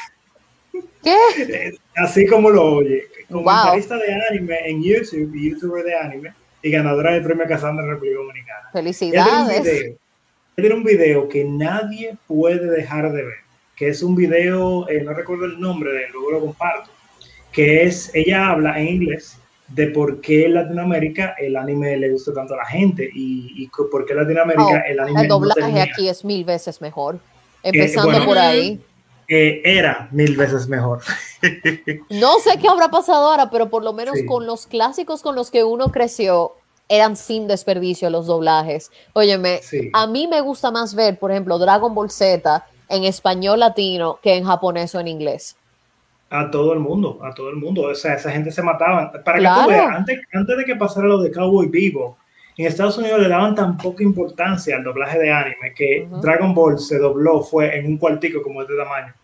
¿Qué? 1.02 1.72
Así 1.96 2.24
como 2.24 2.50
lo 2.50 2.76
oye. 2.76 3.02
Comentarista 3.28 3.96
de 3.96 4.14
anime 4.30 4.56
en 4.64 4.80
YouTube, 4.80 5.34
youtuber 5.34 5.82
de 5.82 5.96
anime, 5.96 6.32
y 6.62 6.70
ganadora 6.70 7.14
del 7.14 7.24
premio 7.24 7.48
Cassandra 7.48 7.84
en 7.84 7.90
República 7.90 8.18
Dominicana. 8.18 8.70
Felicidades. 8.72 9.96
Tiene 10.54 10.74
un 10.76 10.84
video 10.84 11.28
que 11.28 11.42
nadie 11.42 12.16
puede 12.28 12.70
dejar 12.70 13.10
de 13.12 13.24
ver, 13.24 13.38
que 13.74 13.88
es 13.88 14.04
un 14.04 14.14
video, 14.14 14.88
eh, 14.88 15.02
no 15.02 15.14
recuerdo 15.14 15.46
el 15.46 15.58
nombre 15.58 16.08
luego 16.12 16.30
lo 16.30 16.40
comparto 16.42 17.01
que 17.52 17.84
es, 17.84 18.10
ella 18.14 18.48
habla 18.48 18.80
en 18.80 18.88
inglés 18.88 19.38
de 19.68 19.86
por 19.88 20.20
qué 20.20 20.46
en 20.46 20.54
Latinoamérica 20.54 21.34
el 21.38 21.56
anime 21.56 21.96
le 21.96 22.10
gusta 22.10 22.32
tanto 22.34 22.54
a 22.54 22.58
la 22.58 22.66
gente 22.66 23.08
y, 23.14 23.68
por 23.90 24.04
qué 24.04 24.12
en 24.12 24.18
Latinoamérica 24.18 24.84
oh, 24.84 24.90
el 24.90 25.00
anime 25.00 25.22
el 25.22 25.28
doblaje 25.28 25.80
aquí 25.80 26.08
es 26.08 26.24
mil 26.24 26.44
veces 26.44 26.80
mejor 26.80 27.18
empezando 27.62 28.24
por 28.24 28.38
ahí. 28.38 28.80
Eh, 29.28 29.62
era 29.64 30.08
mil 30.10 30.36
veces 30.36 30.68
mejor. 30.68 31.00
No 32.10 32.38
sé 32.38 32.58
qué 32.60 32.68
habrá 32.68 32.88
pasado 32.88 33.28
ahora 33.28 33.50
pero 33.50 33.68
por 33.68 33.82
lo 33.82 33.92
menos 33.92 34.16
con 34.28 34.46
los 34.46 34.66
clásicos 34.66 35.22
con 35.22 35.34
los 35.34 35.50
que 35.50 35.64
uno 35.64 35.90
creció 35.90 36.52
eran 36.88 37.16
sin 37.16 37.48
desperdicio 37.48 38.10
los 38.10 38.26
doblajes. 38.26 38.90
Óyeme 39.14 39.60
a 39.92 40.06
mí 40.06 40.28
me 40.28 40.40
gusta 40.40 40.70
más 40.70 40.94
ver 40.94 41.18
por 41.18 41.30
ejemplo 41.30 41.58
Dragon 41.58 41.94
Ball 41.94 42.10
Z 42.10 42.64
en 42.88 43.04
español 43.04 43.60
latino 43.60 44.18
que 44.22 44.36
en 44.36 44.44
japonés 44.44 44.94
o 44.94 45.00
en 45.00 45.08
inglés 45.08 45.56
a 46.32 46.50
todo 46.50 46.72
el 46.72 46.80
mundo, 46.80 47.18
a 47.22 47.34
todo 47.34 47.50
el 47.50 47.56
mundo. 47.56 47.82
O 47.82 47.94
sea, 47.94 48.14
esa 48.14 48.30
gente 48.30 48.50
se 48.50 48.62
mataba. 48.62 49.12
Para 49.24 49.38
que 49.38 49.62
tú 49.62 49.68
veas, 49.68 49.96
antes, 49.96 50.20
antes 50.32 50.56
de 50.56 50.64
que 50.64 50.76
pasara 50.76 51.06
lo 51.06 51.20
de 51.20 51.30
Cowboy 51.30 51.68
Vivo, 51.68 52.16
en 52.56 52.66
Estados 52.66 52.96
Unidos 52.96 53.20
le 53.20 53.28
daban 53.28 53.54
tan 53.54 53.76
poca 53.76 54.02
importancia 54.02 54.76
al 54.76 54.84
doblaje 54.84 55.18
de 55.18 55.30
anime 55.30 55.74
que 55.76 56.08
Dragon 56.22 56.54
Ball 56.54 56.78
se 56.78 56.98
dobló, 56.98 57.42
fue 57.42 57.78
en 57.78 57.86
un 57.86 57.98
cuartico 57.98 58.42
como 58.42 58.62
este 58.62 58.74
tamaño. 58.76 59.14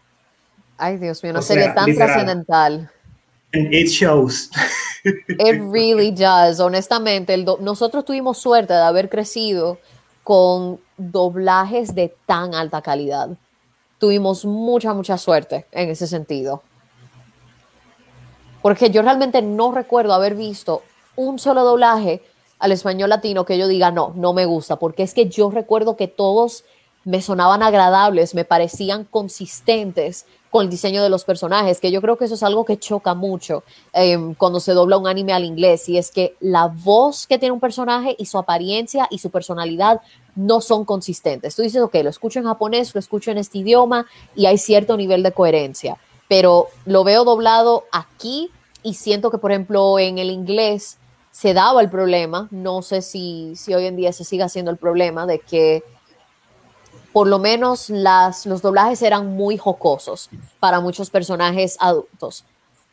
Ay, 0.76 0.98
Dios 0.98 1.22
mío, 1.22 1.32
una 1.32 1.42
serie 1.42 1.70
tan 1.70 1.94
trascendental. 1.94 2.90
And 3.54 3.72
it 3.72 3.88
shows. 3.88 4.50
It 5.04 5.62
really 5.72 6.10
does. 6.10 6.60
Honestamente, 6.60 7.32
el 7.32 7.46
nosotros 7.60 8.04
tuvimos 8.04 8.36
suerte 8.36 8.74
de 8.74 8.82
haber 8.82 9.08
crecido 9.08 9.78
con 10.22 10.78
doblajes 10.98 11.94
de 11.94 12.14
tan 12.26 12.54
alta 12.54 12.82
calidad. 12.82 13.30
Tuvimos 13.98 14.44
mucha, 14.44 14.92
mucha 14.92 15.16
suerte 15.16 15.64
en 15.72 15.88
ese 15.88 16.06
sentido. 16.06 16.62
Porque 18.62 18.90
yo 18.90 19.02
realmente 19.02 19.42
no 19.42 19.72
recuerdo 19.72 20.12
haber 20.12 20.34
visto 20.34 20.82
un 21.16 21.38
solo 21.38 21.64
doblaje 21.64 22.22
al 22.58 22.72
español 22.72 23.10
latino 23.10 23.44
que 23.44 23.58
yo 23.58 23.68
diga, 23.68 23.90
no, 23.90 24.12
no 24.16 24.32
me 24.32 24.46
gusta, 24.46 24.76
porque 24.76 25.02
es 25.02 25.14
que 25.14 25.28
yo 25.28 25.50
recuerdo 25.50 25.96
que 25.96 26.08
todos 26.08 26.64
me 27.04 27.22
sonaban 27.22 27.62
agradables, 27.62 28.34
me 28.34 28.44
parecían 28.44 29.04
consistentes 29.04 30.26
con 30.50 30.64
el 30.64 30.70
diseño 30.70 31.02
de 31.02 31.08
los 31.08 31.24
personajes, 31.24 31.80
que 31.80 31.90
yo 31.90 32.00
creo 32.00 32.16
que 32.16 32.24
eso 32.24 32.34
es 32.34 32.42
algo 32.42 32.64
que 32.64 32.78
choca 32.78 33.14
mucho 33.14 33.62
em, 33.92 34.34
cuando 34.34 34.60
se 34.60 34.72
dobla 34.72 34.96
un 34.96 35.06
anime 35.06 35.32
al 35.32 35.44
inglés, 35.44 35.88
y 35.88 35.98
es 35.98 36.10
que 36.10 36.36
la 36.40 36.66
voz 36.66 37.26
que 37.26 37.38
tiene 37.38 37.52
un 37.52 37.60
personaje 37.60 38.16
y 38.18 38.26
su 38.26 38.38
apariencia 38.38 39.06
y 39.10 39.18
su 39.18 39.30
personalidad 39.30 40.00
no 40.34 40.60
son 40.60 40.84
consistentes. 40.84 41.54
Tú 41.54 41.62
dices, 41.62 41.82
ok, 41.82 41.94
lo 42.02 42.10
escucho 42.10 42.38
en 42.38 42.46
japonés, 42.46 42.94
lo 42.94 42.98
escucho 42.98 43.30
en 43.30 43.38
este 43.38 43.58
idioma 43.58 44.06
y 44.34 44.46
hay 44.46 44.58
cierto 44.58 44.96
nivel 44.96 45.22
de 45.22 45.32
coherencia 45.32 45.98
pero 46.28 46.68
lo 46.84 47.04
veo 47.04 47.24
doblado 47.24 47.84
aquí 47.90 48.50
y 48.82 48.94
siento 48.94 49.30
que, 49.30 49.38
por 49.38 49.50
ejemplo, 49.50 49.98
en 49.98 50.18
el 50.18 50.30
inglés 50.30 50.98
se 51.30 51.54
daba 51.54 51.80
el 51.80 51.90
problema, 51.90 52.48
no 52.50 52.82
sé 52.82 53.02
si, 53.02 53.52
si 53.56 53.74
hoy 53.74 53.86
en 53.86 53.96
día 53.96 54.12
se 54.12 54.24
sigue 54.24 54.42
haciendo 54.42 54.70
el 54.70 54.76
problema 54.76 55.26
de 55.26 55.38
que 55.38 55.82
por 57.12 57.26
lo 57.26 57.38
menos 57.38 57.90
las, 57.90 58.46
los 58.46 58.62
doblajes 58.62 59.02
eran 59.02 59.26
muy 59.34 59.56
jocosos 59.56 60.30
para 60.60 60.80
muchos 60.80 61.10
personajes 61.10 61.76
adultos. 61.80 62.44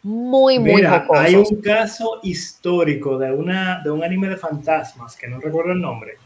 Muy, 0.03 0.60
muy 0.60 0.84
jocosos. 0.84 1.26
Hay 1.26 1.36
un 1.36 1.62
caso 1.62 2.20
histórico 2.24 3.18
de, 3.18 3.32
una, 3.32 3.82
de 3.84 3.90
un 3.90 4.03
anime 4.03 4.30
de 4.30 4.38
fantasmas, 4.38 5.16
que 5.16 5.28
no 5.28 5.40
recuerdo 5.40 5.72
el 5.72 5.82
nombre. 5.82 6.18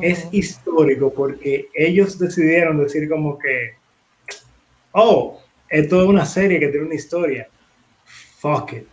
Es 0.00 0.28
histórico 0.32 1.12
porque 1.12 1.68
ellos 1.74 2.18
decidieron 2.18 2.82
decir 2.82 3.08
como 3.08 3.38
que, 3.38 3.74
oh, 4.92 5.38
es 5.72 5.88
toda 5.88 6.04
una 6.04 6.26
serie 6.26 6.60
que 6.60 6.68
tiene 6.68 6.84
una 6.84 6.94
historia. 6.94 7.48
Fuck 8.38 8.74
it. 8.74 8.88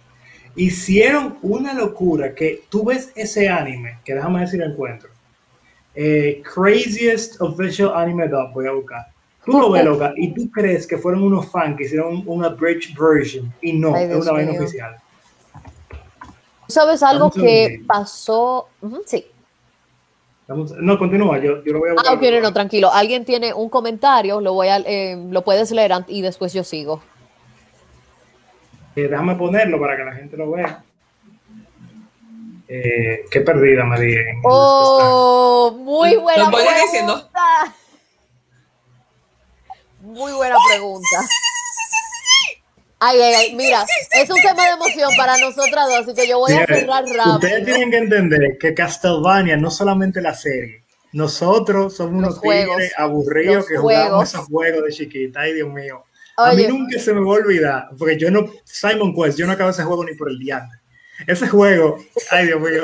Hicieron 0.54 1.38
una 1.42 1.74
locura 1.74 2.34
que 2.34 2.62
tú 2.68 2.84
ves 2.84 3.10
ese 3.16 3.48
anime, 3.48 3.98
que 4.04 4.14
déjame 4.14 4.40
ver 4.40 4.48
si 4.48 4.56
lo 4.56 4.64
encuentro. 4.64 5.10
Eh, 5.94 6.40
craziest 6.42 7.40
Official 7.40 7.92
Anime 7.94 8.28
Dub, 8.28 8.52
voy 8.52 8.68
a 8.68 8.72
buscar. 8.72 9.06
Tú 9.44 9.52
lo 9.52 9.70
ves, 9.70 9.84
loca, 9.84 10.12
y 10.16 10.32
tú 10.32 10.48
crees 10.50 10.86
que 10.86 10.98
fueron 10.98 11.24
unos 11.24 11.50
fans 11.50 11.76
que 11.76 11.84
hicieron 11.84 12.22
una 12.26 12.50
bridge 12.50 12.94
version, 12.96 13.52
y 13.60 13.72
no, 13.72 13.96
es 13.96 14.14
una 14.14 14.32
vaina 14.32 14.52
oficial. 14.52 14.96
¿Sabes 16.68 17.02
algo 17.02 17.30
que 17.32 17.82
pasó? 17.86 18.68
sí. 19.04 19.26
No, 20.56 20.98
continúa, 20.98 21.38
yo, 21.38 21.62
yo 21.64 21.72
lo 21.72 21.78
voy 21.78 21.90
a 21.90 21.92
Ah, 22.04 22.14
ok, 22.14 22.22
no, 22.42 22.52
tranquilo. 22.52 22.92
Alguien 22.92 23.24
tiene 23.24 23.54
un 23.54 23.68
comentario, 23.68 24.40
lo, 24.40 24.52
voy 24.52 24.66
a, 24.68 24.78
eh, 24.78 25.16
lo 25.30 25.42
puedes 25.44 25.70
leer 25.70 25.92
y 26.08 26.22
después 26.22 26.52
yo 26.52 26.64
sigo. 26.64 27.00
Eh, 28.96 29.06
déjame 29.08 29.36
ponerlo 29.36 29.78
para 29.78 29.96
que 29.96 30.04
la 30.04 30.12
gente 30.12 30.36
lo 30.36 30.50
vea. 30.50 30.82
Eh, 32.66 33.24
qué 33.30 33.40
perdida 33.42 33.84
me 33.84 34.00
di. 34.00 34.12
en- 34.12 34.40
Oh, 34.44 35.72
muy 35.78 36.16
buena 36.16 36.50
pregunta. 36.50 36.82
diciendo. 36.82 37.28
Muy 40.00 40.32
buena 40.32 40.56
pregunta. 40.68 41.06
Ay, 43.00 43.18
ay, 43.20 43.34
ay, 43.34 43.54
mira, 43.56 43.84
es 44.12 44.28
un 44.30 44.36
tema 44.42 44.62
de 44.66 44.72
emoción 44.72 45.10
para 45.16 45.38
nosotras 45.38 45.88
dos, 45.88 46.00
así 46.00 46.14
que 46.14 46.28
yo 46.28 46.38
voy 46.38 46.52
a 46.52 46.66
cerrar 46.66 47.04
Ustedes 47.04 47.16
rápido. 47.16 47.64
tienen 47.64 47.90
que 47.90 47.96
entender 47.96 48.58
que 48.58 48.74
Castlevania 48.74 49.56
no 49.56 49.70
solamente 49.70 50.20
la 50.20 50.34
serie. 50.34 50.84
Nosotros 51.12 51.96
somos 51.96 52.12
unos 52.12 52.30
Los 52.34 52.38
juegos. 52.40 52.76
tigres 52.76 52.92
aburridos 52.98 53.66
que 53.66 53.76
jugamos 53.78 54.08
juegos. 54.08 54.28
esos 54.34 54.46
juegos 54.46 54.84
de 54.84 54.90
chiquita. 54.92 55.40
Ay, 55.40 55.54
Dios 55.54 55.68
mío. 55.70 56.04
A 56.36 56.50
mí 56.52 56.56
Oye, 56.62 56.68
nunca 56.68 56.98
se 56.98 57.12
me 57.12 57.20
va 57.20 57.26
a 57.26 57.38
olvidar, 57.38 57.88
porque 57.98 58.18
yo 58.18 58.30
no, 58.30 58.44
Simon 58.64 59.14
Quest, 59.14 59.38
yo 59.38 59.46
no 59.46 59.52
acabo 59.52 59.70
ese 59.70 59.82
juego 59.82 60.04
ni 60.04 60.14
por 60.14 60.30
el 60.30 60.38
diablo. 60.38 60.70
Ese 61.26 61.48
juego, 61.48 61.98
ay 62.30 62.46
Dios 62.46 62.60
mío. 62.60 62.82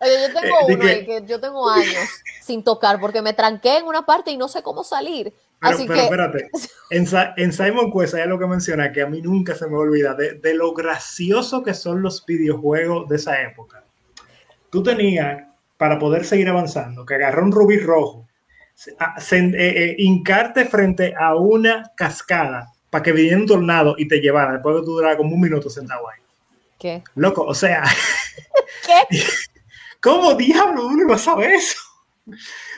oye, 0.00 0.12
yo 0.22 0.40
tengo 0.40 0.54
Eh, 0.60 0.64
uno 0.74 0.78
que- 0.84 1.04
que 1.06 1.22
yo 1.26 1.40
tengo 1.40 1.68
años 1.68 2.08
sin 2.44 2.62
tocar 2.64 2.98
porque 3.00 3.22
me 3.22 3.34
tranqué 3.34 3.78
en 3.78 3.86
una 3.86 4.06
parte 4.06 4.30
y 4.30 4.36
no 4.36 4.48
sé 4.48 4.62
cómo 4.62 4.82
salir. 4.84 5.32
Pero, 5.60 5.74
Así 5.74 5.86
pero 5.86 5.94
que, 5.94 6.04
espérate, 6.04 6.50
en, 6.90 7.06
en 7.36 7.52
Simon 7.52 7.92
Quest 7.92 8.14
hay 8.14 8.22
algo 8.22 8.38
que 8.38 8.46
menciona 8.46 8.92
que 8.92 9.02
a 9.02 9.06
mí 9.06 9.20
nunca 9.20 9.54
se 9.54 9.66
me 9.68 9.76
olvida 9.76 10.14
de, 10.14 10.34
de 10.34 10.54
lo 10.54 10.72
gracioso 10.72 11.62
que 11.62 11.74
son 11.74 12.00
los 12.02 12.24
videojuegos 12.26 13.08
de 13.08 13.16
esa 13.16 13.42
época. 13.42 13.82
Tú 14.70 14.82
tenías, 14.82 15.42
para 15.76 15.98
poder 15.98 16.24
seguir 16.24 16.48
avanzando, 16.48 17.04
que 17.04 17.14
agarrar 17.14 17.42
un 17.42 17.52
rubí 17.52 17.78
rojo, 17.78 18.28
se- 18.74 18.94
a- 19.00 19.20
se- 19.20 19.38
eh, 19.38 19.52
eh, 19.84 19.94
hincarte 19.98 20.64
frente 20.66 21.14
a 21.18 21.34
una 21.34 21.90
cascada 21.96 22.68
para 22.90 23.02
que 23.02 23.12
viniera 23.12 23.36
un 23.38 23.46
tornado 23.46 23.94
y 23.98 24.06
te 24.06 24.20
llevara, 24.20 24.52
después 24.52 24.76
que 24.76 24.82
tú 24.84 24.92
durara 24.92 25.16
como 25.16 25.34
un 25.34 25.40
minuto 25.40 25.68
sentado 25.68 26.08
ahí. 26.08 26.20
¿qué? 26.78 27.02
Loco, 27.16 27.42
o 27.42 27.54
sea, 27.54 27.82
¿Qué? 28.86 29.18
¿cómo 30.00 30.34
diablo 30.34 30.86
uno 30.86 31.02
iba 31.02 31.16
a 31.16 31.18
saber 31.18 31.50
eso? 31.52 31.78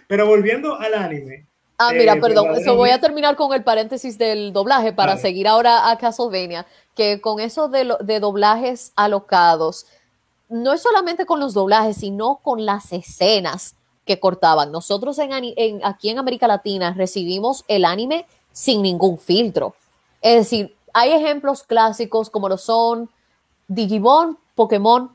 Pero 0.08 0.26
volviendo 0.26 0.80
al 0.80 0.94
anime, 0.94 1.46
Ah, 1.82 1.92
Eh, 1.94 1.98
mira, 1.98 2.16
perdón, 2.20 2.54
eso 2.56 2.74
voy 2.76 2.90
a 2.90 3.00
terminar 3.00 3.36
con 3.36 3.54
el 3.54 3.64
paréntesis 3.64 4.18
del 4.18 4.52
doblaje 4.52 4.92
para 4.92 5.12
Vale. 5.12 5.22
seguir 5.22 5.48
ahora 5.48 5.90
a 5.90 5.96
Castlevania, 5.96 6.66
que 6.94 7.22
con 7.22 7.40
eso 7.40 7.68
de, 7.68 7.84
lo- 7.84 7.96
de 7.98 8.20
doblajes 8.20 8.92
alocados, 8.96 9.86
no 10.50 10.74
es 10.74 10.82
solamente 10.82 11.24
con 11.24 11.40
los 11.40 11.54
doblajes, 11.54 11.96
sino 11.96 12.36
con 12.42 12.66
las 12.66 12.92
escenas 12.92 13.76
que 14.04 14.20
cortaban. 14.20 14.70
Nosotros 14.72 15.18
en, 15.20 15.30
en- 15.32 15.80
aquí 15.84 16.10
en 16.10 16.18
América 16.18 16.46
Latina 16.46 16.92
recibimos 16.94 17.64
el 17.66 17.86
anime 17.86 18.26
sin 18.52 18.82
ningún 18.82 19.16
filtro. 19.16 19.74
Es 20.20 20.34
decir, 20.36 20.76
hay 20.92 21.12
ejemplos 21.12 21.62
clásicos 21.62 22.28
como 22.28 22.48
lo 22.50 22.58
son 22.58 23.08
Digimon, 23.68 24.36
Pokémon 24.54 25.10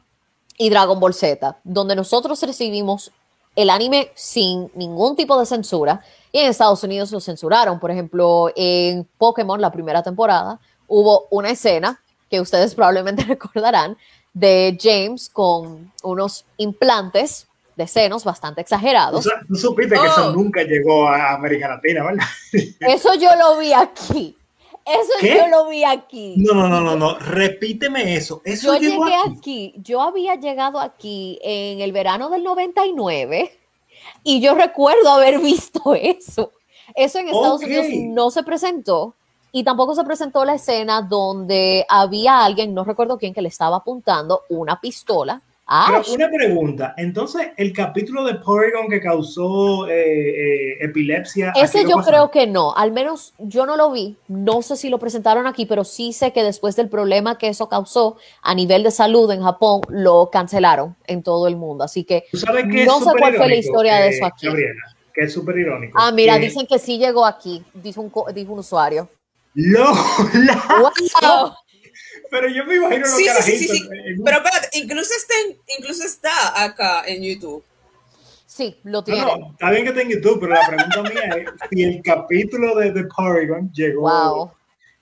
y 0.58 0.70
Dragon 0.70 1.00
Ball 1.00 1.14
Z, 1.14 1.58
donde 1.64 1.96
nosotros 1.96 2.42
recibimos 2.42 3.12
el 3.58 3.70
anime 3.70 4.10
sin 4.16 4.72
ningún 4.74 5.16
tipo 5.16 5.38
de 5.40 5.46
censura 5.46 6.02
y 6.36 6.40
en 6.40 6.48
Estados 6.48 6.84
Unidos 6.84 7.14
lo 7.14 7.22
censuraron. 7.22 7.80
Por 7.80 7.92
ejemplo, 7.92 8.52
en 8.58 9.08
Pokémon, 9.18 9.62
la 9.62 9.72
primera 9.72 10.04
temporada, 10.04 10.60
hubo 10.86 11.28
una 11.32 11.50
escena 11.52 12.02
que 12.30 12.42
ustedes 12.42 12.76
probablemente 12.76 13.24
recordarán 13.28 13.96
de 14.34 14.78
James 14.82 15.30
con 15.30 15.94
unos 16.04 16.44
implantes 16.58 17.48
de 17.78 17.88
senos 17.88 18.26
bastante 18.26 18.60
exagerados. 18.60 19.26
tú 19.48 19.56
supiste 19.56 19.96
que 19.98 20.06
eso 20.08 20.28
Oh. 20.28 20.32
nunca 20.34 20.64
llegó 20.64 21.08
a 21.08 21.36
América 21.36 21.70
Latina, 21.70 22.04
¿verdad? 22.04 22.26
Eso 22.82 23.14
yo 23.16 23.30
lo 23.38 23.58
vi 23.58 23.72
aquí. 23.72 24.36
Eso 24.86 25.12
¿Qué? 25.22 25.38
yo 25.38 25.48
lo 25.48 25.70
vi 25.70 25.84
aquí. 25.86 26.36
No, 26.38 26.54
no, 26.54 26.68
no, 26.68 26.82
no, 26.82 26.96
no. 26.98 27.18
Repíteme 27.20 28.16
eso. 28.18 28.42
Eso 28.46 28.74
Yo 28.76 28.80
llegó 28.82 29.06
llegué 29.06 29.16
aquí. 29.18 29.36
aquí, 29.38 29.74
yo 29.78 30.02
había 30.02 30.36
llegado 30.36 30.80
aquí 30.80 31.40
en 31.42 31.80
el 31.82 31.92
verano 31.94 32.30
del 32.30 32.44
99 32.44 33.52
y 34.26 34.42
yo 34.42 34.56
recuerdo 34.56 35.10
haber 35.10 35.40
visto 35.42 35.96
eso. 35.96 36.52
Eso 36.94 37.20
en 37.20 37.30
Estados. 37.30 37.64
Unidos 37.64 37.86
no 38.10 38.30
se 38.30 38.44
presentó 38.44 39.16
y 39.54 39.64
tampoco 39.64 39.96
se 39.96 40.04
presentó 40.04 40.44
la 40.44 40.56
escena 40.56 41.02
donde 41.02 41.86
había 41.88 42.44
alguien, 42.44 42.74
no 42.74 42.84
recuerdo 42.84 43.18
quién, 43.18 43.34
que 43.34 43.42
le 43.42 43.48
estaba 43.48 43.78
apuntando 43.78 44.42
una 44.50 44.82
pistola 44.82 45.42
Pero 45.68 46.00
Ash. 46.00 46.10
una 46.14 46.30
pregunta. 46.30 46.94
Entonces, 46.96 47.48
el 47.58 47.74
capítulo 47.74 48.24
de 48.24 48.36
Porygon 48.36 48.88
que 48.88 49.02
causó 49.02 49.88
eh, 49.88 49.94
eh, 50.74 50.78
epilepsia. 50.82 51.54
Ese 51.56 51.84
yo 51.90 51.96
pasó? 51.96 52.10
creo 52.12 52.30
que 52.32 52.46
no, 52.46 52.76
al 52.76 52.92
menos 52.92 53.34
yo 53.40 53.66
no 53.66 53.76
lo 53.76 53.92
vi, 53.92 54.16
no 54.28 54.62
sé 54.62 54.78
si 54.78 54.90
lo 54.90 55.00
presentaron 55.00 55.48
aquí, 55.48 55.66
pero 55.66 55.84
sí 55.84 56.14
sé 56.14 56.32
que 56.34 56.44
después 56.44 56.76
del 56.76 56.88
problema 56.88 57.40
que 57.40 57.48
eso 57.48 57.68
causó 57.68 58.18
a 58.44 58.54
nivel 58.54 58.84
de 58.84 58.92
salud 58.92 59.32
en 59.32 59.42
Japón, 59.42 59.82
lo 59.90 60.30
cancelaron 60.32 60.96
en 61.08 61.24
todo 61.24 61.48
el 61.48 61.56
mundo. 61.56 61.84
Así 61.84 62.04
que 62.04 62.26
¿Tú 62.32 62.38
sabes 62.38 62.66
que 62.72 62.82
es 62.82 62.88
no 62.88 63.00
sé 63.00 63.10
cuál 63.18 63.34
fue 63.36 63.48
la 63.50 63.56
historia 63.56 63.96
de 63.96 64.08
eh, 64.08 64.10
eso 64.12 64.26
aquí. 64.26 64.46
Gabriela, 64.46 64.82
que 65.16 65.22
es 65.24 65.34
súper 65.34 65.58
irónico. 65.58 65.98
Ah, 66.00 66.12
mira, 66.12 66.38
dicen 66.38 66.68
que 66.68 66.78
sí 66.78 67.00
llegó 67.00 67.26
aquí, 67.26 67.64
dijo 67.74 68.02
un, 68.02 68.12
co- 68.12 68.28
dijo 68.32 68.54
un 68.54 68.60
usuario. 68.60 69.10
Lo, 69.56 69.94
la- 70.34 70.92
¡Wow! 71.22 71.54
Pero 72.40 72.50
yo 72.54 72.66
me 72.66 72.76
imagino 72.76 73.00
los 73.02 73.10
Sí, 73.12 73.24
sí, 73.24 73.24
sí, 73.24 73.28
carajitos 73.28 73.60
sí, 73.60 73.68
sí. 73.68 73.90
en 73.92 74.20
un- 74.20 74.26
Pero 74.26 74.38
espérate, 74.38 74.70
incluso 74.78 75.14
está, 75.18 75.34
en- 75.48 75.58
incluso 75.78 76.04
está 76.06 76.64
acá 76.64 77.04
en 77.08 77.24
YouTube. 77.24 77.64
Sí, 78.46 78.80
lo 78.84 79.04
tiene. 79.04 79.22
no, 79.22 79.52
está 79.52 79.70
bien 79.72 79.84
que 79.84 79.90
está 79.90 80.02
en 80.02 80.10
YouTube, 80.10 80.40
pero 80.40 80.54
la 80.54 80.68
pregunta 80.68 81.02
mía 81.04 81.24
es 81.38 81.50
si 81.72 81.84
el 81.84 82.02
capítulo 82.04 82.76
de, 82.76 82.92
de 82.92 83.04
Porygon 83.06 83.72
llegó, 83.74 84.02
Wow. 84.02 84.52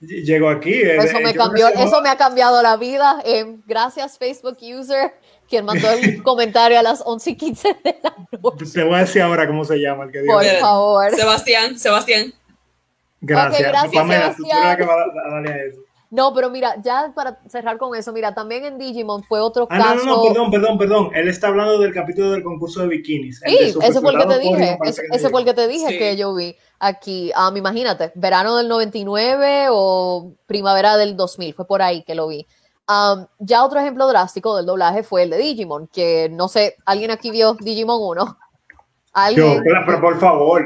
llegó 0.00 0.48
aquí. 0.48 0.72
eh, 0.72 0.96
Eso 0.96 1.18
eh, 1.18 1.22
me 1.22 1.34
cambió, 1.34 1.68
eso 1.68 2.00
me 2.02 2.08
ha 2.08 2.16
cambiado 2.16 2.60
la 2.62 2.76
vida. 2.76 3.20
Eh, 3.24 3.56
gracias, 3.66 4.18
Facebook 4.18 4.58
user, 4.60 5.14
quien 5.48 5.64
mandó 5.64 5.88
el 5.90 6.22
comentario 6.24 6.78
a 6.78 6.82
las 6.82 7.00
11 7.04 7.30
y 7.30 7.36
15 7.36 7.76
de 7.84 7.98
la 8.02 8.14
noche. 8.40 8.64
Te 8.72 8.82
voy 8.84 8.94
a 8.94 8.98
decir 8.98 9.22
ahora 9.22 9.46
cómo 9.46 9.64
se 9.64 9.76
llama 9.78 10.04
el 10.04 10.10
que 10.12 10.22
dio. 10.22 10.32
Por 10.32 10.44
favor. 10.60 11.14
Sebastián, 11.14 11.78
Sebastián. 11.78 12.32
Gracias. 13.20 13.68
Gracias, 13.68 13.92
Pamela, 13.94 14.34
tú, 14.36 14.42
tú 14.42 14.48
eres 14.50 14.58
la 14.64 14.74
Sebastián. 14.74 14.76
que 14.78 14.84
va 14.84 14.94
a, 14.94 15.28
a 15.28 15.34
darle 15.34 15.50
a 15.52 15.64
eso. 15.64 15.80
No, 16.14 16.32
pero 16.32 16.48
mira, 16.48 16.76
ya 16.80 17.10
para 17.12 17.40
cerrar 17.48 17.76
con 17.76 17.96
eso, 17.96 18.12
mira, 18.12 18.32
también 18.32 18.64
en 18.64 18.78
Digimon 18.78 19.24
fue 19.24 19.40
otro 19.40 19.66
Ah, 19.68 19.78
no, 19.78 19.84
caso. 19.84 20.04
no, 20.06 20.16
no, 20.16 20.22
perdón, 20.22 20.50
perdón, 20.52 20.78
perdón. 20.78 21.10
Él 21.12 21.26
está 21.26 21.48
hablando 21.48 21.78
del 21.80 21.92
capítulo 21.92 22.30
del 22.30 22.44
concurso 22.44 22.82
de 22.82 22.86
bikinis. 22.86 23.40
Sí, 23.44 23.74
ese 23.82 24.00
fue 24.00 24.12
el 24.12 24.18
que 24.20 24.26
te 24.26 24.38
dije. 24.38 24.78
Ese, 24.84 25.02
ese 25.10 25.28
fue 25.28 25.40
el 25.40 25.46
que 25.46 25.54
te 25.54 25.66
dije 25.66 25.88
Sí. 25.88 25.98
que 25.98 26.16
yo 26.16 26.32
vi 26.32 26.54
aquí. 26.78 27.32
Um, 27.36 27.56
imagínate, 27.56 28.12
verano 28.14 28.56
del 28.56 28.68
99 28.68 29.66
o 29.72 30.34
primavera 30.46 30.96
del 30.96 31.16
2000, 31.16 31.52
fue 31.52 31.66
por 31.66 31.82
ahí 31.82 32.04
que 32.04 32.14
lo 32.14 32.28
vi. 32.28 32.46
Um, 32.88 33.26
ya 33.40 33.64
otro 33.64 33.80
ejemplo 33.80 34.06
drástico 34.06 34.56
del 34.56 34.66
doblaje 34.66 35.02
fue 35.02 35.24
el 35.24 35.30
de 35.30 35.38
Digimon, 35.38 35.88
que 35.88 36.28
no 36.30 36.46
sé, 36.46 36.76
¿alguien 36.86 37.10
aquí 37.10 37.32
vio 37.32 37.54
Digimon 37.58 37.98
1? 38.00 38.24
Yo, 38.24 38.34
¿Alguien? 39.14 39.62
pero, 39.64 39.80
pero 39.84 40.00
por 40.00 40.20
favor. 40.20 40.62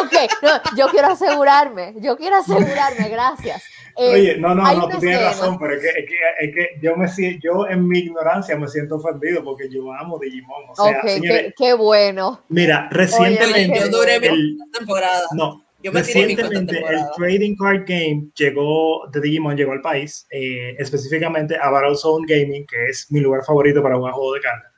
Ok, 0.00 0.12
no, 0.42 0.76
yo 0.76 0.86
quiero 0.88 1.08
asegurarme, 1.08 1.94
yo 1.98 2.16
quiero 2.16 2.36
asegurarme, 2.36 3.08
gracias. 3.10 3.62
Eh, 3.96 4.10
Oye, 4.12 4.36
no, 4.38 4.54
no, 4.54 4.62
no, 4.74 4.88
tú 4.88 4.98
tienes 4.98 5.20
razón, 5.22 5.56
pero 5.58 5.74
es 5.74 5.80
que, 5.80 5.88
es 5.88 6.06
que, 6.06 6.16
es 6.46 6.54
que 6.54 6.68
yo 6.82 6.96
me 6.96 7.06
siento, 7.06 7.38
yo 7.42 7.68
en 7.68 7.86
mi 7.86 8.00
ignorancia 8.00 8.56
me 8.56 8.66
siento 8.66 8.96
ofendido 8.96 9.44
porque 9.44 9.68
yo 9.70 9.92
amo 9.92 10.18
Digimon. 10.18 10.64
O 10.70 10.74
sea, 10.74 10.98
ok, 10.98 11.08
señores, 11.08 11.42
qué, 11.42 11.54
qué 11.56 11.74
bueno. 11.74 12.42
mira, 12.48 12.88
Oye, 12.90 12.98
recientemente, 12.98 13.78
yo 13.80 13.88
duré 13.90 14.18
mi 14.18 14.26
el- 14.26 14.58
temporada. 14.72 15.22
no, 15.36 15.64
Yo 15.80 15.92
me 15.92 16.00
recientemente 16.00 16.78
el. 16.78 17.00
Trading 17.16 17.54
Card 17.56 17.84
Game 17.86 18.28
llegó, 18.36 19.06
de 19.12 19.20
Digimon 19.20 19.56
llegó 19.56 19.72
al 19.72 19.80
país, 19.80 20.26
eh, 20.30 20.74
específicamente 20.78 21.56
a 21.56 21.70
Battle 21.70 21.94
Zone 21.94 22.26
Gaming, 22.26 22.66
que 22.66 22.86
es 22.86 23.06
mi 23.12 23.20
lugar 23.20 23.44
favorito 23.44 23.80
para 23.80 23.94
jugar 23.96 24.12
juego 24.14 24.34
de 24.34 24.40
cartas. 24.40 24.72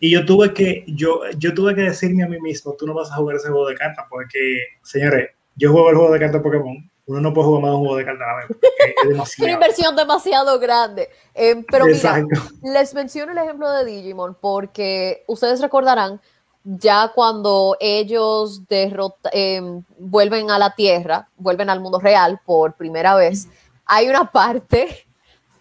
Y 0.00 0.10
yo 0.10 0.24
tuve 0.24 0.52
que, 0.54 0.84
yo, 0.88 1.20
yo 1.38 1.52
tuve 1.54 1.74
que 1.74 1.82
decirme 1.82 2.24
a 2.24 2.28
mí 2.28 2.40
mismo, 2.40 2.74
tú 2.78 2.86
no 2.86 2.94
vas 2.94 3.12
a 3.12 3.16
jugar 3.16 3.36
ese 3.36 3.48
juego 3.48 3.68
de 3.68 3.74
cartas, 3.76 4.06
porque, 4.08 4.38
señores, 4.82 5.30
yo 5.56 5.70
juego 5.70 5.90
el 5.90 5.96
juego 5.96 6.12
de 6.14 6.18
cartas 6.20 6.40
Pokémon, 6.42 6.90
uno 7.06 7.20
no 7.20 7.34
puede 7.34 7.46
jugar 7.46 7.62
más 7.62 7.70
de 7.72 7.76
un 7.76 7.82
juego 7.82 7.96
de 7.96 8.04
cartas 8.04 8.26
a 8.28 8.32
la 8.32 8.36
vez, 8.36 9.24
es 9.24 9.38
Una 9.40 9.52
inversión 9.52 9.96
demasiado 9.96 10.58
grande. 10.58 11.10
Eh, 11.34 11.64
pero 11.70 11.86
mira. 11.86 12.22
Les 12.62 12.94
menciono 12.94 13.32
el 13.32 13.38
ejemplo 13.38 13.70
de 13.70 13.84
Digimon 13.84 14.36
porque 14.40 15.24
ustedes 15.26 15.60
recordarán 15.60 16.20
ya 16.64 17.10
cuando 17.12 17.76
ellos 17.80 18.68
derrota- 18.68 19.30
eh, 19.32 19.60
vuelven 19.98 20.50
a 20.50 20.58
la 20.58 20.74
Tierra, 20.74 21.28
vuelven 21.36 21.70
al 21.70 21.80
mundo 21.80 21.98
real 21.98 22.40
por 22.44 22.74
primera 22.74 23.16
vez, 23.16 23.48
hay 23.84 24.08
una 24.08 24.30
parte 24.30 25.04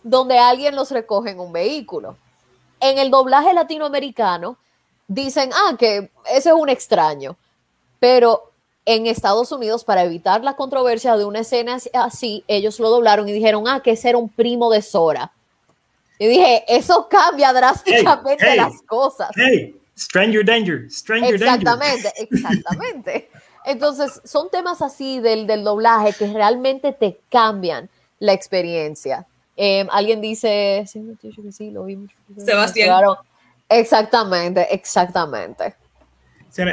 donde 0.03 0.37
alguien 0.37 0.75
los 0.75 0.91
recoge 0.91 1.31
en 1.31 1.39
un 1.39 1.51
vehículo. 1.51 2.17
En 2.79 2.99
el 2.99 3.09
doblaje 3.09 3.53
latinoamericano 3.53 4.57
dicen, 5.07 5.49
ah, 5.53 5.75
que 5.77 6.11
ese 6.31 6.49
es 6.49 6.55
un 6.55 6.69
extraño, 6.69 7.35
pero 7.99 8.50
en 8.85 9.07
Estados 9.07 9.51
Unidos, 9.51 9.83
para 9.83 10.03
evitar 10.03 10.43
la 10.43 10.55
controversia 10.55 11.15
de 11.15 11.25
una 11.25 11.39
escena 11.39 11.77
así, 11.93 12.43
ellos 12.47 12.79
lo 12.79 12.89
doblaron 12.89 13.29
y 13.29 13.31
dijeron, 13.31 13.67
ah, 13.67 13.81
que 13.83 13.91
ese 13.91 14.09
era 14.09 14.17
un 14.17 14.29
primo 14.29 14.71
de 14.71 14.81
Sora. 14.81 15.31
Y 16.17 16.27
dije, 16.27 16.63
eso 16.67 17.07
cambia 17.09 17.53
drásticamente 17.53 18.45
hey. 18.47 18.57
las 18.57 18.81
cosas. 18.83 19.29
Hey, 19.35 19.75
Stranger 19.97 20.45
Danger, 20.45 20.89
Stranger 20.91 21.39
Danger. 21.39 21.47
Exactamente, 21.47 22.13
exactamente. 22.17 23.29
Entonces, 23.65 24.21
son 24.23 24.49
temas 24.49 24.81
así 24.81 25.19
del, 25.19 25.45
del 25.45 25.63
doblaje 25.63 26.13
que 26.13 26.27
realmente 26.27 26.93
te 26.93 27.19
cambian 27.29 27.89
la 28.19 28.33
experiencia. 28.33 29.25
Eh, 29.57 29.87
alguien 29.91 30.21
dice, 30.21 30.85
sí, 30.87 31.69
lo 31.69 31.83
vi 31.83 31.97
mucho. 31.97 32.15
Sebastián. 32.37 32.87
Claro. 32.87 33.17
Exactamente, 33.69 34.67
exactamente. 34.73 35.75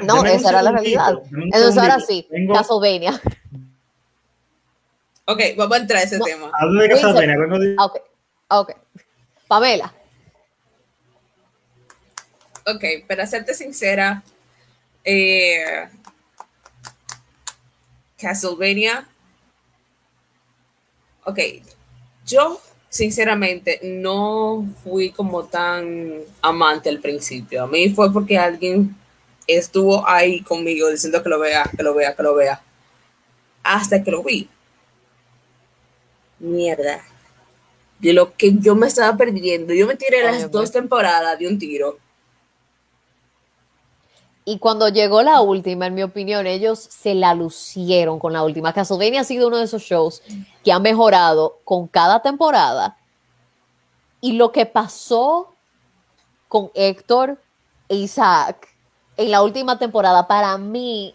No, 0.05 0.25
esa 0.25 0.51
era 0.51 0.63
la 0.63 0.73
realidad. 0.73 1.23
Entonces 1.31 1.79
ahora 1.79 2.01
sí, 2.01 2.27
Vengo... 2.31 2.55
Castlevania. 2.55 3.21
Ok, 5.27 5.41
vamos 5.57 5.77
a 5.77 5.81
entrar 5.81 6.01
a 6.01 6.05
ese 6.05 6.19
tema. 6.19 6.51
Hablo 6.55 6.83
de 6.83 6.89
Castlevania, 6.89 7.39
vengo 7.39 7.59
de... 7.59 7.77
Ok, 7.79 7.97
ok. 8.49 8.73
Pamela. 9.47 9.95
Ok, 12.67 12.85
para 13.07 13.27
serte 13.27 13.55
sincera, 13.55 14.23
eh, 15.05 15.89
Castlevania. 18.19 19.09
Ok, 21.25 21.39
yo 22.27 22.61
sinceramente 22.89 23.81
no 23.83 24.67
fui 24.83 25.11
como 25.11 25.45
tan 25.45 26.21
amante 26.43 26.89
al 26.89 27.01
principio. 27.01 27.65
A 27.65 27.67
mí 27.67 27.91
fue 27.91 28.13
porque 28.13 28.39
alguien 28.39 28.97
estuvo 29.49 30.07
ahí 30.07 30.43
conmigo 30.43 30.89
diciendo 30.89 31.23
que 31.23 31.29
lo 31.29 31.41
vea, 31.41 31.69
que 31.77 31.83
lo 31.83 31.95
vea, 31.95 32.15
que 32.15 32.23
lo 32.23 32.35
vea. 32.35 32.63
Hasta 33.65 34.05
que 34.05 34.11
lo 34.11 34.23
vi. 34.23 34.49
Mierda. 36.39 37.03
De 37.99 38.13
lo 38.13 38.37
que 38.37 38.53
yo 38.59 38.77
me 38.77 38.87
estaba 38.87 39.17
perdiendo. 39.17 39.75
Yo 39.75 39.87
me 39.87 39.97
tiré 39.97 40.23
las 40.23 40.51
dos 40.51 40.71
temporadas 40.71 41.39
de 41.39 41.49
un 41.49 41.59
tiro. 41.59 41.99
Y 44.45 44.59
cuando 44.59 44.89
llegó 44.89 45.23
la 45.23 45.41
última, 45.41 45.87
en 45.87 45.95
mi 45.95 46.03
opinión, 46.03 46.47
ellos 46.47 46.79
se 46.79 47.15
la 47.15 47.35
lucieron 47.35 48.19
con 48.19 48.33
la 48.33 48.45
última. 48.45 48.73
Castlevania 48.73 49.23
ha 49.23 49.25
sido 49.25 49.49
uno 49.49 49.59
de 49.59 49.65
esos 49.65 49.83
shows 49.83 50.23
que 50.65 50.73
ha 50.73 50.79
mejorado 50.79 51.59
con 51.65 51.87
cada 51.87 52.23
temporada. 52.23 52.97
Y 54.21 54.33
lo 54.33 54.53
que 54.53 54.65
pasó 54.65 55.53
con 56.49 56.71
Héctor 56.75 57.39
e 57.91 57.97
Isaac 57.97 58.69
en 59.19 59.31
la 59.31 59.43
última 59.43 59.79
temporada, 59.79 60.27
para 60.27 60.57
mí, 60.57 61.13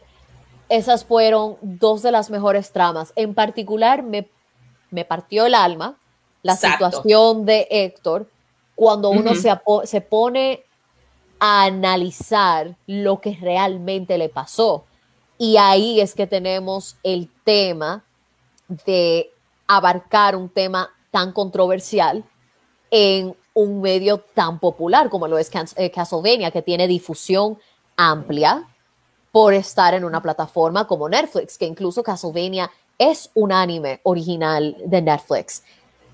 esas 0.70 1.06
fueron 1.06 1.58
dos 1.62 2.04
de 2.04 2.12
las 2.12 2.30
mejores 2.30 2.72
tramas. 2.72 3.14
En 3.16 3.34
particular, 3.34 4.04
me, 4.04 4.30
me 4.92 5.06
partió 5.06 5.46
el 5.46 5.56
alma 5.56 5.96
la 6.44 6.58
situación 6.58 7.46
de 7.46 7.68
Héctor 7.72 8.30
cuando 8.76 9.10
uno 9.10 9.34
se, 9.34 9.50
se 9.86 10.02
pone 10.02 10.64
a 11.40 11.64
analizar 11.64 12.76
lo 12.86 13.22
que 13.22 13.38
realmente 13.40 14.18
le 14.18 14.28
pasó. 14.28 14.84
Y 15.38 15.56
ahí 15.56 16.02
es 16.02 16.14
que 16.14 16.28
tenemos 16.28 16.98
el 17.04 17.30
tema 17.46 18.04
de 18.86 19.32
abarcar 19.68 20.36
un 20.36 20.50
tema 20.50 20.90
tan 21.12 21.32
controversial 21.32 22.26
en 22.92 23.36
un 23.54 23.82
medio 23.82 24.18
tan 24.18 24.60
popular 24.60 25.10
como 25.10 25.28
lo 25.28 25.38
es 25.38 25.50
eh, 25.78 25.92
Castlevania, 25.92 26.52
que 26.52 26.62
tiene 26.62 26.88
difusión 26.88 27.58
amplia 27.98 28.68
por 29.32 29.54
estar 29.54 29.94
en 29.94 30.06
una 30.06 30.22
plataforma 30.22 30.86
como 30.88 31.10
Netflix, 31.10 31.58
que 31.58 31.66
incluso 31.66 32.04
Castlevania 32.04 32.70
es 32.98 33.30
un 33.34 33.52
anime 33.52 34.00
original 34.04 34.76
de 34.86 35.02
Netflix. 35.02 35.64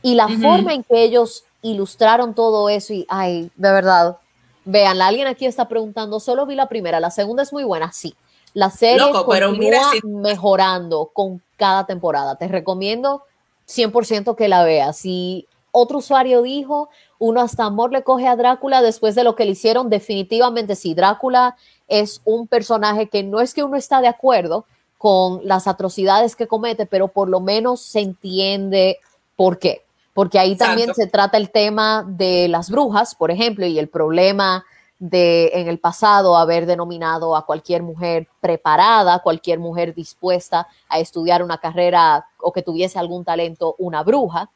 Y 0.01 0.15
la 0.15 0.27
forma 0.27 0.73
en 0.73 0.83
que 0.83 1.03
ellos 1.03 1.43
ilustraron 1.61 2.33
todo 2.33 2.69
eso, 2.69 2.93
y 2.93 3.05
ay, 3.09 3.51
de 3.55 3.71
verdad, 3.71 4.17
Vean, 4.65 5.01
alguien 5.01 5.27
aquí 5.27 5.47
está 5.47 5.67
preguntando, 5.67 6.19
solo 6.19 6.45
vi 6.45 6.53
la 6.53 6.69
primera, 6.69 6.99
la 6.99 7.09
segunda 7.09 7.41
es 7.41 7.51
muy 7.51 7.63
buena, 7.63 7.91
sí. 7.91 8.15
La 8.53 8.69
serie 8.69 9.11
continúa 9.11 9.91
mejorando 10.03 11.09
con 11.13 11.41
cada 11.57 11.85
temporada. 11.85 12.35
Te 12.35 12.47
recomiendo 12.47 13.23
100% 13.67 14.35
que 14.35 14.47
la 14.47 14.63
veas. 14.63 14.97
Si 14.97 15.47
otro 15.71 15.99
usuario 15.99 16.41
dijo, 16.41 16.89
uno 17.19 17.41
hasta 17.41 17.65
amor 17.65 17.91
le 17.91 18.03
coge 18.03 18.27
a 18.27 18.35
Drácula 18.35 18.81
después 18.81 19.13
de 19.13 19.23
lo 19.23 19.35
que 19.35 19.45
le 19.45 19.51
hicieron, 19.51 19.89
definitivamente 19.89 20.75
sí, 20.75 20.93
Drácula 20.93 21.55
es 21.87 22.21
un 22.23 22.47
personaje 22.47 23.09
que 23.09 23.23
no 23.23 23.41
es 23.41 23.53
que 23.53 23.63
uno 23.63 23.75
está 23.75 24.01
de 24.01 24.07
acuerdo 24.07 24.65
con 24.97 25.41
las 25.43 25.67
atrocidades 25.67 26.35
que 26.35 26.47
comete, 26.47 26.85
pero 26.85 27.09
por 27.09 27.29
lo 27.29 27.39
menos 27.39 27.81
se 27.81 27.99
entiende 27.99 28.99
por 29.35 29.59
qué. 29.59 29.83
Porque 30.13 30.39
ahí 30.39 30.55
también 30.55 30.93
se 30.93 31.07
trata 31.07 31.37
el 31.37 31.51
tema 31.51 32.03
de 32.05 32.47
las 32.47 32.69
brujas, 32.69 33.15
por 33.15 33.31
ejemplo, 33.31 33.65
y 33.65 33.79
el 33.79 33.87
problema 33.87 34.65
de 34.99 35.51
en 35.53 35.69
el 35.69 35.79
pasado 35.79 36.35
haber 36.35 36.65
denominado 36.65 37.37
a 37.37 37.45
cualquier 37.45 37.83
mujer 37.83 38.27
preparada, 38.41 39.19
cualquier 39.19 39.59
mujer 39.59 39.95
dispuesta 39.95 40.67
a 40.89 40.99
estudiar 40.99 41.41
una 41.41 41.57
carrera 41.57 42.25
o 42.41 42.51
que 42.51 42.61
tuviese 42.61 42.99
algún 42.99 43.23
talento, 43.23 43.75
una 43.77 44.03
bruja. 44.03 44.49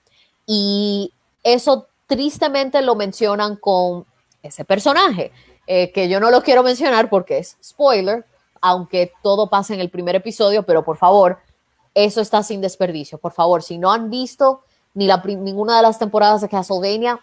Y 0.45 1.14
eso 1.43 1.88
tristemente 2.14 2.82
lo 2.82 2.95
mencionan 2.95 3.56
con 3.56 4.06
ese 4.43 4.66
personaje, 4.66 5.32
eh, 5.66 5.92
que 5.92 6.08
yo 6.08 6.19
no 6.19 6.30
lo 6.30 6.43
quiero 6.43 6.61
mencionar 6.61 7.09
porque 7.09 7.40
es 7.40 7.58
spoiler, 7.64 8.25
aunque 8.61 9.11
todo 9.24 9.50
pasa 9.50 9.74
en 9.74 9.80
el 9.80 9.90
primer 9.90 10.16
episodio, 10.16 10.64
pero 10.64 10.85
por 10.85 10.98
favor, 10.98 11.40
eso 11.95 12.22
está 12.22 12.43
sin 12.43 12.61
desperdicio. 12.61 13.17
Por 13.17 13.32
favor, 13.32 13.64
si 13.64 13.77
no 13.77 13.92
han 13.92 14.09
visto 14.09 14.61
ni 14.93 15.08
la, 15.08 15.17
ninguna 15.25 15.77
de 15.77 15.82
las 15.82 15.98
temporadas 15.98 16.42
de 16.42 16.50
Castlevania, 16.50 17.19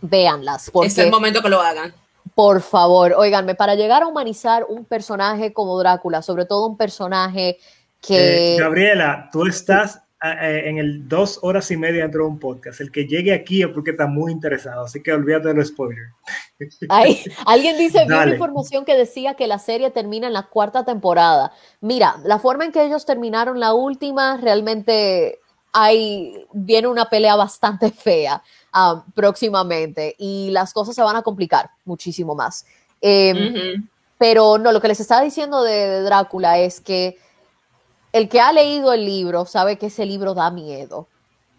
véanlas. 0.00 0.70
es 0.84 0.98
el 0.98 1.10
momento 1.10 1.42
que 1.42 1.48
lo 1.48 1.60
hagan. 1.60 1.92
Por 2.34 2.60
favor, 2.60 3.14
oiganme, 3.16 3.56
para 3.56 3.74
llegar 3.74 4.02
a 4.02 4.06
humanizar 4.06 4.64
un 4.68 4.84
personaje 4.84 5.52
como 5.52 5.76
Drácula, 5.78 6.22
sobre 6.22 6.44
todo 6.44 6.66
un 6.66 6.76
personaje 6.76 7.58
que... 8.00 8.54
Eh, 8.54 8.60
Gabriela, 8.60 9.28
tú 9.32 9.44
estás 9.46 10.02
en 10.20 10.78
el 10.78 11.08
dos 11.08 11.38
horas 11.42 11.70
y 11.70 11.76
media 11.76 12.02
dentro 12.02 12.24
de 12.24 12.30
un 12.30 12.38
podcast. 12.38 12.80
El 12.80 12.90
que 12.90 13.06
llegue 13.06 13.32
aquí 13.32 13.62
es 13.62 13.68
porque 13.68 13.92
está 13.92 14.06
muy 14.06 14.32
interesado, 14.32 14.84
así 14.84 15.02
que 15.02 15.12
olvídate 15.12 15.48
de 15.48 15.54
los 15.54 15.68
spoilers. 15.68 16.12
alguien 17.46 17.78
dice, 17.78 18.04
vi 18.04 18.14
una 18.14 18.30
información 18.30 18.84
que 18.84 18.96
decía 18.96 19.34
que 19.34 19.46
la 19.46 19.58
serie 19.58 19.90
termina 19.90 20.26
en 20.26 20.32
la 20.32 20.44
cuarta 20.44 20.84
temporada. 20.84 21.52
Mira, 21.80 22.16
la 22.24 22.38
forma 22.38 22.64
en 22.64 22.72
que 22.72 22.84
ellos 22.84 23.06
terminaron 23.06 23.60
la 23.60 23.74
última 23.74 24.36
realmente 24.38 25.38
hay, 25.72 26.46
viene 26.52 26.88
una 26.88 27.08
pelea 27.08 27.36
bastante 27.36 27.90
fea 27.92 28.42
um, 28.74 29.02
próximamente 29.12 30.14
y 30.18 30.50
las 30.50 30.72
cosas 30.72 30.94
se 30.94 31.02
van 31.02 31.16
a 31.16 31.22
complicar 31.22 31.70
muchísimo 31.84 32.34
más. 32.34 32.66
Em, 33.00 33.88
pero 34.18 34.58
no, 34.58 34.72
lo 34.72 34.80
que 34.80 34.88
les 34.88 34.98
estaba 34.98 35.22
diciendo 35.22 35.62
de, 35.62 36.02
Drácula 36.02 36.58
es 36.58 36.80
que 36.80 37.16
el 38.12 38.28
que 38.28 38.40
ha 38.40 38.52
leído 38.52 38.92
el 38.92 39.04
libro 39.04 39.44
sabe 39.44 39.78
que 39.78 39.86
ese 39.86 40.06
libro 40.06 40.34
da 40.34 40.50
miedo. 40.50 41.06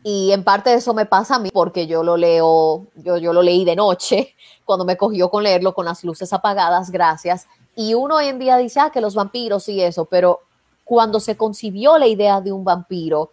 Y 0.03 0.31
en 0.31 0.43
parte 0.43 0.69
de 0.69 0.77
eso 0.77 0.93
me 0.93 1.05
pasa 1.05 1.35
a 1.35 1.39
mí 1.39 1.49
porque 1.51 1.85
yo 1.85 2.03
lo 2.03 2.15
leo, 2.15 2.85
yo, 2.95 3.17
yo 3.17 3.33
lo 3.33 3.41
leí 3.41 3.65
de 3.65 3.75
noche, 3.75 4.35
cuando 4.65 4.85
me 4.85 4.97
cogió 4.97 5.29
con 5.29 5.43
leerlo 5.43 5.73
con 5.73 5.85
las 5.85 6.03
luces 6.03 6.31
apagadas, 6.31 6.89
gracias. 6.89 7.47
Y 7.75 7.93
uno 7.93 8.15
hoy 8.15 8.27
en 8.27 8.39
día 8.39 8.57
dice, 8.57 8.79
ah, 8.79 8.91
que 8.91 9.01
los 9.01 9.15
vampiros 9.15 9.67
y 9.69 9.81
eso, 9.81 10.05
pero 10.05 10.41
cuando 10.85 11.19
se 11.19 11.37
concibió 11.37 11.97
la 11.97 12.07
idea 12.07 12.41
de 12.41 12.51
un 12.51 12.63
vampiro, 12.63 13.31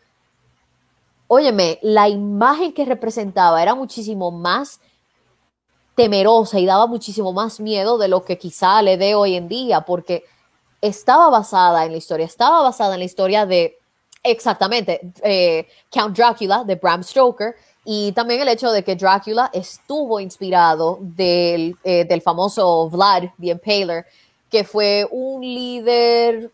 óyeme, 1.29 1.79
la 1.83 2.09
imagen 2.09 2.73
que 2.73 2.85
representaba 2.85 3.63
era 3.63 3.75
muchísimo 3.75 4.31
más 4.31 4.81
temerosa 5.95 6.59
y 6.59 6.67
daba 6.67 6.87
muchísimo 6.87 7.33
más 7.33 7.59
miedo 7.59 7.97
de 7.97 8.09
lo 8.09 8.25
que 8.25 8.39
quizá 8.39 8.83
le 8.83 8.99
dé 8.99 9.15
hoy 9.15 9.35
en 9.35 9.49
día, 9.49 9.81
porque 9.83 10.25
estaba 10.87 11.31
basada 11.31 11.85
en 11.85 11.93
la 11.93 11.99
historia, 11.99 12.27
estaba 12.27 12.63
basada 12.63 12.95
en 12.95 13.01
la 13.01 13.05
historia 13.05 13.47
de, 13.47 13.79
exactamente, 14.23 15.01
eh, 15.23 15.67
Count 15.91 16.17
Dracula 16.17 16.65
de 16.65 16.77
Bram 16.77 17.03
Stoker, 17.03 17.55
y 17.85 18.13
también 18.13 18.41
el 18.41 18.49
hecho 18.49 18.73
de 18.73 18.83
que 18.83 18.97
Dracula 18.97 19.49
estuvo 19.53 20.19
inspirado 20.19 20.99
del, 21.01 21.77
eh, 21.85 22.05
del 22.05 22.21
famoso 22.21 22.89
Vlad 22.91 23.25
the 23.41 23.49
Impaler, 23.49 24.07
que 24.51 24.65
fue 24.65 25.07
un 25.11 25.41
líder 25.43 26.51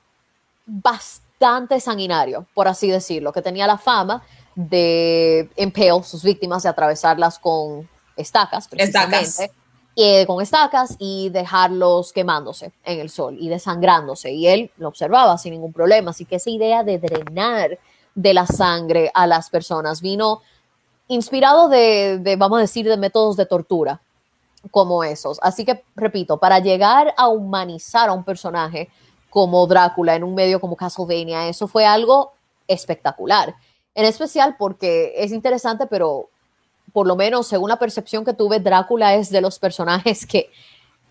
bastante 0.67 1.81
sanguinario, 1.81 2.47
por 2.55 2.69
así 2.69 2.91
decirlo, 2.91 3.33
que 3.33 3.43
tenía 3.43 3.67
la 3.67 3.79
fama 3.79 4.23
de 4.55 5.49
impale 5.57 6.03
sus 6.05 6.23
víctimas, 6.23 6.63
de 6.63 6.69
atravesarlas 6.69 7.39
con 7.39 7.89
estacas, 8.17 8.69
precisamente. 8.69 9.51
Eh, 9.95 10.27
con 10.27 10.41
estacas 10.41 10.97
y 10.99 11.29
dejarlos 11.29 12.15
quemándose 12.15 12.73
en 12.83 13.01
el 13.01 13.11
sol 13.11 13.37
y 13.39 13.51
desangrándose. 13.51 14.33
Y 14.33 14.47
él 14.47 14.71
lo 14.79 14.89
observaba 14.89 15.37
sin 15.37 15.53
ningún 15.53 15.73
problema. 15.73 16.13
Así 16.13 16.25
que 16.25 16.37
esa 16.37 16.49
idea 16.49 16.83
de 16.83 16.99
drenar 16.99 17.79
de 18.15 18.35
la 18.35 18.47
sangre 18.47 19.11
a 19.13 19.27
las 19.27 19.51
personas 19.51 20.01
vino 20.01 20.41
inspirado 21.09 21.69
de, 21.69 22.19
de, 22.19 22.37
vamos 22.37 22.59
a 22.59 22.63
decir, 22.63 22.89
de 22.89 22.97
métodos 22.97 23.37
de 23.37 23.45
tortura 23.45 24.01
como 24.71 25.05
esos. 25.05 25.39
Así 25.43 25.65
que, 25.67 25.85
repito, 25.95 26.39
para 26.39 26.59
llegar 26.59 27.13
a 27.17 27.29
humanizar 27.29 28.09
a 28.09 28.13
un 28.15 28.25
personaje 28.25 28.89
como 29.29 29.67
Drácula 29.67 30.15
en 30.15 30.25
un 30.25 30.35
medio 30.35 30.59
como 30.59 30.77
Castlevania, 30.77 31.49
eso 31.49 31.69
fue 31.69 31.85
algo 31.85 32.33
espectacular 32.67 33.55
en 33.95 34.05
especial 34.05 34.57
porque 34.59 35.13
es 35.17 35.33
interesante, 35.33 35.87
pero 35.87 36.31
por 36.93 37.07
lo 37.07 37.17
menos 37.17 37.47
según 37.47 37.69
la 37.69 37.79
percepción 37.79 38.25
que 38.25 38.35
tuve, 38.35 38.61
Drácula 38.61 39.15
es 39.15 39.31
de 39.31 39.41
los 39.41 39.59
personajes 39.59 40.27
que 40.27 40.51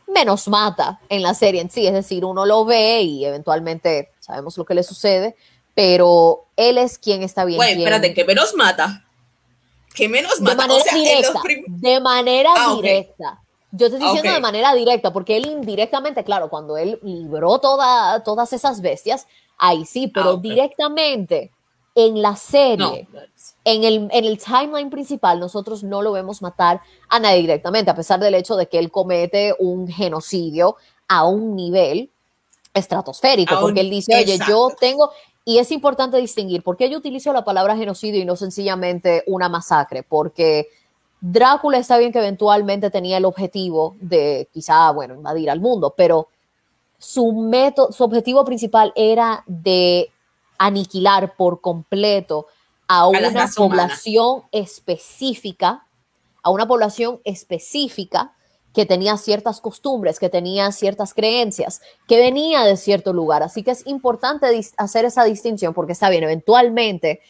menos 0.08 0.48
mata 0.48 1.00
en 1.10 1.22
la 1.22 1.34
serie 1.34 1.62
en 1.62 1.70
sí, 1.70 1.88
es 1.88 1.94
decir, 1.94 2.26
uno 2.26 2.46
lo 2.46 2.66
ve 2.66 3.02
y 3.02 3.26
eventualmente 3.26 4.12
sabemos 4.20 4.58
lo 4.58 4.66
que 4.66 4.74
le 4.74 4.84
sucede, 4.84 5.36
pero 5.74 6.46
él 6.56 6.78
es 6.78 6.98
quien 6.98 7.24
está 7.24 7.46
bien. 7.46 7.58
Bueno, 7.58 7.80
espérate, 7.80 8.14
que 8.14 8.26
menos 8.26 8.54
mata. 8.56 9.06
Que 9.94 10.08
menos 10.08 10.40
mata. 10.42 10.68
De 10.68 10.68
manera 10.68 10.94
directa. 10.94 11.42
De 11.68 12.00
manera 12.00 12.50
ah, 12.56 12.76
directa. 12.76 13.42
Yo 13.72 13.90
te 13.90 13.96
estoy 13.96 14.08
diciendo 14.10 14.34
de 14.34 14.40
manera 14.42 14.74
directa, 14.74 15.14
porque 15.14 15.38
él 15.38 15.46
indirectamente, 15.46 16.24
claro, 16.24 16.50
cuando 16.50 16.78
él 16.78 17.00
libró 17.04 17.60
toda, 17.60 18.22
todas 18.24 18.52
esas 18.52 18.82
bestias, 18.82 19.28
ahí 19.58 19.86
sí, 19.86 20.08
pero 20.08 20.32
ah, 20.32 20.40
directamente 20.42 21.52
en 21.96 22.22
la 22.22 22.36
serie, 22.36 23.08
en, 23.66 23.84
el, 23.84 24.08
en 24.12 24.26
el 24.26 24.38
timeline 24.38 24.90
principal, 24.90 25.40
nosotros 25.40 25.84
no 25.84 26.02
lo 26.02 26.14
vemos 26.14 26.42
matar 26.42 26.82
a 27.10 27.20
nadie 27.20 27.42
directamente, 27.42 27.92
a 27.92 27.96
pesar 27.96 28.20
del 28.20 28.36
hecho 28.36 28.56
de 28.56 28.68
que 28.68 28.80
él 28.80 28.92
comete 28.92 29.54
un 29.60 29.88
genocidio 29.88 30.78
a 31.08 31.26
un 31.26 31.56
nivel 31.56 32.10
estratosférico, 32.74 33.60
porque 33.60 33.82
él 33.82 33.90
dice, 33.90 34.16
oye, 34.16 34.40
yo 34.48 34.70
tengo, 34.80 35.12
y 35.44 35.58
es 35.58 35.72
importante 35.72 36.18
distinguir, 36.18 36.64
¿por 36.64 36.78
qué 36.78 36.90
yo 36.90 36.98
utilizo 36.98 37.34
la 37.34 37.44
palabra 37.44 37.76
genocidio 37.76 38.22
y 38.22 38.26
no 38.26 38.38
sencillamente 38.38 39.24
una 39.28 39.50
masacre? 39.50 40.04
Porque 40.04 40.68
Drácula 41.20 41.78
está 41.78 41.98
bien 41.98 42.12
que 42.12 42.20
eventualmente 42.20 42.90
tenía 42.90 43.18
el 43.18 43.26
objetivo 43.26 43.96
de 44.00 44.48
quizá, 44.54 44.92
bueno, 44.92 45.16
invadir 45.16 45.50
al 45.50 45.60
mundo, 45.60 45.94
pero 45.96 46.30
su 46.98 47.34
método, 47.34 47.92
su 47.92 48.04
objetivo 48.04 48.46
principal 48.46 48.94
era 48.96 49.44
de 49.46 50.12
aniquilar 50.62 51.36
por 51.36 51.60
completo 51.60 52.46
a 52.88 53.08
una 53.08 53.50
población 53.56 54.44
específica, 54.52 55.88
a 56.44 56.52
una 56.52 56.68
población 56.68 57.20
específica 57.24 58.34
que 58.72 58.86
tenía 58.86 59.18
ciertas 59.18 59.60
costumbres, 59.60 60.20
que 60.20 60.30
tenía 60.30 60.72
ciertas 60.72 61.16
creencias, 61.16 61.82
que 62.08 62.18
venía 62.18 62.64
de 62.64 62.78
cierto 62.78 63.12
lugar. 63.12 63.42
Así 63.42 63.64
que 63.64 63.72
es 63.72 63.88
importante 63.88 64.46
hacer 64.78 65.06
esa 65.06 65.24
distinción 65.24 65.74
porque 65.74 65.94
está 65.94 66.12
bien, 66.12 66.24
eventualmente 66.24 67.22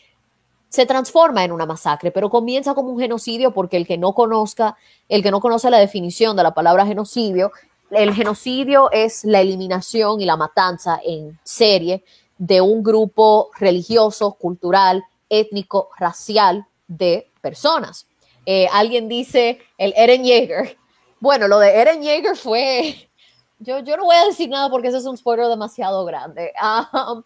se 0.68 0.86
transforma 0.86 1.46
en 1.46 1.54
una 1.54 1.66
masacre, 1.66 2.12
pero 2.12 2.30
comienza 2.30 2.74
como 2.74 2.90
un 2.90 3.00
genocidio 3.00 3.54
porque 3.54 3.78
el 3.78 3.88
que 3.88 3.98
no 3.98 4.14
conozca, 4.14 4.76
el 5.08 5.24
que 5.24 5.32
no 5.32 5.40
conoce 5.40 5.70
la 5.70 5.80
definición 5.80 6.36
de 6.36 6.44
la 6.44 6.54
palabra 6.54 6.86
genocidio, 6.86 7.54
el 7.92 8.14
genocidio 8.14 8.92
es 8.92 9.24
la 9.24 9.40
eliminación 9.40 10.20
y 10.20 10.26
la 10.26 10.36
matanza 10.36 11.00
en 11.04 11.40
serie 11.44 12.04
de 12.42 12.60
un 12.60 12.82
grupo 12.82 13.52
religioso, 13.60 14.34
cultural, 14.34 15.06
étnico, 15.30 15.90
racial 16.00 16.66
de 16.88 17.30
personas. 17.40 18.08
Eh, 18.48 18.68
alguien 18.74 19.08
dice 19.08 19.60
el 19.78 19.94
Eren 19.96 20.24
Jaeger, 20.24 20.76
bueno, 21.20 21.48
lo 21.48 21.60
de 21.60 21.70
Eren 21.70 22.02
Jaeger 22.02 22.36
fue. 22.36 23.08
Yo, 23.60 23.78
yo 23.78 23.96
no 23.96 24.06
voy 24.06 24.16
a 24.16 24.26
decir 24.26 24.50
nada 24.50 24.72
porque 24.72 24.88
ese 24.88 24.98
es 24.98 25.06
un 25.06 25.16
spoiler 25.16 25.48
demasiado 25.48 26.04
grande. 26.04 26.52
Um, 26.94 27.22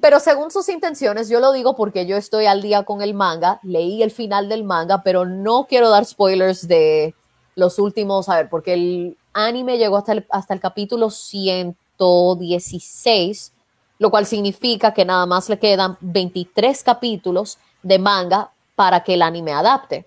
pero 0.00 0.18
según 0.18 0.50
sus 0.50 0.68
intenciones, 0.68 1.28
yo 1.28 1.38
lo 1.38 1.52
digo 1.52 1.76
porque 1.76 2.06
yo 2.06 2.16
estoy 2.16 2.46
al 2.46 2.60
día 2.60 2.82
con 2.82 3.02
el 3.02 3.14
manga, 3.14 3.60
leí 3.62 4.02
el 4.02 4.10
final 4.10 4.48
del 4.48 4.64
manga, 4.64 5.04
pero 5.04 5.26
no 5.26 5.68
quiero 5.68 5.90
dar 5.90 6.04
spoilers 6.04 6.66
de 6.66 7.14
los 7.54 7.78
últimos, 7.78 8.28
a 8.28 8.34
ver, 8.36 8.48
porque 8.48 8.74
el 8.74 9.16
anime 9.32 9.78
llegó 9.78 9.96
hasta 9.96 10.10
el, 10.12 10.26
hasta 10.30 10.54
el 10.54 10.60
capítulo 10.60 11.10
116, 11.10 13.52
lo 13.98 14.10
cual 14.10 14.26
significa 14.26 14.94
que 14.94 15.04
nada 15.04 15.26
más 15.26 15.48
le 15.48 15.58
quedan 15.58 15.96
23 16.00 16.82
capítulos 16.82 17.58
de 17.82 17.98
manga 17.98 18.50
para 18.74 19.02
que 19.02 19.14
el 19.14 19.22
anime 19.22 19.52
adapte. 19.52 20.06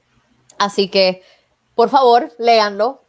Así 0.58 0.88
que 0.88 1.24
por 1.76 1.90
favor, 1.90 2.32
léanlo. 2.38 3.02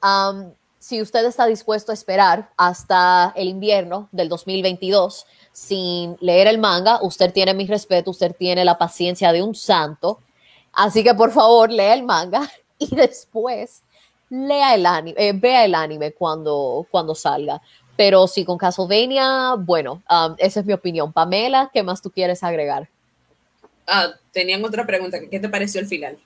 si 0.79 1.03
usted 1.03 1.27
está 1.27 1.47
dispuesto 1.47 1.93
a 1.93 1.95
esperar 1.95 2.51
hasta 2.57 3.33
el 3.37 3.49
invierno 3.49 4.09
del 4.13 4.29
2022 4.29 5.27
sin 5.53 6.17
leer 6.21 6.47
el 6.47 6.59
manga, 6.59 6.99
usted 7.03 7.33
tiene 7.33 7.55
mi 7.55 7.67
respeto, 7.67 8.11
usted 8.11 8.35
tiene 8.35 8.65
la 8.65 8.79
paciencia 8.79 9.33
de 9.33 9.43
un 9.43 9.55
santo. 9.55 10.21
Así 10.73 11.05
que 11.05 11.15
por 11.15 11.33
favor, 11.33 11.71
lea 11.71 11.93
el 11.95 12.05
manga 12.05 12.51
y 12.79 12.95
después 12.95 13.83
lea 14.31 14.75
el 14.75 14.87
anime, 14.87 15.15
eh, 15.19 15.33
vea 15.35 15.67
el 15.67 15.75
anime 15.75 16.13
cuando, 16.13 16.87
cuando 16.91 17.15
salga. 17.15 17.61
Pero 17.97 18.27
sí, 18.27 18.45
con 18.45 18.59
Castlevania, 18.59 19.55
bueno, 19.59 20.03
esa 20.39 20.61
es 20.61 20.67
mi 20.67 20.73
opinión. 20.73 21.13
Pamela, 21.13 21.71
¿qué 21.73 21.83
más 21.83 22.01
tú 22.01 22.11
quieres 22.11 22.43
agregar? 22.43 22.89
Ah, 23.87 24.13
tenían 24.33 24.65
otra 24.65 24.87
pregunta. 24.87 25.19
¿Qué 25.31 25.39
te 25.39 25.49
pareció 25.49 25.81
el 25.81 25.87
final? 25.87 26.19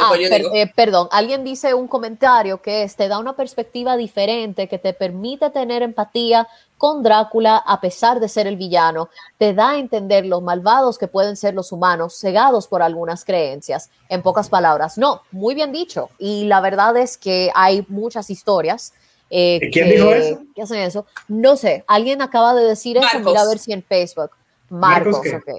Ah, 0.00 0.14
eh, 0.16 0.72
perdón, 0.74 1.08
alguien 1.12 1.44
dice 1.44 1.74
un 1.74 1.86
comentario 1.86 2.60
que 2.62 2.82
es, 2.82 2.96
te 2.96 3.06
da 3.06 3.18
una 3.18 3.36
perspectiva 3.36 3.96
diferente 3.96 4.66
que 4.66 4.78
te 4.78 4.92
permite 4.92 5.50
tener 5.50 5.82
empatía 5.82 6.48
con 6.78 7.02
Drácula 7.02 7.56
a 7.56 7.80
pesar 7.80 8.18
de 8.18 8.28
ser 8.28 8.46
el 8.46 8.56
villano, 8.56 9.08
te 9.38 9.54
da 9.54 9.70
a 9.70 9.78
entender 9.78 10.26
los 10.26 10.42
malvados 10.42 10.98
que 10.98 11.06
pueden 11.06 11.36
ser 11.36 11.54
los 11.54 11.70
humanos, 11.70 12.18
cegados 12.18 12.66
por 12.66 12.82
algunas 12.82 13.24
creencias. 13.24 13.90
En 14.08 14.22
pocas 14.22 14.48
palabras, 14.48 14.98
no, 14.98 15.22
muy 15.30 15.54
bien 15.54 15.70
dicho. 15.70 16.10
Y 16.18 16.44
la 16.44 16.60
verdad 16.60 16.96
es 16.96 17.16
que 17.16 17.50
hay 17.54 17.84
muchas 17.88 18.30
historias. 18.30 18.92
Eh, 19.30 19.58
¿Quién 19.72 19.88
que, 19.88 19.94
dijo 19.94 20.12
eso? 20.12 20.42
Que 20.54 20.62
hacen 20.62 20.78
eso. 20.78 21.06
No 21.28 21.56
sé, 21.56 21.84
alguien 21.86 22.22
acaba 22.22 22.54
de 22.54 22.64
decir 22.64 22.96
eso, 22.96 23.20
mira 23.20 23.42
a 23.42 23.48
ver 23.48 23.58
si 23.58 23.72
en 23.72 23.82
Facebook. 23.82 24.30
Marcos, 24.68 25.20
Marcos, 25.24 25.54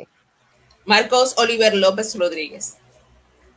Marcos 0.85 1.35
Oliver 1.38 1.74
López 1.76 2.18
Rodríguez. 2.18 2.77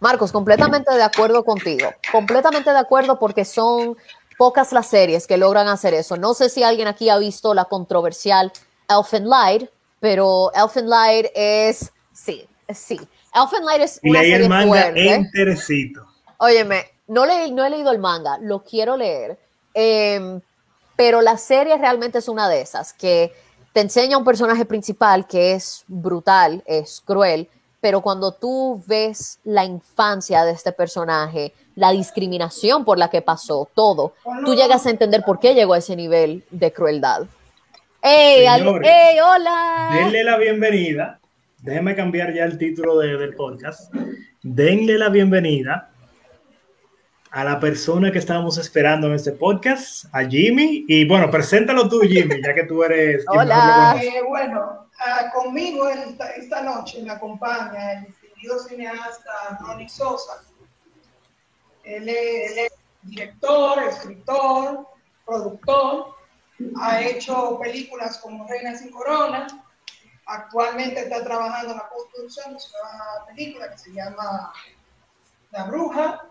Marcos, 0.01 0.31
completamente 0.31 0.95
de 0.95 1.03
acuerdo 1.03 1.45
contigo. 1.45 1.91
Completamente 2.13 2.71
de 2.71 2.79
acuerdo 2.79 3.19
porque 3.19 3.45
son 3.45 3.97
pocas 4.37 4.73
las 4.73 4.87
series 4.87 5.27
que 5.27 5.37
logran 5.37 5.69
hacer 5.69 5.95
eso. 5.95 6.17
No 6.17 6.35
sé 6.35 6.49
si 6.49 6.63
alguien 6.63 6.89
aquí 6.89 7.09
ha 7.09 7.19
visto 7.19 7.55
la 7.55 7.65
controversial 7.65 8.53
Elfen 8.89 9.29
Light, 9.29 9.69
pero 10.01 10.53
Elfen 10.55 10.89
Light 10.89 11.27
es, 11.35 11.93
sí, 12.13 12.49
sí. 12.73 13.01
Elfen 13.35 13.65
Light 13.65 13.83
es 13.83 14.01
una 14.03 14.23
Leí 14.23 14.33
el 14.33 14.49
manga 14.49 14.89
enterecito. 14.89 16.07
Óyeme, 16.39 16.85
no, 17.09 17.27
le, 17.27 17.51
no 17.51 17.65
he 17.65 17.71
leído 17.71 17.91
el 17.91 17.99
manga, 17.99 18.39
lo 18.41 18.63
quiero 18.63 18.97
leer. 18.97 19.39
Em, 19.75 20.41
pero 20.97 21.21
la 21.21 21.37
serie 21.37 21.77
realmente 21.79 22.19
es 22.19 22.29
una 22.29 22.49
de 22.49 22.61
esas 22.61 22.93
que 22.93 23.33
te 23.73 23.81
enseña 23.81 24.19
un 24.19 24.25
personaje 24.25 24.65
principal 24.65 25.27
que 25.27 25.53
es 25.53 25.85
brutal, 25.87 26.63
es 26.67 27.03
cruel, 27.05 27.49
pero 27.81 28.01
cuando 28.01 28.33
tú 28.33 28.83
ves 28.87 29.39
la 29.45 29.65
infancia 29.65 30.45
de 30.45 30.53
este 30.53 30.73
personaje, 30.73 31.53
la 31.77 31.93
discriminación 31.93 32.85
por 32.85 32.99
la 32.99 33.09
que 33.09 33.23
pasó, 33.23 33.69
todo, 33.75 34.15
tú 34.45 34.55
llegas 34.55 34.85
a 34.87 34.91
entender 34.91 35.23
por 35.25 35.39
qué 35.39 35.55
llegó 35.55 35.75
a 35.75 35.79
ese 35.79 35.95
nivel 35.95 36.45
de 36.51 36.73
crueldad. 36.73 37.27
¡Ey, 38.03 38.47
hola! 39.21 39.91
Denle 39.93 40.25
la 40.25 40.37
bienvenida. 40.39 41.21
Déjeme 41.63 41.95
cambiar 41.95 42.33
ya 42.35 42.45
el 42.45 42.59
título 42.59 42.99
del 42.99 43.35
podcast. 43.35 43.95
Denle 44.43 44.99
la 44.99 45.09
bienvenida 45.09 45.91
a 47.31 47.45
la 47.45 47.61
persona 47.61 48.11
que 48.11 48.19
estábamos 48.19 48.59
esperando 48.59 49.07
en 49.09 49.15
este 49.15 49.33
podcast, 49.33 50.07
a 50.13 50.25
Jimmy. 50.25 50.85
Y 50.89 51.07
bueno, 51.07 51.31
preséntalo 51.31 51.89
tú, 51.89 52.01
Jimmy, 52.01 52.43
ya 52.43 52.55
que 52.55 52.65
tú 52.65 52.83
eres. 52.83 53.25
Hola. 53.29 53.99
Eh, 54.03 54.23
bueno, 54.27 54.89
Ah, 55.01 55.31
conmigo 55.33 55.89
esta, 55.89 56.63
noche 56.63 57.01
me 57.03 57.13
acompaña 57.13 57.93
el 57.93 58.07
distinguido 58.07 58.59
cineasta 58.59 59.59
Ronnie 59.61 59.89
Sosa. 59.89 60.43
Él 61.85 62.09
es, 62.09 62.73
director, 63.03 63.81
escritor, 63.85 64.89
productor, 65.25 66.17
ha 66.81 67.01
hecho 67.01 67.59
películas 67.61 68.19
como 68.19 68.49
Reina 68.49 68.77
sin 68.77 68.91
Corona, 68.91 69.47
actualmente 70.27 71.01
está 71.01 71.23
trabajando 71.23 71.73
en 71.73 71.79
la 71.79 71.89
postproducción 71.89 72.55
de 72.55 72.61
una 72.83 73.27
película 73.27 73.71
que 73.71 73.79
se 73.79 73.93
llama 73.93 74.53
La 75.53 75.65
Bruja, 75.65 76.25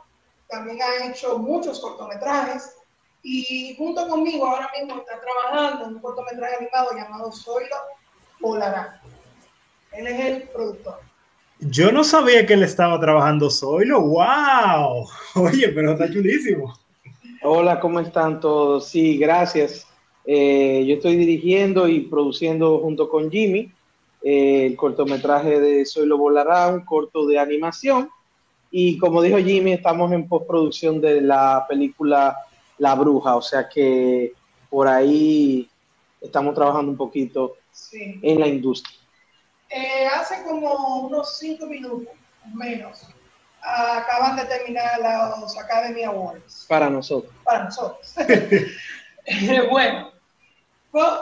también 0.49 0.79
ha 0.81 1.05
hecho 1.05 1.37
muchos 1.37 1.79
cortometrajes 1.79 2.75
y 3.23 3.75
junto 3.77 4.07
conmigo 4.07 4.45
ahora 4.45 4.69
mismo 4.77 5.01
está 5.01 5.19
trabajando 5.19 5.85
en 5.85 5.95
un 5.95 6.01
cortometraje 6.01 6.55
animado 6.55 6.89
llamado 6.95 7.31
Soy 7.31 7.65
Polará. 8.39 9.01
Él 9.91 10.07
es 10.07 10.19
el 10.19 10.43
productor. 10.49 10.99
Yo 11.59 11.91
no 11.91 12.03
sabía 12.03 12.45
que 12.45 12.53
él 12.53 12.63
estaba 12.63 12.99
trabajando 12.99 13.49
solo. 13.49 14.01
¡Wow! 14.01 15.07
Oye, 15.35 15.69
pero 15.69 15.93
está 15.93 16.11
chulísimo. 16.11 16.73
Hola, 17.41 17.79
¿cómo 17.79 17.99
están 17.99 18.39
todos? 18.39 18.87
Sí, 18.87 19.17
gracias. 19.17 19.87
Eh, 20.25 20.85
yo 20.87 20.95
estoy 20.95 21.15
dirigiendo 21.15 21.87
y 21.87 22.01
produciendo 22.01 22.79
junto 22.79 23.09
con 23.09 23.31
Jimmy 23.31 23.71
eh, 24.21 24.65
el 24.65 24.75
cortometraje 24.75 25.59
de 25.59 25.85
Soy 25.85 26.05
lo 26.05 26.17
Volará, 26.17 26.67
un 26.67 26.85
corto 26.85 27.25
de 27.25 27.39
animación. 27.39 28.09
Y 28.71 28.97
como 28.97 29.21
dijo 29.21 29.37
Jimmy, 29.37 29.73
estamos 29.73 30.11
en 30.11 30.27
postproducción 30.27 30.99
de 30.99 31.21
la 31.21 31.65
película 31.67 32.37
La 32.77 32.95
Bruja, 32.95 33.35
o 33.35 33.41
sea 33.41 33.67
que 33.69 34.33
por 34.69 34.87
ahí 34.87 35.69
estamos 36.21 36.53
trabajando 36.53 36.91
un 36.91 36.97
poquito 36.97 37.55
en 38.21 38.39
la 38.39 38.47
industria? 38.47 38.97
Eh, 39.69 40.07
hace 40.07 40.43
como 40.43 41.07
unos 41.07 41.37
cinco 41.37 41.65
minutos, 41.65 42.13
menos, 42.53 43.03
acaban 43.61 44.37
de 44.37 44.45
terminar 44.45 44.99
los 45.39 45.57
Academy 45.57 46.03
Awards. 46.03 46.65
Para 46.67 46.89
nosotros. 46.89 47.33
Para 47.43 47.65
nosotros. 47.65 48.15
bueno, 49.69 50.11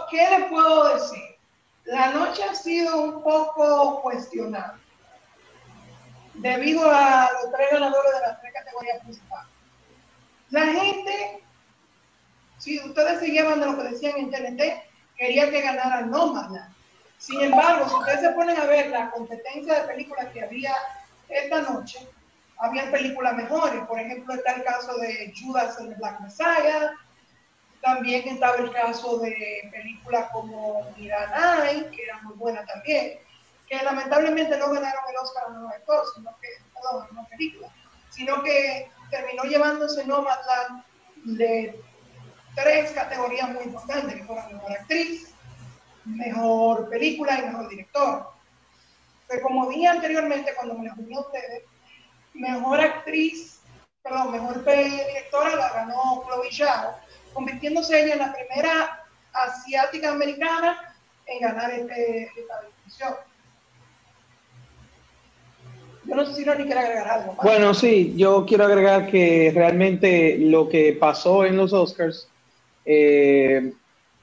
¿qué 0.09 0.17
les 0.17 0.49
puedo 0.49 0.93
decir? 0.93 1.23
La 1.85 2.11
noche 2.11 2.43
ha 2.43 2.55
sido 2.55 3.01
un 3.01 3.23
poco 3.23 4.01
cuestionada 4.01 4.79
debido 6.35 6.89
a 6.91 7.29
los 7.33 7.51
tres 7.51 7.67
ganadores 7.71 8.13
de 8.13 8.19
las 8.21 8.41
tres 8.41 8.53
categorías 8.53 8.99
principales. 9.01 9.47
La 10.49 10.65
gente, 10.65 11.43
si 12.57 12.79
ustedes 12.79 13.19
se 13.19 13.27
llevan 13.27 13.59
de 13.59 13.65
lo 13.65 13.77
que 13.77 13.89
decían 13.89 14.17
en 14.17 14.31
TNT, 14.31 14.61
quería 15.17 15.49
que 15.49 15.61
ganara 15.61 16.01
Nomadland. 16.01 16.73
Sin 17.17 17.41
embargo, 17.41 17.87
si 17.89 17.95
ustedes 17.95 18.21
se 18.21 18.29
ponen 18.31 18.59
a 18.59 18.65
ver 18.65 18.87
la 18.87 19.09
competencia 19.09 19.81
de 19.81 19.87
películas 19.87 20.27
que 20.31 20.43
había 20.43 20.75
esta 21.29 21.61
noche, 21.61 22.07
había 22.57 22.91
películas 22.91 23.35
mejores. 23.35 23.81
Por 23.85 23.99
ejemplo, 23.99 24.33
está 24.33 24.53
el 24.53 24.63
caso 24.63 24.95
de 24.97 25.33
Judas 25.35 25.77
and 25.79 25.89
the 25.89 25.95
Black 25.95 26.19
Messiah. 26.19 26.91
También 27.81 28.27
estaba 28.27 28.55
el 28.57 28.71
caso 28.71 29.19
de 29.19 29.69
películas 29.71 30.29
como 30.31 30.85
Miranai, 30.97 31.89
que 31.91 32.03
era 32.03 32.21
muy 32.23 32.35
buena 32.35 32.65
también, 32.65 33.19
que 33.67 33.83
lamentablemente 33.83 34.57
no 34.57 34.69
ganaron 34.71 35.03
el 35.09 35.17
Oscar 35.17 35.45
a 35.45 35.49
mejor 35.49 35.73
actor, 35.73 36.03
sino 36.15 36.37
que, 36.39 36.47
perdón, 36.73 37.07
no 37.13 37.27
película, 37.27 37.69
sino 38.09 38.43
que 38.43 38.89
terminó 39.09 39.43
llevándose 39.43 40.05
Nomadland 40.05 40.83
de 41.23 41.79
tres 42.55 42.91
categorías 42.91 43.49
muy 43.49 43.63
importantes, 43.63 44.15
que 44.15 44.23
fueron 44.23 44.53
mejor 44.53 44.71
actriz, 44.71 45.33
mejor 46.05 46.89
película 46.89 47.39
y 47.39 47.45
mejor 47.45 47.69
director. 47.69 48.29
Pero 49.27 49.41
como 49.41 49.69
dije 49.69 49.87
anteriormente 49.87 50.53
cuando 50.55 50.75
me 50.75 50.87
lo 50.87 50.93
uní 50.97 51.15
a 51.15 51.19
ustedes, 51.19 51.63
mejor 52.33 52.79
actriz, 52.79 53.61
perdón, 54.03 54.31
mejor 54.31 54.63
directora 54.63 55.55
la 55.55 55.73
ganó 55.73 56.23
Chloe 56.25 56.51
Zhao, 56.51 56.95
convirtiéndose 57.33 58.03
ella 58.03 58.13
en 58.13 58.19
la 58.19 58.33
primera 58.33 59.05
asiática 59.33 60.11
americana 60.11 60.95
en 61.25 61.39
ganar 61.39 61.71
este, 61.71 62.31
esta 62.37 62.61
distinción. 62.61 63.15
Yo 66.07 66.15
no 66.15 66.25
sé 66.25 66.35
si 66.35 66.43
Ronnie 66.43 66.65
quiere 66.65 66.79
agregar 66.79 67.07
algo. 67.07 67.37
Bueno, 67.41 67.73
sí, 67.73 68.13
yo 68.15 68.45
quiero 68.45 68.65
agregar 68.65 69.09
que 69.09 69.51
realmente 69.53 70.37
lo 70.37 70.69
que 70.69 70.93
pasó 70.93 71.45
en 71.45 71.57
los 71.57 71.73
Oscars, 71.73 72.27
eh, 72.85 73.73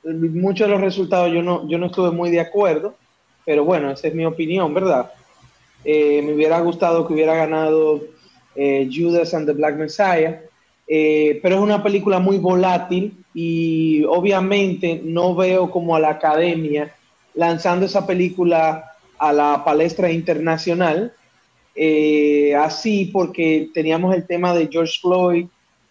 muchos 0.05 0.69
de 0.69 0.73
los 0.73 0.81
resultados 0.81 1.33
yo 1.33 1.43
no, 1.43 1.69
yo 1.69 1.79
no 1.79 1.87
estuve 1.87 2.11
muy 2.11 2.31
de 2.31 2.41
acuerdo, 2.41 2.95
pero 3.45 3.65
bueno, 3.65 3.91
esa 3.91 4.09
es 4.09 4.15
mi 4.15 4.25
opinión, 4.25 4.73
¿verdad? 4.73 5.11
Eh, 5.85 6.23
me 6.23 6.35
hubiera 6.35 6.61
gustado 6.61 7.07
que 7.07 7.15
hubiera 7.15 7.35
ganado 7.35 8.01
eh, 8.55 8.89
Judas 8.93 9.35
and 9.35 9.47
the 9.47 9.53
Black 9.53 9.77
Messiah, 9.77 10.41
pero 10.87 11.57
es 11.57 11.61
una 11.61 11.83
película 11.83 12.19
muy 12.19 12.39
volátil 12.39 13.25
y 13.35 14.05
obviamente 14.05 15.01
no 15.03 15.35
veo 15.35 15.71
como 15.71 15.97
a 15.97 16.01
la 16.01 16.11
academia 16.11 16.95
lanzando 17.35 17.87
esa 17.87 18.07
película 18.07 18.93
a 19.19 19.33
la 19.33 19.63
palestra 19.65 20.11
internacional, 20.11 21.15
así 22.59 23.11
porque 23.13 23.71
teníamos 23.73 24.15
el 24.15 24.27
tema 24.27 24.55
de 24.55 24.69
George 24.71 24.99
Floyd 25.01 25.47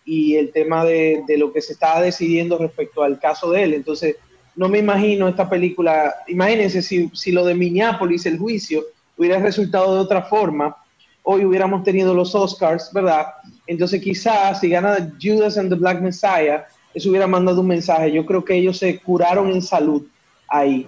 y 0.05 0.35
el 0.35 0.51
tema 0.51 0.83
de, 0.85 1.23
de, 1.27 1.37
lo 1.37 1.51
que 1.53 1.61
se 1.61 1.73
estaba 1.73 2.01
decidiendo 2.01 2.57
respecto 2.57 3.03
al 3.03 3.19
caso 3.19 3.51
de 3.51 3.63
él. 3.63 3.73
Entonces, 3.73 4.15
no 4.55 4.67
me 4.67 4.79
imagino 4.79 5.27
esta 5.27 5.49
película, 5.49 6.15
imagínense 6.27 6.81
si, 6.81 7.09
si 7.13 7.31
lo 7.31 7.45
de 7.45 7.55
Minneapolis, 7.55 8.25
el 8.25 8.37
juicio, 8.37 8.83
hubiera 9.17 9.39
resultado 9.39 9.95
de 9.95 10.01
otra 10.01 10.23
forma, 10.23 10.75
hoy 11.23 11.45
hubiéramos 11.45 11.83
tenido 11.83 12.13
los 12.13 12.33
Oscars, 12.35 12.91
¿verdad? 12.93 13.27
Entonces 13.67 14.01
quizás 14.01 14.59
si 14.59 14.69
gana 14.69 15.13
Judas 15.21 15.57
and 15.57 15.69
the 15.69 15.75
Black 15.75 16.01
Messiah, 16.01 16.65
eso 16.93 17.09
hubiera 17.09 17.27
mandado 17.27 17.61
un 17.61 17.67
mensaje. 17.67 18.11
Yo 18.11 18.25
creo 18.25 18.43
que 18.43 18.55
ellos 18.55 18.77
se 18.77 18.99
curaron 18.99 19.51
en 19.51 19.61
salud 19.61 20.05
ahí. 20.47 20.87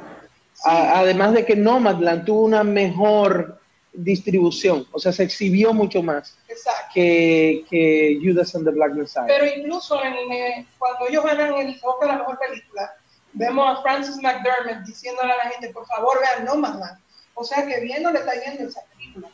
además 0.66 1.34
de 1.34 1.46
que 1.46 1.56
Nomadland 1.56 2.26
tuvo 2.26 2.44
una 2.44 2.64
mejor 2.64 3.60
distribución, 3.94 4.88
o 4.92 5.00
sea, 5.00 5.12
se 5.12 5.24
exhibió 5.24 5.74
mucho 5.74 6.02
más 6.02 6.38
que, 6.94 7.64
que, 7.70 8.20
Judas 8.24 8.56
and 8.56 8.66
the 8.66 8.72
Black 8.72 8.94
Messiah. 8.94 9.26
Pero 9.28 9.46
incluso 9.46 10.04
en, 10.04 10.32
eh, 10.32 10.66
cuando 10.80 11.08
ellos 11.08 11.24
ganan 11.24 11.54
el 11.56 11.80
Oscar 11.82 12.10
a 12.10 12.14
la 12.14 12.20
mejor 12.20 12.40
película, 12.40 12.94
vemos 13.34 13.78
a 13.78 13.82
Francis 13.82 14.16
McDermott 14.18 14.86
diciéndole 14.86 15.32
a 15.32 15.38
la 15.38 15.50
gente, 15.52 15.70
por 15.70 15.86
favor, 15.88 16.20
vean 16.20 16.46
Nomadland 16.46 17.04
o 17.36 17.44
sea 17.44 17.66
que 17.66 17.80
bien 17.82 18.04
no 18.04 18.12
le 18.12 18.20
está 18.20 18.34
yendo 18.34 18.70
esa 18.70 18.82
película. 18.96 19.30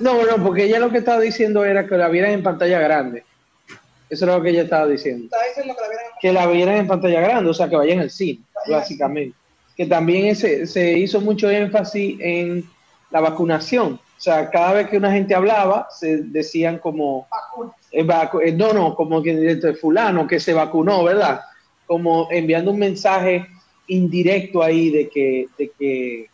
No, 0.00 0.24
no, 0.24 0.44
porque 0.44 0.64
ella 0.64 0.78
lo 0.78 0.90
que 0.90 0.98
estaba 0.98 1.20
diciendo 1.20 1.64
era 1.64 1.86
que 1.86 1.96
la 1.96 2.08
vieran 2.08 2.30
en 2.32 2.42
pantalla 2.42 2.78
grande. 2.78 3.24
Eso 4.08 4.24
era 4.24 4.36
lo 4.36 4.42
que 4.42 4.50
ella 4.50 4.62
estaba 4.62 4.86
diciendo. 4.86 5.24
Estaba 5.24 5.42
diciendo 5.44 5.74
que 5.74 5.82
la 5.82 5.88
vieran 5.88 6.06
en, 6.06 6.20
que 6.20 6.32
la 6.32 6.46
vieran 6.46 6.76
en 6.76 6.86
pantalla 6.86 7.20
grande, 7.20 7.50
o 7.50 7.54
sea, 7.54 7.68
que 7.68 7.76
vayan 7.76 7.98
al 7.98 8.10
cine, 8.10 8.40
básicamente. 8.68 9.36
Que 9.76 9.86
también 9.86 10.26
ese, 10.26 10.66
se 10.68 10.92
hizo 10.92 11.20
mucho 11.20 11.50
énfasis 11.50 12.16
en 12.20 12.70
la 13.10 13.20
vacunación. 13.20 13.94
O 13.94 14.20
sea, 14.20 14.50
cada 14.50 14.72
vez 14.72 14.88
que 14.88 14.96
una 14.96 15.12
gente 15.12 15.34
hablaba, 15.34 15.88
se 15.90 16.18
decían 16.18 16.78
como... 16.78 17.28
Eh, 17.92 18.06
eh, 18.42 18.52
no, 18.52 18.72
no, 18.72 18.94
como 18.94 19.22
que 19.22 19.74
fulano 19.80 20.26
que 20.26 20.40
se 20.40 20.54
vacunó, 20.54 21.04
¿verdad? 21.04 21.40
Como 21.86 22.28
enviando 22.30 22.70
un 22.70 22.78
mensaje 22.78 23.46
indirecto 23.88 24.62
ahí 24.62 24.90
de 24.90 25.08
que, 25.08 25.48
de 25.56 25.70
que 25.78 26.30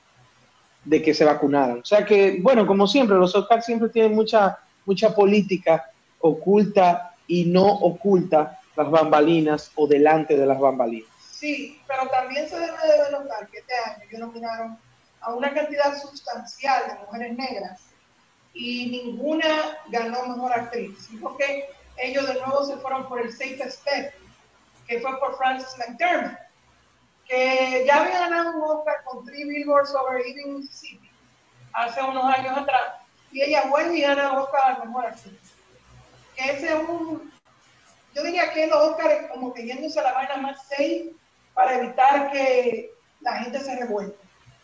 de 0.84 1.02
que 1.02 1.14
se 1.14 1.24
vacunaran. 1.24 1.80
O 1.80 1.84
sea 1.84 2.04
que, 2.04 2.38
bueno, 2.40 2.66
como 2.66 2.86
siempre, 2.86 3.16
los 3.16 3.34
Oscars 3.34 3.64
siempre 3.64 3.88
tienen 3.88 4.14
mucha, 4.14 4.58
mucha 4.84 5.14
política 5.14 5.90
oculta 6.20 7.14
y 7.26 7.44
no 7.44 7.66
oculta 7.66 8.58
las 8.76 8.90
bambalinas 8.90 9.70
o 9.74 9.86
delante 9.86 10.36
de 10.36 10.46
las 10.46 10.58
bambalinas. 10.58 11.08
Sí, 11.18 11.80
pero 11.86 12.08
también 12.08 12.48
se 12.48 12.56
debe 12.56 12.72
de 12.72 13.12
notar 13.12 13.48
que 13.48 13.58
este 13.58 13.72
año 13.86 14.04
ellos 14.08 14.20
nominaron 14.20 14.78
a 15.22 15.34
una 15.34 15.52
cantidad 15.52 16.00
sustancial 16.00 16.88
de 16.88 16.94
mujeres 17.06 17.36
negras 17.36 17.80
y 18.54 18.90
ninguna 18.90 19.78
ganó 19.88 20.26
mejor 20.26 20.52
actriz, 20.52 21.06
sino 21.08 21.36
que 21.36 21.68
ellos 21.96 22.26
de 22.26 22.34
nuevo 22.34 22.64
se 22.64 22.76
fueron 22.76 23.08
por 23.08 23.20
el 23.20 23.32
safe 23.32 23.70
step, 23.70 24.14
que 24.86 25.00
fue 25.00 25.18
por 25.18 25.36
Frances 25.36 25.76
McDermott 25.78 26.42
que 27.32 27.84
ya 27.86 28.02
había 28.02 28.20
ganado 28.20 28.56
un 28.56 28.62
Oscar 28.62 29.02
con 29.04 29.24
Three 29.24 29.44
Billboards 29.44 29.94
Over 29.94 30.20
Evening, 30.20 30.58
Mississippi 30.58 31.10
hace 31.72 32.02
unos 32.02 32.24
años 32.24 32.58
atrás, 32.58 33.00
y 33.30 33.40
ella 33.40 33.64
vuelve 33.70 33.96
y 33.96 34.02
gana 34.02 34.38
Oscar 34.38 34.72
al 34.72 34.86
mejor 34.86 35.06
actriz. 35.06 35.40
Que 36.36 36.50
ese 36.50 36.66
es 36.66 36.88
un, 36.88 37.32
yo 38.14 38.22
diría 38.22 38.52
que 38.52 38.66
los 38.66 38.90
Oscars 38.90 39.30
como 39.30 39.54
que 39.54 39.64
yéndose 39.64 39.98
a 40.00 40.02
la 40.02 40.12
vaina 40.12 40.36
más 40.36 40.68
safe 40.68 41.12
para 41.54 41.78
evitar 41.78 42.30
que 42.30 42.92
la 43.20 43.38
gente 43.38 43.60
se 43.60 43.76
revuelva. 43.76 44.14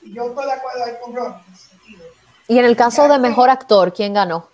Y 0.02 0.14
yo 0.14 0.28
estoy 0.28 0.46
de 0.46 0.52
acuerdo 0.52 0.84
ahí 0.84 0.92
con 1.02 1.14
Ron 1.14 1.34
en 1.46 1.54
ese 1.54 1.68
sentido. 1.68 2.04
Y 2.46 2.58
en 2.58 2.64
el 2.64 2.76
caso 2.76 3.08
de 3.08 3.18
mejor 3.18 3.50
actor, 3.50 3.92
¿quién 3.92 4.14
ganó? 4.14 4.48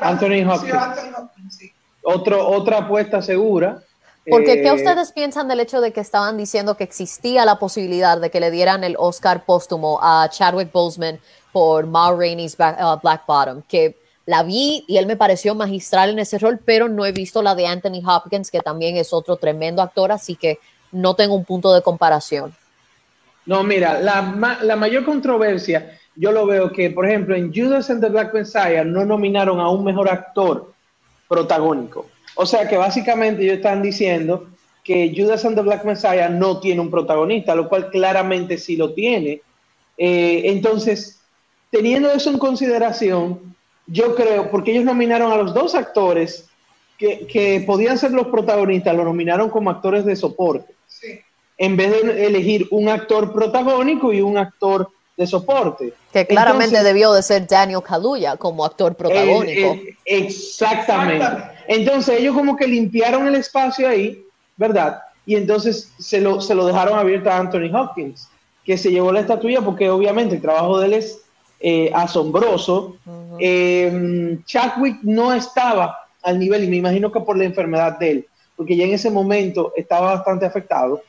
Anthony 0.00 0.44
Hopkins. 0.46 1.56
Sí, 1.56 1.72
Otro, 2.02 2.48
otra 2.48 2.78
apuesta 2.78 3.22
segura 3.22 3.82
porque, 4.28 4.62
¿qué 4.62 4.68
eh, 4.68 4.72
ustedes 4.72 5.10
piensan 5.10 5.48
del 5.48 5.60
hecho 5.60 5.80
de 5.80 5.92
que 5.92 6.00
estaban 6.00 6.36
diciendo 6.36 6.76
que 6.76 6.84
existía 6.84 7.44
la 7.44 7.58
posibilidad 7.58 8.18
de 8.18 8.30
que 8.30 8.38
le 8.38 8.52
dieran 8.52 8.84
el 8.84 8.94
Oscar 8.96 9.44
póstumo 9.44 9.98
a 10.00 10.28
Chadwick 10.30 10.70
Boseman 10.70 11.18
por 11.52 11.86
Ma 11.86 12.12
Rainey's 12.12 12.54
uh, 12.54 13.00
Black 13.02 13.26
Bottom? 13.26 13.62
Que 13.62 13.98
la 14.26 14.44
vi 14.44 14.84
y 14.86 14.98
él 14.98 15.06
me 15.06 15.16
pareció 15.16 15.56
magistral 15.56 16.10
en 16.10 16.20
ese 16.20 16.38
rol, 16.38 16.60
pero 16.64 16.88
no 16.88 17.04
he 17.04 17.10
visto 17.10 17.42
la 17.42 17.56
de 17.56 17.66
Anthony 17.66 18.00
Hopkins, 18.06 18.52
que 18.52 18.60
también 18.60 18.96
es 18.96 19.12
otro 19.12 19.36
tremendo 19.36 19.82
actor, 19.82 20.12
así 20.12 20.36
que 20.36 20.60
no 20.92 21.14
tengo 21.16 21.34
un 21.34 21.44
punto 21.44 21.72
de 21.74 21.82
comparación. 21.82 22.54
No, 23.46 23.62
mira, 23.64 24.00
la, 24.00 24.58
la 24.62 24.76
mayor 24.76 25.04
controversia, 25.04 25.98
yo 26.14 26.32
lo 26.32 26.46
veo 26.46 26.72
que, 26.72 26.90
por 26.90 27.06
ejemplo, 27.06 27.34
en 27.34 27.52
Judas 27.52 27.90
and 27.90 28.02
the 28.02 28.08
Black 28.08 28.32
Messiah 28.34 28.84
no 28.84 29.04
nominaron 29.04 29.60
a 29.60 29.68
un 29.68 29.84
mejor 29.84 30.08
actor 30.08 30.72
protagónico. 31.28 32.06
O 32.34 32.46
sea 32.46 32.68
que 32.68 32.76
básicamente 32.76 33.42
ellos 33.42 33.56
están 33.56 33.82
diciendo 33.82 34.48
que 34.84 35.12
Judas 35.16 35.44
and 35.44 35.56
the 35.56 35.62
Black 35.62 35.84
Messiah 35.84 36.28
no 36.28 36.60
tiene 36.60 36.80
un 36.80 36.90
protagonista, 36.90 37.54
lo 37.54 37.68
cual 37.68 37.90
claramente 37.90 38.58
sí 38.58 38.76
lo 38.76 38.92
tiene. 38.94 39.42
Eh, 39.96 40.42
entonces, 40.44 41.20
teniendo 41.70 42.10
eso 42.10 42.30
en 42.30 42.38
consideración, 42.38 43.54
yo 43.86 44.14
creo, 44.14 44.50
porque 44.50 44.72
ellos 44.72 44.84
nominaron 44.84 45.32
a 45.32 45.36
los 45.36 45.54
dos 45.54 45.74
actores 45.74 46.48
que, 46.98 47.64
podían 47.66 47.98
ser 47.98 48.12
los 48.12 48.28
protagonistas, 48.28 48.94
lo 48.94 49.04
nominaron 49.04 49.50
como 49.50 49.70
actores 49.70 50.04
de 50.04 50.14
soporte. 50.14 50.74
En 51.62 51.76
vez 51.76 51.90
de 51.90 52.26
elegir 52.26 52.66
un 52.70 52.88
actor 52.88 53.32
protagónico 53.32 54.12
y 54.12 54.20
un 54.20 54.36
actor 54.36 54.88
de 55.16 55.26
soporte. 55.26 55.92
Que 56.12 56.26
claramente 56.26 56.82
debió 56.82 57.12
de 57.12 57.22
ser 57.22 57.46
Daniel 57.46 57.82
Kaluuya 57.82 58.36
como 58.36 58.64
actor 58.64 58.94
protagónico. 58.94 59.76
exactamente. 60.04 61.24
Entonces 61.68 62.18
ellos 62.18 62.34
como 62.34 62.56
que 62.56 62.66
limpiaron 62.66 63.26
el 63.28 63.36
espacio 63.36 63.88
ahí, 63.88 64.24
¿verdad? 64.56 65.02
Y 65.24 65.36
entonces 65.36 65.92
se 65.98 66.20
lo, 66.20 66.40
se 66.40 66.54
lo 66.54 66.66
dejaron 66.66 66.98
abierto 66.98 67.30
a 67.30 67.38
Anthony 67.38 67.72
Hopkins, 67.72 68.28
que 68.64 68.76
se 68.76 68.90
llevó 68.90 69.12
la 69.12 69.20
estatuilla 69.20 69.60
porque 69.60 69.88
obviamente 69.88 70.34
el 70.34 70.42
trabajo 70.42 70.80
de 70.80 70.86
él 70.86 70.94
es 70.94 71.20
eh, 71.60 71.92
asombroso. 71.94 72.96
Chadwick 74.46 74.98
no 75.02 75.32
estaba 75.32 75.96
al 76.22 76.38
nivel, 76.38 76.64
y 76.64 76.68
me 76.68 76.76
imagino 76.76 77.10
que 77.12 77.20
por 77.20 77.36
la 77.36 77.44
enfermedad 77.44 77.98
de 77.98 78.10
él, 78.10 78.26
porque 78.56 78.76
ya 78.76 78.84
en 78.84 78.94
ese 78.94 79.10
momento 79.10 79.72
estaba 79.76 80.14
bastante 80.14 80.46
afectado. 80.46 81.00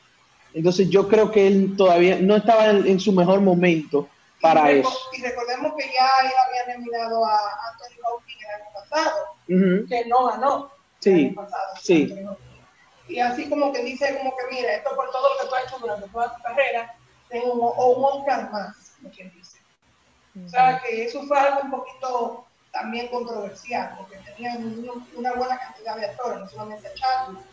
Entonces 0.54 0.88
yo 0.88 1.08
creo 1.08 1.30
que 1.32 1.48
él 1.48 1.74
todavía 1.76 2.16
no 2.20 2.36
estaba 2.36 2.70
en, 2.70 3.00
su 3.00 3.12
mejor 3.12 3.40
momento 3.40 4.08
para 4.40 4.70
eso. 4.70 4.88
Y 5.12 5.20
recordemos 5.20 5.74
que 5.76 5.84
ya 5.86 6.08
él 6.22 6.32
había 6.46 6.76
nominado 6.76 7.24
a 7.24 7.38
Anthony 7.70 8.00
Hopkins 8.08 8.40
el 8.40 8.62
año 8.62 8.72
pasado, 8.72 9.88
que 9.88 10.04
no 10.08 10.26
ganó. 10.26 10.70
Sí, 11.00 11.34
sí. 11.82 12.14
Y 13.08 13.18
así 13.18 13.50
como 13.50 13.72
que 13.72 13.82
dice, 13.82 14.16
como 14.16 14.34
que 14.36 14.54
mira, 14.54 14.76
esto 14.76 14.94
por 14.94 15.10
todo 15.10 15.28
lo 15.28 15.42
que 15.42 15.48
tú 15.48 15.54
has 15.54 15.64
hecho 15.64 15.78
durante 15.80 16.08
toda 16.08 16.34
tu 16.36 16.42
carrera, 16.42 16.94
tengo 17.28 17.52
un, 17.52 17.60
o 17.76 17.90
un 17.90 18.04
Oscar 18.04 18.50
más, 18.50 18.94
como 18.96 19.10
quien 19.10 19.30
dice. 19.32 19.58
O 20.44 20.48
sea, 20.48 20.80
que 20.80 21.04
eso 21.04 21.22
fue 21.24 21.38
algo 21.38 21.60
un 21.62 21.70
poquito 21.72 22.46
también 22.72 23.08
controversial, 23.08 23.94
porque 23.98 24.16
tenían 24.18 24.84
una 25.16 25.32
buena 25.34 25.58
cantidad 25.58 25.96
de 25.96 26.06
actores, 26.06 26.40
no 26.40 26.48
solamente 26.48 26.88
a 26.88 26.94
Chadwick, 26.94 27.44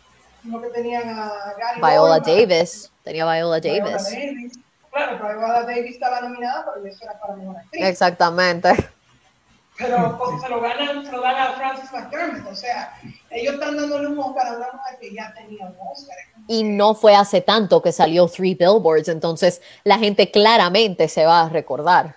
sino 0.42 0.60
que 0.60 0.68
tenían 0.68 1.08
a 1.08 1.54
Gary 1.58 1.80
Viola 1.80 2.20
Davis, 2.20 2.90
tenía 3.04 3.24
Viola 3.24 3.60
Davis. 3.60 4.10
Davis. 4.10 4.58
Claro, 4.90 5.18
Viola 5.18 5.62
Davis 5.62 5.94
estaba 5.94 6.20
nominada, 6.20 6.66
pero 6.74 6.86
eso 6.86 7.04
era 7.04 7.18
para 7.18 7.36
mejor 7.36 7.56
actriz. 7.56 7.84
Exactamente. 7.84 8.90
Pero 9.78 10.18
pues, 10.18 10.42
se 10.42 10.48
lo 10.50 10.60
ganan, 10.60 11.04
se 11.04 11.10
lo 11.10 11.20
dan 11.22 11.36
a 11.36 11.52
Francis 11.54 11.90
McDermott, 11.92 12.46
o 12.46 12.54
sea, 12.54 12.94
ellos 13.30 13.54
están 13.54 13.74
dándole 13.74 14.06
un 14.08 14.18
Oscar 14.18 14.48
a 14.48 14.56
una 14.56 14.66
mujer 14.72 14.98
que 15.00 15.14
ya 15.14 15.32
tenía 15.32 15.64
un 15.64 15.74
Oscar. 15.90 16.16
Y 16.46 16.62
no 16.62 16.94
fue 16.94 17.16
hace 17.16 17.40
tanto 17.40 17.80
que 17.80 17.90
salió 17.90 18.28
Three 18.28 18.54
Billboards, 18.54 19.08
entonces 19.08 19.62
la 19.84 19.98
gente 19.98 20.30
claramente 20.30 21.08
se 21.08 21.24
va 21.24 21.42
a 21.42 21.48
recordar. 21.48 22.16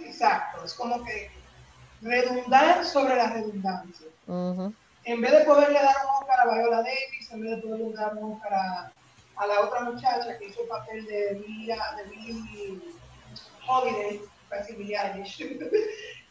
Exacto, 0.00 0.64
es 0.64 0.74
como 0.74 1.04
que 1.04 1.30
redundar 2.02 2.84
sobre 2.84 3.14
la 3.14 3.30
redundancia. 3.30 4.06
En 5.04 5.20
vez 5.20 5.32
de 5.32 5.44
poderle 5.44 5.74
dar 5.74 5.94
un 6.04 6.10
Oscar 6.20 6.40
a 6.48 6.54
Viola 6.54 6.76
Davis, 6.78 7.30
en 7.32 7.40
vez 7.40 7.50
de 7.56 7.62
poderle 7.62 7.92
dar 7.94 8.16
un 8.16 8.32
Oscar 8.34 8.54
a, 8.54 8.92
a 9.36 9.46
la 9.46 9.60
otra 9.62 9.80
muchacha 9.82 10.38
que 10.38 10.46
hizo 10.46 10.62
el 10.62 10.68
papel 10.68 11.04
de 11.06 11.34
Billie, 11.46 11.74
de 11.96 12.10
Billie 12.10 12.80
Holiday, 13.66 14.20
casi 14.48 14.74
Billie 14.74 14.96
Eilish, 14.96 15.40
eh, 15.42 15.54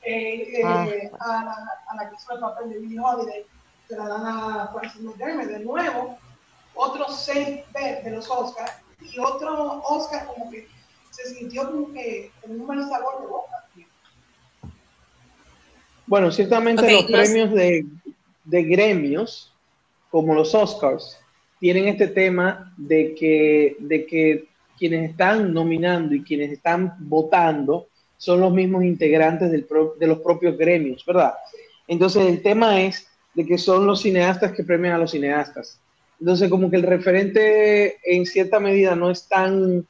eh, 0.03 0.61
Ah. 0.64 0.85
a, 1.19 1.43
la, 1.45 1.53
a 1.90 1.95
la 1.95 2.09
que 2.09 2.16
hizo 2.16 2.33
el 2.33 2.40
papel 2.40 2.69
de 2.69 2.80
Billie 2.80 3.00
Holiday, 3.00 3.45
se 3.90 3.98
la 3.98 4.08
dan 4.08 4.25
a 4.25 4.67
Francis 4.74 5.01
McDermott 5.01 5.48
de 5.48 5.59
nuevo, 5.59 6.17
otros 6.74 7.19
seis 7.19 7.59
de, 7.74 8.01
de 8.03 8.11
los 8.11 8.30
Oscars, 8.30 8.72
y 9.01 9.19
otro 9.19 9.82
Oscar 9.83 10.27
como 10.27 10.50
que 10.50 10.67
se 11.09 11.25
sintió 11.35 11.69
como 11.69 11.91
que 11.91 12.32
con 12.41 12.51
un 12.51 12.66
mal 12.67 12.88
sabor 12.88 13.19
de 13.22 13.27
boca. 13.27 13.66
Bueno, 16.08 16.32
ciertamente 16.32 16.90
los- 16.91 17.06
premios 17.06 17.51
de, 17.51 17.85
de 18.44 18.64
gremios, 18.64 19.53
como 20.10 20.34
los 20.34 20.53
Oscars, 20.56 21.18
tienen 21.60 21.88
este 21.88 22.08
tema 22.08 22.74
de 22.78 23.14
que, 23.16 23.76
de 23.80 24.06
que 24.06 24.45
quienes 24.78 25.11
están 25.11 25.53
nominando 25.53 26.16
y 26.16 26.24
quienes 26.24 26.52
están 26.52 26.95
votando 27.00 27.88
son 28.18 28.40
los 28.42 28.52
mismos 28.53 28.84
integrantes 28.84 29.52
del 29.52 29.66
pro- 29.66 29.95
de 30.00 30.08
los 30.08 30.20
propios 30.20 30.58
gremios, 30.58 31.06
¿verdad? 31.06 31.34
Entonces 31.88 32.26
el 32.26 32.42
tema 32.42 32.82
es 32.82 33.08
de 33.34 33.45
que 33.45 33.58
son 33.58 33.86
los 33.86 34.02
cineastas 34.02 34.52
que 34.53 34.64
premian 34.64 34.95
a 34.95 34.98
los 34.98 35.11
cineastas. 35.11 35.80
Entonces 36.20 36.50
como 36.50 36.70
que 36.70 36.78
el 36.78 36.84
referente 36.84 37.98
en 38.03 38.26
cierta 38.26 38.60
medida 38.60 38.95
no 38.95 39.10
es 39.10 39.28
tan, 39.28 39.86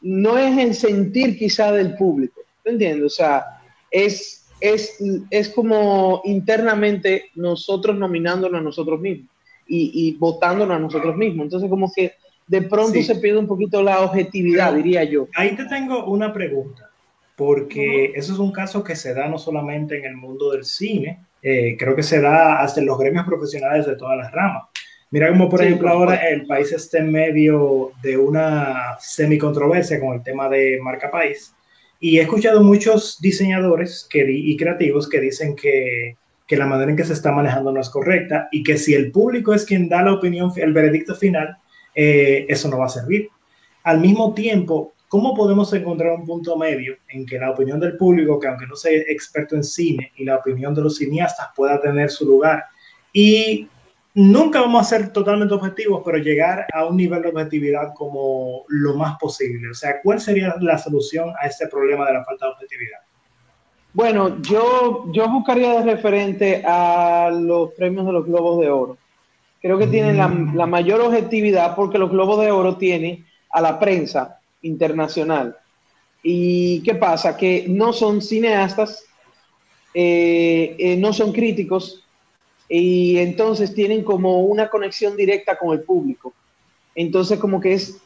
no 0.00 0.38
es 0.38 0.58
el 0.58 0.74
sentir 0.74 1.38
quizá 1.38 1.72
del 1.72 1.94
público, 1.96 2.40
¿te 2.62 2.70
entiendes? 2.70 3.04
O 3.06 3.14
sea, 3.14 3.44
es, 3.90 4.37
es, 4.60 4.96
es 5.30 5.48
como 5.50 6.20
internamente 6.24 7.26
nosotros 7.34 7.96
nominándonos 7.96 8.60
a 8.60 8.64
nosotros 8.64 9.00
mismos 9.00 9.30
y, 9.66 9.90
y 9.94 10.16
votándonos 10.16 10.76
a 10.76 10.80
nosotros 10.80 11.16
mismos. 11.16 11.44
Entonces 11.44 11.68
como 11.70 11.92
que 11.94 12.12
de 12.46 12.62
pronto 12.62 12.92
Sí. 12.94 13.02
se 13.02 13.16
pierde 13.16 13.38
un 13.38 13.46
poquito 13.46 13.82
la 13.82 14.00
objetividad, 14.00 14.68
Pero- 14.70 14.76
diría 14.82 15.04
yo. 15.04 15.28
Ahí 15.34 15.54
te 15.54 15.66
tengo 15.66 16.06
una 16.06 16.32
pregunta, 16.32 16.90
porque 17.36 18.12
eso 18.14 18.32
es 18.32 18.38
un 18.38 18.52
caso 18.52 18.82
que 18.82 18.96
se 18.96 19.14
da 19.14 19.28
no 19.28 19.38
solamente 19.38 19.98
en 19.98 20.04
el 20.06 20.16
mundo 20.16 20.50
del 20.52 20.64
cine, 20.64 21.24
eh, 21.42 21.76
creo 21.78 21.94
que 21.94 22.02
se 22.02 22.20
da 22.20 22.60
hasta 22.60 22.80
en 22.80 22.86
los 22.86 22.98
gremios 22.98 23.24
profesionales 23.26 23.86
de 23.86 23.96
todas 23.96 24.16
las 24.18 24.32
ramas. 24.32 24.64
Mira 25.10 25.28
como 25.30 25.48
por 25.48 25.60
Sí, 25.60 25.66
ejemplo 25.66 25.88
ahora 25.88 26.16
el 26.28 26.46
país 26.46 26.72
está 26.72 26.98
en 26.98 27.12
medio 27.12 27.92
de 28.02 28.16
una 28.18 28.96
semicontroversia 28.98 30.00
con 30.00 30.14
el 30.16 30.22
tema 30.22 30.48
de 30.48 30.78
marca 30.82 31.10
país 31.10 31.54
y 32.00 32.18
he 32.18 32.22
escuchado 32.22 32.62
muchos 32.62 33.18
diseñadores 33.20 34.08
y 34.12 34.56
creativos 34.56 35.08
que 35.08 35.20
dicen 35.20 35.56
que, 35.56 36.16
que 36.46 36.56
la 36.56 36.66
manera 36.66 36.90
en 36.90 36.96
que 36.96 37.04
se 37.04 37.12
está 37.12 37.32
manejando 37.32 37.72
no 37.72 37.80
es 37.80 37.90
correcta 37.90 38.48
y 38.52 38.62
que 38.62 38.78
si 38.78 38.94
el 38.94 39.10
público 39.10 39.52
es 39.52 39.64
quien 39.64 39.88
da 39.88 40.02
la 40.02 40.14
opinión, 40.14 40.52
el 40.56 40.72
veredicto 40.72 41.14
final, 41.14 41.56
eh, 41.94 42.46
eso 42.48 42.68
no 42.68 42.78
va 42.78 42.86
a 42.86 42.90
servir. 42.90 43.28
Al 43.82 44.00
mismo 44.00 44.32
tiempo, 44.32 44.94
¿cómo 45.08 45.34
podemos 45.34 45.72
encontrar 45.72 46.12
un 46.12 46.24
punto 46.24 46.56
medio 46.56 46.96
en 47.08 47.26
que 47.26 47.38
la 47.38 47.50
opinión 47.50 47.80
del 47.80 47.96
público, 47.96 48.38
que 48.38 48.46
aunque 48.46 48.66
no 48.66 48.76
sea 48.76 48.92
experto 48.92 49.56
en 49.56 49.64
cine, 49.64 50.12
y 50.16 50.24
la 50.24 50.36
opinión 50.36 50.74
de 50.74 50.82
los 50.82 50.96
cineastas 50.96 51.48
pueda 51.56 51.80
tener 51.80 52.10
su 52.10 52.26
lugar? 52.26 52.64
Y 53.12 53.68
nunca 54.18 54.60
vamos 54.60 54.80
a 54.80 54.96
ser 54.96 55.12
totalmente 55.12 55.54
objetivos, 55.54 56.02
pero 56.04 56.18
llegar 56.18 56.66
a 56.72 56.84
un 56.86 56.96
nivel 56.96 57.22
de 57.22 57.28
objetividad 57.28 57.94
como 57.94 58.64
lo 58.66 58.94
más 58.94 59.16
posible. 59.16 59.70
O 59.70 59.74
sea, 59.74 60.02
¿cuál 60.02 60.20
sería 60.20 60.56
la 60.60 60.76
solución 60.76 61.32
a 61.40 61.46
este 61.46 61.68
problema 61.68 62.04
de 62.06 62.14
la 62.14 62.24
falta 62.24 62.46
de 62.46 62.52
objetividad? 62.52 62.98
Bueno, 63.92 64.42
yo, 64.42 65.04
yo 65.12 65.28
buscaría 65.30 65.80
de 65.80 65.94
referente 65.94 66.64
a 66.66 67.30
los 67.32 67.72
premios 67.74 68.06
de 68.06 68.12
los 68.12 68.26
Globos 68.26 68.60
de 68.60 68.68
Oro. 68.68 68.98
Creo 69.62 69.78
que 69.78 69.86
tienen 69.86 70.16
la, 70.16 70.28
la 70.52 70.66
mayor 70.66 71.00
objetividad 71.00 71.76
porque 71.76 71.98
los 71.98 72.10
Globos 72.10 72.40
de 72.40 72.50
Oro 72.50 72.76
tienen 72.76 73.24
a 73.50 73.60
la 73.60 73.78
prensa 73.78 74.40
internacional. 74.62 75.56
¿Y 76.24 76.82
qué 76.82 76.96
pasa? 76.96 77.36
Que 77.36 77.66
no 77.68 77.92
son 77.92 78.20
cineastas, 78.20 79.04
eh, 79.94 80.74
eh, 80.76 80.96
no 80.96 81.12
son 81.12 81.32
críticos 81.32 82.04
y 82.68 83.18
entonces 83.18 83.74
tienen 83.74 84.02
como 84.04 84.42
una 84.42 84.68
conexión 84.68 85.16
directa 85.16 85.56
con 85.56 85.72
el 85.72 85.80
público. 85.82 86.32
Entonces 86.94 87.38
como 87.38 87.60
que 87.60 87.72
es 87.74 87.98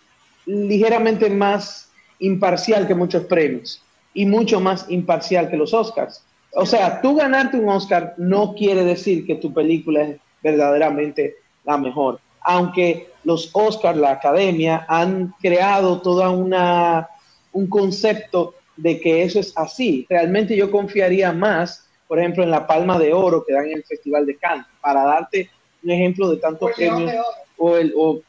ligeramente 0.46 1.30
más 1.30 1.90
imparcial 2.18 2.86
que 2.86 2.94
muchos 2.94 3.24
premios 3.24 3.82
y 4.14 4.26
mucho 4.26 4.60
más 4.60 4.86
imparcial 4.88 5.50
que 5.50 5.56
los 5.56 5.74
Oscars. 5.74 6.22
O 6.54 6.66
sea, 6.66 7.00
tú 7.00 7.16
ganarte 7.16 7.58
un 7.58 7.68
Oscar 7.68 8.14
no 8.18 8.54
quiere 8.54 8.84
decir 8.84 9.26
que 9.26 9.36
tu 9.36 9.52
película 9.52 10.02
es 10.02 10.20
verdaderamente 10.42 11.36
la 11.64 11.78
mejor. 11.78 12.20
Aunque 12.42 13.08
los 13.24 13.50
Oscars, 13.52 13.96
la 13.96 14.12
academia, 14.12 14.84
han 14.88 15.34
creado 15.40 16.02
toda 16.02 16.30
una 16.30 17.08
un 17.52 17.66
concepto 17.66 18.54
de 18.76 19.00
que 19.00 19.22
eso 19.22 19.38
es 19.38 19.52
así. 19.56 20.06
Realmente 20.08 20.56
yo 20.56 20.70
confiaría 20.70 21.32
más, 21.32 21.86
por 22.12 22.18
ejemplo, 22.18 22.42
en 22.42 22.50
la 22.50 22.66
Palma 22.66 22.98
de 22.98 23.14
Oro 23.14 23.42
que 23.42 23.54
dan 23.54 23.64
en 23.68 23.78
el 23.78 23.84
Festival 23.84 24.26
de 24.26 24.36
Cannes, 24.36 24.66
para 24.82 25.02
darte 25.02 25.48
un 25.82 25.92
ejemplo 25.92 26.28
de 26.28 26.36
tantos 26.36 26.76
León 26.76 27.06
premios 27.06 27.24
o, 27.56 27.74
el, 27.74 27.94
o, 27.96 28.20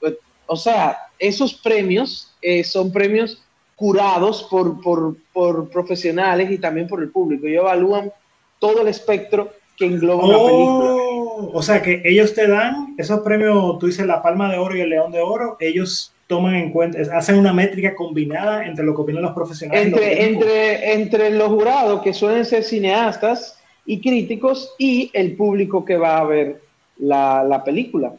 o 0.45 0.55
sea, 0.55 0.99
esos 1.19 1.53
premios 1.53 2.33
eh, 2.41 2.63
son 2.63 2.93
premios 2.93 3.43
curados 3.75 4.43
por, 4.43 4.79
por, 4.81 5.17
por, 5.33 5.69
profesionales 5.69 6.49
y 6.49 6.59
también 6.59 6.87
por 6.87 7.01
el 7.01 7.09
público. 7.09 7.45
Ellos 7.45 7.63
evalúan 7.63 8.09
todo 8.57 8.83
el 8.83 8.87
espectro 8.87 9.51
que 9.75 9.87
engloba 9.87 10.23
oh, 10.23 10.27
una 10.29 10.37
película. 10.37 11.51
O 11.53 11.61
sea, 11.61 11.81
que 11.81 12.01
ellos 12.05 12.33
te 12.33 12.47
dan 12.47 12.95
esos 12.97 13.19
premios, 13.19 13.79
tú 13.79 13.87
dices 13.87 14.05
la 14.05 14.21
Palma 14.21 14.49
de 14.49 14.59
Oro 14.59 14.77
y 14.77 14.79
el 14.79 14.91
León 14.91 15.11
de 15.11 15.19
Oro, 15.19 15.57
ellos 15.59 16.13
toman 16.27 16.55
en 16.55 16.71
cuenta, 16.71 16.99
hacen 17.17 17.37
una 17.37 17.51
métrica 17.51 17.95
combinada 17.95 18.65
entre 18.65 18.85
lo 18.85 18.95
que 18.95 19.01
opinan 19.01 19.23
los 19.23 19.33
profesionales. 19.33 19.87
Entre, 19.87 20.23
entre, 20.25 20.93
entre 20.93 21.29
los 21.31 21.49
jurados, 21.49 22.01
que 22.01 22.13
suelen 22.13 22.45
ser 22.45 22.63
cineastas 22.63 23.59
y 23.85 24.01
críticos, 24.01 24.73
y 24.77 25.11
el 25.13 25.35
público 25.35 25.83
que 25.83 25.97
va 25.97 26.17
a 26.17 26.23
ver 26.23 26.61
la, 26.97 27.43
la 27.43 27.63
película. 27.63 28.13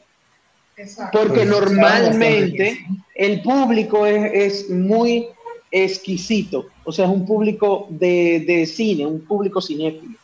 Exacto. 0.77 1.19
Porque 1.19 1.47
Pues, 1.47 1.49
normalmente 1.49 2.85
el 3.15 3.43
público 3.43 4.07
es, 4.07 4.33
es, 4.35 4.71
muy 4.71 5.29
exquisito, 5.71 6.67
o 6.85 6.93
sea, 6.93 7.07
es 7.07 7.11
un 7.11 7.27
público 7.27 7.87
de, 7.91 8.45
de 8.47 8.67
cine, 8.67 9.07
un 9.07 9.25
público 9.25 9.61
cinéfilo. 9.61 10.19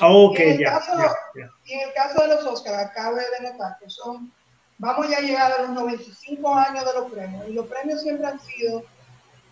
Ok, 0.00 0.38
y, 0.38 0.42
en 0.42 0.58
ya, 0.58 0.70
caso, 0.70 0.92
ya, 0.96 1.12
ya. 1.36 1.50
y 1.66 1.72
en 1.74 1.88
el 1.88 1.94
caso 1.94 2.22
de 2.22 2.28
los 2.28 2.44
Oscars, 2.46 2.78
acabo 2.78 3.16
de 3.16 3.22
notar 3.42 3.76
que 3.80 3.90
son, 3.90 4.32
vamos 4.78 5.08
ya 5.10 5.18
a 5.18 5.20
llegar 5.20 5.52
a 5.52 5.62
los 5.62 5.70
95 5.70 6.54
años 6.54 6.84
de 6.84 7.00
los 7.00 7.12
premios, 7.12 7.48
y 7.48 7.52
los 7.52 7.66
premios 7.66 8.02
siempre 8.02 8.26
han 8.26 8.40
sido 8.40 8.82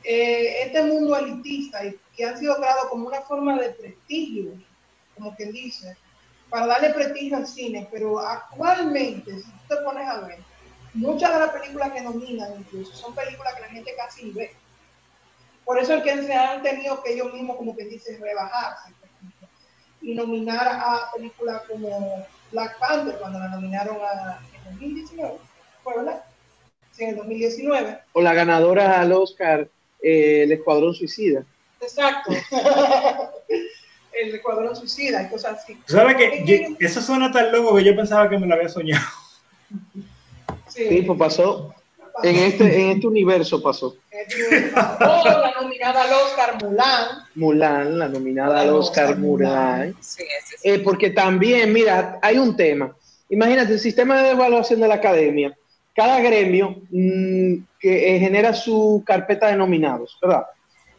eh, 0.05 0.63
este 0.65 0.83
mundo 0.85 1.17
elitista 1.17 1.85
y 1.85 1.97
que 2.17 2.25
han 2.25 2.39
sido 2.39 2.57
creados 2.57 2.87
como 2.87 3.09
una 3.09 3.21
forma 3.21 3.61
de 3.61 3.71
prestigio, 3.71 4.53
como 5.19 5.35
quien 5.37 5.53
dice, 5.53 5.97
para 6.49 6.67
darle 6.67 6.91
prestigio 6.91 7.37
al 7.37 7.47
cine, 7.47 7.89
pero 7.91 8.19
actualmente, 8.21 9.39
si 9.39 9.51
tú 9.51 9.59
te 9.69 9.77
pones 9.83 10.09
a 10.09 10.21
ver, 10.21 10.39
muchas 10.95 11.33
de 11.33 11.41
las 11.41 11.51
películas 11.51 11.93
que 11.93 12.01
nominan 12.01 12.59
incluso 12.59 12.95
son 12.95 13.15
películas 13.15 13.55
que 13.55 13.61
la 13.61 13.69
gente 13.69 13.95
casi 13.97 14.27
ni 14.27 14.31
ve. 14.33 14.53
Por 15.65 15.79
eso 15.79 15.95
es 15.95 16.03
que 16.03 16.23
se 16.23 16.33
han 16.33 16.63
tenido 16.63 17.03
que 17.03 17.13
ellos 17.13 17.33
mismos, 17.35 17.57
como 17.57 17.77
que 17.77 17.85
dicen, 17.85 18.21
rebajarse 18.21 18.91
ejemplo, 18.91 19.49
y 20.01 20.15
nominar 20.15 20.67
a 20.67 21.11
películas 21.15 21.63
como 21.69 22.27
Black 22.53 22.79
Panther 22.79 23.19
cuando 23.19 23.39
la 23.39 23.49
nominaron 23.49 23.99
a, 24.01 24.41
en 24.57 24.73
2019, 24.73 25.35
¿fue 25.83 25.97
verdad? 25.97 26.25
Sí, 26.93 27.05
en 27.05 27.11
el 27.11 27.17
2019. 27.17 27.99
O 28.15 28.23
la 28.23 28.33
ganadora 28.33 29.01
al 29.01 29.13
Oscar, 29.13 29.69
eh, 30.03 30.45
El 30.45 30.53
Escuadrón 30.53 30.95
Suicida. 30.95 31.45
Exacto. 31.81 32.33
el, 34.23 34.35
Ecuador 34.35 34.75
Suicida 34.77 35.23
y 35.23 35.29
cosas 35.29 35.59
así. 35.59 35.79
¿Sabes 35.87 36.17
qué? 36.17 36.77
Eso 36.81 37.01
suena 37.01 37.31
tan 37.31 37.53
loco 37.53 37.77
que 37.77 37.85
yo 37.85 37.97
pensaba 37.97 38.29
que 38.29 38.39
me 38.39 38.47
lo 38.47 38.55
había 38.55 38.69
soñado. 38.69 39.05
Sí, 40.69 41.03
pues 41.07 41.19
pasó. 41.19 41.75
En 42.23 42.35
este, 42.37 42.65
en 42.65 42.91
este 42.91 43.07
universo 43.07 43.63
pasó. 43.63 43.97
Oh, 45.01 45.23
la 45.25 45.53
nominada 45.61 46.03
al 46.03 46.13
Oscar 46.13 46.63
Mulan. 46.63 47.09
Mulan, 47.35 47.99
la 47.99 48.09
nominada 48.09 48.61
al 48.61 48.71
Oscar, 48.71 49.17
Mulan. 49.17 49.95
Sí, 50.01 50.25
eh, 50.65 50.81
porque 50.81 51.11
también, 51.11 51.73
mira, 51.73 52.19
hay 52.21 52.39
un 52.39 52.57
tema. 52.57 52.95
Imagínate, 53.29 53.75
el 53.75 53.81
sistema 53.81 54.21
de 54.23 54.31
evaluación 54.31 54.81
de 54.81 54.89
la 54.89 54.95
academia. 54.95 55.57
Cada 55.95 56.21
gremio 56.21 56.77
mm, 56.91 57.55
que 57.79 58.17
eh, 58.17 58.19
genera 58.19 58.53
su 58.53 59.03
carpeta 59.07 59.49
de 59.49 59.57
nominados, 59.57 60.19
¿verdad? 60.21 60.45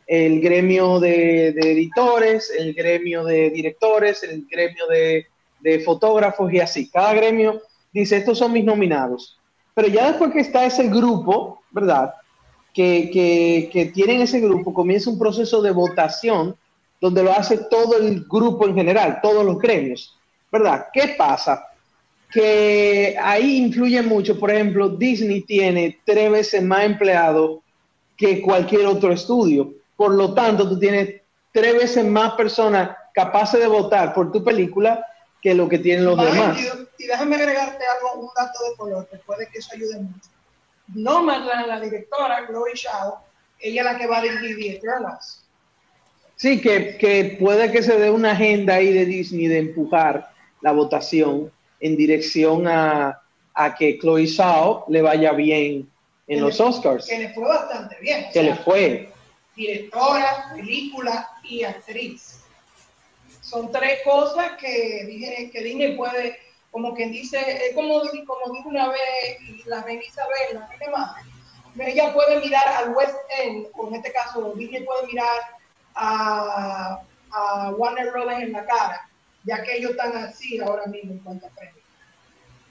El 0.09 0.41
gremio 0.41 0.99
de, 0.99 1.49
editores, 1.49 2.51
el 2.57 2.73
gremio 2.73 3.23
de 3.23 3.51
directores, 3.51 4.23
el 4.23 4.47
gremio 4.49 4.87
de, 4.87 5.27
de 5.59 5.79
fotógrafos 5.81 6.51
y 6.51 6.59
así. 6.59 6.89
Cada 6.89 7.13
gremio 7.13 7.61
dice, 7.93 8.17
estos 8.17 8.39
son 8.39 8.51
mis 8.51 8.65
nominados 8.65 9.39
pero 9.79 9.93
ya 9.93 10.07
después 10.07 10.33
que 10.33 10.41
está 10.41 10.65
ese 10.65 10.89
grupo, 10.89 11.61
¿verdad? 11.71 12.13
Que, 12.73 13.09
que, 13.13 13.69
que 13.71 13.85
tienen 13.85 14.21
ese 14.21 14.41
grupo, 14.41 14.73
comienza 14.73 15.09
un 15.09 15.17
proceso 15.17 15.61
de 15.61 15.71
votación 15.71 16.53
donde 16.99 17.23
lo 17.23 17.31
hace 17.31 17.59
todo 17.71 17.97
el 17.97 18.25
grupo 18.25 18.67
en 18.67 18.75
general, 18.75 19.19
todos 19.21 19.45
los 19.45 19.57
gremios, 19.57 20.17
¿verdad? 20.51 20.87
¿Qué 20.91 21.15
pasa? 21.17 21.65
Que 22.29 23.15
ahí 23.21 23.55
influye 23.55 24.01
mucho, 24.01 24.37
por 24.37 24.51
ejemplo, 24.51 24.89
Disney 24.89 25.43
tiene 25.43 25.97
tres 26.03 26.29
veces 26.29 26.61
más 26.61 26.83
empleados 26.83 27.59
que 28.17 28.41
cualquier 28.41 28.85
otro 28.85 29.13
estudio, 29.13 29.75
por 29.99 30.13
lo 30.13 30.33
tanto, 30.33 30.69
tú 30.69 30.79
tienes 30.79 31.23
tres 31.51 31.73
veces 31.73 32.05
más 32.05 32.31
personas 32.35 32.95
capaces 33.13 33.59
de 33.59 33.67
votar 33.67 34.13
por 34.13 34.31
tu 34.31 34.41
película 34.41 35.05
que 35.41 35.53
lo 35.53 35.67
que 35.67 35.77
tienen 35.77 36.05
los 36.05 36.17
demás. 36.17 36.57
Y, 36.97 37.05
déjame 37.05 37.35
agregarte 37.35 37.83
algo, 37.97 38.21
un 38.21 38.29
dato 38.33 38.59
de 38.63 38.77
color, 38.77 39.09
que 39.09 39.17
puede 39.17 39.49
que 39.49 39.59
eso 39.59 39.71
ayude 39.73 39.99
mucho. 39.99 40.29
No 40.95 41.25
la, 41.25 41.67
la 41.67 41.81
directora, 41.81 42.47
Chloe 42.47 42.75
Shao, 42.75 43.25
ella 43.59 43.81
es 43.81 43.85
la 43.85 43.97
que 43.97 44.07
va 44.07 44.19
a 44.19 44.21
dirigir 44.21 44.77
Eternals. 44.77 45.43
Sí, 46.37 46.61
que, 46.61 46.95
que 46.95 47.35
puede 47.37 47.69
que 47.69 47.83
se 47.83 47.99
dé 47.99 48.09
una 48.09 48.31
agenda 48.31 48.75
ahí 48.75 48.93
de 48.93 49.05
Disney 49.05 49.47
de 49.47 49.57
empujar 49.57 50.31
la 50.61 50.71
votación 50.71 51.51
en 51.81 51.97
dirección 51.97 52.69
a, 52.69 53.21
a 53.53 53.75
que 53.75 53.99
Chloe 53.99 54.27
Shao 54.27 54.85
le 54.87 55.01
vaya 55.01 55.33
bien 55.33 55.91
en 56.25 56.39
los 56.39 56.57
Oscars. 56.61 57.05
Que 57.05 57.19
le 57.19 57.33
fue 57.33 57.45
bastante 57.45 57.97
bien. 57.99 58.27
Que 58.31 58.43
le 58.43 58.55
fue. 58.55 59.09
Directora, 59.59 60.53
película 60.55 61.29
y 61.43 61.65
actriz. 61.65 62.45
Son 63.41 63.69
tres 63.73 63.99
cosas 64.05 64.53
que, 64.57 65.03
dije, 65.05 65.49
que 65.51 65.61
Disney 65.61 65.97
puede, 65.97 66.39
como 66.71 66.95
quien 66.95 67.11
dice, 67.11 67.37
es 67.67 67.75
como, 67.75 67.99
como 67.99 68.53
dijo 68.55 68.69
una 68.69 68.87
vez 68.87 69.65
la 69.65 69.83
reina 69.83 70.01
Isabel, 70.01 70.53
la 70.53 70.67
reina 70.67 70.97
madre, 70.97 71.91
ella 71.91 72.13
puede 72.13 72.39
mirar 72.39 72.65
al 72.69 72.95
West 72.95 73.17
End, 73.37 73.67
o 73.75 73.89
en 73.89 73.95
este 73.95 74.13
caso 74.13 74.53
Disney 74.53 74.85
puede 74.85 75.07
mirar 75.07 75.37
a, 75.93 77.01
a 77.31 77.71
Warner 77.71 78.11
Brothers 78.11 78.43
en 78.43 78.53
la 78.53 78.65
cara, 78.65 79.09
ya 79.43 79.61
que 79.61 79.75
ellos 79.75 79.91
están 79.91 80.15
así 80.15 80.57
ahora 80.61 80.85
mismo 80.85 81.11
en 81.11 81.19
cuanto 81.19 81.47
a 81.47 81.49
premios, 81.49 81.85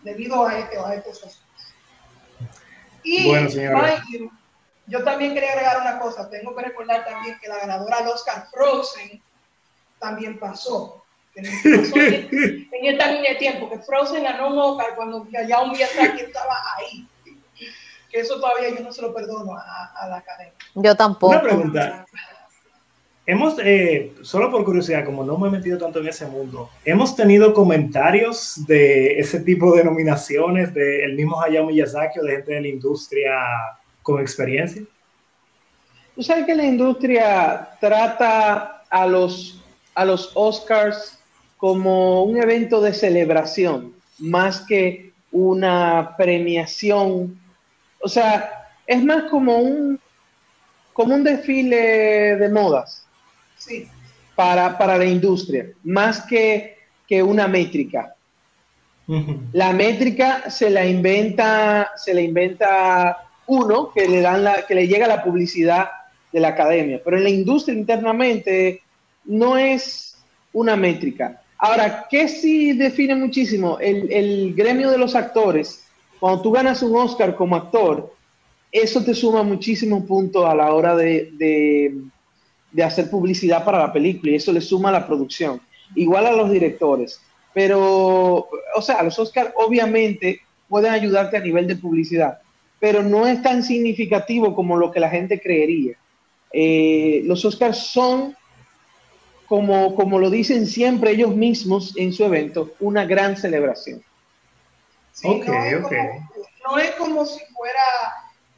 debido 0.04 0.46
a, 0.46 0.58
este, 0.58 0.78
a 0.78 0.94
estos 0.94 1.18
asuntos. 1.18 1.44
Y 3.02 3.28
bueno, 3.28 3.50
yo 4.88 5.04
también 5.04 5.34
quería 5.34 5.52
agregar 5.52 5.80
una 5.80 5.98
cosa, 5.98 6.28
tengo 6.30 6.54
que 6.54 6.64
recordar 6.64 7.04
también 7.04 7.38
que 7.40 7.48
la 7.48 7.58
ganadora 7.58 7.98
del 7.98 8.08
Oscar 8.08 8.48
Frozen 8.50 9.22
también 9.98 10.38
pasó. 10.38 11.04
en, 11.34 11.46
esta 12.72 13.12
línea 13.12 13.32
de 13.34 13.38
tiempo, 13.38 13.70
que 13.70 13.78
Frozen 13.78 14.24
ganó 14.24 14.48
un 14.48 14.58
Oscar 14.58 14.96
cuando 14.96 15.26
ya 15.30 15.60
un 15.60 15.72
que 15.72 15.82
estaba 15.82 16.62
ahí. 16.76 17.06
Que 18.10 18.20
eso 18.20 18.40
todavía 18.40 18.70
yo 18.70 18.82
no 18.82 18.92
se 18.92 19.02
lo 19.02 19.14
perdono 19.14 19.52
a, 19.54 20.08
la 20.08 20.16
academia. 20.16 20.54
Yo 20.74 20.96
tampoco. 20.96 21.32
Una 21.32 21.42
pregunta. 21.42 22.06
Hemos, 23.26 23.56
eh, 23.62 24.14
solo 24.22 24.50
por 24.50 24.64
curiosidad, 24.64 25.04
como 25.04 25.22
no 25.22 25.36
me 25.36 25.48
he 25.48 25.50
metido 25.50 25.76
tanto 25.76 25.98
en 25.98 26.08
ese 26.08 26.26
mundo, 26.26 26.70
¿hemos 26.82 27.14
tenido 27.14 27.52
comentarios 27.52 28.64
de 28.66 29.20
ese 29.20 29.40
tipo 29.40 29.76
de 29.76 29.84
nominaciones 29.84 30.72
del 30.72 31.14
mismo 31.14 31.38
Hayao 31.38 31.66
Miyazaki 31.66 32.20
o 32.20 32.24
de 32.24 32.36
gente 32.36 32.54
de 32.54 32.60
la 32.62 32.68
industria 32.68 33.34
con 34.08 34.22
experiencia? 34.22 34.82
Tú 36.14 36.22
sabes 36.22 36.46
que 36.46 36.54
la 36.54 36.64
industria 36.64 37.68
trata 37.78 38.82
a 38.88 39.06
los 39.06 39.62
a 39.94 40.04
los 40.06 40.30
Oscars 40.34 41.18
como 41.58 42.22
un 42.22 42.40
evento 42.40 42.80
de 42.80 42.94
celebración, 42.94 43.92
más 44.18 44.60
que 44.60 45.12
una 45.30 46.14
premiación. 46.16 47.38
O 48.00 48.08
sea, 48.08 48.70
es 48.86 49.04
más 49.04 49.24
como 49.24 49.58
un, 49.58 50.00
como 50.94 51.16
un 51.16 51.24
desfile 51.24 52.36
de 52.36 52.48
modas 52.48 53.04
para, 54.36 54.78
para 54.78 54.96
la 54.96 55.04
industria, 55.04 55.66
más 55.82 56.20
que, 56.20 56.78
que 57.06 57.22
una 57.22 57.46
métrica. 57.46 58.14
La 59.52 59.72
métrica 59.72 60.48
se 60.48 60.70
la 60.70 60.86
inventa, 60.86 61.90
se 61.96 62.14
la 62.14 62.20
inventa 62.20 63.27
uno 63.48 63.90
que 63.92 64.08
le 64.08 64.20
dan 64.20 64.44
la, 64.44 64.66
que 64.66 64.74
le 64.74 64.86
llega 64.86 65.08
la 65.08 65.24
publicidad 65.24 65.88
de 66.32 66.40
la 66.40 66.48
academia, 66.48 67.00
pero 67.04 67.16
en 67.16 67.24
la 67.24 67.30
industria 67.30 67.76
internamente 67.76 68.82
no 69.24 69.56
es 69.56 70.16
una 70.52 70.76
métrica. 70.76 71.42
Ahora, 71.58 72.06
¿qué 72.08 72.28
sí 72.28 72.72
define 72.72 73.16
muchísimo? 73.16 73.78
El, 73.80 74.54
gremio 74.54 74.90
de 74.90 74.98
los 74.98 75.14
actores, 75.14 75.84
cuando 76.20 76.42
tú 76.42 76.52
ganas 76.52 76.82
un 76.82 76.96
Oscar 76.96 77.34
como 77.34 77.56
actor, 77.56 78.14
eso 78.70 79.02
te 79.02 79.14
suma 79.14 79.42
muchísimos 79.42 80.04
puntos 80.04 80.44
a 80.44 80.54
la 80.54 80.72
hora 80.72 80.94
de, 80.94 81.92
hacer 82.84 83.10
publicidad 83.10 83.64
para 83.64 83.78
la 83.78 83.92
película 83.92 84.32
y 84.32 84.36
eso 84.36 84.52
le 84.52 84.60
suma 84.60 84.90
a 84.90 84.92
la 84.92 85.06
producción. 85.06 85.60
Igual 85.94 86.26
a 86.26 86.32
los 86.32 86.50
directores. 86.50 87.20
Pero, 87.54 88.48
o 88.76 88.82
sea, 88.82 89.02
los 89.02 89.18
Oscars 89.18 89.52
obviamente 89.56 90.42
pueden 90.68 90.92
ayudarte 90.92 91.38
a 91.38 91.40
nivel 91.40 91.66
de 91.66 91.76
publicidad, 91.76 92.38
pero 92.80 93.02
no 93.02 93.26
es 93.26 93.42
tan 93.42 93.62
significativo 93.62 94.54
como 94.54 94.76
lo 94.76 94.90
que 94.90 95.00
la 95.00 95.10
gente 95.10 95.40
creería. 95.40 95.96
Eh, 96.52 97.22
los 97.24 97.44
Oscars 97.44 97.78
son 97.78 98.36
como, 99.46 99.94
como 99.94 100.18
lo 100.18 100.30
dicen 100.30 100.66
siempre 100.66 101.12
ellos 101.12 101.34
mismos 101.34 101.94
en 101.96 102.12
su 102.12 102.24
evento, 102.24 102.72
una 102.80 103.04
gran 103.06 103.36
celebración. 103.36 104.02
ok, 105.24 105.46
no 105.46 105.64
es, 105.64 105.74
ok. 105.74 105.88
Como, 105.88 106.28
no 106.66 106.78
es 106.78 106.90
como 106.92 107.26
si 107.26 107.40
fuera, 107.54 107.82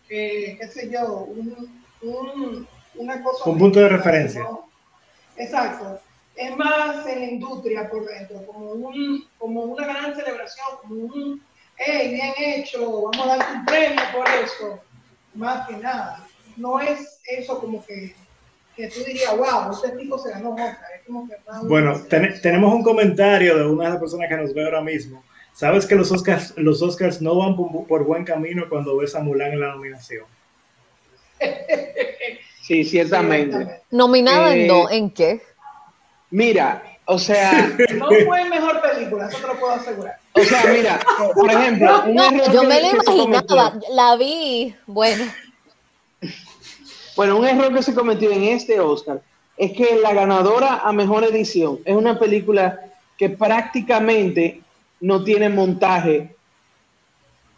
eh, 0.09 0.57
qué 0.61 0.67
sé 0.67 0.91
yo, 0.91 1.25
un, 1.25 1.83
un, 2.03 2.69
una 2.97 3.23
cosa... 3.23 3.49
Un 3.49 3.59
punto 3.59 3.81
de 3.81 3.89
referencia. 3.89 4.47
Exacto. 5.37 6.01
Es 6.35 6.57
más 6.57 7.07
en 7.07 7.21
la 7.21 7.27
industria 7.27 7.89
por 7.89 8.07
dentro, 8.07 8.45
como, 8.47 8.73
un, 8.73 9.25
como 9.39 9.63
una 9.63 9.87
gran 9.87 10.15
celebración, 10.15 10.67
como 10.83 10.95
un, 10.95 11.43
hey, 11.81 12.13
bien 12.13 12.33
hecho, 12.39 13.03
vamos 13.03 13.27
a 13.27 13.37
darte 13.37 13.53
un 13.53 13.65
premio 13.65 14.03
por 14.15 14.29
eso, 14.29 14.81
más 15.35 15.67
que 15.69 15.77
nada. 15.77 16.27
No 16.57 16.81
es 16.81 17.21
eso 17.27 17.59
como 17.59 17.85
que 17.85 18.15
que 18.77 18.89
tú 18.89 19.01
dirías, 19.05 19.37
wow, 19.37 19.73
este 19.73 19.91
tipo 19.99 20.19
se 20.19 20.31
ganó 20.31 20.57
bueno, 21.65 22.01
tenemos 22.41 22.73
un 22.73 22.83
comentario 22.83 23.59
de 23.59 23.67
una 23.67 23.85
de 23.85 23.91
las 23.91 23.99
personas 23.99 24.29
que 24.29 24.37
nos 24.37 24.55
ve 24.55 24.65
ahora 24.65 24.81
mismo. 24.81 25.23
¿Sabes 25.53 25.85
que 25.85 25.97
los 25.97 26.13
Oscars, 26.13 26.55
los 26.57 26.81
Oscars 26.81 27.21
no 27.21 27.37
van 27.37 27.57
por, 27.57 28.05
buen 28.05 28.25
camino 28.25 28.69
cuando 28.69 28.97
ves 28.97 29.15
a 29.17 29.21
Mulan 29.21 29.53
en 29.53 29.61
la 29.61 29.73
nominación? 29.73 30.25
Sí, 32.63 32.85
ciertamente. 32.85 33.83
¿Nominada 33.91 34.55
en, 34.55 34.71
eh, 34.71 34.85
en 34.93 35.11
qué? 35.11 35.43
Mira, 36.31 36.83
o 37.11 37.19
sea... 37.19 37.77
No 37.97 38.07
fue 38.07 38.45
mejor 38.49 38.81
película, 38.81 39.27
eso 39.27 39.39
te 39.39 39.47
lo 39.49 39.59
puedo 39.59 39.73
asegurar. 39.73 40.17
O 40.33 40.41
sea, 40.41 40.65
mira, 40.73 41.01
por 41.35 41.51
ejemplo... 41.51 42.05
yo 42.53 42.63
me 42.63 42.81
lo 42.81 42.91
imaginaba, 42.91 43.75
la 43.91 44.17
vi, 44.17 44.75
bueno. 44.87 45.25
Bueno, 47.17 47.37
un 47.37 47.47
error 47.47 47.75
que 47.75 47.83
se 47.83 47.95
cometió 47.95 48.31
en 48.31 48.45
este 48.45 48.79
Oscar 48.79 49.21
es 49.57 49.73
que 49.73 49.97
la 49.97 50.15
ganadora 50.15 50.83
a 50.85 50.93
mejor 50.93 51.25
edición 51.25 51.81
es 51.85 51.97
una 51.97 52.17
película 52.19 52.81
que 53.19 53.29
prácticamente 53.29 54.63
no 55.01 55.25
tiene 55.25 55.49
montaje 55.49 56.35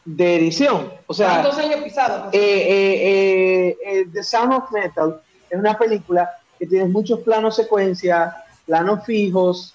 de 0.04 0.36
edición. 0.36 0.92
O 1.06 1.14
sea, 1.14 1.42
¿cuántos 1.42 1.58
años 1.58 1.80
pisados? 1.84 2.32
Eh, 2.32 2.38
eh, 2.40 3.76
eh, 3.84 4.06
The 4.12 4.24
Sound 4.24 4.52
of 4.54 4.72
Metal 4.72 5.20
es 5.50 5.58
una 5.58 5.78
película 5.78 6.30
que 6.58 6.66
tiene 6.66 6.86
muchos 6.86 7.20
planos 7.20 7.54
secuencia, 7.54 8.41
planos 8.66 9.04
fijos, 9.04 9.74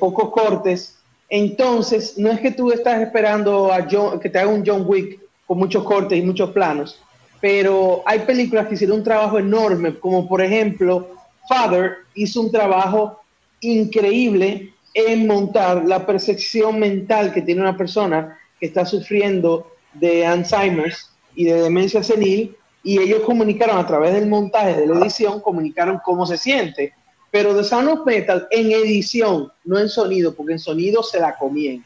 pocos 0.00 0.30
cortes. 0.30 0.98
Entonces, 1.28 2.16
no 2.16 2.30
es 2.30 2.40
que 2.40 2.52
tú 2.52 2.72
estás 2.72 3.00
esperando 3.00 3.72
a 3.72 3.86
que 3.86 4.30
te 4.30 4.38
haga 4.38 4.48
un 4.48 4.64
John 4.66 4.84
Wick 4.86 5.20
con 5.46 5.58
muchos 5.58 5.84
cortes 5.84 6.18
y 6.18 6.22
muchos 6.22 6.50
planos 6.50 6.98
pero 7.40 8.02
hay 8.04 8.20
películas 8.20 8.66
que 8.66 8.74
hicieron 8.74 8.98
un 8.98 9.04
trabajo 9.04 9.38
enorme, 9.38 9.98
como 9.98 10.28
por 10.28 10.42
ejemplo, 10.42 11.10
Father 11.48 11.98
hizo 12.14 12.40
un 12.40 12.50
trabajo 12.50 13.20
increíble 13.60 14.72
en 14.94 15.26
montar 15.26 15.84
la 15.84 16.04
percepción 16.04 16.78
mental 16.78 17.32
que 17.32 17.42
tiene 17.42 17.60
una 17.60 17.76
persona 17.76 18.38
que 18.58 18.66
está 18.66 18.84
sufriendo 18.84 19.70
de 19.94 20.26
Alzheimer's 20.26 21.10
y 21.34 21.44
de 21.44 21.62
demencia 21.62 22.02
senil 22.02 22.56
y 22.82 22.98
ellos 22.98 23.22
comunicaron 23.22 23.78
a 23.78 23.86
través 23.86 24.14
del 24.14 24.28
montaje 24.28 24.80
de 24.80 24.86
la 24.86 24.98
edición, 24.98 25.40
comunicaron 25.40 26.00
cómo 26.04 26.26
se 26.26 26.36
siente. 26.36 26.94
Pero 27.30 27.54
The 27.54 27.64
Sound 27.64 27.88
of 27.88 28.06
Metal 28.06 28.48
en 28.50 28.72
edición, 28.72 29.52
no 29.64 29.78
en 29.78 29.88
sonido, 29.88 30.34
porque 30.34 30.52
en 30.52 30.58
sonido 30.58 31.02
se 31.02 31.20
la 31.20 31.36
comían. 31.36 31.84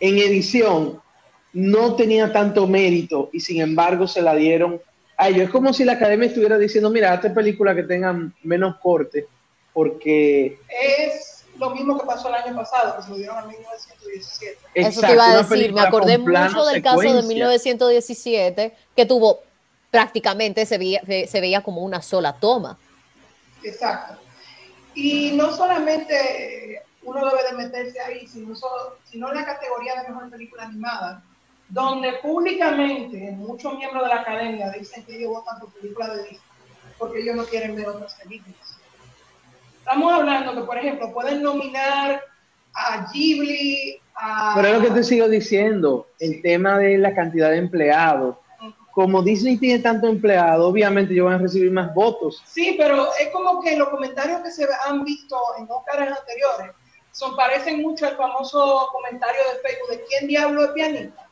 En 0.00 0.18
edición 0.18 1.00
no 1.52 1.94
tenía 1.94 2.32
tanto 2.32 2.66
mérito 2.66 3.30
y 3.32 3.40
sin 3.40 3.60
embargo 3.60 4.06
se 4.06 4.22
la 4.22 4.34
dieron 4.34 4.80
a 5.16 5.28
ellos. 5.28 5.42
Es 5.42 5.50
como 5.50 5.72
si 5.72 5.84
la 5.84 5.92
academia 5.92 6.28
estuviera 6.28 6.58
diciendo, 6.58 6.90
mira, 6.90 7.14
esta 7.14 7.32
película 7.32 7.74
que 7.74 7.84
tengan 7.84 8.34
menos 8.42 8.76
corte, 8.78 9.26
porque... 9.72 10.58
Es 10.68 11.44
lo 11.56 11.70
mismo 11.70 11.98
que 11.98 12.06
pasó 12.06 12.28
el 12.28 12.34
año 12.34 12.54
pasado, 12.54 12.96
que 12.96 13.02
se 13.02 13.10
lo 13.10 13.16
dieron 13.16 13.38
a 13.38 13.46
1917. 13.46 14.58
Eso 14.74 15.00
te 15.00 15.12
iba 15.12 15.26
a 15.26 15.42
decir, 15.42 15.72
me 15.72 15.80
acordé 15.80 16.18
mucho 16.18 16.64
del 16.64 16.82
caso 16.82 17.00
de 17.00 17.22
1917, 17.22 18.74
que 18.94 19.06
tuvo 19.06 19.40
prácticamente, 19.90 20.66
se 20.66 20.78
veía, 20.78 21.02
se 21.04 21.40
veía 21.40 21.62
como 21.62 21.82
una 21.82 22.02
sola 22.02 22.34
toma. 22.38 22.78
Exacto. 23.62 24.27
Y 25.00 25.30
no 25.36 25.52
solamente 25.52 26.82
uno 27.04 27.24
debe 27.24 27.38
de 27.48 27.56
meterse 27.56 28.00
ahí, 28.00 28.26
sino, 28.26 28.56
solo, 28.56 28.96
sino 29.04 29.28
en 29.28 29.36
la 29.36 29.44
categoría 29.44 30.02
de 30.02 30.08
mejor 30.08 30.28
película 30.28 30.64
animada, 30.64 31.22
donde 31.68 32.14
públicamente 32.14 33.30
muchos 33.30 33.78
miembros 33.78 34.02
de 34.02 34.08
la 34.08 34.22
academia 34.22 34.70
dicen 34.70 35.04
que 35.04 35.16
ellos 35.16 35.34
votan 35.34 35.60
por 35.60 35.72
películas 35.74 36.16
de 36.16 36.22
Disney, 36.24 36.40
porque 36.98 37.20
ellos 37.20 37.36
no 37.36 37.44
quieren 37.44 37.76
ver 37.76 37.86
otras 37.86 38.12
películas. 38.14 38.76
Estamos 39.78 40.12
hablando 40.12 40.56
que, 40.56 40.62
por 40.62 40.76
ejemplo, 40.76 41.12
pueden 41.12 41.44
nominar 41.44 42.20
a 42.74 43.08
Ghibli, 43.12 44.00
a... 44.16 44.54
Pero 44.56 44.66
es 44.66 44.74
lo 44.74 44.88
que 44.88 44.94
te 44.94 45.04
sigo 45.04 45.28
diciendo, 45.28 46.08
el 46.18 46.42
tema 46.42 46.76
de 46.76 46.98
la 46.98 47.14
cantidad 47.14 47.50
de 47.50 47.58
empleados. 47.58 48.36
Como 48.98 49.22
Disney 49.22 49.56
tiene 49.56 49.80
tanto 49.80 50.08
empleado, 50.08 50.66
obviamente 50.66 51.12
ellos 51.12 51.26
van 51.26 51.36
a 51.36 51.38
recibir 51.38 51.70
más 51.70 51.94
votos. 51.94 52.42
Sí, 52.44 52.74
pero 52.76 53.06
es 53.20 53.28
como 53.28 53.62
que 53.62 53.76
los 53.76 53.90
comentarios 53.90 54.40
que 54.40 54.50
se 54.50 54.66
han 54.88 55.04
visto 55.04 55.38
en 55.56 55.68
Oscars 55.70 56.18
anteriores 56.18 56.74
son, 57.12 57.36
parecen 57.36 57.80
mucho 57.80 58.08
al 58.08 58.16
famoso 58.16 58.88
comentario 58.90 59.40
de 59.52 59.68
Facebook 59.68 59.90
de 59.90 60.04
¿quién 60.06 60.26
diablo 60.26 60.64
es 60.64 60.70
pianista? 60.72 61.28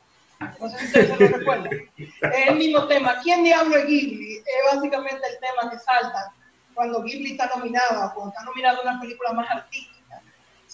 No 0.61 0.70
sé 0.70 0.78
si 0.78 0.85
ustedes 0.85 1.09
se 1.09 1.19
lo 1.19 1.39
recuerdan. 1.39 1.73
Es 1.97 2.49
el 2.51 2.55
mismo 2.55 2.86
tema. 2.86 3.17
¿Quién 3.25 3.43
diablo 3.43 3.77
es 3.78 3.86
Ghibli? 3.86 4.36
Es 4.36 4.75
básicamente 4.77 5.23
el 5.28 5.41
tema 5.41 5.69
que 5.69 5.78
salta 5.81 6.33
cuando 6.73 7.03
Ghibli 7.03 7.33
está 7.33 7.51
nominada, 7.57 8.15
cuando 8.15 8.33
está 8.33 8.45
nominada 8.45 8.81
una 8.81 9.01
película 9.01 9.33
más 9.33 9.51
artística, 9.51 9.95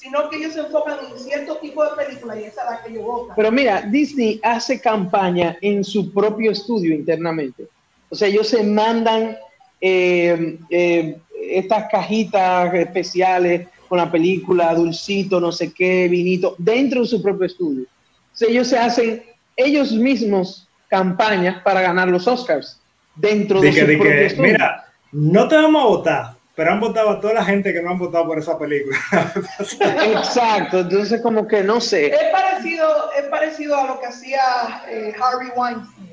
sino 0.03 0.29
que 0.29 0.37
ellos 0.39 0.55
se 0.55 0.61
enfocan 0.61 0.99
en 1.09 1.19
cierto 1.19 1.59
tipo 1.59 1.85
de 1.85 1.91
película 2.05 2.41
y 2.41 2.45
esa 2.45 2.63
es 2.63 2.71
la 2.71 2.83
que 2.83 2.93
yo 2.93 3.03
voto. 3.03 3.33
Pero 3.37 3.53
mira, 3.53 3.83
Disney 3.83 4.41
hace 4.43 4.81
campaña 4.81 5.57
en 5.61 5.85
su 5.85 6.13
propio 6.13 6.51
estudio 6.51 6.93
internamente. 6.93 7.69
O 8.11 8.17
sea, 8.17 8.27
ellos 8.27 8.49
se 8.49 8.65
mandan 8.65 9.37
eh, 9.81 10.59
eh, 10.71 11.19
estas 11.51 11.85
cajitas 11.89 12.75
especiales 12.75 13.69
con 13.89 13.99
la 13.99 14.11
película, 14.11 14.75
dulcito, 14.75 15.39
no 15.39 15.53
sé 15.53 15.73
qué, 15.73 16.09
vinito, 16.09 16.57
dentro 16.59 17.03
de 17.03 17.07
su 17.07 17.23
propio 17.23 17.47
estudio. 17.47 17.85
O 17.85 18.37
sea, 18.37 18.49
ellos 18.49 18.67
se 18.67 18.79
hacen 18.79 19.23
ellos 19.57 19.93
mismos 19.93 20.67
campañas 20.89 21.63
para 21.63 21.81
ganar 21.81 22.09
los 22.09 22.27
Oscars 22.27 22.81
dentro 23.15 23.61
de, 23.61 23.73
su 23.73 23.87
propio 23.87 24.11
estudio. 24.11 24.53
Mira, 24.53 24.85
no 25.13 25.47
te 25.47 25.55
vamos 25.55 25.83
a 25.83 25.87
votar, 25.87 26.35
pero 26.55 26.71
han 26.71 26.81
votado 26.81 27.11
a 27.11 27.21
toda 27.21 27.35
la 27.35 27.45
gente 27.45 27.73
que 27.73 27.83
no 27.83 27.91
han 27.91 27.99
votado 27.99 28.27
por 28.27 28.39
esa 28.39 28.59
película. 28.59 28.99
Exacto, 29.81 30.81
entonces 30.81 31.21
como 31.23 31.47
que 31.47 31.63
no 31.63 31.81
sé. 31.81 32.09
Es 32.09 32.31
parecido, 32.31 33.13
es 33.19 33.25
parecido 33.25 33.77
a 33.77 33.87
lo 33.87 34.01
que 34.01 34.07
hacía 34.07 34.41
eh, 34.89 35.15
Harvey 35.19 35.49
Weinstein. 35.57 36.13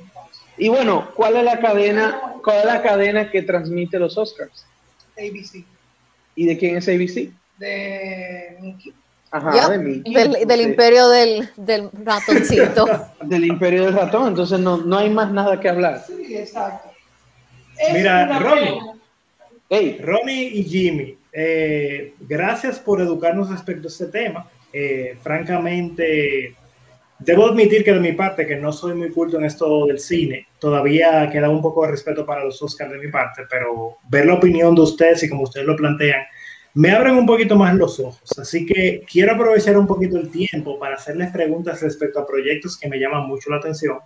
Y 0.57 0.69
bueno, 0.69 1.09
¿cuál 1.15 1.37
es 1.37 1.43
la 1.43 1.59
cadena, 1.59 2.21
cuál 2.43 2.59
es 2.59 2.65
la 2.65 2.81
cadena 2.81 3.31
que 3.31 3.41
transmite 3.41 3.97
los 3.99 4.17
Oscars? 4.17 4.65
ABC. 5.17 5.65
¿Y 6.35 6.45
de 6.45 6.57
quién 6.57 6.77
es 6.77 6.87
ABC? 6.87 7.33
De 7.57 8.57
Mickey. 8.61 8.93
Ajá, 9.31 9.69
de 9.69 9.77
Mickey. 9.77 10.13
Del, 10.13 10.47
del 10.47 10.61
imperio 10.61 11.09
del, 11.09 11.49
del 11.55 11.89
ratoncito. 12.03 12.85
del 13.23 13.45
imperio 13.45 13.85
del 13.85 13.93
ratón, 13.93 14.29
entonces 14.29 14.59
no, 14.59 14.77
no 14.77 14.97
hay 14.97 15.09
más 15.09 15.31
nada 15.31 15.59
que 15.59 15.69
hablar. 15.69 16.03
Sí, 16.05 16.35
exacto. 16.35 16.89
Mira, 17.93 18.39
Ronnie, 18.39 18.79
hey. 19.69 19.99
Ronnie 20.01 20.47
y 20.47 20.63
Jimmy, 20.63 21.17
eh, 21.31 22.13
gracias 22.21 22.79
por 22.79 23.01
educarnos 23.01 23.49
respecto 23.49 23.87
a 23.87 23.91
este 23.91 24.07
tema. 24.07 24.49
Eh, 24.73 25.15
francamente, 25.21 26.55
debo 27.19 27.47
admitir 27.47 27.83
que 27.83 27.93
de 27.93 27.99
mi 27.99 28.13
parte, 28.13 28.47
que 28.47 28.55
no 28.55 28.73
soy 28.73 28.95
muy 28.95 29.11
culto 29.11 29.37
en 29.37 29.45
esto 29.45 29.85
del 29.85 29.99
cine, 29.99 30.47
todavía 30.59 31.29
queda 31.31 31.49
un 31.49 31.61
poco 31.61 31.85
de 31.85 31.91
respeto 31.91 32.25
para 32.25 32.43
los 32.43 32.61
Oscars 32.61 32.91
de 32.91 32.97
mi 32.97 33.11
parte, 33.11 33.43
pero 33.49 33.97
ver 34.09 34.25
la 34.25 34.35
opinión 34.35 34.73
de 34.75 34.81
ustedes 34.81 35.23
y 35.23 35.29
como 35.29 35.43
ustedes 35.43 35.67
lo 35.67 35.75
plantean, 35.75 36.21
me 36.73 36.91
abren 36.91 37.15
un 37.15 37.25
poquito 37.25 37.55
más 37.55 37.75
los 37.75 37.99
ojos. 37.99 38.37
Así 38.37 38.65
que 38.65 39.03
quiero 39.11 39.33
aprovechar 39.33 39.77
un 39.77 39.87
poquito 39.87 40.17
el 40.17 40.29
tiempo 40.29 40.79
para 40.79 40.95
hacerles 40.95 41.31
preguntas 41.31 41.81
respecto 41.81 42.19
a 42.19 42.27
proyectos 42.27 42.77
que 42.77 42.89
me 42.89 42.99
llaman 42.99 43.27
mucho 43.27 43.49
la 43.49 43.57
atención, 43.57 43.99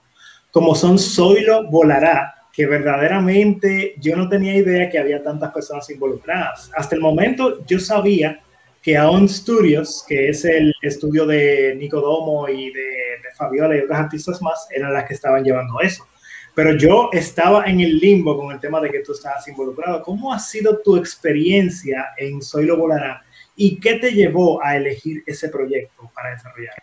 como 0.52 0.76
son 0.76 0.98
Zoilo 1.00 1.70
Volará, 1.70 2.43
que 2.54 2.68
verdaderamente 2.68 3.96
yo 4.00 4.16
no 4.16 4.30
tenía 4.30 4.56
idea 4.56 4.88
que 4.88 5.00
había 5.00 5.24
tantas 5.24 5.52
personas 5.52 5.90
involucradas. 5.90 6.70
Hasta 6.76 6.96
el 6.96 7.02
momento 7.02 7.66
yo 7.66 7.80
sabía 7.80 8.42
que 8.80 8.96
Aon 8.96 9.28
Studios, 9.28 10.06
que 10.08 10.30
es 10.30 10.46
el 10.46 10.72
estudio 10.84 11.26
de 11.26 11.74
Nico 11.76 12.00
Domo 12.00 12.48
y 12.48 12.72
de, 12.72 12.94
Fabiola 13.36 13.76
y 13.76 13.80
otros 13.80 13.98
artistas 13.98 14.40
más, 14.44 14.68
eran 14.70 14.94
las 14.94 15.06
que 15.06 15.16
estaban 15.16 15.44
llevando 15.44 15.82
eso. 15.82 16.06
Pero 16.54 16.78
yo 16.78 17.10
estaba 17.12 17.66
en 17.66 17.82
el 17.82 17.98
limbo 17.98 18.38
con 18.38 18.54
el 18.54 18.60
tema 18.60 18.80
de 18.80 18.92
que 18.92 19.00
tú 19.00 19.14
estabas 19.14 19.48
involucrado. 19.48 20.04
¿Cómo 20.04 20.32
ha 20.32 20.38
sido 20.38 20.78
tu 20.78 20.96
experiencia 20.96 22.10
en 22.16 22.44
Soy 22.44 22.68
lo 22.68 22.78
Volará 22.78 23.24
y 23.56 23.80
qué 23.80 23.96
te 23.96 24.12
llevó 24.12 24.64
a 24.64 24.76
elegir 24.76 25.24
ese 25.26 25.50
proyecto 25.50 26.12
para 26.14 26.30
desarrollar? 26.30 26.76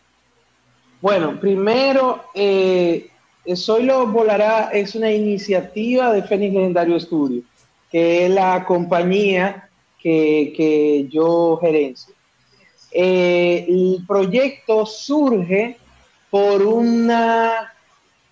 Bueno, 1.01 1.39
primero, 1.39 2.25
eh, 2.35 3.10
Soy 3.55 3.85
lo 3.85 4.07
Volará 4.07 4.71
es 4.73 4.95
una 4.95 5.11
iniciativa 5.11 6.13
de 6.13 6.23
Fénix 6.23 6.55
Legendario 6.55 7.01
Studio, 7.01 7.43
que 7.91 8.27
es 8.27 8.31
la 8.31 8.65
compañía 8.65 9.69
que, 9.99 10.53
que 10.57 11.09
yo 11.09 11.59
gerencio. 11.61 12.15
Eh, 12.93 13.67
el 13.69 14.05
proyecto 14.07 14.85
surge 14.85 15.79
por 16.31 16.63
una 16.63 17.73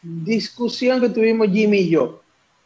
discusión 0.03 1.01
que 1.01 1.09
tuvimos 1.09 1.49
Jimmy 1.49 1.79
y 1.79 1.91
yo. 1.91 2.21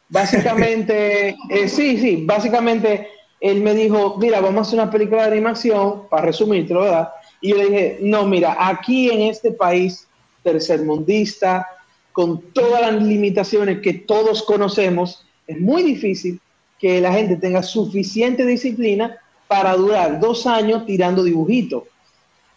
Básicamente, 0.09 1.37
eh, 1.51 1.69
sí, 1.69 1.99
sí, 1.99 2.25
básicamente 2.25 3.09
él 3.41 3.61
me 3.61 3.75
dijo, 3.75 4.17
mira, 4.19 4.41
vamos 4.41 4.59
a 4.59 4.69
hacer 4.69 4.81
una 4.81 4.91
película 4.91 5.23
de 5.23 5.33
animación, 5.33 6.09
para 6.09 6.27
resumirte, 6.27 6.75
¿verdad? 6.75 7.11
Y 7.41 7.51
yo 7.51 7.57
le 7.57 7.65
dije, 7.67 7.99
no, 8.01 8.27
mira, 8.27 8.57
aquí 8.59 9.11
en 9.11 9.23
este 9.23 9.53
país 9.53 10.07
tercermundista, 10.43 11.67
con 12.13 12.41
todas 12.53 12.81
las 12.81 13.03
limitaciones 13.03 13.81
que 13.81 13.95
todos 13.95 14.43
conocemos, 14.43 15.25
es 15.47 15.59
muy 15.59 15.83
difícil 15.83 16.41
que 16.79 17.01
la 17.01 17.13
gente 17.13 17.37
tenga 17.37 17.63
suficiente 17.63 18.45
disciplina 18.45 19.19
para 19.49 19.75
durar 19.77 20.21
dos 20.21 20.47
años 20.47 20.85
tirando 20.87 21.23
dibujitos. 21.25 21.85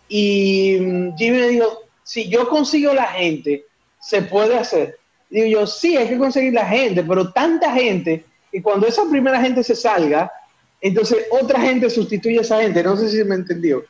Y 0.08 0.77
mm, 0.80 1.17
Jimmy 1.17 1.38
me 1.38 1.48
dijo, 1.50 1.84
si 2.03 2.30
yo 2.30 2.48
consigo 2.48 2.93
la 2.93 3.08
gente 3.08 3.66
se 4.00 4.22
puede 4.22 4.58
hacer. 4.58 5.00
Digo 5.30 5.48
yo, 5.48 5.67
sí, 5.67 5.98
hay 5.98 6.08
que 6.08 6.17
conseguir 6.17 6.53
la 6.53 6.66
gente, 6.66 7.03
pero 7.03 7.32
tanta 7.32 7.72
gente 7.72 8.24
que 8.51 8.61
cuando 8.61 8.88
esa 8.88 9.03
primera 9.09 9.42
gente 9.42 9.64
se 9.64 9.75
salga, 9.75 10.32
entonces 10.80 11.25
otra 11.32 11.59
gente 11.59 11.90
sustituye 11.90 12.38
a 12.38 12.42
esa 12.42 12.61
gente. 12.61 12.84
No 12.84 12.95
sé 12.95 13.09
si 13.09 13.24
me 13.24 13.35
entendió. 13.35 13.84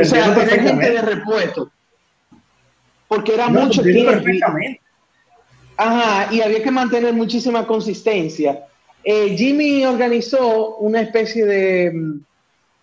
O 0.00 0.04
sea, 0.04 0.34
tener 0.34 0.62
gente 0.62 0.90
de 0.90 1.02
repuesto. 1.02 1.70
Porque 3.08 3.34
era 3.34 3.48
mucho 3.48 3.82
tiempo. 3.82 4.24
Ajá, 5.76 6.32
y 6.32 6.40
había 6.40 6.62
que 6.62 6.70
mantener 6.70 7.14
muchísima 7.14 7.66
consistencia. 7.66 8.66
Eh, 9.04 9.34
Jimmy 9.36 9.84
organizó 9.84 10.76
una 10.76 11.00
especie 11.00 11.46
de, 11.46 11.92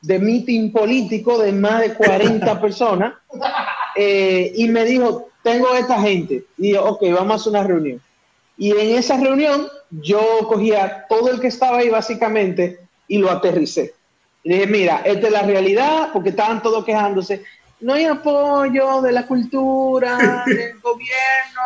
de 0.01 0.19
meeting 0.19 0.71
político 0.71 1.37
de 1.37 1.51
más 1.51 1.81
de 1.81 1.93
40 1.93 2.61
personas 2.61 3.13
eh, 3.95 4.53
y 4.55 4.67
me 4.67 4.85
dijo, 4.85 5.29
tengo 5.43 5.73
esta 5.75 5.99
gente. 6.01 6.45
Y 6.57 6.73
yo, 6.73 6.85
ok, 6.85 7.03
vamos 7.13 7.31
a 7.31 7.35
hacer 7.35 7.49
una 7.51 7.63
reunión. 7.63 8.01
Y 8.57 8.71
en 8.71 8.97
esa 8.97 9.17
reunión 9.17 9.67
yo 9.89 10.47
cogía 10.47 11.05
todo 11.09 11.31
el 11.31 11.39
que 11.39 11.47
estaba 11.47 11.79
ahí 11.79 11.89
básicamente 11.89 12.79
y 13.07 13.17
lo 13.17 13.29
aterricé. 13.29 13.93
Le 14.43 14.55
dije, 14.55 14.67
mira, 14.67 15.01
esta 15.05 15.27
es 15.27 15.33
la 15.33 15.41
realidad, 15.41 16.09
porque 16.13 16.29
estaban 16.29 16.61
todos 16.61 16.85
quejándose. 16.85 17.43
No 17.79 17.93
hay 17.93 18.05
apoyo 18.05 19.01
de 19.01 19.11
la 19.11 19.27
cultura, 19.27 20.17
del 20.45 20.79
gobierno, 20.79 21.61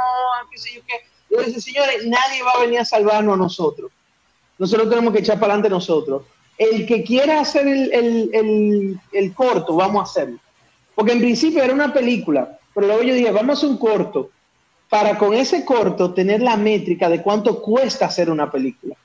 qué 0.51 0.57
sé 0.57 0.75
yo 0.75 0.81
qué. 0.87 0.93
Yo 1.29 1.43
dije, 1.43 1.61
señores, 1.61 2.05
nadie 2.07 2.41
va 2.43 2.51
a 2.51 2.61
venir 2.61 2.79
a 2.79 2.85
salvarnos 2.85 3.35
a 3.35 3.37
nosotros. 3.37 3.91
Nosotros 4.57 4.89
tenemos 4.89 5.13
que 5.13 5.19
echar 5.19 5.39
para 5.39 5.53
adelante 5.53 5.69
nosotros. 5.69 6.23
el 6.57 6.85
que 6.85 7.03
quiera 7.03 7.39
hacer 7.39 7.67
el, 7.67 8.99
el, 9.13 9.33
corto, 9.33 9.75
vamos 9.75 10.01
a 10.01 10.03
hacerlo. 10.03 10.39
Porque 10.95 11.13
en 11.13 11.19
principio 11.19 11.63
era 11.63 11.73
una 11.73 11.93
película, 11.93 12.59
pero 12.73 12.87
luego 12.87 13.03
yo 13.03 13.13
dije, 13.13 13.31
vamos 13.31 13.49
a 13.49 13.57
hacer 13.59 13.69
un 13.69 13.77
corto 13.77 14.31
para 14.89 15.17
con 15.17 15.33
ese 15.33 15.63
corto 15.63 16.13
tener 16.13 16.41
la 16.41 16.57
métrica 16.57 17.09
de 17.09 17.21
cuánto 17.21 17.61
cuesta 17.61 18.07
hacer 18.07 18.29
una 18.29 18.51
película. 18.51 18.95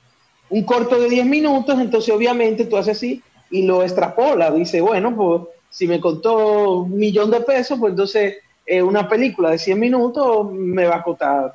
Un 0.49 0.63
corto 0.63 0.99
de 0.99 1.09
10 1.09 1.25
minutos, 1.27 1.79
entonces 1.79 2.13
obviamente 2.13 2.65
tú 2.65 2.75
haces 2.75 2.97
así 2.97 3.21
y 3.49 3.61
lo 3.61 3.83
extrapola. 3.83 4.51
Dice, 4.51 4.81
bueno, 4.81 5.15
pues 5.15 5.41
si 5.75 5.89
me 5.89 5.99
contó 5.99 6.83
un 6.83 6.95
millón 6.95 7.29
de 7.29 7.41
pesos, 7.41 7.77
pues 7.77 7.91
entonces 7.91 8.37
eh, 8.65 8.81
una 8.81 9.09
película 9.09 9.51
de 9.51 9.57
100 9.57 9.77
minutos 9.77 10.49
me 10.49 10.85
va 10.85 10.95
a 10.95 11.03
costar 11.03 11.53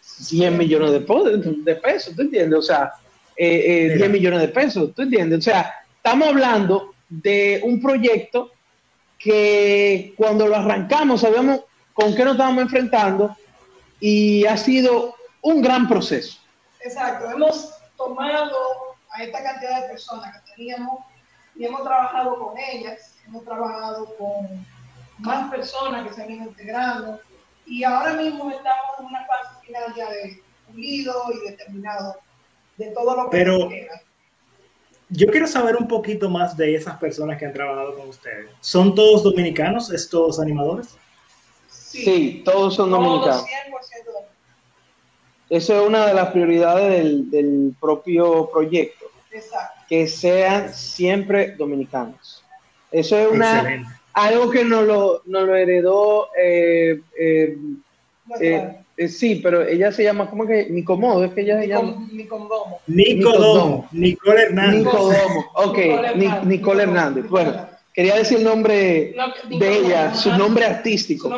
100 0.00 0.56
millones 0.56 0.92
de, 0.92 1.54
de 1.62 1.74
pesos, 1.76 2.16
¿tú 2.16 2.22
entiendes? 2.22 2.58
O 2.58 2.62
sea, 2.62 2.92
eh, 3.36 3.92
10 3.94 4.00
eh, 4.00 4.08
millones 4.08 4.40
de 4.40 4.48
pesos, 4.48 4.94
¿tú 4.94 5.02
entiendes? 5.02 5.40
O 5.40 5.42
sea, 5.42 5.70
estamos 5.98 6.28
hablando 6.28 6.94
de 7.10 7.60
un 7.62 7.78
proyecto 7.78 8.52
que 9.18 10.14
cuando 10.16 10.46
lo 10.46 10.56
arrancamos 10.56 11.20
sabíamos 11.20 11.60
con 11.92 12.14
qué 12.14 12.24
nos 12.24 12.36
estábamos 12.36 12.62
enfrentando 12.62 13.36
y 14.00 14.46
ha 14.46 14.56
sido 14.56 15.14
un 15.42 15.60
gran 15.60 15.86
proceso. 15.86 16.38
Exacto, 16.80 17.30
hemos 17.30 17.74
tomado 17.98 18.56
a 19.10 19.24
esta 19.24 19.42
cantidad 19.42 19.82
de 19.82 19.88
personas 19.88 20.40
que 20.40 20.52
teníamos 20.52 21.00
y 21.54 21.66
hemos 21.66 21.82
trabajado 21.82 22.38
con 22.38 22.54
ellas, 22.56 23.15
hemos 23.26 23.44
trabajado 23.44 24.14
con 24.16 24.66
más 25.18 25.50
personas 25.50 26.06
que 26.06 26.14
se 26.14 26.22
han 26.22 26.30
ido 26.30 26.44
integrando 26.44 27.20
y 27.66 27.82
ahora 27.84 28.14
mismo 28.14 28.50
estamos 28.50 28.98
en 28.98 29.06
una 29.06 29.26
fase 29.26 29.66
final 29.66 29.94
ya 29.96 30.10
de 30.10 30.42
pulido 30.66 31.14
y 31.34 31.50
determinado 31.50 32.16
de 32.76 32.86
todo 32.90 33.16
lo 33.16 33.30
que 33.30 33.36
Pero 33.36 33.68
yo 35.08 35.28
quiero 35.28 35.46
saber 35.46 35.76
un 35.76 35.86
poquito 35.86 36.28
más 36.28 36.56
de 36.56 36.74
esas 36.74 36.96
personas 36.98 37.38
que 37.38 37.46
han 37.46 37.52
trabajado 37.52 37.96
con 37.96 38.08
ustedes. 38.08 38.50
¿Son 38.60 38.94
todos 38.94 39.22
dominicanos 39.22 39.90
estos 39.92 40.40
animadores? 40.40 40.96
Sí, 41.68 42.42
todos 42.44 42.74
son 42.74 42.90
dominicanos. 42.90 43.44
Eso 45.48 45.80
es 45.80 45.86
una 45.88 46.06
de 46.06 46.14
las 46.14 46.30
prioridades 46.30 46.90
del, 46.90 47.30
del 47.30 47.76
propio 47.80 48.50
proyecto. 48.50 49.06
Exacto. 49.30 49.84
Que 49.88 50.08
sean 50.08 50.74
siempre 50.74 51.54
dominicanos. 51.54 52.44
Eso 52.98 53.18
es 53.18 53.28
una 53.30 53.98
algo 54.12 54.50
que 54.50 54.64
nos 54.64 54.86
lo, 54.86 55.22
nos 55.26 55.46
lo 55.46 55.54
heredó 55.54 56.28
eh, 56.38 57.00
eh, 57.18 57.56
eh, 58.40 58.76
eh, 58.96 59.08
sí, 59.08 59.40
pero 59.42 59.62
ella 59.66 59.92
se 59.92 60.04
llama, 60.04 60.30
¿cómo 60.30 60.46
que? 60.46 60.68
Nicomodo, 60.70 61.24
es 61.24 61.32
que 61.32 61.42
ella 61.42 61.60
se 61.60 61.68
llama. 61.68 62.08
Nicodomo. 62.10 62.80
Nicodomo. 62.86 63.88
Nicole 63.92 64.42
Hernández. 64.44 64.84
Nicodomo, 64.84 65.46
ok, 65.54 65.78
Nicole 66.46 66.82
Hernández. 66.84 67.28
Bueno, 67.28 67.68
quería 67.92 68.16
decir 68.16 68.38
el 68.38 68.44
nombre 68.44 69.14
de 69.50 69.76
ella, 69.76 70.14
su 70.14 70.30
nombre 70.30 70.64
artístico. 70.64 71.30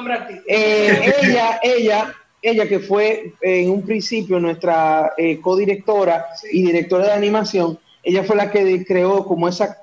Eh, 0.47 1.13
ella, 1.21 1.59
ella, 1.63 2.15
ella 2.41 2.69
que 2.69 2.79
fue 2.79 3.33
en 3.41 3.71
un 3.71 3.83
principio 3.83 4.39
nuestra 4.39 5.15
eh, 5.17 5.41
codirectora 5.41 6.27
y 6.53 6.63
directora 6.63 7.07
de 7.07 7.13
animación, 7.13 7.77
ella 8.05 8.23
fue 8.23 8.37
la 8.37 8.53
que 8.53 8.85
creó 8.87 9.25
como 9.27 9.49
esa 9.49 9.79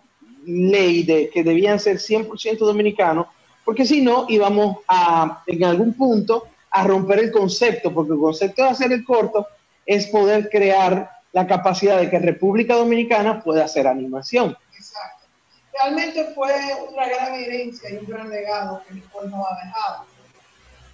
ley 0.45 1.03
de 1.03 1.29
que 1.29 1.43
debían 1.43 1.79
ser 1.79 1.97
100% 1.97 2.57
dominicanos, 2.59 3.27
porque 3.63 3.85
si 3.85 4.01
no 4.01 4.25
íbamos 4.29 4.77
a, 4.87 5.43
en 5.47 5.63
algún 5.63 5.93
punto, 5.93 6.47
a 6.71 6.83
romper 6.83 7.19
el 7.19 7.31
concepto, 7.31 7.93
porque 7.93 8.13
el 8.13 8.19
concepto 8.19 8.63
de 8.63 8.69
hacer 8.69 8.91
el 8.91 9.03
corto 9.03 9.47
es 9.85 10.07
poder 10.07 10.49
crear 10.49 11.09
la 11.31 11.47
capacidad 11.47 11.99
de 11.99 12.09
que 12.09 12.19
República 12.19 12.75
Dominicana 12.75 13.41
pueda 13.41 13.65
hacer 13.65 13.87
animación. 13.87 14.57
Exacto. 14.73 15.25
Realmente 15.73 16.33
fue 16.33 16.53
una 16.91 17.07
gran 17.07 17.33
herencia 17.33 17.89
y 17.89 17.97
un 17.97 18.05
gran 18.05 18.29
legado 18.29 18.81
que 18.87 18.93
Nicole 18.93 19.29
nos 19.29 19.45
ha 19.45 19.65
dejado. 19.65 20.05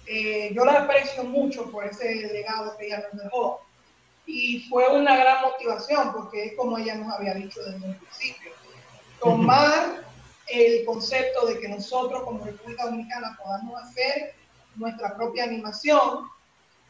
Eh, 0.06 0.52
yo 0.54 0.64
la 0.64 0.82
aprecio 0.82 1.24
mucho 1.24 1.70
por 1.70 1.84
ese 1.84 2.14
legado 2.32 2.76
que 2.76 2.86
ella 2.86 3.04
nos 3.12 3.22
dejó. 3.22 3.60
Y 4.26 4.66
fue 4.68 4.88
una 4.96 5.16
gran 5.16 5.42
motivación, 5.42 6.12
porque 6.12 6.44
es 6.46 6.56
como 6.56 6.78
ella 6.78 6.94
nos 6.96 7.12
había 7.12 7.34
dicho 7.34 7.60
desde 7.60 7.86
el 7.86 7.96
principio. 7.96 8.52
Tomar 9.22 10.02
el 10.48 10.84
concepto 10.84 11.46
de 11.46 11.58
que 11.58 11.68
nosotros 11.68 12.22
como 12.24 12.44
República 12.44 12.84
Dominicana 12.84 13.36
podamos 13.42 13.80
hacer 13.82 14.34
nuestra 14.76 15.16
propia 15.16 15.44
animación 15.44 16.26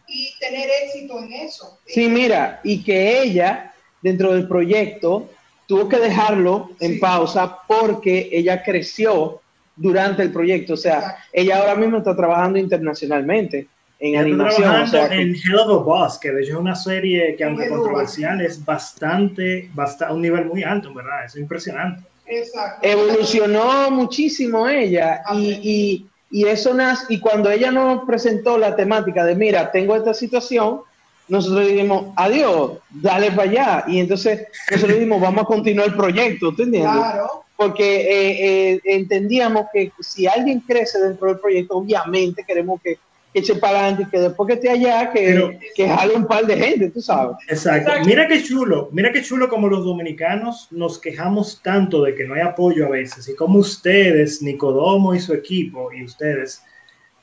y 0.08 0.32
tener 0.40 0.68
éxito 0.84 1.18
en 1.20 1.32
eso. 1.32 1.78
Sí, 1.86 2.08
mira, 2.08 2.60
y 2.64 2.82
que 2.82 3.22
ella, 3.22 3.72
dentro 4.02 4.32
del 4.32 4.48
proyecto, 4.48 5.28
tuvo 5.66 5.88
que 5.88 5.98
dejarlo 5.98 6.70
en 6.80 7.00
pausa 7.00 7.58
porque 7.66 8.28
ella 8.32 8.62
creció 8.62 9.40
durante 9.76 10.22
el 10.22 10.32
proyecto. 10.32 10.74
O 10.74 10.76
sea, 10.76 11.18
ella 11.32 11.58
ahora 11.58 11.74
mismo 11.74 11.98
está 11.98 12.14
trabajando 12.16 12.58
internacionalmente 12.58 13.68
en 13.98 14.18
animación. 14.18 14.84
en 15.12 15.34
Hell 15.34 15.60
of 15.60 15.80
a 15.80 15.84
Boss, 15.84 16.18
que 16.18 16.32
de 16.32 16.42
hecho 16.42 16.52
es 16.52 16.58
una 16.58 16.74
serie 16.74 17.36
que, 17.36 17.44
aunque 17.44 17.68
controversial, 17.68 18.40
es 18.40 18.62
bastante, 18.64 19.70
bastante, 19.72 20.12
a 20.12 20.14
un 20.14 20.22
nivel 20.22 20.46
muy 20.46 20.62
alto, 20.62 20.92
¿verdad? 20.92 21.24
Es 21.24 21.36
impresionante. 21.36 22.02
Exacto. 22.26 22.86
Evolucionó 22.86 23.90
muchísimo 23.90 24.68
ella 24.68 25.22
y, 25.34 26.06
y 26.30 26.46
eso 26.46 26.72
nace, 26.72 27.04
y 27.10 27.20
cuando 27.20 27.50
ella 27.50 27.70
nos 27.70 28.04
presentó 28.04 28.56
la 28.56 28.74
temática 28.74 29.24
de, 29.24 29.34
mira, 29.34 29.70
tengo 29.70 29.94
esta 29.94 30.14
situación, 30.14 30.80
nosotros 31.28 31.66
dijimos, 31.66 32.06
adiós, 32.16 32.78
dale 32.90 33.30
para 33.30 33.50
allá. 33.50 33.84
Y 33.86 34.00
entonces 34.00 34.46
nosotros 34.70 34.98
dijimos, 34.98 35.20
vamos 35.20 35.42
a 35.42 35.46
continuar 35.46 35.88
el 35.88 35.94
proyecto, 35.94 36.48
¿entiendes? 36.48 36.82
Claro. 36.82 37.44
Porque 37.54 38.00
eh, 38.00 38.72
eh, 38.72 38.80
entendíamos 38.84 39.66
que 39.72 39.92
si 40.00 40.26
alguien 40.26 40.60
crece 40.60 40.98
dentro 41.00 41.28
del 41.28 41.38
proyecto, 41.38 41.76
obviamente 41.76 42.44
queremos 42.44 42.80
que 42.82 42.92
que 42.92 42.98
eche 43.34 43.54
para 43.56 43.80
adelante 43.80 44.02
y 44.02 44.10
que 44.10 44.20
después 44.20 44.46
que 44.46 44.54
esté 44.54 44.70
allá, 44.70 45.10
que, 45.10 45.58
que 45.74 45.88
jale 45.88 46.14
un 46.14 46.26
par 46.26 46.46
de 46.46 46.56
gente, 46.56 46.90
tú 46.90 47.00
sabes. 47.00 47.36
Exacto. 47.48 47.92
Mira 48.04 48.28
qué 48.28 48.42
chulo, 48.42 48.88
mira 48.92 49.12
qué 49.12 49.22
chulo 49.22 49.48
como 49.48 49.68
los 49.68 49.84
dominicanos 49.84 50.68
nos 50.70 50.98
quejamos 50.98 51.60
tanto 51.62 52.02
de 52.02 52.14
que 52.14 52.24
no 52.24 52.34
hay 52.34 52.42
apoyo 52.42 52.86
a 52.86 52.90
veces 52.90 53.28
y 53.28 53.34
como 53.34 53.58
ustedes, 53.58 54.42
Nicodomo 54.42 55.14
y 55.14 55.20
su 55.20 55.32
equipo 55.32 55.92
y 55.92 56.04
ustedes 56.04 56.62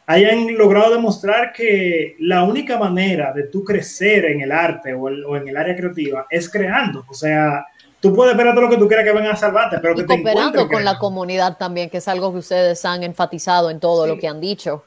hayan 0.08 0.58
logrado 0.58 0.96
demostrar 0.96 1.54
que 1.54 2.16
la 2.20 2.44
única 2.44 2.80
manera 2.80 3.32
de 3.32 3.44
tú 3.44 3.64
crecer 3.64 4.26
en 4.26 4.42
el 4.42 4.52
arte 4.52 4.94
o, 4.94 5.04
o 5.04 5.38
en 5.38 5.48
el 5.48 5.56
área 5.56 5.76
creativa 5.76 6.26
es 6.32 6.50
creando. 6.50 7.06
O 7.08 7.14
sea, 7.14 7.68
tú 8.00 8.16
puedes 8.16 8.36
ver 8.36 8.48
todo 8.48 8.62
lo 8.62 8.70
que 8.70 8.78
tú 8.78 8.88
quieras 8.88 9.06
que 9.06 9.12
vengan 9.12 9.34
a 9.34 9.36
salvarte, 9.36 9.78
pero 9.78 9.94
que 9.94 10.02
y 10.02 10.06
cooperando 10.06 10.68
con 10.68 10.84
la 10.84 10.98
comunidad 10.98 11.58
también, 11.58 11.92
que 11.92 11.98
es 11.98 12.08
algo 12.08 12.32
que 12.32 12.40
ustedes 12.40 12.84
han 12.86 13.04
enfatizado 13.04 13.70
en 13.70 13.80
todo 13.80 14.08
lo 14.08 14.18
que 14.18 14.28
han 14.28 14.42
dicho. 14.42 14.84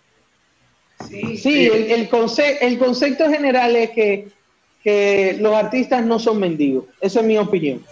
Sí, 1.08 1.66
el, 1.66 1.90
el, 1.90 2.08
el, 2.60 2.78
concepto 2.78 3.28
general 3.28 3.76
es 3.76 3.90
que, 3.90 4.28
que, 4.82 5.36
los 5.40 5.54
artistas 5.54 6.04
no 6.04 6.18
son 6.18 6.38
mendigos. 6.40 6.86
Esa 7.00 7.20
es 7.20 7.26
mi 7.26 7.38
opinión. 7.38 7.84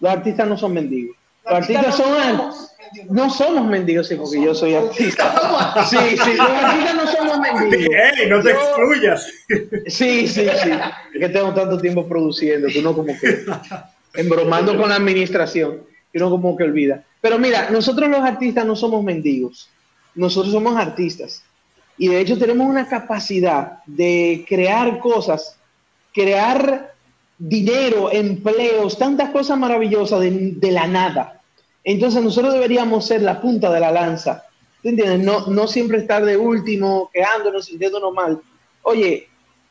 Los 0.00 0.12
artistas 0.12 0.48
no 0.48 0.56
son 0.56 0.74
mendigos. 0.74 1.16
Los, 1.44 1.54
artistas, 1.54 1.96
son... 1.96 2.70
No 3.08 3.30
somos 3.30 3.66
mendigos, 3.66 4.08
sí, 4.08 4.16
porque 4.16 4.42
yo 4.42 4.54
soy 4.54 4.74
artista. 4.74 5.86
Sí, 5.88 5.96
sí, 5.96 6.34
los 6.34 6.50
artistas 6.50 6.94
no 6.94 7.06
somos 7.06 7.38
mendigos. 7.38 7.94
¡Ey, 8.18 8.28
no 8.28 8.42
te 8.42 8.50
excluyas! 8.50 9.32
Sí, 9.86 10.26
sí, 10.26 10.48
sí. 10.62 10.70
Es 11.14 11.20
que 11.20 11.28
tengo 11.28 11.54
tanto 11.54 11.78
tiempo 11.78 12.08
produciendo 12.08 12.68
que 12.68 12.80
uno 12.80 12.94
como 12.94 13.16
que 13.18 13.44
embromando 14.14 14.76
con 14.76 14.88
la 14.88 14.96
administración, 14.96 15.82
que 16.12 16.18
uno 16.18 16.30
como 16.30 16.56
que 16.56 16.64
olvida. 16.64 17.04
Pero 17.20 17.38
mira, 17.38 17.70
nosotros 17.70 18.08
los 18.08 18.20
artistas 18.20 18.66
no 18.66 18.74
somos 18.74 19.04
mendigos. 19.04 19.70
Nosotros 20.14 20.52
somos 20.52 20.76
artistas. 20.76 21.44
Y 22.00 22.08
de 22.08 22.18
hecho 22.18 22.38
tenemos 22.38 22.66
una 22.66 22.88
capacidad 22.88 23.84
de 23.84 24.46
crear 24.48 25.00
cosas, 25.00 25.58
crear 26.14 26.94
dinero, 27.36 28.10
empleos, 28.10 28.96
tantas 28.96 29.28
cosas 29.28 29.58
maravillosas 29.58 30.20
de, 30.20 30.72
la 30.72 30.86
nada. 30.86 31.42
Entonces 31.84 32.24
nosotros 32.24 32.54
deberíamos 32.54 33.06
ser 33.06 33.20
la 33.20 33.38
punta 33.38 33.70
de 33.70 33.80
la 33.80 33.92
lanza. 33.92 34.44
¿Te 34.82 34.88
entiendes? 34.88 35.20
No, 35.20 35.48
no 35.48 35.66
siempre 35.66 35.98
estar 35.98 36.24
de 36.24 36.38
último, 36.38 37.10
quedándonos, 37.12 37.66
sintiéndonos 37.66 38.14
mal. 38.14 38.40
Oye, 38.80 39.28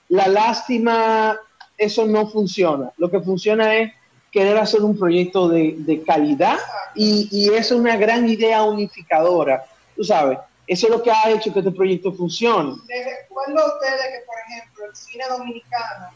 la 0.09 0.27
lástima, 0.27 1.35
eso 1.79 2.05
no 2.05 2.27
funciona. 2.27 2.91
Lo 2.97 3.09
que 3.09 3.21
funciona 3.21 3.75
es 3.75 3.91
querer 4.31 4.55
hacer 4.59 4.81
un 4.81 4.95
proyecto 4.95 5.49
de, 5.49 5.77
de 5.79 6.03
calidad 6.03 6.59
y, 6.93 7.27
y 7.31 7.49
es 7.55 7.71
una 7.71 7.97
gran 7.97 8.29
idea 8.29 8.61
unificadora. 8.61 9.65
Tú 9.95 10.03
sabes, 10.03 10.37
eso 10.69 10.85
es 10.85 10.91
lo 10.91 11.01
que 11.01 11.11
ha 11.11 11.31
hecho 11.31 11.51
que 11.51 11.59
este 11.59 11.71
proyecto 11.71 12.13
funcione. 12.13 12.75
¿Desde 12.85 13.27
cuándo 13.27 13.65
ustedes 13.65 14.01
que, 14.01 14.25
por 14.27 14.35
ejemplo, 14.47 14.85
el 14.85 14.95
cine 14.95 15.23
dominicano 15.27 16.09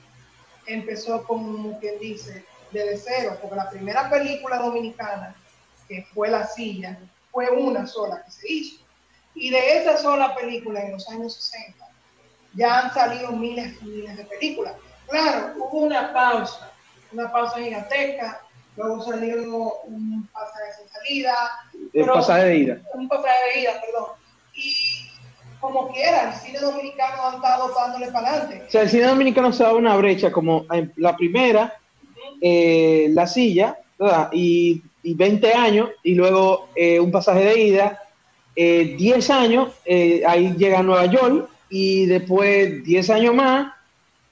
empezó 0.68 1.24
como 1.24 1.80
quien 1.80 2.00
dice, 2.00 2.46
desde 2.72 2.98
cero? 2.98 3.38
Porque 3.42 3.56
la 3.56 3.70
primera 3.72 4.10
película 4.12 4.60
dominicana, 4.60 5.36
que 5.88 6.06
fue 6.14 6.30
La 6.30 6.46
Silla, 6.46 7.00
fue 7.32 7.50
una 7.50 7.88
sola 7.88 8.24
que 8.24 8.32
se 8.32 8.54
hizo. 8.54 8.84
Y 9.34 9.50
de 9.50 9.80
esa 9.80 9.98
sola 9.98 10.36
película 10.36 10.82
en 10.82 10.92
los 10.92 11.10
años 11.10 11.34
60 11.34 11.88
ya 12.54 12.82
han 12.82 12.94
salido 12.94 13.32
miles 13.32 13.76
y 13.82 13.86
miles 13.86 14.18
de 14.18 14.26
películas. 14.26 14.76
Claro, 15.08 15.56
hubo 15.58 15.80
una 15.80 16.14
pausa, 16.14 16.72
una 17.12 17.32
pausa 17.32 17.58
gigantesca 17.58 18.40
luego 18.76 19.04
salió 19.04 19.82
un 19.86 20.28
pasaje 20.32 20.84
de 20.84 20.90
salida. 20.90 21.36
El 21.94 22.06
pasaje 22.06 22.46
de 22.46 22.58
ida. 22.58 22.82
Un 22.94 23.08
pasaje 23.08 23.38
de 23.54 23.62
ida, 23.62 23.82
perdón. 23.82 24.23
Como 25.64 25.88
quiera, 25.94 26.30
el 26.30 26.34
cine 26.42 26.60
dominicano 26.60 27.30
ha 27.30 27.36
estado 27.36 27.72
dándole 27.74 28.12
para 28.12 28.32
adelante. 28.32 28.64
O 28.68 28.70
sea, 28.70 28.82
el 28.82 28.90
cine 28.90 29.06
dominicano 29.06 29.54
se 29.54 29.64
da 29.64 29.74
una 29.74 29.96
brecha, 29.96 30.30
como 30.30 30.66
la 30.98 31.16
primera, 31.16 31.74
eh, 32.42 33.08
La 33.12 33.26
Silla, 33.26 33.78
¿verdad? 33.98 34.28
Y, 34.34 34.82
y 35.04 35.14
20 35.14 35.54
años, 35.54 35.92
y 36.04 36.16
luego 36.16 36.68
eh, 36.76 37.00
un 37.00 37.12
pasaje 37.12 37.46
de 37.46 37.62
ida, 37.62 38.02
eh, 38.58 38.96
10 38.98 39.30
años, 39.30 39.70
eh, 39.86 40.24
ahí 40.28 40.54
llega 40.58 40.84
Nueva 40.84 41.06
York, 41.06 41.48
y 41.70 42.08
después 42.08 42.84
10 42.84 43.10
años 43.12 43.34
más, 43.34 43.74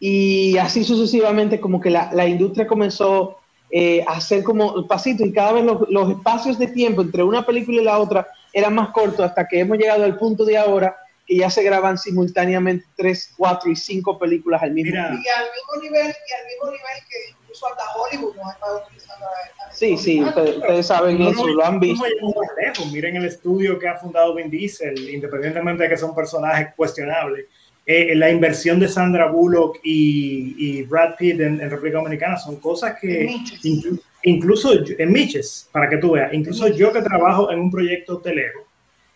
y 0.01 0.57
así 0.57 0.83
sucesivamente, 0.83 1.61
como 1.61 1.79
que 1.79 1.91
la, 1.91 2.11
la 2.11 2.27
industria 2.27 2.67
comenzó 2.67 3.37
eh, 3.69 4.03
a 4.05 4.17
hacer 4.17 4.43
como 4.43 4.85
pasitos, 4.85 5.25
y 5.25 5.31
cada 5.31 5.53
vez 5.53 5.63
los, 5.63 5.89
los 5.89 6.09
espacios 6.09 6.59
de 6.59 6.67
tiempo 6.67 7.01
entre 7.01 7.23
una 7.23 7.45
película 7.45 7.81
y 7.81 7.85
la 7.85 7.99
otra 7.99 8.27
eran 8.51 8.75
más 8.75 8.89
cortos, 8.89 9.21
hasta 9.21 9.47
que 9.47 9.61
hemos 9.61 9.77
llegado 9.77 10.03
al 10.03 10.17
punto 10.17 10.43
de 10.43 10.57
ahora 10.57 10.93
que 11.31 11.37
ya 11.37 11.49
se 11.49 11.63
graban 11.63 11.97
simultáneamente 11.97 12.85
tres, 12.97 13.33
cuatro 13.37 13.71
y 13.71 13.75
cinco 13.77 14.19
películas 14.19 14.61
al 14.63 14.71
mismo 14.71 14.91
Mira. 14.91 15.03
Y 15.03 15.29
al 15.29 15.45
mismo 15.45 15.81
nivel, 15.81 16.07
y 16.07 16.33
al 16.33 16.45
mismo 16.45 16.65
nivel 16.65 17.03
que 17.09 17.17
incluso 17.41 17.67
hasta 17.67 17.83
Hollywood 17.95 18.35
ha 18.45 18.51
estado 18.51 18.83
utilizando. 18.85 19.25
a- 19.25 19.69
a- 19.69 19.73
Sí, 19.73 19.97
sí, 19.97 20.21
ustedes, 20.21 20.57
ustedes 20.57 20.85
saben 20.87 21.17
No, 21.19 21.29
eso, 21.29 21.47
no, 21.47 21.53
lo 21.53 21.65
han 21.65 21.75
no 21.75 21.79
visto. 21.79 22.05
Miren 22.91 23.15
el 23.15 23.25
estudio 23.25 23.79
que 23.79 23.87
ha 23.87 23.95
fundado 23.97 24.35
Vin 24.35 24.49
Diesel, 24.49 25.09
independientemente 25.09 25.83
de 25.83 25.89
que 25.89 25.95
son 25.97 26.13
personajes 26.13 26.73
cuestionables. 26.75 27.45
Eh, 27.85 28.13
la 28.15 28.29
inversión 28.29 28.79
de 28.81 28.89
Sandra 28.89 29.27
Bullock 29.27 29.79
y, 29.83 30.53
y 30.57 30.83
Brad 30.83 31.15
Pitt 31.17 31.39
en, 31.39 31.61
en 31.61 31.69
República 31.69 31.97
Dominicana 31.99 32.37
son 32.37 32.57
cosas 32.57 32.97
que 32.99 33.33
incluso 34.23 34.83
yo- 34.83 34.95
en 34.99 35.11
Miches, 35.13 35.69
para 35.71 35.89
que 35.89 35.97
tú 35.97 36.11
veas, 36.11 36.33
incluso 36.33 36.67
yo 36.67 36.91
que 36.91 37.01
trabajo 37.01 37.49
en 37.51 37.59
un 37.59 37.71
proyecto 37.71 38.17
hotelero, 38.17 38.65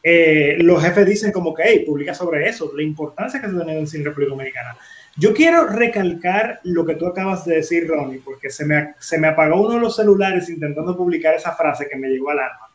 eh, 0.08 0.58
los 0.60 0.84
jefes 0.84 1.04
dicen 1.04 1.32
como 1.32 1.52
que, 1.52 1.64
hey, 1.66 1.84
publica 1.84 2.14
sobre 2.14 2.48
eso, 2.48 2.72
la 2.76 2.84
importancia 2.84 3.42
que 3.42 3.48
se 3.48 3.54
tiene 3.54 3.72
en 3.72 3.80
el 3.80 3.88
cine 3.88 4.04
República 4.04 4.34
Dominicana. 4.34 4.78
Yo 5.16 5.34
quiero 5.34 5.66
recalcar 5.66 6.60
lo 6.62 6.86
que 6.86 6.94
tú 6.94 7.08
acabas 7.08 7.44
de 7.44 7.56
decir, 7.56 7.88
Ronnie, 7.88 8.22
porque 8.24 8.52
se 8.52 8.66
me, 8.66 8.94
se 9.00 9.18
me 9.18 9.30
apagó 9.30 9.64
uno 9.64 9.74
de 9.74 9.80
los 9.80 9.96
celulares 9.96 10.48
intentando 10.48 10.96
publicar 10.96 11.34
esa 11.34 11.56
frase 11.56 11.88
que 11.90 11.98
me 11.98 12.10
llegó 12.10 12.30
al 12.30 12.38
alma. 12.38 12.70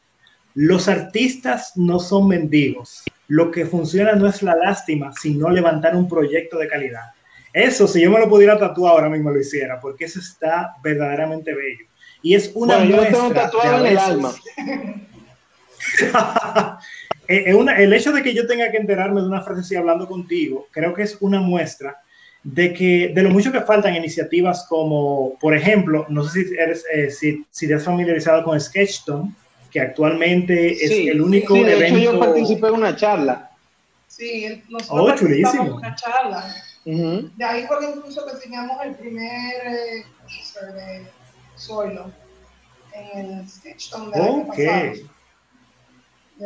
Los 0.55 0.89
artistas 0.89 1.76
no 1.76 2.00
son 2.00 2.26
mendigos. 2.26 3.05
Lo 3.28 3.52
que 3.52 3.65
funciona 3.65 4.15
no 4.15 4.26
es 4.26 4.42
la 4.42 4.57
lástima, 4.57 5.12
sino 5.12 5.50
levantar 5.50 5.94
un 5.94 6.09
proyecto 6.09 6.59
de 6.59 6.67
calidad. 6.67 7.12
Eso, 7.52 7.86
si 7.86 8.00
yo 8.00 8.10
me 8.10 8.18
lo 8.18 8.28
pudiera 8.28 8.59
tatuar 8.59 8.94
ahora 8.94 9.09
mismo 9.09 9.31
lo 9.31 9.39
hiciera, 9.39 9.78
porque 9.78 10.07
eso 10.07 10.18
está 10.18 10.75
verdaderamente 10.83 11.55
bello. 11.55 11.84
Y 12.23 12.34
es 12.34 12.50
una 12.57 12.78
Bueno, 12.78 12.91
yo 12.91 12.97
lo 12.97 13.05
tengo 13.05 13.31
tatuado 13.31 13.86
en 13.86 13.92
el 13.92 13.99
alma. 13.99 14.34
Eh, 17.31 17.44
eh, 17.47 17.55
una- 17.55 17.76
el 17.78 17.92
hecho 17.92 18.10
de 18.10 18.25
que 18.25 18.34
yo 18.34 18.44
tenga 18.49 18.73
que 18.73 18.76
enterarme 18.78 19.20
de 19.20 19.28
una 19.28 19.41
frase 19.42 19.60
así 19.60 19.76
hablando 19.76 20.09
contigo, 20.09 20.67
creo 20.73 20.92
que 20.92 21.02
es 21.05 21.17
una 21.20 21.41
muestra 21.41 22.00
de 22.42 22.73
que 22.75 23.12
de 23.15 23.23
lo 23.23 23.31
mucho 23.31 23.52
que 23.52 23.60
faltan 23.60 23.94
iniciativas 23.94 24.67
como, 24.68 25.39
por 25.39 25.55
ejemplo, 25.57 26.07
no 26.09 26.25
sé 26.25 26.44
si 26.44 26.55
eres 26.59 26.84
eh, 26.92 27.09
si, 27.10 27.47
si 27.49 27.68
te 27.68 27.75
has 27.75 27.84
familiarizado 27.84 28.42
con 28.42 28.60
Sketchton, 28.60 29.33
que 29.70 29.78
actualmente 29.81 30.73
es 30.73 30.89
Sí, 30.91 31.09
el 31.09 31.20
único 31.20 31.55
sí, 31.55 31.62
de 31.62 31.70
hecho 31.75 31.78
evento. 31.94 31.99
yo 32.00 32.18
participé 32.18 32.67
en 32.67 32.75
una 32.75 32.97
charla. 32.97 33.50
Sí, 34.09 34.65
nosotros 34.68 35.00
Oh, 35.00 35.07
participamos 35.07 35.20
chulísimo. 35.55 35.65
en 35.67 35.73
una 35.73 35.94
charla. 35.94 36.55
Ujú. 36.84 37.31
De 37.36 37.44
ahí 37.44 37.65
fue 37.68 37.76
incluso 37.94 38.26
que 38.26 38.33
enseñamos 38.33 38.76
el 38.84 38.94
primer 38.97 39.55
eh, 39.68 40.05
teaser 40.26 40.73
de 40.75 41.07
Zoilo 41.57 42.10
en 42.92 43.39
el 43.39 43.49
Sketchton 43.49 44.10
del 44.10 44.20
año 44.23 44.33
Ok. 44.39 44.47
pasado, 44.49 44.92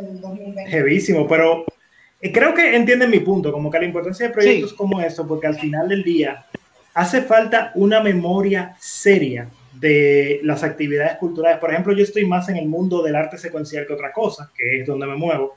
del 0.02 0.20
2020. 0.20 0.70
Jevísimo, 0.70 1.26
pero 1.28 1.64
eh, 2.20 2.32
creo 2.32 2.54
que 2.54 2.74
entienden 2.76 3.10
mi 3.10 3.20
punto, 3.20 3.52
como 3.52 3.70
que 3.70 3.78
la 3.78 3.86
importancia 3.86 4.26
de 4.28 4.32
proyectos 4.32 4.70
Sí. 4.70 4.76
como 4.76 5.00
esto, 5.00 5.26
porque 5.26 5.46
al 5.46 5.54
final 5.58 5.88
del 5.88 6.02
día 6.02 6.46
hace 6.94 7.22
falta 7.22 7.72
una 7.74 8.00
memoria 8.00 8.74
seria 8.78 9.48
de 9.74 10.40
las 10.44 10.62
actividades 10.62 11.16
culturales. 11.16 11.58
Por 11.58 11.70
ejemplo, 11.72 11.92
yo 11.92 12.04
estoy 12.04 12.24
más 12.24 12.48
en 12.48 12.56
el 12.56 12.68
mundo 12.68 13.02
del 13.02 13.16
arte 13.16 13.36
secuencial 13.38 13.86
que 13.86 13.92
otra 13.92 14.12
cosa, 14.12 14.50
que 14.56 14.80
es 14.80 14.86
donde 14.86 15.06
me 15.06 15.16
muevo, 15.16 15.56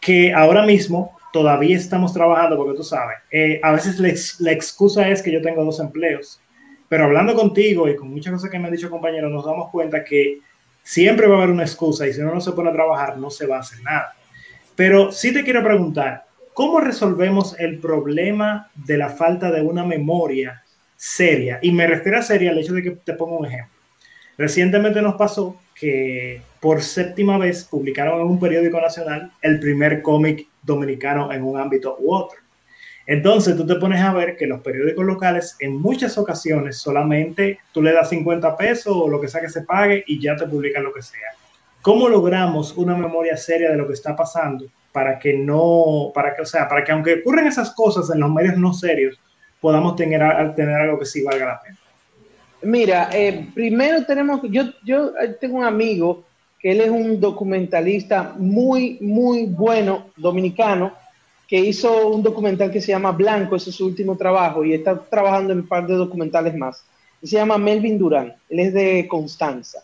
que 0.00 0.32
ahora 0.32 0.64
mismo 0.64 1.16
todavía 1.32 1.76
estamos 1.76 2.12
trabajando, 2.12 2.56
porque 2.56 2.76
tú 2.76 2.82
sabes, 2.82 3.18
eh, 3.30 3.60
a 3.62 3.72
veces 3.72 3.98
la, 4.00 4.08
ex- 4.08 4.40
la 4.40 4.50
excusa 4.52 5.08
es 5.10 5.22
que 5.22 5.30
yo 5.30 5.42
tengo 5.42 5.62
dos 5.64 5.78
empleos, 5.78 6.40
pero 6.88 7.04
hablando 7.04 7.34
contigo 7.34 7.86
y 7.88 7.94
con 7.94 8.08
muchas 8.08 8.32
cosas 8.32 8.50
que 8.50 8.58
me 8.58 8.66
han 8.66 8.72
dicho 8.72 8.90
compañeros, 8.90 9.30
nos 9.30 9.44
damos 9.44 9.70
cuenta 9.70 10.02
que 10.02 10.40
siempre 10.82 11.26
va 11.26 11.34
a 11.34 11.38
haber 11.38 11.50
una 11.50 11.64
excusa 11.64 12.06
y 12.06 12.12
si 12.12 12.20
uno 12.20 12.34
no 12.34 12.40
se 12.40 12.52
pone 12.52 12.70
a 12.70 12.72
trabajar 12.72 13.18
no 13.18 13.30
se 13.30 13.46
va 13.46 13.56
a 13.56 13.60
hacer 13.60 13.80
nada. 13.82 14.14
Pero 14.76 15.12
sí 15.12 15.32
te 15.32 15.44
quiero 15.44 15.62
preguntar, 15.62 16.24
¿cómo 16.54 16.80
resolvemos 16.80 17.58
el 17.58 17.78
problema 17.78 18.70
de 18.74 18.96
la 18.96 19.10
falta 19.10 19.50
de 19.50 19.62
una 19.62 19.84
memoria 19.84 20.62
seria? 20.96 21.58
Y 21.62 21.72
me 21.72 21.86
refiero 21.86 22.18
a 22.18 22.22
seria 22.22 22.50
al 22.50 22.58
hecho 22.58 22.74
de 22.74 22.82
que 22.82 22.90
te 22.92 23.14
pongo 23.14 23.38
un 23.38 23.46
ejemplo. 23.46 23.74
Recientemente 24.38 25.02
nos 25.02 25.16
pasó 25.16 25.60
que 25.74 26.40
por 26.60 26.82
séptima 26.82 27.36
vez 27.36 27.64
publicaron 27.64 28.20
en 28.20 28.26
un 28.26 28.40
periódico 28.40 28.80
nacional 28.80 29.32
el 29.42 29.60
primer 29.60 30.02
cómic 30.02 30.46
dominicano 30.62 31.32
en 31.32 31.42
un 31.42 31.58
ámbito 31.58 31.96
u 32.00 32.14
otro. 32.14 32.39
Entonces 33.10 33.56
tú 33.56 33.66
te 33.66 33.74
pones 33.74 34.00
a 34.00 34.14
ver 34.14 34.36
que 34.36 34.46
los 34.46 34.60
periódicos 34.60 35.04
locales 35.04 35.56
en 35.58 35.76
muchas 35.76 36.16
ocasiones 36.16 36.76
solamente 36.76 37.58
tú 37.72 37.82
le 37.82 37.92
das 37.92 38.08
50 38.08 38.56
pesos 38.56 38.96
o 38.96 39.08
lo 39.08 39.20
que 39.20 39.26
sea 39.26 39.40
que 39.40 39.48
se 39.48 39.62
pague 39.62 40.04
y 40.06 40.20
ya 40.20 40.36
te 40.36 40.46
publican 40.46 40.84
lo 40.84 40.94
que 40.94 41.02
sea. 41.02 41.30
¿Cómo 41.82 42.08
logramos 42.08 42.76
una 42.76 42.94
memoria 42.94 43.36
seria 43.36 43.72
de 43.72 43.76
lo 43.76 43.88
que 43.88 43.94
está 43.94 44.14
pasando 44.14 44.66
para 44.92 45.18
que 45.18 45.32
no, 45.32 46.12
para 46.14 46.36
que, 46.36 46.42
o 46.42 46.46
sea, 46.46 46.68
para 46.68 46.84
que 46.84 46.92
aunque 46.92 47.14
ocurren 47.14 47.48
esas 47.48 47.72
cosas 47.72 48.08
en 48.14 48.20
los 48.20 48.30
medios 48.30 48.56
no 48.56 48.72
serios, 48.72 49.18
podamos 49.60 49.96
tener, 49.96 50.54
tener 50.54 50.76
algo 50.76 50.96
que 51.00 51.06
sí 51.06 51.24
valga 51.24 51.46
la 51.46 51.60
pena? 51.60 51.78
Mira, 52.62 53.10
eh, 53.12 53.48
primero 53.52 54.04
tenemos, 54.04 54.40
yo, 54.44 54.66
yo 54.84 55.14
eh, 55.20 55.36
tengo 55.40 55.58
un 55.58 55.64
amigo 55.64 56.22
que 56.60 56.70
él 56.70 56.80
es 56.80 56.90
un 56.90 57.18
documentalista 57.18 58.34
muy, 58.36 58.98
muy 59.00 59.46
bueno, 59.46 60.10
dominicano, 60.16 60.92
que 61.50 61.58
hizo 61.58 62.06
un 62.06 62.22
documental 62.22 62.70
que 62.70 62.80
se 62.80 62.92
llama 62.92 63.10
Blanco, 63.10 63.56
ese 63.56 63.70
es 63.70 63.76
su 63.76 63.84
último 63.84 64.16
trabajo, 64.16 64.64
y 64.64 64.72
está 64.72 64.96
trabajando 64.96 65.52
en 65.52 65.58
un 65.58 65.66
par 65.66 65.84
de 65.84 65.96
documentales 65.96 66.54
más. 66.54 66.84
Se 67.24 67.36
llama 67.36 67.58
Melvin 67.58 67.98
Durán, 67.98 68.36
él 68.48 68.60
es 68.60 68.72
de 68.72 69.08
Constanza. 69.08 69.80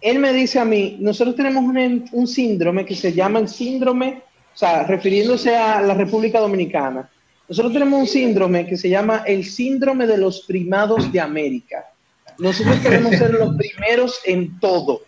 Él 0.00 0.18
me 0.18 0.32
dice 0.32 0.58
a 0.58 0.64
mí, 0.64 0.96
nosotros 0.98 1.36
tenemos 1.36 1.64
un, 1.64 2.08
un 2.10 2.26
síndrome 2.26 2.86
que 2.86 2.94
se 2.94 3.12
llama 3.12 3.40
el 3.40 3.48
síndrome, 3.48 4.22
o 4.54 4.56
sea, 4.56 4.84
refiriéndose 4.84 5.54
a 5.54 5.82
la 5.82 5.92
República 5.92 6.40
Dominicana, 6.40 7.10
nosotros 7.46 7.74
tenemos 7.74 8.00
un 8.00 8.06
síndrome 8.06 8.66
que 8.66 8.78
se 8.78 8.88
llama 8.88 9.22
el 9.26 9.44
síndrome 9.44 10.06
de 10.06 10.16
los 10.16 10.46
primados 10.46 11.12
de 11.12 11.20
América. 11.20 11.92
Nosotros 12.38 12.78
queremos 12.78 13.16
ser 13.16 13.34
los 13.34 13.54
primeros 13.54 14.18
en 14.24 14.58
todo. 14.60 15.02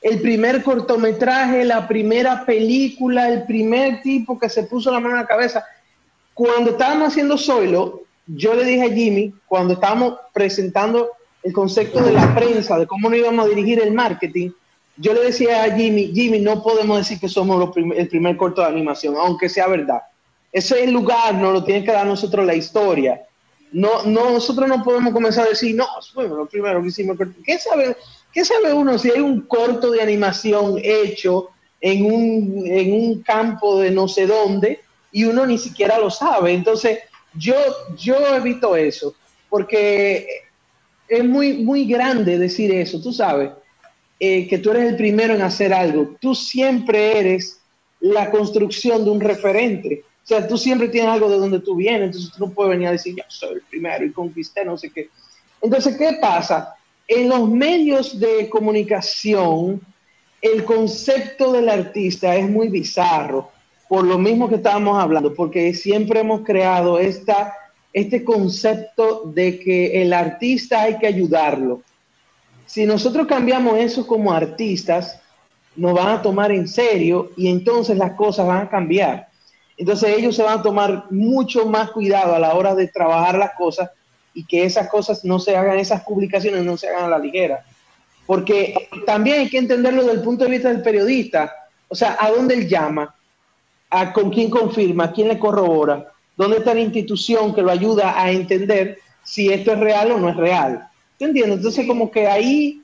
El 0.00 0.20
primer 0.20 0.62
cortometraje, 0.62 1.64
la 1.64 1.88
primera 1.88 2.44
película, 2.46 3.28
el 3.28 3.44
primer 3.44 4.02
tipo 4.02 4.38
que 4.38 4.48
se 4.48 4.62
puso 4.64 4.90
la 4.92 5.00
mano 5.00 5.16
en 5.16 5.22
la 5.22 5.26
cabeza. 5.26 5.64
Cuando 6.34 6.70
estábamos 6.70 7.08
haciendo 7.08 7.36
Zoilo, 7.36 8.02
yo 8.26 8.54
le 8.54 8.64
dije 8.64 8.84
a 8.84 8.94
Jimmy, 8.94 9.34
cuando 9.46 9.74
estábamos 9.74 10.14
presentando 10.32 11.10
el 11.42 11.52
concepto 11.52 12.00
de 12.00 12.12
la 12.12 12.34
prensa, 12.34 12.78
de 12.78 12.86
cómo 12.86 13.08
nos 13.08 13.18
íbamos 13.18 13.46
a 13.46 13.48
dirigir 13.48 13.80
el 13.80 13.92
marketing, 13.92 14.50
yo 14.96 15.14
le 15.14 15.22
decía 15.22 15.64
a 15.64 15.74
Jimmy, 15.74 16.12
Jimmy, 16.12 16.40
no 16.40 16.62
podemos 16.62 16.98
decir 16.98 17.18
que 17.20 17.28
somos 17.28 17.76
el 17.76 18.08
primer 18.08 18.36
corto 18.36 18.60
de 18.60 18.68
animación, 18.68 19.14
aunque 19.16 19.48
sea 19.48 19.68
verdad. 19.68 20.02
Ese 20.52 20.76
es 20.80 20.88
el 20.88 20.92
lugar, 20.92 21.34
nos 21.34 21.52
lo 21.52 21.64
tiene 21.64 21.84
que 21.84 21.92
dar 21.92 22.06
nosotros 22.06 22.44
la 22.44 22.54
historia. 22.54 23.22
No, 23.70 24.02
no, 24.04 24.30
nosotros 24.30 24.68
no 24.68 24.82
podemos 24.82 25.12
comenzar 25.12 25.46
a 25.46 25.50
decir, 25.50 25.76
no, 25.76 25.86
fuimos 26.12 26.38
los 26.38 26.48
primeros 26.48 26.82
que 26.82 26.88
hicimos. 26.88 27.16
corto". 27.16 27.34
¿Qué 27.44 27.58
sabe, 27.58 27.96
¿Qué 28.38 28.44
sabe 28.44 28.72
uno 28.72 28.96
si 28.96 29.10
hay 29.10 29.18
un 29.18 29.40
corto 29.40 29.90
de 29.90 30.00
animación 30.00 30.78
hecho 30.80 31.48
en 31.80 32.04
un, 32.06 32.62
en 32.68 32.92
un 32.92 33.20
campo 33.24 33.80
de 33.80 33.90
no 33.90 34.06
sé 34.06 34.28
dónde 34.28 34.78
y 35.10 35.24
uno 35.24 35.44
ni 35.44 35.58
siquiera 35.58 35.98
lo 35.98 36.08
sabe? 36.08 36.52
Entonces, 36.52 37.00
yo, 37.34 37.56
yo 37.96 38.14
evito 38.36 38.76
eso, 38.76 39.16
porque 39.50 40.24
es 41.08 41.24
muy, 41.24 41.54
muy 41.64 41.84
grande 41.86 42.38
decir 42.38 42.72
eso, 42.72 43.02
tú 43.02 43.12
sabes, 43.12 43.50
eh, 44.20 44.46
que 44.46 44.58
tú 44.58 44.70
eres 44.70 44.84
el 44.84 44.96
primero 44.96 45.34
en 45.34 45.42
hacer 45.42 45.74
algo. 45.74 46.14
Tú 46.20 46.32
siempre 46.36 47.18
eres 47.18 47.58
la 47.98 48.30
construcción 48.30 49.04
de 49.04 49.10
un 49.10 49.20
referente. 49.20 50.04
O 50.22 50.26
sea, 50.28 50.46
tú 50.46 50.56
siempre 50.56 50.86
tienes 50.86 51.10
algo 51.10 51.28
de 51.28 51.38
donde 51.38 51.58
tú 51.58 51.74
vienes, 51.74 52.02
entonces 52.02 52.30
tú 52.30 52.46
no 52.46 52.52
puedes 52.52 52.70
venir 52.70 52.86
a 52.86 52.92
decir, 52.92 53.16
yo 53.16 53.24
soy 53.26 53.54
el 53.54 53.62
primero 53.62 54.04
y 54.04 54.12
conquisté 54.12 54.64
no 54.64 54.78
sé 54.78 54.92
qué. 54.92 55.08
Entonces, 55.60 55.96
¿qué 55.96 56.18
pasa? 56.20 56.76
En 57.08 57.30
los 57.30 57.48
medios 57.48 58.20
de 58.20 58.50
comunicación, 58.50 59.80
el 60.42 60.62
concepto 60.66 61.52
del 61.52 61.70
artista 61.70 62.36
es 62.36 62.48
muy 62.50 62.68
bizarro, 62.68 63.50
por 63.88 64.04
lo 64.04 64.18
mismo 64.18 64.46
que 64.46 64.56
estábamos 64.56 65.02
hablando, 65.02 65.32
porque 65.34 65.72
siempre 65.72 66.20
hemos 66.20 66.42
creado 66.42 66.98
esta, 66.98 67.54
este 67.94 68.22
concepto 68.22 69.22
de 69.34 69.58
que 69.58 70.02
el 70.02 70.12
artista 70.12 70.82
hay 70.82 70.98
que 70.98 71.06
ayudarlo. 71.06 71.80
si 72.66 72.84
nosotros 72.84 73.26
cambiamos 73.26 73.78
eso 73.78 74.06
como 74.06 74.30
artistas, 74.30 75.18
nos 75.74 75.94
van 75.94 76.08
a 76.08 76.20
tomar 76.20 76.52
en 76.52 76.68
serio 76.68 77.30
y 77.38 77.48
entonces 77.48 77.96
las 77.96 78.12
cosas 78.12 78.46
van 78.46 78.66
a 78.66 78.68
cambiar. 78.68 79.28
Entonces 79.78 80.14
ellos 80.14 80.36
se 80.36 80.42
van 80.42 80.58
a 80.58 80.62
tomar 80.62 81.06
mucho 81.10 81.64
más 81.66 81.90
cuidado 81.92 82.34
a 82.34 82.38
la 82.38 82.52
hora 82.54 82.74
de 82.74 82.88
trabajar 82.88 83.38
las 83.38 83.54
cosas 83.54 83.88
y 84.38 84.44
que 84.44 84.64
esas 84.64 84.88
cosas 84.88 85.24
no 85.24 85.40
se 85.40 85.56
hagan, 85.56 85.80
esas 85.80 86.02
publicaciones 86.02 86.62
no 86.62 86.76
se 86.76 86.88
hagan 86.88 87.06
a 87.06 87.08
la 87.08 87.18
ligera. 87.18 87.64
Porque 88.24 88.88
también 89.04 89.40
hay 89.40 89.50
que 89.50 89.58
entenderlo 89.58 90.02
desde 90.02 90.18
el 90.18 90.22
punto 90.22 90.44
de 90.44 90.50
vista 90.50 90.68
del 90.68 90.80
periodista. 90.80 91.52
O 91.88 91.96
sea, 91.96 92.16
¿a 92.20 92.30
dónde 92.30 92.54
él 92.54 92.68
llama? 92.68 93.12
¿A 93.90 94.12
con 94.12 94.30
quién 94.30 94.48
confirma? 94.48 95.06
¿A 95.06 95.12
quién 95.12 95.26
le 95.26 95.40
corrobora? 95.40 96.12
¿Dónde 96.36 96.58
está 96.58 96.72
la 96.72 96.82
institución 96.82 97.52
que 97.52 97.62
lo 97.62 97.72
ayuda 97.72 98.22
a 98.22 98.30
entender 98.30 99.00
si 99.24 99.52
esto 99.52 99.72
es 99.72 99.80
real 99.80 100.12
o 100.12 100.18
no 100.18 100.28
es 100.28 100.36
real? 100.36 100.88
¿Te 101.18 101.24
entiendes? 101.24 101.56
Entonces, 101.56 101.84
como 101.84 102.12
que 102.12 102.28
ahí 102.28 102.80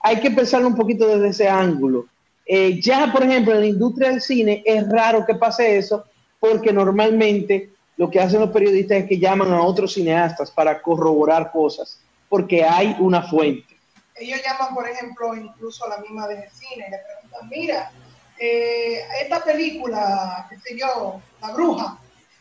hay 0.00 0.16
que 0.16 0.32
pensarlo 0.32 0.66
un 0.66 0.74
poquito 0.74 1.06
desde 1.06 1.28
ese 1.28 1.48
ángulo. 1.48 2.06
Eh, 2.44 2.80
ya, 2.82 3.12
por 3.12 3.22
ejemplo, 3.22 3.54
en 3.54 3.60
la 3.60 3.66
industria 3.66 4.10
del 4.10 4.20
cine 4.20 4.64
es 4.66 4.88
raro 4.88 5.24
que 5.24 5.36
pase 5.36 5.78
eso 5.78 6.04
porque 6.40 6.72
normalmente 6.72 7.75
lo 7.96 8.10
que 8.10 8.20
hacen 8.20 8.40
los 8.40 8.50
periodistas 8.50 8.98
es 8.98 9.08
que 9.08 9.18
llaman 9.18 9.52
a 9.52 9.62
otros 9.62 9.94
cineastas 9.94 10.50
para 10.50 10.82
corroborar 10.82 11.50
cosas, 11.50 11.98
porque 12.28 12.62
hay 12.64 12.94
una 12.98 13.22
fuente. 13.22 13.76
Ellos 14.14 14.40
llaman, 14.44 14.74
por 14.74 14.88
ejemplo, 14.88 15.34
incluso 15.34 15.84
a 15.86 15.90
la 15.90 15.98
misma 15.98 16.28
de 16.28 16.48
cine 16.50 16.86
y 16.88 16.90
le 16.90 16.98
preguntan, 16.98 17.48
mira, 17.48 17.90
eh, 18.38 19.02
esta 19.22 19.42
película, 19.42 20.46
qué 20.48 20.58
sé 20.58 20.78
yo, 20.78 21.20
La 21.40 21.52
Bruja, 21.52 21.98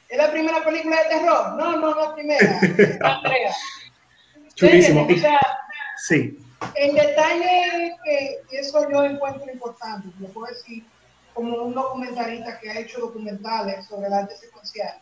¿es 0.10 0.18
la 0.18 0.32
primera 0.32 0.64
película 0.64 0.98
de 1.04 1.10
terror? 1.10 1.54
No, 1.54 1.72
no, 1.72 1.78
no 1.78 1.90
es 1.92 1.96
la 1.96 2.14
primera, 2.14 2.60
es 2.62 3.00
la 3.00 3.22
Chulísimo. 4.56 5.08
sí. 5.98 6.40
El 6.76 6.96
detalle 6.96 7.96
que 8.04 8.42
eso 8.52 8.90
yo 8.90 9.04
encuentro 9.04 9.52
importante, 9.52 10.08
lo 10.20 10.28
puedo 10.30 10.48
decir 10.48 10.86
como 11.34 11.64
un 11.64 11.74
documentalista 11.74 12.60
que 12.60 12.72
ha 12.72 12.80
hecho 12.80 13.00
documentales 13.00 13.86
sobre 13.86 14.08
el 14.08 14.14
arte 14.14 14.36
secuencial 14.38 14.98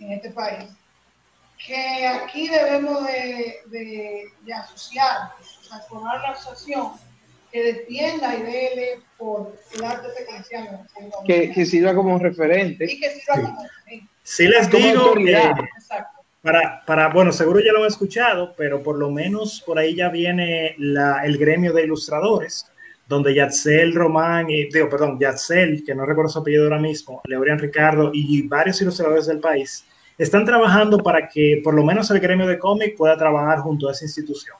en 0.00 0.12
este 0.12 0.30
país, 0.30 0.68
que 1.64 2.06
aquí 2.06 2.48
debemos 2.48 3.06
de, 3.06 3.56
de, 3.66 4.54
asociarnos, 4.54 5.58
o 5.60 5.64
sea, 5.64 5.78
formar 5.88 6.18
una 6.20 6.30
asociación 6.30 6.92
que 7.52 7.62
defienda 7.62 8.34
y 8.34 8.42
vele 8.42 9.00
por 9.18 9.54
el 9.74 9.84
arte 9.84 10.08
secuencial. 10.16 10.86
Que, 11.26 11.52
que 11.52 11.66
sirva 11.66 11.94
como 11.94 12.18
referente. 12.18 12.90
Y 12.90 13.00
que 13.00 13.10
sirva 13.10 13.42
como 13.42 13.62
referente. 13.62 14.08
Sí 14.22 14.46
les 14.46 14.70
digo, 14.70 15.14
para, 16.42 16.82
para, 16.86 17.08
bueno, 17.08 17.32
seguro 17.32 17.60
ya 17.60 17.72
lo 17.72 17.82
han 17.82 17.88
escuchado, 17.88 18.54
pero 18.56 18.82
por 18.82 18.96
lo 18.96 19.10
menos 19.10 19.62
por 19.66 19.78
ahí 19.78 19.94
ya 19.94 20.08
viene 20.08 20.74
la, 20.78 21.24
el 21.24 21.36
gremio 21.36 21.72
de 21.72 21.84
ilustradores, 21.84 22.66
donde 23.10 23.34
Yatzel 23.34 23.92
Román, 23.92 24.48
y, 24.48 24.70
digo, 24.70 24.88
perdón, 24.88 25.18
Yatzel, 25.18 25.82
que 25.84 25.96
no 25.96 26.06
recuerdo 26.06 26.30
su 26.30 26.38
apellido 26.38 26.62
ahora 26.64 26.78
mismo, 26.78 27.20
Leorian 27.24 27.58
Ricardo 27.58 28.12
y 28.14 28.46
varios 28.46 28.80
ilustradores 28.80 29.26
del 29.26 29.40
país, 29.40 29.84
están 30.16 30.44
trabajando 30.44 30.98
para 30.98 31.28
que 31.28 31.60
por 31.64 31.74
lo 31.74 31.84
menos 31.84 32.08
el 32.12 32.20
gremio 32.20 32.46
de 32.46 32.58
cómic 32.58 32.96
pueda 32.96 33.16
trabajar 33.16 33.58
junto 33.58 33.88
a 33.88 33.92
esa 33.92 34.04
institución 34.04 34.56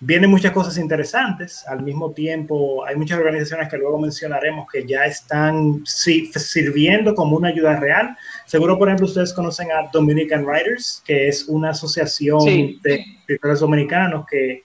vienen 0.00 0.30
muchas 0.30 0.52
cosas 0.52 0.78
interesantes. 0.78 1.64
Al 1.66 1.82
mismo 1.82 2.12
tiempo, 2.12 2.84
hay 2.84 2.96
muchas 2.96 3.18
organizaciones 3.18 3.68
que 3.68 3.78
luego 3.78 3.98
mencionaremos 3.98 4.68
que 4.70 4.86
ya 4.86 5.04
están 5.06 5.82
sirviendo 5.84 7.14
como 7.14 7.36
una 7.36 7.48
ayuda 7.48 7.80
real. 7.80 8.16
Seguro, 8.46 8.78
por 8.78 8.88
ejemplo, 8.88 9.06
ustedes 9.06 9.32
conocen 9.32 9.72
a 9.72 9.88
Dominican 9.92 10.44
Writers, 10.44 11.02
que 11.04 11.28
es 11.28 11.48
una 11.48 11.70
asociación 11.70 12.44
de 12.82 13.04
escritores 13.20 13.60
dominicanos 13.60 14.26
que 14.30 14.64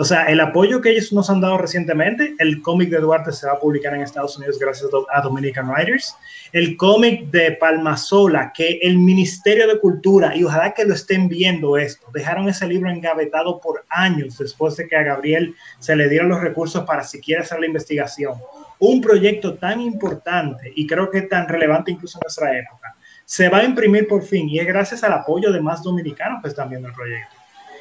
o 0.00 0.04
sea, 0.06 0.24
el 0.24 0.40
apoyo 0.40 0.80
que 0.80 0.92
ellos 0.92 1.12
nos 1.12 1.28
han 1.28 1.42
dado 1.42 1.58
recientemente, 1.58 2.34
el 2.38 2.62
cómic 2.62 2.88
de 2.88 3.00
Duarte 3.00 3.32
se 3.32 3.46
va 3.46 3.52
a 3.52 3.60
publicar 3.60 3.92
en 3.92 4.00
Estados 4.00 4.34
Unidos 4.38 4.58
gracias 4.58 4.88
a 5.12 5.20
Dominican 5.20 5.68
Writers. 5.68 6.16
El 6.52 6.78
cómic 6.78 7.26
de 7.26 7.52
Palmasola, 7.52 8.50
que 8.56 8.78
el 8.80 8.96
Ministerio 8.96 9.68
de 9.68 9.78
Cultura, 9.78 10.34
y 10.34 10.42
ojalá 10.42 10.72
que 10.72 10.86
lo 10.86 10.94
estén 10.94 11.28
viendo 11.28 11.76
esto, 11.76 12.06
dejaron 12.14 12.48
ese 12.48 12.66
libro 12.66 12.88
engavetado 12.88 13.60
por 13.60 13.84
años 13.90 14.38
después 14.38 14.74
de 14.78 14.88
que 14.88 14.96
a 14.96 15.02
Gabriel 15.02 15.54
se 15.80 15.94
le 15.94 16.08
dieron 16.08 16.30
los 16.30 16.40
recursos 16.40 16.82
para 16.84 17.04
siquiera 17.04 17.42
hacer 17.42 17.60
la 17.60 17.66
investigación. 17.66 18.36
Un 18.78 19.02
proyecto 19.02 19.58
tan 19.58 19.82
importante 19.82 20.72
y 20.74 20.86
creo 20.86 21.10
que 21.10 21.20
tan 21.20 21.46
relevante 21.46 21.90
incluso 21.90 22.16
en 22.16 22.22
nuestra 22.24 22.58
época, 22.58 22.96
se 23.26 23.50
va 23.50 23.58
a 23.58 23.64
imprimir 23.64 24.08
por 24.08 24.22
fin 24.22 24.48
y 24.48 24.60
es 24.60 24.66
gracias 24.66 25.04
al 25.04 25.12
apoyo 25.12 25.52
de 25.52 25.60
más 25.60 25.82
dominicanos 25.82 26.40
que 26.40 26.48
están 26.48 26.70
viendo 26.70 26.88
el 26.88 26.94
proyecto. 26.94 27.39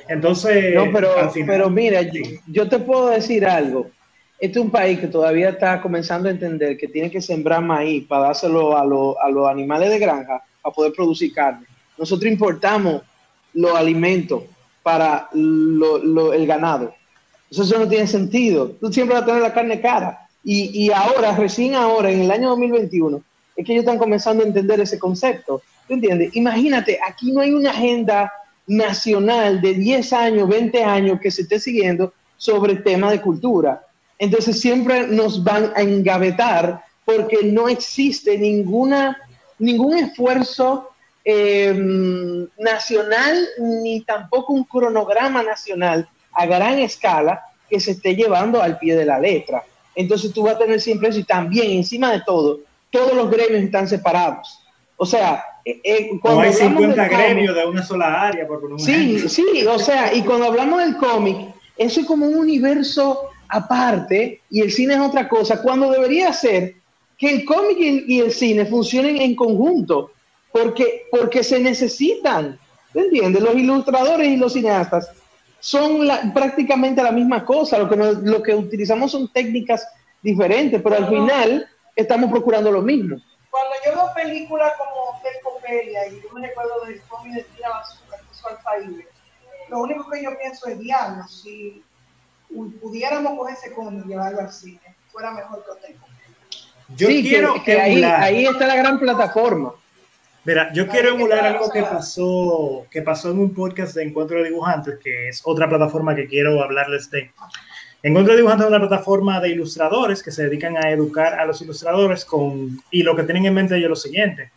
Entonces, 0.09 0.73
no, 0.73 0.91
pero, 0.91 1.09
pero 1.45 1.69
mira, 1.69 2.01
yo, 2.47 2.67
te 2.67 2.79
puedo 2.79 3.09
decir 3.09 3.45
algo. 3.45 3.87
Este 4.39 4.57
es 4.57 4.65
un 4.65 4.71
país 4.71 4.99
que 4.99 5.07
todavía 5.07 5.49
está 5.49 5.79
comenzando 5.81 6.27
a 6.27 6.31
entender 6.31 6.77
que 6.77 6.87
tiene 6.87 7.11
que 7.11 7.21
sembrar 7.21 7.61
maíz 7.61 8.07
para 8.07 8.23
dárselo 8.23 8.75
a, 8.75 8.81
a 8.81 9.29
los 9.29 9.47
animales 9.47 9.91
de 9.91 9.99
granja 9.99 10.41
para 10.63 10.73
poder 10.73 10.93
producir 10.93 11.31
carne. 11.31 11.67
Nosotros 11.95 12.31
importamos 12.31 13.03
los 13.53 13.75
alimentos 13.75 14.43
para 14.81 15.29
el 15.31 16.47
ganado. 16.47 16.95
Eso, 17.51 17.77
no 17.77 17.87
tiene 17.87 18.07
sentido. 18.07 18.71
Tú 18.79 18.91
siempre 18.91 19.13
vas 19.13 19.23
a 19.23 19.25
tener 19.27 19.41
la 19.43 19.53
carne 19.53 19.79
cara. 19.79 20.27
Y, 20.43 20.85
y 20.85 20.91
ahora, 20.91 21.35
recién 21.35 21.75
ahora, 21.75 22.09
en 22.09 22.21
el 22.21 22.31
año 22.31 22.49
2021, 22.49 23.21
es 23.55 23.65
que 23.65 23.73
ellos 23.73 23.83
están 23.83 23.99
comenzando 23.99 24.43
a 24.43 24.47
entender 24.47 24.79
ese 24.79 24.97
concepto. 24.97 25.61
¿Tú 25.87 25.93
entiendes? 25.93 26.35
Imagínate, 26.35 26.97
aquí 27.05 27.31
no 27.31 27.41
hay 27.41 27.51
una 27.51 27.69
agenda 27.69 28.31
nacional 28.69 29.61
de 29.61 29.73
10 29.73 30.13
años, 30.13 30.47
20 30.47 30.83
años 30.83 31.19
que 31.19 31.31
se 31.31 31.41
esté 31.41 31.59
siguiendo 31.59 32.13
sobre 32.37 32.73
el 32.73 32.83
tema 32.83 33.11
de 33.11 33.19
cultura. 33.19 33.83
Entonces 34.19 34.61
siempre 34.61 35.07
nos 35.07 35.43
van 35.43 35.73
a 35.75 35.81
engavetar 35.81 36.83
porque 37.03 37.43
no 37.43 37.67
existe 37.67 38.37
ninguna, 38.37 39.17
ningún 39.57 39.97
esfuerzo 39.97 40.89
em, 41.23 42.47
nacional 42.59 43.47
ni 43.57 44.01
tampoco 44.01 44.53
un 44.53 44.63
cronograma 44.65 45.41
nacional 45.41 46.07
a 46.31 46.45
gran 46.45 46.77
escala 46.77 47.41
que 47.67 47.79
se 47.79 47.91
esté 47.91 48.15
llevando 48.15 48.61
al 48.61 48.77
pie 48.77 48.95
de 48.95 49.05
la 49.05 49.19
letra. 49.19 49.63
Entonces 49.95 50.31
tú 50.31 50.43
vas 50.43 50.55
a 50.55 50.59
tener 50.59 50.79
siempre 50.79 51.09
eso 51.09 51.19
y 51.19 51.23
también 51.23 51.71
encima 51.71 52.11
de 52.11 52.21
todo, 52.21 52.59
todos 52.91 53.13
los 53.15 53.31
gremios 53.31 53.63
están 53.63 53.87
separados. 53.87 54.58
O 55.01 55.05
sea, 55.05 55.45
eh, 55.63 55.79
eh, 55.81 56.19
cuando 56.21 56.41
hay 56.41 56.51
50 56.51 57.07
gremios 57.07 57.55
de 57.55 57.65
una 57.65 57.81
sola 57.81 58.21
área, 58.21 58.45
por 58.45 58.61
un 58.65 58.77
Sí, 58.77 59.17
sí, 59.29 59.65
o 59.65 59.79
sea, 59.79 60.13
y 60.13 60.23
cuando 60.23 60.47
hablamos 60.47 60.79
del 60.79 60.97
cómic, 60.97 61.37
eso 61.77 62.01
es 62.01 62.05
como 62.05 62.27
un 62.27 62.35
universo 62.35 63.29
aparte 63.47 64.41
y 64.49 64.59
el 64.59 64.71
cine 64.73 64.95
es 64.95 64.99
otra 64.99 65.29
cosa, 65.29 65.61
cuando 65.61 65.89
debería 65.89 66.33
ser 66.33 66.75
que 67.17 67.31
el 67.31 67.45
cómic 67.45 67.77
y 67.79 68.19
el, 68.19 68.31
cine 68.33 68.65
funcionen 68.65 69.21
en 69.21 69.35
conjunto, 69.37 70.11
porque, 70.51 71.03
porque 71.09 71.43
se 71.43 71.59
necesitan, 71.59 72.59
¿entiendes? 72.93 73.41
Los 73.41 73.55
ilustradores 73.55 74.27
y 74.27 74.35
los 74.35 74.51
cineastas 74.51 75.11
son 75.61 76.09
prácticamente 76.33 77.01
la 77.01 77.13
misma 77.13 77.45
cosa, 77.45 77.77
lo 77.77 77.89
que, 77.89 77.95
lo 77.95 78.43
que 78.43 78.53
utilizamos 78.53 79.11
son 79.13 79.31
técnicas 79.31 79.87
diferentes, 80.21 80.81
pero 80.81 80.97
al 80.97 81.07
final 81.07 81.67
estamos 81.95 82.29
procurando 82.29 82.69
lo 82.69 82.81
mismo. 82.81 83.17
Yo 83.85 83.93
veo 83.93 84.13
películas 84.13 84.73
como 84.77 85.19
y 85.71 86.21
yo 86.21 86.29
me 86.33 86.47
recuerdo 86.47 86.85
del 86.85 87.01
cómic 87.03 87.33
de 87.33 87.43
Tira 87.43 87.69
Basura, 87.69 88.17
que 88.17 89.05
lo 89.69 89.79
único 89.81 90.09
que 90.09 90.23
yo 90.23 90.37
pienso 90.37 90.67
es, 90.67 90.79
diablo, 90.79 91.27
si 91.27 91.83
pudiéramos 92.81 93.37
coger 93.37 93.55
ese 93.55 93.73
cómic 93.73 94.05
y 94.05 94.09
llevarlo 94.09 94.39
al 94.41 94.51
cine, 94.51 94.95
fuera 95.11 95.31
mejor 95.31 95.63
que 95.63 95.71
hotel. 95.71 95.95
Yo 96.95 97.07
sí, 97.07 97.21
quiero 97.21 97.63
que, 97.63 97.79
ahí, 97.79 98.03
ahí, 98.03 98.45
está 98.47 98.65
la 98.65 98.75
gran 98.75 98.99
plataforma. 98.99 99.73
Mira, 100.43 100.73
yo 100.73 100.87
quiero 100.87 101.09
emular 101.09 101.45
algo 101.45 101.69
que 101.69 101.83
pasó, 101.83 102.87
que 102.89 103.03
pasó 103.03 103.29
en 103.29 103.39
un 103.39 103.53
podcast 103.53 103.93
de 103.93 104.03
Encuentro 104.03 104.37
de 104.37 104.45
Dibujantes, 104.45 104.97
que 105.03 105.29
es 105.29 105.41
otra 105.43 105.69
plataforma 105.69 106.15
que 106.15 106.27
quiero 106.27 106.63
hablarles 106.63 107.11
de. 107.11 107.31
Encuentro 108.01 108.33
de 108.33 108.37
Dibujantes 108.37 108.65
es 108.65 108.69
una 108.69 108.79
plataforma 108.79 109.39
de 109.41 109.49
ilustradores 109.49 110.23
que 110.23 110.31
se 110.31 110.43
dedican 110.43 110.77
a 110.77 110.89
educar 110.89 111.39
a 111.39 111.45
los 111.45 111.61
ilustradores 111.61 112.23
con, 112.23 112.81
y 112.91 113.03
lo 113.03 113.15
que 113.15 113.23
tienen 113.23 113.45
en 113.45 113.53
mente 113.53 113.75
es 113.75 113.89
lo 113.89 113.95
siguiente 113.95 114.51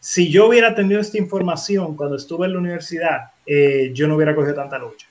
si 0.00 0.30
yo 0.30 0.46
hubiera 0.48 0.74
tenido 0.74 1.00
esta 1.00 1.18
información 1.18 1.96
cuando 1.96 2.16
estuve 2.16 2.46
en 2.46 2.52
la 2.52 2.58
universidad, 2.58 3.32
eh, 3.44 3.90
yo 3.92 4.06
no 4.06 4.16
hubiera 4.16 4.34
cogido 4.34 4.54
tanta 4.54 4.78
lucha. 4.78 5.06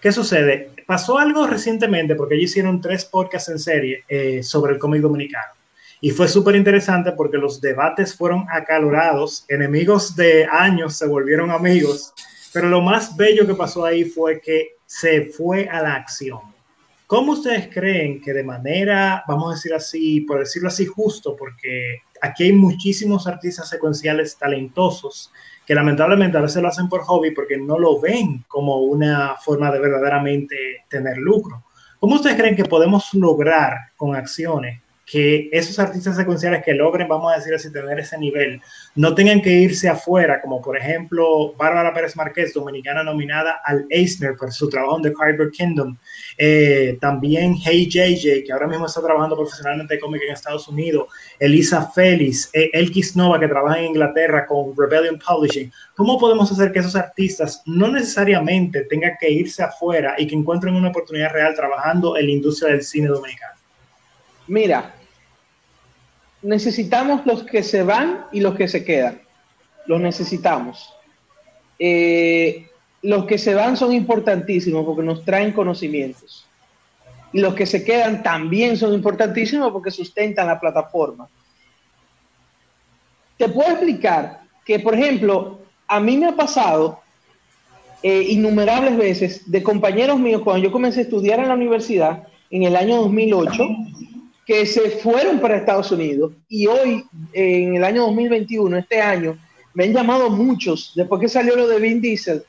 ¿Qué 0.00 0.12
sucede? 0.12 0.70
Pasó 0.86 1.18
algo 1.18 1.46
recientemente 1.46 2.14
porque 2.14 2.34
ellos 2.34 2.50
hicieron 2.50 2.80
tres 2.80 3.04
podcasts 3.04 3.48
en 3.48 3.58
serie 3.58 4.04
eh, 4.08 4.42
sobre 4.42 4.74
el 4.74 4.78
cómic 4.78 5.00
dominicano. 5.00 5.52
Y 6.00 6.10
fue 6.10 6.28
súper 6.28 6.56
interesante 6.56 7.12
porque 7.12 7.38
los 7.38 7.60
debates 7.60 8.14
fueron 8.14 8.44
acalorados, 8.50 9.46
enemigos 9.48 10.14
de 10.14 10.44
años 10.44 10.96
se 10.96 11.06
volvieron 11.06 11.50
amigos, 11.50 12.12
pero 12.52 12.68
lo 12.68 12.82
más 12.82 13.16
bello 13.16 13.46
que 13.46 13.54
pasó 13.54 13.84
ahí 13.86 14.04
fue 14.04 14.40
que 14.40 14.72
se 14.84 15.26
fue 15.26 15.66
a 15.68 15.80
la 15.80 15.94
acción. 15.94 16.40
¿Cómo 17.06 17.32
ustedes 17.32 17.68
creen 17.72 18.20
que 18.20 18.32
de 18.32 18.42
manera, 18.42 19.24
vamos 19.28 19.50
a 19.50 19.54
decir 19.56 19.74
así, 19.74 20.22
por 20.22 20.38
decirlo 20.38 20.68
así, 20.68 20.86
justo, 20.86 21.36
porque 21.36 21.98
aquí 22.22 22.44
hay 22.44 22.52
muchísimos 22.52 23.26
artistas 23.26 23.68
secuenciales 23.68 24.38
talentosos 24.38 25.30
que 25.66 25.74
lamentablemente 25.74 26.38
a 26.38 26.42
veces 26.42 26.62
lo 26.62 26.68
hacen 26.68 26.88
por 26.88 27.02
hobby 27.02 27.32
porque 27.32 27.58
no 27.58 27.78
lo 27.78 28.00
ven 28.00 28.44
como 28.48 28.78
una 28.78 29.36
forma 29.36 29.70
de 29.70 29.80
verdaderamente 29.80 30.56
tener 30.88 31.18
lucro. 31.18 31.64
¿Cómo 32.00 32.16
ustedes 32.16 32.36
creen 32.36 32.56
que 32.56 32.64
podemos 32.64 33.12
lograr 33.14 33.76
con 33.96 34.16
acciones 34.16 34.80
que 35.06 35.50
esos 35.52 35.78
artistas 35.78 36.16
secuenciales 36.16 36.62
que 36.64 36.72
logren, 36.72 37.08
vamos 37.08 37.32
a 37.32 37.36
decir 37.36 37.54
así, 37.54 37.70
tener 37.70 37.98
ese 37.98 38.18
nivel, 38.18 38.60
no 38.94 39.14
tengan 39.14 39.42
que 39.42 39.50
irse 39.50 39.88
afuera, 39.88 40.40
como 40.40 40.62
por 40.62 40.78
ejemplo 40.78 41.52
Bárbara 41.54 41.92
Pérez 41.92 42.16
Márquez, 42.16 42.54
dominicana 42.54 43.02
nominada 43.02 43.60
al 43.64 43.86
Eisner 43.90 44.36
por 44.36 44.52
su 44.52 44.68
trabajo 44.68 44.96
en 44.96 45.02
The 45.02 45.12
Kyber 45.12 45.50
Kingdom, 45.50 45.96
eh, 46.38 46.96
también 47.00 47.54
Hey 47.62 47.86
JJ, 47.88 48.44
que 48.44 48.52
ahora 48.52 48.66
mismo 48.66 48.86
está 48.86 49.02
trabajando 49.02 49.36
profesionalmente 49.36 49.98
cómic 49.98 50.22
en 50.26 50.32
Estados 50.32 50.68
Unidos, 50.68 51.08
Elisa 51.38 51.86
Félix, 51.90 52.48
eh, 52.54 52.70
Elkis 52.72 53.14
Nova, 53.14 53.38
que 53.38 53.48
trabaja 53.48 53.80
en 53.80 53.86
Inglaterra 53.86 54.46
con 54.46 54.74
Rebellion 54.76 55.18
Publishing. 55.18 55.70
¿Cómo 55.94 56.18
podemos 56.18 56.50
hacer 56.50 56.72
que 56.72 56.78
esos 56.78 56.96
artistas 56.96 57.62
no 57.66 57.88
necesariamente 57.88 58.84
tengan 58.84 59.16
que 59.20 59.30
irse 59.30 59.62
afuera 59.62 60.14
y 60.16 60.26
que 60.26 60.34
encuentren 60.34 60.74
una 60.74 60.88
oportunidad 60.88 61.32
real 61.32 61.54
trabajando 61.54 62.16
en 62.16 62.26
la 62.26 62.32
industria 62.32 62.72
del 62.72 62.82
cine 62.82 63.08
dominicano? 63.08 63.54
Mira, 64.46 64.93
necesitamos 66.44 67.24
los 67.26 67.42
que 67.42 67.62
se 67.62 67.82
van 67.82 68.26
y 68.30 68.40
los 68.40 68.54
que 68.54 68.68
se 68.68 68.84
quedan. 68.84 69.20
Los 69.86 70.00
necesitamos. 70.00 70.94
Eh, 71.78 72.68
los 73.02 73.24
que 73.24 73.38
se 73.38 73.54
van 73.54 73.76
son 73.76 73.92
importantísimos 73.92 74.84
porque 74.84 75.02
nos 75.02 75.24
traen 75.24 75.52
conocimientos. 75.52 76.46
Y 77.32 77.40
los 77.40 77.54
que 77.54 77.66
se 77.66 77.82
quedan 77.82 78.22
también 78.22 78.76
son 78.76 78.94
importantísimos 78.94 79.72
porque 79.72 79.90
sustentan 79.90 80.46
la 80.46 80.60
plataforma. 80.60 81.28
Te 83.36 83.48
puedo 83.48 83.70
explicar 83.70 84.42
que, 84.64 84.78
por 84.78 84.94
ejemplo, 84.94 85.60
a 85.88 85.98
mí 85.98 86.16
me 86.16 86.26
ha 86.26 86.36
pasado 86.36 87.00
eh, 88.02 88.22
innumerables 88.28 88.96
veces 88.96 89.50
de 89.50 89.62
compañeros 89.62 90.18
míos 90.20 90.42
cuando 90.44 90.62
yo 90.62 90.70
comencé 90.70 91.00
a 91.00 91.02
estudiar 91.04 91.40
en 91.40 91.48
la 91.48 91.54
universidad 91.54 92.28
en 92.50 92.62
el 92.62 92.76
año 92.76 92.96
2008 92.98 93.64
que 94.46 94.66
se 94.66 94.90
fueron 94.90 95.40
para 95.40 95.56
Estados 95.56 95.90
Unidos 95.90 96.32
y 96.48 96.66
hoy, 96.66 97.04
en 97.32 97.76
el 97.76 97.84
año 97.84 98.02
2021, 98.02 98.78
este 98.78 99.00
año, 99.00 99.38
me 99.72 99.84
han 99.84 99.92
llamado 99.92 100.30
muchos, 100.30 100.92
después 100.94 101.20
que 101.20 101.28
salió 101.28 101.56
lo 101.56 101.66
de 101.66 101.80
Vin 101.80 102.00
Diesel, 102.00 102.44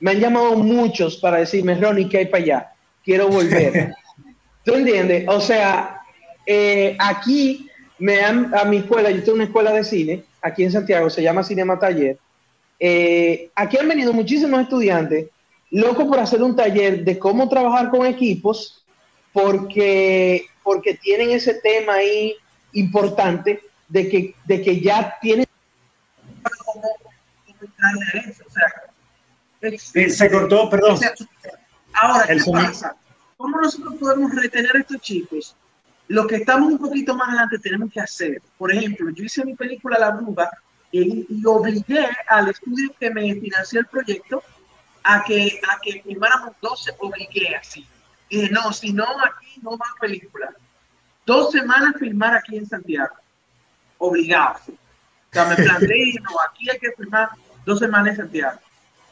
me 0.00 0.12
han 0.12 0.20
llamado 0.20 0.56
muchos 0.56 1.16
para 1.18 1.38
decirme, 1.38 1.74
Ronnie, 1.74 2.08
¿qué 2.08 2.18
hay 2.18 2.26
para 2.26 2.42
allá? 2.42 2.72
Quiero 3.04 3.28
volver. 3.28 3.94
¿Tú 4.64 4.74
entiendes? 4.74 5.24
O 5.28 5.40
sea, 5.40 6.00
eh, 6.46 6.96
aquí 6.98 7.68
me 7.98 8.20
han, 8.20 8.54
a 8.54 8.64
mi 8.64 8.78
escuela, 8.78 9.10
yo 9.10 9.22
tengo 9.22 9.36
una 9.36 9.44
escuela 9.44 9.72
de 9.72 9.84
cine, 9.84 10.24
aquí 10.42 10.64
en 10.64 10.72
Santiago, 10.72 11.08
se 11.10 11.22
llama 11.22 11.44
Cinema 11.44 11.78
Taller. 11.78 12.18
Eh, 12.80 13.50
aquí 13.54 13.78
han 13.78 13.88
venido 13.88 14.12
muchísimos 14.12 14.60
estudiantes 14.60 15.28
locos 15.70 16.04
por 16.04 16.18
hacer 16.18 16.42
un 16.42 16.54
taller 16.54 17.04
de 17.04 17.18
cómo 17.18 17.48
trabajar 17.48 17.90
con 17.90 18.06
equipos, 18.06 18.84
porque 19.32 20.46
porque 20.64 20.94
tienen 20.94 21.30
ese 21.30 21.54
tema 21.54 21.94
ahí 21.94 22.34
importante 22.72 23.62
de 23.88 24.08
que, 24.08 24.34
de 24.46 24.62
que 24.62 24.80
ya 24.80 25.16
tienen 25.20 25.46
se 29.78 30.30
cortó, 30.30 30.68
perdón. 30.68 30.98
Ahora, 31.92 32.26
¿qué 32.26 32.38
pasa? 32.50 32.96
¿Cómo 33.36 33.60
nosotros 33.60 33.94
podemos 34.00 34.34
retener 34.34 34.76
a 34.76 34.80
estos 34.80 35.00
chicos? 35.00 35.56
Lo 36.08 36.26
que 36.26 36.36
estamos 36.36 36.72
un 36.72 36.78
poquito 36.78 37.14
más 37.14 37.28
adelante 37.28 37.58
tenemos 37.58 37.92
que 37.92 38.00
hacer. 38.00 38.42
Por 38.58 38.72
ejemplo, 38.72 39.10
yo 39.10 39.24
hice 39.24 39.44
mi 39.44 39.54
película 39.54 39.98
La 39.98 40.10
Bruja 40.10 40.50
y, 40.90 41.26
y 41.28 41.46
obligué 41.46 42.06
al 42.28 42.50
estudio 42.50 42.94
que 42.98 43.10
me 43.10 43.34
financió 43.34 43.80
el 43.80 43.86
proyecto 43.86 44.42
a 45.02 45.24
que, 45.24 45.60
a 45.70 45.80
que 45.80 46.02
filmáramos 46.02 46.54
12, 46.60 46.92
obligué 46.98 47.54
así. 47.56 47.86
No, 48.50 48.72
si 48.72 48.92
no, 48.92 49.06
aquí 49.24 49.60
no 49.62 49.72
va 49.72 49.86
película. 50.00 50.50
Dos 51.26 51.52
semanas 51.52 51.94
filmar 51.98 52.34
aquí 52.34 52.56
en 52.56 52.66
Santiago. 52.66 53.14
Obligado. 53.98 54.60
O 54.68 55.32
sea, 55.32 55.46
me 55.46 55.56
planteé, 55.56 56.14
no, 56.22 56.30
aquí 56.48 56.70
hay 56.70 56.78
que 56.78 56.92
filmar 56.92 57.30
dos 57.64 57.78
semanas 57.78 58.10
en 58.10 58.16
Santiago. 58.16 58.58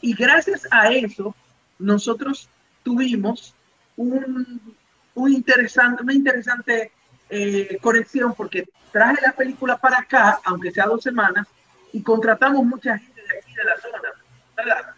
Y 0.01 0.13
gracias 0.13 0.67
a 0.71 0.91
eso, 0.91 1.35
nosotros 1.79 2.49
tuvimos 2.83 3.55
un, 3.95 4.75
interesante, 5.15 6.03
una 6.03 6.13
interesante 6.13 6.91
eh, 7.29 7.77
conexión 7.81 8.33
porque 8.33 8.67
traje 8.91 9.21
la 9.21 9.31
película 9.31 9.77
para 9.77 9.99
acá, 9.99 10.39
aunque 10.45 10.71
sea 10.71 10.85
dos 10.85 11.03
semanas, 11.03 11.47
y 11.91 12.01
contratamos 12.01 12.63
mucha 12.65 12.97
gente 12.97 13.21
de 13.21 13.39
aquí 13.39 13.53
de 13.55 13.63
la 13.63 13.77
zona. 13.77 14.95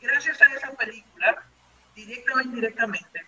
Gracias 0.00 0.40
a 0.42 0.54
esa 0.54 0.70
película, 0.72 1.42
directa 1.94 2.32
o 2.34 2.40
indirectamente, 2.40 3.24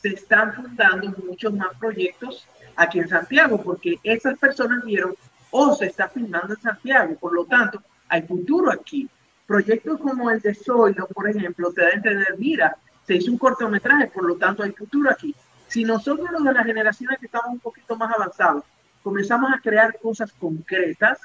se 0.00 0.08
están 0.08 0.54
fundando 0.54 1.14
muchos 1.24 1.52
más 1.52 1.76
proyectos 1.78 2.46
aquí 2.76 3.00
en 3.00 3.08
Santiago, 3.08 3.60
porque 3.62 3.98
esas 4.02 4.38
personas 4.38 4.84
vieron, 4.84 5.14
oh, 5.50 5.74
se 5.74 5.86
está 5.86 6.08
filmando 6.08 6.54
en 6.54 6.60
Santiago, 6.60 7.14
por 7.16 7.34
lo 7.34 7.44
tanto, 7.44 7.82
hay 8.08 8.22
futuro 8.22 8.70
aquí. 8.72 9.08
Proyectos 9.46 10.00
como 10.00 10.30
el 10.30 10.40
de 10.40 10.54
Zoilo, 10.54 11.06
por 11.08 11.28
ejemplo, 11.28 11.72
te 11.72 11.82
da 11.82 11.88
a 11.88 11.92
entender, 11.92 12.34
mira, 12.38 12.76
se 13.06 13.16
hizo 13.16 13.30
un 13.30 13.38
cortometraje, 13.38 14.06
por 14.06 14.24
lo 14.24 14.36
tanto, 14.36 14.62
hay 14.62 14.72
futuro 14.72 15.10
aquí. 15.10 15.34
Si 15.66 15.84
nosotros, 15.84 16.30
los 16.30 16.44
de 16.44 16.52
las 16.52 16.66
generaciones 16.66 17.18
que 17.18 17.26
estamos 17.26 17.50
un 17.50 17.60
poquito 17.60 17.96
más 17.96 18.14
avanzados, 18.14 18.64
comenzamos 19.02 19.52
a 19.52 19.60
crear 19.60 19.98
cosas 19.98 20.32
concretas, 20.32 21.18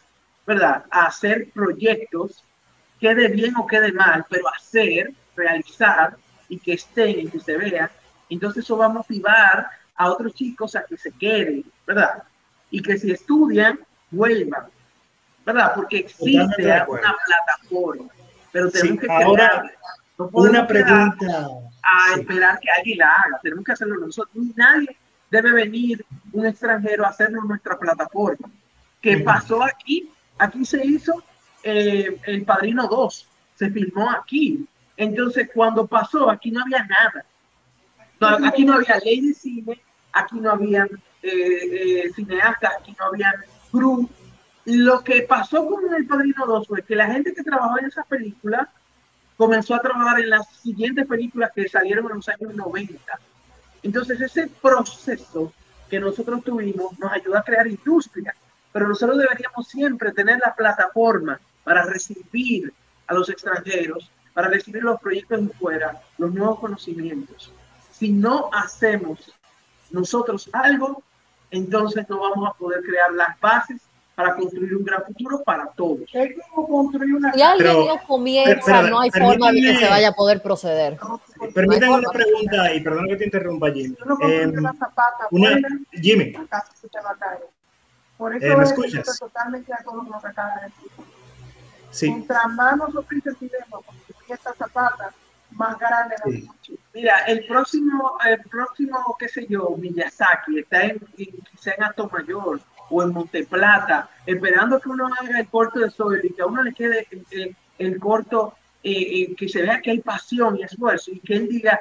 ¿verdad? 0.45 0.85
A 0.89 1.07
hacer 1.07 1.49
proyectos, 1.51 2.43
quede 2.99 3.27
bien 3.29 3.55
o 3.55 3.65
quede 3.65 3.91
mal, 3.91 4.25
pero 4.29 4.47
hacer, 4.49 5.13
realizar 5.35 6.17
y 6.49 6.59
que 6.59 6.73
estén 6.73 7.19
y 7.19 7.27
que 7.27 7.39
se 7.39 7.57
vean, 7.57 7.89
entonces 8.29 8.63
eso 8.63 8.77
va 8.77 8.85
a 8.85 8.89
motivar 8.89 9.69
a 9.95 10.09
otros 10.09 10.33
chicos 10.33 10.75
a 10.75 10.83
que 10.83 10.97
se 10.97 11.11
queden, 11.11 11.63
¿verdad? 11.85 12.23
Y 12.71 12.81
que 12.81 12.97
si 12.97 13.11
estudian, 13.11 13.79
vuelvan, 14.11 14.65
¿verdad? 15.45 15.73
Porque 15.75 15.99
existe 15.99 16.39
una 16.39 17.15
plataforma, 17.25 18.05
pero 18.51 18.71
tenemos 18.71 18.99
que 18.99 19.11
ahora, 19.11 19.71
no 20.17 20.29
una 20.33 20.65
pregunta 20.65 21.49
a 21.83 22.15
esperar 22.15 22.59
que 22.59 22.69
alguien 22.69 22.97
la 22.99 23.11
haga, 23.11 23.39
tenemos 23.41 23.63
que 23.63 23.71
hacerlo 23.73 23.97
nosotros. 23.97 24.45
Nadie 24.55 24.97
debe 25.29 25.51
venir 25.51 26.05
un 26.31 26.45
extranjero 26.45 27.05
a 27.05 27.09
hacerlo 27.09 27.41
en 27.41 27.47
nuestra 27.47 27.77
plataforma. 27.77 28.49
¿Qué 29.01 29.17
pasó 29.17 29.63
aquí? 29.63 30.09
Aquí 30.37 30.65
se 30.65 30.85
hizo 30.85 31.23
eh, 31.63 32.19
El 32.25 32.43
Padrino 32.43 32.87
2, 32.87 33.27
se 33.55 33.69
filmó 33.69 34.09
aquí. 34.09 34.67
Entonces, 34.97 35.49
cuando 35.53 35.85
pasó, 35.85 36.29
aquí 36.29 36.51
no 36.51 36.61
había 36.61 36.85
nada. 36.85 37.25
Aquí 38.27 38.65
no 38.65 38.73
había 38.73 38.99
ley 38.99 39.21
de 39.21 39.33
cine, 39.33 39.81
aquí 40.11 40.39
no 40.39 40.51
habían 40.51 40.89
eh, 41.21 42.03
eh, 42.03 42.11
cineastas, 42.13 42.71
aquí 42.79 42.95
no 42.99 43.05
habían 43.05 43.33
crew. 43.71 44.09
Lo 44.65 45.03
que 45.03 45.23
pasó 45.23 45.67
con 45.67 45.93
El 45.93 46.07
Padrino 46.07 46.45
2 46.45 46.67
fue 46.67 46.83
que 46.83 46.95
la 46.95 47.07
gente 47.07 47.33
que 47.33 47.43
trabajó 47.43 47.79
en 47.79 47.85
esa 47.85 48.03
película 48.03 48.69
comenzó 49.37 49.75
a 49.75 49.81
trabajar 49.81 50.19
en 50.19 50.29
las 50.29 50.47
siguientes 50.47 51.05
películas 51.05 51.51
que 51.53 51.67
salieron 51.67 52.05
en 52.09 52.17
los 52.17 52.29
años 52.29 52.55
90. 52.55 53.19
Entonces 53.83 54.19
ese 54.21 54.47
proceso 54.61 55.53
que 55.89 55.99
nosotros 55.99 56.43
tuvimos 56.43 56.97
nos 56.97 57.11
ayudó 57.11 57.37
a 57.37 57.43
crear 57.43 57.67
industria, 57.67 58.35
pero 58.71 58.87
nosotros 58.87 59.17
deberíamos 59.17 59.67
siempre 59.67 60.11
tener 60.11 60.39
la 60.39 60.55
plataforma 60.55 61.39
para 61.63 61.83
recibir 61.83 62.73
a 63.07 63.13
los 63.13 63.29
extranjeros, 63.29 64.09
para 64.33 64.47
recibir 64.47 64.83
los 64.83 64.99
proyectos 64.99 65.47
de 65.47 65.53
fuera, 65.53 66.01
los 66.17 66.33
nuevos 66.33 66.59
conocimientos. 66.59 67.51
Si 67.97 68.11
no 68.11 68.49
hacemos 68.51 69.31
nosotros 69.91 70.49
algo, 70.51 71.01
entonces 71.51 72.07
no 72.09 72.19
vamos 72.19 72.49
a 72.49 72.53
poder 72.57 72.81
crear 72.81 73.11
las 73.13 73.39
bases 73.39 73.81
para 74.15 74.35
construir 74.35 74.75
un 74.75 74.83
gran 74.83 75.03
futuro 75.03 75.43
para 75.43 75.67
todos. 75.67 76.01
Es 76.13 76.35
como 76.49 76.67
construir 76.67 77.15
una... 77.15 77.33
Si 77.33 77.41
alguien 77.41 77.85
no 77.85 78.01
comienza, 78.07 78.81
no 78.83 78.99
hay 78.99 79.11
forma 79.11 79.51
de 79.51 79.61
que 79.61 79.77
se 79.77 79.89
vaya 79.89 80.09
a 80.09 80.13
poder 80.13 80.41
proceder. 80.41 80.97
Permítame 81.53 81.95
una 81.95 82.09
pregunta, 82.09 82.73
y 82.73 82.81
perdón 82.81 83.07
que 83.09 83.17
te 83.17 83.25
interrumpa, 83.25 83.71
Jimmy. 83.71 83.95
Eh, 84.23 84.53
una, 85.31 85.57
Jimmy. 85.91 86.33
Por 88.17 88.35
eso 88.35 88.45
eh, 88.45 88.55
¿me 88.55 88.63
escuchas? 88.63 89.19
totalmente 89.19 89.73
a 89.73 89.83
todos 89.83 90.07
los 90.07 90.21
que 90.21 90.27
acaba 90.27 90.55
de 90.55 90.61
decir. 90.65 90.91
Sí. 91.91 92.09
Mientras 92.09 92.47
más 92.53 92.77
nosotros 92.77 93.11
incentivemos 93.11 93.83
estas 94.29 94.55
zapatas, 94.57 95.13
más 95.55 95.77
grande 95.79 96.15
Mira, 96.93 97.19
el 97.27 97.45
próximo, 97.45 98.17
el 98.25 98.41
próximo, 98.41 99.15
qué 99.19 99.27
sé 99.27 99.45
yo, 99.47 99.75
Miyazaki, 99.77 100.59
está 100.59 100.83
en, 100.83 100.99
quizá 101.17 101.73
en 101.77 101.83
Alto 101.83 102.09
Mayor 102.11 102.61
o 102.89 103.03
en 103.03 103.11
Monteplata, 103.11 104.09
esperando 104.25 104.79
que 104.79 104.89
uno 104.89 105.07
haga 105.07 105.39
el 105.39 105.47
corto 105.47 105.79
de 105.79 105.89
Soy 105.89 106.19
y 106.23 106.33
que 106.33 106.41
a 106.41 106.45
uno 106.45 106.63
le 106.63 106.73
quede 106.73 107.07
el, 107.77 107.99
corto, 107.99 108.53
eh, 108.83 108.91
eh, 108.91 109.35
que 109.35 109.49
se 109.49 109.61
vea 109.61 109.81
que 109.81 109.91
hay 109.91 109.99
pasión 109.99 110.57
y 110.57 110.63
esfuerzo 110.63 111.11
y 111.11 111.19
que 111.19 111.35
él 111.35 111.49
diga, 111.49 111.79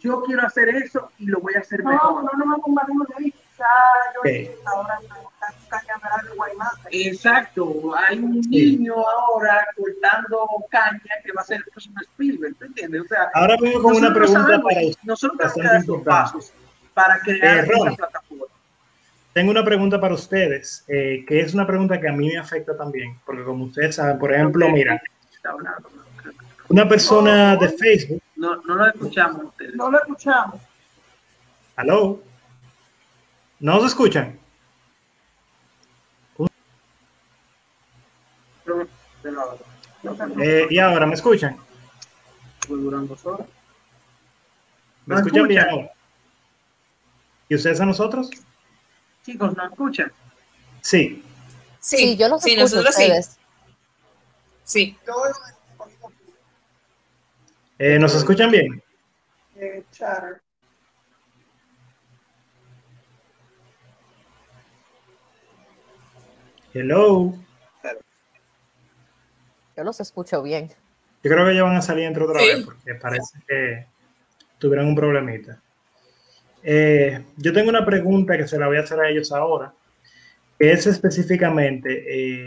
yo 0.00 0.22
quiero 0.22 0.46
hacer 0.46 0.68
eso 0.70 1.10
y 1.18 1.26
lo 1.26 1.40
voy 1.40 1.54
a 1.54 1.60
hacer 1.60 1.84
mejor. 1.84 2.24
No, 2.24 2.30
no, 2.32 2.56
no, 2.56 2.56
no, 2.56 3.04
de 3.04 3.14
ahí, 3.18 3.30
quizá 3.30 3.38
yo 3.38 3.38
ahora 3.38 3.49
Exacto, 6.90 7.92
hay 7.96 8.18
un 8.18 8.40
niño 8.40 8.94
ahora 8.94 9.66
cortando 9.76 10.48
caña 10.70 11.00
que 11.24 11.32
va 11.32 11.42
a 11.42 11.44
ser 11.44 11.58
el 11.58 11.64
próximo 11.64 11.96
Spielberg, 12.00 12.54
¿tú 12.56 12.64
entiendes? 12.64 13.02
O 13.02 13.08
sea, 13.08 13.30
ahora 13.34 13.56
vengo 13.60 13.82
con 13.82 13.96
una 13.96 14.12
pregunta 14.12 14.60
para 14.60 14.80
Nosotros 15.04 15.54
tenemos 15.54 15.84
que 15.84 15.92
dar 15.92 16.02
pasos 16.04 16.52
para 16.94 17.20
crear 17.20 17.64
eh, 17.64 17.70
esta 17.72 17.96
plataforma. 17.96 18.46
Tengo 19.32 19.50
una 19.52 19.64
pregunta 19.64 20.00
para 20.00 20.14
ustedes, 20.14 20.84
eh, 20.88 21.24
que 21.26 21.40
es 21.40 21.54
una 21.54 21.66
pregunta 21.66 22.00
que 22.00 22.08
a 22.08 22.12
mí 22.12 22.28
me 22.28 22.38
afecta 22.38 22.76
también, 22.76 23.16
porque 23.24 23.44
como 23.44 23.66
ustedes 23.66 23.94
saben, 23.94 24.18
por 24.18 24.32
ejemplo, 24.32 24.68
mira, 24.70 25.00
una 26.68 26.88
persona 26.88 27.56
de 27.56 27.68
Facebook. 27.68 28.22
No, 28.36 28.56
no 28.62 28.74
lo 28.74 28.86
escuchamos 28.88 29.44
ustedes. 29.44 29.74
No 29.74 29.90
lo 29.90 29.98
escuchamos. 30.00 30.60
¿Aló? 31.76 32.20
¿No 33.60 33.78
se 33.80 33.86
escuchan? 33.86 34.38
Eh, 40.42 40.66
¿Y 40.70 40.78
ahora 40.78 41.06
me 41.06 41.14
escuchan? 41.14 41.56
¿Me 45.06 45.16
escuchan 45.16 45.46
bien 45.46 45.60
ahora? 45.60 45.92
¿Y 47.50 47.54
ustedes 47.54 47.80
a 47.80 47.86
nosotros? 47.86 48.30
Chicos, 49.26 49.54
¿nos 49.54 49.70
escuchan? 49.70 50.12
Sí. 50.80 51.22
Sí, 51.80 52.16
yo 52.16 52.28
los 52.28 52.42
sí, 52.42 52.52
escucho 52.52 52.76
nosotros 52.76 52.96
ustedes. 52.96 53.38
Sí. 54.64 54.96
Eh, 57.78 57.98
¿Nos 57.98 58.14
escuchan 58.14 58.50
bien? 58.50 58.82
Eh, 59.56 59.84
Hello. 66.72 67.34
Yo 69.76 69.84
los 69.84 70.00
escucho 70.00 70.42
bien. 70.42 70.68
Yo 71.22 71.30
creo 71.30 71.46
que 71.46 71.54
ya 71.54 71.64
van 71.64 71.76
a 71.76 71.82
salir 71.82 72.04
entre 72.04 72.22
otra 72.22 72.40
vez 72.40 72.64
porque 72.64 72.94
parece 72.94 73.38
que 73.46 73.86
tuvieron 74.58 74.86
un 74.86 74.94
problemita. 74.94 75.60
Eh, 76.62 77.24
yo 77.36 77.52
tengo 77.52 77.70
una 77.70 77.84
pregunta 77.84 78.36
que 78.36 78.46
se 78.46 78.58
la 78.58 78.68
voy 78.68 78.76
a 78.76 78.80
hacer 78.80 79.00
a 79.00 79.08
ellos 79.08 79.32
ahora, 79.32 79.72
que 80.58 80.72
es 80.72 80.86
específicamente, 80.86 82.04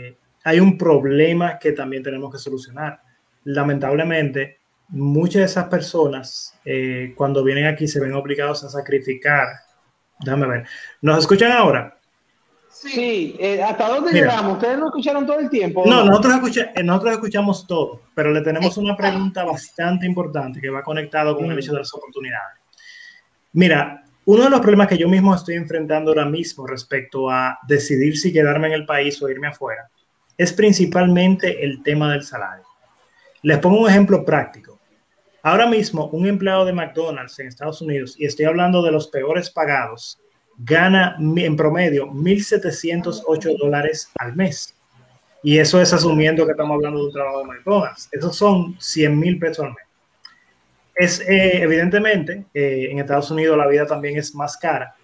eh, 0.08 0.16
hay 0.44 0.60
un 0.60 0.78
problema 0.78 1.58
que 1.58 1.72
también 1.72 2.02
tenemos 2.02 2.32
que 2.32 2.38
solucionar. 2.38 3.00
Lamentablemente, 3.44 4.58
muchas 4.88 5.40
de 5.40 5.46
esas 5.46 5.68
personas, 5.68 6.58
eh, 6.64 7.12
cuando 7.16 7.42
vienen 7.42 7.66
aquí, 7.66 7.88
se 7.88 8.00
ven 8.00 8.14
obligados 8.14 8.62
a 8.64 8.68
sacrificar. 8.68 9.48
Déjame 10.20 10.46
ver. 10.46 10.66
¿Nos 11.00 11.18
escuchan 11.18 11.52
ahora? 11.52 11.98
Sí, 12.74 13.38
¿hasta 13.64 13.88
dónde 13.88 14.12
llegamos? 14.12 14.54
¿Ustedes 14.54 14.78
no 14.78 14.86
escucharon 14.86 15.24
todo 15.24 15.38
el 15.38 15.48
tiempo? 15.48 15.84
No, 15.86 16.04
nosotros, 16.04 16.34
nosotros 16.84 17.12
escuchamos 17.12 17.66
todo, 17.66 18.02
pero 18.14 18.32
le 18.32 18.40
tenemos 18.40 18.76
una 18.76 18.96
pregunta 18.96 19.44
bastante 19.44 20.04
importante 20.06 20.60
que 20.60 20.68
va 20.70 20.82
conectado 20.82 21.36
con 21.36 21.50
el 21.50 21.58
hecho 21.58 21.72
de 21.72 21.78
las 21.78 21.94
oportunidades. 21.94 22.58
Mira, 23.52 24.02
uno 24.26 24.44
de 24.44 24.50
los 24.50 24.60
problemas 24.60 24.88
que 24.88 24.98
yo 24.98 25.08
mismo 25.08 25.34
estoy 25.34 25.54
enfrentando 25.54 26.10
ahora 26.10 26.24
mismo 26.24 26.66
respecto 26.66 27.30
a 27.30 27.58
decidir 27.68 28.18
si 28.18 28.32
quedarme 28.32 28.66
en 28.66 28.72
el 28.72 28.86
país 28.86 29.22
o 29.22 29.28
irme 29.28 29.48
afuera 29.48 29.88
es 30.36 30.52
principalmente 30.52 31.64
el 31.64 31.82
tema 31.82 32.10
del 32.10 32.24
salario. 32.24 32.64
Les 33.42 33.58
pongo 33.58 33.82
un 33.82 33.88
ejemplo 33.88 34.24
práctico. 34.24 34.80
Ahora 35.42 35.66
mismo, 35.66 36.06
un 36.08 36.26
empleado 36.26 36.64
de 36.64 36.72
McDonald's 36.72 37.38
en 37.38 37.46
Estados 37.46 37.80
Unidos, 37.82 38.16
y 38.18 38.24
estoy 38.24 38.46
hablando 38.46 38.82
de 38.82 38.90
los 38.90 39.08
peores 39.08 39.50
pagados, 39.50 40.18
gana 40.58 41.16
en 41.18 41.56
promedio 41.56 42.06
1.708 42.08 43.58
dólares 43.58 44.10
al 44.18 44.34
mes. 44.34 44.74
Y 45.42 45.58
eso 45.58 45.80
es 45.80 45.92
asumiendo 45.92 46.46
que 46.46 46.52
estamos 46.52 46.76
hablando 46.76 47.00
de 47.00 47.06
un 47.06 47.12
trabajo 47.12 47.38
de 47.40 47.44
McDonald's. 47.44 48.08
Esos 48.12 48.36
son 48.36 48.76
100 48.80 49.18
mil 49.18 49.38
pesos 49.38 49.66
al 49.66 49.72
mes 49.72 49.84
es 50.94 51.20
eh, 51.20 51.62
evidentemente 51.62 52.44
eh, 52.54 52.88
en 52.90 52.98
Estados 52.98 53.30
Unidos 53.30 53.58
la 53.58 53.66
vida 53.66 53.86
también 53.86 54.16
es 54.16 54.34
más 54.34 54.56
cara, 54.56 54.94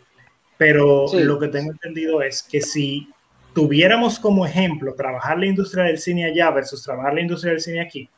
pero 0.57 1.07
lo 1.13 1.39
que 1.39 1.49
tengo 1.49 1.73
entendido 1.73 2.23
es 2.23 2.43
que 2.43 2.61
si 2.61 3.09
tuviéramos 3.55 4.19
como 4.19 4.47
ejemplo 4.47 4.95
trabajar 4.95 5.39
la 5.39 5.47
industria 5.47 5.85
del 5.85 5.99
cine 5.99 6.27
allá 6.27 6.51
versus 6.51 6.83
trabajar 6.83 7.15
la 7.15 7.23
industria 7.23 7.53
del 7.53 7.61
cine 7.61 7.81
aquí, 7.81 8.09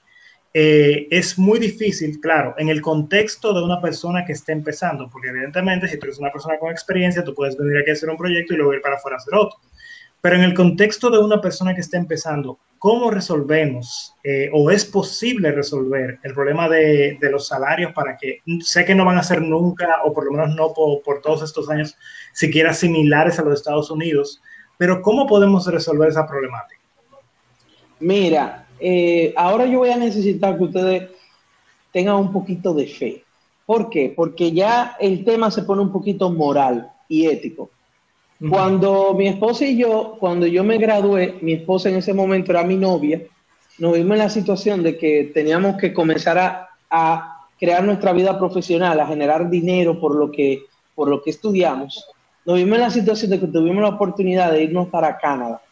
eh, 0.55 1.09
es 1.11 1.39
muy 1.39 1.59
difícil, 1.59 2.21
claro, 2.21 2.55
en 2.59 2.69
el 2.69 2.83
contexto 2.83 3.55
de 3.55 3.63
una 3.63 3.81
persona 3.81 4.25
que 4.25 4.33
esté 4.33 4.53
empezando, 4.53 5.09
porque 5.11 5.29
evidentemente 5.29 5.89
si 5.89 5.99
tú 5.99 6.07
eres 6.07 6.19
una 6.19 6.31
persona 6.31 6.59
con 6.59 6.71
experiencia, 6.71 7.25
tú 7.25 7.35
puedes 7.35 7.57
venir 7.57 7.79
aquí 7.79 7.91
a 7.91 7.95
hacer 7.95 8.11
un 8.11 8.19
proyecto 8.19 8.53
y 8.53 8.59
luego 8.59 8.75
ir 8.75 8.83
para 8.83 8.97
afuera 8.97 9.17
a 9.17 9.19
hacer 9.19 9.35
otro. 9.35 9.59
Pero 10.21 10.37
en 10.37 10.43
el 10.43 10.55
contexto 10.55 11.11
de 11.11 11.19
una 11.19 11.41
persona 11.41 11.75
que 11.75 11.81
está 11.81 11.97
empezando, 11.97 12.59
¿cómo 12.79 13.11
resolvemos 13.11 14.15
eh, 14.23 14.51
o 14.53 14.71
es 14.71 14.85
posible 14.85 15.51
resolver 15.51 16.21
el 16.23 16.35
problema 16.35 16.69
de, 16.69 17.19
los 17.23 17.49
salarios 17.49 17.93
para 17.93 18.17
que, 18.17 18.41
sé 18.61 18.85
que 18.85 18.95
no 18.95 19.05
van 19.05 19.19
a 19.19 19.23
ser 19.25 19.43
nunca, 19.43 20.03
o 20.05 20.13
por 20.13 20.27
lo 20.27 20.33
menos 20.33 20.55
no 20.55 20.73
por, 20.75 21.23
todos 21.23 21.43
estos 21.43 21.69
años, 21.71 21.97
siquiera 22.33 22.73
similares 22.73 23.39
a 23.39 23.43
los 23.43 23.55
Estados 23.55 23.91
Unidos, 23.91 24.41
pero 24.79 25.03
¿cómo 25.03 25.27
podemos 25.27 25.67
resolver 25.67 26.11
esa 26.11 26.27
problemática? 26.27 26.81
Mira, 27.99 28.62
eh, 28.83 29.33
ahora 29.37 29.67
yo 29.67 29.79
voy 29.79 29.91
a 29.91 29.97
necesitar 29.97 30.59
que 30.59 30.65
ustedes 30.65 31.11
tengan 31.93 32.17
un 32.17 32.33
poquito 32.33 32.75
de 32.75 32.87
fe. 32.87 33.25
¿Por 33.65 33.89
qué? 33.91 34.13
Porque 34.15 34.53
ya 34.53 34.97
el 34.99 35.25
tema 35.25 35.51
se 35.51 35.63
pone 35.63 35.83
un 35.83 35.93
poquito 35.93 36.31
moral 36.31 36.91
y 37.09 37.27
ético. 37.27 37.71
Cuando 38.51 39.15
mi 39.15 39.29
esposa 39.29 39.65
y 39.67 39.77
yo, 39.77 40.17
cuando 40.19 40.49
yo 40.49 40.65
me 40.65 40.77
gradué, 40.79 41.39
mi 41.43 41.53
esposa 41.53 41.91
en 41.91 41.97
ese 41.97 42.13
momento 42.13 42.51
era 42.51 42.65
mi 42.65 42.77
novia, 42.77 43.23
nos 43.79 43.93
vimos 43.93 44.13
en 44.13 44.19
la 44.19 44.31
situación 44.31 44.83
de 44.83 44.99
que 44.99 45.31
teníamos 45.33 45.77
que 45.77 45.93
comenzar 45.93 46.69
a, 46.91 47.39
crear 47.57 47.85
nuestra 47.85 48.13
vida 48.13 48.37
profesional, 48.37 48.99
a 48.99 49.07
generar 49.07 49.49
dinero 49.49 50.01
por 50.01 50.17
lo 50.17 50.33
que, 50.33 50.65
por 50.97 51.09
lo 51.09 51.23
que 51.23 51.31
estudiamos. 51.31 52.05
Nos 52.45 52.57
vimos 52.57 52.75
en 52.75 52.81
la 52.81 52.91
situación 52.91 53.31
de 53.31 53.39
que 53.39 53.47
tuvimos 53.47 53.83
la 53.83 53.91
oportunidad 53.91 54.51
de 54.51 54.65
irnos 54.65 54.89
para 54.89 55.17
Canadá 55.19 55.63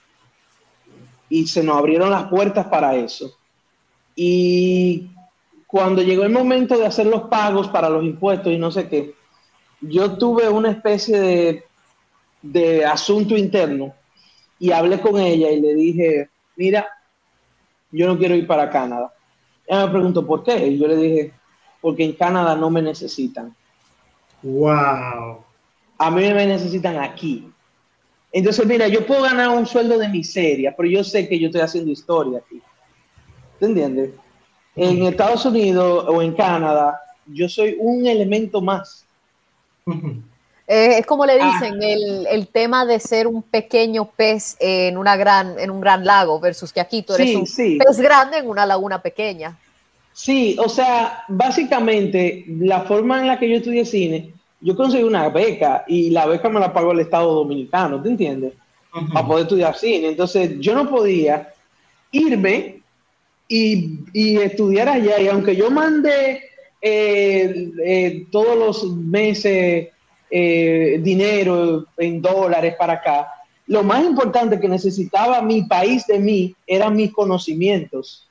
y 1.31 1.47
se 1.47 1.63
nos 1.63 1.79
abrieron 1.79 2.11
las 2.11 2.25
puertas 2.25 2.67
para 2.67 2.95
eso. 2.97 3.35
Y 4.15 5.09
cuando 5.67 6.03
llegó 6.03 6.25
el 6.25 6.31
momento 6.31 6.77
de 6.77 6.85
hacer 6.85 7.07
los 7.07 7.23
pagos 7.23 7.69
para 7.69 7.89
los 7.89 8.05
impuestos 8.05 8.53
y 8.53 8.59
no 8.59 8.71
sé 8.71 8.87
qué, 8.89 9.15
yo 9.81 10.19
tuve 10.19 10.47
una 10.51 10.71
especie 10.71 11.19
de 11.19 11.65
de 12.43 12.85
asunto 12.85 13.37
interno 13.37 13.95
y 14.59 14.73
hablé 14.73 15.01
con 15.01 15.19
ella 15.19 15.51
y 15.51 15.61
le 15.61 15.75
dije, 15.75 16.31
mira, 16.57 16.87
yo 17.91 18.07
no 18.07 18.19
quiero 18.19 18.35
ir 18.35 18.47
para 18.47 18.71
Canadá. 18.71 19.13
Ella 19.67 19.87
me 19.87 19.93
preguntó 19.93 20.27
por 20.27 20.43
qué 20.43 20.67
y 20.67 20.79
yo 20.79 20.87
le 20.87 20.97
dije, 20.97 21.33
porque 21.81 22.05
en 22.05 22.13
Canadá 22.13 22.57
no 22.57 22.71
me 22.71 22.83
necesitan. 22.83 23.55
Wow. 24.43 25.45
A 25.99 26.11
mí 26.11 26.23
me 26.33 26.47
necesitan 26.47 26.99
aquí. 26.99 27.51
Entonces, 28.33 28.65
mira, 28.67 28.87
yo 28.89 29.07
puedo 29.07 29.23
ganar 29.23 29.51
un 29.51 29.67
sueldo 29.67 29.99
de 29.99 30.09
miseria, 30.09 30.75
pero 30.77 30.89
yo 30.89 31.03
sé 31.03 31.29
que 31.29 31.39
yo 31.39 31.47
estoy 31.47 31.63
haciendo 31.63 31.91
historia 31.91 32.39
aquí. 32.39 32.61
¿Te 33.59 33.67
entiendes? 33.67 34.11
En 34.77 35.03
Estados 35.03 35.45
Unidos 35.45 36.05
o 36.09 36.23
en 36.23 36.33
Canadá, 36.35 37.01
yo 37.27 37.49
soy 37.49 37.77
un 37.79 38.07
elemento 38.07 38.61
más. 38.61 39.05
Eh, 40.73 40.99
es 40.99 41.07
como 41.07 41.27
le 41.27 41.33
ah. 41.33 41.51
dicen, 41.53 41.83
el, 41.83 42.47
tema 42.47 42.87
de 42.87 43.01
ser 43.01 43.27
un 43.27 43.43
pequeño 43.43 44.09
pez 44.09 44.57
en, 44.61 44.97
una 44.97 45.17
gran, 45.17 45.59
en 45.59 45.69
un 45.69 45.81
gran 45.81 46.05
lago 46.05 46.39
versus 46.39 46.73
que 46.73 46.81
aquí 46.81 47.03
tú 47.03 47.15
eres 47.15 47.35
un 47.35 47.45
pez 47.77 47.99
grande 47.99 48.39
en 48.39 48.49
una 48.49 48.65
laguna 48.65 49.03
pequeña. 49.03 49.59
Sí, 50.13 50.57
o 50.65 50.69
sea, 50.69 51.25
básicamente 51.27 52.45
la 52.47 52.83
forma 52.83 53.21
en 53.21 53.27
la 53.27 53.37
que 53.41 53.49
yo 53.49 53.57
estudié 53.57 53.85
cine, 53.85 54.33
yo 54.61 54.77
conseguí 54.77 55.03
una 55.03 55.29
beca 55.29 55.85
y 55.87 56.11
la 56.11 56.27
beca 56.27 56.49
me 56.49 56.61
la 56.61 56.73
pagó 56.73 56.93
el 56.93 57.01
Estado 57.01 57.33
Dominicano, 57.33 58.03
¿te 58.03 58.09
entiendes? 58.09 58.53
Para 59.13 59.27
poder 59.27 59.43
estudiar 59.45 59.77
cine. 59.77 60.09
Entonces 60.09 60.59
yo 60.59 60.75
no 60.75 60.89
podía 60.89 61.53
irme 62.13 62.83
y, 63.49 64.37
estudiar 64.39 64.89
allá. 64.89 65.21
Y 65.21 65.29
aunque 65.29 65.57
yo 65.57 65.71
mandé 65.71 66.43
eh, 66.81 67.71
eh, 67.85 68.27
todos 68.31 68.57
los 68.57 68.97
meses 68.97 69.89
eh, 70.33 71.01
dinero 71.03 71.87
en 71.97 72.23
dólares 72.23 72.77
para 72.79 72.93
acá. 72.95 73.27
Lo 73.67 73.83
más 73.83 74.05
importante 74.05 74.61
que 74.61 74.69
necesitaba 74.69 75.43
mi 75.43 75.63
país 75.63 76.07
de 76.07 76.21
mí 76.21 76.55
eran 76.69 76.95
mis 76.95 77.13
conocimientos. 77.13 78.29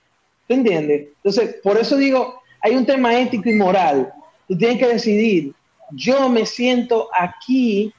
¿Te 0.48 0.54
entiendes? 0.54 1.10
Entonces, 1.18 1.58
por 1.62 1.78
eso 1.78 1.98
digo, 1.98 2.42
hay 2.62 2.76
un 2.76 2.86
tema 2.86 3.20
ético 3.20 3.50
y 3.50 3.56
moral. 3.56 4.14
Tú 4.48 4.58
tienes 4.58 4.80
que 4.80 4.88
decidir, 4.88 5.54
yo 5.92 6.30
me 6.30 6.46
siento 6.46 7.10
aquí 7.18 7.94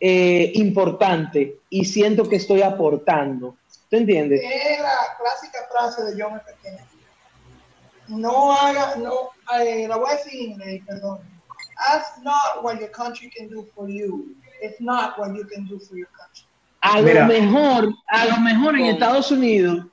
eh, 0.00 0.52
importante 0.54 1.60
y 1.70 1.84
siento 1.84 2.28
que 2.28 2.36
estoy 2.36 2.62
aportando. 2.62 3.56
¿Te 3.88 3.98
entiendes? 3.98 4.40
Es 4.42 4.80
la 4.80 5.16
clásica 5.18 5.58
frase 5.70 6.04
de 6.04 6.22
John 6.22 6.36
F. 6.36 6.54
Kennedy. 6.62 6.84
No 8.08 8.52
haga, 8.52 8.96
no, 8.96 9.30
eh, 9.60 9.86
la 9.88 9.96
voy 9.96 10.10
a 10.10 10.16
decir 10.16 10.56
perdón 10.86 11.20
Ask 11.78 12.22
not 12.22 12.62
what 12.62 12.80
your 12.80 12.90
country 12.90 13.30
can 13.30 13.48
do 13.48 13.66
for 13.74 13.88
you. 13.88 14.34
It's 14.60 14.80
not 14.80 15.18
what 15.18 15.34
you 15.36 15.44
can 15.44 15.66
do 15.66 15.78
for 15.78 15.96
your 15.96 16.08
country. 16.08 16.44
A 16.80 17.00
lo 17.00 17.26
mejor, 17.26 17.92
a 18.08 18.26
lo 18.26 18.40
mejor 18.40 18.76
en 18.76 18.86
Estados 18.86 19.30
Unidos, 19.30 19.84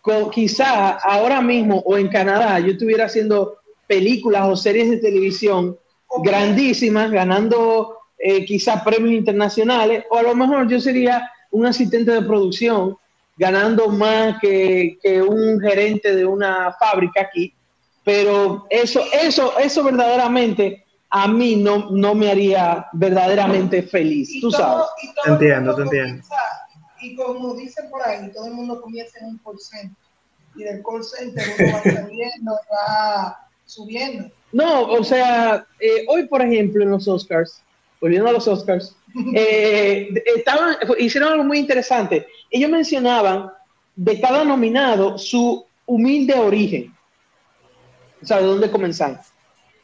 con, 0.00 0.30
quizá 0.30 0.96
ahora 0.96 1.40
mismo 1.40 1.82
o 1.84 1.96
en 1.96 2.08
Canadá, 2.08 2.58
yo 2.60 2.72
estuviera 2.72 3.06
haciendo 3.06 3.58
películas 3.86 4.46
o 4.46 4.56
series 4.56 4.90
de 4.90 4.98
televisión 4.98 5.78
grandísimas, 6.22 7.10
ganando 7.10 7.98
eh, 8.18 8.44
quizás 8.44 8.82
premios 8.82 9.12
internacionales, 9.12 10.04
o 10.10 10.16
a 10.18 10.22
lo 10.22 10.34
mejor 10.34 10.68
yo 10.68 10.80
sería 10.80 11.30
un 11.50 11.66
asistente 11.66 12.12
de 12.12 12.22
producción 12.22 12.96
ganando 13.36 13.88
más 13.88 14.38
que, 14.40 14.98
que 15.02 15.20
un 15.20 15.60
gerente 15.60 16.14
de 16.14 16.24
una 16.24 16.72
fábrica 16.78 17.22
aquí, 17.22 17.54
pero 18.04 18.66
eso, 18.70 19.02
eso, 19.12 19.58
eso 19.58 19.84
verdaderamente 19.84 20.86
a 21.10 21.28
mí 21.28 21.56
no, 21.56 21.90
no 21.90 22.14
me 22.14 22.30
haría 22.30 22.86
verdaderamente 22.92 23.82
feliz, 23.82 24.40
tú 24.40 24.50
sabes. 24.50 24.86
Te 25.24 25.30
entiendo, 25.30 25.74
te 25.74 25.82
entiendo. 25.82 26.22
Y 27.00 27.14
como 27.14 27.54
dicen 27.54 27.90
por 27.90 28.02
ahí, 28.02 28.30
todo 28.32 28.46
el 28.46 28.54
mundo 28.54 28.80
comienza 28.80 29.18
en 29.20 29.26
un 29.26 29.38
call 29.38 29.58
center. 29.58 29.96
Y 30.56 30.64
del 30.64 30.82
call 30.82 31.04
center 31.04 31.44
uno 31.58 31.72
va 31.72 31.82
subiendo, 32.06 32.52
va 32.72 33.48
subiendo. 33.64 34.30
No, 34.52 34.82
o 34.84 35.04
sea, 35.04 35.66
eh, 35.80 36.04
hoy 36.08 36.26
por 36.26 36.42
ejemplo 36.42 36.82
en 36.82 36.90
los 36.90 37.08
Oscars, 37.08 37.62
volviendo 38.00 38.28
a 38.28 38.32
los 38.32 38.46
Oscars, 38.46 38.96
eh, 39.34 40.08
estaban, 40.36 40.76
hicieron 40.98 41.32
algo 41.32 41.44
muy 41.44 41.58
interesante. 41.58 42.26
Ellos 42.50 42.70
mencionaban 42.70 43.50
de 43.94 44.20
cada 44.20 44.44
nominado 44.44 45.18
su 45.18 45.64
humilde 45.86 46.34
origen. 46.34 46.94
O 48.22 48.26
sea, 48.26 48.38
de 48.38 48.46
dónde 48.46 48.70
comenzaron. 48.70 49.18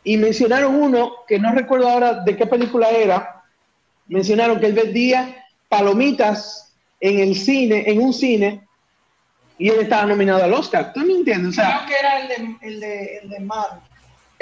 Y 0.05 0.17
mencionaron 0.17 0.75
uno, 0.75 1.13
que 1.29 1.39
no 1.39 1.53
recuerdo 1.53 1.89
ahora 1.89 2.15
de 2.15 2.37
qué 2.37 2.47
película 2.47 2.91
era, 2.91 3.45
mencionaron 4.09 4.59
que 4.59 4.67
él 4.67 4.73
vendía 4.73 5.45
palomitas 5.69 6.75
en 7.01 7.21
el 7.21 7.37
cine, 7.37 7.85
en 7.87 8.01
un 8.01 8.13
cine, 8.13 8.67
y 9.59 9.69
él 9.69 9.81
estaba 9.81 10.07
nominado 10.07 10.43
al 10.43 10.53
Oscar. 10.55 10.93
¿Tú 10.93 11.01
me 11.01 11.13
entiendes? 11.13 11.51
O 11.51 11.53
sea, 11.53 11.85
Creo 11.85 11.89
que 11.89 11.95
era 11.99 12.21
el 12.21 12.29
de, 12.29 12.67
el 12.67 12.81
de, 12.81 13.17
el 13.19 13.31
de 13.31 13.41
Mar. 13.41 13.81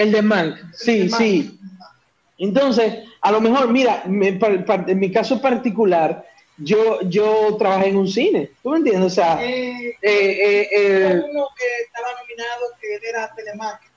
El 0.01 0.13
de 0.13 0.23
Mank, 0.23 0.57
sí, 0.75 1.09
sí. 1.11 1.59
Entonces, 2.39 3.05
a 3.21 3.31
lo 3.33 3.41
mejor, 3.41 3.69
mira, 3.69 4.03
me- 4.07 4.33
pa- 4.33 4.65
pa- 4.65 4.85
en 4.89 4.99
mi 4.99 5.13
caso 5.13 5.41
particular, 5.41 6.25
yo, 6.57 7.01
yo 7.03 7.57
trabajé 7.59 7.89
en 7.89 7.97
un 7.97 8.09
cine, 8.09 8.51
¿tú 8.63 8.71
me 8.71 8.79
entiendes? 8.79 9.07
O 9.07 9.15
sea, 9.15 9.43
eh, 9.43 9.91
Eh, 10.03 10.03
eh, 10.03 10.69
eh, 10.73 11.23
uno 11.31 11.47
que 11.57 11.65
estaba 11.87 12.09
nominado 12.21 12.63
que 12.81 13.09
era 13.09 13.35
telemarketing. 13.35 13.91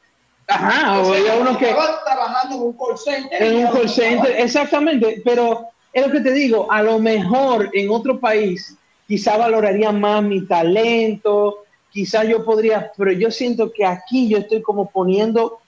ajá, 0.48 1.00
o 1.02 1.14
había 1.14 1.36
uno 1.36 1.58
que 1.58 1.70
Estaba 1.70 2.04
trabajando 2.04 2.56
en 2.56 2.62
un 2.64 2.74
call 2.78 2.98
center. 2.98 3.42
en 3.44 3.66
un 3.66 3.72
call 3.72 3.90
center, 3.90 4.36
exactamente, 4.40 5.22
pero 5.24 5.68
es 5.94 6.06
lo 6.06 6.12
que 6.12 6.20
te 6.22 6.32
digo, 6.34 6.70
a 6.72 6.82
lo 6.84 7.00
mejor 7.00 7.70
en 7.74 7.90
otro 7.90 8.20
país 8.20 8.76
quizá 9.08 9.38
valoraría 9.38 9.92
más 9.92 10.22
mi 10.24 10.46
talento, 10.48 11.64
quizá 11.92 12.24
yo 12.24 12.44
podría, 12.44 12.92
pero 12.98 13.12
yo 13.12 13.30
siento 13.32 13.72
que 13.72 13.86
aquí 13.86 14.28
yo 14.28 14.38
estoy 14.40 14.62
como 14.62 14.90
poniendo 14.90 15.60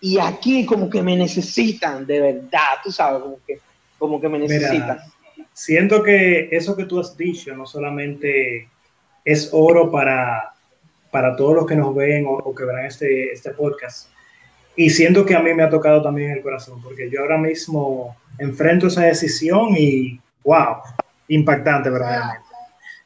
y 0.00 0.18
aquí 0.18 0.64
como 0.64 0.88
que 0.88 1.02
me 1.02 1.16
necesitan 1.16 2.06
de 2.06 2.20
verdad, 2.20 2.78
tú 2.82 2.92
sabes, 2.92 3.22
como 3.22 3.38
que, 3.46 3.60
como 3.98 4.20
que 4.20 4.28
me 4.28 4.38
necesitan. 4.38 4.98
Mira, 5.36 5.46
siento 5.52 6.02
que 6.02 6.48
eso 6.52 6.76
que 6.76 6.84
tú 6.84 7.00
has 7.00 7.16
dicho 7.16 7.54
no 7.56 7.66
solamente 7.66 8.68
es 9.24 9.50
oro 9.52 9.90
para, 9.90 10.52
para 11.10 11.36
todos 11.36 11.54
los 11.54 11.66
que 11.66 11.76
nos 11.76 11.94
ven 11.94 12.26
o, 12.26 12.30
o 12.30 12.54
que 12.54 12.64
verán 12.64 12.86
este, 12.86 13.32
este 13.32 13.50
podcast, 13.50 14.08
y 14.76 14.90
siento 14.90 15.26
que 15.26 15.34
a 15.34 15.40
mí 15.40 15.52
me 15.54 15.64
ha 15.64 15.68
tocado 15.68 16.00
también 16.00 16.30
el 16.30 16.40
corazón, 16.40 16.80
porque 16.80 17.10
yo 17.10 17.22
ahora 17.22 17.36
mismo 17.36 18.16
enfrento 18.38 18.86
esa 18.86 19.02
decisión 19.02 19.74
y 19.76 20.20
wow, 20.44 20.76
impactante 21.26 21.90
verdaderamente. 21.90 22.47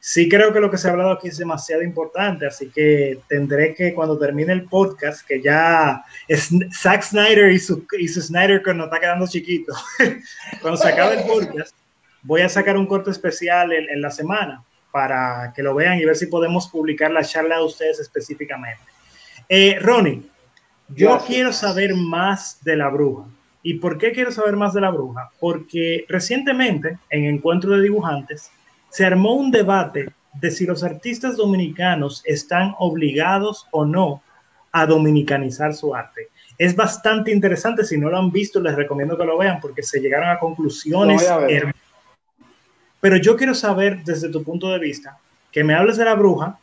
Sí 0.05 0.27
creo 0.27 0.51
que 0.51 0.59
lo 0.59 0.69
que 0.69 0.77
se 0.77 0.89
ha 0.89 0.91
hablado 0.91 1.11
aquí 1.11 1.29
es 1.29 1.37
demasiado 1.37 1.81
importante, 1.81 2.45
así 2.45 2.69
que 2.69 3.19
tendré 3.29 3.73
que 3.73 3.93
cuando 3.93 4.19
termine 4.19 4.51
el 4.51 4.65
podcast, 4.65 5.25
que 5.25 5.41
ya 5.41 6.03
es 6.27 6.49
Zack 6.73 7.03
Snyder 7.03 7.49
y 7.53 7.57
su, 7.57 7.87
y 7.97 8.09
su 8.09 8.21
Snyder 8.21 8.61
que 8.61 8.73
nos 8.73 8.87
está 8.87 8.99
quedando 8.99 9.25
chiquito, 9.27 9.71
cuando 10.61 10.77
se 10.77 10.89
acabe 10.89 11.21
el 11.21 11.25
podcast, 11.25 11.73
voy 12.21 12.41
a 12.41 12.49
sacar 12.49 12.75
un 12.75 12.85
corto 12.85 13.11
especial 13.11 13.71
en, 13.71 13.89
en 13.89 14.01
la 14.01 14.11
semana 14.11 14.61
para 14.91 15.53
que 15.55 15.63
lo 15.63 15.73
vean 15.73 15.97
y 15.97 16.03
ver 16.03 16.17
si 16.17 16.25
podemos 16.25 16.67
publicar 16.67 17.09
la 17.09 17.23
charla 17.23 17.59
de 17.59 17.63
ustedes 17.63 18.01
específicamente. 18.01 18.83
Eh, 19.47 19.77
Ronnie, 19.79 20.23
yo 20.89 21.11
Gracias. 21.11 21.29
quiero 21.29 21.53
saber 21.53 21.95
más 21.95 22.61
de 22.61 22.75
la 22.75 22.89
bruja. 22.89 23.23
¿Y 23.61 23.75
por 23.75 23.97
qué 23.97 24.11
quiero 24.11 24.33
saber 24.33 24.57
más 24.57 24.73
de 24.73 24.81
la 24.81 24.89
bruja? 24.89 25.31
Porque 25.39 26.03
recientemente, 26.09 26.97
en 27.09 27.23
Encuentro 27.23 27.71
de 27.71 27.83
Dibujantes, 27.83 28.51
se 28.93 29.03
armó 29.03 29.33
un 29.33 29.49
debate 29.49 30.13
de 30.39 30.51
si 30.51 30.67
los 30.67 30.83
artistas 30.83 31.35
dominicanos 31.35 32.21
están 32.25 32.75
obligados 32.77 33.67
o 33.71 33.85
no 33.85 34.21
a 34.71 34.85
dominicanizar 34.85 35.73
su 35.73 35.95
arte. 35.95 36.29
Es 36.59 36.75
bastante 36.75 37.31
interesante, 37.31 37.83
si 37.83 37.97
no 37.97 38.11
lo 38.11 38.19
han 38.19 38.31
visto, 38.31 38.59
les 38.59 38.75
recomiendo 38.75 39.17
que 39.17 39.25
lo 39.25 39.35
vean 39.35 39.59
porque 39.59 39.81
se 39.81 39.99
llegaron 39.99 40.29
a 40.29 40.37
conclusiones. 40.37 41.27
A. 41.27 41.47
Pero 43.01 43.17
yo 43.17 43.35
quiero 43.35 43.55
saber 43.55 44.03
desde 44.03 44.29
tu 44.29 44.43
punto 44.43 44.69
de 44.69 44.77
vista, 44.77 45.17
que 45.51 45.63
me 45.63 45.73
hables 45.73 45.97
de 45.97 46.05
la 46.05 46.13
bruja, 46.13 46.59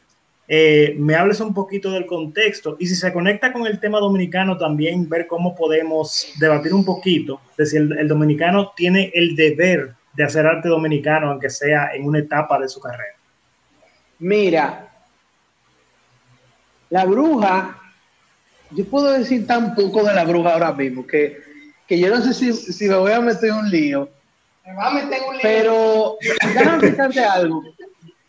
eh, 0.46 0.94
me 0.98 1.16
hables 1.16 1.40
un 1.40 1.52
poquito 1.52 1.90
del 1.90 2.06
contexto 2.06 2.76
y 2.78 2.86
si 2.86 2.94
se 2.94 3.12
conecta 3.12 3.52
con 3.52 3.66
el 3.66 3.80
tema 3.80 3.98
dominicano 3.98 4.56
también 4.56 5.08
ver 5.08 5.26
cómo 5.26 5.56
podemos 5.56 6.32
debatir 6.38 6.74
un 6.74 6.84
poquito 6.84 7.40
de 7.58 7.66
si 7.66 7.76
el, 7.76 7.98
el 7.98 8.06
dominicano 8.06 8.72
tiene 8.76 9.10
el 9.14 9.34
deber 9.34 9.94
de 10.12 10.24
hacer 10.24 10.46
arte 10.46 10.68
dominicano, 10.68 11.30
aunque 11.30 11.50
sea 11.50 11.94
en 11.94 12.04
una 12.04 12.18
etapa 12.18 12.58
de 12.58 12.68
su 12.68 12.80
carrera. 12.80 13.14
Mira, 14.18 14.88
la 16.90 17.04
bruja, 17.04 17.78
yo 18.70 18.84
puedo 18.86 19.12
decir 19.12 19.46
tan 19.46 19.74
poco 19.74 20.02
de 20.02 20.14
la 20.14 20.24
bruja 20.24 20.52
ahora 20.52 20.72
mismo 20.72 21.06
que, 21.06 21.38
que 21.86 21.98
yo 21.98 22.10
no 22.10 22.20
sé 22.20 22.34
si, 22.34 22.52
si 22.52 22.88
me 22.88 22.96
voy 22.96 23.12
a 23.12 23.20
meter 23.20 23.50
en 23.50 23.56
un 23.56 23.70
lío, 23.70 24.08
Me 24.66 24.74
va 24.74 24.88
a 24.88 24.94
meter 24.94 25.14
en 25.14 25.28
un 25.28 25.32
lío. 25.34 25.40
pero 25.42 26.16
déjame 26.20 26.72
explicarte 26.74 27.24
algo. 27.24 27.62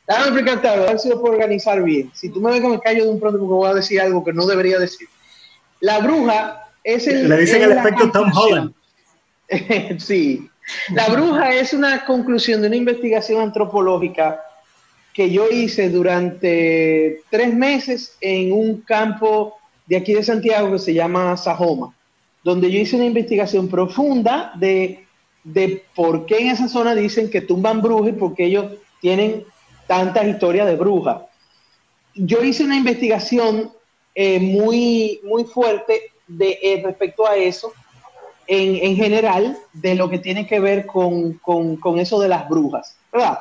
Déjame 0.08 0.27
explicarte 0.27 0.68
algo, 0.68 0.85
a 0.85 0.90
ver 0.92 1.00
si 1.00 1.10
lo 1.10 1.19
puedo 1.19 1.34
organizar 1.34 1.82
bien. 1.84 2.11
Si 2.14 2.30
tú 2.30 2.40
me 2.40 2.51
ves 2.51 2.61
que 2.61 2.68
me 2.68 2.80
callo 2.80 3.06
de 3.06 3.10
un 3.10 3.19
pronto 3.19 3.40
porque 3.40 3.53
voy 3.53 3.69
a 3.69 3.74
decir 3.74 4.00
algo 4.00 4.24
que 4.24 4.34
no 4.34 4.45
debería 4.45 4.80
decir. 4.80 5.08
La 5.80 6.00
bruja 6.00 6.69
es 6.84 7.08
el... 7.08 7.27
Le 7.27 7.38
dicen 7.38 7.64
el 7.64 7.72
efecto 7.74 8.11
Tom. 8.11 8.32
Holland. 8.34 8.74
sí. 10.00 10.48
La 10.93 11.08
bruja 11.09 11.53
es 11.53 11.74
una 11.74 12.06
conclusión 12.06 12.61
de 12.61 12.67
una 12.67 12.75
investigación 12.75 13.41
antropológica 13.41 14.41
que 15.14 15.30
yo 15.30 15.50
hice 15.50 15.90
durante 15.90 17.22
tres 17.30 17.53
meses 17.53 18.17
en 18.22 18.53
un 18.53 18.82
campo 18.82 19.58
de 19.85 19.98
aquí 19.98 20.14
de 20.14 20.24
Santiago 20.24 20.72
que 20.72 20.80
se 20.80 20.93
llama 20.93 21.35
Sajoma, 21.35 21.93
donde 22.43 22.72
yo 22.72 22.80
hice 22.80 22.95
una 22.95 23.06
investigación 23.06 23.67
profunda 23.67 24.53
de, 24.56 25.06
de 25.43 25.83
por 25.95 26.25
qué 26.25 26.40
en 26.40 26.48
esa 26.48 26.67
zona 26.67 26.95
dicen 26.95 27.30
que 27.30 27.41
tumban 27.41 27.82
brujas 27.82 28.14
y 28.14 28.17
por 28.17 28.33
qué 28.33 28.45
ellos 28.45 28.66
tienen 29.01 29.43
tantas 29.88 30.25
historias 30.27 30.67
de 30.67 30.75
brujas. 30.75 31.24
Yo 32.14 32.41
hice 32.43 32.64
una 32.64 32.77
investigación 32.77 33.72
eh, 34.16 34.40
muy, 34.40 35.19
muy 35.24 35.43
fuerte 35.43 36.11
eh, 36.40 36.82
respecto 36.83 37.27
a 37.27 37.35
eso 37.35 37.74
en, 38.51 38.75
en 38.83 38.95
general 38.97 39.57
de 39.71 39.95
lo 39.95 40.09
que 40.09 40.19
tiene 40.19 40.45
que 40.45 40.59
ver 40.59 40.85
con, 40.85 41.33
con, 41.35 41.77
con 41.77 41.99
eso 41.99 42.19
de 42.19 42.27
las 42.27 42.49
brujas, 42.49 42.97
¿verdad? 43.13 43.39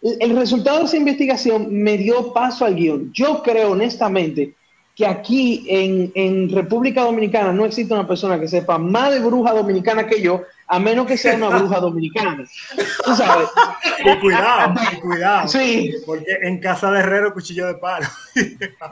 El, 0.00 0.18
el 0.20 0.36
resultado 0.36 0.78
de 0.78 0.84
esa 0.84 0.96
investigación 0.96 1.66
me 1.72 1.98
dio 1.98 2.32
paso 2.32 2.64
al 2.64 2.76
guion. 2.76 3.10
Yo 3.12 3.42
creo 3.42 3.72
honestamente 3.72 4.54
que 4.94 5.04
aquí 5.04 5.66
en, 5.68 6.12
en 6.14 6.48
República 6.48 7.02
Dominicana 7.02 7.52
no 7.52 7.64
existe 7.66 7.92
una 7.92 8.06
persona 8.06 8.38
que 8.40 8.46
sepa 8.48 8.78
más 8.78 9.10
de 9.10 9.18
bruja 9.20 9.52
dominicana 9.52 10.06
que 10.06 10.22
yo, 10.22 10.42
a 10.68 10.78
menos 10.78 11.06
que 11.06 11.16
sea 11.18 11.34
una 11.36 11.48
bruja 11.50 11.80
dominicana. 11.80 12.44
Tú 13.04 13.14
sabes. 13.16 13.48
Y 14.04 14.18
cuidado, 14.20 14.74
y 14.92 15.00
cuidado. 15.00 15.48
Sí, 15.48 15.92
Porque 16.06 16.24
en 16.42 16.60
casa 16.60 16.90
de 16.92 17.00
herrero, 17.00 17.34
cuchillo 17.34 17.66
de 17.66 17.74
palo. 17.74 18.06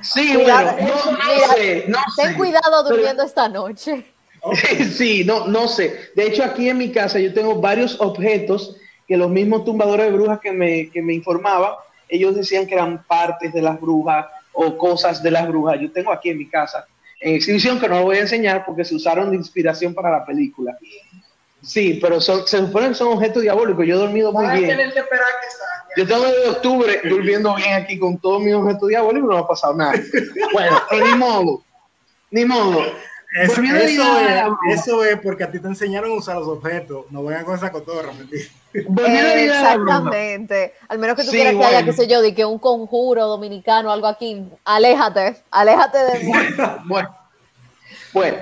sí, 0.02 0.34
Cuidado, 0.34 0.72
bueno, 0.72 0.94
no, 1.06 1.12
no 1.12 1.54
sé, 1.54 1.84
no 1.88 1.98
Ten 2.16 2.30
sé. 2.32 2.36
cuidado 2.36 2.82
durmiendo 2.88 3.22
esta 3.22 3.48
noche. 3.48 4.04
Sí, 4.92 5.24
no, 5.24 5.46
no 5.46 5.68
sé. 5.68 6.10
De 6.14 6.26
hecho, 6.26 6.44
aquí 6.44 6.68
en 6.68 6.78
mi 6.78 6.92
casa 6.92 7.18
yo 7.18 7.32
tengo 7.32 7.60
varios 7.60 8.00
objetos 8.00 8.76
que 9.06 9.16
los 9.16 9.30
mismos 9.30 9.64
tumbadores 9.64 10.06
de 10.06 10.12
brujas 10.12 10.40
que 10.40 10.52
me, 10.52 10.90
que 10.90 11.02
me 11.02 11.14
informaban, 11.14 11.72
ellos 12.08 12.34
decían 12.34 12.66
que 12.66 12.74
eran 12.74 13.04
partes 13.04 13.52
de 13.52 13.62
las 13.62 13.80
brujas 13.80 14.26
o 14.52 14.76
cosas 14.76 15.22
de 15.22 15.30
las 15.30 15.48
brujas. 15.48 15.80
Yo 15.80 15.90
tengo 15.92 16.12
aquí 16.12 16.30
en 16.30 16.38
mi 16.38 16.48
casa 16.48 16.86
en 17.24 17.34
exhibición 17.36 17.80
que 17.80 17.88
no 17.88 18.00
lo 18.00 18.04
voy 18.04 18.18
a 18.18 18.20
enseñar 18.20 18.64
porque 18.66 18.84
se 18.84 18.94
usaron 18.94 19.30
de 19.30 19.36
inspiración 19.36 19.94
para 19.94 20.10
la 20.10 20.26
película. 20.26 20.76
Sí, 21.62 21.98
pero 22.00 22.20
son, 22.20 22.46
se 22.46 22.58
supone 22.58 22.88
que 22.88 22.94
son 22.94 23.08
objetos 23.08 23.42
diabólicos. 23.42 23.86
Yo 23.86 23.94
he 23.94 23.98
dormido 23.98 24.30
muy 24.30 24.46
bien. 24.58 24.78
que 24.78 24.92
que. 24.92 25.02
Yo 25.96 26.06
tengo 26.06 26.24
desde 26.24 26.48
octubre 26.50 27.00
durmiendo 27.04 27.54
bien 27.54 27.72
aquí 27.74 27.98
con 27.98 28.18
todos 28.18 28.42
mis 28.42 28.52
objetos 28.52 28.88
diabólicos 28.88 29.26
y 29.26 29.30
no 29.30 29.36
me 29.36 29.42
ha 29.42 29.46
pasado 29.46 29.74
nada. 29.74 29.94
Bueno, 30.52 30.82
pero 30.90 31.06
ni 31.06 31.14
modo. 31.14 31.64
Ni 32.30 32.44
modo. 32.44 32.82
Es- 33.34 33.48
Volviendo 33.48 34.04
a 34.04 34.22
la 34.22 34.40
eso, 34.46 34.58
es, 34.70 34.80
eso 34.80 35.04
es 35.04 35.20
porque 35.20 35.42
a 35.44 35.50
ti 35.50 35.58
te 35.58 35.66
enseñaron 35.66 36.12
a 36.12 36.14
usar 36.14 36.36
los 36.36 36.46
objetos. 36.46 37.06
No 37.10 37.24
vayan 37.24 37.44
con 37.44 37.56
esa 37.56 37.72
cotorra, 37.72 38.12
mentira. 38.12 38.44
Bruja. 38.88 39.34
Exactamente. 39.42 40.74
Al 40.88 40.98
menos 40.98 41.16
que 41.16 41.24
tú 41.24 41.30
Sí, 41.30 41.36
quieras 41.38 41.54
que 41.54 41.64
haya, 41.64 41.84
qué 41.84 41.92
sé 41.92 42.06
yo, 42.06 42.22
de 42.22 42.32
que 42.34 42.44
un 42.44 42.58
conjuro 42.60 43.26
dominicano, 43.26 43.90
algo 43.90 44.06
aquí, 44.06 44.44
aléjate, 44.64 45.42
aléjate 45.50 45.98
de 45.98 46.18
mí. 46.24 46.32
Bueno, 46.86 47.16
bueno, 48.12 48.36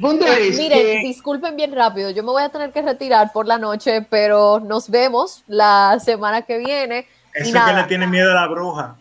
punto 0.00 0.26
Eh, 0.26 0.48
es 0.48 0.56
miren, 0.56 0.78
que- 0.78 0.98
disculpen 1.04 1.54
bien 1.56 1.74
rápido, 1.74 2.08
yo 2.10 2.22
me 2.22 2.30
voy 2.30 2.42
a 2.42 2.48
tener 2.48 2.72
que 2.72 2.80
retirar 2.80 3.30
por 3.32 3.46
la 3.46 3.58
noche, 3.58 4.00
pero 4.08 4.60
nos 4.60 4.88
vemos 4.88 5.44
la 5.46 5.98
semana 6.02 6.42
que 6.42 6.56
viene. 6.58 7.06
Y 7.34 7.40
Eso 7.50 7.58
es 7.58 7.64
que 7.64 7.72
le 7.74 7.82
tiene 7.84 8.06
miedo 8.06 8.30
a 8.30 8.34
la 8.34 8.46
bruja. 8.48 8.96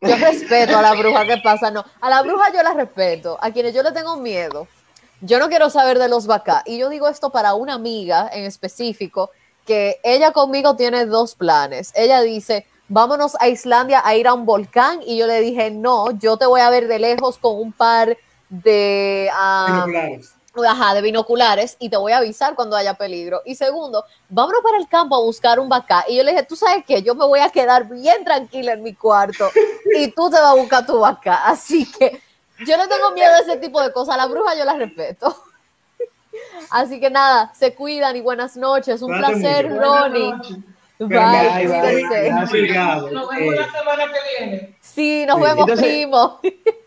Yo 0.00 0.16
respeto 0.16 0.78
a 0.78 0.82
la 0.82 0.94
bruja, 0.94 1.26
¿qué 1.26 1.36
pasa? 1.38 1.70
No, 1.70 1.84
a 2.00 2.10
la 2.10 2.22
bruja 2.22 2.52
yo 2.52 2.62
la 2.62 2.72
respeto, 2.72 3.38
a 3.40 3.50
quienes 3.50 3.74
yo 3.74 3.82
le 3.82 3.92
tengo 3.92 4.16
miedo, 4.16 4.66
yo 5.20 5.38
no 5.38 5.48
quiero 5.48 5.68
saber 5.70 5.98
de 5.98 6.08
los 6.08 6.26
vacá. 6.26 6.62
Y 6.64 6.78
yo 6.78 6.88
digo 6.88 7.08
esto 7.08 7.30
para 7.30 7.54
una 7.54 7.74
amiga 7.74 8.28
en 8.32 8.44
específico, 8.44 9.30
que 9.66 10.00
ella 10.02 10.32
conmigo 10.32 10.76
tiene 10.76 11.06
dos 11.06 11.34
planes. 11.34 11.92
Ella 11.94 12.22
dice, 12.22 12.66
vámonos 12.88 13.36
a 13.40 13.48
Islandia 13.48 14.02
a 14.04 14.14
ir 14.14 14.26
a 14.26 14.34
un 14.34 14.46
volcán, 14.46 15.00
y 15.04 15.18
yo 15.18 15.26
le 15.26 15.40
dije, 15.40 15.70
no, 15.70 16.10
yo 16.18 16.36
te 16.36 16.46
voy 16.46 16.60
a 16.60 16.70
ver 16.70 16.88
de 16.88 16.98
lejos 16.98 17.38
con 17.38 17.56
un 17.56 17.72
par 17.72 18.16
de... 18.48 19.30
Binoculares. 19.66 20.34
Ajá, 20.68 20.94
de 20.94 21.02
binoculares 21.02 21.76
y 21.78 21.88
te 21.88 21.96
voy 21.96 22.10
a 22.12 22.18
avisar 22.18 22.54
cuando 22.56 22.76
haya 22.76 22.94
peligro. 22.94 23.40
Y 23.44 23.54
segundo, 23.54 24.04
vámonos 24.28 24.60
para 24.62 24.78
el 24.78 24.88
campo 24.88 25.14
a 25.14 25.20
buscar 25.20 25.60
un 25.60 25.68
vaca. 25.68 26.04
Y 26.08 26.16
yo 26.16 26.24
le 26.24 26.32
dije, 26.32 26.42
tú 26.42 26.56
sabes 26.56 26.84
qué, 26.86 27.02
yo 27.02 27.14
me 27.14 27.24
voy 27.24 27.38
a 27.40 27.50
quedar 27.50 27.88
bien 27.88 28.24
tranquila 28.24 28.72
en 28.72 28.82
mi 28.82 28.94
cuarto 28.94 29.48
y 29.96 30.08
tú 30.10 30.28
te 30.28 30.36
vas 30.40 30.50
a 30.50 30.54
buscar 30.54 30.84
tu 30.84 30.98
vaca. 30.98 31.46
Así 31.46 31.90
que 31.90 32.20
yo 32.66 32.76
no 32.76 32.88
tengo 32.88 33.12
miedo 33.12 33.32
a 33.32 33.38
ese 33.38 33.56
tipo 33.58 33.80
de 33.80 33.92
cosas. 33.92 34.14
A 34.14 34.18
la 34.18 34.26
bruja 34.26 34.54
yo 34.56 34.64
la 34.64 34.74
respeto. 34.74 35.34
Así 36.70 36.98
que 37.00 37.10
nada, 37.10 37.52
se 37.54 37.74
cuidan 37.74 38.16
y 38.16 38.20
buenas 38.20 38.56
noches. 38.56 39.00
Un 39.02 39.12
Cuídate 39.12 39.32
placer, 39.40 39.70
mucho. 39.70 39.80
Ronnie. 39.82 40.34
Bye, 40.98 41.66
bye, 41.66 42.08
bye. 42.08 42.28
intrigado. 42.42 43.10
Nos 43.10 43.32
eh, 43.32 43.36
vemos 43.38 43.54
la 43.54 43.72
semana 43.72 44.04
que 44.12 44.44
viene. 44.44 44.76
Sí, 44.80 45.24
nos 45.26 45.36
Sí, 45.38 45.42
vemos, 45.42 45.60
entonces- 45.68 45.86
primo. 45.86 46.40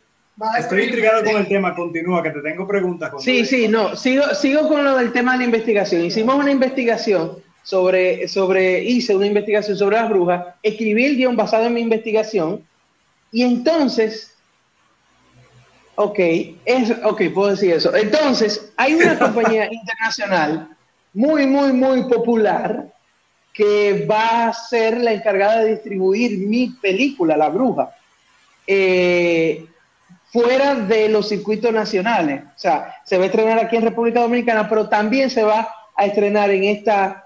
Estoy 0.57 0.83
intrigado 0.85 1.23
con 1.23 1.35
el 1.35 1.47
tema. 1.47 1.75
Continúa, 1.75 2.23
que 2.23 2.31
te 2.31 2.41
tengo 2.41 2.67
preguntas. 2.67 3.11
Sí, 3.19 3.45
sí, 3.45 3.67
no, 3.67 3.95
sigo, 3.95 4.33
sigo 4.33 4.67
con 4.67 4.83
lo 4.83 4.97
del 4.97 5.11
tema 5.13 5.33
de 5.33 5.39
la 5.39 5.43
investigación. 5.45 6.03
Hicimos 6.03 6.35
una 6.35 6.51
investigación 6.51 7.37
sobre, 7.61 8.27
sobre, 8.27 8.83
hice 8.83 9.15
una 9.15 9.27
investigación 9.27 9.77
sobre 9.77 9.97
las 9.97 10.09
brujas, 10.09 10.45
escribí 10.61 11.05
el 11.05 11.15
guion 11.15 11.35
basado 11.35 11.65
en 11.65 11.73
mi 11.73 11.81
investigación 11.81 12.65
y 13.31 13.43
entonces, 13.43 14.35
ok, 15.95 16.19
es, 16.65 16.91
ok, 17.03 17.21
puedo 17.33 17.51
decir 17.51 17.73
eso. 17.73 17.95
Entonces, 17.95 18.73
hay 18.75 18.95
una 18.95 19.17
compañía 19.19 19.71
internacional 19.71 20.75
muy, 21.13 21.45
muy, 21.45 21.71
muy 21.71 22.03
popular 22.03 22.91
que 23.53 24.05
va 24.09 24.47
a 24.47 24.53
ser 24.53 24.97
la 24.97 25.13
encargada 25.13 25.59
de 25.59 25.71
distribuir 25.75 26.39
mi 26.39 26.69
película, 26.81 27.37
La 27.37 27.49
Bruja. 27.49 27.91
Eh, 28.65 29.67
fuera 30.33 30.73
de 30.73 31.07
los 31.09 31.29
circuitos 31.29 31.71
nacionales. 31.71 32.41
O 32.43 32.59
sea, 32.59 32.95
se 33.05 33.17
va 33.17 33.23
a 33.23 33.27
estrenar 33.27 33.59
aquí 33.59 33.75
en 33.75 33.83
República 33.83 34.21
Dominicana, 34.21 34.67
pero 34.67 34.89
también 34.89 35.29
se 35.29 35.43
va 35.43 35.69
a 35.95 36.05
estrenar 36.05 36.49
en 36.49 36.63
esta, 36.63 37.23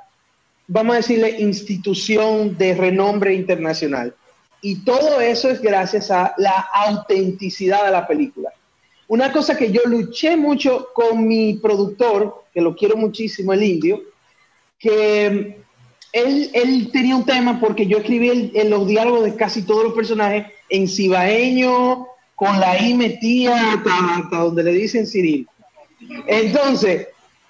vamos 0.68 0.94
a 0.94 0.98
decirle, 0.98 1.38
institución 1.40 2.58
de 2.58 2.76
renombre 2.76 3.34
internacional. 3.34 4.14
Y 4.62 4.84
todo 4.84 5.22
eso 5.22 5.50
es 5.50 5.62
gracias 5.62 6.12
a 6.12 6.34
la 6.38 6.68
autenticidad 6.74 7.86
de 7.86 7.92
la 7.92 8.06
película. 8.06 8.52
Una 9.08 9.32
cosa 9.32 9.56
que 9.56 9.72
yo 9.72 9.82
luché 9.86 10.36
mucho 10.36 10.90
con 10.94 11.26
mi 11.26 11.54
productor, 11.54 12.44
que 12.54 12.60
lo 12.60 12.76
quiero 12.76 12.98
muchísimo, 12.98 13.54
el 13.54 13.64
indio, 13.64 14.02
que 14.78 15.62
él, 16.12 16.50
él 16.54 16.90
tenía 16.92 17.16
un 17.16 17.26
tema 17.26 17.58
porque 17.60 17.88
yo 17.88 18.00
escribí 18.00 18.30
el- 18.30 18.52
en 18.54 18.70
los 18.70 18.86
diálogos 18.86 19.24
de 19.24 19.36
casi 19.36 19.62
todos 19.62 19.86
los 19.86 19.94
personajes 19.94 20.48
en 20.70 20.90
cibaeño, 20.90 22.08
con 22.38 22.60
la 22.60 22.80
I 22.80 22.94
metida 22.94 23.74
hasta, 23.74 24.16
hasta 24.16 24.38
donde 24.38 24.62
le 24.62 24.72
dicen 24.74 25.08
Ciril. 25.08 25.50
Entonces, 26.28 27.08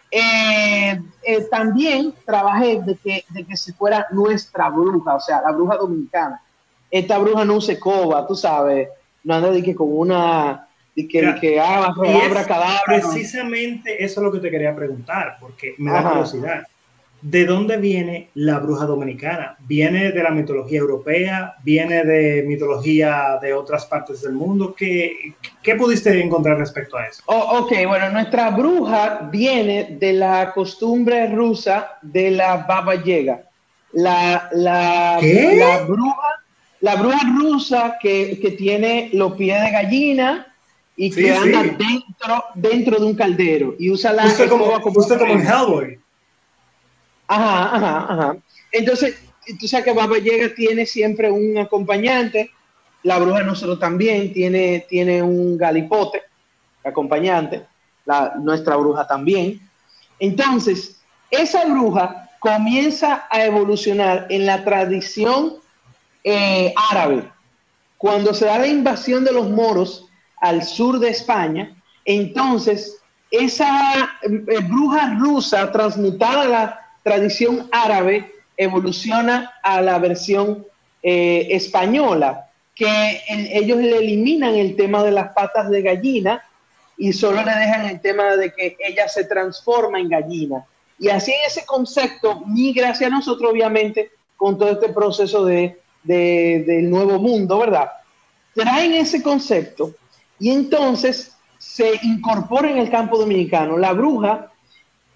eh, 0.10 0.98
eh, 1.24 1.42
también 1.52 2.14
trabajé 2.26 2.82
de 2.82 2.96
que, 2.96 3.26
de 3.28 3.44
que 3.44 3.58
se 3.58 3.74
fuera 3.74 4.08
nuestra 4.12 4.70
bruja, 4.70 5.16
o 5.16 5.20
sea, 5.20 5.42
la 5.42 5.52
bruja 5.52 5.76
dominicana. 5.76 6.42
Esta 6.90 7.18
bruja 7.18 7.44
no 7.44 7.60
se 7.60 7.78
coba, 7.78 8.26
tú 8.26 8.34
sabes, 8.34 8.88
no 9.26 9.34
anda 9.36 9.52
de 9.52 9.62
que 9.62 9.76
con 9.76 9.90
una, 9.92 10.70
de 10.96 11.06
que, 11.06 11.22
de 11.22 11.36
que 11.36 11.60
ah, 11.60 11.94
Y 12.06 12.08
es 12.08 12.24
abracadabra, 12.24 12.80
no. 12.88 13.10
precisamente 13.12 14.02
eso 14.02 14.22
es 14.22 14.24
lo 14.24 14.32
que 14.32 14.40
te 14.40 14.50
quería 14.50 14.74
preguntar, 14.74 15.36
porque 15.42 15.76
me 15.80 15.92
da 15.92 16.00
Ajá. 16.00 16.10
curiosidad. 16.12 16.64
¿De 17.22 17.46
dónde 17.46 17.78
viene 17.78 18.30
la 18.36 18.60
bruja 18.60 18.86
dominicana? 18.86 19.58
¿Viene 19.68 20.12
de 20.12 20.24
la 20.24 20.30
mitología 20.30 20.80
europea? 20.80 21.56
¿Viene 21.64 22.04
de 22.04 22.44
mitología 22.48 23.40
de 23.42 23.54
otras 23.54 23.86
partes 23.88 24.22
del 24.22 24.34
mundo? 24.34 24.76
¿Qué, 24.78 25.34
qué 25.64 25.76
pudiste 25.76 26.22
encontrar 26.22 26.58
respecto 26.58 26.96
a 26.98 27.08
eso? 27.08 27.24
Oh, 27.26 27.60
ok, 27.60 27.72
bueno, 27.88 28.10
nuestra 28.12 28.52
bruja 28.52 29.28
viene 29.32 29.98
de 30.00 30.14
la 30.14 30.52
costumbre 30.54 31.28
rusa 31.34 31.98
de 32.04 32.32
la 32.32 32.58
baba 32.58 32.96
yaga. 33.04 33.42
La, 33.94 34.50
la, 34.52 35.18
¿Qué? 35.20 35.56
la 35.58 35.86
bruja, 35.86 36.44
la 36.82 36.96
bruja 36.98 37.20
rusa 37.40 37.98
que, 38.00 38.38
que 38.40 38.52
tiene 38.52 39.10
los 39.14 39.34
pies 39.34 39.60
de 39.62 39.72
gallina 39.72 40.54
y 40.96 41.12
Sí, 41.12 41.22
que 41.24 41.34
anda 41.34 41.64
sí. 41.64 41.70
dentro, 41.78 42.44
dentro 42.56 43.00
de 43.00 43.06
un 43.06 43.16
caldero 43.16 43.76
y 43.80 43.90
usa 43.90 44.14
la 44.14 44.24
Justo 44.24 44.50
como, 44.50 44.66
escoba 44.66 44.82
justo 44.92 45.18
como 45.18 45.34
en. 45.34 45.42
Hellboy. 45.42 46.00
Ajá, 47.28 47.76
ajá, 47.76 48.14
ajá. 48.14 48.38
Entonces, 48.72 49.16
tú 49.60 49.68
sabes 49.68 49.86
que 49.86 49.94
Baba 49.94 50.18
Yaga 50.18 50.54
tiene 50.56 50.86
siempre 50.86 51.32
un 51.32 51.58
acompañante. 51.58 52.52
La 53.04 53.20
bruja 53.20 53.40
de 53.40 53.46
nosotros 53.46 53.80
también 53.80 54.34
tiene, 54.34 54.86
tiene 54.90 55.22
un 55.22 55.58
galipote 55.58 56.24
acompañante. 56.84 57.66
La, 58.06 58.34
nuestra 58.38 58.76
bruja 58.76 59.06
también. 59.06 59.60
Entonces, 60.20 61.00
esa 61.30 61.66
bruja 61.66 62.30
comienza 62.40 63.28
a 63.30 63.44
evolucionar 63.44 64.28
en 64.30 64.46
la 64.46 64.64
tradición 64.64 65.56
eh, 66.24 66.74
árabe. 66.92 67.24
Cuando 67.98 68.34
se 68.34 68.46
da 68.46 68.60
la 68.60 68.68
invasión 68.68 69.24
de 69.24 69.34
los 69.34 69.50
moros 69.50 70.08
al 70.40 70.64
sur 70.64 71.00
de 71.00 71.10
España, 71.10 71.76
entonces 72.06 73.02
esa 73.32 74.10
eh, 74.22 74.60
bruja 74.70 75.16
rusa 75.20 75.72
transmutada 75.72 76.46
la 76.46 76.87
tradición 77.08 77.70
árabe 77.72 78.32
evoluciona 78.58 79.54
a 79.64 79.82
la 79.82 79.98
versión 80.00 80.66
eh, 81.04 81.48
española, 81.52 82.50
que 82.76 83.22
el- 83.30 83.48
ellos 83.54 83.78
le 83.78 83.98
eliminan 84.00 84.56
el 84.56 84.76
tema 84.76 85.04
de 85.04 85.12
las 85.12 85.32
patas 85.34 85.70
de 85.70 85.82
gallina 85.82 86.44
y 86.98 87.14
solo 87.14 87.44
le 87.44 87.54
dejan 87.56 87.86
el 87.86 88.02
tema 88.02 88.36
de 88.36 88.52
que 88.54 88.76
ella 88.80 89.08
se 89.08 89.24
transforma 89.24 90.00
en 90.00 90.10
gallina. 90.10 90.66
Y 91.00 91.08
así 91.10 91.32
en 91.32 91.38
ese 91.48 91.66
concepto 91.66 92.42
migra 92.46 92.90
hacia 92.90 93.10
nosotros, 93.10 93.52
obviamente, 93.52 94.12
con 94.36 94.58
todo 94.58 94.72
este 94.72 94.90
proceso 94.90 95.46
de, 95.46 95.80
de- 96.04 96.64
del 96.68 96.90
nuevo 96.90 97.20
mundo, 97.20 97.60
¿verdad? 97.60 97.90
Traen 98.54 98.94
ese 98.96 99.22
concepto 99.22 99.94
y 100.40 100.50
entonces 100.52 101.32
se 101.60 101.92
incorpora 102.04 102.70
en 102.70 102.80
el 102.80 102.90
campo 102.90 103.18
dominicano. 103.18 103.78
La 103.78 103.94
bruja 103.94 104.52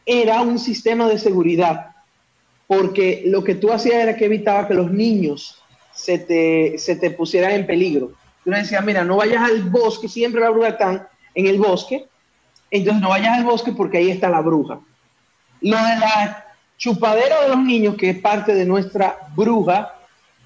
era 0.05 0.41
un 0.41 0.59
sistema 0.59 1.07
de 1.07 1.17
seguridad, 1.17 1.95
porque 2.67 3.23
lo 3.25 3.43
que 3.43 3.55
tú 3.55 3.71
hacías 3.71 3.95
era 3.95 4.15
que 4.15 4.25
evitaba 4.25 4.67
que 4.67 4.73
los 4.73 4.91
niños 4.91 5.61
se 5.93 6.17
te, 6.17 6.77
se 6.77 6.95
te 6.95 7.11
pusieran 7.11 7.51
en 7.51 7.67
peligro. 7.67 8.13
Tú 8.43 8.49
le 8.49 8.57
decías, 8.57 8.83
mira, 8.83 9.03
no 9.03 9.17
vayas 9.17 9.43
al 9.43 9.63
bosque, 9.63 10.07
siempre 10.07 10.41
la 10.41 10.49
bruja 10.49 10.69
está 10.69 11.09
en 11.35 11.47
el 11.47 11.59
bosque, 11.59 12.07
entonces 12.71 13.01
no 13.01 13.09
vayas 13.09 13.37
al 13.37 13.43
bosque 13.43 13.71
porque 13.71 13.97
ahí 13.97 14.09
está 14.09 14.29
la 14.29 14.41
bruja. 14.41 14.79
Lo 15.61 15.77
de 15.77 15.97
la 15.97 16.45
chupadera 16.77 17.43
de 17.43 17.49
los 17.49 17.59
niños, 17.59 17.95
que 17.95 18.09
es 18.09 18.19
parte 18.19 18.55
de 18.55 18.65
nuestra 18.65 19.17
bruja, 19.35 19.93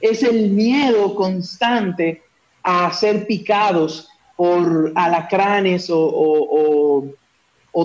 es 0.02 0.24
el 0.24 0.50
miedo 0.50 1.16
constante 1.16 2.24
a 2.64 2.92
ser 2.92 3.26
picados 3.26 4.10
por 4.36 4.92
alacranes 4.96 5.88
o, 5.90 7.14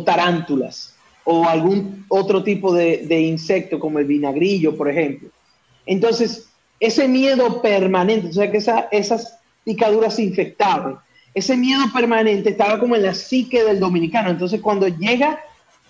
tarántulas 0.04 0.89
o 1.24 1.44
algún 1.48 2.04
otro 2.08 2.42
tipo 2.42 2.72
de, 2.74 3.20
insecto 3.20 3.78
como 3.78 3.98
el 3.98 4.06
vinagrillo, 4.06 4.76
por 4.76 4.88
ejemplo. 4.88 5.28
Entonces, 5.86 6.48
ese 6.78 7.08
miedo 7.08 7.60
permanente, 7.60 8.28
o 8.28 8.32
sea, 8.32 8.50
que 8.50 8.58
esa- 8.58 8.88
esas 8.90 9.38
picaduras 9.64 10.14
se 10.14 10.22
infectaban, 10.22 10.98
ese 11.34 11.56
miedo 11.56 11.82
permanente 11.94 12.50
estaba 12.50 12.78
como 12.78 12.96
en 12.96 13.04
la 13.04 13.14
psique 13.14 13.62
del 13.62 13.78
dominicano. 13.78 14.30
Entonces, 14.30 14.60
cuando 14.60 14.88
llega, 14.88 15.40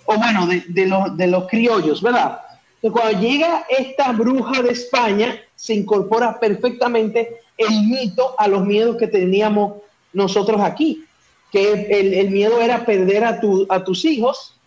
o 0.04 0.16
bueno, 0.16 0.46
de, 0.46 1.26
los, 1.26 1.46
criollos, 1.48 2.02
¿verdad? 2.02 2.40
Cuando 2.80 3.20
llega 3.20 3.64
esta 3.68 4.12
bruja 4.12 4.62
de 4.62 4.70
España, 4.72 5.38
se 5.54 5.74
incorpora 5.74 6.38
perfectamente 6.38 7.36
el 7.56 7.86
mito 7.86 8.34
a 8.38 8.48
los 8.48 8.64
miedos 8.66 8.96
que 8.96 9.06
teníamos 9.06 9.74
nosotros 10.12 10.60
aquí, 10.60 11.04
que 11.52 11.72
el, 12.20 12.30
miedo 12.30 12.60
era 12.60 12.84
perder 12.84 13.24
a 13.24 13.84
tus 13.84 14.04
hijos, 14.04 14.59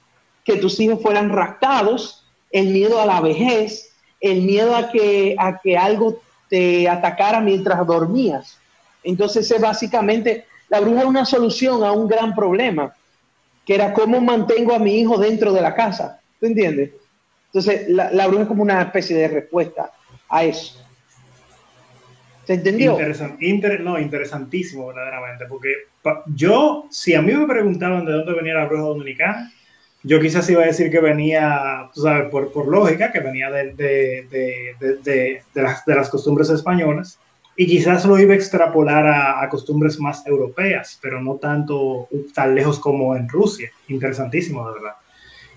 que 0.44 0.58
tus 0.58 0.80
hijos 0.80 1.02
fueran 1.02 1.30
raptados, 1.30 2.26
el 2.52 2.68
miedo 2.68 3.02
a 3.02 3.06
la 3.06 3.22
vejez, 3.22 3.94
el 4.20 4.42
miedo 4.42 4.76
a 4.76 4.92
que, 4.92 5.36
a 5.38 5.60
que 5.60 5.78
algo 5.78 6.22
te 6.50 6.88
atacara 6.88 7.40
mientras 7.40 7.86
dormías. 7.86 8.58
Entonces 9.04 9.50
es 9.50 9.60
básicamente, 9.60 10.46
la 10.70 10.80
bruja 10.80 11.02
es 11.02 11.08
una 11.08 11.26
solución 11.26 11.84
a 11.84 11.92
un 11.92 12.08
gran 12.08 12.36
problema. 12.36 12.96
que 13.66 13.76
era 13.76 13.94
cómo 13.94 14.20
mantengo 14.20 14.74
a 14.74 14.80
mi 14.80 15.00
hijo 15.00 15.18
dentro 15.18 15.54
de 15.54 15.62
la 15.62 15.74
casa. 15.74 16.20
¿Tú 16.40 16.48
entiendes? 16.48 16.92
Entonces, 17.48 17.88
la, 17.88 18.12
la 18.12 18.28
bruja 18.28 18.42
es 18.44 18.48
como 18.50 18.64
una 18.64 18.82
especie 18.82 19.16
de 19.16 19.28
respuesta 19.30 19.90
a 20.28 20.44
eso. 20.44 20.84
¿Se 22.46 22.56
entendió? 22.56 22.98
no, 23.80 24.00
interesantísimo, 24.00 24.88
verdaderamente, 24.88 25.46
porque 25.48 25.70
yo, 26.36 26.88
si 26.90 27.14
a 27.14 27.22
mí 27.22 27.32
me 27.32 27.48
preguntaban 27.48 28.06
de 28.06 28.12
dónde 28.12 28.34
venía 28.34 28.56
la 28.56 28.66
bruja 28.66 28.84
dominicana, 28.84 29.52
yo 30.04 30.20
quizás 30.20 30.50
iba 30.50 30.64
a 30.64 30.68
decir 30.68 30.92
que 30.92 31.00
venía, 31.00 31.90
tú 31.94 32.02
sabes, 32.02 32.30
por, 32.30 32.52
por 32.52 32.68
lógica, 32.68 33.12
que 33.12 33.22
venía 33.22 33.50
de, 33.50 33.74
de, 33.74 34.76
de, 35.02 35.44
las, 35.54 35.86
de 35.86 35.96
las 35.96 36.10
costumbres 36.10 36.50
españolas, 36.50 37.18
y 37.56 37.68
quizás 37.68 38.04
lo 38.06 38.20
iba 38.20 38.34
a 38.34 38.36
extrapolar 38.36 39.06
a, 39.08 39.42
a, 39.42 39.50
costumbres 39.50 40.00
más 40.00 40.26
europeas, 40.26 41.00
pero 41.02 41.22
no 41.22 41.36
tanto 41.36 42.08
tan 42.34 42.56
lejos 42.56 42.80
como 42.80 43.16
en 43.16 43.30
Rusia. 43.30 43.72
Interesantísimo, 43.88 44.68
de 44.68 44.74
verdad. 44.74 44.96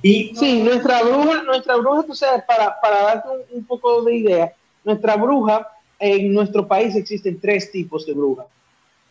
Y, 0.03 0.35
sí, 0.37 0.63
nuestra 0.63 1.03
bruja, 1.03 1.43
nuestra 1.43 1.77
bruja, 1.77 2.03
tú 2.05 2.15
sabes, 2.15 2.45
para, 2.45 2.79
para 2.81 3.03
darte 3.03 3.29
un, 3.31 3.59
un, 3.59 3.65
poco 3.65 4.03
de 4.03 4.15
idea, 4.15 4.53
nuestra 4.85 5.17
bruja, 5.17 5.67
en 5.99 6.35
nuestro 6.35 6.69
país 6.69 6.95
existen 6.95 7.41
tres 7.41 7.73
tipos 7.73 8.07
de 8.07 8.13
bruja. 8.13 8.45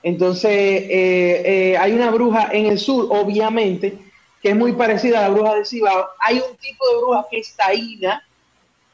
Entonces, 0.04 0.52
eh, 0.52 1.42
eh, 1.72 1.78
hay 1.78 1.92
una 1.94 2.12
bruja 2.12 2.50
en 2.52 2.68
el 2.68 2.78
sur, 2.78 3.08
obviamente, 3.10 3.98
que 4.46 4.52
es 4.52 4.56
muy 4.56 4.74
parecida 4.74 5.18
a 5.18 5.22
la 5.24 5.30
bruja 5.30 5.56
de 5.56 5.66
Cibao. 5.66 6.06
Hay 6.20 6.36
un 6.36 6.56
tipo 6.58 6.88
de 6.88 6.98
bruja 6.98 7.26
que 7.32 7.40
es 7.40 7.56
taína, 7.56 8.24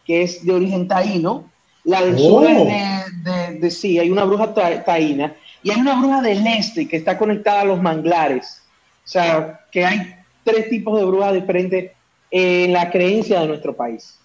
que 0.06 0.22
es 0.22 0.46
de 0.46 0.54
origen 0.54 0.88
taíno, 0.88 1.44
la 1.84 2.06
del 2.06 2.18
sur 2.18 2.50
es 2.50 3.24
de, 3.26 3.60
de, 3.60 3.70
sí, 3.70 4.00
hay 4.00 4.10
una 4.10 4.24
bruja 4.24 4.54
taína 4.54 5.36
y 5.62 5.72
hay 5.72 5.82
una 5.82 6.00
bruja 6.00 6.22
del 6.22 6.48
este 6.48 6.88
que 6.88 6.96
está 6.96 7.18
conectada 7.18 7.60
a 7.60 7.66
los 7.66 7.82
manglares. 7.82 8.62
O 9.04 9.10
sea, 9.10 9.60
que 9.74 9.84
hay 9.84 10.16
tres 10.46 10.70
tipos 10.70 10.98
de 10.98 11.04
brujas 11.04 11.34
diferentes 11.34 11.92
en 12.30 12.72
la 12.72 12.90
creencia 12.90 13.42
de 13.42 13.48
nuestro 13.48 13.76
país. 13.76 14.21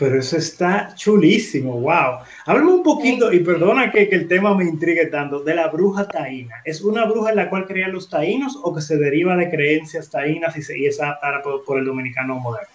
Pero 0.00 0.18
eso 0.18 0.38
está 0.38 0.94
chulísimo, 0.96 1.78
wow. 1.78 2.20
Háblame 2.46 2.72
un 2.72 2.82
poquito, 2.82 3.30
y 3.30 3.40
perdona 3.40 3.92
que, 3.92 4.08
que, 4.08 4.16
el 4.16 4.28
tema 4.28 4.54
me 4.54 4.64
intrigue 4.64 5.04
tanto, 5.06 5.40
de 5.40 5.54
la 5.54 5.68
bruja 5.68 6.08
taína. 6.08 6.54
¿Es 6.64 6.80
una 6.80 7.04
bruja 7.04 7.28
en 7.28 7.36
la 7.36 7.50
cual 7.50 7.66
creían 7.66 7.92
los 7.92 8.08
taínos 8.08 8.58
o 8.62 8.74
que 8.74 8.80
se 8.80 8.96
deriva 8.96 9.36
de 9.36 9.50
creencias 9.50 10.08
taínas 10.08 10.56
y, 10.56 10.62
se, 10.62 10.78
y 10.78 10.86
es 10.86 10.98
adaptada 11.02 11.42
por, 11.42 11.66
por 11.66 11.78
el 11.78 11.84
dominicano 11.84 12.36
moderno? 12.40 12.72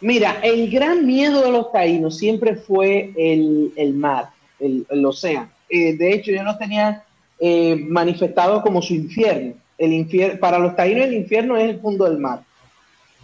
Mira, 0.00 0.36
el 0.44 0.70
gran 0.70 1.04
miedo 1.04 1.42
de 1.42 1.50
los 1.50 1.72
taínos 1.72 2.16
siempre 2.16 2.54
fue 2.54 3.12
el, 3.16 3.72
el 3.74 3.94
mar, 3.94 4.26
el, 4.60 4.86
el 4.90 5.04
océano. 5.04 5.48
Eh, 5.68 5.96
de 5.96 6.12
hecho, 6.12 6.30
ellos 6.30 6.44
lo 6.44 6.56
tenían 6.56 7.02
eh, 7.40 7.74
manifestado 7.88 8.62
como 8.62 8.80
su 8.80 8.94
infierno. 8.94 9.54
El 9.76 9.92
infierno. 9.92 10.38
Para 10.38 10.60
los 10.60 10.76
taínos 10.76 11.06
el 11.06 11.14
infierno 11.14 11.56
es 11.56 11.68
el 11.68 11.80
fondo 11.80 12.04
del 12.04 12.18
mar, 12.18 12.42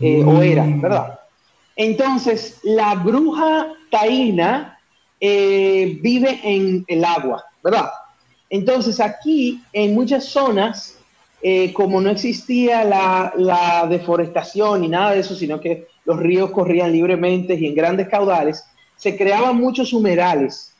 eh, 0.00 0.20
mm. 0.20 0.28
o 0.28 0.42
era, 0.42 0.66
¿verdad? 0.66 1.20
Entonces, 1.76 2.58
la 2.62 2.94
bruja 2.94 3.72
taína 3.90 4.78
eh, 5.20 5.98
vive 6.00 6.40
en 6.42 6.84
el 6.86 7.04
agua, 7.04 7.44
¿verdad? 7.62 7.90
Entonces, 8.50 9.00
aquí, 9.00 9.62
en 9.72 9.94
muchas 9.94 10.26
zonas, 10.26 10.98
eh, 11.42 11.72
como 11.72 12.00
no 12.00 12.10
existía 12.10 12.84
la, 12.84 13.86
deforestación 13.88 14.82
ni 14.82 14.88
nada 14.88 15.12
de 15.12 15.20
eso, 15.20 15.34
sino 15.34 15.60
que 15.60 15.88
los 16.04 16.18
ríos 16.18 16.50
corrían 16.50 16.92
libremente 16.92 17.54
y 17.54 17.66
en 17.66 17.74
grandes 17.74 18.08
caudales, 18.08 18.64
se 18.96 19.16
creaban 19.16 19.56
muchos 19.56 19.92
humedales 19.92 20.74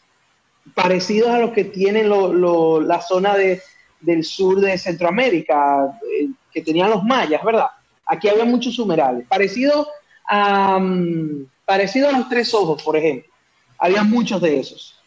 parecidos 0.74 1.31
a 1.31 1.39
los 1.40 1.50
que 1.50 1.64
tienen 1.64 2.08
la 2.08 3.00
zona 3.02 3.36
de, 3.36 3.60
del 4.00 4.24
sur 4.24 4.60
de 4.60 4.78
Centroamérica, 4.78 5.98
eh, 6.18 6.28
que 6.52 6.62
tenían 6.62 6.90
los 6.90 7.02
mayas, 7.02 7.42
¿verdad? 7.42 7.66
Aquí 8.06 8.28
había 8.28 8.44
muchos 8.44 8.78
humedales, 8.78 9.26
parecido 9.26 9.82
a, 9.82 9.86
um, 10.31 11.47
parecido 11.65 12.09
a 12.09 12.12
los 12.12 12.28
tres 12.28 12.53
ojos, 12.55 12.83
por 12.83 12.97
ejemplo. 12.97 13.33
Había 13.78 14.03
muchos 14.03 14.41
de 14.41 14.61
esos. 14.61 14.99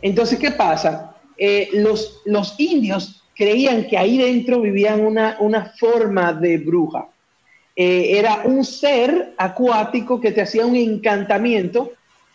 Entonces, 0.00 0.38
¿qué 0.38 0.50
pasa? 0.50 1.14
Eh, 1.36 1.70
los, 1.72 2.22
los 2.24 2.58
indios 2.58 3.22
creían 3.36 3.86
que 3.86 3.96
ahí 3.96 4.18
dentro 4.18 4.60
vivían 4.60 5.04
una, 5.04 5.36
una 5.40 5.72
forma 5.78 6.32
de 6.32 6.58
bruja. 6.58 7.08
Eh, 7.76 8.18
era 8.18 8.42
un 8.44 8.64
ser 8.64 9.34
acuático 9.36 10.20
que 10.20 10.32
te 10.32 10.42
hacía 10.42 10.66
un 10.66 10.74
encantamiento 10.74 11.92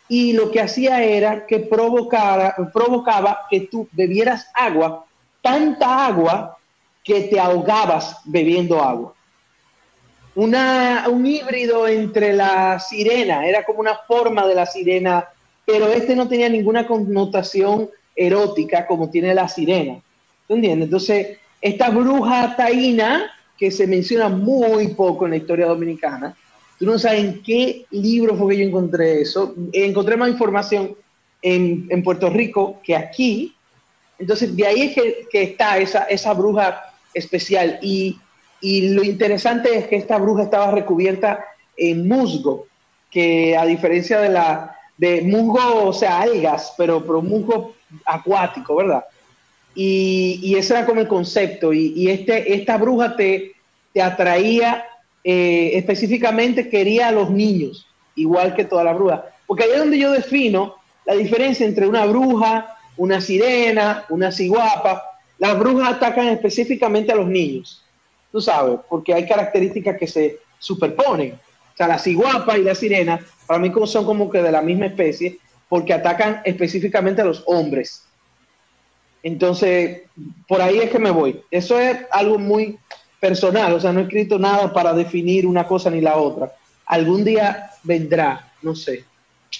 y 0.07 0.31
lo 0.31 0.49
que 0.51 0.61
hacía 0.61 1.03
era 1.03 1.45
que 1.45 1.59
provocara, 1.59 2.55
provocaba 2.71 3.41
que 3.49 3.61
tú 3.61 3.89
bebieras 3.91 4.47
agua, 4.53 5.05
tanta 5.41 6.05
agua 6.05 6.57
que 7.03 7.23
te 7.23 7.39
ahogabas 7.39 8.21
bebiendo 8.23 8.81
agua. 8.81 9.13
Una, 10.35 11.05
un 11.09 11.25
híbrido 11.25 11.87
entre 11.87 12.33
la 12.33 12.79
sirena, 12.79 13.45
era 13.47 13.63
como 13.63 13.79
una 13.79 13.95
forma 14.07 14.47
de 14.47 14.55
la 14.55 14.65
sirena, 14.65 15.29
pero 15.65 15.87
este 15.87 16.15
no 16.15 16.27
tenía 16.27 16.49
ninguna 16.49 16.87
connotación 16.87 17.89
erótica 18.15 18.87
como 18.87 19.09
tiene 19.09 19.33
la 19.33 19.47
sirena. 19.47 20.01
¿Entiendes? 20.49 20.85
Entonces, 20.85 21.37
esta 21.61 21.89
bruja 21.89 22.55
taína 22.55 23.31
que 23.57 23.71
se 23.71 23.87
menciona 23.87 24.27
muy 24.29 24.89
poco 24.89 25.25
en 25.25 25.31
la 25.31 25.37
historia 25.37 25.67
dominicana. 25.67 26.35
Tú 26.79 26.85
no 26.85 26.99
sabes 26.99 27.23
en 27.23 27.43
qué 27.43 27.85
libro 27.91 28.35
fue 28.35 28.53
que 28.53 28.61
yo 28.61 28.67
encontré 28.67 29.21
eso. 29.21 29.53
Encontré 29.71 30.17
más 30.17 30.29
información 30.29 30.95
en, 31.41 31.87
en 31.89 32.03
Puerto 32.03 32.29
Rico 32.29 32.81
que 32.83 32.95
aquí. 32.95 33.55
Entonces, 34.19 34.55
de 34.55 34.67
ahí 34.67 34.81
es 34.81 34.95
que, 34.95 35.27
que 35.31 35.43
está 35.43 35.77
esa, 35.77 36.03
esa 36.03 36.33
bruja 36.33 36.81
especial. 37.13 37.79
Y, 37.81 38.17
y, 38.63 38.89
lo 38.89 39.03
interesante 39.03 39.77
es 39.77 39.87
que 39.87 39.97
esta 39.97 40.17
bruja 40.17 40.43
estaba 40.43 40.71
recubierta 40.71 41.45
en 41.77 42.07
musgo, 42.07 42.67
que 43.11 43.55
a 43.55 43.65
diferencia 43.65 44.19
de 44.19 44.29
la 44.29 44.75
de 44.97 45.21
musgo, 45.21 45.85
o 45.85 45.93
sea, 45.93 46.21
algas, 46.21 46.73
pero, 46.77 47.03
pero 47.05 47.21
musgo 47.21 47.75
acuático, 48.05 48.75
¿verdad? 48.75 49.03
Y, 49.75 50.39
y, 50.41 50.55
ese 50.55 50.73
era 50.75 50.85
como 50.85 51.01
el 51.01 51.07
concepto. 51.07 51.73
Y, 51.73 52.09
este, 52.09 52.53
esta 52.53 52.77
bruja 52.77 53.15
te, 53.15 53.53
te 53.91 54.01
atraía 54.01 54.85
eh, 55.23 55.71
específicamente, 55.73 56.69
quería 56.69 57.09
a 57.09 57.11
los 57.11 57.29
niños, 57.29 57.87
igual 58.15 58.55
que 58.55 58.65
toda 58.65 58.83
la 58.83 58.93
bruja. 58.93 59.25
Porque 59.47 59.63
ahí 59.63 59.71
es 59.71 59.79
donde 59.79 59.99
yo 59.99 60.11
defino 60.11 60.75
la 61.05 61.15
diferencia 61.15 61.65
entre 61.65 61.87
una 61.87 62.05
bruja, 62.05 62.77
una 62.97 63.19
sirena, 63.19 64.05
una 64.09 64.31
ciguapa. 64.31 65.03
Las 65.39 65.57
brujas 65.57 65.93
atacan 65.93 66.27
específicamente 66.27 67.11
a 67.11 67.15
los 67.15 67.27
niños, 67.27 67.82
tú 68.33 68.41
sabes, 68.41 68.79
porque 68.89 69.13
hay 69.13 69.27
características 69.27 69.95
que 69.97 70.07
se 70.07 70.39
superponen. 70.57 71.33
O 71.73 71.77
sea, 71.77 71.87
la 71.87 71.99
ciguapa 71.99 72.57
y 72.57 72.63
la 72.63 72.73
sirena, 72.73 73.19
para 73.45 73.59
mí 73.59 73.71
son 73.85 74.05
como 74.05 74.29
que 74.29 74.41
de 74.41 74.51
la 74.51 74.63
misma 74.63 74.87
especie, 74.87 75.37
porque 75.69 75.93
atacan 75.93 76.41
específicamente 76.43 77.21
a 77.21 77.25
los 77.25 77.43
hombres. 77.45 78.05
Entonces, 79.21 80.01
por 80.47 80.61
ahí 80.61 80.79
es 80.79 80.89
que 80.89 80.97
me 80.97 81.11
voy. 81.11 81.41
Eso 81.51 81.79
es 81.79 81.99
algo 82.11 82.39
muy 82.39 82.77
personal, 83.19 83.71
o 83.73 83.79
sea, 83.79 83.93
no 83.93 83.99
he 83.99 84.03
escrito 84.03 84.39
nada 84.39 84.73
para 84.73 84.93
definir 84.93 85.45
una 85.45 85.67
cosa 85.67 85.91
ni 85.91 86.01
la 86.01 86.17
otra. 86.17 86.51
Algún 86.87 87.23
día 87.23 87.69
vendrá, 87.83 88.51
no 88.63 88.75
sé. 88.75 89.05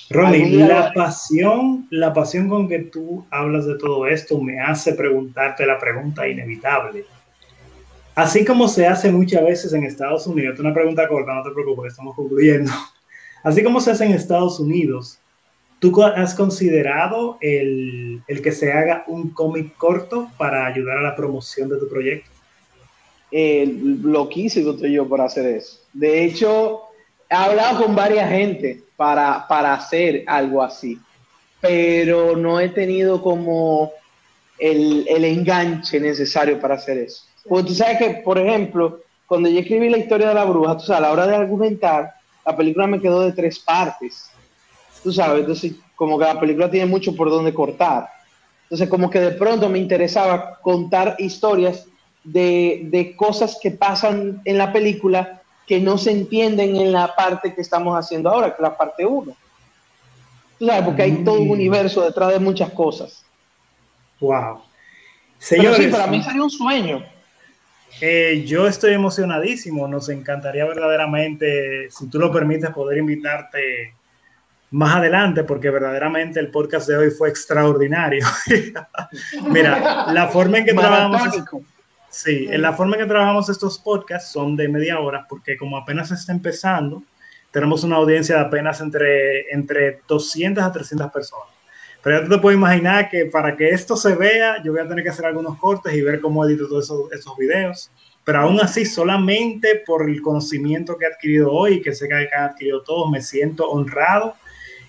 Ronnie, 0.10 0.58
la 0.58 0.92
pasión, 0.94 1.86
la 1.92 2.12
pasión 2.12 2.50
con 2.50 2.68
que 2.68 2.80
tú 2.80 3.24
hablas 3.30 3.68
de 3.68 3.78
todo 3.78 4.08
esto 4.08 4.42
me 4.42 4.60
hace 4.60 4.94
preguntarte 4.94 5.64
la 5.68 5.78
pregunta 5.78 6.28
inevitable. 6.28 7.06
Así 8.16 8.46
como 8.46 8.68
se 8.68 8.86
hace 8.86 9.12
muchas 9.12 9.44
veces 9.44 9.74
en 9.74 9.84
Estados 9.84 10.28
Unidos, 10.28 10.60
una 10.60 10.74
pregunta 10.74 11.08
corta, 11.08 11.34
no 11.34 11.44
te 11.44 11.52
preocupes, 11.52 11.94
estamos 11.94 12.16
concluyendo. 12.16 12.72
Así 13.44 13.64
como 13.64 13.82
se 13.82 13.92
hace 13.92 14.06
en 14.06 14.14
Estados 14.14 14.60
Unidos, 14.60 15.20
¿Tú 15.84 16.02
has 16.02 16.34
considerado 16.34 17.38
el, 17.42 18.22
el, 18.30 18.42
que 18.42 18.54
se 18.54 18.72
haga 18.72 19.04
un 19.06 19.32
cómic 19.32 19.76
corto 19.76 20.32
para 20.38 20.66
ayudar 20.66 21.00
a 21.00 21.02
la 21.02 21.14
promoción 21.14 21.68
de 21.68 21.76
tu 21.76 21.90
proyecto? 21.90 22.32
Eh, 23.30 23.70
loquísimo 24.02 24.72
estoy 24.72 24.94
yo 24.94 25.06
por 25.06 25.20
hacer 25.20 25.46
eso. 25.46 25.82
De 25.92 26.24
hecho, 26.24 26.84
he 27.30 27.36
hablado 27.36 27.84
con 27.84 27.98
varias 27.98 28.30
gente 28.30 28.82
para, 28.96 29.46
para 29.46 29.74
hacer 29.74 30.24
algo 30.26 30.64
así, 30.64 30.98
pero 31.60 32.38
no 32.38 32.62
he 32.62 32.70
tenido 32.70 33.22
como 33.22 33.92
el, 34.60 35.06
el 35.10 35.26
enganche 35.26 36.00
necesario 36.00 36.62
para 36.62 36.76
hacer 36.76 36.98
eso. 36.98 37.26
Porque 37.48 37.68
tú 37.68 37.76
sabes 37.76 37.98
que, 37.98 38.10
por 38.24 38.38
ejemplo, 38.38 39.02
cuando 39.28 39.50
yo 39.50 39.60
escribí 39.60 39.90
la 39.90 39.98
historia 39.98 40.30
de 40.30 40.34
la 40.34 40.46
bruja, 40.46 40.78
tú 40.78 40.86
sabes, 40.86 41.00
a 41.00 41.02
la 41.02 41.12
hora 41.12 41.28
de 41.28 41.36
argumentar, 41.36 42.14
la 42.46 42.56
película 42.56 42.88
me 42.88 43.02
quedó 43.02 43.22
de 43.22 43.32
tres 43.32 43.60
partes 43.60 44.34
tú 45.04 45.12
sabes, 45.12 45.42
entonces 45.42 45.74
como 45.96 46.18
que 46.18 46.26
la 46.26 46.40
película 46.40 46.72
tiene 46.72 46.86
mucho 46.86 47.16
por 47.16 47.30
donde 47.30 47.54
cortar. 47.54 48.10
Entonces 48.64 48.90
como 48.90 49.10
que 49.10 49.20
de 49.20 49.32
pronto 49.32 49.70
me 49.70 49.78
interesaba 49.78 50.58
contar 50.62 51.18
historias 51.20 51.86
de, 52.24 52.82
de 52.86 53.16
cosas 53.16 53.60
que 53.62 53.72
pasan 53.72 54.42
en 54.46 54.58
la 54.58 54.72
película 54.72 55.42
que 55.68 55.80
no 55.80 55.98
se 55.98 56.12
entienden 56.12 56.78
en 56.78 56.92
la 56.92 57.14
parte 57.16 57.54
que 57.54 57.62
estamos 57.62 57.98
haciendo 57.98 58.30
ahora, 58.30 58.48
que 58.48 58.56
es 58.56 58.62
la 58.62 58.78
parte 58.78 59.06
1. 59.06 59.36
Tú 60.58 60.66
sabes, 60.66 60.84
porque 60.84 61.04
hay 61.04 61.24
todo 61.24 61.42
un 61.42 61.50
mm. 61.50 61.52
universo 61.52 62.02
detrás 62.02 62.32
de 62.32 62.40
muchas 62.40 62.72
cosas. 62.72 63.24
Wow. 64.20 64.62
Señores, 65.38 65.78
Pero 65.78 65.90
sí, 65.90 65.92
para 65.92 66.08
mí 66.08 66.24
sería 66.24 66.44
un 66.44 66.50
sueño. 66.50 67.06
Eh, 68.02 68.44
yo 68.46 68.68
estoy 68.68 68.94
emocionadísimo. 68.94 69.88
Nos 69.88 70.10
encantaría 70.10 70.66
verdaderamente, 70.66 71.90
si 71.90 72.10
tú 72.10 72.20
lo 72.20 72.32
permites, 72.32 72.70
poder 72.72 72.98
invitarte 72.98 73.94
más 74.72 74.96
adelante, 74.96 75.44
porque 75.44 75.70
verdaderamente 75.70 76.40
el 76.40 76.50
podcast 76.50 76.88
de 76.88 76.98
hoy 76.98 77.12
fue 77.12 77.30
extraordinario. 77.30 78.26
Mira, 79.50 80.12
la 80.12 80.28
forma 80.28 80.58
en 80.60 80.66
que 80.66 80.74
trabajamos. 80.74 81.22
Sí, 82.10 82.48
en 82.50 82.62
la 82.62 82.74
forma 82.74 82.96
en 82.96 83.04
que 83.04 83.08
trabajamos 83.08 83.50
estos 83.50 83.80
podcasts 83.80 84.32
son 84.32 84.56
de 84.56 84.68
media 84.68 85.00
hora, 85.00 85.26
porque 85.28 85.58
como 85.58 85.78
apenas 85.78 86.12
está 86.12 86.32
empezando, 86.32 87.04
tenemos 87.52 87.84
una 87.84 87.96
audiencia 87.98 88.36
de 88.36 88.42
apenas 88.42 88.82
entre, 88.82 89.52
entre 89.52 90.02
200 90.08 90.64
a 90.64 90.72
300 90.72 91.12
personas. 91.12 91.48
Pero 92.04 92.20
ya 92.20 92.24
tú 92.26 92.36
te 92.36 92.42
puedes 92.42 92.58
imaginar 92.58 93.10
que 93.10 93.26
para 93.26 93.56
que 93.56 93.70
esto 93.70 93.96
se 93.96 94.14
vea, 94.16 94.62
yo 94.62 94.74
voy 94.74 94.82
a 94.82 94.88
tener 94.88 95.04
que 95.04 95.10
hacer 95.10 95.26
algunos 95.26 95.58
cortes 95.58 95.94
y 95.94 96.02
ver 96.02 96.20
cómo 96.20 96.46
edito 96.46 96.68
todos 96.68 96.84
esos, 96.86 97.12
esos 97.14 97.38
videos. 97.38 97.90
Pero 98.26 98.42
aún 98.42 98.60
así, 98.60 98.86
solamente 98.86 99.82
por 99.86 100.10
el 100.10 100.22
conocimiento 100.22 100.98
que 100.98 101.06
he 101.06 101.08
adquirido 101.08 101.52
hoy, 101.52 101.82
que 101.82 101.94
sé 101.94 102.08
que 102.08 102.14
han 102.14 102.44
adquirido 102.44 102.84
todos, 102.84 103.10
me 103.10 103.22
siento 103.22 103.70
honrado. 103.70 104.36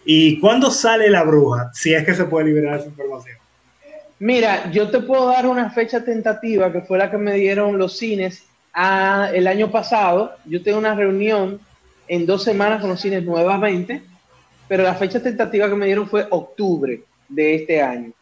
¿Y 0.04 0.38
cuándo 0.40 0.70
sale 0.70 1.08
la 1.08 1.22
bruja? 1.22 1.70
Si 1.72 1.94
es 1.94 2.04
que 2.04 2.14
se 2.14 2.24
puede 2.24 2.46
liberar 2.46 2.80
esa 2.80 2.88
información. 2.88 3.38
Mira, 4.18 4.70
yo 4.70 4.90
te 4.90 5.00
puedo 5.00 5.26
dar 5.26 5.46
una 5.46 5.70
fecha 5.70 6.04
tentativa 6.04 6.72
que 6.72 6.80
fue 6.80 6.98
la 6.98 7.10
que 7.10 7.18
me 7.18 7.34
dieron 7.34 7.78
los 7.78 7.96
cines 7.96 8.44
a, 8.72 9.30
el 9.32 9.46
año 9.46 9.70
pasado. 9.70 10.32
Yo 10.44 10.62
tengo 10.62 10.78
una 10.78 10.94
reunión 10.94 11.60
en 12.06 12.26
dos 12.26 12.44
semanas 12.44 12.80
con 12.80 12.90
los 12.90 13.00
cines 13.00 13.24
nuevamente, 13.24 14.02
pero 14.68 14.82
la 14.82 14.94
fecha 14.94 15.22
tentativa 15.22 15.68
que 15.68 15.74
me 15.74 15.86
dieron 15.86 16.08
fue 16.08 16.26
octubre 16.30 17.02
de 17.28 17.54
este 17.54 17.82
año. 17.82 18.12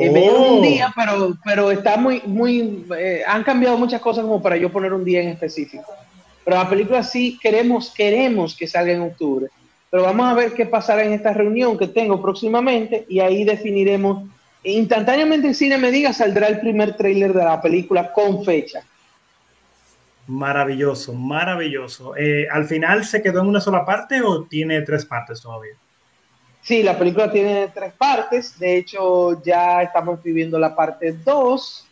Eh, 0.00 0.10
me 0.10 0.20
dieron 0.20 0.42
un 0.42 0.62
día, 0.62 0.92
pero, 0.96 1.36
pero 1.44 1.70
está 1.70 1.96
muy, 1.96 2.22
muy, 2.24 2.86
eh, 2.96 3.22
han 3.26 3.42
cambiado 3.44 3.76
muchas 3.76 4.00
cosas 4.00 4.24
como 4.24 4.42
para 4.42 4.56
yo 4.56 4.72
poner 4.72 4.92
un 4.92 5.04
día 5.04 5.20
en 5.20 5.28
específico. 5.28 5.84
Pero 6.44 6.56
la 6.56 6.68
película 6.68 7.02
sí 7.02 7.38
queremos, 7.42 7.90
queremos 7.90 8.56
que 8.56 8.66
salga 8.66 8.92
en 8.92 9.02
octubre. 9.02 9.48
Pero 9.90 10.04
vamos 10.04 10.26
a 10.26 10.34
ver 10.34 10.52
qué 10.54 10.66
pasará 10.66 11.04
en 11.04 11.12
esta 11.12 11.32
reunión 11.32 11.76
que 11.76 11.88
tengo 11.88 12.20
próximamente 12.22 13.04
y 13.08 13.20
ahí 13.20 13.44
definiremos. 13.44 14.28
Instantáneamente 14.62 15.48
el 15.48 15.54
cine 15.54 15.78
me 15.78 15.90
diga, 15.90 16.12
saldrá 16.12 16.48
el 16.48 16.60
primer 16.60 16.96
tráiler 16.96 17.32
de 17.32 17.44
la 17.44 17.60
película 17.60 18.12
con 18.12 18.44
fecha. 18.44 18.82
Maravilloso, 20.28 21.12
maravilloso. 21.12 22.16
Eh, 22.16 22.48
¿Al 22.50 22.64
final 22.64 23.04
se 23.04 23.22
quedó 23.22 23.40
en 23.40 23.46
una 23.46 23.60
sola 23.60 23.84
parte 23.84 24.20
o 24.22 24.44
tiene 24.44 24.82
tres 24.82 25.04
partes 25.04 25.40
todavía? 25.40 25.74
Sí, 26.62 26.82
la 26.82 26.98
película 26.98 27.30
tiene 27.30 27.68
tres 27.72 27.92
partes. 27.92 28.58
De 28.58 28.76
hecho, 28.76 29.40
ya 29.44 29.82
estamos 29.82 30.20
viviendo 30.20 30.58
la 30.58 30.74
parte 30.74 31.12
2. 31.12 31.86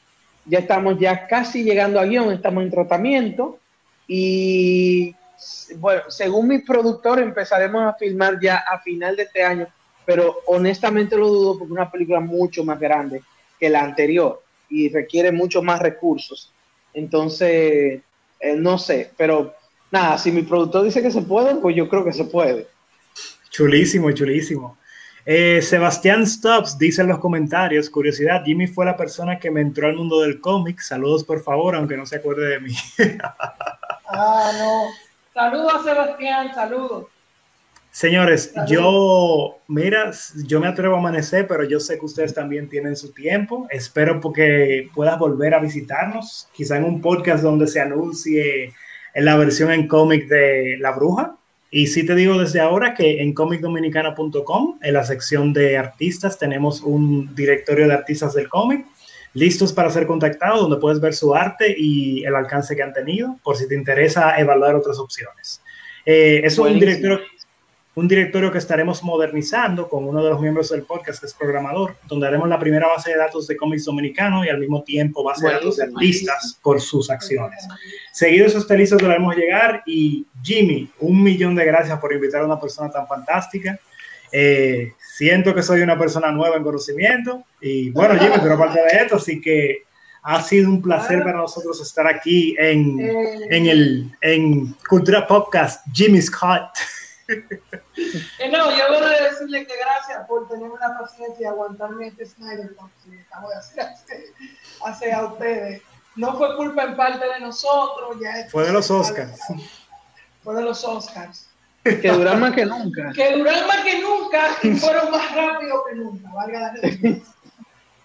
Ya 0.46 0.58
estamos 0.58 0.98
ya 0.98 1.28
casi 1.28 1.62
llegando 1.62 2.00
a 2.00 2.04
guion, 2.04 2.32
estamos 2.32 2.64
en 2.64 2.72
tratamiento. 2.72 3.60
Y 4.08 5.14
bueno, 5.76 6.02
según 6.08 6.48
mi 6.48 6.58
productor, 6.58 7.20
empezaremos 7.20 7.84
a 7.84 7.94
filmar 7.94 8.40
ya 8.40 8.64
a 8.68 8.80
final 8.80 9.14
de 9.14 9.22
este 9.22 9.44
año. 9.44 9.68
Pero 10.04 10.40
honestamente 10.46 11.16
lo 11.16 11.28
dudo 11.28 11.52
porque 11.58 11.72
es 11.72 11.78
una 11.78 11.90
película 11.90 12.18
mucho 12.18 12.64
más 12.64 12.80
grande 12.80 13.22
que 13.60 13.70
la 13.70 13.82
anterior 13.82 14.42
y 14.68 14.88
requiere 14.88 15.30
mucho 15.30 15.62
más 15.62 15.78
recursos. 15.78 16.52
Entonces, 16.92 18.02
eh, 18.44 18.56
no 18.56 18.76
sé, 18.76 19.10
pero 19.16 19.54
nada, 19.90 20.18
si 20.18 20.30
mi 20.30 20.42
productor 20.42 20.84
dice 20.84 21.00
que 21.00 21.10
se 21.10 21.22
puede, 21.22 21.54
pues 21.56 21.74
yo 21.74 21.88
creo 21.88 22.04
que 22.04 22.12
se 22.12 22.24
puede. 22.24 22.66
Chulísimo, 23.48 24.12
chulísimo. 24.12 24.76
Eh, 25.24 25.62
Sebastián 25.62 26.26
Stubbs 26.26 26.76
dice 26.76 27.00
en 27.00 27.08
los 27.08 27.18
comentarios, 27.18 27.88
curiosidad, 27.88 28.44
Jimmy 28.44 28.66
fue 28.66 28.84
la 28.84 28.98
persona 28.98 29.38
que 29.38 29.50
me 29.50 29.62
entró 29.62 29.86
al 29.86 29.96
mundo 29.96 30.20
del 30.20 30.40
cómic. 30.40 30.80
Saludos 30.80 31.24
por 31.24 31.42
favor, 31.42 31.74
aunque 31.74 31.96
no 31.96 32.04
se 32.04 32.16
acuerde 32.16 32.48
de 32.48 32.60
mí. 32.60 32.74
ah, 34.08 34.52
no. 34.58 34.88
Saludos, 35.32 35.82
Sebastián, 35.82 36.54
saludos. 36.54 37.06
Señores, 37.94 38.52
yo, 38.66 39.60
mira, 39.68 40.10
yo 40.48 40.58
me 40.58 40.66
atrevo 40.66 40.96
a 40.96 40.98
amanecer, 40.98 41.46
pero 41.46 41.62
yo 41.62 41.78
sé 41.78 41.96
que 41.96 42.04
ustedes 42.04 42.34
también 42.34 42.68
tienen 42.68 42.96
su 42.96 43.12
tiempo. 43.12 43.68
Espero 43.70 44.20
porque 44.20 44.88
puedas 44.92 45.16
volver 45.16 45.54
a 45.54 45.60
visitarnos, 45.60 46.48
quizá 46.52 46.76
en 46.76 46.86
un 46.86 47.00
podcast 47.00 47.44
donde 47.44 47.68
se 47.68 47.80
anuncie 47.80 48.72
la 49.14 49.36
versión 49.36 49.70
en 49.70 49.86
cómic 49.86 50.26
de 50.26 50.76
La 50.80 50.90
Bruja. 50.90 51.36
Y 51.70 51.86
sí 51.86 52.04
te 52.04 52.16
digo 52.16 52.36
desde 52.36 52.58
ahora 52.58 52.94
que 52.94 53.22
en 53.22 53.32
comicdominicana.com, 53.32 54.80
en 54.82 54.92
la 54.92 55.04
sección 55.04 55.52
de 55.52 55.78
artistas, 55.78 56.36
tenemos 56.36 56.80
un 56.80 57.32
directorio 57.36 57.86
de 57.86 57.94
artistas 57.94 58.34
del 58.34 58.48
cómic 58.48 58.86
listos 59.34 59.72
para 59.72 59.90
ser 59.90 60.08
contactados, 60.08 60.62
donde 60.62 60.78
puedes 60.78 61.00
ver 61.00 61.14
su 61.14 61.32
arte 61.32 61.72
y 61.78 62.24
el 62.24 62.34
alcance 62.34 62.74
que 62.74 62.82
han 62.82 62.92
tenido, 62.92 63.38
por 63.44 63.56
si 63.56 63.68
te 63.68 63.76
interesa 63.76 64.36
evaluar 64.36 64.74
otras 64.74 64.98
opciones. 64.98 65.60
Eh, 66.06 66.42
es 66.44 66.58
un 66.58 66.78
directorio 66.78 67.20
un 67.96 68.08
directorio 68.08 68.50
que 68.50 68.58
estaremos 68.58 69.02
modernizando 69.04 69.88
con 69.88 70.04
uno 70.04 70.22
de 70.22 70.30
los 70.30 70.40
miembros 70.40 70.70
del 70.70 70.82
podcast, 70.82 71.20
que 71.20 71.26
es 71.26 71.34
programador, 71.34 71.96
donde 72.08 72.26
haremos 72.26 72.48
la 72.48 72.58
primera 72.58 72.88
base 72.88 73.10
de 73.10 73.16
datos 73.16 73.46
de 73.46 73.56
cómics 73.56 73.84
dominicano 73.84 74.44
y 74.44 74.48
al 74.48 74.58
mismo 74.58 74.82
tiempo 74.82 75.22
base 75.22 75.46
de 75.46 75.52
datos 75.54 75.76
de 75.76 75.84
artistas 75.84 76.58
por 76.62 76.80
sus 76.80 77.08
acciones. 77.08 77.66
Seguido 78.12 78.46
esos 78.46 78.66
felices 78.66 79.00
lo 79.00 79.08
haremos 79.08 79.36
llegar 79.36 79.82
y 79.86 80.26
Jimmy, 80.42 80.90
un 81.00 81.22
millón 81.22 81.54
de 81.54 81.64
gracias 81.64 81.98
por 82.00 82.12
invitar 82.12 82.42
a 82.42 82.46
una 82.46 82.60
persona 82.60 82.90
tan 82.90 83.06
fantástica. 83.06 83.78
Eh, 84.32 84.92
siento 84.98 85.54
que 85.54 85.62
soy 85.62 85.80
una 85.82 85.96
persona 85.96 86.32
nueva 86.32 86.56
en 86.56 86.64
conocimiento 86.64 87.44
y 87.60 87.90
bueno, 87.90 88.18
Jimmy, 88.18 88.34
pero 88.42 88.54
aparte 88.54 88.80
de 88.80 89.02
esto, 89.02 89.16
así 89.16 89.40
que 89.40 89.84
ha 90.24 90.42
sido 90.42 90.68
un 90.70 90.82
placer 90.82 91.22
para 91.22 91.36
nosotros 91.36 91.80
estar 91.80 92.08
aquí 92.08 92.56
en, 92.58 92.98
en 93.50 93.66
el 93.66 94.10
en 94.20 94.74
Cultura 94.88 95.26
Podcast, 95.26 95.86
Jimmy 95.92 96.20
Scott. 96.20 96.70
Eh, 97.96 98.50
no, 98.50 98.70
yo 98.70 98.88
voy 98.88 99.14
a 99.14 99.30
decirle 99.30 99.66
que 99.66 99.74
gracias 99.76 100.26
por 100.26 100.48
tener 100.48 100.68
una 100.68 100.98
paciencia 100.98 101.42
y 101.42 101.44
aguantarme 101.44 102.08
este 102.08 102.26
Snyder 102.26 102.74
que 103.04 103.20
acabo 103.20 103.48
de 103.48 103.56
hacer 103.56 103.86
hacia, 104.84 105.24
ustedes. 105.24 105.82
No 106.16 106.36
fue 106.36 106.56
culpa 106.56 106.84
en 106.84 106.96
parte 106.96 107.24
de 107.26 107.40
nosotros. 107.40 108.16
Ya 108.20 108.48
fue 108.50 108.64
de 108.64 108.72
los 108.72 108.90
Oscars. 108.90 109.38
Fue 110.42 110.54
de 110.54 110.62
los 110.62 110.84
Oscars. 110.84 111.48
Que 111.82 112.10
duran 112.10 112.40
más 112.40 112.52
que 112.52 112.64
nunca. 112.64 113.12
Que 113.14 113.36
duran 113.36 113.66
más 113.66 113.82
que 113.82 114.00
nunca 114.00 114.56
y 114.62 114.72
fueron 114.72 115.10
más 115.10 115.34
rápidos 115.34 115.82
que 115.88 115.96
nunca. 115.96 116.30
Valga 116.32 116.60
la 116.60 116.72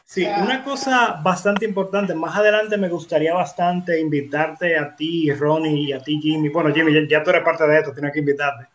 Sí, 0.06 0.26
una 0.26 0.64
cosa 0.64 1.20
bastante 1.24 1.66
importante, 1.66 2.16
más 2.16 2.36
adelante 2.36 2.78
me 2.78 2.90
gustaría 2.90 3.32
bastante 3.32 4.00
invitarte 4.00 4.76
a 4.76 4.96
ti, 4.96 5.32
Ronnie, 5.32 5.90
y 5.90 5.94
a 5.94 6.02
ti, 6.02 6.20
Jimmy. 6.20 6.50
Bueno, 6.50 6.74
Jimmy, 6.74 6.92
ya, 6.92 7.02
ya 7.08 7.24
tú 7.24 7.30
eres 7.30 7.44
parte 7.44 7.68
de 7.68 7.78
esto, 7.78 7.94
tienes 7.94 8.12
que 8.12 8.20
invitarte 8.20 8.70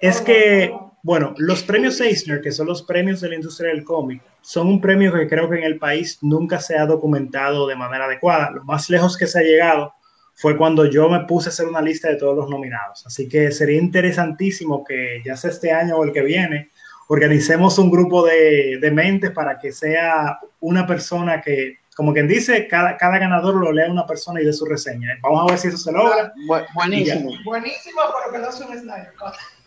es 0.00 0.20
que, 0.20 0.74
bueno, 1.02 1.34
los 1.38 1.62
premios 1.62 2.00
Eisner, 2.00 2.40
que 2.40 2.52
son 2.52 2.66
los 2.66 2.82
premios 2.82 3.20
de 3.20 3.28
la 3.28 3.34
industria 3.36 3.70
del 3.70 3.84
cómic, 3.84 4.22
son 4.40 4.68
un 4.68 4.80
premio 4.80 5.12
que 5.12 5.28
creo 5.28 5.48
que 5.48 5.58
en 5.58 5.64
el 5.64 5.78
país 5.78 6.18
nunca 6.22 6.60
se 6.60 6.76
ha 6.76 6.86
documentado 6.86 7.66
de 7.66 7.76
manera 7.76 8.06
adecuada. 8.06 8.50
Lo 8.50 8.64
más 8.64 8.90
lejos 8.90 9.16
que 9.16 9.26
se 9.26 9.38
ha 9.38 9.42
llegado 9.42 9.94
fue 10.34 10.56
cuando 10.56 10.84
yo 10.86 11.08
me 11.08 11.24
puse 11.26 11.48
a 11.48 11.52
hacer 11.52 11.66
una 11.66 11.80
lista 11.80 12.08
de 12.08 12.16
todos 12.16 12.36
los 12.36 12.50
nominados. 12.50 13.06
Así 13.06 13.28
que 13.28 13.50
sería 13.52 13.78
interesantísimo 13.78 14.84
que 14.84 15.22
ya 15.24 15.36
sea 15.36 15.50
este 15.50 15.72
año 15.72 15.96
o 15.96 16.04
el 16.04 16.12
que 16.12 16.22
viene, 16.22 16.70
organicemos 17.08 17.78
un 17.78 17.90
grupo 17.90 18.24
de, 18.24 18.78
de 18.80 18.90
mentes 18.90 19.30
para 19.30 19.58
que 19.58 19.72
sea 19.72 20.38
una 20.60 20.86
persona 20.86 21.40
que 21.40 21.78
como 21.94 22.12
quien 22.12 22.26
dice, 22.26 22.66
cada, 22.66 22.96
cada 22.96 23.18
ganador 23.18 23.54
lo 23.54 23.72
lea 23.72 23.90
una 23.90 24.06
persona 24.06 24.40
y 24.40 24.44
de 24.44 24.52
su 24.52 24.64
reseña. 24.64 25.16
Vamos 25.22 25.42
a 25.42 25.46
ver 25.52 25.58
si 25.58 25.68
eso 25.68 25.78
se 25.78 25.92
logra. 25.92 26.32
buenísimo. 26.74 27.30
Buenísimo, 27.44 28.00
pero 28.18 28.32
que 28.32 28.38
no 28.46 28.52
sea 28.52 28.66
un 28.66 28.78
Snyder. 28.78 29.12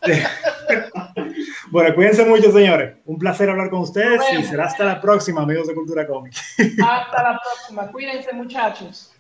bueno, 1.72 1.96
cuídense 1.96 2.26
mucho, 2.26 2.52
señores. 2.52 2.96
Un 3.06 3.18
placer 3.18 3.50
hablar 3.50 3.70
con 3.70 3.82
ustedes 3.82 4.22
y 4.38 4.44
será 4.44 4.66
hasta 4.66 4.86
la 4.86 5.02
próxima, 5.02 5.42
amigos 5.42 5.68
de 5.68 5.74
Cultura 5.76 6.06
Cómic. 6.08 6.34
hasta 6.84 7.24
la 7.24 7.40
próxima. 7.40 7.88
Cuídense, 7.92 8.34
muchachos. 8.34 9.14